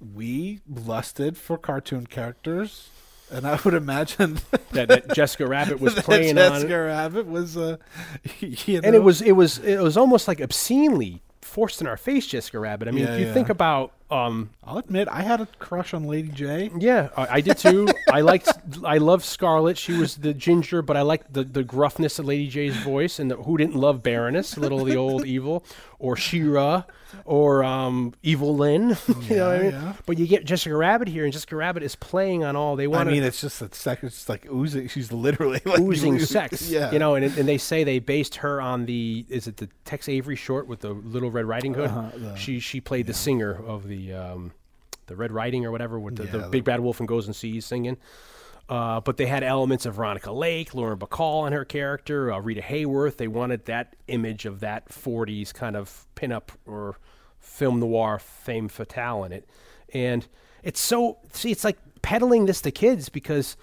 we 0.00 0.60
lusted 0.66 1.36
for 1.36 1.58
cartoon 1.58 2.06
characters, 2.06 2.88
and 3.30 3.46
I 3.46 3.58
would 3.64 3.74
imagine 3.74 4.38
that, 4.72 4.88
that 4.88 5.14
Jessica 5.14 5.46
Rabbit 5.46 5.80
was 5.80 5.94
playing 5.96 6.38
on. 6.38 6.52
Jessica 6.52 6.78
Rabbit 6.78 7.26
was, 7.26 7.56
uh, 7.56 7.76
you 8.40 8.80
and 8.82 8.94
it 8.94 9.02
was 9.02 9.22
it 9.22 9.32
was 9.32 9.58
it 9.58 9.78
was 9.80 9.96
almost 9.96 10.28
like 10.28 10.40
obscenely 10.40 11.22
forced 11.42 11.80
in 11.80 11.86
our 11.86 11.96
face 11.96 12.26
Jessica 12.26 12.58
Rabbit. 12.58 12.88
I 12.88 12.90
mean, 12.90 13.04
Yeah, 13.04 13.14
if 13.14 13.20
you 13.20 13.26
yeah. 13.26 13.34
think 13.34 13.48
about 13.48 13.92
um, 14.10 14.50
I'll 14.64 14.78
admit 14.78 15.08
I 15.10 15.22
had 15.22 15.40
a 15.40 15.46
crush 15.58 15.92
on 15.94 16.04
Lady 16.04 16.28
Jaye. 16.28 16.80
yeah, 16.80 17.08
I, 17.16 17.26
I 17.36 17.40
did 17.40 17.58
too. 17.58 17.88
I 18.12 18.20
liked, 18.22 18.48
I 18.84 18.98
loved 18.98 19.24
Scarlett. 19.24 19.76
She 19.78 19.92
was 19.92 20.16
the 20.16 20.32
ginger, 20.34 20.80
but 20.82 20.96
I 20.96 21.02
liked 21.02 21.32
the, 21.32 21.44
the 21.44 21.62
gruffness 21.64 22.18
of 22.18 22.24
Lady 22.26 22.50
Jaye's 22.50 22.76
voice. 22.78 23.18
And 23.18 23.30
the, 23.30 23.36
who 23.36 23.56
didn't 23.58 23.76
love 23.76 24.02
Baroness, 24.02 24.56
little 24.56 24.84
the 24.84 24.96
old 24.96 25.24
evil, 25.36 25.64
or 25.98 26.16
She-Ra, 26.16 26.84
or 27.24 27.64
um, 27.64 28.14
Evil-Lyn? 28.22 28.96
you 29.28 29.36
know 29.36 29.48
what 29.48 29.56
I 29.58 29.62
mean? 29.62 29.70
yeah. 29.72 29.92
But 30.06 30.18
you 30.18 30.26
get 30.26 30.44
Jessica 30.44 30.74
Rabbit 30.76 31.08
here, 31.08 31.24
and 31.24 31.32
Jessica 31.32 31.56
Rabbit 31.56 31.82
is 31.82 31.94
playing 31.96 32.44
on 32.44 32.56
all 32.56 32.76
they 32.76 32.86
want. 32.86 33.08
I 33.08 33.12
mean, 33.12 33.22
it's 33.22 33.40
just 33.40 33.60
a 33.62 33.74
second. 33.74 34.08
It's 34.08 34.28
like 34.28 34.46
oozing. 34.50 34.88
She's 34.88 35.12
literally 35.12 35.60
like 35.64 35.80
oozing 35.80 36.18
sex. 36.20 36.70
Yeah, 36.70 36.92
You 36.92 36.98
know, 36.98 37.14
and, 37.14 37.24
and 37.36 37.48
they 37.48 37.58
say 37.58 37.84
they 37.84 37.98
based 37.98 38.36
her 38.36 38.60
on 38.60 38.86
the 38.86 39.24
is 39.28 39.46
it 39.46 39.56
the 39.58 39.68
Tex 39.84 40.08
Avery 40.08 40.36
short 40.36 40.66
with 40.68 40.80
the 40.80 40.90
Little 40.90 41.30
Red 41.30 41.44
Riding 41.46 41.74
Hood? 41.74 41.90
Uh-huh, 41.90 42.10
the- 42.14 42.34
she 42.36 42.60
she 42.60 42.80
played 42.80 43.06
the 43.06 43.14
singer 43.14 43.52
of 43.66 43.88
the 43.88 43.97
um, 44.14 44.52
the 45.06 45.16
Red 45.16 45.32
Riding 45.32 45.64
or 45.64 45.70
whatever 45.70 45.98
with 45.98 46.16
the, 46.16 46.24
the 46.24 46.38
Yeah, 46.38 46.44
the- 46.44 46.50
Big 46.50 46.64
Bad 46.64 46.80
Wolf 46.80 46.98
and 47.00 47.08
Goes 47.08 47.26
and 47.26 47.34
Sees 47.36 47.64
singing. 47.66 47.96
Uh, 48.68 49.00
but 49.00 49.16
they 49.16 49.24
had 49.24 49.42
elements 49.42 49.86
of 49.86 49.94
Veronica 49.94 50.30
Lake, 50.30 50.74
Lauren 50.74 50.98
Bacall 50.98 51.46
in 51.46 51.54
her 51.54 51.64
character, 51.64 52.30
uh, 52.30 52.38
Rita 52.38 52.60
Hayworth. 52.60 53.16
They 53.16 53.26
wanted 53.28 53.64
that 53.64 53.96
image 54.08 54.44
of 54.44 54.60
that 54.60 54.90
40s 54.90 55.54
kind 55.54 55.74
of 55.74 56.06
pinup 56.14 56.50
or 56.66 56.98
film 57.40 57.80
noir 57.80 58.18
femme 58.18 58.68
fatale 58.68 59.24
in 59.24 59.32
it. 59.32 59.48
And 59.94 60.26
it's 60.62 60.80
so, 60.80 61.16
see, 61.32 61.50
it's 61.50 61.64
like 61.64 61.78
peddling 62.02 62.44
this 62.44 62.60
to 62.60 62.70
kids 62.70 63.08
because 63.08 63.56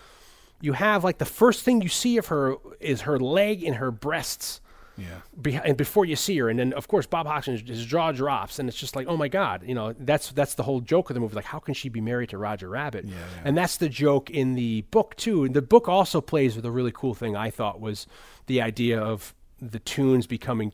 you 0.60 0.74
have 0.74 1.04
like 1.04 1.20
the 1.20 1.26
first 1.26 1.62
thing 1.62 1.82
you 1.82 1.90
see 1.90 2.18
of 2.18 2.28
her 2.28 2.56
is 2.80 3.02
her 3.02 3.20
leg 3.20 3.64
and 3.64 3.76
her 3.76 3.92
breasts 3.92 4.60
yeah. 4.98 5.22
beh- 5.40 5.62
and 5.64 5.78
before 5.78 6.06
you 6.06 6.16
see 6.16 6.38
her, 6.38 6.50
and 6.50 6.60
then 6.60 6.74
of 6.74 6.88
course 6.88 7.06
Bob 7.06 7.28
Hoskins, 7.28 7.68
his 7.68 7.86
jaw 7.86 8.12
drops, 8.12 8.60
and 8.60 8.70
it's 8.70 8.78
just 8.78 8.96
like, 8.96 9.08
oh 9.08 9.18
my 9.18 9.28
god, 9.28 9.64
you 9.66 9.76
know, 9.76 9.94
that's 10.00 10.32
that's 10.32 10.56
the 10.56 10.64
whole 10.64 10.82
joke 10.82 11.10
of 11.10 11.14
the 11.14 11.20
movie. 11.20 11.36
Like, 11.36 11.46
how 11.46 11.60
can 11.60 11.74
she 11.74 11.90
be 11.90 12.02
married 12.02 12.30
to 12.30 12.38
Roger 12.38 12.70
Rabbit? 12.70 13.06
And 13.44 13.58
that's 13.58 13.78
the 13.78 13.90
joke 13.90 14.30
in 14.30 14.56
the 14.56 14.82
book 14.92 15.16
too. 15.16 15.44
And 15.44 15.54
the 15.54 15.62
book 15.62 15.88
also 15.88 16.22
plays 16.22 16.56
with 16.56 16.66
a 16.66 16.72
really 16.72 16.92
cool 16.94 17.14
thing 17.14 17.36
I 17.36 17.50
thought 17.50 17.80
was 17.80 18.08
the 18.48 18.62
idea 18.62 19.00
of 19.00 19.34
the 19.62 19.80
tunes 19.80 20.28
becoming 20.28 20.74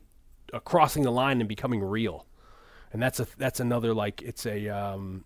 uh, 0.53 0.60
crossing 0.60 1.03
the 1.03 1.11
line 1.11 1.39
and 1.39 1.48
becoming 1.48 1.81
real, 1.84 2.26
and 2.91 3.02
that's 3.02 3.19
a 3.19 3.27
that's 3.38 3.60
another 3.60 3.93
like 3.93 4.22
it's 4.22 4.45
a 4.45 4.69
um, 4.69 5.23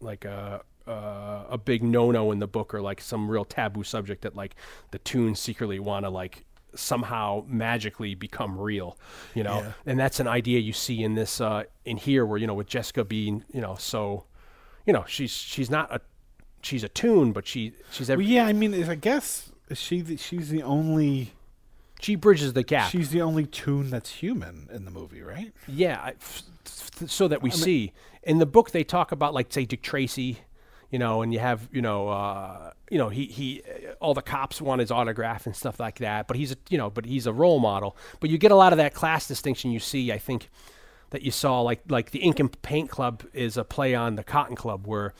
like 0.00 0.24
a 0.24 0.62
uh, 0.86 1.44
a 1.50 1.58
big 1.58 1.82
no 1.82 2.10
no 2.10 2.30
in 2.30 2.38
the 2.38 2.46
book 2.46 2.72
or 2.74 2.80
like 2.80 3.00
some 3.00 3.28
real 3.30 3.44
taboo 3.44 3.82
subject 3.82 4.22
that 4.22 4.36
like 4.36 4.54
the 4.92 4.98
tunes 4.98 5.40
secretly 5.40 5.78
want 5.78 6.04
to 6.04 6.10
like 6.10 6.44
somehow 6.76 7.44
magically 7.48 8.14
become 8.14 8.58
real, 8.58 8.98
you 9.34 9.42
know. 9.42 9.60
Yeah. 9.60 9.72
And 9.86 9.98
that's 9.98 10.20
an 10.20 10.28
idea 10.28 10.60
you 10.60 10.72
see 10.72 11.02
in 11.02 11.14
this 11.14 11.40
uh, 11.40 11.64
in 11.84 11.96
here 11.96 12.24
where 12.26 12.38
you 12.38 12.46
know 12.46 12.54
with 12.54 12.68
Jessica 12.68 13.04
being 13.04 13.44
you 13.52 13.60
know 13.60 13.74
so, 13.76 14.24
you 14.86 14.92
know 14.92 15.04
she's 15.08 15.30
she's 15.32 15.70
not 15.70 15.92
a 15.94 16.00
she's 16.62 16.84
a 16.84 16.88
tune 16.88 17.32
but 17.32 17.46
she 17.46 17.72
she's 17.90 18.08
every, 18.10 18.24
Well, 18.24 18.32
yeah. 18.32 18.46
I 18.46 18.52
mean, 18.52 18.74
I 18.88 18.94
guess 18.94 19.50
she 19.74 20.00
the, 20.02 20.16
she's 20.16 20.50
the 20.50 20.62
only 20.62 21.32
she 22.00 22.14
bridges 22.14 22.52
the 22.52 22.62
gap. 22.62 22.90
she's 22.90 23.10
the 23.10 23.22
only 23.22 23.46
tune 23.46 23.90
that's 23.90 24.10
human 24.10 24.68
in 24.72 24.84
the 24.84 24.90
movie, 24.90 25.22
right? 25.22 25.52
Yeah, 25.66 26.00
I- 26.02 26.10
f- 26.10 26.42
f- 26.66 27.08
so 27.08 27.26
that 27.28 27.42
we 27.42 27.50
see 27.50 27.92
in 28.22 28.38
the 28.38 28.46
book 28.46 28.70
they 28.72 28.84
talk 28.84 29.12
about 29.12 29.32
like 29.34 29.52
say 29.52 29.64
Dick 29.64 29.82
Tracy, 29.82 30.40
you 30.96 30.98
know, 30.98 31.20
and 31.20 31.30
you 31.30 31.40
have 31.40 31.68
you 31.72 31.82
know, 31.82 32.08
uh, 32.08 32.70
you 32.90 32.96
know 32.96 33.10
he 33.10 33.26
he 33.26 33.62
all 34.00 34.14
the 34.14 34.22
cops 34.22 34.62
want 34.62 34.80
his 34.80 34.90
autograph 34.90 35.44
and 35.44 35.54
stuff 35.54 35.78
like 35.78 35.98
that. 35.98 36.26
But 36.26 36.38
he's 36.38 36.52
a 36.52 36.56
you 36.70 36.78
know, 36.78 36.88
but 36.88 37.04
he's 37.04 37.26
a 37.26 37.34
role 37.34 37.58
model. 37.58 37.98
But 38.18 38.30
you 38.30 38.38
get 38.38 38.50
a 38.50 38.54
lot 38.54 38.72
of 38.72 38.78
that 38.78 38.94
class 38.94 39.28
distinction 39.28 39.72
you 39.72 39.78
see. 39.78 40.10
I 40.10 40.16
think 40.16 40.48
that 41.10 41.20
you 41.20 41.30
saw 41.30 41.60
like 41.60 41.82
like 41.90 42.12
the 42.12 42.20
Ink 42.20 42.40
and 42.40 42.62
Paint 42.62 42.88
Club 42.88 43.24
is 43.34 43.58
a 43.58 43.64
play 43.64 43.94
on 43.94 44.16
the 44.16 44.24
Cotton 44.24 44.56
Club 44.56 44.86
where. 44.86 45.12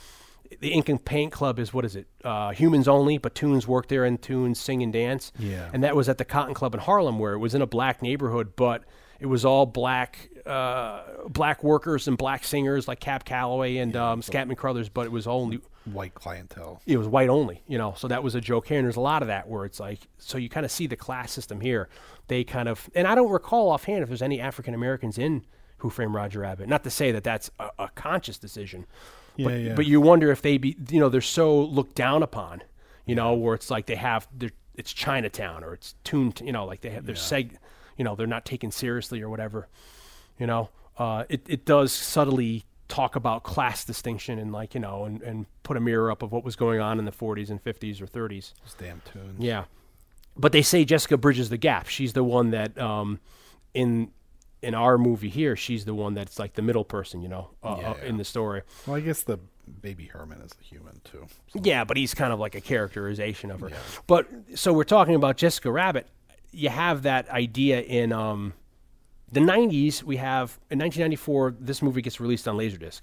The 0.61 0.73
Ink 0.73 0.89
and 0.89 1.05
Paint 1.05 1.33
Club 1.33 1.59
is 1.59 1.75
what 1.75 1.85
is 1.85 1.97
it? 1.97 2.07
Uh, 2.23 2.53
humans 2.53 2.87
only, 2.87 3.19
but 3.19 3.35
tunes 3.35 3.67
work 3.67 3.89
there 3.89 4.05
and 4.05 4.23
tunes 4.23 4.61
sing 4.61 4.81
and 4.81 4.93
dance. 4.93 5.33
Yeah. 5.41 5.69
And 5.75 5.83
that 5.83 5.97
was 5.97 6.09
at 6.09 6.19
the 6.19 6.25
Cotton 6.25 6.55
Club 6.55 6.73
in 6.73 6.79
Harlem, 6.79 7.19
where 7.19 7.33
it 7.33 7.39
was 7.39 7.53
in 7.53 7.63
a 7.63 7.67
black 7.67 8.01
neighborhood, 8.01 8.53
but 8.55 8.85
it 9.19 9.27
was 9.27 9.45
all 9.45 9.67
black 9.67 10.31
uh, 10.47 11.03
black 11.29 11.63
workers 11.65 12.09
and 12.09 12.17
black 12.17 12.45
singers 12.45 12.87
like 12.89 13.01
Cab 13.01 13.25
Calloway 13.25 13.77
and 13.79 13.97
um, 13.97 14.21
Scatman 14.23 14.57
Crothers, 14.57 14.89
but 14.89 15.07
it 15.07 15.13
was 15.13 15.27
only 15.27 15.61
White 15.85 16.15
clientele. 16.15 16.81
it 16.85 16.97
was 16.97 17.07
white 17.07 17.29
only, 17.29 17.63
you 17.69 17.79
know. 17.79 17.95
So 17.97 18.09
that 18.09 18.23
was 18.25 18.35
a 18.35 18.41
joke 18.41 18.67
here, 18.67 18.79
and 18.79 18.85
there's 18.87 18.97
a 18.97 19.01
lot 19.01 19.23
of 19.23 19.29
that 19.29 19.49
where 19.49 19.65
it's 19.65 19.79
like, 19.79 20.01
so 20.19 20.37
you 20.37 20.49
kind 20.49 20.67
of 20.67 20.73
see 20.73 20.87
the 20.89 20.97
class 20.97 21.31
system 21.31 21.61
here. 21.61 21.89
They 22.27 22.43
kind 22.43 22.69
of, 22.69 22.91
and 22.95 23.07
I 23.07 23.15
don't 23.15 23.31
recall 23.31 23.71
offhand 23.71 24.03
if 24.03 24.09
there's 24.09 24.23
any 24.23 24.41
African 24.41 24.75
Americans 24.75 25.17
in 25.17 25.45
Who 25.79 25.91
Framed 25.91 26.13
Roger 26.13 26.41
Rabbit. 26.41 26.69
Not 26.69 26.83
to 26.85 26.91
say 26.91 27.13
that 27.13 27.23
that's 27.23 27.53
a, 27.61 27.69
a 27.79 27.89
conscious 27.95 28.37
decision, 28.37 28.87
but 29.37 29.51
Yeah, 29.53 29.57
yeah. 29.59 29.75
but 29.77 29.87
you 29.87 30.01
wonder 30.01 30.33
if 30.33 30.43
they 30.43 30.59
be, 30.59 30.77
you 30.91 30.99
know, 30.99 31.09
they're 31.09 31.21
so 31.21 31.57
looked 31.63 31.95
down 31.95 32.25
upon, 32.25 32.63
you 33.05 33.15
know, 33.15 33.35
where 33.35 33.55
it's 33.55 33.71
like 33.71 33.87
they 33.87 33.95
have, 33.95 34.27
they're, 34.37 34.51
it's 34.75 34.93
Chinatown 34.93 35.63
or 35.63 35.73
it's 35.73 35.95
tuned, 36.03 36.41
you 36.45 36.51
know, 36.51 36.65
like 36.67 36.81
they 36.81 36.91
have, 36.91 37.07
they're 37.07 37.15
seg, 37.15 37.53
you 37.97 38.05
know, 38.05 38.17
they're 38.17 38.27
not 38.27 38.45
taken 38.45 38.73
seriously 38.73 39.23
or 39.23 39.31
whatever, 39.31 39.69
you 40.39 40.47
know. 40.47 40.71
Uh, 40.99 41.25
it 41.29 41.43
it 41.47 41.65
does 41.67 41.93
subtly 41.93 42.65
talk 42.89 43.17
about 43.17 43.43
class 43.43 43.85
distinction 43.85 44.39
and 44.39 44.51
like 44.53 44.73
you 44.75 44.81
know 44.81 45.05
and, 45.05 45.21
and 45.23 45.45
put 45.63 45.77
a 45.77 45.81
mirror 45.81 46.11
up 46.11 46.23
of 46.23 46.33
what 46.33 46.43
was 46.45 46.57
going 46.57 46.81
on 46.81 46.99
in 46.99 47.05
the 47.05 47.11
40s 47.13 47.51
and 47.51 47.63
50s 47.63 48.01
or 48.01 48.07
30s 48.07 48.53
Those 48.63 48.75
damn 48.79 49.03
tunes. 49.13 49.39
yeah. 49.41 49.65
But 50.37 50.53
they 50.53 50.63
say 50.63 50.85
jessica 50.85 51.17
bridges 51.17 51.49
the 51.51 51.57
gap. 51.57 51.89
She's 51.89 52.13
the 52.15 52.23
one 52.25 52.51
that 52.53 52.79
um 52.79 53.21
in 53.75 54.11
in 54.63 54.75
our 54.75 54.97
movie 54.97 55.29
here 55.29 55.55
she's 55.57 55.85
the 55.85 55.93
one 55.95 56.15
that's 56.15 56.39
like 56.39 56.55
the 56.55 56.63
middle 56.63 56.85
person 56.85 57.21
you 57.23 57.29
know 57.29 57.51
uh, 57.63 57.77
Yeah, 57.79 57.91
uh, 57.91 57.95
in 58.07 58.17
the 58.17 58.25
story. 58.25 58.63
Well, 58.87 58.97
I 58.97 59.01
guess 59.01 59.23
the 59.23 59.39
baby 59.83 60.07
Herman 60.07 60.41
is 60.41 60.53
a 60.59 60.65
human 60.65 61.01
too. 61.05 61.27
So- 61.49 61.61
yeah 61.63 61.85
but 61.85 61.97
he's 61.99 62.15
kind 62.15 62.33
of 62.33 62.39
like 62.39 62.55
a 62.55 62.61
characterization 62.63 63.51
of 63.51 63.61
her. 63.61 63.71
But 64.07 64.29
so 64.55 64.73
we're 64.73 64.85
talking 64.85 65.15
about 65.17 65.37
jessica 65.37 65.71
rabbit. 65.71 66.07
You 66.53 66.69
have 66.71 67.03
that 67.03 67.29
idea 67.29 67.81
in 67.83 68.13
um 68.13 68.55
the 69.31 69.41
90s 69.41 70.03
we 70.03 70.17
have 70.17 70.59
in 70.71 70.79
1994 70.79 71.57
this 71.59 71.83
movie 71.83 72.01
gets 72.03 72.21
released 72.21 72.47
on 72.47 72.57
laserdisc 72.57 73.01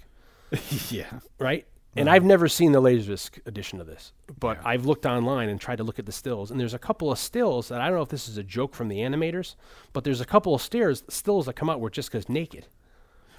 yeah. 0.92 1.20
right? 1.40 1.66
Uh-huh. 1.96 2.00
And 2.02 2.10
I've 2.10 2.24
never 2.24 2.48
seen 2.48 2.72
the 2.72 2.82
Laserdisc 2.82 3.46
edition 3.46 3.80
of 3.80 3.86
this, 3.86 4.14
but 4.40 4.58
I've 4.66 4.86
looked 4.86 5.06
online 5.06 5.50
and 5.50 5.62
tried 5.62 5.76
to 5.76 5.84
look 5.84 6.00
at 6.00 6.08
the 6.08 6.12
stills, 6.12 6.50
and 6.50 6.60
there's 6.60 6.74
a 6.74 6.80
couple 6.80 7.12
of 7.12 7.20
stills 7.20 7.68
that 7.70 7.82
I 7.82 7.86
don't 7.88 7.98
know 7.98 8.02
if 8.02 8.10
this 8.10 8.28
is 8.28 8.38
a 8.38 8.44
joke 8.44 8.74
from 8.74 8.88
the 8.88 8.98
animators, 8.98 9.54
but 9.94 10.04
there's 10.04 10.20
a 10.20 10.26
couple 10.26 10.56
of 10.56 10.62
stairs 10.62 11.04
stills 11.08 11.46
that 11.46 11.54
come 11.54 11.70
out 11.70 11.80
where 11.80 11.92
Jessica's 11.92 12.28
naked. 12.28 12.66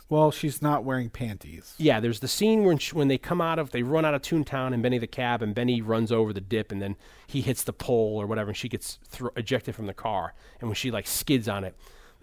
Well, 0.08 0.30
she's 0.30 0.62
not 0.62 0.84
wearing 0.84 1.10
panties. 1.10 1.74
Yeah, 1.78 1.98
there's 1.98 2.20
the 2.20 2.28
scene 2.28 2.62
when 2.64 2.78
sh 2.78 2.92
when 2.92 3.08
they 3.08 3.18
come 3.18 3.40
out 3.40 3.58
of 3.58 3.70
they 3.70 3.82
run 3.82 4.04
out 4.04 4.14
of 4.14 4.22
Toontown 4.22 4.72
and 4.72 4.82
Benny 4.82 4.98
the 4.98 5.08
cab 5.08 5.42
and 5.42 5.52
Benny 5.52 5.80
runs 5.80 6.12
over 6.12 6.32
the 6.32 6.40
dip 6.42 6.70
and 6.70 6.80
then 6.80 6.94
he 7.26 7.40
hits 7.40 7.64
the 7.64 7.72
pole 7.72 8.20
or 8.20 8.26
whatever 8.26 8.50
and 8.50 8.56
she 8.56 8.68
gets 8.68 8.98
thro- 9.08 9.30
ejected 9.34 9.74
from 9.74 9.86
the 9.86 9.94
car 9.94 10.34
and 10.60 10.68
when 10.68 10.76
she 10.76 10.90
like 10.92 11.06
skids 11.08 11.48
on 11.48 11.64
it, 11.64 11.74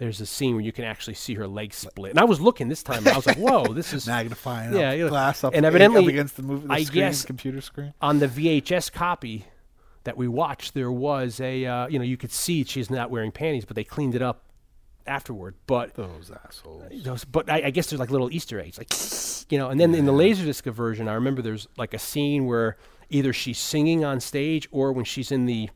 there's 0.01 0.19
a 0.19 0.25
scene 0.25 0.55
where 0.55 0.63
you 0.63 0.71
can 0.71 0.83
actually 0.83 1.13
see 1.13 1.35
her 1.35 1.47
legs 1.47 1.75
split. 1.75 2.09
And 2.09 2.19
I 2.19 2.23
was 2.23 2.41
looking 2.41 2.69
this 2.69 2.81
time 2.81 2.97
and 3.05 3.09
I 3.09 3.15
was 3.15 3.27
like, 3.27 3.37
whoa, 3.37 3.71
this 3.71 3.93
is 3.93 4.07
Magnifying 4.07 4.73
Yeah, 4.73 4.93
up 5.05 5.09
glass 5.09 5.43
up 5.43 5.53
and 5.53 5.63
up 5.63 5.67
evidently, 5.69 6.07
against 6.07 6.37
the 6.37 6.41
movie, 6.41 6.65
the 6.65 6.73
I 6.73 6.81
screen, 6.83 7.01
guess- 7.03 7.23
computer 7.23 7.61
screen. 7.61 7.93
on 8.01 8.17
the 8.17 8.27
VHS 8.27 8.91
copy 8.91 9.45
that 10.03 10.17
we 10.17 10.27
watched, 10.27 10.73
there 10.73 10.91
was 10.91 11.39
a 11.39 11.65
uh, 11.67 11.87
you 11.87 11.99
know 11.99 12.03
you 12.05 12.17
could 12.17 12.31
see 12.31 12.63
she's 12.63 12.89
not 12.89 13.11
wearing 13.11 13.31
panties, 13.31 13.63
but 13.63 13.75
they 13.75 13.83
cleaned 13.83 14.15
it 14.15 14.23
up 14.23 14.43
afterward. 15.05 15.53
But 15.67 15.93
Those 15.93 16.31
assholes. 16.45 16.83
those, 17.03 17.23
but 17.23 17.47
I, 17.51 17.65
I 17.67 17.69
guess 17.69 17.91
there's 17.91 17.99
like 17.99 18.09
little 18.09 18.31
Easter 18.33 18.59
eggs, 18.59 18.79
like 18.79 18.91
you 19.51 19.59
know. 19.59 19.69
And 19.69 19.79
then 19.79 19.93
in 19.93 20.05
the 20.07 20.11
Laserdisc 20.13 20.63
version, 20.73 21.07
I 21.07 21.13
remember 21.13 21.43
there's 21.43 21.67
like 21.77 21.93
a 21.93 21.99
scene 21.99 22.47
where 22.47 22.75
either 23.11 23.33
she's 23.33 23.59
singing 23.59 24.03
on 24.03 24.19
stage 24.19 24.67
or 24.71 24.91
when 24.93 25.05
she's 25.05 25.31
in 25.31 25.45
the 25.45 25.69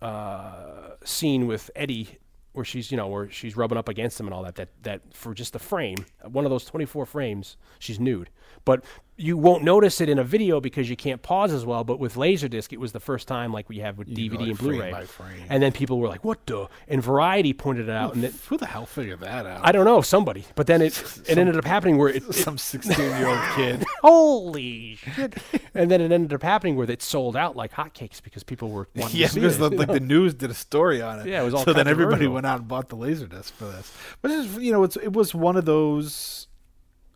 uh, 0.00 0.90
scene 1.04 1.46
with 1.48 1.70
Eddie. 1.74 2.18
Where 2.56 2.64
she's, 2.64 2.90
you 2.90 2.96
know, 2.96 3.06
where 3.06 3.30
she's 3.30 3.54
rubbing 3.54 3.76
up 3.76 3.86
against 3.86 4.18
him 4.18 4.26
and 4.26 4.32
all 4.32 4.42
that. 4.44 4.54
That 4.54 4.70
that 4.82 5.02
for 5.12 5.34
just 5.34 5.52
the 5.52 5.58
frame, 5.58 5.98
one 6.24 6.46
of 6.46 6.50
those 6.50 6.64
24 6.64 7.04
frames, 7.04 7.58
she's 7.78 8.00
nude. 8.00 8.30
But 8.64 8.84
you 9.18 9.36
won't 9.38 9.64
notice 9.64 10.00
it 10.00 10.08
in 10.08 10.18
a 10.18 10.24
video 10.24 10.60
because 10.60 10.90
you 10.90 10.96
can't 10.96 11.22
pause 11.22 11.52
as 11.52 11.64
well. 11.64 11.84
But 11.84 11.98
with 11.98 12.16
Laserdisc, 12.16 12.72
it 12.72 12.80
was 12.80 12.92
the 12.92 13.00
first 13.00 13.26
time, 13.26 13.52
like 13.52 13.68
we 13.68 13.78
have 13.78 13.96
with 13.96 14.08
You 14.08 14.30
DVD 14.30 14.32
go, 14.32 14.38
like, 14.38 14.48
and 14.48 14.58
frame 14.58 14.70
Blu-ray. 14.72 14.90
by 14.90 15.04
frame. 15.06 15.44
And 15.48 15.62
then 15.62 15.72
people 15.72 15.98
were 15.98 16.08
like, 16.08 16.24
"What 16.24 16.44
the?" 16.46 16.68
And 16.86 17.02
Variety 17.02 17.52
pointed 17.52 17.88
it 17.88 17.92
out, 17.92 18.14
and 18.14 18.24
it, 18.24 18.34
Who 18.48 18.58
the 18.58 18.66
hell 18.66 18.84
figured 18.84 19.20
that 19.20 19.46
out? 19.46 19.60
I 19.64 19.72
don't 19.72 19.84
know 19.86 20.02
somebody, 20.02 20.44
but 20.54 20.66
then 20.66 20.82
it 20.82 21.02
it 21.28 21.38
ended 21.38 21.56
up 21.56 21.64
happening 21.64 21.96
where 21.96 22.10
it, 22.10 22.24
it 22.28 22.34
Some 22.34 22.58
16 22.58 22.98
year 22.98 23.28
old 23.28 23.40
kid. 23.54 23.84
holy 24.02 24.96
shit, 24.96 25.36
and 25.74 25.90
then 25.90 26.00
it 26.00 26.12
ended 26.12 26.34
up 26.34 26.42
happening 26.42 26.76
where 26.76 26.90
it 26.90 27.02
sold 27.02 27.36
out 27.36 27.56
like 27.56 27.72
hotcakes 27.72 28.22
because 28.22 28.42
people 28.42 28.68
were 28.70 28.88
wanting 28.94 29.16
yeah, 29.16 29.28
to 29.28 29.32
see 29.32 29.40
because 29.40 29.56
it. 29.56 29.70
the, 29.70 29.70
like 29.70 29.88
the 29.88 30.00
news 30.00 30.34
did 30.34 30.50
a 30.50 30.54
story 30.54 31.00
on 31.00 31.20
it. 31.20 31.26
Yeah, 31.26 31.40
it 31.40 31.44
was 31.44 31.54
all 31.54 31.64
so 31.64 31.72
then 31.72 31.88
everybody 31.88 32.26
controversial. 32.26 32.34
went 32.34 32.46
out 32.46 32.58
and 32.58 32.68
bought 32.68 32.88
the 32.90 32.96
laserdisc 32.96 33.52
for 33.52 33.64
this. 33.64 33.92
But 34.20 34.30
it's 34.30 34.56
you 34.58 34.72
know, 34.72 34.82
it's 34.82 34.96
it 34.96 35.12
was 35.14 35.34
one 35.34 35.56
of 35.56 35.64
those 35.64 36.48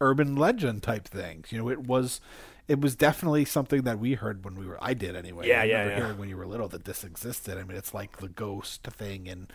urban 0.00 0.36
legend 0.36 0.82
type 0.82 1.06
things. 1.06 1.52
You 1.52 1.58
know, 1.58 1.68
it 1.70 1.86
was 1.86 2.20
it 2.68 2.80
was 2.80 2.94
definitely 2.94 3.44
something 3.44 3.82
that 3.82 3.98
we 3.98 4.14
heard 4.14 4.44
when 4.44 4.54
we 4.54 4.66
were 4.66 4.78
I 4.82 4.94
did 4.94 5.16
anyway. 5.16 5.48
Yeah, 5.48 5.62
I 5.62 5.64
yeah, 5.64 5.84
yeah. 5.88 5.96
hearing 5.96 6.18
when 6.18 6.28
you 6.28 6.36
were 6.36 6.46
little 6.46 6.68
that 6.68 6.84
this 6.84 7.04
existed. 7.04 7.58
I 7.58 7.64
mean, 7.64 7.76
it's 7.76 7.92
like 7.94 8.18
the 8.18 8.28
ghost 8.28 8.82
thing 8.84 9.28
and 9.28 9.52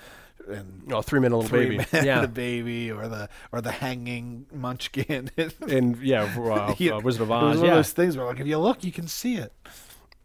and 0.49 0.83
Oh, 0.91 1.01
three 1.01 1.19
minute 1.19 1.35
little 1.37 1.49
Three 1.49 1.77
baby. 1.77 1.85
Yeah. 2.05 2.21
the 2.21 2.27
baby 2.27 2.91
or 2.91 3.07
the 3.07 3.29
or 3.51 3.61
the 3.61 3.71
hanging 3.71 4.45
munchkin. 4.53 5.31
and 5.67 5.97
yeah, 6.01 6.23
uh, 6.37 6.75
uh, 6.95 6.99
Wizard 6.99 7.21
of 7.23 7.29
it 7.29 7.33
was 7.33 7.55
Oz. 7.55 7.57
one 7.57 7.65
Yeah. 7.65 7.71
of 7.71 7.77
those 7.77 7.93
things 7.93 8.17
where 8.17 8.25
like 8.27 8.39
if 8.39 8.47
you 8.47 8.57
look, 8.59 8.83
you 8.83 8.91
can 8.91 9.07
see 9.07 9.35
it. 9.37 9.53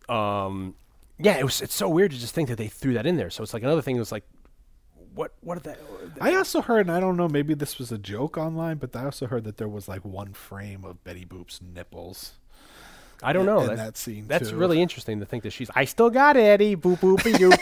um, 0.09 0.75
yeah, 1.23 1.37
it 1.39 1.45
was. 1.45 1.61
It's 1.61 1.75
so 1.75 1.89
weird 1.89 2.11
to 2.13 2.19
just 2.19 2.35
think 2.35 2.49
that 2.49 2.57
they 2.57 2.67
threw 2.69 2.95
that 2.95 3.07
in 3.07 3.17
there. 3.19 3.29
So 3.31 3.43
it's 3.43 3.53
like 3.53 3.63
another 3.63 3.83
thing. 3.83 3.99
was 3.99 4.11
like, 4.11 4.25
what? 5.15 5.33
What 5.41 5.63
did 5.63 5.65
that? 5.73 5.79
I 6.21 6.35
also 6.35 6.61
heard, 6.61 6.87
and 6.87 6.97
I 6.97 7.01
don't 7.01 7.17
know, 7.17 7.29
maybe 7.29 7.55
this 7.55 7.79
was 7.79 7.91
a 7.93 7.99
joke 7.99 8.37
online, 8.39 8.79
but 8.79 8.95
I 8.97 9.05
also 9.05 9.27
heard 9.27 9.45
that 9.45 9.57
there 9.57 9.69
was 9.69 9.89
like 9.89 10.05
one 10.05 10.33
frame 10.33 10.85
of 10.85 11.03
Betty 11.05 11.25
Boop's 11.25 11.61
nipples. 11.63 12.33
I 13.23 13.33
don't 13.35 13.45
know. 13.47 13.61
in 13.61 13.67
That- 13.69 13.77
that 13.77 13.97
scene, 13.99 14.27
That's 14.29 14.51
too. 14.51 14.57
really 14.57 14.81
interesting 14.81 15.21
to 15.21 15.27
think 15.27 15.43
that 15.43 15.53
she's. 15.53 15.71
I 15.75 15.85
still 15.85 16.09
got 16.11 16.37
it, 16.37 16.41
Eddie. 16.41 16.75
Boop 16.77 17.01
boop 17.01 17.39
you. 17.39 17.53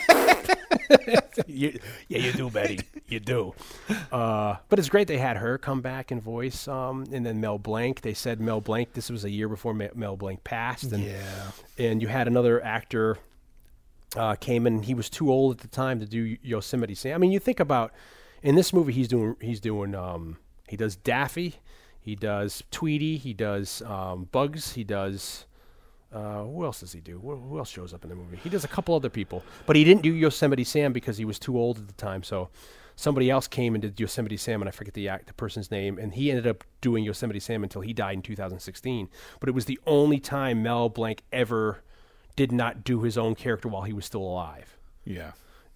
you. 1.47 1.79
Yeah, 2.07 2.19
you 2.19 2.31
do, 2.31 2.49
Betty. 2.49 2.79
You 3.07 3.19
do. 3.19 3.53
Uh, 4.11 4.55
but 4.69 4.79
it's 4.79 4.89
great 4.89 5.07
they 5.07 5.17
had 5.17 5.37
her 5.37 5.57
come 5.57 5.81
back 5.81 6.11
and 6.11 6.21
voice. 6.21 6.67
Um, 6.67 7.05
and 7.11 7.25
then 7.25 7.41
Mel 7.41 7.57
Blanc. 7.57 8.01
They 8.01 8.13
said 8.13 8.39
Mel 8.39 8.61
Blanc. 8.61 8.93
This 8.93 9.09
was 9.09 9.23
a 9.25 9.29
year 9.29 9.49
before 9.49 9.73
Mel 9.73 10.15
Blanc 10.15 10.43
passed. 10.43 10.91
And, 10.91 11.03
Yeah. 11.03 11.51
and 11.77 12.01
you 12.01 12.07
had 12.07 12.27
another 12.27 12.63
actor 12.63 13.17
uh, 14.15 14.35
came 14.35 14.65
in. 14.67 14.83
He 14.83 14.93
was 14.93 15.09
too 15.09 15.31
old 15.31 15.55
at 15.55 15.61
the 15.61 15.67
time 15.67 15.99
to 15.99 16.05
do 16.05 16.37
Yosemite 16.41 16.95
Sam. 16.95 17.15
I 17.15 17.17
mean, 17.17 17.31
you 17.31 17.39
think 17.39 17.59
about 17.59 17.93
in 18.41 18.55
this 18.55 18.73
movie, 18.73 18.93
he's 18.93 19.07
doing 19.07 19.35
he's 19.41 19.59
doing 19.59 19.95
um, 19.95 20.37
he 20.67 20.77
does 20.77 20.95
Daffy, 20.95 21.55
he 21.99 22.15
does 22.15 22.63
Tweety, 22.71 23.17
he 23.17 23.33
does 23.33 23.81
um, 23.83 24.27
Bugs, 24.31 24.73
he 24.73 24.83
does. 24.83 25.45
Uh, 26.11 26.43
who 26.43 26.65
else 26.65 26.79
does 26.79 26.91
he 26.91 26.99
do? 26.99 27.19
Who, 27.19 27.59
else 27.59 27.69
shows 27.69 27.93
up 27.93 28.03
in 28.03 28.09
the 28.09 28.15
movie? 28.15 28.37
He 28.37 28.49
does 28.49 28.63
a 28.63 28.67
couple 28.67 28.95
other 28.95 29.11
people, 29.11 29.43
but 29.67 29.75
he 29.75 29.83
didn't 29.83 30.01
do 30.01 30.11
Yosemite 30.11 30.63
Sam 30.63 30.91
because 30.91 31.17
he 31.17 31.25
was 31.25 31.37
too 31.37 31.55
old 31.55 31.77
at 31.77 31.87
the 31.87 31.93
time. 31.93 32.23
So 32.23 32.49
somebody 32.95 33.29
else 33.29 33.47
came 33.47 33.75
and 33.75 33.81
did 33.83 33.99
Yosemite 33.99 34.35
Sam, 34.35 34.59
and 34.59 34.67
I 34.67 34.71
forget 34.71 34.95
the 34.95 35.07
act, 35.07 35.27
the 35.27 35.33
person's 35.33 35.69
name, 35.69 35.99
and 35.99 36.15
he 36.15 36.31
ended 36.31 36.47
up 36.47 36.63
doing 36.81 37.03
Yosemite 37.03 37.39
Sam 37.39 37.61
until 37.61 37.81
he 37.81 37.93
died 37.93 38.15
in 38.15 38.21
2016. 38.23 39.07
But 39.39 39.49
it 39.49 39.51
was 39.51 39.65
the 39.65 39.79
only 39.85 40.19
time 40.19 40.63
Mel 40.63 40.89
Blanc 40.89 41.21
ever 41.31 41.83
did 42.39 42.51
not 42.53 42.83
do 42.85 43.01
his 43.01 43.17
own 43.17 43.35
character 43.35 43.67
while 43.67 43.83
he 43.83 43.91
was 43.99 44.05
still 44.05 44.21
alive 44.21 44.77
Yeah. 45.03 45.31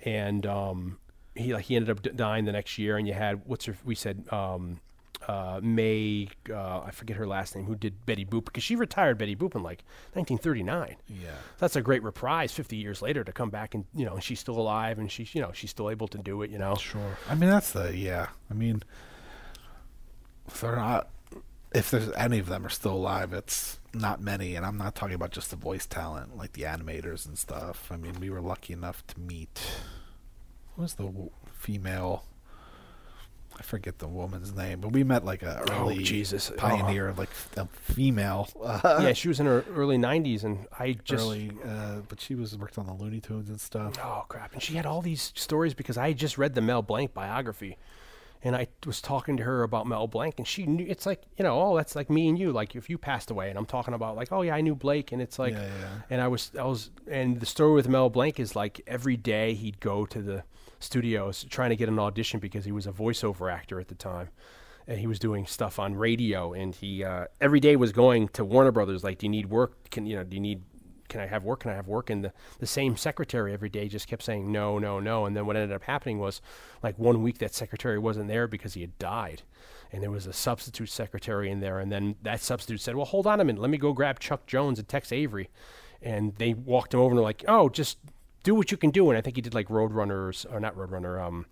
and 0.06 0.46
um, 0.46 0.98
he 1.36 1.54
like 1.54 1.66
he 1.66 1.76
ended 1.76 1.90
up 1.90 2.16
dying 2.16 2.46
the 2.46 2.52
next 2.54 2.78
year. 2.78 2.96
And 2.98 3.06
you 3.08 3.14
had 3.14 3.42
what's 3.46 3.66
her? 3.66 3.76
We 3.84 3.96
said 3.96 4.18
um, 4.32 4.80
uh, 5.28 5.60
Mae. 5.64 6.28
Uh, 6.50 6.80
I 6.88 6.92
forget 6.92 7.18
her 7.18 7.26
last 7.28 7.56
name. 7.56 7.66
Who 7.66 7.76
did 7.76 8.06
Betty 8.06 8.24
Boop? 8.26 8.46
Because 8.46 8.64
she 8.64 8.76
retired 8.76 9.18
Betty 9.18 9.36
Boop 9.36 9.56
in 9.56 9.64
like 9.64 9.84
1939. 10.14 10.96
Yeah. 11.08 11.30
That's 11.58 11.76
a 11.76 11.82
great 11.82 12.04
reprise 12.04 12.52
50 12.54 12.76
years 12.78 13.02
later 13.02 13.24
to 13.24 13.32
come 13.34 13.50
back 13.50 13.74
and 13.76 13.84
you 13.96 14.06
know 14.06 14.20
she's 14.20 14.40
still 14.40 14.58
alive 14.60 15.00
and 15.00 15.12
she's 15.12 15.34
you 15.36 15.42
know 15.42 15.52
she's 15.54 15.70
still 15.72 15.90
able 15.90 16.08
to 16.10 16.18
do 16.18 16.44
it. 16.44 16.50
You 16.52 16.60
know. 16.60 16.76
Sure. 16.76 17.18
I 17.30 17.36
mean, 17.36 17.50
that's 17.50 17.72
the 17.72 17.98
yeah. 17.98 18.28
I 18.52 18.54
mean, 18.54 18.84
if 20.48 20.62
they're 20.62 20.76
not, 20.76 21.10
if 21.74 21.90
there's 21.92 22.12
any 22.14 22.40
of 22.40 22.48
them 22.48 22.66
are 22.66 22.70
still 22.70 22.94
alive, 22.94 23.34
it's 23.34 23.80
not 23.94 24.22
many. 24.22 24.56
And 24.56 24.66
I'm 24.66 24.78
not 24.78 24.96
talking 24.96 25.16
about 25.16 25.32
just 25.32 25.50
the 25.50 25.56
voice 25.56 25.86
talent, 25.86 26.36
like 26.38 26.54
the 26.54 26.64
animators 26.64 27.26
and 27.26 27.38
stuff. 27.38 27.90
I 27.92 27.98
mean, 27.98 28.20
we 28.20 28.30
were 28.30 28.42
lucky 28.42 28.74
enough 28.74 29.06
to 29.08 29.20
meet. 29.20 29.62
What 30.76 30.84
was 30.84 30.94
the 30.96 31.12
female? 31.54 32.26
I 33.56 33.62
forget 33.62 34.00
the 34.00 34.08
woman's 34.08 34.52
name, 34.56 34.80
but 34.82 34.94
we 34.94 35.04
met 35.04 35.24
like 35.24 35.44
a 35.44 35.64
Oh, 35.70 35.82
early 35.84 36.00
Jesus. 36.04 36.52
pioneer 36.58 37.08
of 37.08 37.20
like 37.20 37.30
a 37.56 37.68
female. 37.68 38.50
Uh, 38.60 38.80
yeah, 39.04 39.14
she 39.14 39.28
was 39.28 39.40
in 39.40 39.46
her 39.46 39.64
early 39.76 39.98
90s, 39.98 40.44
and 40.44 40.66
I 40.80 40.94
just 40.94 41.24
early, 41.24 41.52
uh, 41.64 41.98
but 42.10 42.20
she 42.20 42.34
was 42.34 42.58
worked 42.58 42.80
on 42.80 42.88
the 42.88 42.94
Looney 42.94 43.22
Tunes 43.22 43.50
and 43.50 43.62
stuff. 43.62 43.94
Oh 44.04 44.26
crap! 44.28 44.54
And 44.54 44.64
she 44.64 44.74
had 44.74 44.88
all 44.88 45.04
these 45.04 45.32
stories 45.36 45.76
because 45.76 46.00
I 46.00 46.14
just 46.14 46.40
read 46.40 46.56
the 46.56 46.62
Mel 46.62 46.82
Blanc 46.82 47.14
biography, 47.14 47.78
and 48.44 48.56
I 48.56 48.68
was 48.86 49.02
talking 49.02 49.38
to 49.38 49.44
her 49.44 49.64
about 49.64 49.88
Mel 49.88 50.08
Blanc, 50.08 50.36
and 50.38 50.48
she 50.48 50.66
knew 50.66 50.86
it's 50.88 51.06
like 51.06 51.24
you 51.38 51.44
know, 51.44 51.60
oh, 51.62 51.76
that's 51.78 51.96
like 51.96 52.10
me 52.10 52.28
and 52.28 52.38
you. 52.38 52.52
Like 52.52 52.76
if 52.76 52.90
you 52.90 52.98
passed 52.98 53.32
away, 53.32 53.50
and 53.50 53.58
I'm 53.58 53.66
talking 53.66 53.94
about 53.94 54.16
like, 54.16 54.32
oh 54.32 54.42
yeah, 54.42 54.56
I 54.56 54.62
knew 54.62 54.76
Blake, 54.76 55.12
and 55.12 55.22
it's 55.22 55.40
like, 55.40 55.54
Yeah, 55.54 55.62
yeah. 55.64 55.90
and 56.10 56.22
I 56.22 56.28
was, 56.28 56.52
I 56.60 56.64
was, 56.64 56.92
and 57.10 57.40
the 57.40 57.46
story 57.46 57.74
with 57.74 57.88
Mel 57.88 58.10
Blanc 58.10 58.40
is 58.40 58.56
like 58.56 58.82
every 58.86 59.18
day 59.18 59.54
he'd 59.54 59.80
go 59.80 60.06
to 60.06 60.22
the 60.22 60.44
studios 60.80 61.46
trying 61.50 61.70
to 61.70 61.76
get 61.78 61.88
an 61.88 61.98
audition 62.00 62.40
because 62.40 62.66
he 62.66 62.72
was 62.72 62.86
a 62.86 62.92
voiceover 62.92 63.52
actor 63.52 63.80
at 63.80 63.88
the 63.88 63.96
time. 63.96 64.30
And 64.86 65.00
he 65.00 65.08
was 65.08 65.18
doing 65.18 65.46
stuff 65.46 65.80
on 65.80 65.96
radio, 65.96 66.52
and 66.52 66.76
he 66.76 67.06
uh, 67.06 67.28
every 67.40 67.62
day 67.62 67.78
was 67.78 67.94
going 67.94 68.28
to 68.30 68.44
Warner 68.44 68.74
Brothers. 68.74 69.02
Like, 69.02 69.18
do 69.18 69.26
you 69.28 69.30
need 69.30 69.50
work? 69.50 69.90
Can 69.92 70.06
you 70.06 70.18
know? 70.18 70.26
Do 70.26 70.36
you 70.36 70.42
need 70.42 70.62
can 71.14 71.22
I 71.22 71.28
have 71.28 71.44
work? 71.44 71.60
Can 71.60 71.70
I 71.70 71.76
have 71.76 71.88
work? 71.88 72.10
And 72.10 72.24
the, 72.24 72.34
the 72.58 72.66
same 72.66 72.98
secretary 72.98 73.54
every 73.54 73.70
day 73.70 73.88
just 73.88 74.08
kept 74.08 74.24
saying 74.24 74.52
no, 74.52 74.80
no, 74.80 75.00
no. 75.00 75.28
And 75.28 75.38
then 75.38 75.46
what 75.46 75.56
ended 75.56 75.72
up 75.72 75.84
happening 75.84 76.18
was 76.18 76.42
like 76.82 76.98
one 76.98 77.22
week 77.22 77.38
that 77.38 77.54
secretary 77.54 78.00
wasn't 78.00 78.30
there 78.30 78.48
because 78.48 78.74
he 78.74 78.82
had 78.82 78.98
died. 78.98 79.44
And 79.92 80.02
there 80.02 80.10
was 80.10 80.26
a 80.26 80.34
substitute 80.34 80.90
secretary 80.90 81.52
in 81.52 81.60
there. 81.60 81.78
And 81.78 81.92
then 81.92 82.16
that 82.24 82.42
substitute 82.42 82.82
said, 82.82 82.96
well, 82.96 83.06
hold 83.06 83.28
on 83.28 83.40
a 83.40 83.46
minute. 83.46 83.62
Let 83.62 83.70
me 83.70 83.78
go 83.78 83.94
grab 83.94 84.20
Chuck 84.20 84.48
Jones 84.48 84.80
and 84.80 84.88
Tex 84.88 85.12
Avery. 85.12 85.52
And 86.02 86.36
they 86.38 86.56
walked 86.56 86.96
him 86.96 87.00
over 87.00 87.12
and 87.12 87.20
they're 87.20 87.24
like, 87.24 87.46
oh, 87.48 87.70
just 87.70 88.00
do 88.42 88.56
what 88.56 88.72
you 88.72 88.78
can 88.78 88.90
do. 88.90 89.12
And 89.12 89.18
I 89.18 89.22
think 89.22 89.36
he 89.36 89.42
did 89.44 89.54
like 89.54 89.68
Roadrunners, 89.68 90.52
or 90.52 90.60
not 90.60 90.76
Roadrunner, 90.76 91.22
um, 91.22 91.46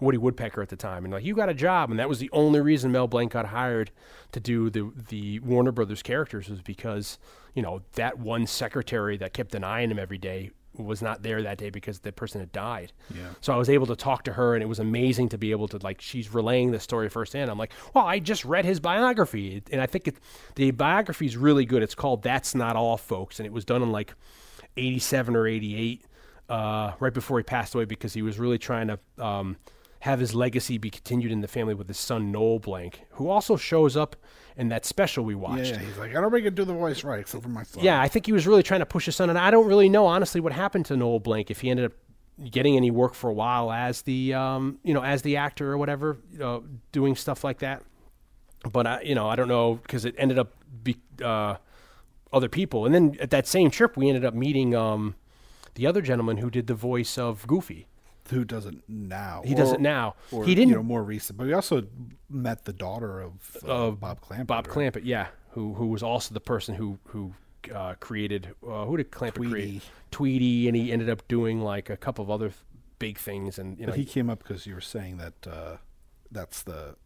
Woody 0.00 0.18
Woodpecker 0.18 0.62
at 0.62 0.68
the 0.68 0.76
time, 0.76 1.04
and 1.04 1.12
like 1.12 1.24
you 1.24 1.34
got 1.34 1.48
a 1.48 1.54
job, 1.54 1.90
and 1.90 1.98
that 1.98 2.08
was 2.08 2.18
the 2.18 2.30
only 2.32 2.60
reason 2.60 2.92
Mel 2.92 3.08
Blanc 3.08 3.32
got 3.32 3.46
hired 3.46 3.90
to 4.32 4.40
do 4.40 4.70
the 4.70 4.92
the 5.08 5.40
Warner 5.40 5.72
Brothers 5.72 6.02
characters 6.02 6.48
was 6.48 6.62
because 6.62 7.18
you 7.54 7.62
know 7.62 7.82
that 7.94 8.18
one 8.18 8.46
secretary 8.46 9.16
that 9.16 9.32
kept 9.32 9.54
an 9.54 9.64
eye 9.64 9.82
on 9.82 9.90
him 9.90 9.98
every 9.98 10.18
day 10.18 10.50
was 10.78 11.02
not 11.02 11.22
there 11.22 11.42
that 11.42 11.58
day 11.58 11.70
because 11.70 12.00
the 12.00 12.12
person 12.12 12.40
had 12.40 12.52
died. 12.52 12.92
Yeah. 13.14 13.30
So 13.40 13.52
I 13.52 13.56
was 13.56 13.68
able 13.68 13.86
to 13.86 13.96
talk 13.96 14.24
to 14.24 14.32
her, 14.32 14.54
and 14.54 14.62
it 14.62 14.66
was 14.66 14.78
amazing 14.78 15.30
to 15.30 15.38
be 15.38 15.50
able 15.50 15.68
to 15.68 15.78
like 15.78 16.00
she's 16.00 16.32
relaying 16.32 16.70
the 16.70 16.80
story 16.80 17.08
firsthand. 17.08 17.50
I'm 17.50 17.58
like, 17.58 17.72
well, 17.94 18.06
I 18.06 18.18
just 18.18 18.44
read 18.44 18.64
his 18.64 18.80
biography, 18.80 19.62
and 19.72 19.80
I 19.80 19.86
think 19.86 20.08
it, 20.08 20.16
the 20.54 20.70
biography 20.70 21.26
is 21.26 21.36
really 21.36 21.64
good. 21.64 21.82
It's 21.82 21.94
called 21.94 22.22
"That's 22.22 22.54
Not 22.54 22.76
All, 22.76 22.96
Folks," 22.96 23.40
and 23.40 23.46
it 23.46 23.52
was 23.52 23.64
done 23.64 23.82
in 23.82 23.90
like 23.90 24.14
'87 24.76 25.34
or 25.34 25.46
'88, 25.46 26.04
uh, 26.48 26.92
right 27.00 27.14
before 27.14 27.38
he 27.38 27.42
passed 27.42 27.74
away, 27.74 27.84
because 27.84 28.14
he 28.14 28.22
was 28.22 28.38
really 28.38 28.58
trying 28.58 28.88
to. 28.88 28.98
Um, 29.18 29.56
have 30.00 30.20
his 30.20 30.32
legacy 30.34 30.78
be 30.78 30.90
continued 30.90 31.32
in 31.32 31.40
the 31.40 31.48
family 31.48 31.74
with 31.74 31.88
his 31.88 31.98
son 31.98 32.30
Noel 32.30 32.60
Blanc, 32.60 33.00
who 33.12 33.28
also 33.28 33.56
shows 33.56 33.96
up 33.96 34.14
in 34.56 34.68
that 34.68 34.84
special 34.84 35.24
we 35.24 35.34
watched. 35.34 35.72
yeah, 35.72 35.78
he's 35.78 35.98
like, 35.98 36.14
I 36.14 36.20
don't 36.20 36.32
make 36.32 36.44
it 36.44 36.54
do 36.54 36.64
the 36.64 36.72
voice 36.72 37.02
right, 37.02 37.20
except 37.20 37.42
for 37.42 37.48
my 37.48 37.64
son. 37.64 37.82
Yeah, 37.82 38.00
I 38.00 38.08
think 38.08 38.26
he 38.26 38.32
was 38.32 38.46
really 38.46 38.62
trying 38.62 38.80
to 38.80 38.86
push 38.86 39.06
his 39.06 39.16
son, 39.16 39.28
and 39.28 39.38
I 39.38 39.50
don't 39.50 39.66
really 39.66 39.88
know 39.88 40.06
honestly 40.06 40.40
what 40.40 40.52
happened 40.52 40.86
to 40.86 40.96
Noel 40.96 41.18
Blanc 41.18 41.50
if 41.50 41.60
he 41.60 41.70
ended 41.70 41.86
up 41.86 41.92
getting 42.50 42.76
any 42.76 42.90
work 42.90 43.14
for 43.14 43.28
a 43.28 43.32
while 43.34 43.72
as 43.72 44.02
the 44.02 44.34
um, 44.34 44.78
you 44.84 44.94
know 44.94 45.02
as 45.02 45.22
the 45.22 45.36
actor 45.36 45.72
or 45.72 45.78
whatever, 45.78 46.18
you 46.30 46.38
know, 46.38 46.64
doing 46.92 47.16
stuff 47.16 47.42
like 47.42 47.58
that. 47.58 47.82
But 48.70 48.86
I, 48.86 49.00
you 49.02 49.14
know, 49.14 49.28
I 49.28 49.36
don't 49.36 49.48
know 49.48 49.74
because 49.74 50.04
it 50.04 50.14
ended 50.18 50.38
up 50.38 50.54
be 50.82 50.96
uh, 51.22 51.56
other 52.32 52.48
people, 52.48 52.86
and 52.86 52.94
then 52.94 53.16
at 53.20 53.30
that 53.30 53.46
same 53.46 53.70
trip 53.70 53.96
we 53.96 54.08
ended 54.08 54.24
up 54.24 54.34
meeting 54.34 54.74
um, 54.74 55.16
the 55.78 55.86
other 55.86 56.02
gentleman 56.02 56.36
who 56.38 56.50
did 56.50 56.66
the 56.66 56.74
voice 56.74 57.16
of 57.16 57.46
Goofy. 57.46 57.86
Who 58.30 58.44
does 58.44 58.66
it 58.66 58.74
now? 58.88 59.40
He 59.44 59.54
does 59.54 59.72
it 59.72 59.80
now. 59.80 60.14
Or, 60.30 60.44
He 60.44 60.54
didn't- 60.54 60.68
You 60.68 60.74
know, 60.76 60.82
more 60.82 61.02
recent, 61.02 61.38
but 61.38 61.46
we 61.46 61.54
also 61.54 61.84
met 62.28 62.64
the 62.66 62.74
daughter 62.74 63.20
of 63.22 63.56
uh, 63.66 63.86
of 63.86 64.00
Bob 64.00 64.20
Clampett. 64.20 64.46
Bob? 64.46 64.68
Clampett, 64.68 65.02
yeah, 65.04 65.28
who 65.52 65.72
who 65.74 65.86
was 65.86 66.02
also 66.02 66.34
the 66.34 66.40
person 66.40 66.74
who 66.74 66.98
who 67.04 67.32
uh, 67.74 67.94
created 68.00 68.54
uh, 68.66 68.84
who 68.84 68.98
did 68.98 69.10
Clampett 69.10 69.34
Tweety. 69.36 69.50
create? 69.52 69.82
Tweety, 70.10 70.68
and 70.68 70.76
he 70.76 70.92
ended 70.92 71.08
up 71.08 71.26
doing 71.28 71.62
like 71.62 71.88
a 71.88 71.96
couple 71.96 72.22
of 72.22 72.30
other 72.30 72.48
th- 72.48 72.60
big 72.98 73.16
things, 73.18 73.58
and 73.58 73.78
you 73.80 73.86
know, 73.86 73.94
he 73.94 74.04
came 74.04 74.28
up 74.28 74.40
because 74.40 74.66
you 74.66 74.74
were 74.74 74.80
saying 74.82 75.16
that 75.16 75.46
uh, 75.50 75.76
that's 76.30 76.62
the. 76.62 76.96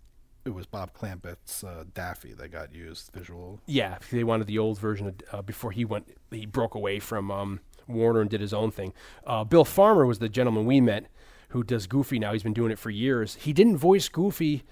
It 0.44 0.52
was 0.54 0.66
Bob 0.66 0.92
Clampett's 0.92 1.62
uh, 1.62 1.84
Daffy 1.94 2.32
that 2.34 2.50
got 2.50 2.74
used 2.74 3.12
visual. 3.14 3.60
yeah, 3.66 3.98
they 4.10 4.24
wanted 4.24 4.48
the 4.48 4.58
old 4.58 4.76
version 4.76 5.06
of, 5.06 5.14
uh, 5.32 5.40
before 5.42 5.70
he 5.70 5.84
went. 5.84 6.08
He 6.32 6.46
broke 6.46 6.74
away 6.74 6.98
from 6.98 7.30
um, 7.30 7.60
Warner 7.92 8.20
and 8.20 8.30
did 8.30 8.40
his 8.40 8.52
own 8.54 8.70
thing. 8.70 8.92
Uh, 9.26 9.44
Bill 9.44 9.64
Farmer 9.64 10.06
was 10.06 10.18
the 10.18 10.28
gentleman 10.28 10.66
we 10.66 10.80
met 10.80 11.06
who 11.48 11.62
does 11.62 11.86
Goofy 11.86 12.18
now. 12.18 12.32
He's 12.32 12.42
been 12.42 12.54
doing 12.54 12.72
it 12.72 12.78
for 12.78 12.90
years. 12.90 13.34
He 13.36 13.52
didn't 13.52 13.76
voice 13.76 14.08
Goofy. 14.08 14.64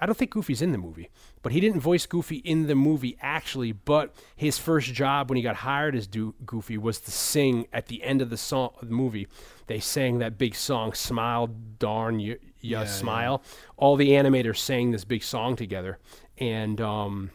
I 0.00 0.06
don't 0.06 0.16
think 0.16 0.32
Goofy's 0.32 0.60
in 0.60 0.72
the 0.72 0.78
movie, 0.78 1.08
but 1.40 1.52
he 1.52 1.60
didn't 1.60 1.80
voice 1.80 2.04
Goofy 2.04 2.36
in 2.38 2.66
the 2.66 2.74
movie 2.74 3.16
actually. 3.22 3.70
But 3.72 4.12
his 4.34 4.58
first 4.58 4.92
job 4.92 5.30
when 5.30 5.36
he 5.36 5.42
got 5.42 5.56
hired 5.56 5.94
as 5.94 6.06
do- 6.08 6.34
Goofy 6.44 6.76
was 6.76 6.98
to 7.00 7.12
sing 7.12 7.68
at 7.72 7.86
the 7.86 8.02
end 8.02 8.20
of 8.20 8.28
the 8.28 8.36
song 8.36 8.70
the 8.82 8.90
movie. 8.92 9.28
They 9.68 9.78
sang 9.78 10.18
that 10.18 10.36
big 10.36 10.56
song, 10.56 10.92
"Smile, 10.94 11.46
Darn 11.78 12.18
You, 12.18 12.38
ya 12.60 12.80
Yeah, 12.80 12.86
Smile." 12.86 13.42
All 13.76 13.94
the 13.94 14.10
animators 14.10 14.58
sang 14.58 14.90
this 14.90 15.04
big 15.04 15.22
song 15.22 15.54
together, 15.54 15.98
and 16.38 16.80
um, 16.80 17.30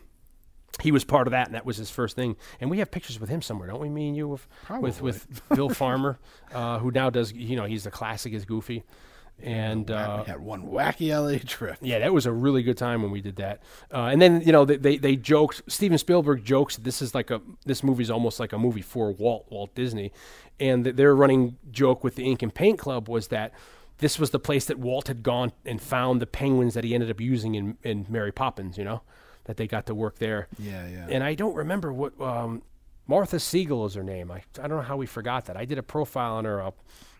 he 0.81 0.91
was 0.91 1.03
part 1.03 1.27
of 1.27 1.31
that, 1.31 1.47
and 1.47 1.55
that 1.55 1.65
was 1.65 1.77
his 1.77 1.89
first 1.89 2.15
thing. 2.15 2.35
And 2.59 2.69
we 2.69 2.79
have 2.79 2.91
pictures 2.91 3.19
with 3.19 3.29
him 3.29 3.41
somewhere, 3.41 3.67
don't 3.67 3.81
we? 3.81 3.89
Me 3.89 4.07
and 4.07 4.17
you 4.17 4.27
with 4.27 4.47
with, 4.81 5.01
with 5.01 5.41
Bill 5.49 5.69
Farmer, 5.69 6.19
uh, 6.53 6.79
who 6.79 6.91
now 6.91 7.09
does 7.09 7.31
you 7.33 7.55
know 7.55 7.65
he's 7.65 7.83
the 7.83 7.91
classic 7.91 8.33
as 8.33 8.45
Goofy, 8.45 8.83
and 9.41 9.89
uh, 9.89 10.23
we 10.25 10.31
had 10.31 10.39
one 10.41 10.67
wacky 10.67 11.09
LA 11.15 11.39
trip. 11.45 11.77
yeah, 11.81 11.99
that 11.99 12.13
was 12.13 12.25
a 12.25 12.31
really 12.31 12.63
good 12.63 12.77
time 12.77 13.01
when 13.01 13.11
we 13.11 13.21
did 13.21 13.37
that. 13.37 13.61
Uh, 13.93 14.05
and 14.05 14.21
then 14.21 14.41
you 14.41 14.51
know 14.51 14.65
they, 14.65 14.77
they 14.77 14.97
they 14.97 15.15
joked. 15.15 15.61
Steven 15.67 15.97
Spielberg 15.97 16.43
jokes 16.43 16.77
this 16.77 17.01
is 17.01 17.15
like 17.15 17.31
a 17.31 17.41
this 17.65 17.83
movie's 17.83 18.09
almost 18.09 18.39
like 18.39 18.53
a 18.53 18.57
movie 18.57 18.81
for 18.81 19.11
Walt 19.11 19.45
Walt 19.49 19.73
Disney, 19.75 20.11
and 20.59 20.85
their 20.85 21.15
running 21.15 21.57
joke 21.71 22.03
with 22.03 22.15
the 22.15 22.25
Ink 22.25 22.41
and 22.41 22.53
Paint 22.53 22.79
Club 22.79 23.07
was 23.07 23.27
that 23.27 23.53
this 23.99 24.17
was 24.17 24.31
the 24.31 24.39
place 24.39 24.65
that 24.65 24.79
Walt 24.79 25.07
had 25.07 25.23
gone 25.23 25.51
and 25.65 25.81
found 25.81 26.21
the 26.21 26.27
penguins 26.27 26.73
that 26.73 26.83
he 26.83 26.93
ended 26.93 27.09
up 27.11 27.21
using 27.21 27.55
in 27.55 27.77
in 27.83 28.05
Mary 28.09 28.31
Poppins. 28.31 28.77
You 28.77 28.83
know, 28.83 29.01
that 29.49 29.57
they 29.57 29.65
got 29.65 29.87
to 29.87 29.95
work 29.95 30.19
there. 30.19 30.47
Yeah, 30.59 30.87
yeah. 30.87 31.07
And 31.09 31.23
I 31.23 31.33
don't 31.33 31.55
remember 31.55 31.91
what 31.91 32.21
um, 32.21 32.61
Martha 33.07 33.37
Sigall 33.37 33.87
is 33.87 33.95
her 33.95 34.03
name. 34.03 34.29
I 34.29 34.43
I 34.61 34.67
don't 34.67 34.77
know 34.77 34.83
how 34.83 34.95
we 34.95 35.07
forgot 35.07 35.45
that. 35.45 35.57
I 35.57 35.65
did 35.65 35.79
a 35.79 35.83
profile 35.83 36.35
on 36.35 36.45
her. 36.45 36.61
I'll 36.61 36.75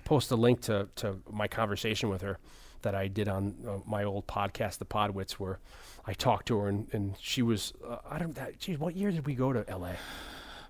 post 0.05 0.29
a 0.29 0.35
link 0.35 0.61
to 0.61 0.89
to 0.97 1.17
my 1.31 1.47
conversation 1.47 2.07
with 2.07 2.21
her 2.21 2.37
that 2.83 2.93
I 2.93 3.07
did 3.07 3.27
on 3.27 3.55
uh, 3.67 3.77
my 3.87 4.03
old 4.03 4.27
podcast, 4.27 4.77
The 4.77 4.85
Podwits, 4.85 5.31
where 5.33 5.57
I 6.05 6.13
talked 6.13 6.47
to 6.49 6.59
her 6.59 6.69
and, 6.69 6.87
and 6.93 7.15
she 7.19 7.41
was 7.41 7.73
uh, 7.83 7.97
I 8.07 8.19
don't 8.19 8.35
that 8.35 8.59
geez, 8.59 8.77
what 8.77 8.95
year 8.95 9.09
did 9.09 9.25
we 9.25 9.33
go 9.33 9.51
to 9.51 9.67
L.A. 9.67 9.95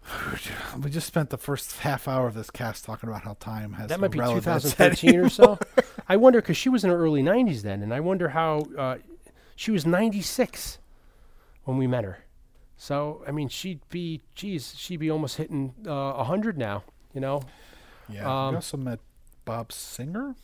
we 0.81 0.89
just 0.89 1.07
spent 1.07 1.29
the 1.29 1.37
first 1.37 1.79
half 1.79 2.07
hour 2.07 2.25
of 2.25 2.35
this 2.35 2.49
cast 2.49 2.85
talking 2.85 3.09
about 3.09 3.23
how 3.23 3.33
time 3.33 3.73
has 3.73 3.89
That 3.89 3.99
might 3.99 4.11
be 4.11 4.19
relevance 4.19 4.63
2013 4.63 5.19
or 5.19 5.27
so. 5.27 5.59
I 6.07 6.15
wonder 6.15 6.39
because 6.39 6.55
she 6.55 6.69
was 6.69 6.85
in 6.85 6.89
her 6.89 6.97
early 6.97 7.21
90s 7.21 7.63
then, 7.63 7.83
and 7.83 7.93
I 7.93 7.99
wonder 7.99 8.29
how 8.29 8.59
uh, 8.77 8.95
she 9.57 9.71
was 9.71 9.85
96 9.85 10.77
when 11.69 11.77
we 11.77 11.85
met 11.85 12.03
her. 12.03 12.19
So 12.75 13.23
I 13.27 13.31
mean, 13.31 13.47
she'd 13.47 13.81
be, 13.89 14.21
geez, 14.33 14.73
she'd 14.75 14.97
be 14.97 15.11
almost 15.11 15.37
hitting 15.37 15.75
uh, 15.87 16.13
100 16.13 16.57
now. 16.57 16.83
You 17.13 17.21
know? 17.21 17.41
Yeah. 18.09 18.47
Um, 18.47 18.53
we 18.53 18.55
also 18.55 18.77
met 18.77 18.99
Bob 19.45 19.71
Singer. 19.71 20.35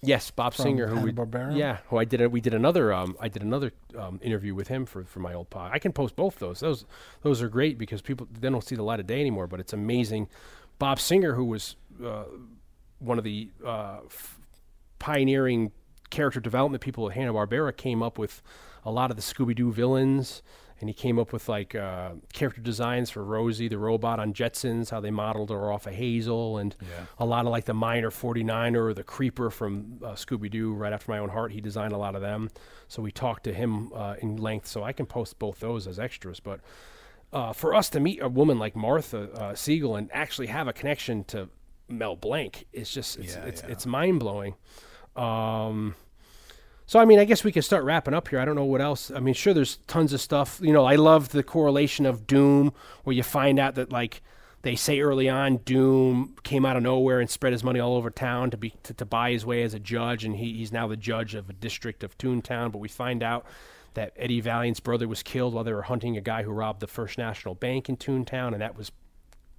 Yes, 0.00 0.30
Bob 0.30 0.54
Singer, 0.54 0.86
who 0.86 1.00
we, 1.00 1.12
yeah, 1.56 1.78
who 1.88 1.96
I 1.96 2.04
did. 2.04 2.20
A, 2.20 2.28
we 2.30 2.40
did 2.40 2.54
another. 2.54 2.92
Um, 2.92 3.16
I 3.18 3.26
did 3.26 3.42
another 3.42 3.72
um, 3.96 4.20
interview 4.22 4.54
with 4.54 4.68
him 4.68 4.86
for, 4.86 5.02
for 5.02 5.18
my 5.18 5.34
old 5.34 5.50
pod. 5.50 5.72
I 5.74 5.80
can 5.80 5.92
post 5.92 6.14
both 6.14 6.38
those. 6.38 6.60
Those 6.60 6.84
those 7.22 7.42
are 7.42 7.48
great 7.48 7.78
because 7.78 8.00
people 8.00 8.28
they 8.30 8.48
don't 8.48 8.62
see 8.62 8.76
the 8.76 8.84
light 8.84 9.00
of 9.00 9.08
day 9.08 9.20
anymore. 9.20 9.48
But 9.48 9.58
it's 9.58 9.72
amazing. 9.72 10.28
Bob 10.78 11.00
Singer, 11.00 11.34
who 11.34 11.44
was 11.46 11.74
uh, 12.04 12.24
one 13.00 13.18
of 13.18 13.24
the 13.24 13.50
uh, 13.66 13.98
f- 14.06 14.38
pioneering 15.00 15.72
character 16.10 16.38
development 16.38 16.80
people 16.80 17.08
at 17.10 17.16
Hanna 17.16 17.34
Barbera, 17.34 17.76
came 17.76 18.00
up 18.00 18.18
with 18.18 18.40
a 18.84 18.92
lot 18.92 19.10
of 19.10 19.16
the 19.16 19.22
Scooby 19.22 19.54
Doo 19.54 19.72
villains, 19.72 20.42
and 20.80 20.88
he 20.88 20.94
came 20.94 21.18
up 21.18 21.32
with 21.32 21.48
like 21.48 21.74
uh, 21.74 22.10
character 22.32 22.60
designs 22.60 23.10
for 23.10 23.24
Rosie 23.24 23.68
the 23.68 23.78
robot 23.78 24.20
on 24.20 24.32
Jetsons, 24.32 24.90
how 24.90 25.00
they 25.00 25.10
modeled 25.10 25.50
her 25.50 25.72
off 25.72 25.86
of 25.86 25.94
Hazel, 25.94 26.58
and 26.58 26.76
Yeah. 26.80 27.06
a 27.18 27.24
lot 27.26 27.46
of 27.46 27.50
like 27.52 27.64
the 27.64 27.74
Miner 27.74 28.10
49er 28.10 28.76
or 28.76 28.94
the 28.94 29.02
Creeper 29.04 29.50
from 29.50 29.98
uh, 30.04 30.12
Scooby 30.12 30.50
Doo, 30.50 30.72
right 30.72 30.92
after 30.92 31.10
my 31.10 31.18
own 31.18 31.30
heart. 31.30 31.52
He 31.52 31.60
designed 31.60 31.92
a 31.92 31.98
lot 31.98 32.14
of 32.14 32.20
them, 32.20 32.50
so 32.88 33.02
we 33.02 33.10
talked 33.10 33.44
to 33.44 33.52
him 33.52 33.92
uh, 33.94 34.14
in 34.20 34.36
length. 34.36 34.66
So 34.66 34.82
I 34.84 34.92
can 34.92 35.06
post 35.06 35.38
both 35.38 35.60
those 35.60 35.86
as 35.86 35.98
extras, 35.98 36.40
but. 36.40 36.60
Uh, 37.30 37.52
for 37.52 37.74
us 37.74 37.90
to 37.90 38.00
meet 38.00 38.22
a 38.22 38.28
woman 38.28 38.58
like 38.58 38.74
Martha 38.74 39.30
uh, 39.34 39.52
Sigall 39.52 39.98
and 39.98 40.08
actually 40.14 40.46
have 40.46 40.66
a 40.66 40.72
connection 40.72 41.24
to 41.24 41.50
Mel 41.86 42.16
Blanc, 42.16 42.64
it's 42.72 42.90
just 42.90 43.18
it's 43.18 43.34
Yeah, 43.36 43.42
it's, 43.44 43.62
yeah. 43.62 43.68
it's 43.68 43.84
mind 43.84 44.18
blowing. 44.20 44.54
Um, 45.14 45.94
so 46.88 46.98
I 46.98 47.04
mean, 47.04 47.18
I 47.18 47.26
guess 47.26 47.44
we 47.44 47.52
can 47.52 47.60
start 47.60 47.84
wrapping 47.84 48.14
up 48.14 48.28
here. 48.28 48.40
I 48.40 48.46
don't 48.46 48.56
know 48.56 48.64
what 48.64 48.80
else. 48.80 49.10
I 49.10 49.20
mean, 49.20 49.34
sure, 49.34 49.52
there's 49.52 49.76
tons 49.86 50.14
of 50.14 50.22
stuff. 50.22 50.58
You 50.62 50.72
know, 50.72 50.86
I 50.86 50.96
love 50.96 51.28
the 51.28 51.42
correlation 51.42 52.06
of 52.06 52.26
Doom, 52.26 52.72
where 53.04 53.14
you 53.14 53.22
find 53.22 53.60
out 53.60 53.74
that 53.74 53.92
like 53.92 54.22
they 54.62 54.74
say 54.74 55.00
early 55.00 55.28
on, 55.28 55.58
Doom 55.58 56.34
came 56.44 56.64
out 56.64 56.78
of 56.78 56.82
nowhere 56.82 57.20
and 57.20 57.28
spread 57.28 57.52
his 57.52 57.62
money 57.62 57.78
all 57.78 57.94
over 57.94 58.08
town 58.08 58.50
to 58.52 58.56
be 58.56 58.72
to, 58.84 58.94
to 58.94 59.04
buy 59.04 59.32
his 59.32 59.44
way 59.44 59.64
as 59.64 59.74
a 59.74 59.78
judge, 59.78 60.24
and 60.24 60.36
he, 60.36 60.54
he's 60.54 60.72
now 60.72 60.88
the 60.88 60.96
judge 60.96 61.34
of 61.34 61.50
a 61.50 61.52
district 61.52 62.02
of 62.02 62.16
Toontown. 62.16 62.72
But 62.72 62.78
we 62.78 62.88
find 62.88 63.22
out 63.22 63.44
that 63.92 64.14
Eddie 64.16 64.40
Valiant's 64.40 64.80
brother 64.80 65.06
was 65.06 65.22
killed 65.22 65.52
while 65.52 65.64
they 65.64 65.74
were 65.74 65.82
hunting 65.82 66.16
a 66.16 66.22
guy 66.22 66.42
who 66.42 66.52
robbed 66.52 66.80
the 66.80 66.86
First 66.86 67.18
National 67.18 67.54
Bank 67.54 67.90
in 67.90 67.98
Toontown, 67.98 68.54
and 68.54 68.62
that 68.62 68.78
was 68.78 68.92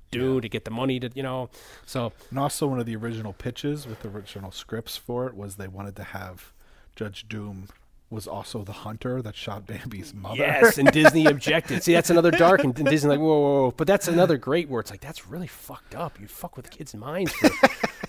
Doom 0.09 0.41
to 0.41 0.49
get 0.49 0.65
the 0.65 0.71
money 0.71 0.99
to 0.99 1.11
you 1.13 1.21
know. 1.21 1.51
So 1.85 2.11
And 2.31 2.39
also 2.39 2.65
one 2.65 2.79
of 2.79 2.87
the 2.87 2.95
original 2.95 3.33
pitches 3.33 3.85
with 3.85 4.01
the 4.01 4.09
original 4.09 4.49
scripts 4.49 4.97
for 4.97 5.27
it 5.27 5.35
was 5.35 5.57
they 5.57 5.67
wanted 5.67 5.95
to 5.97 6.03
have 6.05 6.53
Judge 6.99 7.25
Doom 7.29 7.69
was 8.09 8.27
also 8.27 8.63
the 8.63 8.73
hunter 8.73 9.21
that 9.21 9.35
shot 9.35 9.65
Bambi's 9.65 10.13
mother. 10.13 10.35
Yes, 10.35 10.77
and 10.77 10.91
Disney 10.91 11.27
objected. 11.27 11.81
See, 11.81 11.93
that's 11.93 12.09
another 12.09 12.29
dark, 12.31 12.61
and 12.63 12.73
Disney 12.75 13.11
like, 13.11 13.19
whoa, 13.19 13.39
whoa, 13.39 13.61
whoa. 13.61 13.71
But 13.71 13.87
that's 13.87 14.09
another 14.09 14.35
great 14.35 14.67
where 14.67 14.81
it's 14.81 14.91
like, 14.91 14.99
that's 14.99 15.27
really 15.27 15.47
fucked 15.47 15.95
up. 15.95 16.19
You 16.19 16.27
fuck 16.27 16.57
with 16.57 16.69
kids' 16.71 16.93
minds 16.93 17.31
for 17.31 17.49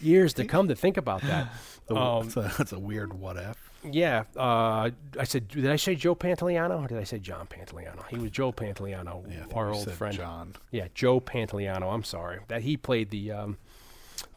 years 0.00 0.32
to 0.34 0.44
come 0.44 0.66
to 0.68 0.74
think 0.74 0.96
about 0.96 1.20
that. 1.22 1.52
The- 1.86 1.94
Um, 1.94 2.26
it's 2.26 2.72
a, 2.72 2.76
a 2.76 2.78
weird 2.80 3.12
what 3.12 3.36
if. 3.36 3.70
yeah, 3.84 4.24
uh, 4.36 4.90
I 5.18 5.24
said, 5.24 5.46
did 5.48 5.70
I 5.70 5.76
say 5.76 5.94
Joe 5.94 6.14
Pantoliano 6.16 6.82
or 6.82 6.88
did 6.88 6.98
I 6.98 7.04
say 7.04 7.18
John 7.20 7.46
Pantoliano? 7.46 8.04
He 8.08 8.16
was 8.18 8.30
Joe 8.32 8.52
Pantoliano, 8.52 9.24
Yeah, 9.30 9.44
our 9.54 9.70
old 9.72 9.88
friend. 9.92 10.16
John. 10.16 10.54
Yeah, 10.72 10.88
Joe 10.94 11.20
Pantoliano. 11.20 11.92
I'm 11.92 12.04
sorry 12.04 12.40
that 12.48 12.62
he 12.62 12.76
played 12.76 13.10
the 13.10 13.32
um, 13.32 13.58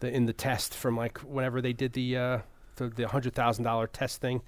the 0.01 0.11
in 0.13 0.25
the 0.25 0.34
test 0.34 0.75
from 0.75 0.95
like 0.97 1.17
whenever 1.19 1.61
they 1.61 1.73
did 1.73 1.93
the 1.93 2.17
uh, 2.17 2.38
the, 2.75 2.87
the 2.89 3.07
hundred 3.07 3.33
thousand 3.33 3.63
dollar 3.63 3.87
test 3.87 4.21
thing. 4.21 4.41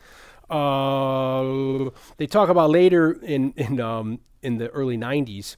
Uh, 0.50 1.90
they 2.18 2.28
talk 2.28 2.50
about 2.50 2.70
later 2.70 3.14
in 3.24 3.54
in 3.58 3.80
um, 3.80 4.20
in 4.42 4.58
the 4.58 4.70
early 4.70 4.98
'90s. 4.98 5.56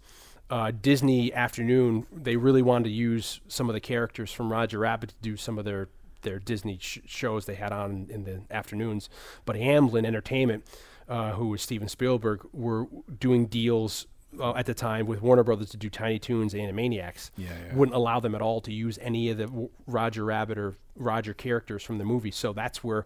Uh, 0.50 0.72
Disney 0.82 1.34
Afternoon, 1.34 2.06
they 2.10 2.38
really 2.38 2.62
wanted 2.62 2.86
to 2.86 2.92
use 2.92 3.42
some 3.50 3.70
of 3.70 3.74
the 3.74 3.82
characters 3.82 4.32
from 4.32 4.50
Roger 4.50 4.80
Rabbit 4.80 5.10
to 5.10 5.16
do 5.22 5.36
some 5.36 5.60
of 5.60 5.66
their 5.66 5.90
their 6.22 6.40
Disney 6.40 6.78
sh- 6.80 7.00
shows 7.06 7.46
they 7.46 7.56
had 7.56 7.72
on 7.72 8.08
in 8.10 8.24
the 8.24 8.42
afternoons. 8.50 9.10
But 9.46 9.58
Amblin 9.58 10.06
Entertainment, 10.06 10.64
uh, 11.10 11.34
who 11.34 11.48
was 11.50 11.62
Steven 11.62 11.90
Spielberg, 11.90 12.48
were 12.54 12.88
doing 13.20 13.48
deals 13.48 14.08
uh, 14.40 14.54
at 14.56 14.66
the 14.66 14.74
time 14.74 15.06
with 15.08 15.22
Warner 15.22 15.44
Brothers 15.44 15.70
to 15.72 15.78
do 15.78 15.90
Tiny 15.90 16.20
Toons 16.20 16.54
and 16.54 16.62
Animaniacs. 16.64 17.32
Yeah, 17.38 17.48
yeah. 17.68 17.76
Wouldn't 17.76 17.96
allow 17.96 18.20
them 18.20 18.36
at 18.36 18.42
all 18.42 18.62
to 18.62 18.74
use 18.74 18.98
any 19.02 19.30
of 19.30 19.38
the 19.38 19.46
w- 19.48 19.70
Roger 19.86 20.26
Rabbit 20.26 20.58
or 20.58 20.76
Roger 20.96 21.34
characters 21.34 21.84
from 21.84 21.98
the 21.98 22.06
movie. 22.06 22.32
So 22.32 22.54
that's 22.54 22.84
where 22.84 23.06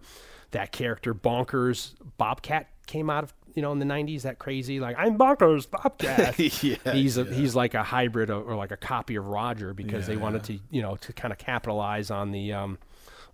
that 0.51 0.71
character 0.71 1.13
Bonkers 1.13 1.95
Bobcat 2.17 2.67
came 2.87 3.09
out 3.09 3.23
of. 3.23 3.33
You 3.53 3.61
know, 3.61 3.73
in 3.73 3.79
the 3.79 3.85
'90s, 3.85 4.21
that 4.21 4.39
crazy 4.39 4.79
like 4.79 4.95
I'm 4.97 5.17
Bonkers 5.17 5.69
Bobcat. 5.69 6.39
Yeah, 6.63 6.93
he's 6.93 7.17
a, 7.17 7.25
he's 7.25 7.53
like 7.53 7.73
a 7.73 7.83
hybrid 7.83 8.29
of, 8.29 8.47
or 8.47 8.55
like 8.55 8.71
a 8.71 8.77
copy 8.77 9.15
of 9.17 9.27
Roger 9.27 9.73
because 9.73 10.07
they 10.07 10.15
wanted 10.15 10.45
to 10.45 10.59
you 10.69 10.81
know 10.81 10.95
to 10.95 11.11
kind 11.11 11.33
of 11.33 11.37
capitalize 11.37 12.09
on 12.09 12.31
the 12.31 12.53
um, 12.53 12.77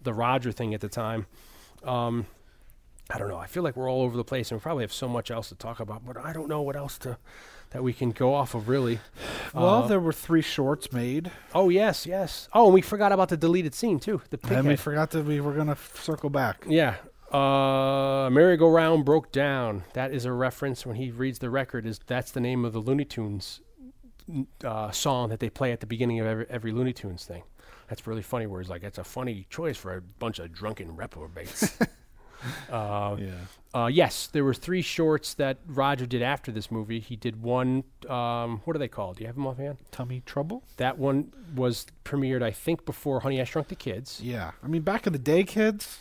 the 0.02 0.16
Roger 0.16 0.52
thing 0.52 0.74
at 0.74 0.82
the 0.82 0.90
time. 0.90 1.28
Um, 1.84 2.26
I 3.12 3.20
don't 3.20 3.30
know. 3.30 3.38
I 3.38 3.46
feel 3.48 3.62
like 3.64 3.78
we're 3.78 3.90
all 3.90 4.02
over 4.02 4.18
the 4.18 4.24
place, 4.24 4.50
and 4.52 4.60
we 4.60 4.64
probably 4.64 4.84
have 4.84 4.92
so 4.92 5.08
much 5.08 5.30
else 5.30 5.50
to 5.50 5.56
talk 5.56 5.80
about, 5.80 6.04
but 6.04 6.18
I 6.18 6.34
don't 6.34 6.50
know 6.50 6.62
what 6.64 6.76
else 6.76 6.98
to 7.00 7.18
that 7.78 7.84
we 7.84 7.94
can 7.94 8.10
go 8.10 8.34
off 8.34 8.56
of 8.56 8.68
really. 8.68 9.00
Well, 9.54 9.84
Uh, 9.84 9.88
there 9.88 10.00
were 10.00 10.12
three 10.12 10.42
shorts 10.42 10.92
made, 10.92 11.30
oh 11.54 11.70
yes, 11.70 12.08
yes. 12.08 12.50
Oh, 12.52 12.66
and 12.66 12.74
we 12.74 12.82
forgot 12.82 13.12
about 13.12 13.30
the 13.30 13.38
deleted 13.38 13.76
scene 13.76 14.00
too. 14.00 14.20
The 14.32 14.40
and 14.50 14.68
we 14.68 14.76
forgot 14.76 15.12
that 15.12 15.26
we 15.26 15.40
were 15.40 15.54
gonna 15.54 15.74
f- 15.74 15.96
circle 16.02 16.32
back. 16.32 16.66
Yeah. 16.68 16.96
Uh, 17.32 18.30
merry-go-round 18.32 19.06
broke 19.06 19.32
down. 19.32 19.84
That 19.94 20.12
is 20.12 20.26
a 20.26 20.32
reference 20.32 20.88
when 20.88 20.96
he 20.96 21.12
reads 21.12 21.38
the 21.38 21.52
record. 21.52 21.86
Is 21.86 22.00
that's 22.08 22.32
the 22.32 22.40
name 22.40 22.66
of 22.66 22.74
the 22.74 22.80
Looney 22.80 23.06
Tunes 23.06 23.62
uh, 24.64 24.90
song 24.90 25.30
that 25.30 25.40
they 25.40 25.52
play 25.52 25.72
at 25.72 25.80
the 25.80 25.86
beginning 25.86 26.20
of 26.20 26.26
every, 26.26 26.48
every 26.50 26.72
Looney 26.72 26.94
Tunes 26.94 27.26
thing. 27.26 27.44
That's 27.90 28.08
really 28.08 28.24
funny. 28.24 28.48
Where 28.48 28.60
he's 28.60 28.72
like, 28.72 28.82
that's 28.82 28.98
a 28.98 29.04
funny 29.04 29.46
choice 29.52 29.78
for 29.78 29.96
a 29.98 30.02
bunch 30.02 30.40
of 30.40 30.52
drunken 30.52 30.96
reprobates." 30.96 31.78
uh, 32.72 33.16
Yeah. 33.20 33.32
uh, 33.74 33.88
yes, 33.88 34.28
there 34.28 34.44
were 34.44 34.54
three 34.54 34.82
shorts 34.82 35.34
that 35.36 35.58
Roger 35.68 36.06
did 36.06 36.22
after 36.22 36.52
this 36.52 36.72
movie. 36.72 37.00
He 37.00 37.16
did 37.16 37.42
one. 37.42 37.84
Um, 38.10 38.62
what 38.66 38.76
are 38.76 38.80
they 38.80 38.88
called? 38.88 39.18
Do 39.18 39.24
you 39.24 39.28
have 39.28 39.36
them 39.36 39.48
offhand? 39.48 39.78
Tummy 39.92 40.22
trouble. 40.26 40.64
That 40.78 40.98
one 40.98 41.32
was 41.56 41.88
premiered, 42.04 42.44
I 42.44 42.52
think, 42.52 42.86
before 42.86 43.22
Honey 43.22 43.42
I 43.42 43.44
Shrunk 43.44 43.68
the 43.70 43.76
Kids. 43.76 44.20
Yeah. 44.24 44.52
I 44.64 44.68
mean, 44.68 44.82
back 44.82 45.08
in 45.08 45.14
the 45.14 45.20
day, 45.20 45.44
kids, 45.44 46.00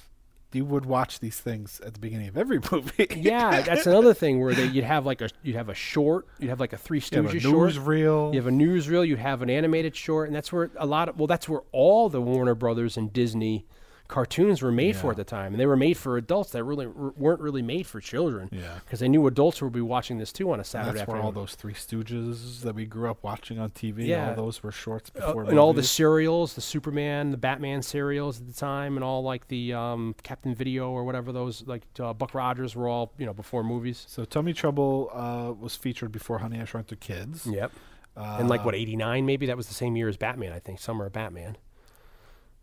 you 0.52 0.64
would 0.64 0.86
watch 0.86 1.20
these 1.20 1.38
things 1.38 1.80
at 1.84 1.92
the 1.92 2.00
beginning 2.00 2.28
of 2.28 2.38
every 2.38 2.60
movie. 2.72 3.08
yeah, 3.14 3.60
that's 3.60 3.86
another 3.86 4.14
thing 4.14 4.40
where 4.40 4.54
they, 4.54 4.64
you'd 4.66 4.84
have 4.84 5.04
like 5.04 5.20
a 5.20 5.28
you'd 5.42 5.56
have 5.56 5.68
a 5.68 5.74
short, 5.74 6.26
you'd 6.38 6.48
have 6.48 6.60
like 6.60 6.72
a 6.72 6.78
Three 6.78 7.02
You 7.12 7.22
have 7.22 7.34
a 7.34 7.38
short, 7.40 7.72
newsreel. 7.72 8.32
you 8.32 8.40
have 8.40 8.46
a 8.46 8.50
newsreel, 8.56 9.06
you'd 9.06 9.18
have 9.18 9.42
an 9.42 9.50
animated 9.50 9.94
short, 9.94 10.28
and 10.28 10.34
that's 10.36 10.50
where 10.52 10.70
a 10.76 10.86
lot 10.86 11.10
of 11.10 11.18
well, 11.18 11.26
that's 11.26 11.46
where 11.46 11.60
all 11.72 12.08
the 12.08 12.22
Warner 12.22 12.54
Brothers 12.54 12.96
and 12.96 13.12
Disney 13.12 13.66
cartoons 14.08 14.62
were 14.62 14.70
made 14.72 14.96
for 14.96 15.10
at 15.10 15.16
the 15.16 15.24
time, 15.24 15.52
and 15.52 15.60
they 15.60 15.66
were 15.66 15.76
made 15.76 15.96
for 15.96 16.16
adults 16.16 16.50
that 16.52 16.62
really 16.64 16.86
r- 16.86 17.12
weren't 17.16 17.40
really 17.40 17.62
made 17.62 17.86
for 17.86 18.00
children. 18.00 18.48
Yeah. 18.52 18.78
because 18.84 19.00
they 19.00 19.08
knew 19.08 19.26
adults 19.26 19.60
would 19.62 19.72
be 19.72 19.80
watching 19.80 20.18
this 20.18 20.32
too 20.32 20.50
on 20.52 20.60
a 20.60 20.64
Saturday 20.64 20.98
That's 20.98 21.08
where 21.08 21.20
all 21.20 21.32
those 21.32 21.54
Three 21.54 21.74
Stooges 21.74 22.60
that 22.62 22.74
we 22.74 22.86
grew 22.86 23.10
up 23.10 23.22
watching 23.22 23.58
on 23.58 23.70
TV. 23.70 24.06
Yeah. 24.06 24.30
All 24.30 24.36
those 24.36 24.62
were 24.62 24.72
shorts 24.72 25.10
Uh, 25.16 25.26
before. 25.26 25.44
and 25.44 25.58
all 25.58 25.72
the 25.72 25.78
movies. 25.78 25.90
serials, 25.90 26.54
the 26.54 26.60
Superman, 26.60 27.30
the 27.30 27.36
Batman 27.36 27.82
serials 27.82 28.40
at 28.40 28.46
the 28.46 28.52
time, 28.54 28.96
and 28.96 29.04
all 29.04 29.22
like 29.22 29.48
the 29.48 29.72
um, 29.74 30.14
Captain 30.22 30.54
Video 30.54 30.90
or 30.90 31.04
whatever 31.04 31.32
those 31.32 31.66
like 31.66 31.82
uh, 32.00 32.12
Buck 32.12 32.34
Rogers 32.34 32.74
were 32.76 32.88
all 32.88 33.12
you 33.18 33.26
know 33.26 33.34
before 33.34 33.62
movies. 33.64 34.04
So 34.08 34.24
Tummy 34.24 34.52
Trouble 34.52 35.10
uh, 35.12 35.52
was 35.58 35.76
featured 35.76 36.12
before 36.12 36.38
Honey 36.38 36.60
I 36.60 36.64
Shrunk 36.64 36.88
the 36.88 36.96
Kids. 36.96 37.46
Yep. 37.46 37.72
Uh, 38.16 38.36
and 38.40 38.48
like 38.48 38.64
what 38.64 38.74
eighty 38.74 38.96
nine 38.96 39.26
maybe 39.26 39.44
that 39.46 39.56
was 39.58 39.68
the 39.68 39.74
same 39.74 39.94
year 39.94 40.08
as 40.08 40.16
Batman 40.16 40.52
I 40.52 40.58
think 40.58 40.80
Summer 40.80 41.04
of 41.06 41.12
Batman. 41.12 41.56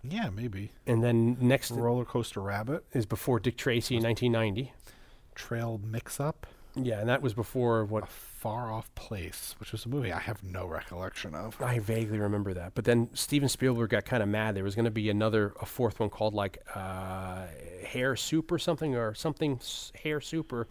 Yeah, 0.07 0.29
maybe. 0.29 0.71
And 0.85 1.03
then 1.03 1.37
next 1.39 1.71
Roller 1.71 2.05
Coaster 2.05 2.41
Rabbit, 2.41 2.83
is 2.93 3.05
before 3.05 3.39
Dick 3.39 3.57
Tracy 3.57 3.95
in 3.95 4.03
nineteen 4.03 4.31
ninety. 4.31 4.73
Trail 5.35 5.81
Mix 5.83 6.19
Up, 6.19 6.45
Yeah, 6.75 6.99
and 6.99 7.09
that 7.09 7.23
was 7.23 7.33
before 7.33 7.85
what 7.85 8.03
A 8.03 8.07
Far 8.07 8.71
Off 8.71 8.93
Place, 8.93 9.55
which 9.59 9.71
was 9.71 9.85
a 9.85 9.89
movie 9.89 10.11
I 10.11 10.19
have 10.19 10.43
no 10.43 10.67
recollection 10.67 11.33
of. 11.33 11.59
I 11.59 11.79
vaguely 11.79 12.19
remember 12.19 12.53
that. 12.53 12.75
But 12.75 12.85
then 12.85 13.09
Steven 13.15 13.49
Spielberg 13.49 13.89
got 13.89 14.05
kind 14.05 14.21
of 14.21 14.29
mad. 14.29 14.53
There 14.55 14.63
was 14.63 14.75
going 14.75 14.85
to 14.85 14.91
be 14.91 15.09
another, 15.09 15.53
a 15.59 15.65
fourth 15.65 15.99
one 15.99 16.11
called 16.11 16.35
like 16.35 16.59
uh, 16.75 17.47
Hair 17.87 18.15
Soup 18.15 18.51
or 18.51 18.59
something, 18.59 18.95
or 18.95 19.15
something 19.15 19.55
s- 19.55 19.91
Hair 20.03 20.21
Soup, 20.21 20.51
or, 20.53 20.67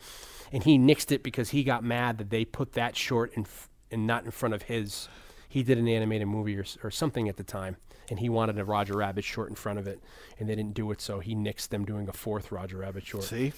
and 0.53 0.63
he 0.63 0.79
nixed 0.79 1.11
it 1.11 1.25
because 1.25 1.51
he 1.51 1.65
got 1.65 1.83
mad 1.83 2.19
that 2.19 2.31
they 2.31 2.45
put 2.45 2.75
that 2.75 2.95
short 2.95 3.33
in, 3.35 3.43
f- 3.43 3.69
and 3.91 4.07
not 4.07 4.25
in 4.25 4.31
front 4.31 4.55
of 4.55 4.63
his. 4.63 5.09
He 5.49 5.65
did 5.65 5.77
an 5.77 5.89
animated 5.89 6.29
movie 6.29 6.57
or, 6.57 6.63
s- 6.63 6.79
or 6.85 6.91
something 6.93 7.29
at 7.29 7.37
the 7.37 7.43
time, 7.45 7.79
and 8.13 8.21
he 8.21 8.29
wanted 8.29 8.59
a 8.59 8.65
Roger 8.67 8.93
Rabbit 8.99 9.25
short 9.25 9.49
in 9.49 9.55
front 9.55 9.79
of 9.79 9.87
it, 9.87 9.99
and 10.39 10.47
they 10.47 10.55
didn't 10.55 10.75
do 10.75 10.91
it, 10.91 11.01
so 11.01 11.19
he 11.21 11.35
nixed 11.35 11.69
them 11.71 11.87
doing 11.87 12.07
a 12.11 12.13
fourth 12.13 12.53
Roger 12.53 12.77
Rabbit 12.77 13.07
short. 13.07 13.25
See, 13.25 13.55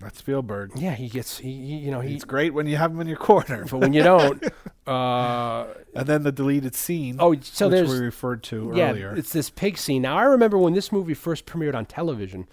that's 0.00 0.18
Spielberg. 0.20 0.70
Yeah, 0.76 0.94
he 0.94 1.08
gets, 1.08 1.38
he, 1.38 1.50
he- 1.52 1.78
you 1.78 1.90
know, 1.90 2.00
he. 2.00 2.14
It's 2.14 2.24
great 2.24 2.54
when 2.54 2.68
you 2.68 2.76
have 2.76 2.92
him 2.92 3.00
in 3.00 3.08
your 3.08 3.16
corner, 3.16 3.64
But 3.68 3.78
when 3.80 3.92
you 3.92 4.04
don't, 4.04 4.44
uh, 4.86 5.66
and 5.92 6.06
then 6.06 6.22
the 6.22 6.30
deleted 6.30 6.76
scene. 6.76 7.16
Oh, 7.18 7.34
so 7.40 7.66
which 7.66 7.72
there's- 7.74 7.90
we 7.90 7.98
referred 7.98 8.44
to 8.44 8.72
yeah, 8.76 8.90
earlier. 8.90 9.12
it's 9.16 9.32
this 9.32 9.50
pig 9.50 9.76
scene. 9.76 10.02
Now 10.02 10.16
I 10.16 10.22
remember 10.22 10.56
when 10.56 10.74
this 10.74 10.92
movie 10.92 11.14
first 11.14 11.44
premiered 11.44 11.74
on 11.74 11.84
television. 11.84 12.46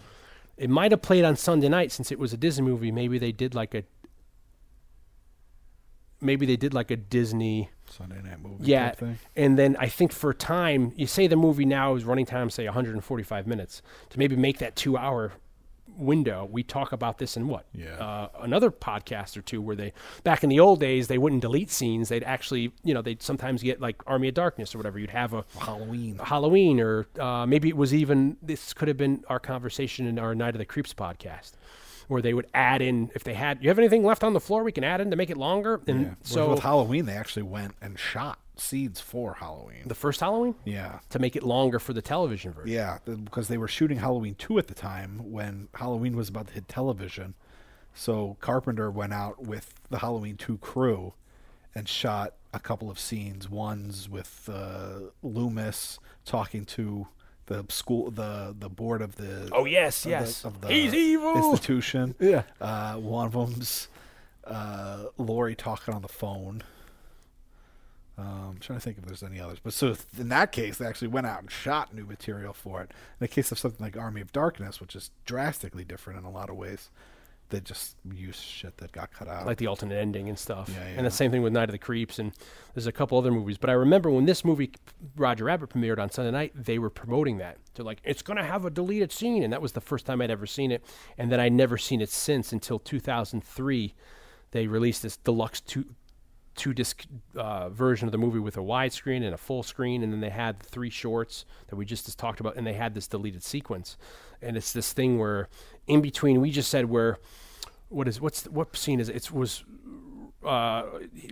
It 0.57 0.71
might 0.71 0.91
have 0.91 1.03
played 1.03 1.23
on 1.23 1.35
Sunday 1.35 1.69
night 1.69 1.91
since 1.91 2.11
it 2.11 2.17
was 2.17 2.33
a 2.33 2.37
Disney 2.37 2.63
movie. 2.65 2.91
Maybe 2.91 3.19
they 3.19 3.31
did 3.31 3.53
like 3.53 3.75
a. 3.75 3.83
Maybe 6.21 6.45
they 6.45 6.55
did 6.55 6.73
like 6.73 6.89
a 6.91 6.95
Disney. 6.95 7.69
Sunday 7.93 8.21
night 8.21 8.41
movie. 8.41 8.63
Yeah, 8.63 8.89
type 8.89 8.97
thing. 8.99 9.19
and 9.35 9.57
then 9.57 9.75
I 9.79 9.87
think 9.87 10.11
for 10.11 10.33
time, 10.33 10.91
you 10.95 11.07
say 11.07 11.27
the 11.27 11.35
movie 11.35 11.65
now 11.65 11.95
is 11.95 12.03
running 12.03 12.25
time, 12.25 12.49
say 12.49 12.65
145 12.65 13.47
minutes, 13.47 13.81
to 14.09 14.19
maybe 14.19 14.35
make 14.35 14.59
that 14.59 14.75
two-hour 14.75 15.33
window. 15.95 16.47
We 16.51 16.63
talk 16.63 16.91
about 16.91 17.19
this 17.19 17.37
in 17.37 17.47
what? 17.47 17.65
Yeah. 17.73 17.95
Uh, 17.97 18.29
another 18.41 18.71
podcast 18.71 19.37
or 19.37 19.41
two 19.41 19.61
where 19.61 19.75
they, 19.75 19.93
back 20.23 20.43
in 20.43 20.49
the 20.49 20.59
old 20.59 20.79
days, 20.79 21.07
they 21.07 21.19
wouldn't 21.19 21.41
delete 21.41 21.69
scenes. 21.69 22.09
They'd 22.09 22.23
actually, 22.23 22.71
you 22.83 22.93
know, 22.95 23.01
they'd 23.03 23.21
sometimes 23.21 23.61
get 23.61 23.79
like 23.79 24.01
Army 24.07 24.29
of 24.29 24.33
Darkness 24.33 24.73
or 24.73 24.79
whatever. 24.79 24.97
You'd 24.97 25.11
have 25.11 25.33
a 25.33 25.45
Halloween. 25.59 26.17
Halloween, 26.17 26.79
or 26.79 27.07
uh, 27.19 27.45
maybe 27.45 27.69
it 27.69 27.77
was 27.77 27.93
even 27.93 28.37
this 28.41 28.73
could 28.73 28.87
have 28.87 28.97
been 28.97 29.23
our 29.29 29.39
conversation 29.39 30.07
in 30.07 30.17
our 30.17 30.33
Night 30.33 30.55
of 30.55 30.59
the 30.59 30.65
Creeps 30.65 30.93
podcast, 30.95 31.51
where 32.07 32.21
they 32.21 32.33
would 32.33 32.47
add 32.53 32.81
in 32.81 33.11
if 33.15 33.23
they 33.23 33.33
had. 33.33 33.63
You 33.63 33.69
have 33.69 33.79
anything 33.79 34.03
left 34.03 34.23
on 34.23 34.33
the 34.33 34.39
floor 34.39 34.63
we 34.63 34.71
can 34.71 34.83
add 34.83 35.01
in 35.01 35.09
to 35.11 35.15
make 35.15 35.29
it 35.29 35.37
longer? 35.37 35.81
And 35.87 36.01
Yeah. 36.01 36.13
So 36.23 36.35
so 36.35 36.49
with 36.51 36.59
Halloween, 36.59 37.05
they 37.05 37.15
actually 37.15 37.43
went 37.43 37.75
and 37.81 37.97
shot 37.97 38.39
seeds 38.55 38.99
for 39.01 39.33
Halloween. 39.35 39.83
the 39.85 39.95
first 39.95 40.19
Halloween 40.19 40.55
yeah. 40.63 40.99
to 41.09 41.19
make 41.19 41.35
it 41.35 41.43
longer 41.43 41.79
for 41.79 41.93
the 41.93 42.01
television 42.01 42.53
version. 42.53 42.71
Yeah, 42.71 42.99
because 43.05 43.47
they 43.47 43.57
were 43.57 43.67
shooting 43.67 43.97
Halloween 43.97 44.35
2 44.35 44.59
at 44.59 44.67
the 44.67 44.73
time 44.73 45.31
when 45.31 45.69
Halloween 45.73 46.15
was 46.15 46.29
about 46.29 46.47
to 46.47 46.53
hit 46.53 46.67
television. 46.67 47.33
So 47.95 48.37
Carpenter 48.41 48.91
went 48.91 49.13
out 49.13 49.41
with 49.41 49.73
the 49.89 49.99
Halloween 49.99 50.37
2 50.37 50.57
crew 50.59 51.13
and 51.75 51.87
shot 51.87 52.35
a 52.53 52.59
couple 52.59 52.89
of 52.89 52.99
scenes. 52.99 53.49
One's 53.49 54.07
with 54.07 54.49
uh, 54.51 55.09
Loomis 55.21 55.99
talking 56.25 56.65
to 56.65 57.07
the 57.53 57.65
school, 57.71 58.11
the 58.11 58.55
the 58.57 58.69
board 58.69 59.01
of 59.01 59.15
the 59.15 59.49
Oh 59.51 59.65
yes, 59.65 59.97
of 59.99 60.03
the- 60.03 60.09
yes. 60.09 60.45
of 60.45 60.61
the 60.61 60.67
He's 60.69 60.93
evil. 60.93 61.35
institution. 61.37 62.15
Yeah. 62.19 62.43
Uh, 62.61 62.95
one 62.95 63.27
of 63.27 63.33
them's 63.33 63.87
uh, 64.45 65.05
Lori 65.17 65.55
talking 65.55 65.93
on 65.93 66.01
the 66.01 66.07
phone. 66.07 66.63
Um, 68.17 68.49
I'm 68.51 68.57
trying 68.59 68.77
to 68.77 68.83
think 68.83 68.97
if 68.99 69.05
there's 69.05 69.23
any 69.23 69.39
others. 69.39 69.57
But 69.63 69.73
so 69.73 69.95
in 70.19 70.29
that 70.29 70.51
case, 70.51 70.77
they 70.77 70.85
actually 70.85 71.07
went 71.07 71.25
out 71.25 71.41
and 71.41 71.49
shot 71.51 71.93
new 71.95 72.05
material 72.05 72.53
for 72.53 72.81
it. 72.81 72.89
In 72.91 72.95
the 73.21 73.27
case 73.27 73.51
of 73.51 73.57
something 73.57 73.83
like 73.83 73.97
Army 73.97 74.21
of 74.21 74.31
Darkness, 74.31 74.79
which 74.79 74.95
is 74.95 75.09
drastically 75.25 75.83
different 75.83 76.19
in 76.19 76.25
a 76.25 76.29
lot 76.31 76.49
of 76.49 76.55
ways, 76.55 76.89
they 77.53 77.61
just 77.61 77.95
used 78.11 78.41
shit 78.41 78.75
that 78.77 78.91
got 78.91 79.13
cut 79.13 79.27
out. 79.27 79.45
like 79.45 79.59
the 79.59 79.67
alternate 79.67 79.95
ending 79.95 80.27
and 80.27 80.37
stuff. 80.37 80.69
Yeah, 80.73 80.83
And 80.97 81.05
the 81.05 81.11
same 81.11 81.29
thing 81.29 81.43
with 81.43 81.53
Night 81.53 81.69
of 81.69 81.71
the 81.71 81.77
Creeps 81.77 82.17
and 82.17 82.33
there's 82.73 82.87
a 82.87 82.91
couple 82.91 83.17
other 83.17 83.31
movies. 83.31 83.59
But 83.59 83.69
I 83.69 83.73
remember 83.73 84.09
when 84.09 84.25
this 84.25 84.43
movie 84.43 84.71
Roger 85.15 85.45
Rabbit 85.45 85.69
premiered 85.69 85.99
on 85.99 86.09
Sunday 86.09 86.31
night, 86.31 86.51
they 86.55 86.79
were 86.79 86.89
promoting 86.89 87.37
that. 87.37 87.57
They're 87.75 87.85
like, 87.85 87.99
it's 88.03 88.23
gonna 88.23 88.43
have 88.43 88.65
a 88.65 88.71
deleted 88.71 89.11
scene, 89.11 89.43
and 89.43 89.53
that 89.53 89.61
was 89.61 89.73
the 89.73 89.81
first 89.81 90.07
time 90.07 90.19
I'd 90.19 90.31
ever 90.31 90.47
seen 90.47 90.71
it. 90.71 90.83
And 91.17 91.31
then 91.31 91.39
I'd 91.39 91.53
never 91.53 91.77
seen 91.77 92.01
it 92.01 92.09
since 92.09 92.51
until 92.51 92.79
2003. 92.79 93.93
They 94.51 94.67
released 94.67 95.03
this 95.03 95.17
deluxe 95.17 95.61
two 95.61 95.85
two 96.55 96.73
disc 96.73 97.05
uh, 97.35 97.69
version 97.69 98.07
of 98.07 98.11
the 98.11 98.17
movie 98.17 98.39
with 98.39 98.57
a 98.57 98.61
widescreen 98.61 99.23
and 99.23 99.33
a 99.33 99.37
full 99.37 99.63
screen, 99.63 100.03
and 100.03 100.11
then 100.13 100.19
they 100.19 100.29
had 100.29 100.59
the 100.59 100.65
three 100.65 100.89
shorts 100.89 101.45
that 101.67 101.75
we 101.75 101.85
just, 101.85 102.05
just 102.05 102.19
talked 102.19 102.39
about, 102.39 102.55
and 102.55 102.65
they 102.65 102.73
had 102.73 102.93
this 102.93 103.07
deleted 103.07 103.43
sequence. 103.43 103.97
And 104.43 104.57
it's 104.57 104.73
this 104.73 104.93
thing 104.93 105.19
where 105.19 105.47
in 105.87 106.01
between, 106.01 106.41
we 106.41 106.51
just 106.51 106.69
said 106.69 106.89
where 106.89 107.17
what 107.89 108.07
is 108.07 108.19
what's 108.19 108.45
what 108.45 108.75
scene 108.75 108.99
is 108.99 109.09
it? 109.09 109.15
It 109.15 109.31
was 109.31 109.63
uh, 110.45 110.83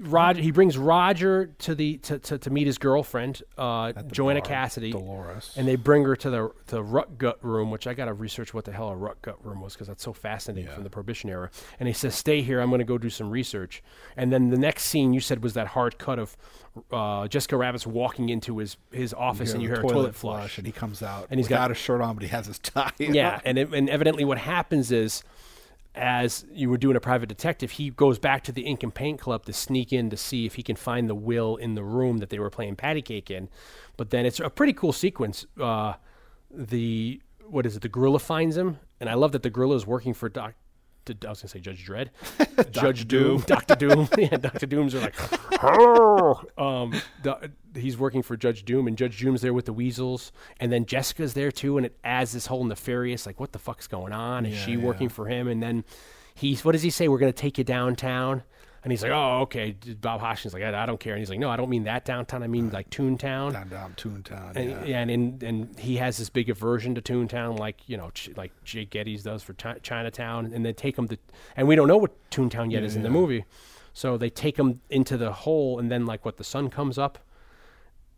Roger. 0.01 0.41
He 0.41 0.51
brings 0.51 0.77
Roger 0.77 1.47
to 1.59 1.75
the 1.75 1.97
to, 1.97 2.19
to, 2.19 2.37
to 2.37 2.49
meet 2.49 2.67
his 2.67 2.77
girlfriend, 2.77 3.43
uh, 3.57 3.93
Joanna 4.11 4.41
bar, 4.41 4.47
Cassidy, 4.49 4.91
Dolores. 4.91 5.53
and 5.57 5.67
they 5.67 5.75
bring 5.75 6.03
her 6.03 6.15
to 6.15 6.29
the 6.29 6.51
the 6.67 6.81
rut 6.83 7.17
gut 7.17 7.37
room, 7.43 7.71
which 7.71 7.87
I 7.87 7.93
got 7.93 8.05
to 8.05 8.13
research 8.13 8.53
what 8.53 8.65
the 8.65 8.71
hell 8.71 8.89
a 8.89 8.95
rut 8.95 9.21
gut 9.21 9.43
room 9.45 9.61
was 9.61 9.73
because 9.73 9.87
that's 9.87 10.03
so 10.03 10.13
fascinating 10.13 10.67
Yeah. 10.67 10.75
from 10.75 10.83
the 10.83 10.89
Prohibition 10.89 11.29
era. 11.29 11.49
And 11.79 11.87
he 11.87 11.93
says, 11.93 12.15
"Stay 12.15 12.41
here. 12.41 12.61
I'm 12.61 12.69
going 12.69 12.79
to 12.79 12.85
go 12.85 12.97
do 12.97 13.09
some 13.09 13.29
research." 13.29 13.83
And 14.17 14.31
then 14.31 14.49
the 14.49 14.57
next 14.57 14.83
scene 14.85 15.13
you 15.13 15.19
said 15.19 15.43
was 15.43 15.53
that 15.53 15.67
hard 15.67 15.97
cut 15.97 16.19
of 16.19 16.37
uh, 16.91 17.27
Jessica 17.27 17.57
Rabbit's 17.57 17.85
walking 17.85 18.29
into 18.29 18.57
his 18.59 18.77
his 18.91 19.13
office, 19.13 19.53
and 19.53 19.61
you 19.61 19.67
hear 19.67 19.79
a 19.79 19.87
toilet 19.87 20.15
flush, 20.15 20.57
and 20.57 20.65
he 20.65 20.71
comes 20.71 21.03
out 21.03 21.27
And 21.29 21.39
he's 21.39 21.47
got- 21.47 21.69
a 21.71 21.73
shirt 21.73 22.01
on, 22.01 22.15
but 22.15 22.23
he 22.23 22.29
has 22.29 22.45
his 22.47 22.59
tie. 22.59 22.91
yeah, 22.97 23.39
and 23.45 23.57
it, 23.57 23.73
and 23.73 23.89
evidently 23.89 24.23
what 24.23 24.37
happens 24.37 24.91
is, 24.91 25.23
as 25.93 26.45
you 26.51 26.69
were 26.69 26.77
doing 26.77 26.95
a 26.95 27.01
private 27.01 27.27
detective, 27.27 27.71
he 27.71 27.89
goes 27.89 28.17
back 28.17 28.43
to 28.45 28.51
the 28.51 28.61
Ink 28.61 28.83
and 28.83 28.93
Paint 28.93 29.19
Club 29.19 29.45
to 29.45 29.53
sneak 29.53 29.91
in 29.91 30.09
to 30.09 30.17
see 30.17 30.45
if 30.45 30.55
he 30.55 30.63
can 30.63 30.75
find 30.75 31.09
the 31.09 31.15
will 31.15 31.57
in 31.57 31.75
the 31.75 31.83
room 31.83 32.19
that 32.19 32.29
they 32.29 32.39
were 32.39 32.49
playing 32.49 32.75
patty 32.75 33.01
cake 33.01 33.29
in. 33.29 33.49
But 33.97 34.09
then 34.09 34.25
it's 34.25 34.39
a 34.39 34.49
pretty 34.49 34.73
cool 34.73 34.93
sequence. 34.93 35.45
Uh, 35.59 35.93
the 36.49 37.21
what 37.45 37.65
is 37.65 37.75
it? 37.75 37.81
The 37.81 37.89
gorilla 37.89 38.19
finds 38.19 38.55
him, 38.55 38.79
and 38.99 39.09
I 39.09 39.15
love 39.15 39.33
that 39.33 39.43
the 39.43 39.49
gorilla 39.49 39.75
is 39.75 39.85
working 39.85 40.13
for 40.13 40.29
Doc. 40.29 40.53
I 41.09 41.29
was 41.29 41.41
gonna 41.41 41.49
say 41.49 41.59
Judge 41.59 41.85
Dredd, 41.87 42.09
Judge 42.71 43.07
Doom, 43.07 43.41
Doctor 43.41 43.75
Doom. 43.75 44.07
yeah, 44.17 44.37
Doctor 44.37 44.65
Doom's 44.65 44.93
are 44.95 44.99
like, 45.01 45.15
um, 46.57 46.93
the, 47.23 47.51
he's 47.75 47.97
working 47.97 48.21
for 48.21 48.37
Judge 48.37 48.63
Doom, 48.65 48.87
and 48.87 48.97
Judge 48.97 49.19
Doom's 49.19 49.41
there 49.41 49.53
with 49.53 49.65
the 49.65 49.73
weasels, 49.73 50.31
and 50.59 50.71
then 50.71 50.85
Jessica's 50.85 51.33
there 51.33 51.51
too, 51.51 51.77
and 51.77 51.85
it 51.85 51.97
adds 52.03 52.31
this 52.33 52.45
whole 52.47 52.63
nefarious, 52.63 53.25
like, 53.25 53.39
what 53.39 53.51
the 53.51 53.59
fuck's 53.59 53.87
going 53.87 54.13
on? 54.13 54.45
Is 54.45 54.55
Yeah, 54.57 54.65
she 54.65 54.71
yeah. 54.73 54.77
working 54.85 55.09
for 55.09 55.27
him? 55.27 55.47
And 55.47 55.61
then 55.61 55.83
he's, 56.35 56.63
what 56.63 56.73
does 56.73 56.83
he 56.83 56.89
say? 56.89 57.07
We're 57.07 57.19
gonna 57.19 57.31
take 57.33 57.57
you 57.57 57.63
downtown. 57.63 58.43
And 58.83 58.91
he's 58.91 59.03
like, 59.03 59.11
"Oh, 59.11 59.41
okay." 59.41 59.75
Bob 60.01 60.21
Hoskins 60.21 60.55
like, 60.55 60.63
I, 60.63 60.81
"I 60.83 60.85
don't 60.87 60.99
care." 60.99 61.13
And 61.13 61.19
he's 61.19 61.29
like, 61.29 61.37
"No, 61.37 61.49
I 61.51 61.55
don't 61.55 61.69
mean 61.69 61.83
that 61.83 62.03
downtown. 62.03 62.41
I 62.41 62.47
mean 62.47 62.71
like 62.71 62.89
Toontown." 62.89 63.53
Down, 63.53 63.69
down, 63.69 63.93
Toontown. 63.95 64.55
And, 64.55 64.69
yeah. 64.71 64.83
yeah, 64.83 64.99
and 65.01 65.11
in, 65.11 65.39
and 65.43 65.79
he 65.79 65.97
has 65.97 66.17
this 66.17 66.29
big 66.31 66.49
aversion 66.49 66.95
to 66.95 67.01
Toontown, 67.01 67.59
like 67.59 67.87
you 67.87 67.95
know, 67.95 68.09
ch- 68.11 68.31
like 68.35 68.51
Jake 68.63 68.89
Gittes 68.89 69.21
does 69.23 69.43
for 69.43 69.53
Chi- 69.53 69.77
Chinatown, 69.83 70.51
and 70.53 70.65
they 70.65 70.73
take 70.73 70.97
him 70.97 71.07
to, 71.09 71.17
and 71.55 71.67
we 71.67 71.75
don't 71.75 71.87
know 71.87 71.97
what 71.97 72.11
Toontown 72.31 72.71
yet 72.71 72.81
is 72.83 72.95
in 72.95 73.03
the 73.03 73.09
movie, 73.11 73.45
so 73.93 74.17
they 74.17 74.31
take 74.31 74.57
him 74.57 74.81
into 74.89 75.15
the 75.15 75.31
hole, 75.31 75.77
and 75.77 75.91
then 75.91 76.07
like 76.07 76.25
what 76.25 76.37
the 76.37 76.43
sun 76.43 76.71
comes 76.71 76.97
up, 76.97 77.19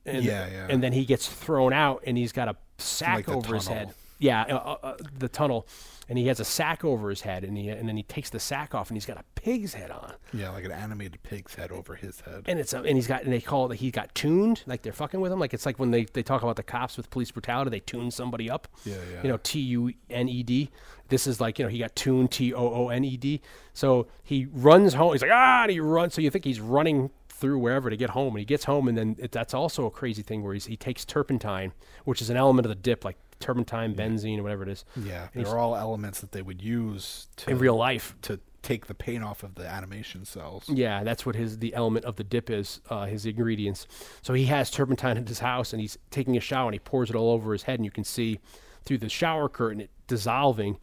and 0.05 0.23
Yeah, 0.23 0.47
yeah. 0.47 0.67
and 0.69 0.81
then 0.81 0.93
he 0.93 1.03
gets 1.03 1.27
thrown 1.27 1.73
out, 1.73 2.03
and 2.07 2.17
he's 2.17 2.31
got 2.31 2.47
a 2.47 2.55
sack 2.77 3.27
Like 3.27 3.29
over 3.35 3.55
his 3.55 3.67
head, 3.67 3.93
yeah, 4.19 4.43
uh, 4.43 4.55
uh, 4.55 4.77
uh, 4.87 4.97
the 5.19 5.27
tunnel, 5.27 5.67
and 6.09 6.17
he 6.17 6.27
has 6.27 6.39
a 6.39 6.45
sack 6.45 6.83
over 6.83 7.09
his 7.09 7.21
head, 7.21 7.43
and 7.43 7.57
he 7.57 7.69
and 7.69 7.87
then 7.87 7.95
he 7.97 8.03
takes 8.03 8.29
the 8.29 8.39
sack 8.39 8.75
off, 8.75 8.89
and 8.89 8.95
he's 8.97 9.05
got 9.05 9.17
a 9.17 9.23
pig's 9.35 9.73
head 9.73 9.89
on. 9.91 10.13
yeah, 10.33 10.49
like 10.49 10.65
an 10.65 10.71
animated 10.71 11.21
pig's 11.23 11.55
head 11.55 11.71
over 11.71 11.95
his 11.95 12.19
head. 12.21 12.43
And 12.47 12.59
it's 12.59 12.73
a, 12.73 12.77
and 12.79 12.95
he's 12.95 13.07
got 13.07 13.23
and 13.23 13.31
they 13.31 13.41
call 13.41 13.71
it 13.71 13.75
he 13.77 13.91
got 13.91 14.13
tuned 14.15 14.63
like 14.65 14.81
they're 14.81 14.93
fucking 14.93 15.19
with 15.21 15.31
him 15.31 15.39
like 15.39 15.53
it's 15.53 15.65
like 15.65 15.79
when 15.79 15.91
they, 15.91 16.05
they 16.05 16.23
talk 16.23 16.43
about 16.43 16.55
the 16.55 16.63
cops 16.63 16.97
with 16.97 17.09
police 17.09 17.31
brutality 17.31 17.69
they 17.69 17.79
tune 17.79 18.11
somebody 18.11 18.49
up 18.49 18.67
Yeah, 18.85 18.95
yeah. 19.11 19.23
you 19.23 19.29
know 19.29 19.39
T 19.43 19.59
U 19.59 19.93
N 20.09 20.27
E 20.29 20.43
D 20.43 20.69
this 21.09 21.27
is 21.27 21.39
like 21.41 21.59
you 21.59 21.65
know 21.65 21.69
he 21.69 21.79
got 21.79 21.95
tuned 21.95 22.31
T 22.31 22.53
O 22.53 22.59
O 22.73 22.89
N 22.89 23.03
E 23.03 23.17
D 23.17 23.41
so 23.73 24.07
he 24.23 24.47
runs 24.51 24.93
home 24.93 25.13
he's 25.13 25.21
like 25.21 25.31
ah 25.33 25.63
and 25.63 25.71
he 25.71 25.79
runs 25.79 26.13
so 26.13 26.21
you 26.21 26.29
think 26.29 26.45
he's 26.45 26.59
running 26.61 27.09
through 27.29 27.57
wherever 27.57 27.89
to 27.89 27.97
get 27.97 28.11
home 28.11 28.33
and 28.35 28.39
he 28.39 28.45
gets 28.45 28.63
home 28.65 28.87
and 28.87 28.97
then 28.97 29.15
it, 29.19 29.31
that's 29.31 29.53
also 29.53 29.85
a 29.85 29.91
crazy 29.91 30.21
thing 30.21 30.43
where 30.43 30.53
he's, 30.53 30.65
he 30.67 30.77
takes 30.77 31.03
turpentine 31.05 31.73
which 32.05 32.21
is 32.21 32.29
an 32.29 32.37
element 32.37 32.65
of 32.65 32.69
the 32.69 32.75
dip 32.75 33.03
like 33.03 33.17
turpentine 33.43 33.93
benzene 33.93 34.39
or 34.39 34.43
whatever 34.43 34.63
it 34.63 34.69
is. 34.69 34.85
Yeah, 34.95 35.27
they're 35.33 35.59
all 35.59 35.75
elements 35.75 36.21
that 36.21 36.31
they 36.31 36.41
would 36.41 36.61
use 36.61 37.27
to, 37.37 37.51
in 37.51 37.59
real 37.59 37.75
life 37.75 38.15
to 38.23 38.39
take 38.63 38.87
the 38.87 38.93
paint 38.93 39.23
off 39.23 39.43
of 39.43 39.55
the 39.55 39.67
animation 39.67 40.25
cells. 40.25 40.63
Yeah, 40.69 41.03
that's 41.03 41.25
what 41.25 41.35
his 41.35 41.59
the 41.59 41.73
element 41.73 42.05
of 42.05 42.15
the 42.15 42.23
dip 42.23 42.49
is, 42.49 42.81
uh, 42.89 43.05
his 43.05 43.25
ingredients. 43.25 43.87
So 44.21 44.33
he 44.33 44.45
has 44.45 44.71
turpentine 44.71 45.17
in 45.17 45.27
his 45.27 45.39
house, 45.39 45.73
and 45.73 45.81
he's 45.81 45.97
taking 46.09 46.37
a 46.37 46.39
shower, 46.39 46.67
and 46.67 46.73
he 46.73 46.79
pours 46.79 47.09
it 47.09 47.15
all 47.15 47.31
over 47.31 47.51
his 47.51 47.63
head, 47.63 47.79
and 47.79 47.85
you 47.85 47.91
can 47.91 48.05
see 48.05 48.39
through 48.85 48.99
the 48.99 49.09
shower 49.09 49.49
curtain 49.49 49.81
it 49.81 49.89
dissolving, 50.07 50.77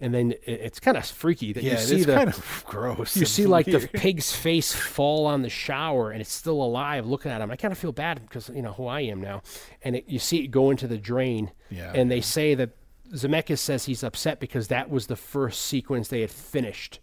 and 0.00 0.12
then 0.14 0.32
it, 0.32 0.40
it's 0.46 0.80
kind 0.80 0.96
of 0.96 1.04
freaky 1.06 1.52
that 1.52 1.62
Yeah, 1.62 1.72
you 1.72 1.78
see 1.78 2.04
the 2.04 2.14
kind 2.14 2.28
of 2.28 2.64
gross. 2.68 3.16
you 3.16 3.26
see 3.26 3.46
like 3.46 3.66
the 3.66 3.88
pig's 3.94 4.32
face 4.34 4.72
fall 4.72 5.26
on 5.26 5.42
the 5.42 5.48
shower, 5.50 6.10
and 6.10 6.20
it's 6.20 6.32
still 6.32 6.62
alive, 6.62 7.06
looking 7.06 7.30
at 7.32 7.40
him. 7.40 7.50
I 7.50 7.56
kind 7.56 7.72
of 7.72 7.78
feel 7.78 7.92
bad 7.92 8.20
because 8.22 8.48
you 8.48 8.62
know 8.62 8.72
who 8.72 8.86
I 8.86 9.00
am 9.00 9.20
now, 9.20 9.42
and 9.82 9.96
it, 9.96 10.04
you 10.08 10.18
see 10.18 10.44
it 10.44 10.48
go 10.48 10.70
into 10.70 10.86
the 10.86 10.98
drain, 10.98 11.50
Yeah. 11.70 11.92
and 11.94 12.10
they 12.10 12.20
say 12.20 12.54
that 12.54 12.70
Zemeckis 13.14 13.58
says 13.58 13.84
he's 13.84 14.02
upset 14.02 14.40
because 14.40 14.68
that 14.68 14.90
was 14.90 15.06
the 15.06 15.16
first 15.16 15.62
sequence 15.62 16.08
they 16.08 16.22
had 16.22 16.30
finished 16.30 16.98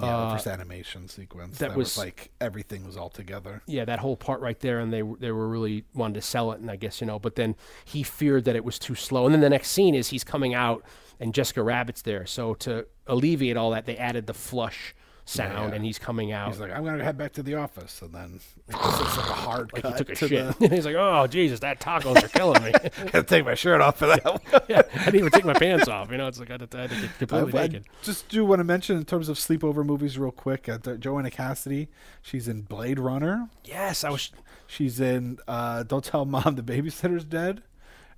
Yeah, 0.00 0.06
the 0.06 0.12
uh, 0.12 0.32
first 0.34 0.46
animation 0.46 1.08
sequence. 1.08 1.58
that 1.58 1.70
That, 1.70 1.76
was, 1.76 1.96
was- 1.96 1.98
like 1.98 2.30
everything 2.40 2.86
was 2.86 2.96
all 2.96 3.10
together. 3.10 3.62
yeah, 3.66 3.84
that 3.84 3.98
whole 3.98 4.16
part 4.16 4.40
right 4.40 4.58
there, 4.60 4.78
and 4.80 4.92
they 4.92 5.02
they 5.18 5.32
were 5.32 5.48
really 5.48 5.84
wanted 5.94 6.14
to 6.14 6.22
sell 6.22 6.52
it, 6.52 6.60
and 6.60 6.70
I 6.70 6.76
guess 6.76 7.00
you 7.00 7.06
know, 7.06 7.18
but 7.18 7.34
then 7.34 7.56
he 7.84 8.02
feared 8.02 8.44
that 8.44 8.56
it 8.56 8.64
was 8.64 8.78
too 8.78 8.94
slow, 8.94 9.24
and 9.26 9.34
then 9.34 9.40
the 9.40 9.50
next 9.50 9.68
scene 9.70 9.94
is 9.94 10.08
he's 10.08 10.24
coming 10.24 10.54
out, 10.54 10.84
and 11.20 11.34
Jessica 11.34 11.62
Rabbit's 11.62 12.02
there, 12.02 12.26
so 12.26 12.54
to 12.54 12.86
alleviate 13.06 13.56
all 13.56 13.70
that, 13.72 13.86
they 13.86 13.96
added 13.96 14.26
the 14.26 14.34
flush 14.34 14.94
sound, 15.28 15.70
yeah. 15.70 15.74
and 15.76 15.84
he's 15.84 15.98
coming 15.98 16.32
out. 16.32 16.48
He's 16.48 16.60
like, 16.60 16.72
I'm 16.72 16.84
gonna 16.84 17.04
head 17.04 17.18
back 17.18 17.32
to 17.34 17.42
the 17.42 17.54
office, 17.56 18.00
and 18.02 18.12
then 18.14 18.40
it's 18.68 18.76
like 19.16 19.28
a 19.30 19.32
hard 19.34 19.70
like 19.72 19.82
cut 19.82 19.92
he 19.92 19.98
took 19.98 20.08
a 20.10 20.14
to 20.16 20.28
shit. 20.28 20.58
the- 20.58 20.68
he's 20.74 20.86
like, 20.86 20.96
"Oh 20.96 21.26
Jesus, 21.26 21.60
that 21.60 21.80
tacos 21.80 22.22
are 22.24 22.28
killing 22.28 22.62
me." 22.62 22.72
I 22.74 22.88
gotta 23.10 23.22
take 23.22 23.44
my 23.44 23.54
shirt 23.54 23.80
off 23.80 23.98
for 23.98 24.06
that. 24.06 24.24
one. 24.24 24.40
yeah, 24.68 24.82
I 24.94 25.04
didn't 25.06 25.20
even 25.20 25.30
take 25.30 25.44
my 25.44 25.52
pants 25.54 25.88
off. 25.88 26.10
You 26.10 26.16
know, 26.16 26.26
it's 26.28 26.38
like 26.40 26.50
I 26.50 26.54
had 26.54 26.70
to, 26.70 26.78
I 26.78 26.80
had 26.82 26.90
to 26.90 26.96
get 27.00 27.18
completely 27.18 27.58
I 27.58 27.62
naked. 27.66 27.84
just 28.02 28.28
do 28.28 28.44
want 28.44 28.60
to 28.60 28.64
mention 28.64 28.96
in 28.96 29.04
terms 29.04 29.28
of 29.28 29.36
sleepover 29.36 29.84
movies, 29.84 30.18
real 30.18 30.30
quick. 30.32 30.68
Uh, 30.68 30.78
Joanna 30.78 31.30
Cassidy, 31.30 31.88
she's 32.22 32.48
in 32.48 32.62
Blade 32.62 32.98
Runner. 32.98 33.48
Yes, 33.64 34.04
I 34.04 34.10
was. 34.10 34.30
She's 34.66 35.00
in 35.00 35.38
uh, 35.48 35.82
Don't 35.84 36.04
Tell 36.04 36.24
Mom 36.24 36.54
the 36.56 36.62
Babysitter's 36.62 37.24
Dead. 37.24 37.62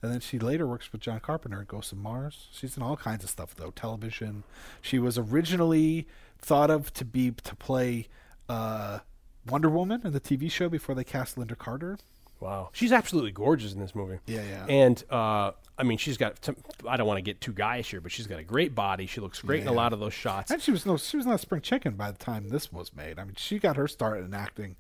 And 0.02 0.10
then 0.10 0.20
she 0.20 0.38
later 0.38 0.66
works 0.66 0.90
with 0.92 1.02
John 1.02 1.20
Carpenter 1.20 1.62
Ghosts 1.68 1.92
of 1.92 1.98
Mars. 1.98 2.46
She's 2.52 2.74
in 2.74 2.82
all 2.82 2.96
kinds 2.96 3.22
of 3.22 3.28
stuff 3.28 3.54
though, 3.54 3.70
television. 3.70 4.44
She 4.80 4.98
was 4.98 5.18
originally 5.18 6.06
thought 6.40 6.70
of 6.70 6.92
to 6.94 7.04
be 7.04 7.30
to 7.32 7.56
play 7.56 8.08
uh, 8.48 9.00
Wonder 9.46 9.70
Woman 9.70 10.00
in 10.04 10.12
the 10.12 10.20
TV 10.20 10.50
show 10.50 10.68
before 10.68 10.94
they 10.94 11.04
cast 11.04 11.36
Lynda 11.36 11.56
Carter. 11.56 11.98
Wow, 12.40 12.70
she's 12.72 12.90
absolutely 12.92 13.32
gorgeous 13.32 13.74
in 13.74 13.80
this 13.80 13.94
movie. 13.94 14.18
Yeah, 14.26 14.42
yeah. 14.48 14.64
And 14.66 15.04
uh, 15.10 15.52
I 15.78 15.82
mean, 15.82 15.98
she's 15.98 16.16
got. 16.16 16.42
Some, 16.42 16.56
I 16.88 16.96
don't 16.96 17.06
want 17.06 17.18
to 17.18 17.22
get 17.22 17.40
too 17.42 17.52
guyish 17.52 17.86
here, 17.90 18.00
but 18.00 18.12
she's 18.12 18.26
got 18.26 18.38
a 18.38 18.42
great 18.42 18.74
body. 18.74 19.04
She 19.06 19.20
looks 19.20 19.42
great 19.42 19.60
in 19.60 19.68
a 19.68 19.72
lot 19.72 19.92
of 19.92 20.00
those 20.00 20.14
shots. 20.14 20.50
And 20.50 20.62
she 20.62 20.70
was 20.70 20.86
no 20.86 20.96
she 20.96 21.18
was 21.18 21.26
not 21.26 21.34
a 21.34 21.38
spring 21.38 21.60
chicken 21.60 21.94
by 21.94 22.10
the 22.10 22.16
time 22.18 22.48
this 22.48 22.72
was 22.72 22.94
made. 22.96 23.18
I 23.18 23.24
mean, 23.24 23.34
she 23.36 23.58
got 23.58 23.76
her 23.76 23.86
start 23.86 24.20
in 24.20 24.32
acting, 24.32 24.76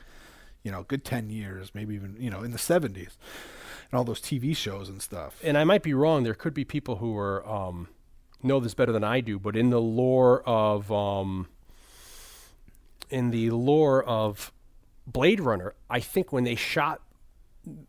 you 0.62 0.72
know, 0.72 0.80
a 0.80 0.84
good 0.84 1.04
ten 1.04 1.28
years, 1.28 1.72
maybe 1.74 1.94
even 1.94 2.16
you 2.18 2.30
know 2.30 2.42
in 2.42 2.52
the 2.52 2.58
seventies, 2.58 3.18
and 3.90 3.98
all 3.98 4.04
those 4.04 4.20
TV 4.22 4.56
shows 4.56 4.88
and 4.88 5.02
stuff. 5.02 5.38
and 5.44 5.58
I 5.58 5.64
might 5.64 5.82
be 5.82 5.92
wrong. 5.92 6.22
There 6.22 6.32
could 6.34 6.54
be 6.54 6.64
people 6.64 6.96
who 6.96 7.12
were. 7.12 7.46
um, 7.46 7.88
know 8.42 8.60
this 8.60 8.74
better 8.74 8.92
than 8.92 9.04
I 9.04 9.20
do, 9.20 9.38
but 9.38 9.56
in 9.56 9.70
the 9.70 9.80
lore 9.80 10.42
of 10.46 10.90
um, 10.92 11.48
in 13.08 13.30
the 13.30 13.50
lore 13.50 14.02
of 14.02 14.52
Blade 15.06 15.40
Runner, 15.40 15.74
I 15.88 16.00
think 16.00 16.32
when 16.32 16.44
they 16.44 16.54
shot 16.54 17.00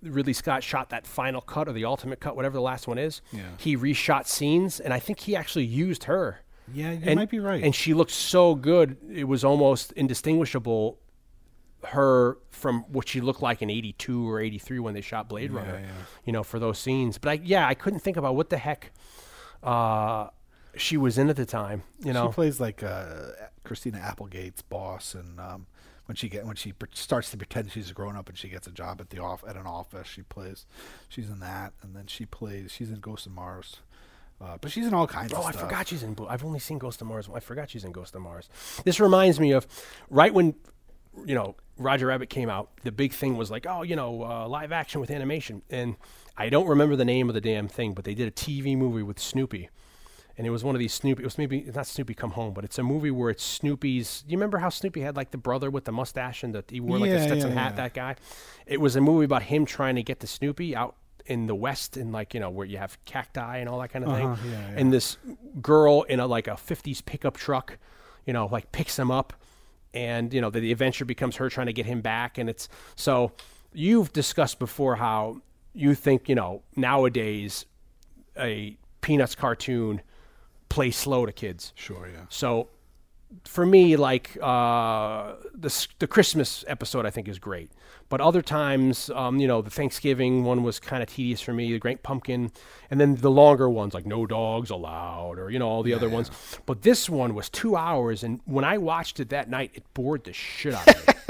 Ridley 0.01 0.33
Scott 0.33 0.63
shot 0.63 0.89
that 0.89 1.07
final 1.07 1.41
cut 1.41 1.67
or 1.67 1.73
the 1.73 1.85
ultimate 1.85 2.19
cut, 2.19 2.35
whatever 2.35 2.53
the 2.55 2.61
last 2.61 2.87
one 2.87 2.97
is, 2.97 3.21
Yeah. 3.31 3.43
he 3.57 3.77
reshot 3.77 4.27
scenes, 4.27 4.79
and 4.79 4.93
I 4.93 4.99
think 4.99 5.21
he 5.21 5.35
actually 5.35 5.65
used 5.65 6.05
her. 6.05 6.41
Yeah, 6.73 6.91
you 6.91 7.01
and, 7.03 7.15
might 7.15 7.29
be 7.29 7.39
right. 7.39 7.63
And 7.63 7.73
she 7.75 7.93
looked 7.93 8.11
so 8.11 8.55
good; 8.55 8.97
it 9.11 9.25
was 9.25 9.43
almost 9.43 9.91
indistinguishable. 9.93 10.97
Her 11.83 12.37
from 12.51 12.81
what 12.91 13.07
she 13.07 13.21
looked 13.21 13.41
like 13.41 13.61
in 13.63 13.69
'82 13.69 14.29
or 14.29 14.39
'83 14.39 14.79
when 14.79 14.93
they 14.93 15.01
shot 15.01 15.27
Blade 15.27 15.51
Runner, 15.51 15.79
yeah. 15.81 15.87
you 16.25 16.31
know, 16.31 16.43
for 16.43 16.59
those 16.59 16.77
scenes. 16.77 17.17
But 17.17 17.29
I, 17.29 17.33
yeah, 17.43 17.67
I 17.67 17.73
couldn't 17.73 17.99
think 18.01 18.17
about 18.17 18.35
what 18.35 18.51
the 18.51 18.57
heck 18.57 18.91
uh, 19.63 20.27
she 20.77 20.97
was 20.97 21.17
in 21.17 21.29
at 21.29 21.35
the 21.35 21.45
time. 21.45 21.83
You 22.03 22.13
know, 22.13 22.27
she 22.29 22.33
plays 22.33 22.59
like 22.59 22.83
uh, 22.83 23.31
Christina 23.63 23.99
Applegate's 23.99 24.61
boss, 24.61 25.13
and 25.15 25.39
um, 25.39 25.67
when 26.05 26.15
she 26.15 26.29
get 26.29 26.45
when 26.45 26.55
she 26.55 26.73
pre- 26.73 26.89
starts 26.93 27.31
to 27.31 27.37
pretend 27.37 27.71
she's 27.71 27.91
a 27.91 27.93
grown 27.93 28.15
up 28.15 28.29
and 28.29 28.37
she 28.37 28.49
gets 28.49 28.67
a 28.67 28.71
job 28.71 28.99
at 29.01 29.09
the 29.09 29.19
off 29.19 29.43
at 29.47 29.55
an 29.55 29.65
office, 29.67 30.07
she 30.07 30.21
plays. 30.23 30.65
She's 31.09 31.29
in 31.29 31.39
that, 31.39 31.73
and 31.81 31.95
then 31.95 32.07
she 32.07 32.25
plays. 32.25 32.71
She's 32.71 32.89
in 32.89 32.99
Ghost 32.99 33.25
of 33.25 33.31
Mars, 33.33 33.77
uh, 34.41 34.57
but 34.61 34.71
she's 34.71 34.87
in 34.87 34.93
all 34.93 35.07
kinds 35.07 35.31
of 35.33 35.39
Oh, 35.39 35.43
I 35.43 35.51
stuff. 35.51 35.63
forgot 35.63 35.87
she's 35.87 36.03
in. 36.03 36.15
I've 36.29 36.43
only 36.45 36.59
seen 36.59 36.77
Ghost 36.79 37.01
of 37.01 37.07
Mars. 37.07 37.29
I 37.33 37.39
forgot 37.39 37.69
she's 37.69 37.83
in 37.85 37.91
Ghost 37.91 38.15
of 38.15 38.21
Mars. 38.21 38.49
This 38.85 38.99
reminds 38.99 39.39
me 39.39 39.51
of 39.51 39.67
right 40.09 40.33
when 40.33 40.55
you 41.25 41.35
know 41.35 41.55
Roger 41.77 42.07
Rabbit 42.07 42.29
came 42.29 42.49
out. 42.49 42.69
The 42.83 42.91
big 42.91 43.13
thing 43.13 43.35
was 43.37 43.51
like, 43.51 43.65
oh, 43.67 43.81
you 43.83 43.95
know, 43.95 44.23
uh, 44.23 44.47
live 44.47 44.71
action 44.71 45.01
with 45.01 45.11
animation, 45.11 45.61
and 45.69 45.95
I 46.37 46.49
don't 46.49 46.67
remember 46.67 46.95
the 46.95 47.05
name 47.05 47.27
of 47.29 47.35
the 47.35 47.41
damn 47.41 47.67
thing, 47.67 47.93
but 47.93 48.05
they 48.05 48.13
did 48.15 48.27
a 48.27 48.31
TV 48.31 48.77
movie 48.77 49.03
with 49.03 49.19
Snoopy. 49.19 49.69
And 50.37 50.47
it 50.47 50.49
was 50.49 50.63
one 50.63 50.75
of 50.75 50.79
these 50.79 50.93
Snoopy. 50.93 51.21
It 51.23 51.25
was 51.25 51.37
maybe 51.37 51.61
not 51.75 51.85
Snoopy 51.87 52.13
Come 52.13 52.31
Home, 52.31 52.53
but 52.53 52.63
it's 52.63 52.79
a 52.79 52.83
movie 52.83 53.11
where 53.11 53.29
it's 53.29 53.43
Snoopy's. 53.43 54.23
You 54.27 54.37
remember 54.37 54.57
how 54.59 54.69
Snoopy 54.69 55.01
had 55.01 55.15
like 55.15 55.31
the 55.31 55.37
brother 55.37 55.69
with 55.69 55.85
the 55.85 55.91
mustache 55.91 56.43
and 56.43 56.55
the, 56.55 56.63
he 56.69 56.79
wore 56.79 56.97
like 56.99 57.11
a 57.11 57.21
Stetson 57.23 57.51
yeah, 57.53 57.59
hat. 57.61 57.71
yeah. 57.73 57.75
That 57.75 57.93
guy. 57.93 58.15
It 58.65 58.79
was 58.79 58.95
a 58.95 59.01
movie 59.01 59.25
about 59.25 59.43
him 59.43 59.65
trying 59.65 59.95
to 59.95 60.03
get 60.03 60.19
to 60.21 60.27
Snoopy 60.27 60.75
out 60.75 60.95
in 61.27 61.45
the 61.47 61.53
West, 61.55 61.97
in 61.97 62.11
like 62.11 62.33
you 62.33 62.39
know 62.39 62.49
where 62.49 62.65
you 62.65 62.77
have 62.77 62.97
cacti 63.05 63.57
and 63.57 63.69
all 63.69 63.79
that 63.79 63.89
kind 63.89 64.05
of 64.05 64.11
Uh-huh, 64.11 64.35
thing. 64.35 64.51
yeah, 64.51 64.71
yeah. 64.71 64.79
And 64.79 64.91
this 64.91 65.17
girl 65.61 66.03
in 66.03 66.19
a 66.19 66.25
like 66.27 66.47
a 66.47 66.51
50s 66.51 67.05
pickup 67.05 67.37
truck, 67.37 67.77
you 68.25 68.33
know, 68.33 68.47
like 68.51 68.71
picks 68.71 68.97
him 68.97 69.11
up 69.11 69.33
and 69.93 70.33
you 70.33 70.39
know 70.41 70.49
the, 70.49 70.59
the 70.61 70.71
adventure 70.71 71.05
becomes 71.05 71.35
her 71.35 71.49
trying 71.49 71.67
to 71.67 71.73
get 71.73 71.85
him 71.85 71.99
back 72.01 72.37
and 72.37 72.49
it's 72.49 72.69
so 72.95 73.33
you've 73.73 74.11
discussed 74.13 74.57
before 74.57 74.95
how 74.95 75.41
you 75.73 75.93
think, 75.93 76.27
you 76.29 76.35
know, 76.35 76.63
nowadays 76.75 77.65
a 78.37 78.77
Peanuts 79.01 79.35
cartoon 79.35 80.01
plays 80.71 80.95
slow 80.95 81.25
to 81.25 81.31
kids. 81.31 81.73
Sure, 81.75 82.07
yeah. 82.11 82.25
So 82.29 82.69
for 83.45 83.65
me, 83.65 83.95
like 83.95 84.37
uh, 84.41 85.33
the 85.53 85.87
the 85.99 86.07
Christmas 86.07 86.63
episode, 86.67 87.05
I 87.05 87.09
think 87.09 87.27
is 87.27 87.39
great. 87.39 87.71
But 88.09 88.19
other 88.19 88.41
times, 88.41 89.09
um, 89.11 89.39
you 89.39 89.47
know, 89.47 89.61
the 89.61 89.69
Thanksgiving 89.69 90.43
one 90.43 90.63
was 90.63 90.79
kind 90.79 91.01
of 91.01 91.07
tedious 91.07 91.39
for 91.39 91.53
me. 91.53 91.71
The 91.71 91.79
Great 91.79 92.03
Pumpkin, 92.03 92.51
and 92.89 92.99
then 92.99 93.15
the 93.15 93.31
longer 93.31 93.69
ones 93.69 93.93
like 93.93 94.05
No 94.05 94.25
Dogs 94.25 94.69
Allowed, 94.69 95.39
or 95.39 95.49
you 95.49 95.59
know 95.59 95.67
all 95.67 95.83
the 95.83 95.93
other 95.93 96.09
ones. 96.09 96.31
But 96.65 96.81
this 96.81 97.09
one 97.09 97.35
was 97.35 97.49
two 97.49 97.75
hours, 97.75 98.23
and 98.23 98.41
when 98.45 98.65
I 98.65 98.77
watched 98.77 99.19
it 99.19 99.29
that 99.29 99.49
night, 99.49 99.71
it 99.73 99.83
bored 99.93 100.23
the 100.23 100.33
shit 100.33 100.73
out 100.73 100.87
of 100.87 101.07
me. 101.07 101.13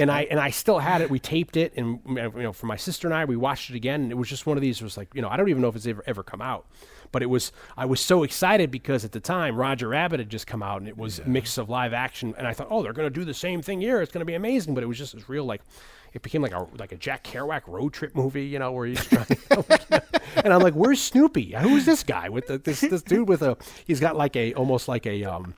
And 0.00 0.10
I 0.10 0.22
and 0.22 0.40
I 0.40 0.50
still 0.50 0.80
had 0.80 1.00
it. 1.00 1.10
We 1.10 1.20
taped 1.20 1.56
it, 1.56 1.72
and 1.76 2.00
you 2.06 2.42
know, 2.42 2.52
for 2.52 2.66
my 2.66 2.76
sister 2.76 3.06
and 3.06 3.14
I, 3.14 3.24
we 3.24 3.36
watched 3.36 3.70
it 3.70 3.76
again. 3.76 4.02
And 4.02 4.10
it 4.10 4.16
was 4.16 4.28
just 4.28 4.46
one 4.46 4.56
of 4.56 4.62
these. 4.62 4.82
Was 4.82 4.96
like 4.96 5.14
you 5.14 5.22
know, 5.22 5.28
I 5.28 5.36
don't 5.36 5.48
even 5.48 5.62
know 5.62 5.68
if 5.68 5.76
it's 5.76 5.86
ever 5.86 6.02
ever 6.06 6.22
come 6.22 6.42
out. 6.42 6.66
But 7.14 7.22
it 7.22 7.30
was 7.30 7.52
I 7.76 7.86
was 7.86 8.00
so 8.00 8.24
excited 8.24 8.72
because 8.72 9.04
at 9.04 9.12
the 9.12 9.20
time 9.20 9.56
Roger 9.56 9.86
Rabbit 9.86 10.18
had 10.18 10.28
just 10.28 10.48
come 10.48 10.64
out 10.64 10.80
and 10.80 10.88
it 10.88 10.98
was 10.98 11.20
a 11.20 11.28
mix 11.28 11.58
of 11.58 11.68
live 11.68 11.92
action 11.92 12.34
and 12.36 12.44
I 12.44 12.52
thought, 12.52 12.66
oh, 12.70 12.82
they're 12.82 12.92
going 12.92 13.06
to 13.06 13.20
do 13.20 13.24
the 13.24 13.32
same 13.32 13.62
thing 13.62 13.80
here. 13.80 14.02
It's 14.02 14.10
going 14.10 14.18
to 14.18 14.24
be 14.24 14.34
amazing. 14.34 14.74
But 14.74 14.82
it 14.82 14.88
was 14.88 14.98
just 14.98 15.14
this 15.14 15.28
real 15.28 15.44
like 15.44 15.60
it 16.12 16.22
became 16.22 16.42
like 16.42 16.52
a 16.52 16.66
like 16.76 16.90
a 16.90 16.96
Jack 16.96 17.22
Kerouac 17.22 17.68
road 17.68 17.92
trip 17.92 18.16
movie, 18.16 18.46
you 18.46 18.58
know, 18.58 18.72
where 18.72 18.86
he's 18.86 19.04
trying. 19.04 19.26
and 20.42 20.52
I'm 20.52 20.60
like, 20.60 20.74
where's 20.74 21.00
Snoopy? 21.00 21.54
Who's 21.60 21.84
this 21.84 22.02
guy 22.02 22.30
with 22.30 22.48
the, 22.48 22.58
this 22.58 22.80
this 22.80 23.02
dude 23.02 23.28
with 23.28 23.42
a? 23.42 23.56
He's 23.86 24.00
got 24.00 24.16
like 24.16 24.34
a 24.34 24.52
almost 24.54 24.88
like 24.88 25.06
a 25.06 25.22
um. 25.22 25.54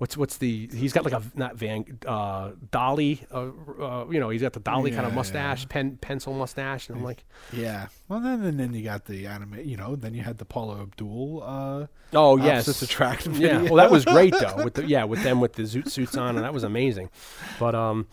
What's 0.00 0.16
what's 0.16 0.38
the? 0.38 0.66
He's 0.72 0.94
got 0.94 1.04
like 1.04 1.12
a 1.12 1.22
not 1.34 1.56
Van 1.56 1.84
uh, 2.06 2.52
Dolly, 2.70 3.20
uh, 3.30 3.48
uh, 3.78 4.06
you 4.10 4.18
know. 4.18 4.30
He's 4.30 4.40
got 4.40 4.54
the 4.54 4.60
Dolly 4.60 4.92
kind 4.92 5.04
of 5.04 5.12
Yeah, 5.12 5.16
mustache, 5.16 5.68
pen 5.68 5.98
pencil 6.00 6.32
mustache, 6.32 6.88
and 6.88 6.96
I'm 6.96 7.04
like, 7.04 7.22
Yeah. 7.52 7.88
Well, 8.08 8.20
then 8.20 8.42
and 8.42 8.58
then 8.58 8.72
you 8.72 8.82
got 8.82 9.04
the 9.04 9.26
anime. 9.26 9.60
You 9.62 9.76
know, 9.76 9.96
then 9.96 10.14
you 10.14 10.22
had 10.22 10.38
the 10.38 10.46
Paula 10.46 10.80
Abdul. 10.80 11.42
Uh, 11.44 11.86
Oh 12.14 12.38
yes, 12.38 12.62
Opposites 12.66 12.82
attract 12.90 13.26
Yeah, 13.26 13.60
well 13.60 13.74
that 13.74 13.90
was 13.90 14.06
great 14.06 14.32
though. 14.40 14.64
With 14.64 14.72
the, 14.72 14.86
yeah, 14.86 15.04
with 15.04 15.22
them 15.22 15.38
with 15.38 15.52
the 15.52 15.64
zoot 15.64 15.90
suits 15.90 16.16
on, 16.16 16.34
and 16.36 16.44
that 16.46 16.54
was 16.54 16.64
amazing. 16.64 17.10
But 17.58 17.74
um, 17.74 18.06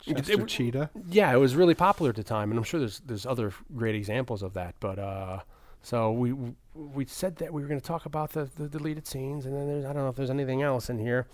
Chester 0.00 0.42
it- 0.42 0.46
Cheetah. 0.48 0.90
yeah, 1.08 1.32
it 1.34 1.38
was 1.38 1.56
really 1.56 1.74
popular 1.74 2.10
at 2.10 2.16
the 2.16 2.22
time, 2.22 2.50
and 2.52 2.56
I'm 2.58 2.62
sure 2.64 2.78
there's 2.78 3.00
there's 3.00 3.26
other 3.26 3.52
great 3.74 3.96
examples 3.96 4.44
of 4.44 4.54
that. 4.54 4.76
But 4.78 5.00
uh, 5.00 5.40
so 5.82 6.12
we 6.12 6.32
we 6.74 7.04
said 7.04 7.36
that 7.36 7.52
we 7.52 7.62
were 7.62 7.68
going 7.68 7.80
to 7.80 7.86
talk 7.86 8.06
about 8.06 8.32
the, 8.32 8.48
the 8.56 8.68
deleted 8.68 9.06
scenes, 9.06 9.46
and 9.46 9.54
then 9.54 9.66
there's 9.68 9.84
I 9.84 9.92
don't 9.92 10.02
know 10.02 10.08
if 10.08 10.16
there's 10.16 10.30
anything 10.30 10.62
else 10.62 10.88
in 10.88 10.98
here, 10.98 11.26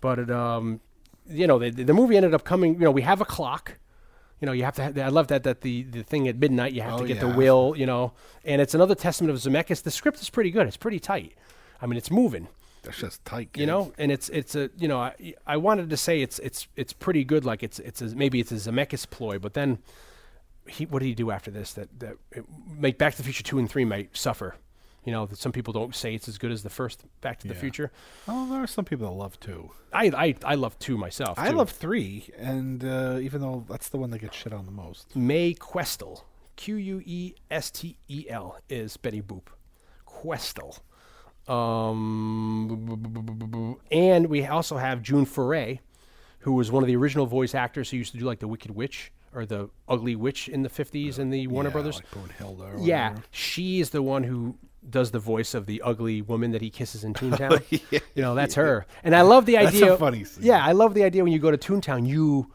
but 0.00 0.18
it 0.18 0.30
um, 0.30 0.80
you 1.28 1.46
know 1.46 1.58
the 1.58 1.70
the 1.70 1.94
movie 1.94 2.16
ended 2.16 2.34
up 2.34 2.44
coming. 2.44 2.74
You 2.74 2.80
know, 2.80 2.90
we 2.90 3.02
have 3.02 3.20
a 3.20 3.24
clock. 3.24 3.78
You 4.40 4.46
know, 4.46 4.52
you 4.52 4.64
have 4.64 4.74
to. 4.74 4.82
Have, 4.82 4.98
I 4.98 5.06
love 5.08 5.28
that 5.28 5.44
that 5.44 5.60
the, 5.60 5.84
the 5.84 6.02
thing 6.02 6.26
at 6.26 6.36
midnight 6.36 6.72
you 6.72 6.82
have 6.82 6.96
to 6.98 7.04
Oh, 7.04 7.06
get 7.06 7.20
the 7.20 7.28
will. 7.28 7.74
You 7.76 7.86
know, 7.86 8.12
and 8.44 8.60
it's 8.60 8.74
another 8.74 8.96
testament 8.96 9.30
of 9.32 9.38
Zemeckis. 9.40 9.82
The 9.84 9.90
script 9.92 10.20
is 10.20 10.30
pretty 10.30 10.50
good. 10.50 10.66
It's 10.66 10.76
pretty 10.76 10.98
tight. 10.98 11.34
I 11.80 11.86
mean, 11.86 11.96
it's 11.96 12.10
moving 12.10 12.48
That's 12.82 12.98
just 12.98 13.24
tight. 13.24 13.50
you 13.56 13.66
know 13.66 13.92
and 13.98 14.10
it's 14.12 14.28
it's 14.30 14.54
a 14.56 14.70
you 14.76 14.88
know 14.88 14.98
I, 15.00 15.34
I 15.46 15.56
wanted 15.56 15.90
to 15.90 15.96
say 15.96 16.22
it's 16.22 16.38
it's 16.40 16.66
it's 16.76 16.92
pretty 16.92 17.22
good 17.24 17.44
like 17.44 17.62
it's 17.62 17.78
it's 17.80 18.02
a, 18.02 18.06
maybe 18.16 18.38
it's 18.40 18.50
a 18.52 18.56
Zemeckis 18.56 19.08
ploy 19.10 19.38
but 19.38 19.54
then 19.54 19.78
he 20.66 20.86
what 20.86 21.00
did 21.00 21.06
he 21.06 21.14
do 21.14 21.30
after 21.30 21.50
this 21.50 21.72
that 21.74 21.88
that 22.00 22.16
make 22.68 22.98
Back 22.98 23.12
to 23.12 23.18
the 23.18 23.24
Future 23.24 23.42
2 23.42 23.58
and 23.58 23.70
3 23.70 23.84
might 23.84 24.16
suffer 24.16 24.56
you 25.04 25.12
know 25.12 25.26
that 25.26 25.38
some 25.38 25.52
people 25.52 25.72
don't 25.72 25.94
say 25.94 26.14
it's 26.14 26.28
as 26.28 26.38
good 26.38 26.52
as 26.52 26.62
the 26.62 26.70
first 26.70 27.04
Back 27.20 27.38
to 27.40 27.48
the 27.48 27.54
Future 27.54 27.90
Oh, 28.28 28.48
there 28.50 28.62
are 28.62 28.66
some 28.66 28.84
people 28.84 29.08
that 29.08 29.14
love 29.16 29.38
two. 29.40 29.70
I 29.92 30.06
I, 30.06 30.34
I 30.44 30.54
love 30.54 30.78
2 30.78 30.96
myself 30.96 31.38
I 31.38 31.50
too. 31.50 31.56
love 31.56 31.70
three, 31.70 32.30
and 32.38 32.84
uh, 32.84 33.18
even 33.20 33.40
though 33.40 33.64
that's 33.68 33.88
the 33.88 33.98
one 33.98 34.10
that 34.10 34.20
gets 34.20 34.36
shit 34.36 34.52
on 34.52 34.66
the 34.66 34.72
most. 34.72 35.14
Mae 35.16 35.54
Questel 35.54 36.22
Q 36.56 36.76
U 36.76 37.02
E 37.04 37.34
S 37.50 37.70
T 37.70 37.96
E 38.08 38.26
L 38.28 38.58
is 38.68 38.96
Betty 38.96 39.22
Boop 39.22 39.46
Questel 40.06 40.78
um, 41.48 43.78
and 43.90 44.26
we 44.28 44.46
also 44.46 44.76
have 44.76 45.02
June 45.02 45.24
Foray, 45.24 45.80
who 46.40 46.52
was 46.52 46.70
one 46.70 46.82
of 46.82 46.86
the 46.86 46.96
original 46.96 47.26
voice 47.26 47.54
actors 47.54 47.90
who 47.90 47.96
used 47.96 48.12
to 48.12 48.18
do 48.18 48.24
like 48.24 48.38
the 48.38 48.48
Wicked 48.48 48.70
Witch 48.70 49.12
or 49.34 49.46
the 49.46 49.68
Ugly 49.88 50.16
Witch 50.16 50.48
in 50.48 50.62
the 50.62 50.68
50s 50.68 51.18
in 51.18 51.30
the 51.30 51.46
Warner 51.46 51.68
Yeah, 51.70 51.72
Brothers. 51.72 51.96
like 51.96 52.38
yeah, 52.38 53.08
whatever. 53.10 53.22
she 53.30 53.80
is 53.80 53.90
the 53.90 54.02
one 54.02 54.22
who 54.24 54.56
does 54.90 55.10
the 55.12 55.18
voice 55.18 55.54
of 55.54 55.66
the 55.66 55.80
ugly 55.82 56.20
woman 56.22 56.50
that 56.50 56.60
he 56.60 56.68
kisses 56.70 57.04
in 57.04 57.14
Toontown. 57.20 57.62
You 58.14 58.22
know, 58.22 58.34
that's 58.34 58.54
her. 58.56 58.84
And 59.04 59.14
I 59.14 59.22
love 59.22 59.46
the 59.46 59.54
That's 59.54 59.74
a 59.74 59.84
idea. 59.84 59.96
funny 59.96 60.24
scene. 60.24 60.44
Yeah, 60.44 60.64
I 60.64 60.72
love 60.72 60.94
the 60.94 61.04
idea 61.04 61.22
when 61.22 61.32
you 61.32 61.38
go 61.38 61.50
to 61.50 61.58
Toontown, 61.58 62.06
you 62.06 62.52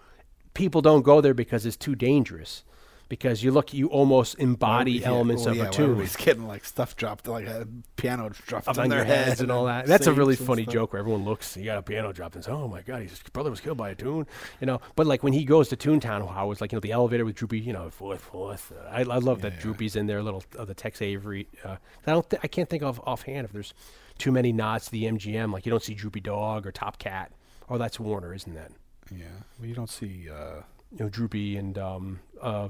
people 0.53 0.81
don't 0.81 1.03
go 1.03 1.21
there 1.21 1.33
because 1.33 1.65
it's 1.65 1.77
too 1.77 1.95
dangerous. 1.95 2.63
Because 3.09 3.41
you 3.41 3.51
look, 3.51 3.73
you 3.73 3.87
almost 3.87 4.37
embody 4.37 4.91
Yeah, 4.93 5.07
elements 5.07 5.43
well, 5.43 5.51
of 5.51 5.57
yeah, 5.57 5.67
a 5.67 5.71
tune. 5.71 5.83
everybody's 5.85 6.15
getting 6.17 6.45
like 6.45 6.65
stuff 6.65 6.95
dropped, 6.97 7.25
like 7.27 7.47
a 7.47 7.65
piano 7.95 8.29
dropped 8.47 8.67
on 8.67 8.77
on 8.79 8.89
their 8.89 9.05
heads 9.05 9.29
head 9.29 9.39
and 9.41 9.51
all 9.51 9.65
that. 9.65 9.85
That's 9.85 10.07
a 10.07 10.13
really 10.13 10.35
funny 10.35 10.63
stuff. 10.63 10.73
joke 10.73 10.93
where 10.93 10.99
everyone 10.99 11.23
looks, 11.23 11.55
you 11.55 11.63
got 11.65 11.77
a 11.77 11.81
piano 11.81 12.11
dropped 12.11 12.35
and 12.35 12.43
says, 12.43 12.53
"Oh 12.53 12.67
my 12.67 12.81
god, 12.81 13.03
his 13.03 13.19
brother 13.31 13.49
was 13.49 13.61
killed 13.61 13.77
by 13.77 13.91
a 13.91 13.95
tune," 13.95 14.27
you 14.59 14.67
know. 14.67 14.81
But 14.97 15.07
like 15.07 15.23
when 15.23 15.31
he 15.31 15.45
goes 15.45 15.69
to 15.69 15.77
Toontown, 15.77 16.27
how 16.33 16.51
it's 16.51 16.59
like 16.59 16.73
you 16.73 16.75
know 16.75 16.81
the 16.81 16.91
elevator 16.91 17.23
with 17.23 17.35
Droopy, 17.35 17.59
you 17.59 17.71
know, 17.71 17.89
fourth, 17.89 18.19
fourth. 18.21 18.73
Uh, 18.77 18.89
I, 18.89 18.99
I 19.01 19.19
love 19.19 19.41
that 19.41 19.59
Droopy's 19.59 19.95
in 19.95 20.07
there, 20.07 20.21
little 20.21 20.43
uh, 20.59 20.65
the 20.65 20.73
Tex 20.75 21.01
Avery. 21.01 21.47
Uh, 21.63 21.77
I 22.05 22.11
don't, 22.11 22.29
th- 22.29 22.41
I 22.43 22.47
can't 22.47 22.67
think 22.69 22.83
of 22.83 22.99
offhand 23.05 23.45
if 23.45 23.53
there's 23.53 23.73
too 24.17 24.33
many 24.33 24.51
nods 24.51 24.85
to 24.85 24.91
the 24.91 25.05
MGM. 25.05 25.53
Like 25.53 25.65
you 25.65 25.69
don't 25.69 25.81
see 25.83 25.93
Droopy 25.93 26.19
Dog 26.19 26.67
or 26.67 26.73
Top 26.73 26.99
Cat. 26.99 27.31
Oh, 27.69 27.77
that's 27.77 27.99
Warner, 28.01 28.33
isn't 28.33 28.53
that? 28.53 28.71
Yeah, 29.15 29.25
well, 29.59 29.69
you 29.69 29.75
don't 29.75 29.89
see. 29.89 30.27
Uh, 30.29 30.63
You 30.91 30.99
know, 31.03 31.09
Droopy 31.09 31.57
and 31.57 31.77
um, 31.77 32.19
uh, 32.41 32.69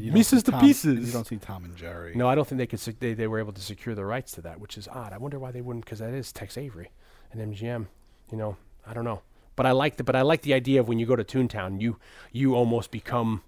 Pieces 0.00 0.42
to 0.44 0.50
Tom- 0.52 0.60
Pieces. 0.60 1.06
You 1.06 1.12
don't 1.12 1.26
see 1.26 1.36
Tom 1.36 1.64
and 1.64 1.76
Jerry. 1.76 2.14
No, 2.14 2.28
I 2.28 2.34
don't 2.34 2.46
think 2.46 2.58
they 2.58 2.66
could. 2.66 2.80
Sec- 2.80 2.98
they 3.00 3.14
they 3.14 3.26
were 3.26 3.38
able 3.38 3.52
to 3.52 3.60
secure 3.60 3.94
the 3.94 4.04
rights 4.04 4.32
to 4.32 4.40
that, 4.42 4.60
which 4.60 4.78
is 4.78 4.88
odd. 4.88 5.12
I 5.12 5.18
wonder 5.18 5.38
why 5.38 5.50
they 5.52 5.60
wouldn't, 5.60 5.84
because 5.84 5.98
that 6.00 6.14
is 6.14 6.32
Tex 6.32 6.56
Avery 6.56 6.90
and 7.32 7.54
MGM. 7.54 7.86
You 8.30 8.38
know, 8.38 8.56
I 8.86 8.94
don't 8.94 9.04
know, 9.04 9.22
but 9.56 9.66
I 9.66 9.72
like 9.72 9.96
the 9.96 10.04
but 10.04 10.16
I 10.16 10.22
like 10.22 10.42
the 10.42 10.54
idea 10.54 10.80
of 10.80 10.88
when 10.88 10.98
you 10.98 11.06
go 11.06 11.16
to 11.16 11.24
Toontown, 11.24 11.80
you 11.80 11.98
you 12.32 12.54
almost 12.54 12.90
become 12.90 13.42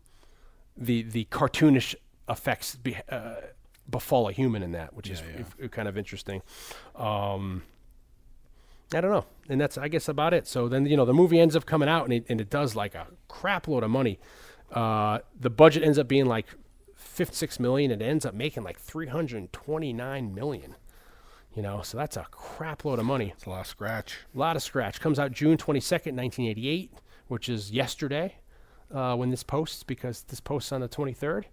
the 0.77 1.03
the 1.03 1.27
cartoonish 1.31 1.95
effects 2.29 2.75
be, 2.77 2.97
uh, 3.09 3.35
befall 3.89 4.29
a 4.29 4.33
human 4.33 4.63
in 4.63 4.73
that, 4.73 4.95
which 4.95 5.09
is 5.11 5.21
Yeah, 5.21 5.41
f- 5.41 5.57
f- 5.63 5.71
kind 5.71 5.89
of 5.89 5.97
interesting. 5.97 6.43
Um, 6.97 7.63
I 8.95 9.01
don't 9.01 9.11
know, 9.11 9.25
and 9.49 9.61
that's 9.61 9.77
I 9.79 9.89
guess 9.89 10.09
about 10.09 10.35
it. 10.35 10.47
So 10.47 10.69
then 10.69 10.87
you 10.87 10.97
know 10.97 11.05
the 11.05 11.15
movie 11.15 11.41
ends 11.41 11.57
up 11.57 11.65
coming 11.67 11.89
out, 11.89 12.05
and 12.05 12.13
it 12.13 12.27
and 12.29 12.41
it 12.41 12.51
does 12.51 12.77
like 12.77 12.95
a 12.95 13.07
crap 13.29 13.67
load 13.69 13.83
of 13.83 13.91
money. 13.91 14.19
Uh, 14.75 15.21
the 15.39 15.51
budget 15.51 15.83
ends 15.83 15.99
up 15.99 16.09
being 16.09 16.27
like 16.27 16.47
56 16.97 17.61
million. 17.61 17.91
It 17.91 18.03
ends 18.03 18.27
up 18.27 18.35
making 18.35 18.65
like 18.65 18.79
329 18.79 20.35
million. 20.35 20.75
You 21.55 21.63
know, 21.63 21.83
so 21.83 21.97
that's 21.97 22.17
a 22.17 22.27
crap 22.33 22.85
load 22.85 22.99
of 22.99 23.05
money. 23.05 23.33
It's 23.37 23.47
a 23.47 23.51
lot 23.51 23.61
of 23.61 23.67
scratch. 23.69 24.19
A 24.35 24.39
lot 24.39 24.57
of 24.57 24.63
scratch. 24.63 25.01
Comes 25.01 25.21
out 25.21 25.31
June 25.31 25.57
22nd, 25.57 26.15
1988, 26.17 26.93
which 27.29 27.49
is 27.49 27.71
yesterday 27.71 28.37
uh, 28.93 29.15
when 29.15 29.31
this 29.31 29.45
posts 29.45 29.85
because 29.85 30.23
this 30.23 30.41
posts 30.41 30.73
on 30.73 30.81
the 30.81 30.89
23rd. 30.89 31.45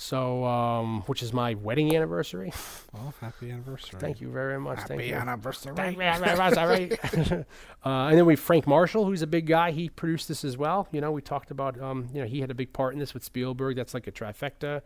So, 0.00 0.44
um, 0.44 1.02
which 1.06 1.24
is 1.24 1.32
my 1.32 1.54
wedding 1.54 1.94
anniversary. 1.96 2.52
Well, 2.92 3.12
happy 3.20 3.50
anniversary. 3.50 3.98
Thank 3.98 4.20
you 4.20 4.30
very 4.30 4.60
much. 4.60 4.78
Happy 4.78 5.12
anniversary. 5.12 5.72
Thank 5.74 5.96
you 5.96 5.98
very 5.98 6.18
much, 6.20 7.32
uh, 7.84 8.06
and 8.06 8.16
then 8.16 8.24
we 8.24 8.34
have 8.34 8.40
Frank 8.40 8.68
Marshall, 8.68 9.06
who's 9.06 9.22
a 9.22 9.26
big 9.26 9.46
guy. 9.46 9.72
He 9.72 9.88
produced 9.88 10.28
this 10.28 10.44
as 10.44 10.56
well. 10.56 10.86
You 10.92 11.00
know, 11.00 11.10
we 11.10 11.20
talked 11.20 11.50
about, 11.50 11.82
um, 11.82 12.08
you 12.14 12.20
know, 12.20 12.28
he 12.28 12.40
had 12.40 12.52
a 12.52 12.54
big 12.54 12.72
part 12.72 12.92
in 12.92 13.00
this 13.00 13.12
with 13.12 13.24
Spielberg. 13.24 13.74
That's 13.74 13.92
like 13.92 14.06
a 14.06 14.12
trifecta. 14.12 14.82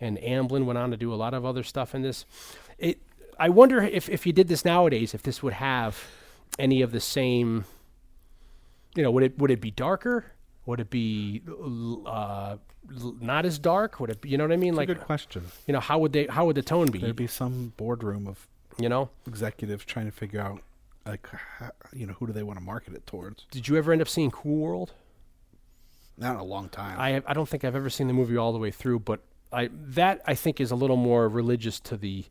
And 0.00 0.16
Amblin 0.16 0.64
went 0.64 0.78
on 0.78 0.90
to 0.92 0.96
do 0.96 1.12
a 1.12 1.14
lot 1.14 1.34
of 1.34 1.44
other 1.44 1.62
stuff 1.62 1.94
in 1.94 2.00
this. 2.00 2.24
It. 2.78 3.02
I 3.38 3.50
wonder 3.50 3.82
if 3.82 4.08
if 4.08 4.24
you 4.24 4.32
did 4.32 4.48
this 4.48 4.64
nowadays, 4.64 5.12
if 5.12 5.22
this 5.22 5.42
would 5.42 5.52
have 5.52 6.02
any 6.58 6.80
of 6.80 6.90
the 6.90 7.00
same. 7.00 7.66
You 8.96 9.02
know, 9.02 9.10
would 9.10 9.24
it 9.24 9.38
would 9.38 9.50
it 9.50 9.60
be 9.60 9.70
darker? 9.70 10.32
Would 10.64 10.80
it 10.80 10.88
be 10.88 11.42
uh, 12.06 12.56
not 13.20 13.46
as 13.46 13.58
dark? 13.58 14.00
Would 14.00 14.10
it? 14.10 14.20
Be, 14.20 14.28
you 14.28 14.38
know 14.38 14.44
what 14.44 14.52
I 14.52 14.56
mean? 14.56 14.70
It's 14.70 14.78
like, 14.78 14.88
a 14.88 14.94
good 14.94 15.04
question. 15.04 15.44
you 15.66 15.72
know, 15.72 15.80
how 15.80 15.98
would 15.98 16.12
they? 16.12 16.26
How 16.26 16.46
would 16.46 16.56
the 16.56 16.62
tone 16.62 16.90
be? 16.90 16.98
There'd 16.98 17.16
be 17.16 17.26
some 17.26 17.72
boardroom 17.76 18.26
of 18.26 18.46
you 18.78 18.88
know, 18.88 19.10
executives 19.26 19.84
trying 19.84 20.06
to 20.06 20.12
figure 20.12 20.40
out, 20.40 20.60
like, 21.06 21.28
how, 21.58 21.70
you 21.92 22.06
know, 22.06 22.14
who 22.14 22.26
do 22.26 22.32
they 22.32 22.42
want 22.42 22.58
to 22.58 22.64
market 22.64 22.94
it 22.94 23.06
towards? 23.06 23.46
did 23.50 23.68
you 23.68 23.76
ever 23.76 23.92
end 23.92 24.02
up 24.02 24.08
seeing 24.08 24.30
Cool 24.30 24.58
World? 24.58 24.92
Not 26.16 26.34
in 26.34 26.40
a 26.40 26.44
long 26.44 26.68
time. 26.68 26.98
I 26.98 27.10
have, 27.10 27.24
I 27.26 27.34
don't 27.34 27.48
think 27.48 27.64
I've 27.64 27.74
ever 27.74 27.90
seen 27.90 28.06
the 28.06 28.12
movie 28.12 28.36
all 28.36 28.52
the 28.52 28.58
way 28.58 28.70
through, 28.70 29.00
but 29.00 29.20
I 29.52 29.68
that 29.72 30.22
I 30.26 30.34
think 30.34 30.60
is 30.60 30.70
a 30.70 30.76
little 30.76 30.96
more 30.96 31.28
religious 31.28 31.80
to 31.80 31.96
the 31.96 32.24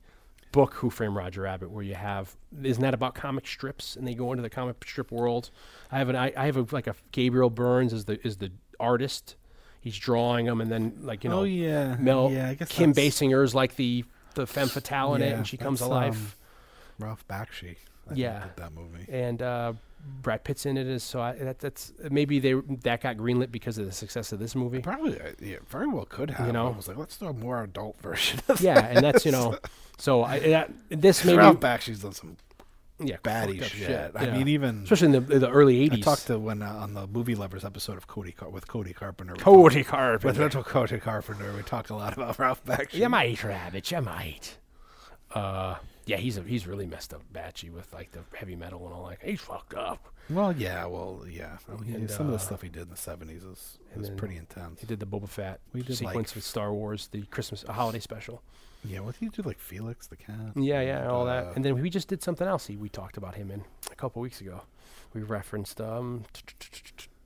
book 0.54 0.76
Who 0.76 0.90
Framed 0.90 1.16
Roger 1.16 1.42
Rabbit, 1.42 1.70
where 1.70 1.84
you 1.84 1.96
have 1.96 2.36
isn't 2.62 2.82
that 2.82 2.94
about 2.94 3.14
comic 3.14 3.46
strips 3.46 3.98
and 3.98 4.08
they 4.08 4.14
go 4.14 4.32
into 4.32 4.42
the 4.42 4.50
comic 4.50 4.78
strip 4.86 5.12
world. 5.12 5.50
I 5.92 5.98
have 5.98 6.08
an 6.08 6.16
I, 6.16 6.32
I 6.38 6.46
have 6.46 6.56
a, 6.56 6.66
like 6.72 6.88
a 6.88 6.96
Gabriel 7.12 7.50
Burns 7.50 7.92
is 7.92 8.06
the 8.06 8.26
is 8.26 8.38
the 8.38 8.52
artist. 8.80 9.36
He's 9.84 9.98
drawing 9.98 10.46
them, 10.46 10.62
and 10.62 10.72
then 10.72 10.94
like 11.02 11.24
you 11.26 11.30
know, 11.30 11.42
oh 11.42 11.44
yeah, 11.44 11.98
Mel 12.00 12.32
yeah. 12.32 12.50
I 12.50 12.54
guess 12.54 12.70
Kim 12.70 12.94
that's- 12.94 13.20
Basinger's 13.20 13.54
like 13.54 13.76
the 13.76 14.06
the 14.36 14.48
femme 14.48 14.70
fatale 14.70 15.14
in 15.16 15.22
it, 15.22 15.34
and 15.34 15.46
she 15.46 15.58
comes 15.58 15.82
alive. 15.82 16.16
um, 17.00 17.08
Ralph 17.08 17.28
Bakshi. 17.28 17.76
I 18.10 18.14
Yeah. 18.16 18.46
that 18.56 18.74
movie. 18.74 19.06
and 19.12 19.42
uh, 19.42 19.74
Brad 20.22 20.44
Pitt's 20.44 20.66
in 20.66 20.78
it. 20.78 20.88
Is 20.88 21.04
so 21.04 21.22
I, 21.22 21.34
that, 21.34 21.60
that's 21.60 21.92
maybe 22.10 22.40
they 22.40 22.54
that 22.84 23.02
got 23.02 23.18
greenlit 23.18 23.52
because 23.52 23.78
of 23.78 23.86
the 23.86 23.92
success 23.92 24.32
of 24.32 24.40
this 24.40 24.56
movie. 24.56 24.80
Probably, 24.80 25.20
uh, 25.20 25.32
yeah, 25.40 25.58
very 25.70 25.88
well 25.88 26.06
could 26.06 26.30
have. 26.32 26.48
You 26.48 26.54
know? 26.54 26.68
I 26.68 26.76
was 26.76 26.88
like, 26.88 26.98
let's 26.98 27.18
do 27.18 27.28
a 27.28 27.34
more 27.34 27.62
adult 27.64 28.00
version. 28.02 28.40
Of 28.50 28.62
yeah, 28.62 28.86
and 28.86 29.04
that's 29.04 29.26
you 29.26 29.32
know, 29.32 29.58
so 29.98 30.24
I, 30.24 30.40
that, 30.40 30.72
this 30.90 31.24
maybe 31.26 31.38
Ralph 31.38 31.60
Bakshi's 31.60 32.00
done 32.02 32.14
some 32.14 32.38
yeah 33.00 33.18
baddie 33.24 33.60
fucked 33.60 33.64
up 33.64 33.78
shit. 33.78 34.12
I 34.16 34.26
yeah. 34.26 34.38
mean, 34.38 34.48
even 34.48 34.84
especially 34.84 35.16
in 35.16 35.26
the, 35.26 35.40
the 35.40 35.50
early 35.50 35.88
'80s. 35.90 35.94
I 35.94 35.96
'80s. 35.98 36.04
talked 36.04 36.28
to 36.28 36.40
when 36.40 36.62
uh, 36.62 36.70
on 36.72 36.94
the 36.94 37.08
movie 37.08 37.36
lovers 37.36 37.66
episode 37.66 37.98
of 37.98 38.08
Cody 38.08 38.32
Car- 38.32 38.50
with 38.50 38.68
Cody 38.68 38.94
Carpenter. 38.94 39.36
Cody 39.36 39.84
Carpenter. 39.84 40.28
With 40.28 40.38
little 40.38 40.64
Cody 40.64 41.00
Carpenter, 41.00 41.54
we 41.56 41.64
talked 41.64 41.90
a 41.90 41.96
lot 41.96 42.14
about 42.14 42.38
Ralph 42.40 42.64
Bakshi. 42.66 42.96
You 42.96 43.10
might, 43.10 43.44
Rabbit. 43.44 43.90
You 43.92 44.02
might. 44.02 44.58
Uh, 45.32 45.76
yeah, 46.06 46.18
he's 46.18 46.38
a, 46.38 46.42
he's 46.42 46.68
really 46.68 46.86
messed 46.86 47.14
up, 47.14 47.24
Bakshi, 47.34 47.72
with 47.72 47.92
like 47.94 48.12
the 48.12 48.20
heavy 48.36 48.56
metal 48.56 48.86
and 48.86 48.94
all 48.94 49.08
that. 49.08 49.20
He's 49.24 49.42
fucked 49.42 49.74
up. 49.74 50.14
Well, 50.30 50.54
yeah, 50.54 50.86
well, 50.86 51.24
yeah. 51.30 51.58
And, 51.68 52.10
some 52.10 52.28
of 52.28 52.34
uh, 52.34 52.38
the 52.38 52.44
stuff 52.44 52.62
he 52.62 52.70
did 52.70 52.84
in 52.84 52.90
the 52.90 52.98
seventies 52.98 53.44
is, 53.44 53.78
is 53.96 54.10
pretty 54.12 54.38
intense. 54.38 54.82
He 54.82 54.88
did 54.88 55.00
the 55.00 55.06
Boba 55.06 55.28
Fett 55.28 55.60
We 55.74 55.82
did, 55.82 55.98
sequence 55.98 56.32
like- 56.32 56.36
with 56.36 56.44
Star 56.44 56.74
Wars, 56.74 57.08
the 57.12 57.24
Christmas 57.24 57.64
holiday 57.68 58.00
special. 58.00 58.42
Yeah, 58.86 59.00
what 59.00 59.18
did 59.20 59.26
he 59.26 59.30
do? 59.30 59.42
Like 59.48 59.60
Felix 59.60 60.08
the 60.08 60.16
cat. 60.18 60.36
Yeah, 60.56 60.82
yeah, 60.82 61.08
all 61.08 61.26
that. 61.26 61.46
uh, 61.46 61.52
And 61.56 61.64
then 61.64 61.82
we 61.82 61.90
just 61.90 62.08
did 62.08 62.22
something 62.22 62.48
else. 62.48 62.68
He, 62.68 62.76
we 62.76 62.90
talked 62.90 63.18
about 63.18 63.36
him 63.36 63.50
in 63.52 63.64
a 63.92 63.96
couple 63.96 64.22
weeks 64.22 64.42
ago. 64.42 64.62
We 65.14 65.22
referenced 65.22 65.80
um 65.80 66.26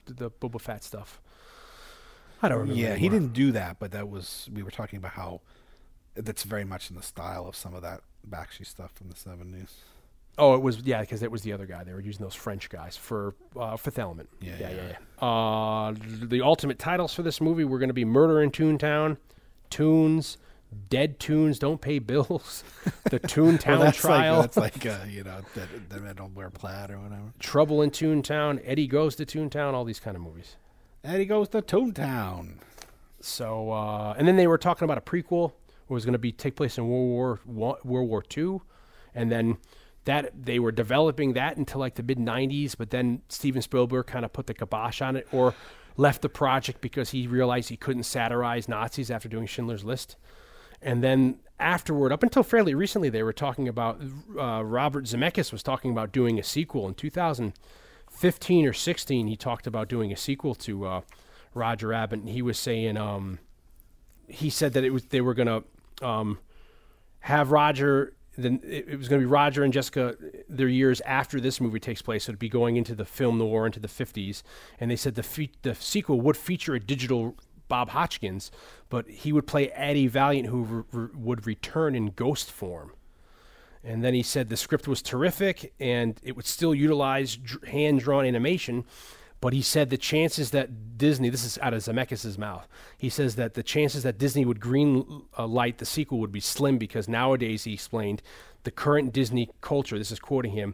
the 0.05 0.29
Boba 0.31 0.59
Fett 0.61 0.83
stuff. 0.83 1.21
I 2.41 2.49
don't 2.49 2.59
remember. 2.59 2.79
Yeah, 2.81 2.95
he 2.95 3.09
didn't 3.09 3.33
do 3.33 3.51
that, 3.53 3.79
but 3.79 3.91
that 3.91 4.09
was 4.09 4.49
we 4.53 4.61
were 4.63 4.71
talking 4.71 4.97
about 4.97 5.13
how 5.13 5.41
that's 6.15 6.43
very 6.43 6.63
much 6.65 6.89
in 6.89 6.95
the 6.95 7.01
style 7.03 7.47
of 7.47 7.55
some 7.55 7.73
of 7.73 7.81
that 7.81 8.01
Bakshi 8.29 8.65
stuff 8.65 8.91
from 8.93 9.09
the 9.09 9.15
seventies. 9.15 9.75
Oh, 10.39 10.53
it 10.53 10.61
was 10.61 10.81
yeah, 10.81 11.01
because 11.01 11.23
it 11.23 11.31
was 11.31 11.41
the 11.41 11.51
other 11.53 11.65
guy. 11.65 11.83
They 11.83 11.93
were 11.93 11.99
using 11.99 12.23
those 12.23 12.35
French 12.35 12.69
guys 12.69 12.95
for 12.95 13.33
uh, 13.59 13.75
Fifth 13.75 13.97
Element. 13.97 14.29
Yeah, 14.39 14.53
yeah, 14.59 14.69
yeah. 14.69 14.75
yeah. 14.75 14.97
yeah. 15.21 15.27
Uh, 15.27 15.93
the 16.27 16.41
ultimate 16.43 16.77
titles 16.77 17.13
for 17.13 17.23
this 17.23 17.41
movie 17.41 17.65
were 17.65 17.79
going 17.79 17.89
to 17.89 17.93
be 17.93 18.05
Murder 18.05 18.41
in 18.43 18.51
Toontown, 18.51 19.17
Tunes, 19.71 20.37
Dead 20.89 21.19
Tunes 21.19 21.59
Don't 21.59 21.79
Pay 21.79 21.99
Bills, 21.99 22.63
The 23.05 23.19
Toontown 23.19 23.79
that's 23.79 23.97
Trial, 23.97 24.39
Like, 24.39 24.51
that's 24.53 24.57
like 24.57 24.85
uh, 24.85 25.05
you 25.07 25.23
know 25.23 25.41
that 25.55 25.89
that 25.89 26.03
I 26.03 26.13
don't 26.13 26.35
wear 26.35 26.49
plaid 26.49 26.91
or 26.91 26.99
whatever. 26.99 27.33
Trouble 27.39 27.81
in 27.81 27.91
Toontown, 27.91 28.61
Eddie 28.65 28.87
Goes 28.87 29.15
to 29.15 29.25
Toontown, 29.25 29.73
all 29.73 29.85
these 29.85 29.99
kind 29.99 30.15
of 30.17 30.23
movies. 30.23 30.57
Eddie 31.03 31.25
goes 31.25 31.47
to 31.49 31.61
Toontown. 31.61 32.55
So, 33.21 33.71
uh, 33.71 34.13
and 34.17 34.27
then 34.27 34.35
they 34.35 34.47
were 34.47 34.57
talking 34.57 34.83
about 34.85 34.97
a 34.97 35.01
prequel. 35.01 35.53
It 35.89 35.93
was 35.93 36.05
going 36.05 36.13
to 36.13 36.19
be 36.19 36.31
take 36.31 36.55
place 36.55 36.77
in 36.77 36.87
World 36.87 37.07
War 37.09 37.39
One, 37.45 37.77
World 37.83 38.09
War 38.09 38.21
Two, 38.21 38.61
and 39.15 39.31
then 39.31 39.57
that 40.05 40.31
they 40.45 40.59
were 40.59 40.71
developing 40.71 41.33
that 41.33 41.57
until 41.57 41.79
like 41.79 41.95
the 41.95 42.03
mid 42.03 42.17
'90s. 42.17 42.75
But 42.77 42.89
then 42.89 43.21
Steven 43.29 43.61
Spielberg 43.61 44.07
kind 44.07 44.25
of 44.25 44.33
put 44.33 44.47
the 44.47 44.53
kibosh 44.53 45.01
on 45.01 45.15
it, 45.15 45.27
or 45.31 45.53
left 45.95 46.21
the 46.21 46.29
project 46.29 46.81
because 46.81 47.11
he 47.11 47.25
realized 47.25 47.69
he 47.69 47.77
couldn't 47.77 48.03
satirize 48.03 48.67
Nazis 48.67 49.09
after 49.09 49.29
doing 49.29 49.47
Schindler's 49.47 49.83
List. 49.85 50.17
And 50.81 51.03
then 51.03 51.39
afterward, 51.59 52.11
up 52.11 52.23
until 52.23 52.43
fairly 52.43 52.75
recently, 52.75 53.09
they 53.09 53.23
were 53.23 53.33
talking 53.33 53.67
about 53.67 54.01
uh, 54.39 54.63
Robert 54.63 55.05
Zemeckis 55.05 55.51
was 55.51 55.63
talking 55.63 55.91
about 55.91 56.11
doing 56.11 56.39
a 56.39 56.43
sequel 56.43 56.87
in 56.87 56.93
2015 56.93 58.65
or 58.65 58.73
16. 58.73 59.27
He 59.27 59.35
talked 59.35 59.67
about 59.67 59.87
doing 59.87 60.11
a 60.11 60.17
sequel 60.17 60.55
to 60.55 60.85
uh, 60.85 61.01
Roger 61.53 61.87
Rabbit, 61.87 62.19
and 62.19 62.29
he 62.29 62.41
was 62.41 62.57
saying 62.59 62.97
um, 62.97 63.39
he 64.27 64.49
said 64.49 64.73
that 64.73 64.83
it 64.83 64.91
was 64.91 65.05
they 65.05 65.21
were 65.21 65.33
gonna 65.33 65.63
um, 66.01 66.39
have 67.21 67.51
Roger. 67.51 68.13
Then 68.39 68.59
it, 68.63 68.89
it 68.89 68.97
was 68.97 69.07
going 69.07 69.19
to 69.19 69.25
be 69.25 69.31
Roger 69.31 69.63
and 69.63 69.73
Jessica. 69.73 70.15
Their 70.47 70.67
years 70.67 71.01
after 71.01 71.41
this 71.41 71.59
movie 71.59 71.79
takes 71.79 72.03
place, 72.03 72.25
so 72.25 72.29
it'd 72.29 72.39
be 72.39 72.49
going 72.49 72.75
into 72.75 72.93
the 72.93 73.05
film 73.05 73.39
noir 73.39 73.65
into 73.65 73.79
the 73.79 73.87
fifties. 73.87 74.43
And 74.79 74.91
they 74.91 74.95
said 74.95 75.15
the 75.15 75.23
fe- 75.23 75.49
the 75.63 75.73
sequel 75.73 76.21
would 76.21 76.37
feature 76.37 76.75
a 76.75 76.79
digital 76.79 77.35
Bob 77.67 77.89
Hoskins, 77.89 78.51
but 78.89 79.07
he 79.09 79.31
would 79.31 79.47
play 79.47 79.69
Eddie 79.71 80.07
Valiant, 80.07 80.47
who 80.47 80.63
re- 80.63 80.83
re- 80.91 81.09
would 81.13 81.47
return 81.47 81.95
in 81.95 82.07
ghost 82.07 82.51
form. 82.51 82.91
And 83.83 84.03
then 84.03 84.13
he 84.13 84.23
said 84.23 84.49
the 84.49 84.57
script 84.57 84.87
was 84.87 85.01
terrific 85.01 85.73
and 85.79 86.19
it 86.21 86.35
would 86.35 86.45
still 86.45 86.75
utilize 86.75 87.37
hand 87.67 88.01
drawn 88.01 88.25
animation, 88.25 88.83
But 89.39 89.53
he 89.53 89.61
said 89.61 89.89
the 89.89 89.97
chances 89.97 90.51
that 90.51 90.97
Disney, 90.97 91.29
this 91.29 91.45
is 91.45 91.59
out 91.61 91.73
of 91.73 91.83
Zemeckis' 91.83 92.37
mouth, 92.37 92.67
he 92.97 93.09
says 93.09 93.35
that 93.35 93.53
the 93.53 93.61
chances 93.61 94.03
that 94.03 94.17
Disney 94.17 94.45
would 94.45 94.59
green 94.59 95.23
uh, 95.37 95.45
light 95.45 95.77
the 95.77 95.85
sequel 95.85 96.19
would 96.19 96.31
be 96.31 96.39
slim 96.39 96.77
because 96.77 97.07
nowadays, 97.07 97.63
he 97.65 97.73
explained, 97.73 98.23
the 98.63 98.71
current 98.71 99.13
Disney 99.13 99.49
culture, 99.61 99.97
this 99.97 100.11
is 100.11 100.19
quoting 100.19 100.53
him, 100.53 100.73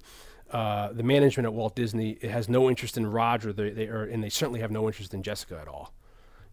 uh, 0.51 0.93
the 0.93 1.03
management 1.03 1.45
at 1.45 1.53
Walt 1.53 1.75
Disney 1.75 2.17
has 2.23 2.47
no 2.47 2.69
interest 2.69 2.95
in 2.95 3.05
Roger, 3.07 3.51
they, 3.51 3.71
they 3.71 3.87
are, 3.87 4.03
and 4.03 4.23
they 4.23 4.29
certainly 4.29 4.61
have 4.61 4.71
no 4.71 4.87
interest 4.87 5.13
in 5.13 5.23
Jessica 5.23 5.59
at 5.59 5.67
all. 5.67 5.93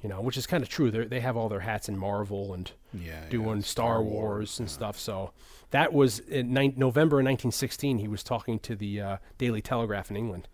You 0.03 0.09
know, 0.09 0.21
which 0.21 0.39
is 0.39 0.47
kind 0.47 0.63
of 0.63 0.69
true. 0.69 0.91
They 0.91 1.05
they 1.05 1.21
have 1.21 1.37
all 1.37 1.49
their 1.49 1.61
hats 1.61 1.89
in 1.89 1.99
Marvel 1.99 2.55
and 2.55 2.71
Yeah, 2.95 3.29
doing 3.29 3.59
yeah, 3.59 3.65
Star, 3.65 3.97
Star 3.97 4.03
Wars, 4.03 4.13
Wars, 4.13 4.61
and 4.61 4.71
stuff. 4.71 4.99
So 4.99 5.33
that 5.71 5.93
was 5.93 6.21
in 6.21 6.53
nine 6.53 6.75
November 6.77 7.17
1916. 7.17 7.99
He 7.99 8.09
was 8.09 8.23
talking 8.23 8.59
to 8.61 8.75
the 8.75 9.01
uh, 9.01 9.17
Daily 9.39 9.61
Telegraph 9.61 10.11
in 10.11 10.17
England. 10.17 10.49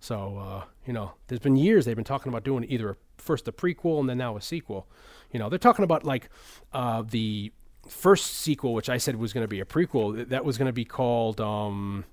So 0.00 0.38
uh, 0.38 0.64
you 0.86 0.92
know, 0.92 1.12
there's 1.28 1.40
been 1.40 1.56
years 1.56 1.84
they've 1.84 1.96
been 1.96 2.04
talking 2.04 2.30
about 2.30 2.44
doing 2.44 2.64
either 2.68 2.90
a, 2.90 2.96
first 3.18 3.46
a 3.48 3.52
prequel 3.52 4.00
and 4.00 4.08
then 4.08 4.18
now 4.18 4.36
a 4.36 4.40
sequel. 4.40 4.88
You 5.32 5.38
know, 5.38 5.48
they're 5.48 5.58
talking 5.58 5.84
about 5.84 6.04
like 6.04 6.28
uh, 6.72 7.02
the 7.02 7.52
first 7.88 8.26
sequel, 8.26 8.74
which 8.74 8.88
I 8.88 8.98
said 8.98 9.16
was 9.16 9.32
going 9.32 9.44
to 9.44 9.48
be 9.48 9.60
a 9.60 9.64
prequel. 9.64 10.28
That 10.28 10.44
was 10.44 10.58
going 10.58 10.66
to 10.66 10.72
be 10.72 10.84
called 10.84 11.40
um, 11.40 12.04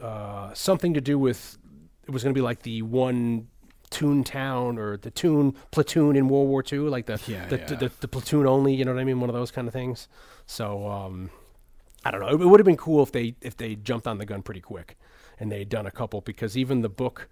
uh, 0.00 0.52
something 0.54 0.94
to 0.94 1.00
do 1.00 1.18
with. 1.18 1.58
It 2.06 2.10
was 2.10 2.22
going 2.22 2.34
to 2.34 2.38
be 2.38 2.42
like 2.42 2.62
the 2.62 2.82
one 2.82 3.48
Toon 3.90 4.24
Town 4.24 4.78
or 4.78 4.96
the 4.96 5.10
Toon 5.10 5.54
platoon 5.70 6.16
in 6.16 6.28
World 6.28 6.48
War 6.48 6.64
II, 6.70 6.80
like 6.80 7.06
the 7.06 7.20
Yeah, 7.26 7.46
the, 7.46 7.58
yeah. 7.58 7.66
the, 7.66 7.90
the 8.00 8.08
platoon 8.08 8.46
only. 8.46 8.74
You 8.74 8.84
know 8.84 8.94
what 8.94 9.00
I 9.00 9.04
mean? 9.04 9.20
One 9.20 9.30
of 9.30 9.34
those 9.34 9.50
kind 9.50 9.66
of 9.68 9.74
things. 9.74 10.08
So 10.46 10.88
um, 10.88 11.30
I 12.04 12.10
don't 12.10 12.20
know. 12.20 12.28
It, 12.28 12.38
would 12.38 12.60
have 12.60 12.66
been 12.66 12.76
cool 12.76 13.02
if 13.02 13.12
they 13.12 13.34
if 13.40 13.56
they 13.56 13.74
jumped 13.74 14.06
on 14.06 14.18
the 14.18 14.26
gun 14.26 14.42
pretty 14.42 14.60
quick 14.60 14.96
and 15.38 15.50
they'd 15.50 15.68
done 15.68 15.86
a 15.86 15.90
couple 15.90 16.20
because 16.20 16.56
even 16.56 16.82
the 16.82 16.88
book. 16.88 17.28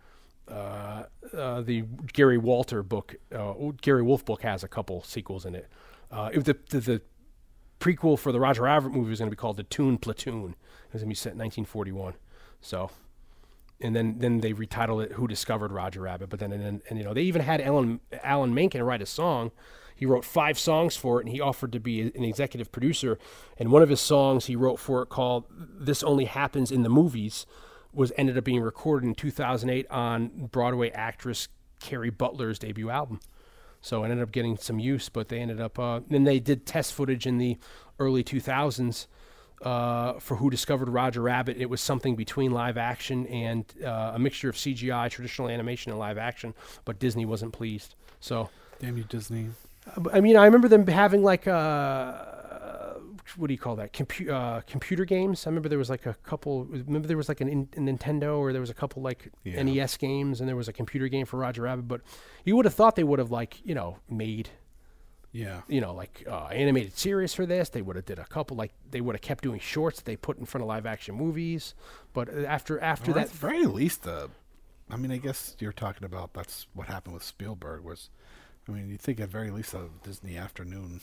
Uh, 0.51 1.05
uh, 1.37 1.61
the 1.61 1.85
Gary 2.15 2.39
Walter 2.39 2.83
book, 2.83 3.17
uh, 3.37 3.53
Gary 3.83 4.03
Wolf 4.03 4.25
book 4.25 4.41
has 4.41 4.65
a 4.65 4.69
couple 4.69 5.03
sequels 5.03 5.45
in 5.45 5.55
it. 5.55 5.69
Uh, 6.11 6.31
it 6.33 6.43
the, 6.47 6.57
the 6.71 6.81
the 6.81 7.03
prequel 7.81 8.19
for 8.19 8.33
the 8.33 8.41
Roger 8.41 8.63
Rabbit 8.63 8.93
movie 8.93 9.11
was 9.11 9.19
going 9.19 9.31
to 9.31 9.37
be 9.37 9.39
called 9.39 9.57
The 9.57 9.63
Toon 9.63 9.99
Platoon. 9.99 10.55
It 10.89 10.93
was 10.95 11.03
going 11.03 11.07
to 11.07 11.07
be 11.09 11.15
set 11.15 11.33
in 11.33 11.39
1941. 11.39 12.15
So, 12.61 12.91
and 13.81 13.95
then 13.95 14.17
then 14.19 14.41
they 14.41 14.53
retitled 14.53 15.05
it 15.05 15.13
Who 15.13 15.29
Discovered 15.29 15.73
Roger 15.73 16.01
Rabbit. 16.03 16.29
But 16.29 16.41
then 16.41 16.53
and, 16.53 16.65
then 16.65 16.83
and 16.89 16.99
you 16.99 17.05
know 17.05 17.15
they 17.15 17.23
even 17.23 17.43
had 17.43 17.61
Alan 17.61 18.01
Alan 18.23 18.55
Menken 18.55 18.83
write 18.83 19.03
a 19.03 19.07
song. 19.07 19.51
He 19.95 20.07
wrote 20.07 20.25
five 20.25 20.59
songs 20.59 20.97
for 20.97 21.19
it, 21.19 21.27
and 21.27 21.35
he 21.35 21.41
offered 21.41 21.73
to 21.73 21.81
be 21.81 22.01
an 22.01 22.23
executive 22.23 22.71
producer. 22.71 23.19
And 23.59 23.73
one 23.73 23.83
of 23.83 23.89
his 23.89 24.01
songs 24.01 24.47
he 24.47 24.55
wrote 24.55 24.79
for 24.79 25.03
it 25.03 25.07
called 25.09 25.45
"This 25.51 26.03
Only 26.03 26.27
Happens 26.27 26.71
in 26.71 26.83
the 26.83 26.89
Movies" 26.89 27.47
was 27.93 28.13
ended 28.17 28.37
up 28.39 28.45
being 28.45 28.61
recorded 28.61 29.07
in 29.07 29.15
2008 29.15 29.91
on 29.91 30.49
Broadway 30.53 30.91
actress 30.91 31.49
Kerry 31.81 32.11
Butler's 32.11 32.59
debut 32.59 32.91
album. 32.91 33.21
So 33.81 34.03
it 34.03 34.11
ended 34.11 34.23
up 34.23 34.33
getting 34.33 34.57
some 34.57 34.79
use, 34.79 35.09
but 35.09 35.29
they 35.29 35.39
ended 35.39 35.61
up. 35.61 35.79
Uh, 35.79 36.01
then 36.09 36.25
they 36.25 36.41
did 36.41 36.67
test 36.67 36.93
footage 36.93 37.27
in 37.27 37.39
the 37.39 37.57
early 37.99 38.25
2000s 38.25 39.07
uh, 39.63 40.15
for 40.21 40.37
Who 40.37 40.51
Discovered 40.51 40.89
Roger 40.89 41.21
Rabbit. 41.23 41.57
It 41.59 41.69
was 41.71 41.81
something 41.81 42.17
between 42.17 42.53
live 42.53 42.77
action 42.79 43.27
and 43.27 43.65
uh, 43.85 44.13
a 44.15 44.19
mixture 44.19 44.49
of 44.49 44.57
CGI, 44.57 45.11
traditional 45.11 45.49
animation, 45.49 45.91
and 45.91 45.99
live 45.99 46.19
action. 46.19 46.55
But 46.85 46.99
Disney 46.99 47.27
wasn't 47.27 47.53
pleased. 47.53 47.95
So 48.21 48.51
Damn 48.81 48.97
you, 48.97 49.05
Disney. 49.05 49.49
I 50.13 50.21
mean, 50.21 50.37
I 50.37 50.45
remember 50.45 50.69
them 50.69 50.87
having 50.87 51.23
like 51.23 51.47
uh 51.49 52.25
what 53.37 53.49
do 53.49 53.55
you 53.55 53.59
call 53.59 53.77
that? 53.77 53.93
Compu- 53.93 54.31
uh, 54.31 54.63
computer 54.63 55.05
games. 55.05 55.47
I 55.47 55.51
remember 55.51 55.69
there 55.69 55.79
was 55.79 55.91
like 55.91 56.07
a 56.07 56.15
couple. 56.25 56.65
Remember 56.65 57.07
there 57.07 57.17
was 57.17 57.29
like 57.29 57.41
an, 57.41 57.49
in, 57.49 57.69
a 57.77 57.81
Nintendo, 57.81 58.39
or 58.39 58.53
there 58.53 58.61
was 58.61 58.71
a 58.71 58.75
couple 58.75 59.03
like 59.03 59.31
Yeah. 59.45 59.63
NES 59.63 59.97
games, 59.99 60.41
and 60.41 60.49
there 60.49 60.57
was 60.57 60.69
a 60.69 60.73
computer 60.73 61.09
game 61.09 61.27
for 61.27 61.37
Roger 61.39 61.63
Rabbit. 61.63 61.87
But 61.89 62.01
you 62.45 62.57
would 62.57 62.65
have 62.65 62.75
thought 62.75 62.97
they 62.97 63.05
would 63.05 63.19
have 63.19 63.31
like 63.31 63.61
you 63.65 63.75
know 63.75 63.99
made 64.09 64.51
Yeah. 65.39 65.61
you 65.69 65.81
know 65.81 65.93
like 65.95 66.25
uh, 66.29 66.47
animated 66.47 66.97
series 66.99 67.33
for 67.35 67.47
this. 67.47 67.69
They 67.69 67.83
would 67.83 67.97
have 67.97 68.07
did 68.07 68.19
a 68.19 68.25
couple 68.25 68.57
like 68.57 68.73
they 68.91 69.01
would 69.01 69.15
have 69.15 69.23
kept 69.23 69.45
doing 69.45 69.61
shorts 69.61 69.99
that 69.99 70.05
they 70.05 70.17
put 70.17 70.39
in 70.39 70.47
front 70.47 70.63
of 70.63 70.69
live 70.69 70.87
action 70.87 71.15
movies. 71.15 71.75
But 72.13 72.29
uh, 72.29 72.41
after 72.47 72.81
after 72.81 73.13
Well, 73.13 73.17
that, 73.21 73.27
at 73.27 73.31
the 73.33 73.37
very 73.39 73.67
least, 73.67 74.07
uh, 74.07 74.29
I 74.91 74.97
mean, 74.97 75.11
I 75.13 75.19
guess 75.19 75.55
you're 75.61 75.73
talking 75.73 76.05
about 76.05 76.33
that's 76.35 76.67
what 76.75 76.89
happened 76.89 77.15
with 77.15 77.23
Spielberg. 77.23 77.83
Was, 77.85 78.11
I 78.69 78.73
mean, 78.73 78.89
you 78.89 78.97
think 78.97 79.21
at 79.21 79.29
very 79.29 79.51
least 79.51 79.75
a 79.75 79.83
Disney 80.03 80.37
afternoon. 80.37 81.01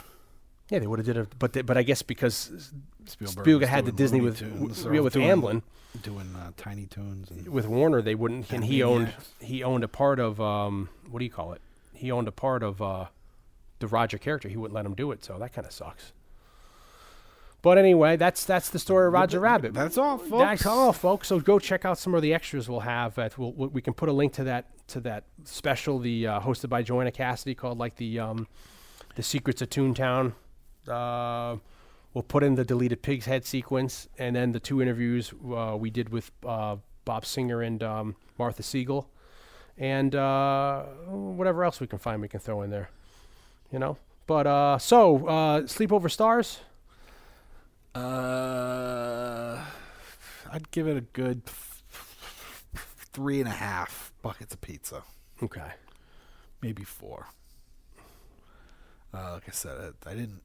yeah, 0.69 0.79
they 0.79 0.87
would 0.87 0.99
have 0.99 1.05
did 1.05 1.17
it. 1.17 1.27
But 1.39 1.53
they, 1.53 1.61
but 1.61 1.77
I 1.77 1.83
guess 1.83 2.01
because 2.01 2.71
Spielberg, 3.05 3.43
Spielberg 3.45 3.69
had 3.69 3.85
the 3.85 3.91
Disney 3.91 4.19
Looney 4.19 4.29
with 4.31 4.39
Tunes, 4.39 4.83
w- 4.83 5.03
with 5.03 5.13
doing, 5.13 5.27
Amblin. 5.29 5.61
doing 6.01 6.35
uh, 6.35 6.51
Tiny 6.57 6.87
Toons 6.87 7.29
and 7.31 7.47
with 7.47 7.67
Warner, 7.67 8.01
they 8.01 8.15
wouldn't, 8.15 8.51
and 8.51 8.65
he 8.65 8.81
owned 8.83 9.13
he 9.39 9.63
owned 9.63 9.83
a 9.83 9.87
part 9.87 10.19
of 10.19 10.41
um, 10.41 10.89
what 11.09 11.19
do 11.19 11.25
you 11.25 11.31
call 11.31 11.53
it? 11.53 11.61
He 11.93 12.11
owned 12.11 12.27
a 12.27 12.31
part 12.33 12.63
of 12.63 12.81
uh, 12.81 13.05
the 13.79 13.87
Roger 13.87 14.17
character. 14.17 14.49
He 14.49 14.57
wouldn't 14.57 14.75
let 14.75 14.85
him 14.85 14.95
do 14.95 15.11
it, 15.11 15.23
so 15.23 15.37
that 15.39 15.53
kind 15.53 15.65
of 15.65 15.73
sucks. 15.73 16.13
But 17.65 17.79
anyway, 17.79 18.15
that's 18.15 18.45
that's 18.45 18.69
the 18.69 18.77
story 18.77 19.07
of 19.07 19.13
Roger 19.13 19.39
Rabbit. 19.39 19.73
That's 19.73 19.97
all, 19.97 20.19
folks. 20.19 20.29
That's 20.29 20.65
all, 20.67 20.93
folks. 20.93 21.29
So 21.29 21.39
go 21.39 21.57
check 21.57 21.83
out 21.83 21.97
some 21.97 22.13
of 22.13 22.21
the 22.21 22.31
extras 22.31 22.69
we'll 22.69 22.81
have. 22.81 23.17
At, 23.17 23.39
we'll, 23.39 23.53
we 23.53 23.81
can 23.81 23.95
put 23.95 24.07
a 24.07 24.11
link 24.11 24.33
to 24.33 24.43
that 24.43 24.67
to 24.89 24.99
that 24.99 25.23
special, 25.45 25.97
the 25.97 26.27
uh, 26.27 26.39
hosted 26.41 26.69
by 26.69 26.83
Joanna 26.83 27.11
Cassidy, 27.11 27.55
called 27.55 27.79
like 27.79 27.95
the 27.95 28.19
um, 28.19 28.47
the 29.15 29.23
Secrets 29.23 29.63
of 29.63 29.71
Toontown. 29.71 30.33
Uh, 30.87 31.57
we'll 32.13 32.21
put 32.21 32.43
in 32.43 32.53
the 32.53 32.63
deleted 32.63 33.01
pig's 33.01 33.25
head 33.25 33.45
sequence, 33.45 34.07
and 34.19 34.35
then 34.35 34.51
the 34.51 34.59
two 34.59 34.79
interviews 34.79 35.33
uh, 35.51 35.75
we 35.75 35.89
did 35.89 36.09
with 36.09 36.29
uh, 36.45 36.75
Bob 37.03 37.25
Singer 37.25 37.63
and 37.63 37.81
um, 37.81 38.15
Martha 38.37 38.61
Sigall, 38.61 39.07
and 39.75 40.13
uh, 40.13 40.83
whatever 41.07 41.63
else 41.63 41.79
we 41.79 41.87
can 41.87 41.97
find, 41.97 42.21
we 42.21 42.27
can 42.27 42.39
throw 42.39 42.61
in 42.61 42.69
there. 42.69 42.91
You 43.75 43.79
know. 43.79 43.97
But 44.25 44.47
uh, 44.47 44.77
so 44.77 45.27
uh, 45.27 45.61
Sleepover 45.63 46.09
Stars. 46.09 46.59
Uh, 47.93 49.59
I'd 50.49 50.71
give 50.71 50.87
it 50.87 50.95
a 50.95 51.01
good 51.01 51.41
three 53.11 53.41
and 53.41 53.49
a 53.49 53.53
half 53.53 54.13
buckets 54.21 54.53
of 54.53 54.61
pizza, 54.61 55.03
Okay. 55.43 55.71
maybe 56.61 56.85
four. 56.85 57.27
Uh, 59.13 59.33
like 59.33 59.49
I 59.49 59.51
said, 59.51 59.93
I, 60.05 60.09
I 60.11 60.13
didn't. 60.13 60.41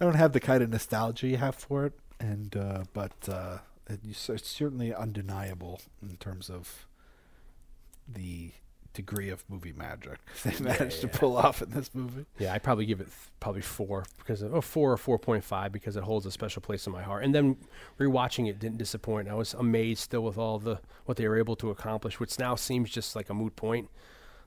I 0.00 0.04
don't 0.04 0.14
have 0.14 0.32
the 0.32 0.40
kind 0.40 0.62
of 0.62 0.70
nostalgia 0.70 1.26
you 1.26 1.36
have 1.38 1.56
for 1.56 1.84
it, 1.86 1.94
and 2.20 2.56
uh, 2.56 2.84
but 2.92 3.28
uh, 3.28 3.58
it, 3.90 3.98
it's 4.04 4.48
certainly 4.48 4.94
undeniable 4.94 5.80
in 6.00 6.16
terms 6.18 6.48
of 6.48 6.86
the 8.06 8.52
degree 8.98 9.30
of 9.30 9.44
movie 9.48 9.72
magic 9.72 10.18
they 10.42 10.58
managed 10.58 11.00
to 11.02 11.06
pull 11.06 11.36
off 11.36 11.62
in 11.62 11.70
this 11.70 11.94
movie. 11.94 12.26
Yeah, 12.36 12.52
I 12.52 12.58
probably 12.58 12.84
give 12.84 13.00
it 13.00 13.04
th- 13.04 13.30
probably 13.38 13.60
four 13.60 14.04
because 14.18 14.42
of, 14.42 14.52
oh, 14.52 14.60
four 14.60 14.92
or 14.92 14.96
four 14.96 15.20
point 15.20 15.44
five 15.44 15.70
because 15.70 15.96
it 15.96 16.02
holds 16.02 16.26
a 16.26 16.32
special 16.32 16.60
place 16.60 16.84
in 16.84 16.92
my 16.92 17.02
heart. 17.02 17.22
And 17.22 17.32
then 17.32 17.56
rewatching 18.00 18.48
it 18.48 18.58
didn't 18.58 18.78
disappoint. 18.78 19.28
I 19.28 19.34
was 19.34 19.54
amazed 19.54 20.00
still 20.00 20.22
with 20.22 20.36
all 20.36 20.58
the 20.58 20.80
what 21.04 21.16
they 21.16 21.28
were 21.28 21.38
able 21.38 21.54
to 21.56 21.70
accomplish, 21.70 22.18
which 22.18 22.40
now 22.40 22.56
seems 22.56 22.90
just 22.90 23.14
like 23.14 23.30
a 23.30 23.34
moot 23.34 23.54
point. 23.54 23.88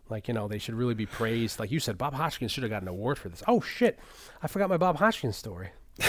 Like 0.10 0.28
you 0.28 0.34
know, 0.34 0.50
they 0.50 0.58
should 0.58 0.76
really 0.76 0.96
be 0.96 1.06
praised. 1.06 1.58
Like 1.58 1.72
you 1.72 1.80
said, 1.80 1.98
Bob 1.98 2.14
Hoskins 2.14 2.52
should 2.52 2.64
have 2.64 2.72
got 2.72 2.82
an 2.82 2.90
award 2.90 3.18
for 3.18 3.30
this. 3.30 3.42
Oh 3.48 3.62
shit, 3.62 3.98
I 4.44 4.48
forgot 4.48 4.70
my 4.70 4.76
Bob 4.76 4.98
Hoskins 4.98 5.38
story. 5.38 5.70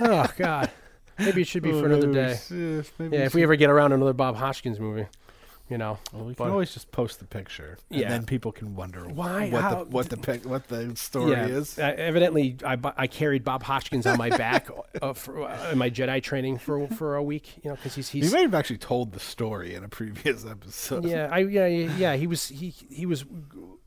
oh 0.00 0.26
god, 0.38 0.70
maybe 1.18 1.42
it 1.42 1.48
should 1.48 1.64
be 1.64 1.72
for 1.72 1.86
another 1.86 2.08
oh, 2.08 2.12
day. 2.12 2.38
Yeah, 2.50 2.82
Yeah, 3.00 3.24
if 3.24 3.34
we 3.34 3.42
ever 3.42 3.56
get 3.56 3.68
around 3.68 3.90
another 3.92 4.12
Bob 4.12 4.36
Hoskins 4.36 4.78
movie, 4.78 5.06
you 5.68 5.78
know. 5.78 5.98
Well, 6.12 6.24
we 6.24 6.34
But- 6.34 6.44
can 6.44 6.52
always 6.52 6.72
just 6.72 6.90
post 6.92 7.18
the 7.20 7.26
picture, 7.26 7.78
and 7.90 8.00
Yeah. 8.00 8.08
then 8.08 8.24
people 8.26 8.52
can 8.52 8.74
wonder 8.74 9.06
Why? 9.08 9.50
what 9.50 9.62
How- 9.62 9.84
the 9.84 9.90
what 9.90 10.08
the 10.08 10.16
pic, 10.16 10.44
what 10.44 10.68
the 10.68 10.94
story 10.96 11.32
yeah, 11.32 11.46
is. 11.46 11.78
uh, 11.78 11.82
evidently, 11.96 12.56
I, 12.64 12.76
I 12.96 13.06
carried 13.06 13.44
Bob 13.44 13.62
Hoskins 13.62 14.06
on 14.06 14.18
my 14.18 14.30
back 14.30 14.68
uh, 15.02 15.12
for, 15.12 15.48
uh, 15.48 15.70
in 15.72 15.78
my 15.78 15.90
Jedi 15.90 16.22
training 16.22 16.58
for 16.58 16.86
for 16.88 17.16
a 17.16 17.22
week. 17.22 17.58
You 17.62 17.70
know, 17.70 17.76
because 17.76 17.94
he's 17.94 18.08
he's 18.08 18.32
may 18.32 18.42
have 18.42 18.54
actually 18.54 18.78
told 18.78 19.12
the 19.12 19.20
story 19.20 19.74
in 19.74 19.84
a 19.84 19.88
previous 19.88 20.44
episode. 20.50 21.04
yeah 21.04 21.28
I 21.30 21.38
yeah 21.40 21.66
yeah 21.66 21.96
yeah, 21.96 22.16
he 22.16 22.26
was 22.26 22.48
he 22.48 22.70
he 22.90 23.06
was 23.06 23.24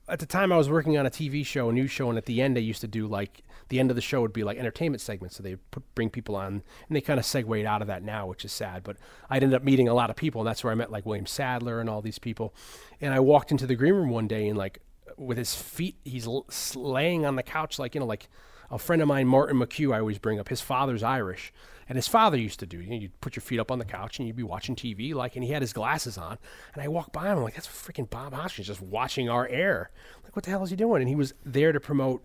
at 0.08 0.20
the 0.20 0.26
time 0.26 0.52
I 0.52 0.58
was 0.58 0.70
working 0.70 0.98
on 0.98 1.06
a 1.06 1.10
TV 1.10 1.46
show 1.46 1.70
a 1.70 1.74
news 1.74 1.90
show 1.92 2.10
and 2.10 2.18
at 2.18 2.26
the 2.26 2.42
end 2.42 2.58
I 2.58 2.62
used 2.62 2.82
to 2.82 2.88
do 2.88 3.08
like 3.08 3.42
the 3.72 3.80
end 3.80 3.90
of 3.90 3.96
the 3.96 4.02
show 4.02 4.22
would 4.22 4.34
be 4.34 4.44
like 4.44 4.58
entertainment 4.58 5.02
segments 5.02 5.36
so 5.36 5.42
they 5.42 5.56
put, 5.56 5.84
bring 5.96 6.10
people 6.10 6.36
on 6.36 6.62
and 6.88 6.96
they 6.96 7.02
kind 7.02 7.20
of 7.20 7.26
segued 7.26 7.66
out 7.66 7.82
of 7.82 7.88
that 7.88 8.04
now 8.04 8.28
which 8.28 8.46
is 8.46 8.52
sad 8.52 8.84
but 8.84 8.98
I'd 9.30 9.44
ended 9.44 9.56
up 9.56 9.64
meeting 9.64 9.88
a 9.88 9.94
lot 9.94 10.10
of 10.10 10.16
people 10.16 10.42
and 10.42 10.48
that's 10.48 10.64
where 10.64 10.72
I 10.72 10.76
met 10.76 10.92
like 10.92 11.06
William 11.06 11.26
Sadler 11.26 11.80
and 11.80 11.90
all 11.90 12.02
these 12.02 12.20
people 12.20 12.54
and 13.00 13.14
I 13.14 13.20
walked 13.20 13.52
into 13.52 13.66
the 13.66 13.76
green 13.76 13.94
room 13.94 14.10
one 14.10 14.28
day 14.28 14.48
and 14.48 14.58
like 14.58 14.80
with 15.18 15.38
his 15.38 15.56
feet 15.56 15.96
he's 16.04 16.28
laying 16.76 17.26
on 17.26 17.36
the 17.36 17.44
couch 17.44 17.80
like 17.80 17.96
you 17.96 18.02
know 18.02 18.08
like 18.08 18.30
a 18.72 18.80
friend 18.80 19.02
of 19.02 19.08
mine, 19.10 19.28
Martin 19.28 19.58
McHugh, 19.60 19.94
I 19.94 20.00
always 20.00 20.18
bring 20.18 20.40
up. 20.40 20.48
His 20.48 20.62
father's 20.62 21.04
Irish, 21.04 21.52
and 21.90 21.98
his 21.98 22.08
father 22.08 22.38
used 22.38 22.60
to 22.62 22.66
do. 22.66 22.80
You 22.80 22.90
know, 22.90 22.96
you'd 22.96 23.20
put 23.20 23.36
your 23.36 23.42
feet 23.42 23.60
up 23.60 23.70
on 23.70 23.80
the 23.80 23.86
couch 23.86 24.18
and 24.18 24.26
you'd 24.26 24.38
be 24.38 24.44
watching 24.44 24.78
TV, 24.78 25.14
like, 25.14 25.36
and 25.36 25.44
he 25.44 25.52
had 25.52 25.62
his 25.62 25.74
glasses 25.74 26.18
on. 26.18 26.38
And 26.74 26.82
I 26.82 26.88
walked 26.88 27.12
by 27.12 27.26
him, 27.26 27.38
I'm 27.38 27.44
like, 27.44 27.56
that's 27.56 27.68
freaking 27.68 28.10
Bob 28.10 28.34
Hoskins 28.34 28.68
just 28.68 28.82
watching 28.82 29.30
our 29.30 29.46
air. 29.50 29.92
Like, 30.24 30.38
what 30.38 30.46
the 30.46 30.52
hell 30.52 30.64
is 30.64 30.70
he 30.70 30.78
doing? 30.78 31.02
And 31.02 31.10
he 31.10 31.16
was 31.16 31.34
there 31.46 31.74
to 31.74 31.82
promote 31.82 32.24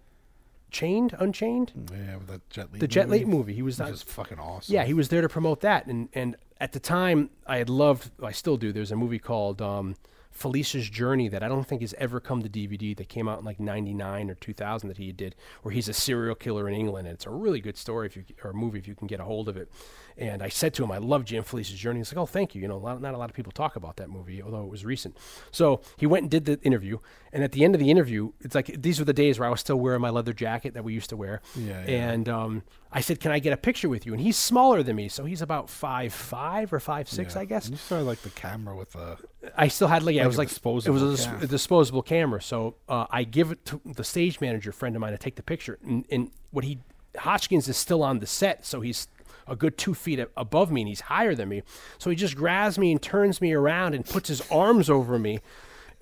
Chained, 0.77 1.15
Unchained, 1.19 1.73
Yeah, 1.91 2.17
with 2.17 2.27
the 2.27 2.41
Jet 2.51 2.73
Li. 2.73 2.79
the 2.81 2.89
Jet 2.89 3.09
Li 3.09 3.21
movie, 3.25 3.37
movie. 3.37 3.55
He 3.55 3.63
was 3.63 3.79
which 3.79 3.89
is 3.91 4.03
fucking 4.03 4.39
awesome. 4.39 4.75
yeah, 4.75 4.85
he 4.85 4.95
was 4.95 5.09
there 5.09 5.23
to 5.23 5.29
promote 5.29 5.61
that, 5.63 5.87
and 5.87 6.09
and 6.13 6.37
at 6.61 6.73
the 6.73 6.81
time, 6.81 7.31
I 7.47 7.57
had 7.59 7.71
loved. 7.71 8.11
I 8.23 8.33
still 8.33 8.57
do. 8.57 8.73
There's 8.73 8.93
a 8.93 8.97
movie 8.97 9.19
called 9.19 9.63
um, 9.63 9.97
Felicia's 10.37 10.89
Journey 10.89 11.29
that 11.29 11.43
I 11.43 11.49
don't 11.49 11.67
think 11.67 11.81
has 11.81 11.95
ever 11.99 12.21
come 12.21 12.43
to 12.43 12.49
DVD. 12.49 12.97
That 12.97 13.09
came 13.09 13.29
out 13.29 13.39
in 13.39 13.45
like 13.45 13.59
'99 13.61 14.31
or 14.31 14.35
2000 14.35 14.89
that 14.89 14.99
he 14.99 15.13
did, 15.13 15.35
where 15.63 15.73
he's 15.73 15.89
a 15.89 15.93
serial 15.93 16.35
killer 16.35 16.69
in 16.69 16.75
England, 16.75 17.07
and 17.09 17.15
it's 17.15 17.27
a 17.27 17.31
really 17.31 17.61
good 17.61 17.77
story 17.77 18.07
if 18.07 18.17
you 18.17 18.25
or 18.45 18.53
movie 18.53 18.79
if 18.79 18.87
you 18.87 18.95
can 18.95 19.07
get 19.07 19.21
a 19.21 19.25
hold 19.25 19.49
of 19.49 19.57
it. 19.57 19.71
And 20.19 20.43
I 20.43 20.49
said 20.49 20.73
to 20.75 20.85
him, 20.85 20.91
I 20.91 20.97
love 20.99 21.27
Jim 21.27 21.43
Felicia's 21.43 21.79
Journey. 21.79 22.01
He's 22.01 22.11
like, 22.11 22.17
oh, 22.17 22.25
thank 22.25 22.55
you. 22.55 22.63
You 22.63 22.69
know, 22.69 22.77
a 22.77 22.79
lot, 22.79 23.03
not 23.03 23.13
a 23.13 23.19
lot 23.19 23.29
of 23.29 23.37
people 23.37 23.53
talk 23.53 23.77
about 23.77 23.97
that 23.99 24.09
movie, 24.09 24.41
although 24.43 24.63
it 24.63 24.71
was 24.71 24.83
recent. 24.83 25.15
So 25.51 25.83
he 25.99 26.07
went 26.07 26.23
and 26.23 26.31
did 26.31 26.47
the 26.47 26.59
interview. 26.63 26.99
And 27.35 27.45
at 27.45 27.53
the 27.53 27.65
end 27.65 27.75
of 27.75 27.81
the 27.81 27.91
interview, 27.91 28.33
it's 28.41 28.55
like 28.55 28.81
these 28.81 28.99
were 28.99 29.05
the 29.05 29.13
days 29.13 29.39
where 29.39 29.47
I 29.47 29.51
was 29.51 29.61
still 29.61 29.77
wearing 29.77 30.01
my 30.01 30.09
leather 30.09 30.33
jacket 30.33 30.73
that 30.73 30.85
we 30.85 30.95
used 30.95 31.11
to 31.11 31.19
wear. 31.19 31.43
Yeah, 31.55 31.85
yeah. 31.87 32.13
And 32.13 32.29
um, 32.31 32.63
I 32.91 33.03
said, 33.03 33.21
can 33.21 33.31
I 33.31 33.41
get 33.41 33.53
a 33.53 33.59
picture 33.59 33.91
with 33.91 34.07
you? 34.07 34.13
And 34.15 34.23
he's 34.23 34.39
smaller 34.39 34.83
than 34.83 34.97
me, 34.97 35.09
so 35.09 35.27
he's 35.27 35.43
about 35.43 35.69
five 35.69 36.15
five 36.15 36.73
or 36.73 36.81
five 36.81 37.11
six, 37.11 37.35
Yeah. 37.35 37.43
I 37.43 37.45
guess. 37.45 37.67
And 37.67 37.75
you 37.75 37.79
saw 37.79 37.99
like 38.01 38.23
the 38.23 38.31
camera 38.31 38.75
with 38.75 38.93
the. 38.93 39.19
I 39.57 39.69
still 39.69 39.89
had 39.89 40.03
like 40.03 40.15
yeah, 40.15 40.25
it 40.25 40.27
was 40.27 40.39
like 40.39 40.49
disposable 40.49 40.97
it 40.97 41.03
was 41.03 41.27
a, 41.27 41.37
a 41.43 41.47
disposable 41.47 42.03
camera. 42.03 42.43
So 42.43 42.77
uh, 42.89 43.07
I 43.11 43.25
give 43.25 43.51
it 43.51 43.65
to 43.67 43.81
the 43.85 44.05
stage 44.05 44.41
manager 44.41 44.73
friend 44.73 44.95
of 44.95 45.01
mine 45.01 45.13
to 45.13 45.19
take 45.19 45.37
the 45.37 45.43
picture, 45.43 45.79
and, 45.83 46.05
and 46.11 46.31
what 46.51 46.65
he 46.65 46.79
Hodgkins 47.19 47.69
is 47.69 47.77
still 47.77 48.03
on 48.03 48.19
the 48.19 48.27
set, 48.27 48.67
so 48.67 48.81
he's 48.81 49.09
a 49.49 49.57
good 49.57 49.79
two 49.79 49.95
feet 49.95 50.21
above 50.37 50.71
me, 50.71 50.83
and 50.83 50.89
he's 50.89 51.03
higher 51.03 51.35
than 51.35 51.49
me. 51.49 51.63
So 51.99 52.11
he 52.11 52.17
just 52.17 52.37
grabs 52.37 52.79
me 52.79 52.93
and 52.93 53.01
turns 53.01 53.41
me 53.41 53.53
around 53.53 53.95
and 53.95 54.05
puts 54.05 54.29
his 54.29 54.43
arms 54.51 54.91
over 54.91 55.19
me, 55.19 55.41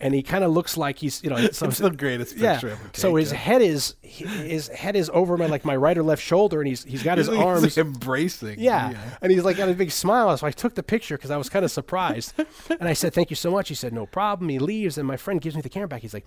and 0.01 0.13
he 0.13 0.23
kind 0.23 0.43
of 0.45 0.51
looks 0.51 0.77
like 0.77 0.99
he's 0.99 1.23
you 1.23 1.31
know 1.31 1.37
so 1.53 1.67
It's 1.69 1.79
the 1.79 1.91
greatest 1.91 2.37
yeah. 2.37 2.55
picture 2.55 2.71
ever. 2.71 2.91
So 2.95 3.15
his 3.15 3.31
head 3.33 3.63
is 3.63 3.95
his 4.03 4.69
head 4.69 4.97
is 4.97 5.11
over 5.15 5.37
my 5.37 5.47
like 5.47 5.65
my 5.65 5.77
right 5.77 5.97
or 5.97 6.03
left 6.03 6.23
shoulder, 6.23 6.61
and 6.61 6.69
he's 6.69 6.85
he's 6.85 7.03
got 7.03 7.17
his 7.19 7.29
He's 7.29 7.37
arms 7.37 7.63
like 7.63 7.79
embracing. 7.79 8.59
yeah. 8.59 8.93
And 9.23 9.31
he's 9.33 9.45
like 9.45 9.57
got 9.57 9.69
a 9.69 9.75
big 9.75 9.91
smile. 9.91 10.37
So 10.37 10.47
I 10.47 10.51
took 10.51 10.75
the 10.75 10.83
picture 10.83 11.17
because 11.17 11.31
I 11.31 11.37
was 11.37 11.49
kind 11.49 11.65
of 11.65 11.71
surprised. 11.71 12.35
and 12.69 12.89
I 12.89 12.93
said, 12.93 13.15
Thank 13.15 13.31
you 13.31 13.37
so 13.37 13.51
much. 13.51 13.69
He 13.69 13.75
said, 13.75 13.93
No 13.93 14.07
problem. 14.07 14.49
He 14.51 14.59
leaves. 14.59 14.99
And 14.99 15.07
my 15.07 15.17
friend 15.17 15.41
gives 15.41 15.55
me 15.57 15.63
the 15.63 15.69
camera 15.69 15.89
back. 15.89 16.03
He's 16.03 16.15
like, 16.15 16.27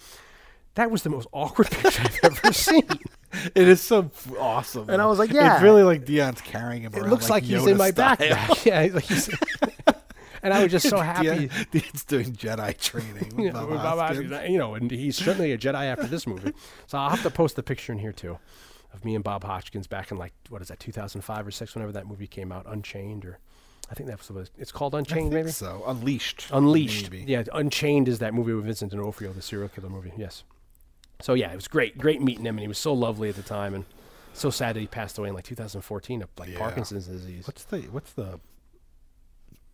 That 0.76 0.90
was 0.90 1.04
the 1.04 1.10
most 1.10 1.28
awkward 1.34 1.68
picture 1.72 2.02
I've 2.04 2.20
ever 2.24 2.54
seen. 2.54 2.88
It 3.54 3.68
is 3.68 3.82
so 3.82 4.10
awesome. 4.40 4.90
And 4.90 5.02
I 5.02 5.06
was 5.06 5.20
like, 5.20 5.32
yeah. 5.32 5.56
It's 5.56 5.62
really 5.64 5.84
like 5.84 6.06
Dion's 6.06 6.40
carrying 6.42 6.84
him 6.84 6.94
It 6.94 7.00
around. 7.00 7.08
It 7.08 7.10
looks 7.12 7.30
like, 7.30 7.44
he's 7.44 7.62
Yoda 7.62 7.72
in 7.72 7.78
my 7.78 7.92
style. 7.92 8.16
backpack. 8.16 8.66
yeah. 8.66 8.84
he's 8.84 8.94
like, 8.94 9.04
he's- 9.04 9.30
and 10.44 10.54
I 10.54 10.64
was 10.64 10.72
just 10.72 10.90
so 10.90 10.98
happy. 11.02 11.50
Dion's 11.72 12.04
doing 12.06 12.34
Jedi 12.34 12.78
training. 12.80 13.36
With 13.36 13.54
Bob 13.54 13.70
with 13.70 13.78
Bob 13.82 14.00
Hoskins. 14.00 14.50
You 14.50 14.58
know, 14.58 14.76
and 14.76 14.90
he's 14.92 15.16
certainly 15.18 15.52
a 15.52 15.58
Jedi 15.58 15.86
after 15.86 16.08
this 16.08 16.26
movie. 16.28 16.54
So 16.88 16.98
I'll 16.98 17.10
have 17.10 17.24
to 17.24 17.30
post 17.30 17.56
the 17.56 17.64
picture 17.64 17.92
in 17.94 18.00
here 18.00 18.12
too, 18.14 18.38
of 18.94 19.04
me 19.06 19.16
and 19.16 19.24
Bob 19.24 19.44
Hodgkins 19.44 19.88
back 19.88 20.12
in 20.12 20.18
like 20.18 20.34
what 20.50 20.62
is 20.62 20.68
that, 20.70 20.80
2005 20.80 21.48
or 21.48 21.52
six, 21.52 21.76
whenever 21.76 21.92
that 21.94 22.08
movie 22.08 22.28
came 22.28 22.52
out, 22.52 22.66
Unchained, 22.68 23.26
or 23.26 23.40
I 23.90 23.94
think 23.94 24.10
that's 24.10 24.30
what 24.30 24.50
it's 24.58 24.72
called, 24.72 24.96
I 24.96 25.00
Unchained, 25.00 25.32
think 25.32 25.34
maybe. 25.34 25.52
so. 25.52 25.84
Unleashed. 25.88 26.48
Unleashed. 26.52 27.10
maybe. 27.12 27.24
Yeah, 27.32 27.44
Unchained 27.54 28.08
is 28.08 28.20
that 28.20 28.34
movie 28.34 28.54
with 28.54 28.66
Vincent 28.66 28.92
D'Onofrio, 28.92 29.32
the 29.34 29.42
serial 29.42 29.70
killer 29.70 29.90
movie. 29.90 30.12
Yes. 30.18 30.44
So 31.22 31.34
yeah, 31.34 31.52
it 31.52 31.56
was 31.56 31.68
great, 31.68 31.98
great 31.98 32.22
meeting 32.22 32.46
him, 32.46 32.56
and 32.58 32.62
he 32.62 32.68
was 32.68 32.78
so 32.78 32.94
lovely 32.94 33.30
at 33.30 33.36
the 33.36 33.42
time, 33.42 33.74
and 33.74 33.86
so 34.34 34.50
sad 34.52 34.76
that 34.76 34.80
he 34.82 34.88
passed 34.88 35.18
away 35.18 35.30
in 35.30 35.36
like 35.36 35.46
2014 35.46 36.22
of 36.22 36.30
like 36.38 36.50
Yeah. 36.50 36.60
Parkinson's 36.60 37.08
disease. 37.08 37.48
What's 37.48 37.64
the 37.64 37.80
What's 37.84 38.14
the 38.14 38.40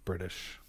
British 0.06 0.59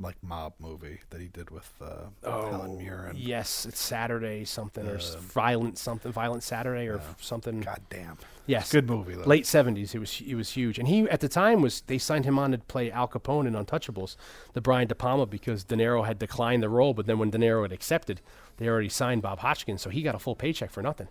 like 0.00 0.16
mob 0.22 0.52
movie 0.60 1.00
that 1.10 1.20
he 1.20 1.26
did 1.26 1.50
with 1.50 1.72
uh, 1.82 2.04
Helen 2.22 2.78
Mirren? 2.78 3.16
yes, 3.18 3.66
it's 3.66 3.80
Saturday 3.80 4.44
something 4.44 4.86
or 4.86 4.94
Um, 4.98 5.20
violent 5.20 5.76
something, 5.76 6.12
violent 6.12 6.44
Saturday 6.44 6.86
or 6.86 7.00
something. 7.20 7.62
God 7.62 7.80
damn. 7.90 8.16
Yes, 8.46 8.70
Good 8.70 8.88
movie 8.88 9.14
though. 9.14 9.24
late 9.24 9.42
70s. 9.42 9.96
It 9.96 9.98
was 9.98 10.20
it 10.24 10.36
was 10.36 10.50
huge, 10.52 10.78
and 10.78 10.86
he 10.86 11.00
at 11.10 11.18
the 11.18 11.28
time 11.28 11.60
was 11.62 11.80
they 11.88 11.98
signed 11.98 12.24
him 12.26 12.38
on 12.38 12.52
to 12.52 12.58
play 12.58 12.92
Al 12.92 13.08
Capone 13.08 13.48
in 13.48 13.54
Untouchables, 13.54 14.14
the 14.52 14.60
Brian 14.60 14.86
De 14.86 14.94
Palma, 14.94 15.26
because 15.26 15.64
De 15.64 15.74
Niro 15.74 16.06
had 16.06 16.18
declined 16.20 16.62
the 16.62 16.68
role, 16.68 16.94
but 16.94 17.06
then 17.06 17.18
when 17.18 17.30
De 17.30 17.38
Niro 17.38 17.62
had 17.62 17.72
accepted, 17.72 18.20
they 18.58 18.68
already 18.68 18.88
signed 18.88 19.20
Bob 19.22 19.40
Hodgkins, 19.40 19.82
so 19.82 19.90
he 19.90 20.02
got 20.02 20.14
a 20.14 20.18
full 20.20 20.36
paycheck 20.36 20.70
for 20.70 20.80
nothing, 20.82 21.08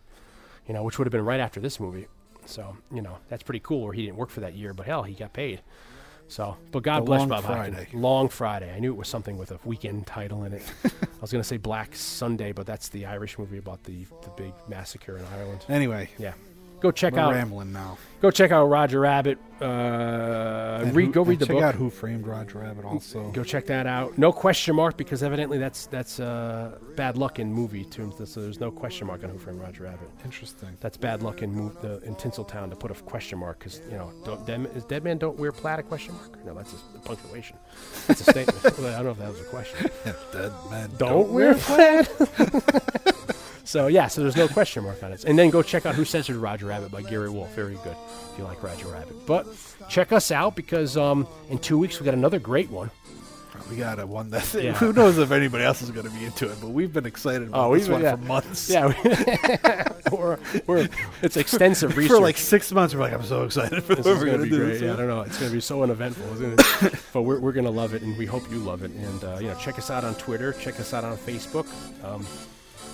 you 0.66 0.74
know, 0.74 0.82
which 0.84 0.98
would 0.98 1.06
have 1.08 1.12
been 1.12 1.26
right 1.26 1.42
after 1.42 1.60
this 1.60 1.78
movie. 1.78 2.08
So 2.46 2.78
you 2.90 3.02
know 3.02 3.18
that's 3.28 3.44
pretty 3.44 3.60
cool. 3.60 3.82
Where 3.84 3.94
he 3.94 4.06
didn't 4.06 4.18
work 4.18 4.30
for 4.30 4.40
that 4.40 4.54
year, 4.54 4.74
but 4.74 4.86
hell, 4.86 5.04
he 5.04 5.14
got 5.14 5.34
paid. 5.34 5.60
So, 6.28 6.58
but 6.72 6.84
God 6.84 7.02
The 7.02 7.06
bless 7.06 7.26
Bob 7.26 7.44
Friday. 7.44 7.88
Long 7.94 8.28
Friday. 8.30 8.74
I 8.74 8.80
knew 8.80 8.92
it 8.92 8.98
was 8.98 9.08
something 9.08 9.38
with 9.38 9.52
a 9.52 9.60
weekend 9.64 10.06
title 10.08 10.44
in 10.44 10.54
it. 10.54 10.62
I 10.86 10.90
was 11.22 11.32
going 11.32 11.42
to 11.42 11.48
say 11.48 11.58
Black 11.58 11.96
Sunday, 11.96 12.52
but 12.52 12.66
that's 12.66 12.90
the 12.90 13.06
Irish 13.06 13.40
movie 13.40 13.58
about 13.58 13.84
the 13.84 14.06
the 14.24 14.30
big 14.36 14.54
massacre 14.68 15.18
in 15.18 15.26
Ireland. 15.34 15.66
Anyway, 15.70 16.10
Yeah. 16.18 16.34
Go 16.80 16.92
check 16.92 17.14
we're 17.14 17.20
out 17.20 17.34
rambling 17.34 17.74
now. 17.74 17.98
go 18.22 18.30
check 18.30 18.52
out 18.52 18.66
Roger 18.68 19.00
Rabbit. 19.00 19.40
Uh, 19.60 20.82
And 20.84 20.96
read, 20.96 21.08
who- 21.08 21.12
go 21.14 21.24
read 21.24 21.40
the 21.40 21.48
check 21.48 21.56
book. 21.56 21.64
out 21.64 21.74
Who 21.74 21.90
Framed 21.90 22.28
Roger 22.28 22.60
Rabbit. 22.60 22.86
Also, 22.86 23.32
Go 23.32 23.44
check 23.44 23.66
that 23.66 23.88
out. 23.88 24.16
No 24.16 24.32
question 24.32 24.76
mark 24.76 24.96
because 24.98 25.24
evidently 25.24 25.58
that's 25.58 25.88
that's 25.88 26.20
uh, 26.20 26.78
bad 26.96 27.18
luck 27.18 27.40
in 27.40 27.52
movie 27.52 27.84
terms. 27.84 28.16
So 28.30 28.42
there's 28.42 28.60
no 28.60 28.70
question 28.70 29.08
mark 29.08 29.24
on 29.24 29.32
Who 29.32 29.40
Framed 29.40 29.60
Roger 29.60 29.84
Rabbit. 29.86 30.08
interesting. 30.24 30.70
That's 30.80 30.98
bad 30.98 31.24
luck 31.24 31.42
in 31.42 31.52
move, 31.52 31.82
the, 31.82 32.00
in 32.02 32.14
Tinseltown 32.16 32.70
to 32.70 32.76
put 32.76 32.92
a 32.92 32.94
question 32.94 33.40
mark 33.40 33.58
because 33.58 33.82
you 33.90 33.98
know 33.98 34.12
don't, 34.24 34.46
dead, 34.46 34.70
is 34.76 34.84
dead 34.86 35.04
man 35.04 35.18
don't 35.18 35.40
wear 35.40 35.52
plaid 35.52 35.80
a 35.80 35.84
question 35.84 36.14
mark? 36.14 36.46
No, 36.46 36.54
that's 36.54 36.74
a, 36.74 37.00
punctuation. 37.00 37.58
That's 38.06 38.22
a 38.22 38.32
statement. 38.32 38.64
I 38.66 38.70
don't 39.02 39.06
know 39.06 39.12
if 39.12 39.18
that 39.18 39.30
was 39.30 39.42
a 39.42 39.46
question. 39.46 39.90
Dead 40.32 40.52
man 40.70 40.92
Don't 40.98 41.32
wear 41.32 41.56
plaid. 41.56 42.08
so 43.68 43.88
yeah, 43.88 44.08
so 44.08 44.22
there's 44.22 44.36
no 44.36 44.48
question 44.48 44.84
mark 44.84 45.04
on 45.04 45.12
it. 45.14 45.24
And 45.26 45.38
then 45.38 45.50
go 45.50 45.62
check 45.62 45.86
out 45.86 45.96
Who 45.96 46.06
Censored 46.06 46.38
Roger 46.38 46.66
Rabbit 46.68 46.92
by 46.92 47.02
Gary 47.02 47.30
Wolf. 47.30 47.54
Very 47.56 47.76
good 47.84 47.96
if 48.32 48.38
you 48.38 48.44
like 48.44 48.62
Roger 48.64 48.88
Rabbit. 48.88 49.26
But 49.26 49.46
check 49.90 50.12
us 50.12 50.32
out 50.32 50.56
because 50.56 50.98
um, 50.98 51.28
in 51.50 51.60
two 51.60 51.78
weeks 51.78 52.00
we 52.00 52.06
got 52.06 52.14
another 52.14 52.40
great 52.40 52.70
one. 52.70 52.90
We 53.72 53.76
got 53.76 54.00
a 54.00 54.06
one 54.06 54.30
that 54.30 54.54
Yeah. 54.54 54.74
who 54.74 54.94
knows 54.94 55.18
if 55.18 55.32
anybody 55.32 55.64
else 55.64 55.82
is 55.82 55.90
going 55.90 56.06
to 56.06 56.12
be 56.14 56.24
into 56.24 56.50
it, 56.50 56.58
but 56.62 56.70
we've 56.70 56.94
been 56.94 57.08
excited 57.08 57.48
about 57.50 57.70
Oh, 57.72 57.76
this 57.76 57.90
one 57.90 58.02
been- 58.04 58.18
for 58.18 58.24
months. 58.24 58.70
Yeah, 58.70 58.94
we're, 60.12 60.38
we're, 60.68 60.88
it's 61.24 61.38
extensive 61.38 61.98
research. 61.98 62.12
for 62.16 62.22
like 62.22 62.38
six 62.38 62.72
months. 62.72 62.94
We're 62.94 63.02
like, 63.02 63.14
I'm 63.14 63.24
so 63.24 63.44
excited 63.44 63.84
for 63.84 63.96
this 63.96 64.06
we're 64.06 64.26
going 64.26 64.38
to 64.38 64.44
be 64.44 64.50
do. 64.52 64.58
great. 64.58 64.74
this 64.74 64.82
Yeah, 64.84 64.94
I 64.94 64.96
don't 64.98 65.08
know. 65.08 65.22
It's 65.22 65.38
going 65.40 65.50
to 65.50 65.56
be 65.56 65.62
so 65.62 65.84
uneventful. 65.84 66.28
But 67.14 67.24
we're, 67.24 67.40
we're 67.40 67.52
going 67.52 67.66
to 67.66 67.72
love 67.72 67.94
it, 67.96 68.04
and 68.04 68.16
we 68.18 68.26
hope 68.28 68.50
you 68.52 68.58
love 68.60 68.84
it. 68.84 68.92
And 68.92 69.24
uh, 69.24 69.38
you 69.42 69.48
know, 69.48 69.56
check 69.56 69.78
us 69.80 69.90
out 69.90 70.04
on 70.04 70.14
Twitter. 70.16 70.54
Check 70.54 70.80
us 70.80 70.94
out 70.94 71.04
on 71.04 71.18
Facebook. 71.18 71.66
Um, 72.06 72.26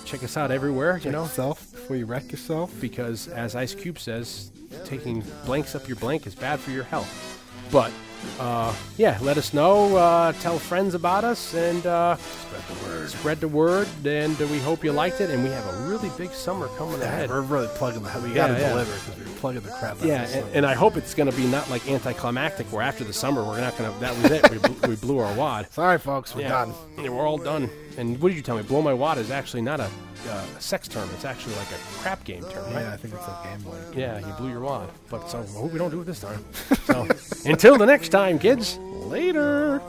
check 0.04 0.22
us 0.22 0.36
out 0.36 0.50
everywhere. 0.50 0.98
You 1.02 1.10
know, 1.10 1.22
yourself 1.22 1.70
before 1.72 1.96
you 1.96 2.06
wreck 2.06 2.30
yourself. 2.30 2.72
because 2.80 3.28
as 3.28 3.54
Ice 3.56 3.74
Cube 3.74 3.98
says, 3.98 4.50
taking 4.84 5.22
blanks 5.46 5.74
up 5.74 5.86
your 5.88 5.96
blank 5.96 6.26
is 6.26 6.34
bad 6.34 6.60
for 6.60 6.70
your 6.70 6.84
health. 6.84 7.30
But 7.70 7.92
uh, 8.40 8.74
yeah, 8.96 9.18
let 9.22 9.36
us 9.36 9.52
know. 9.52 9.96
Uh, 9.96 10.32
tell 10.32 10.58
friends 10.58 10.94
about 10.94 11.24
us 11.24 11.54
and 11.54 11.84
uh, 11.86 12.16
Spread 12.16 12.62
the 12.68 12.84
word. 12.88 13.08
spread 13.10 13.40
the 13.40 13.48
word. 13.48 13.88
And 14.04 14.40
uh, 14.40 14.46
we 14.46 14.58
hope 14.60 14.82
you 14.84 14.92
liked 14.92 15.20
it. 15.20 15.30
And 15.30 15.42
we 15.44 15.50
have 15.50 15.66
a 15.66 15.88
really 15.88 16.10
big 16.16 16.30
summer 16.30 16.68
coming 16.78 17.00
Yeah, 17.00 17.06
ahead. 17.06 17.30
we're 17.30 17.42
really 17.42 17.68
plugging 17.74 18.02
the. 18.02 18.20
We 18.20 18.30
Yeah, 18.30 18.34
got 18.34 18.46
to 18.48 18.52
yeah. 18.54 18.68
deliver 18.70 18.92
because 18.94 19.18
we're 19.18 19.36
plugging 19.40 19.60
the 19.62 19.70
crap 19.70 19.98
out 19.98 20.04
Yeah, 20.06 20.22
of 20.22 20.28
this 20.32 20.36
and, 20.44 20.54
and 20.56 20.66
I 20.66 20.74
hope 20.74 20.96
it's 20.96 21.14
going 21.14 21.30
to 21.30 21.36
be 21.36 21.46
not 21.46 21.68
like 21.70 21.86
anticlimactic, 21.88 22.66
where 22.72 22.82
after 22.82 23.04
the 23.04 23.12
summer 23.12 23.42
we're 23.44 23.60
not 23.60 23.76
going 23.76 23.92
to. 23.92 24.00
That 24.00 24.16
was 24.22 24.30
it. 24.30 24.50
We, 24.50 24.58
blew, 24.58 24.88
we 24.90 24.96
blew 24.96 25.18
our 25.18 25.34
wad. 25.34 25.70
Sorry, 25.72 25.98
folks, 25.98 26.34
we're 26.34 26.42
yeah, 26.42 26.48
done. 26.48 26.74
We're 26.96 27.26
all 27.26 27.38
done. 27.38 27.68
And 27.96 28.20
what 28.20 28.28
did 28.28 28.36
you 28.36 28.42
tell 28.42 28.56
me? 28.56 28.62
Blow 28.62 28.82
my 28.82 28.92
wad 28.92 29.18
is 29.18 29.30
actually 29.30 29.62
not 29.62 29.80
a 29.80 29.88
uh, 30.28 30.44
sex 30.58 30.88
term. 30.88 31.08
It's 31.14 31.24
actually 31.24 31.54
like 31.56 31.70
a 31.70 31.78
crap 32.00 32.24
game 32.24 32.42
term, 32.44 32.64
right? 32.72 32.82
Yeah, 32.82 32.92
I 32.92 32.96
think 32.96 33.14
it's 33.14 33.28
like 33.28 33.44
gambling. 33.44 33.82
Yeah, 33.96 34.18
you 34.18 34.32
blew 34.34 34.50
your 34.50 34.60
wad. 34.60 34.90
But 35.10 35.28
so 35.28 35.40
I 35.40 35.46
hope 35.58 35.72
we 35.72 35.78
don't 35.78 35.90
do 35.90 36.00
it 36.00 36.04
this 36.04 36.20
time. 36.20 36.44
So 36.84 37.06
until 37.46 37.78
the 37.78 37.86
next 37.86 38.10
time, 38.10 38.38
kids. 38.38 38.78
Later. 38.78 39.80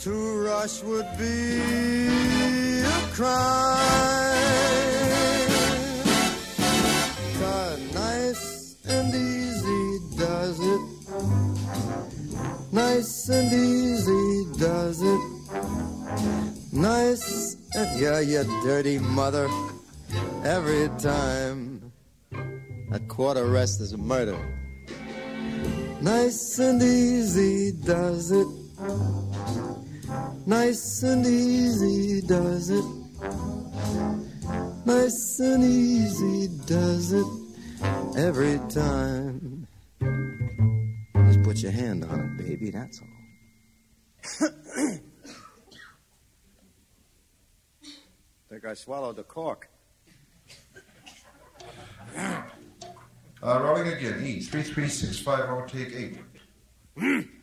To 0.00 0.42
rush 0.44 0.82
would 0.82 1.06
be 1.18 1.58
a 2.84 3.08
crime. 3.12 4.36
Cause 7.40 7.94
nice 7.94 8.76
and 8.86 9.14
easy 9.14 9.98
does 10.16 10.60
it. 10.60 10.80
Nice 12.72 13.28
and 13.30 13.52
easy 13.52 14.58
does 14.58 15.02
it. 15.02 15.85
Nice 16.72 17.56
and 17.74 18.00
yeah, 18.00 18.20
you 18.20 18.44
dirty 18.62 18.98
mother. 18.98 19.48
Every 20.44 20.88
time 20.98 21.92
a 22.92 23.00
quarter 23.00 23.46
rest 23.46 23.80
is 23.80 23.92
a 23.92 23.98
murder. 23.98 24.38
Nice 26.00 26.58
and 26.58 26.82
easy 26.82 27.72
does 27.72 28.30
it. 28.30 28.46
Nice 30.46 31.02
and 31.02 31.26
easy 31.26 32.20
does 32.22 32.70
it. 32.70 32.84
Nice 34.84 35.40
and 35.40 35.64
easy 35.64 36.48
does 36.66 37.12
it 37.12 37.26
every 38.16 38.58
time. 38.70 39.66
Just 41.26 41.42
put 41.42 41.58
your 41.58 41.72
hand 41.72 42.04
on 42.04 42.20
it, 42.20 42.36
baby, 42.46 42.70
that's 42.70 43.00
all. 43.00 44.48
I 48.66 48.74
swallowed 48.74 49.16
the 49.16 49.22
cork. 49.22 49.68
Uh, 53.42 53.60
rolling 53.62 53.88
again. 53.88 54.24
E. 54.24 54.40
3365, 54.40 55.48
roll 55.48 55.66
take 55.66 55.92
8. 56.98 57.26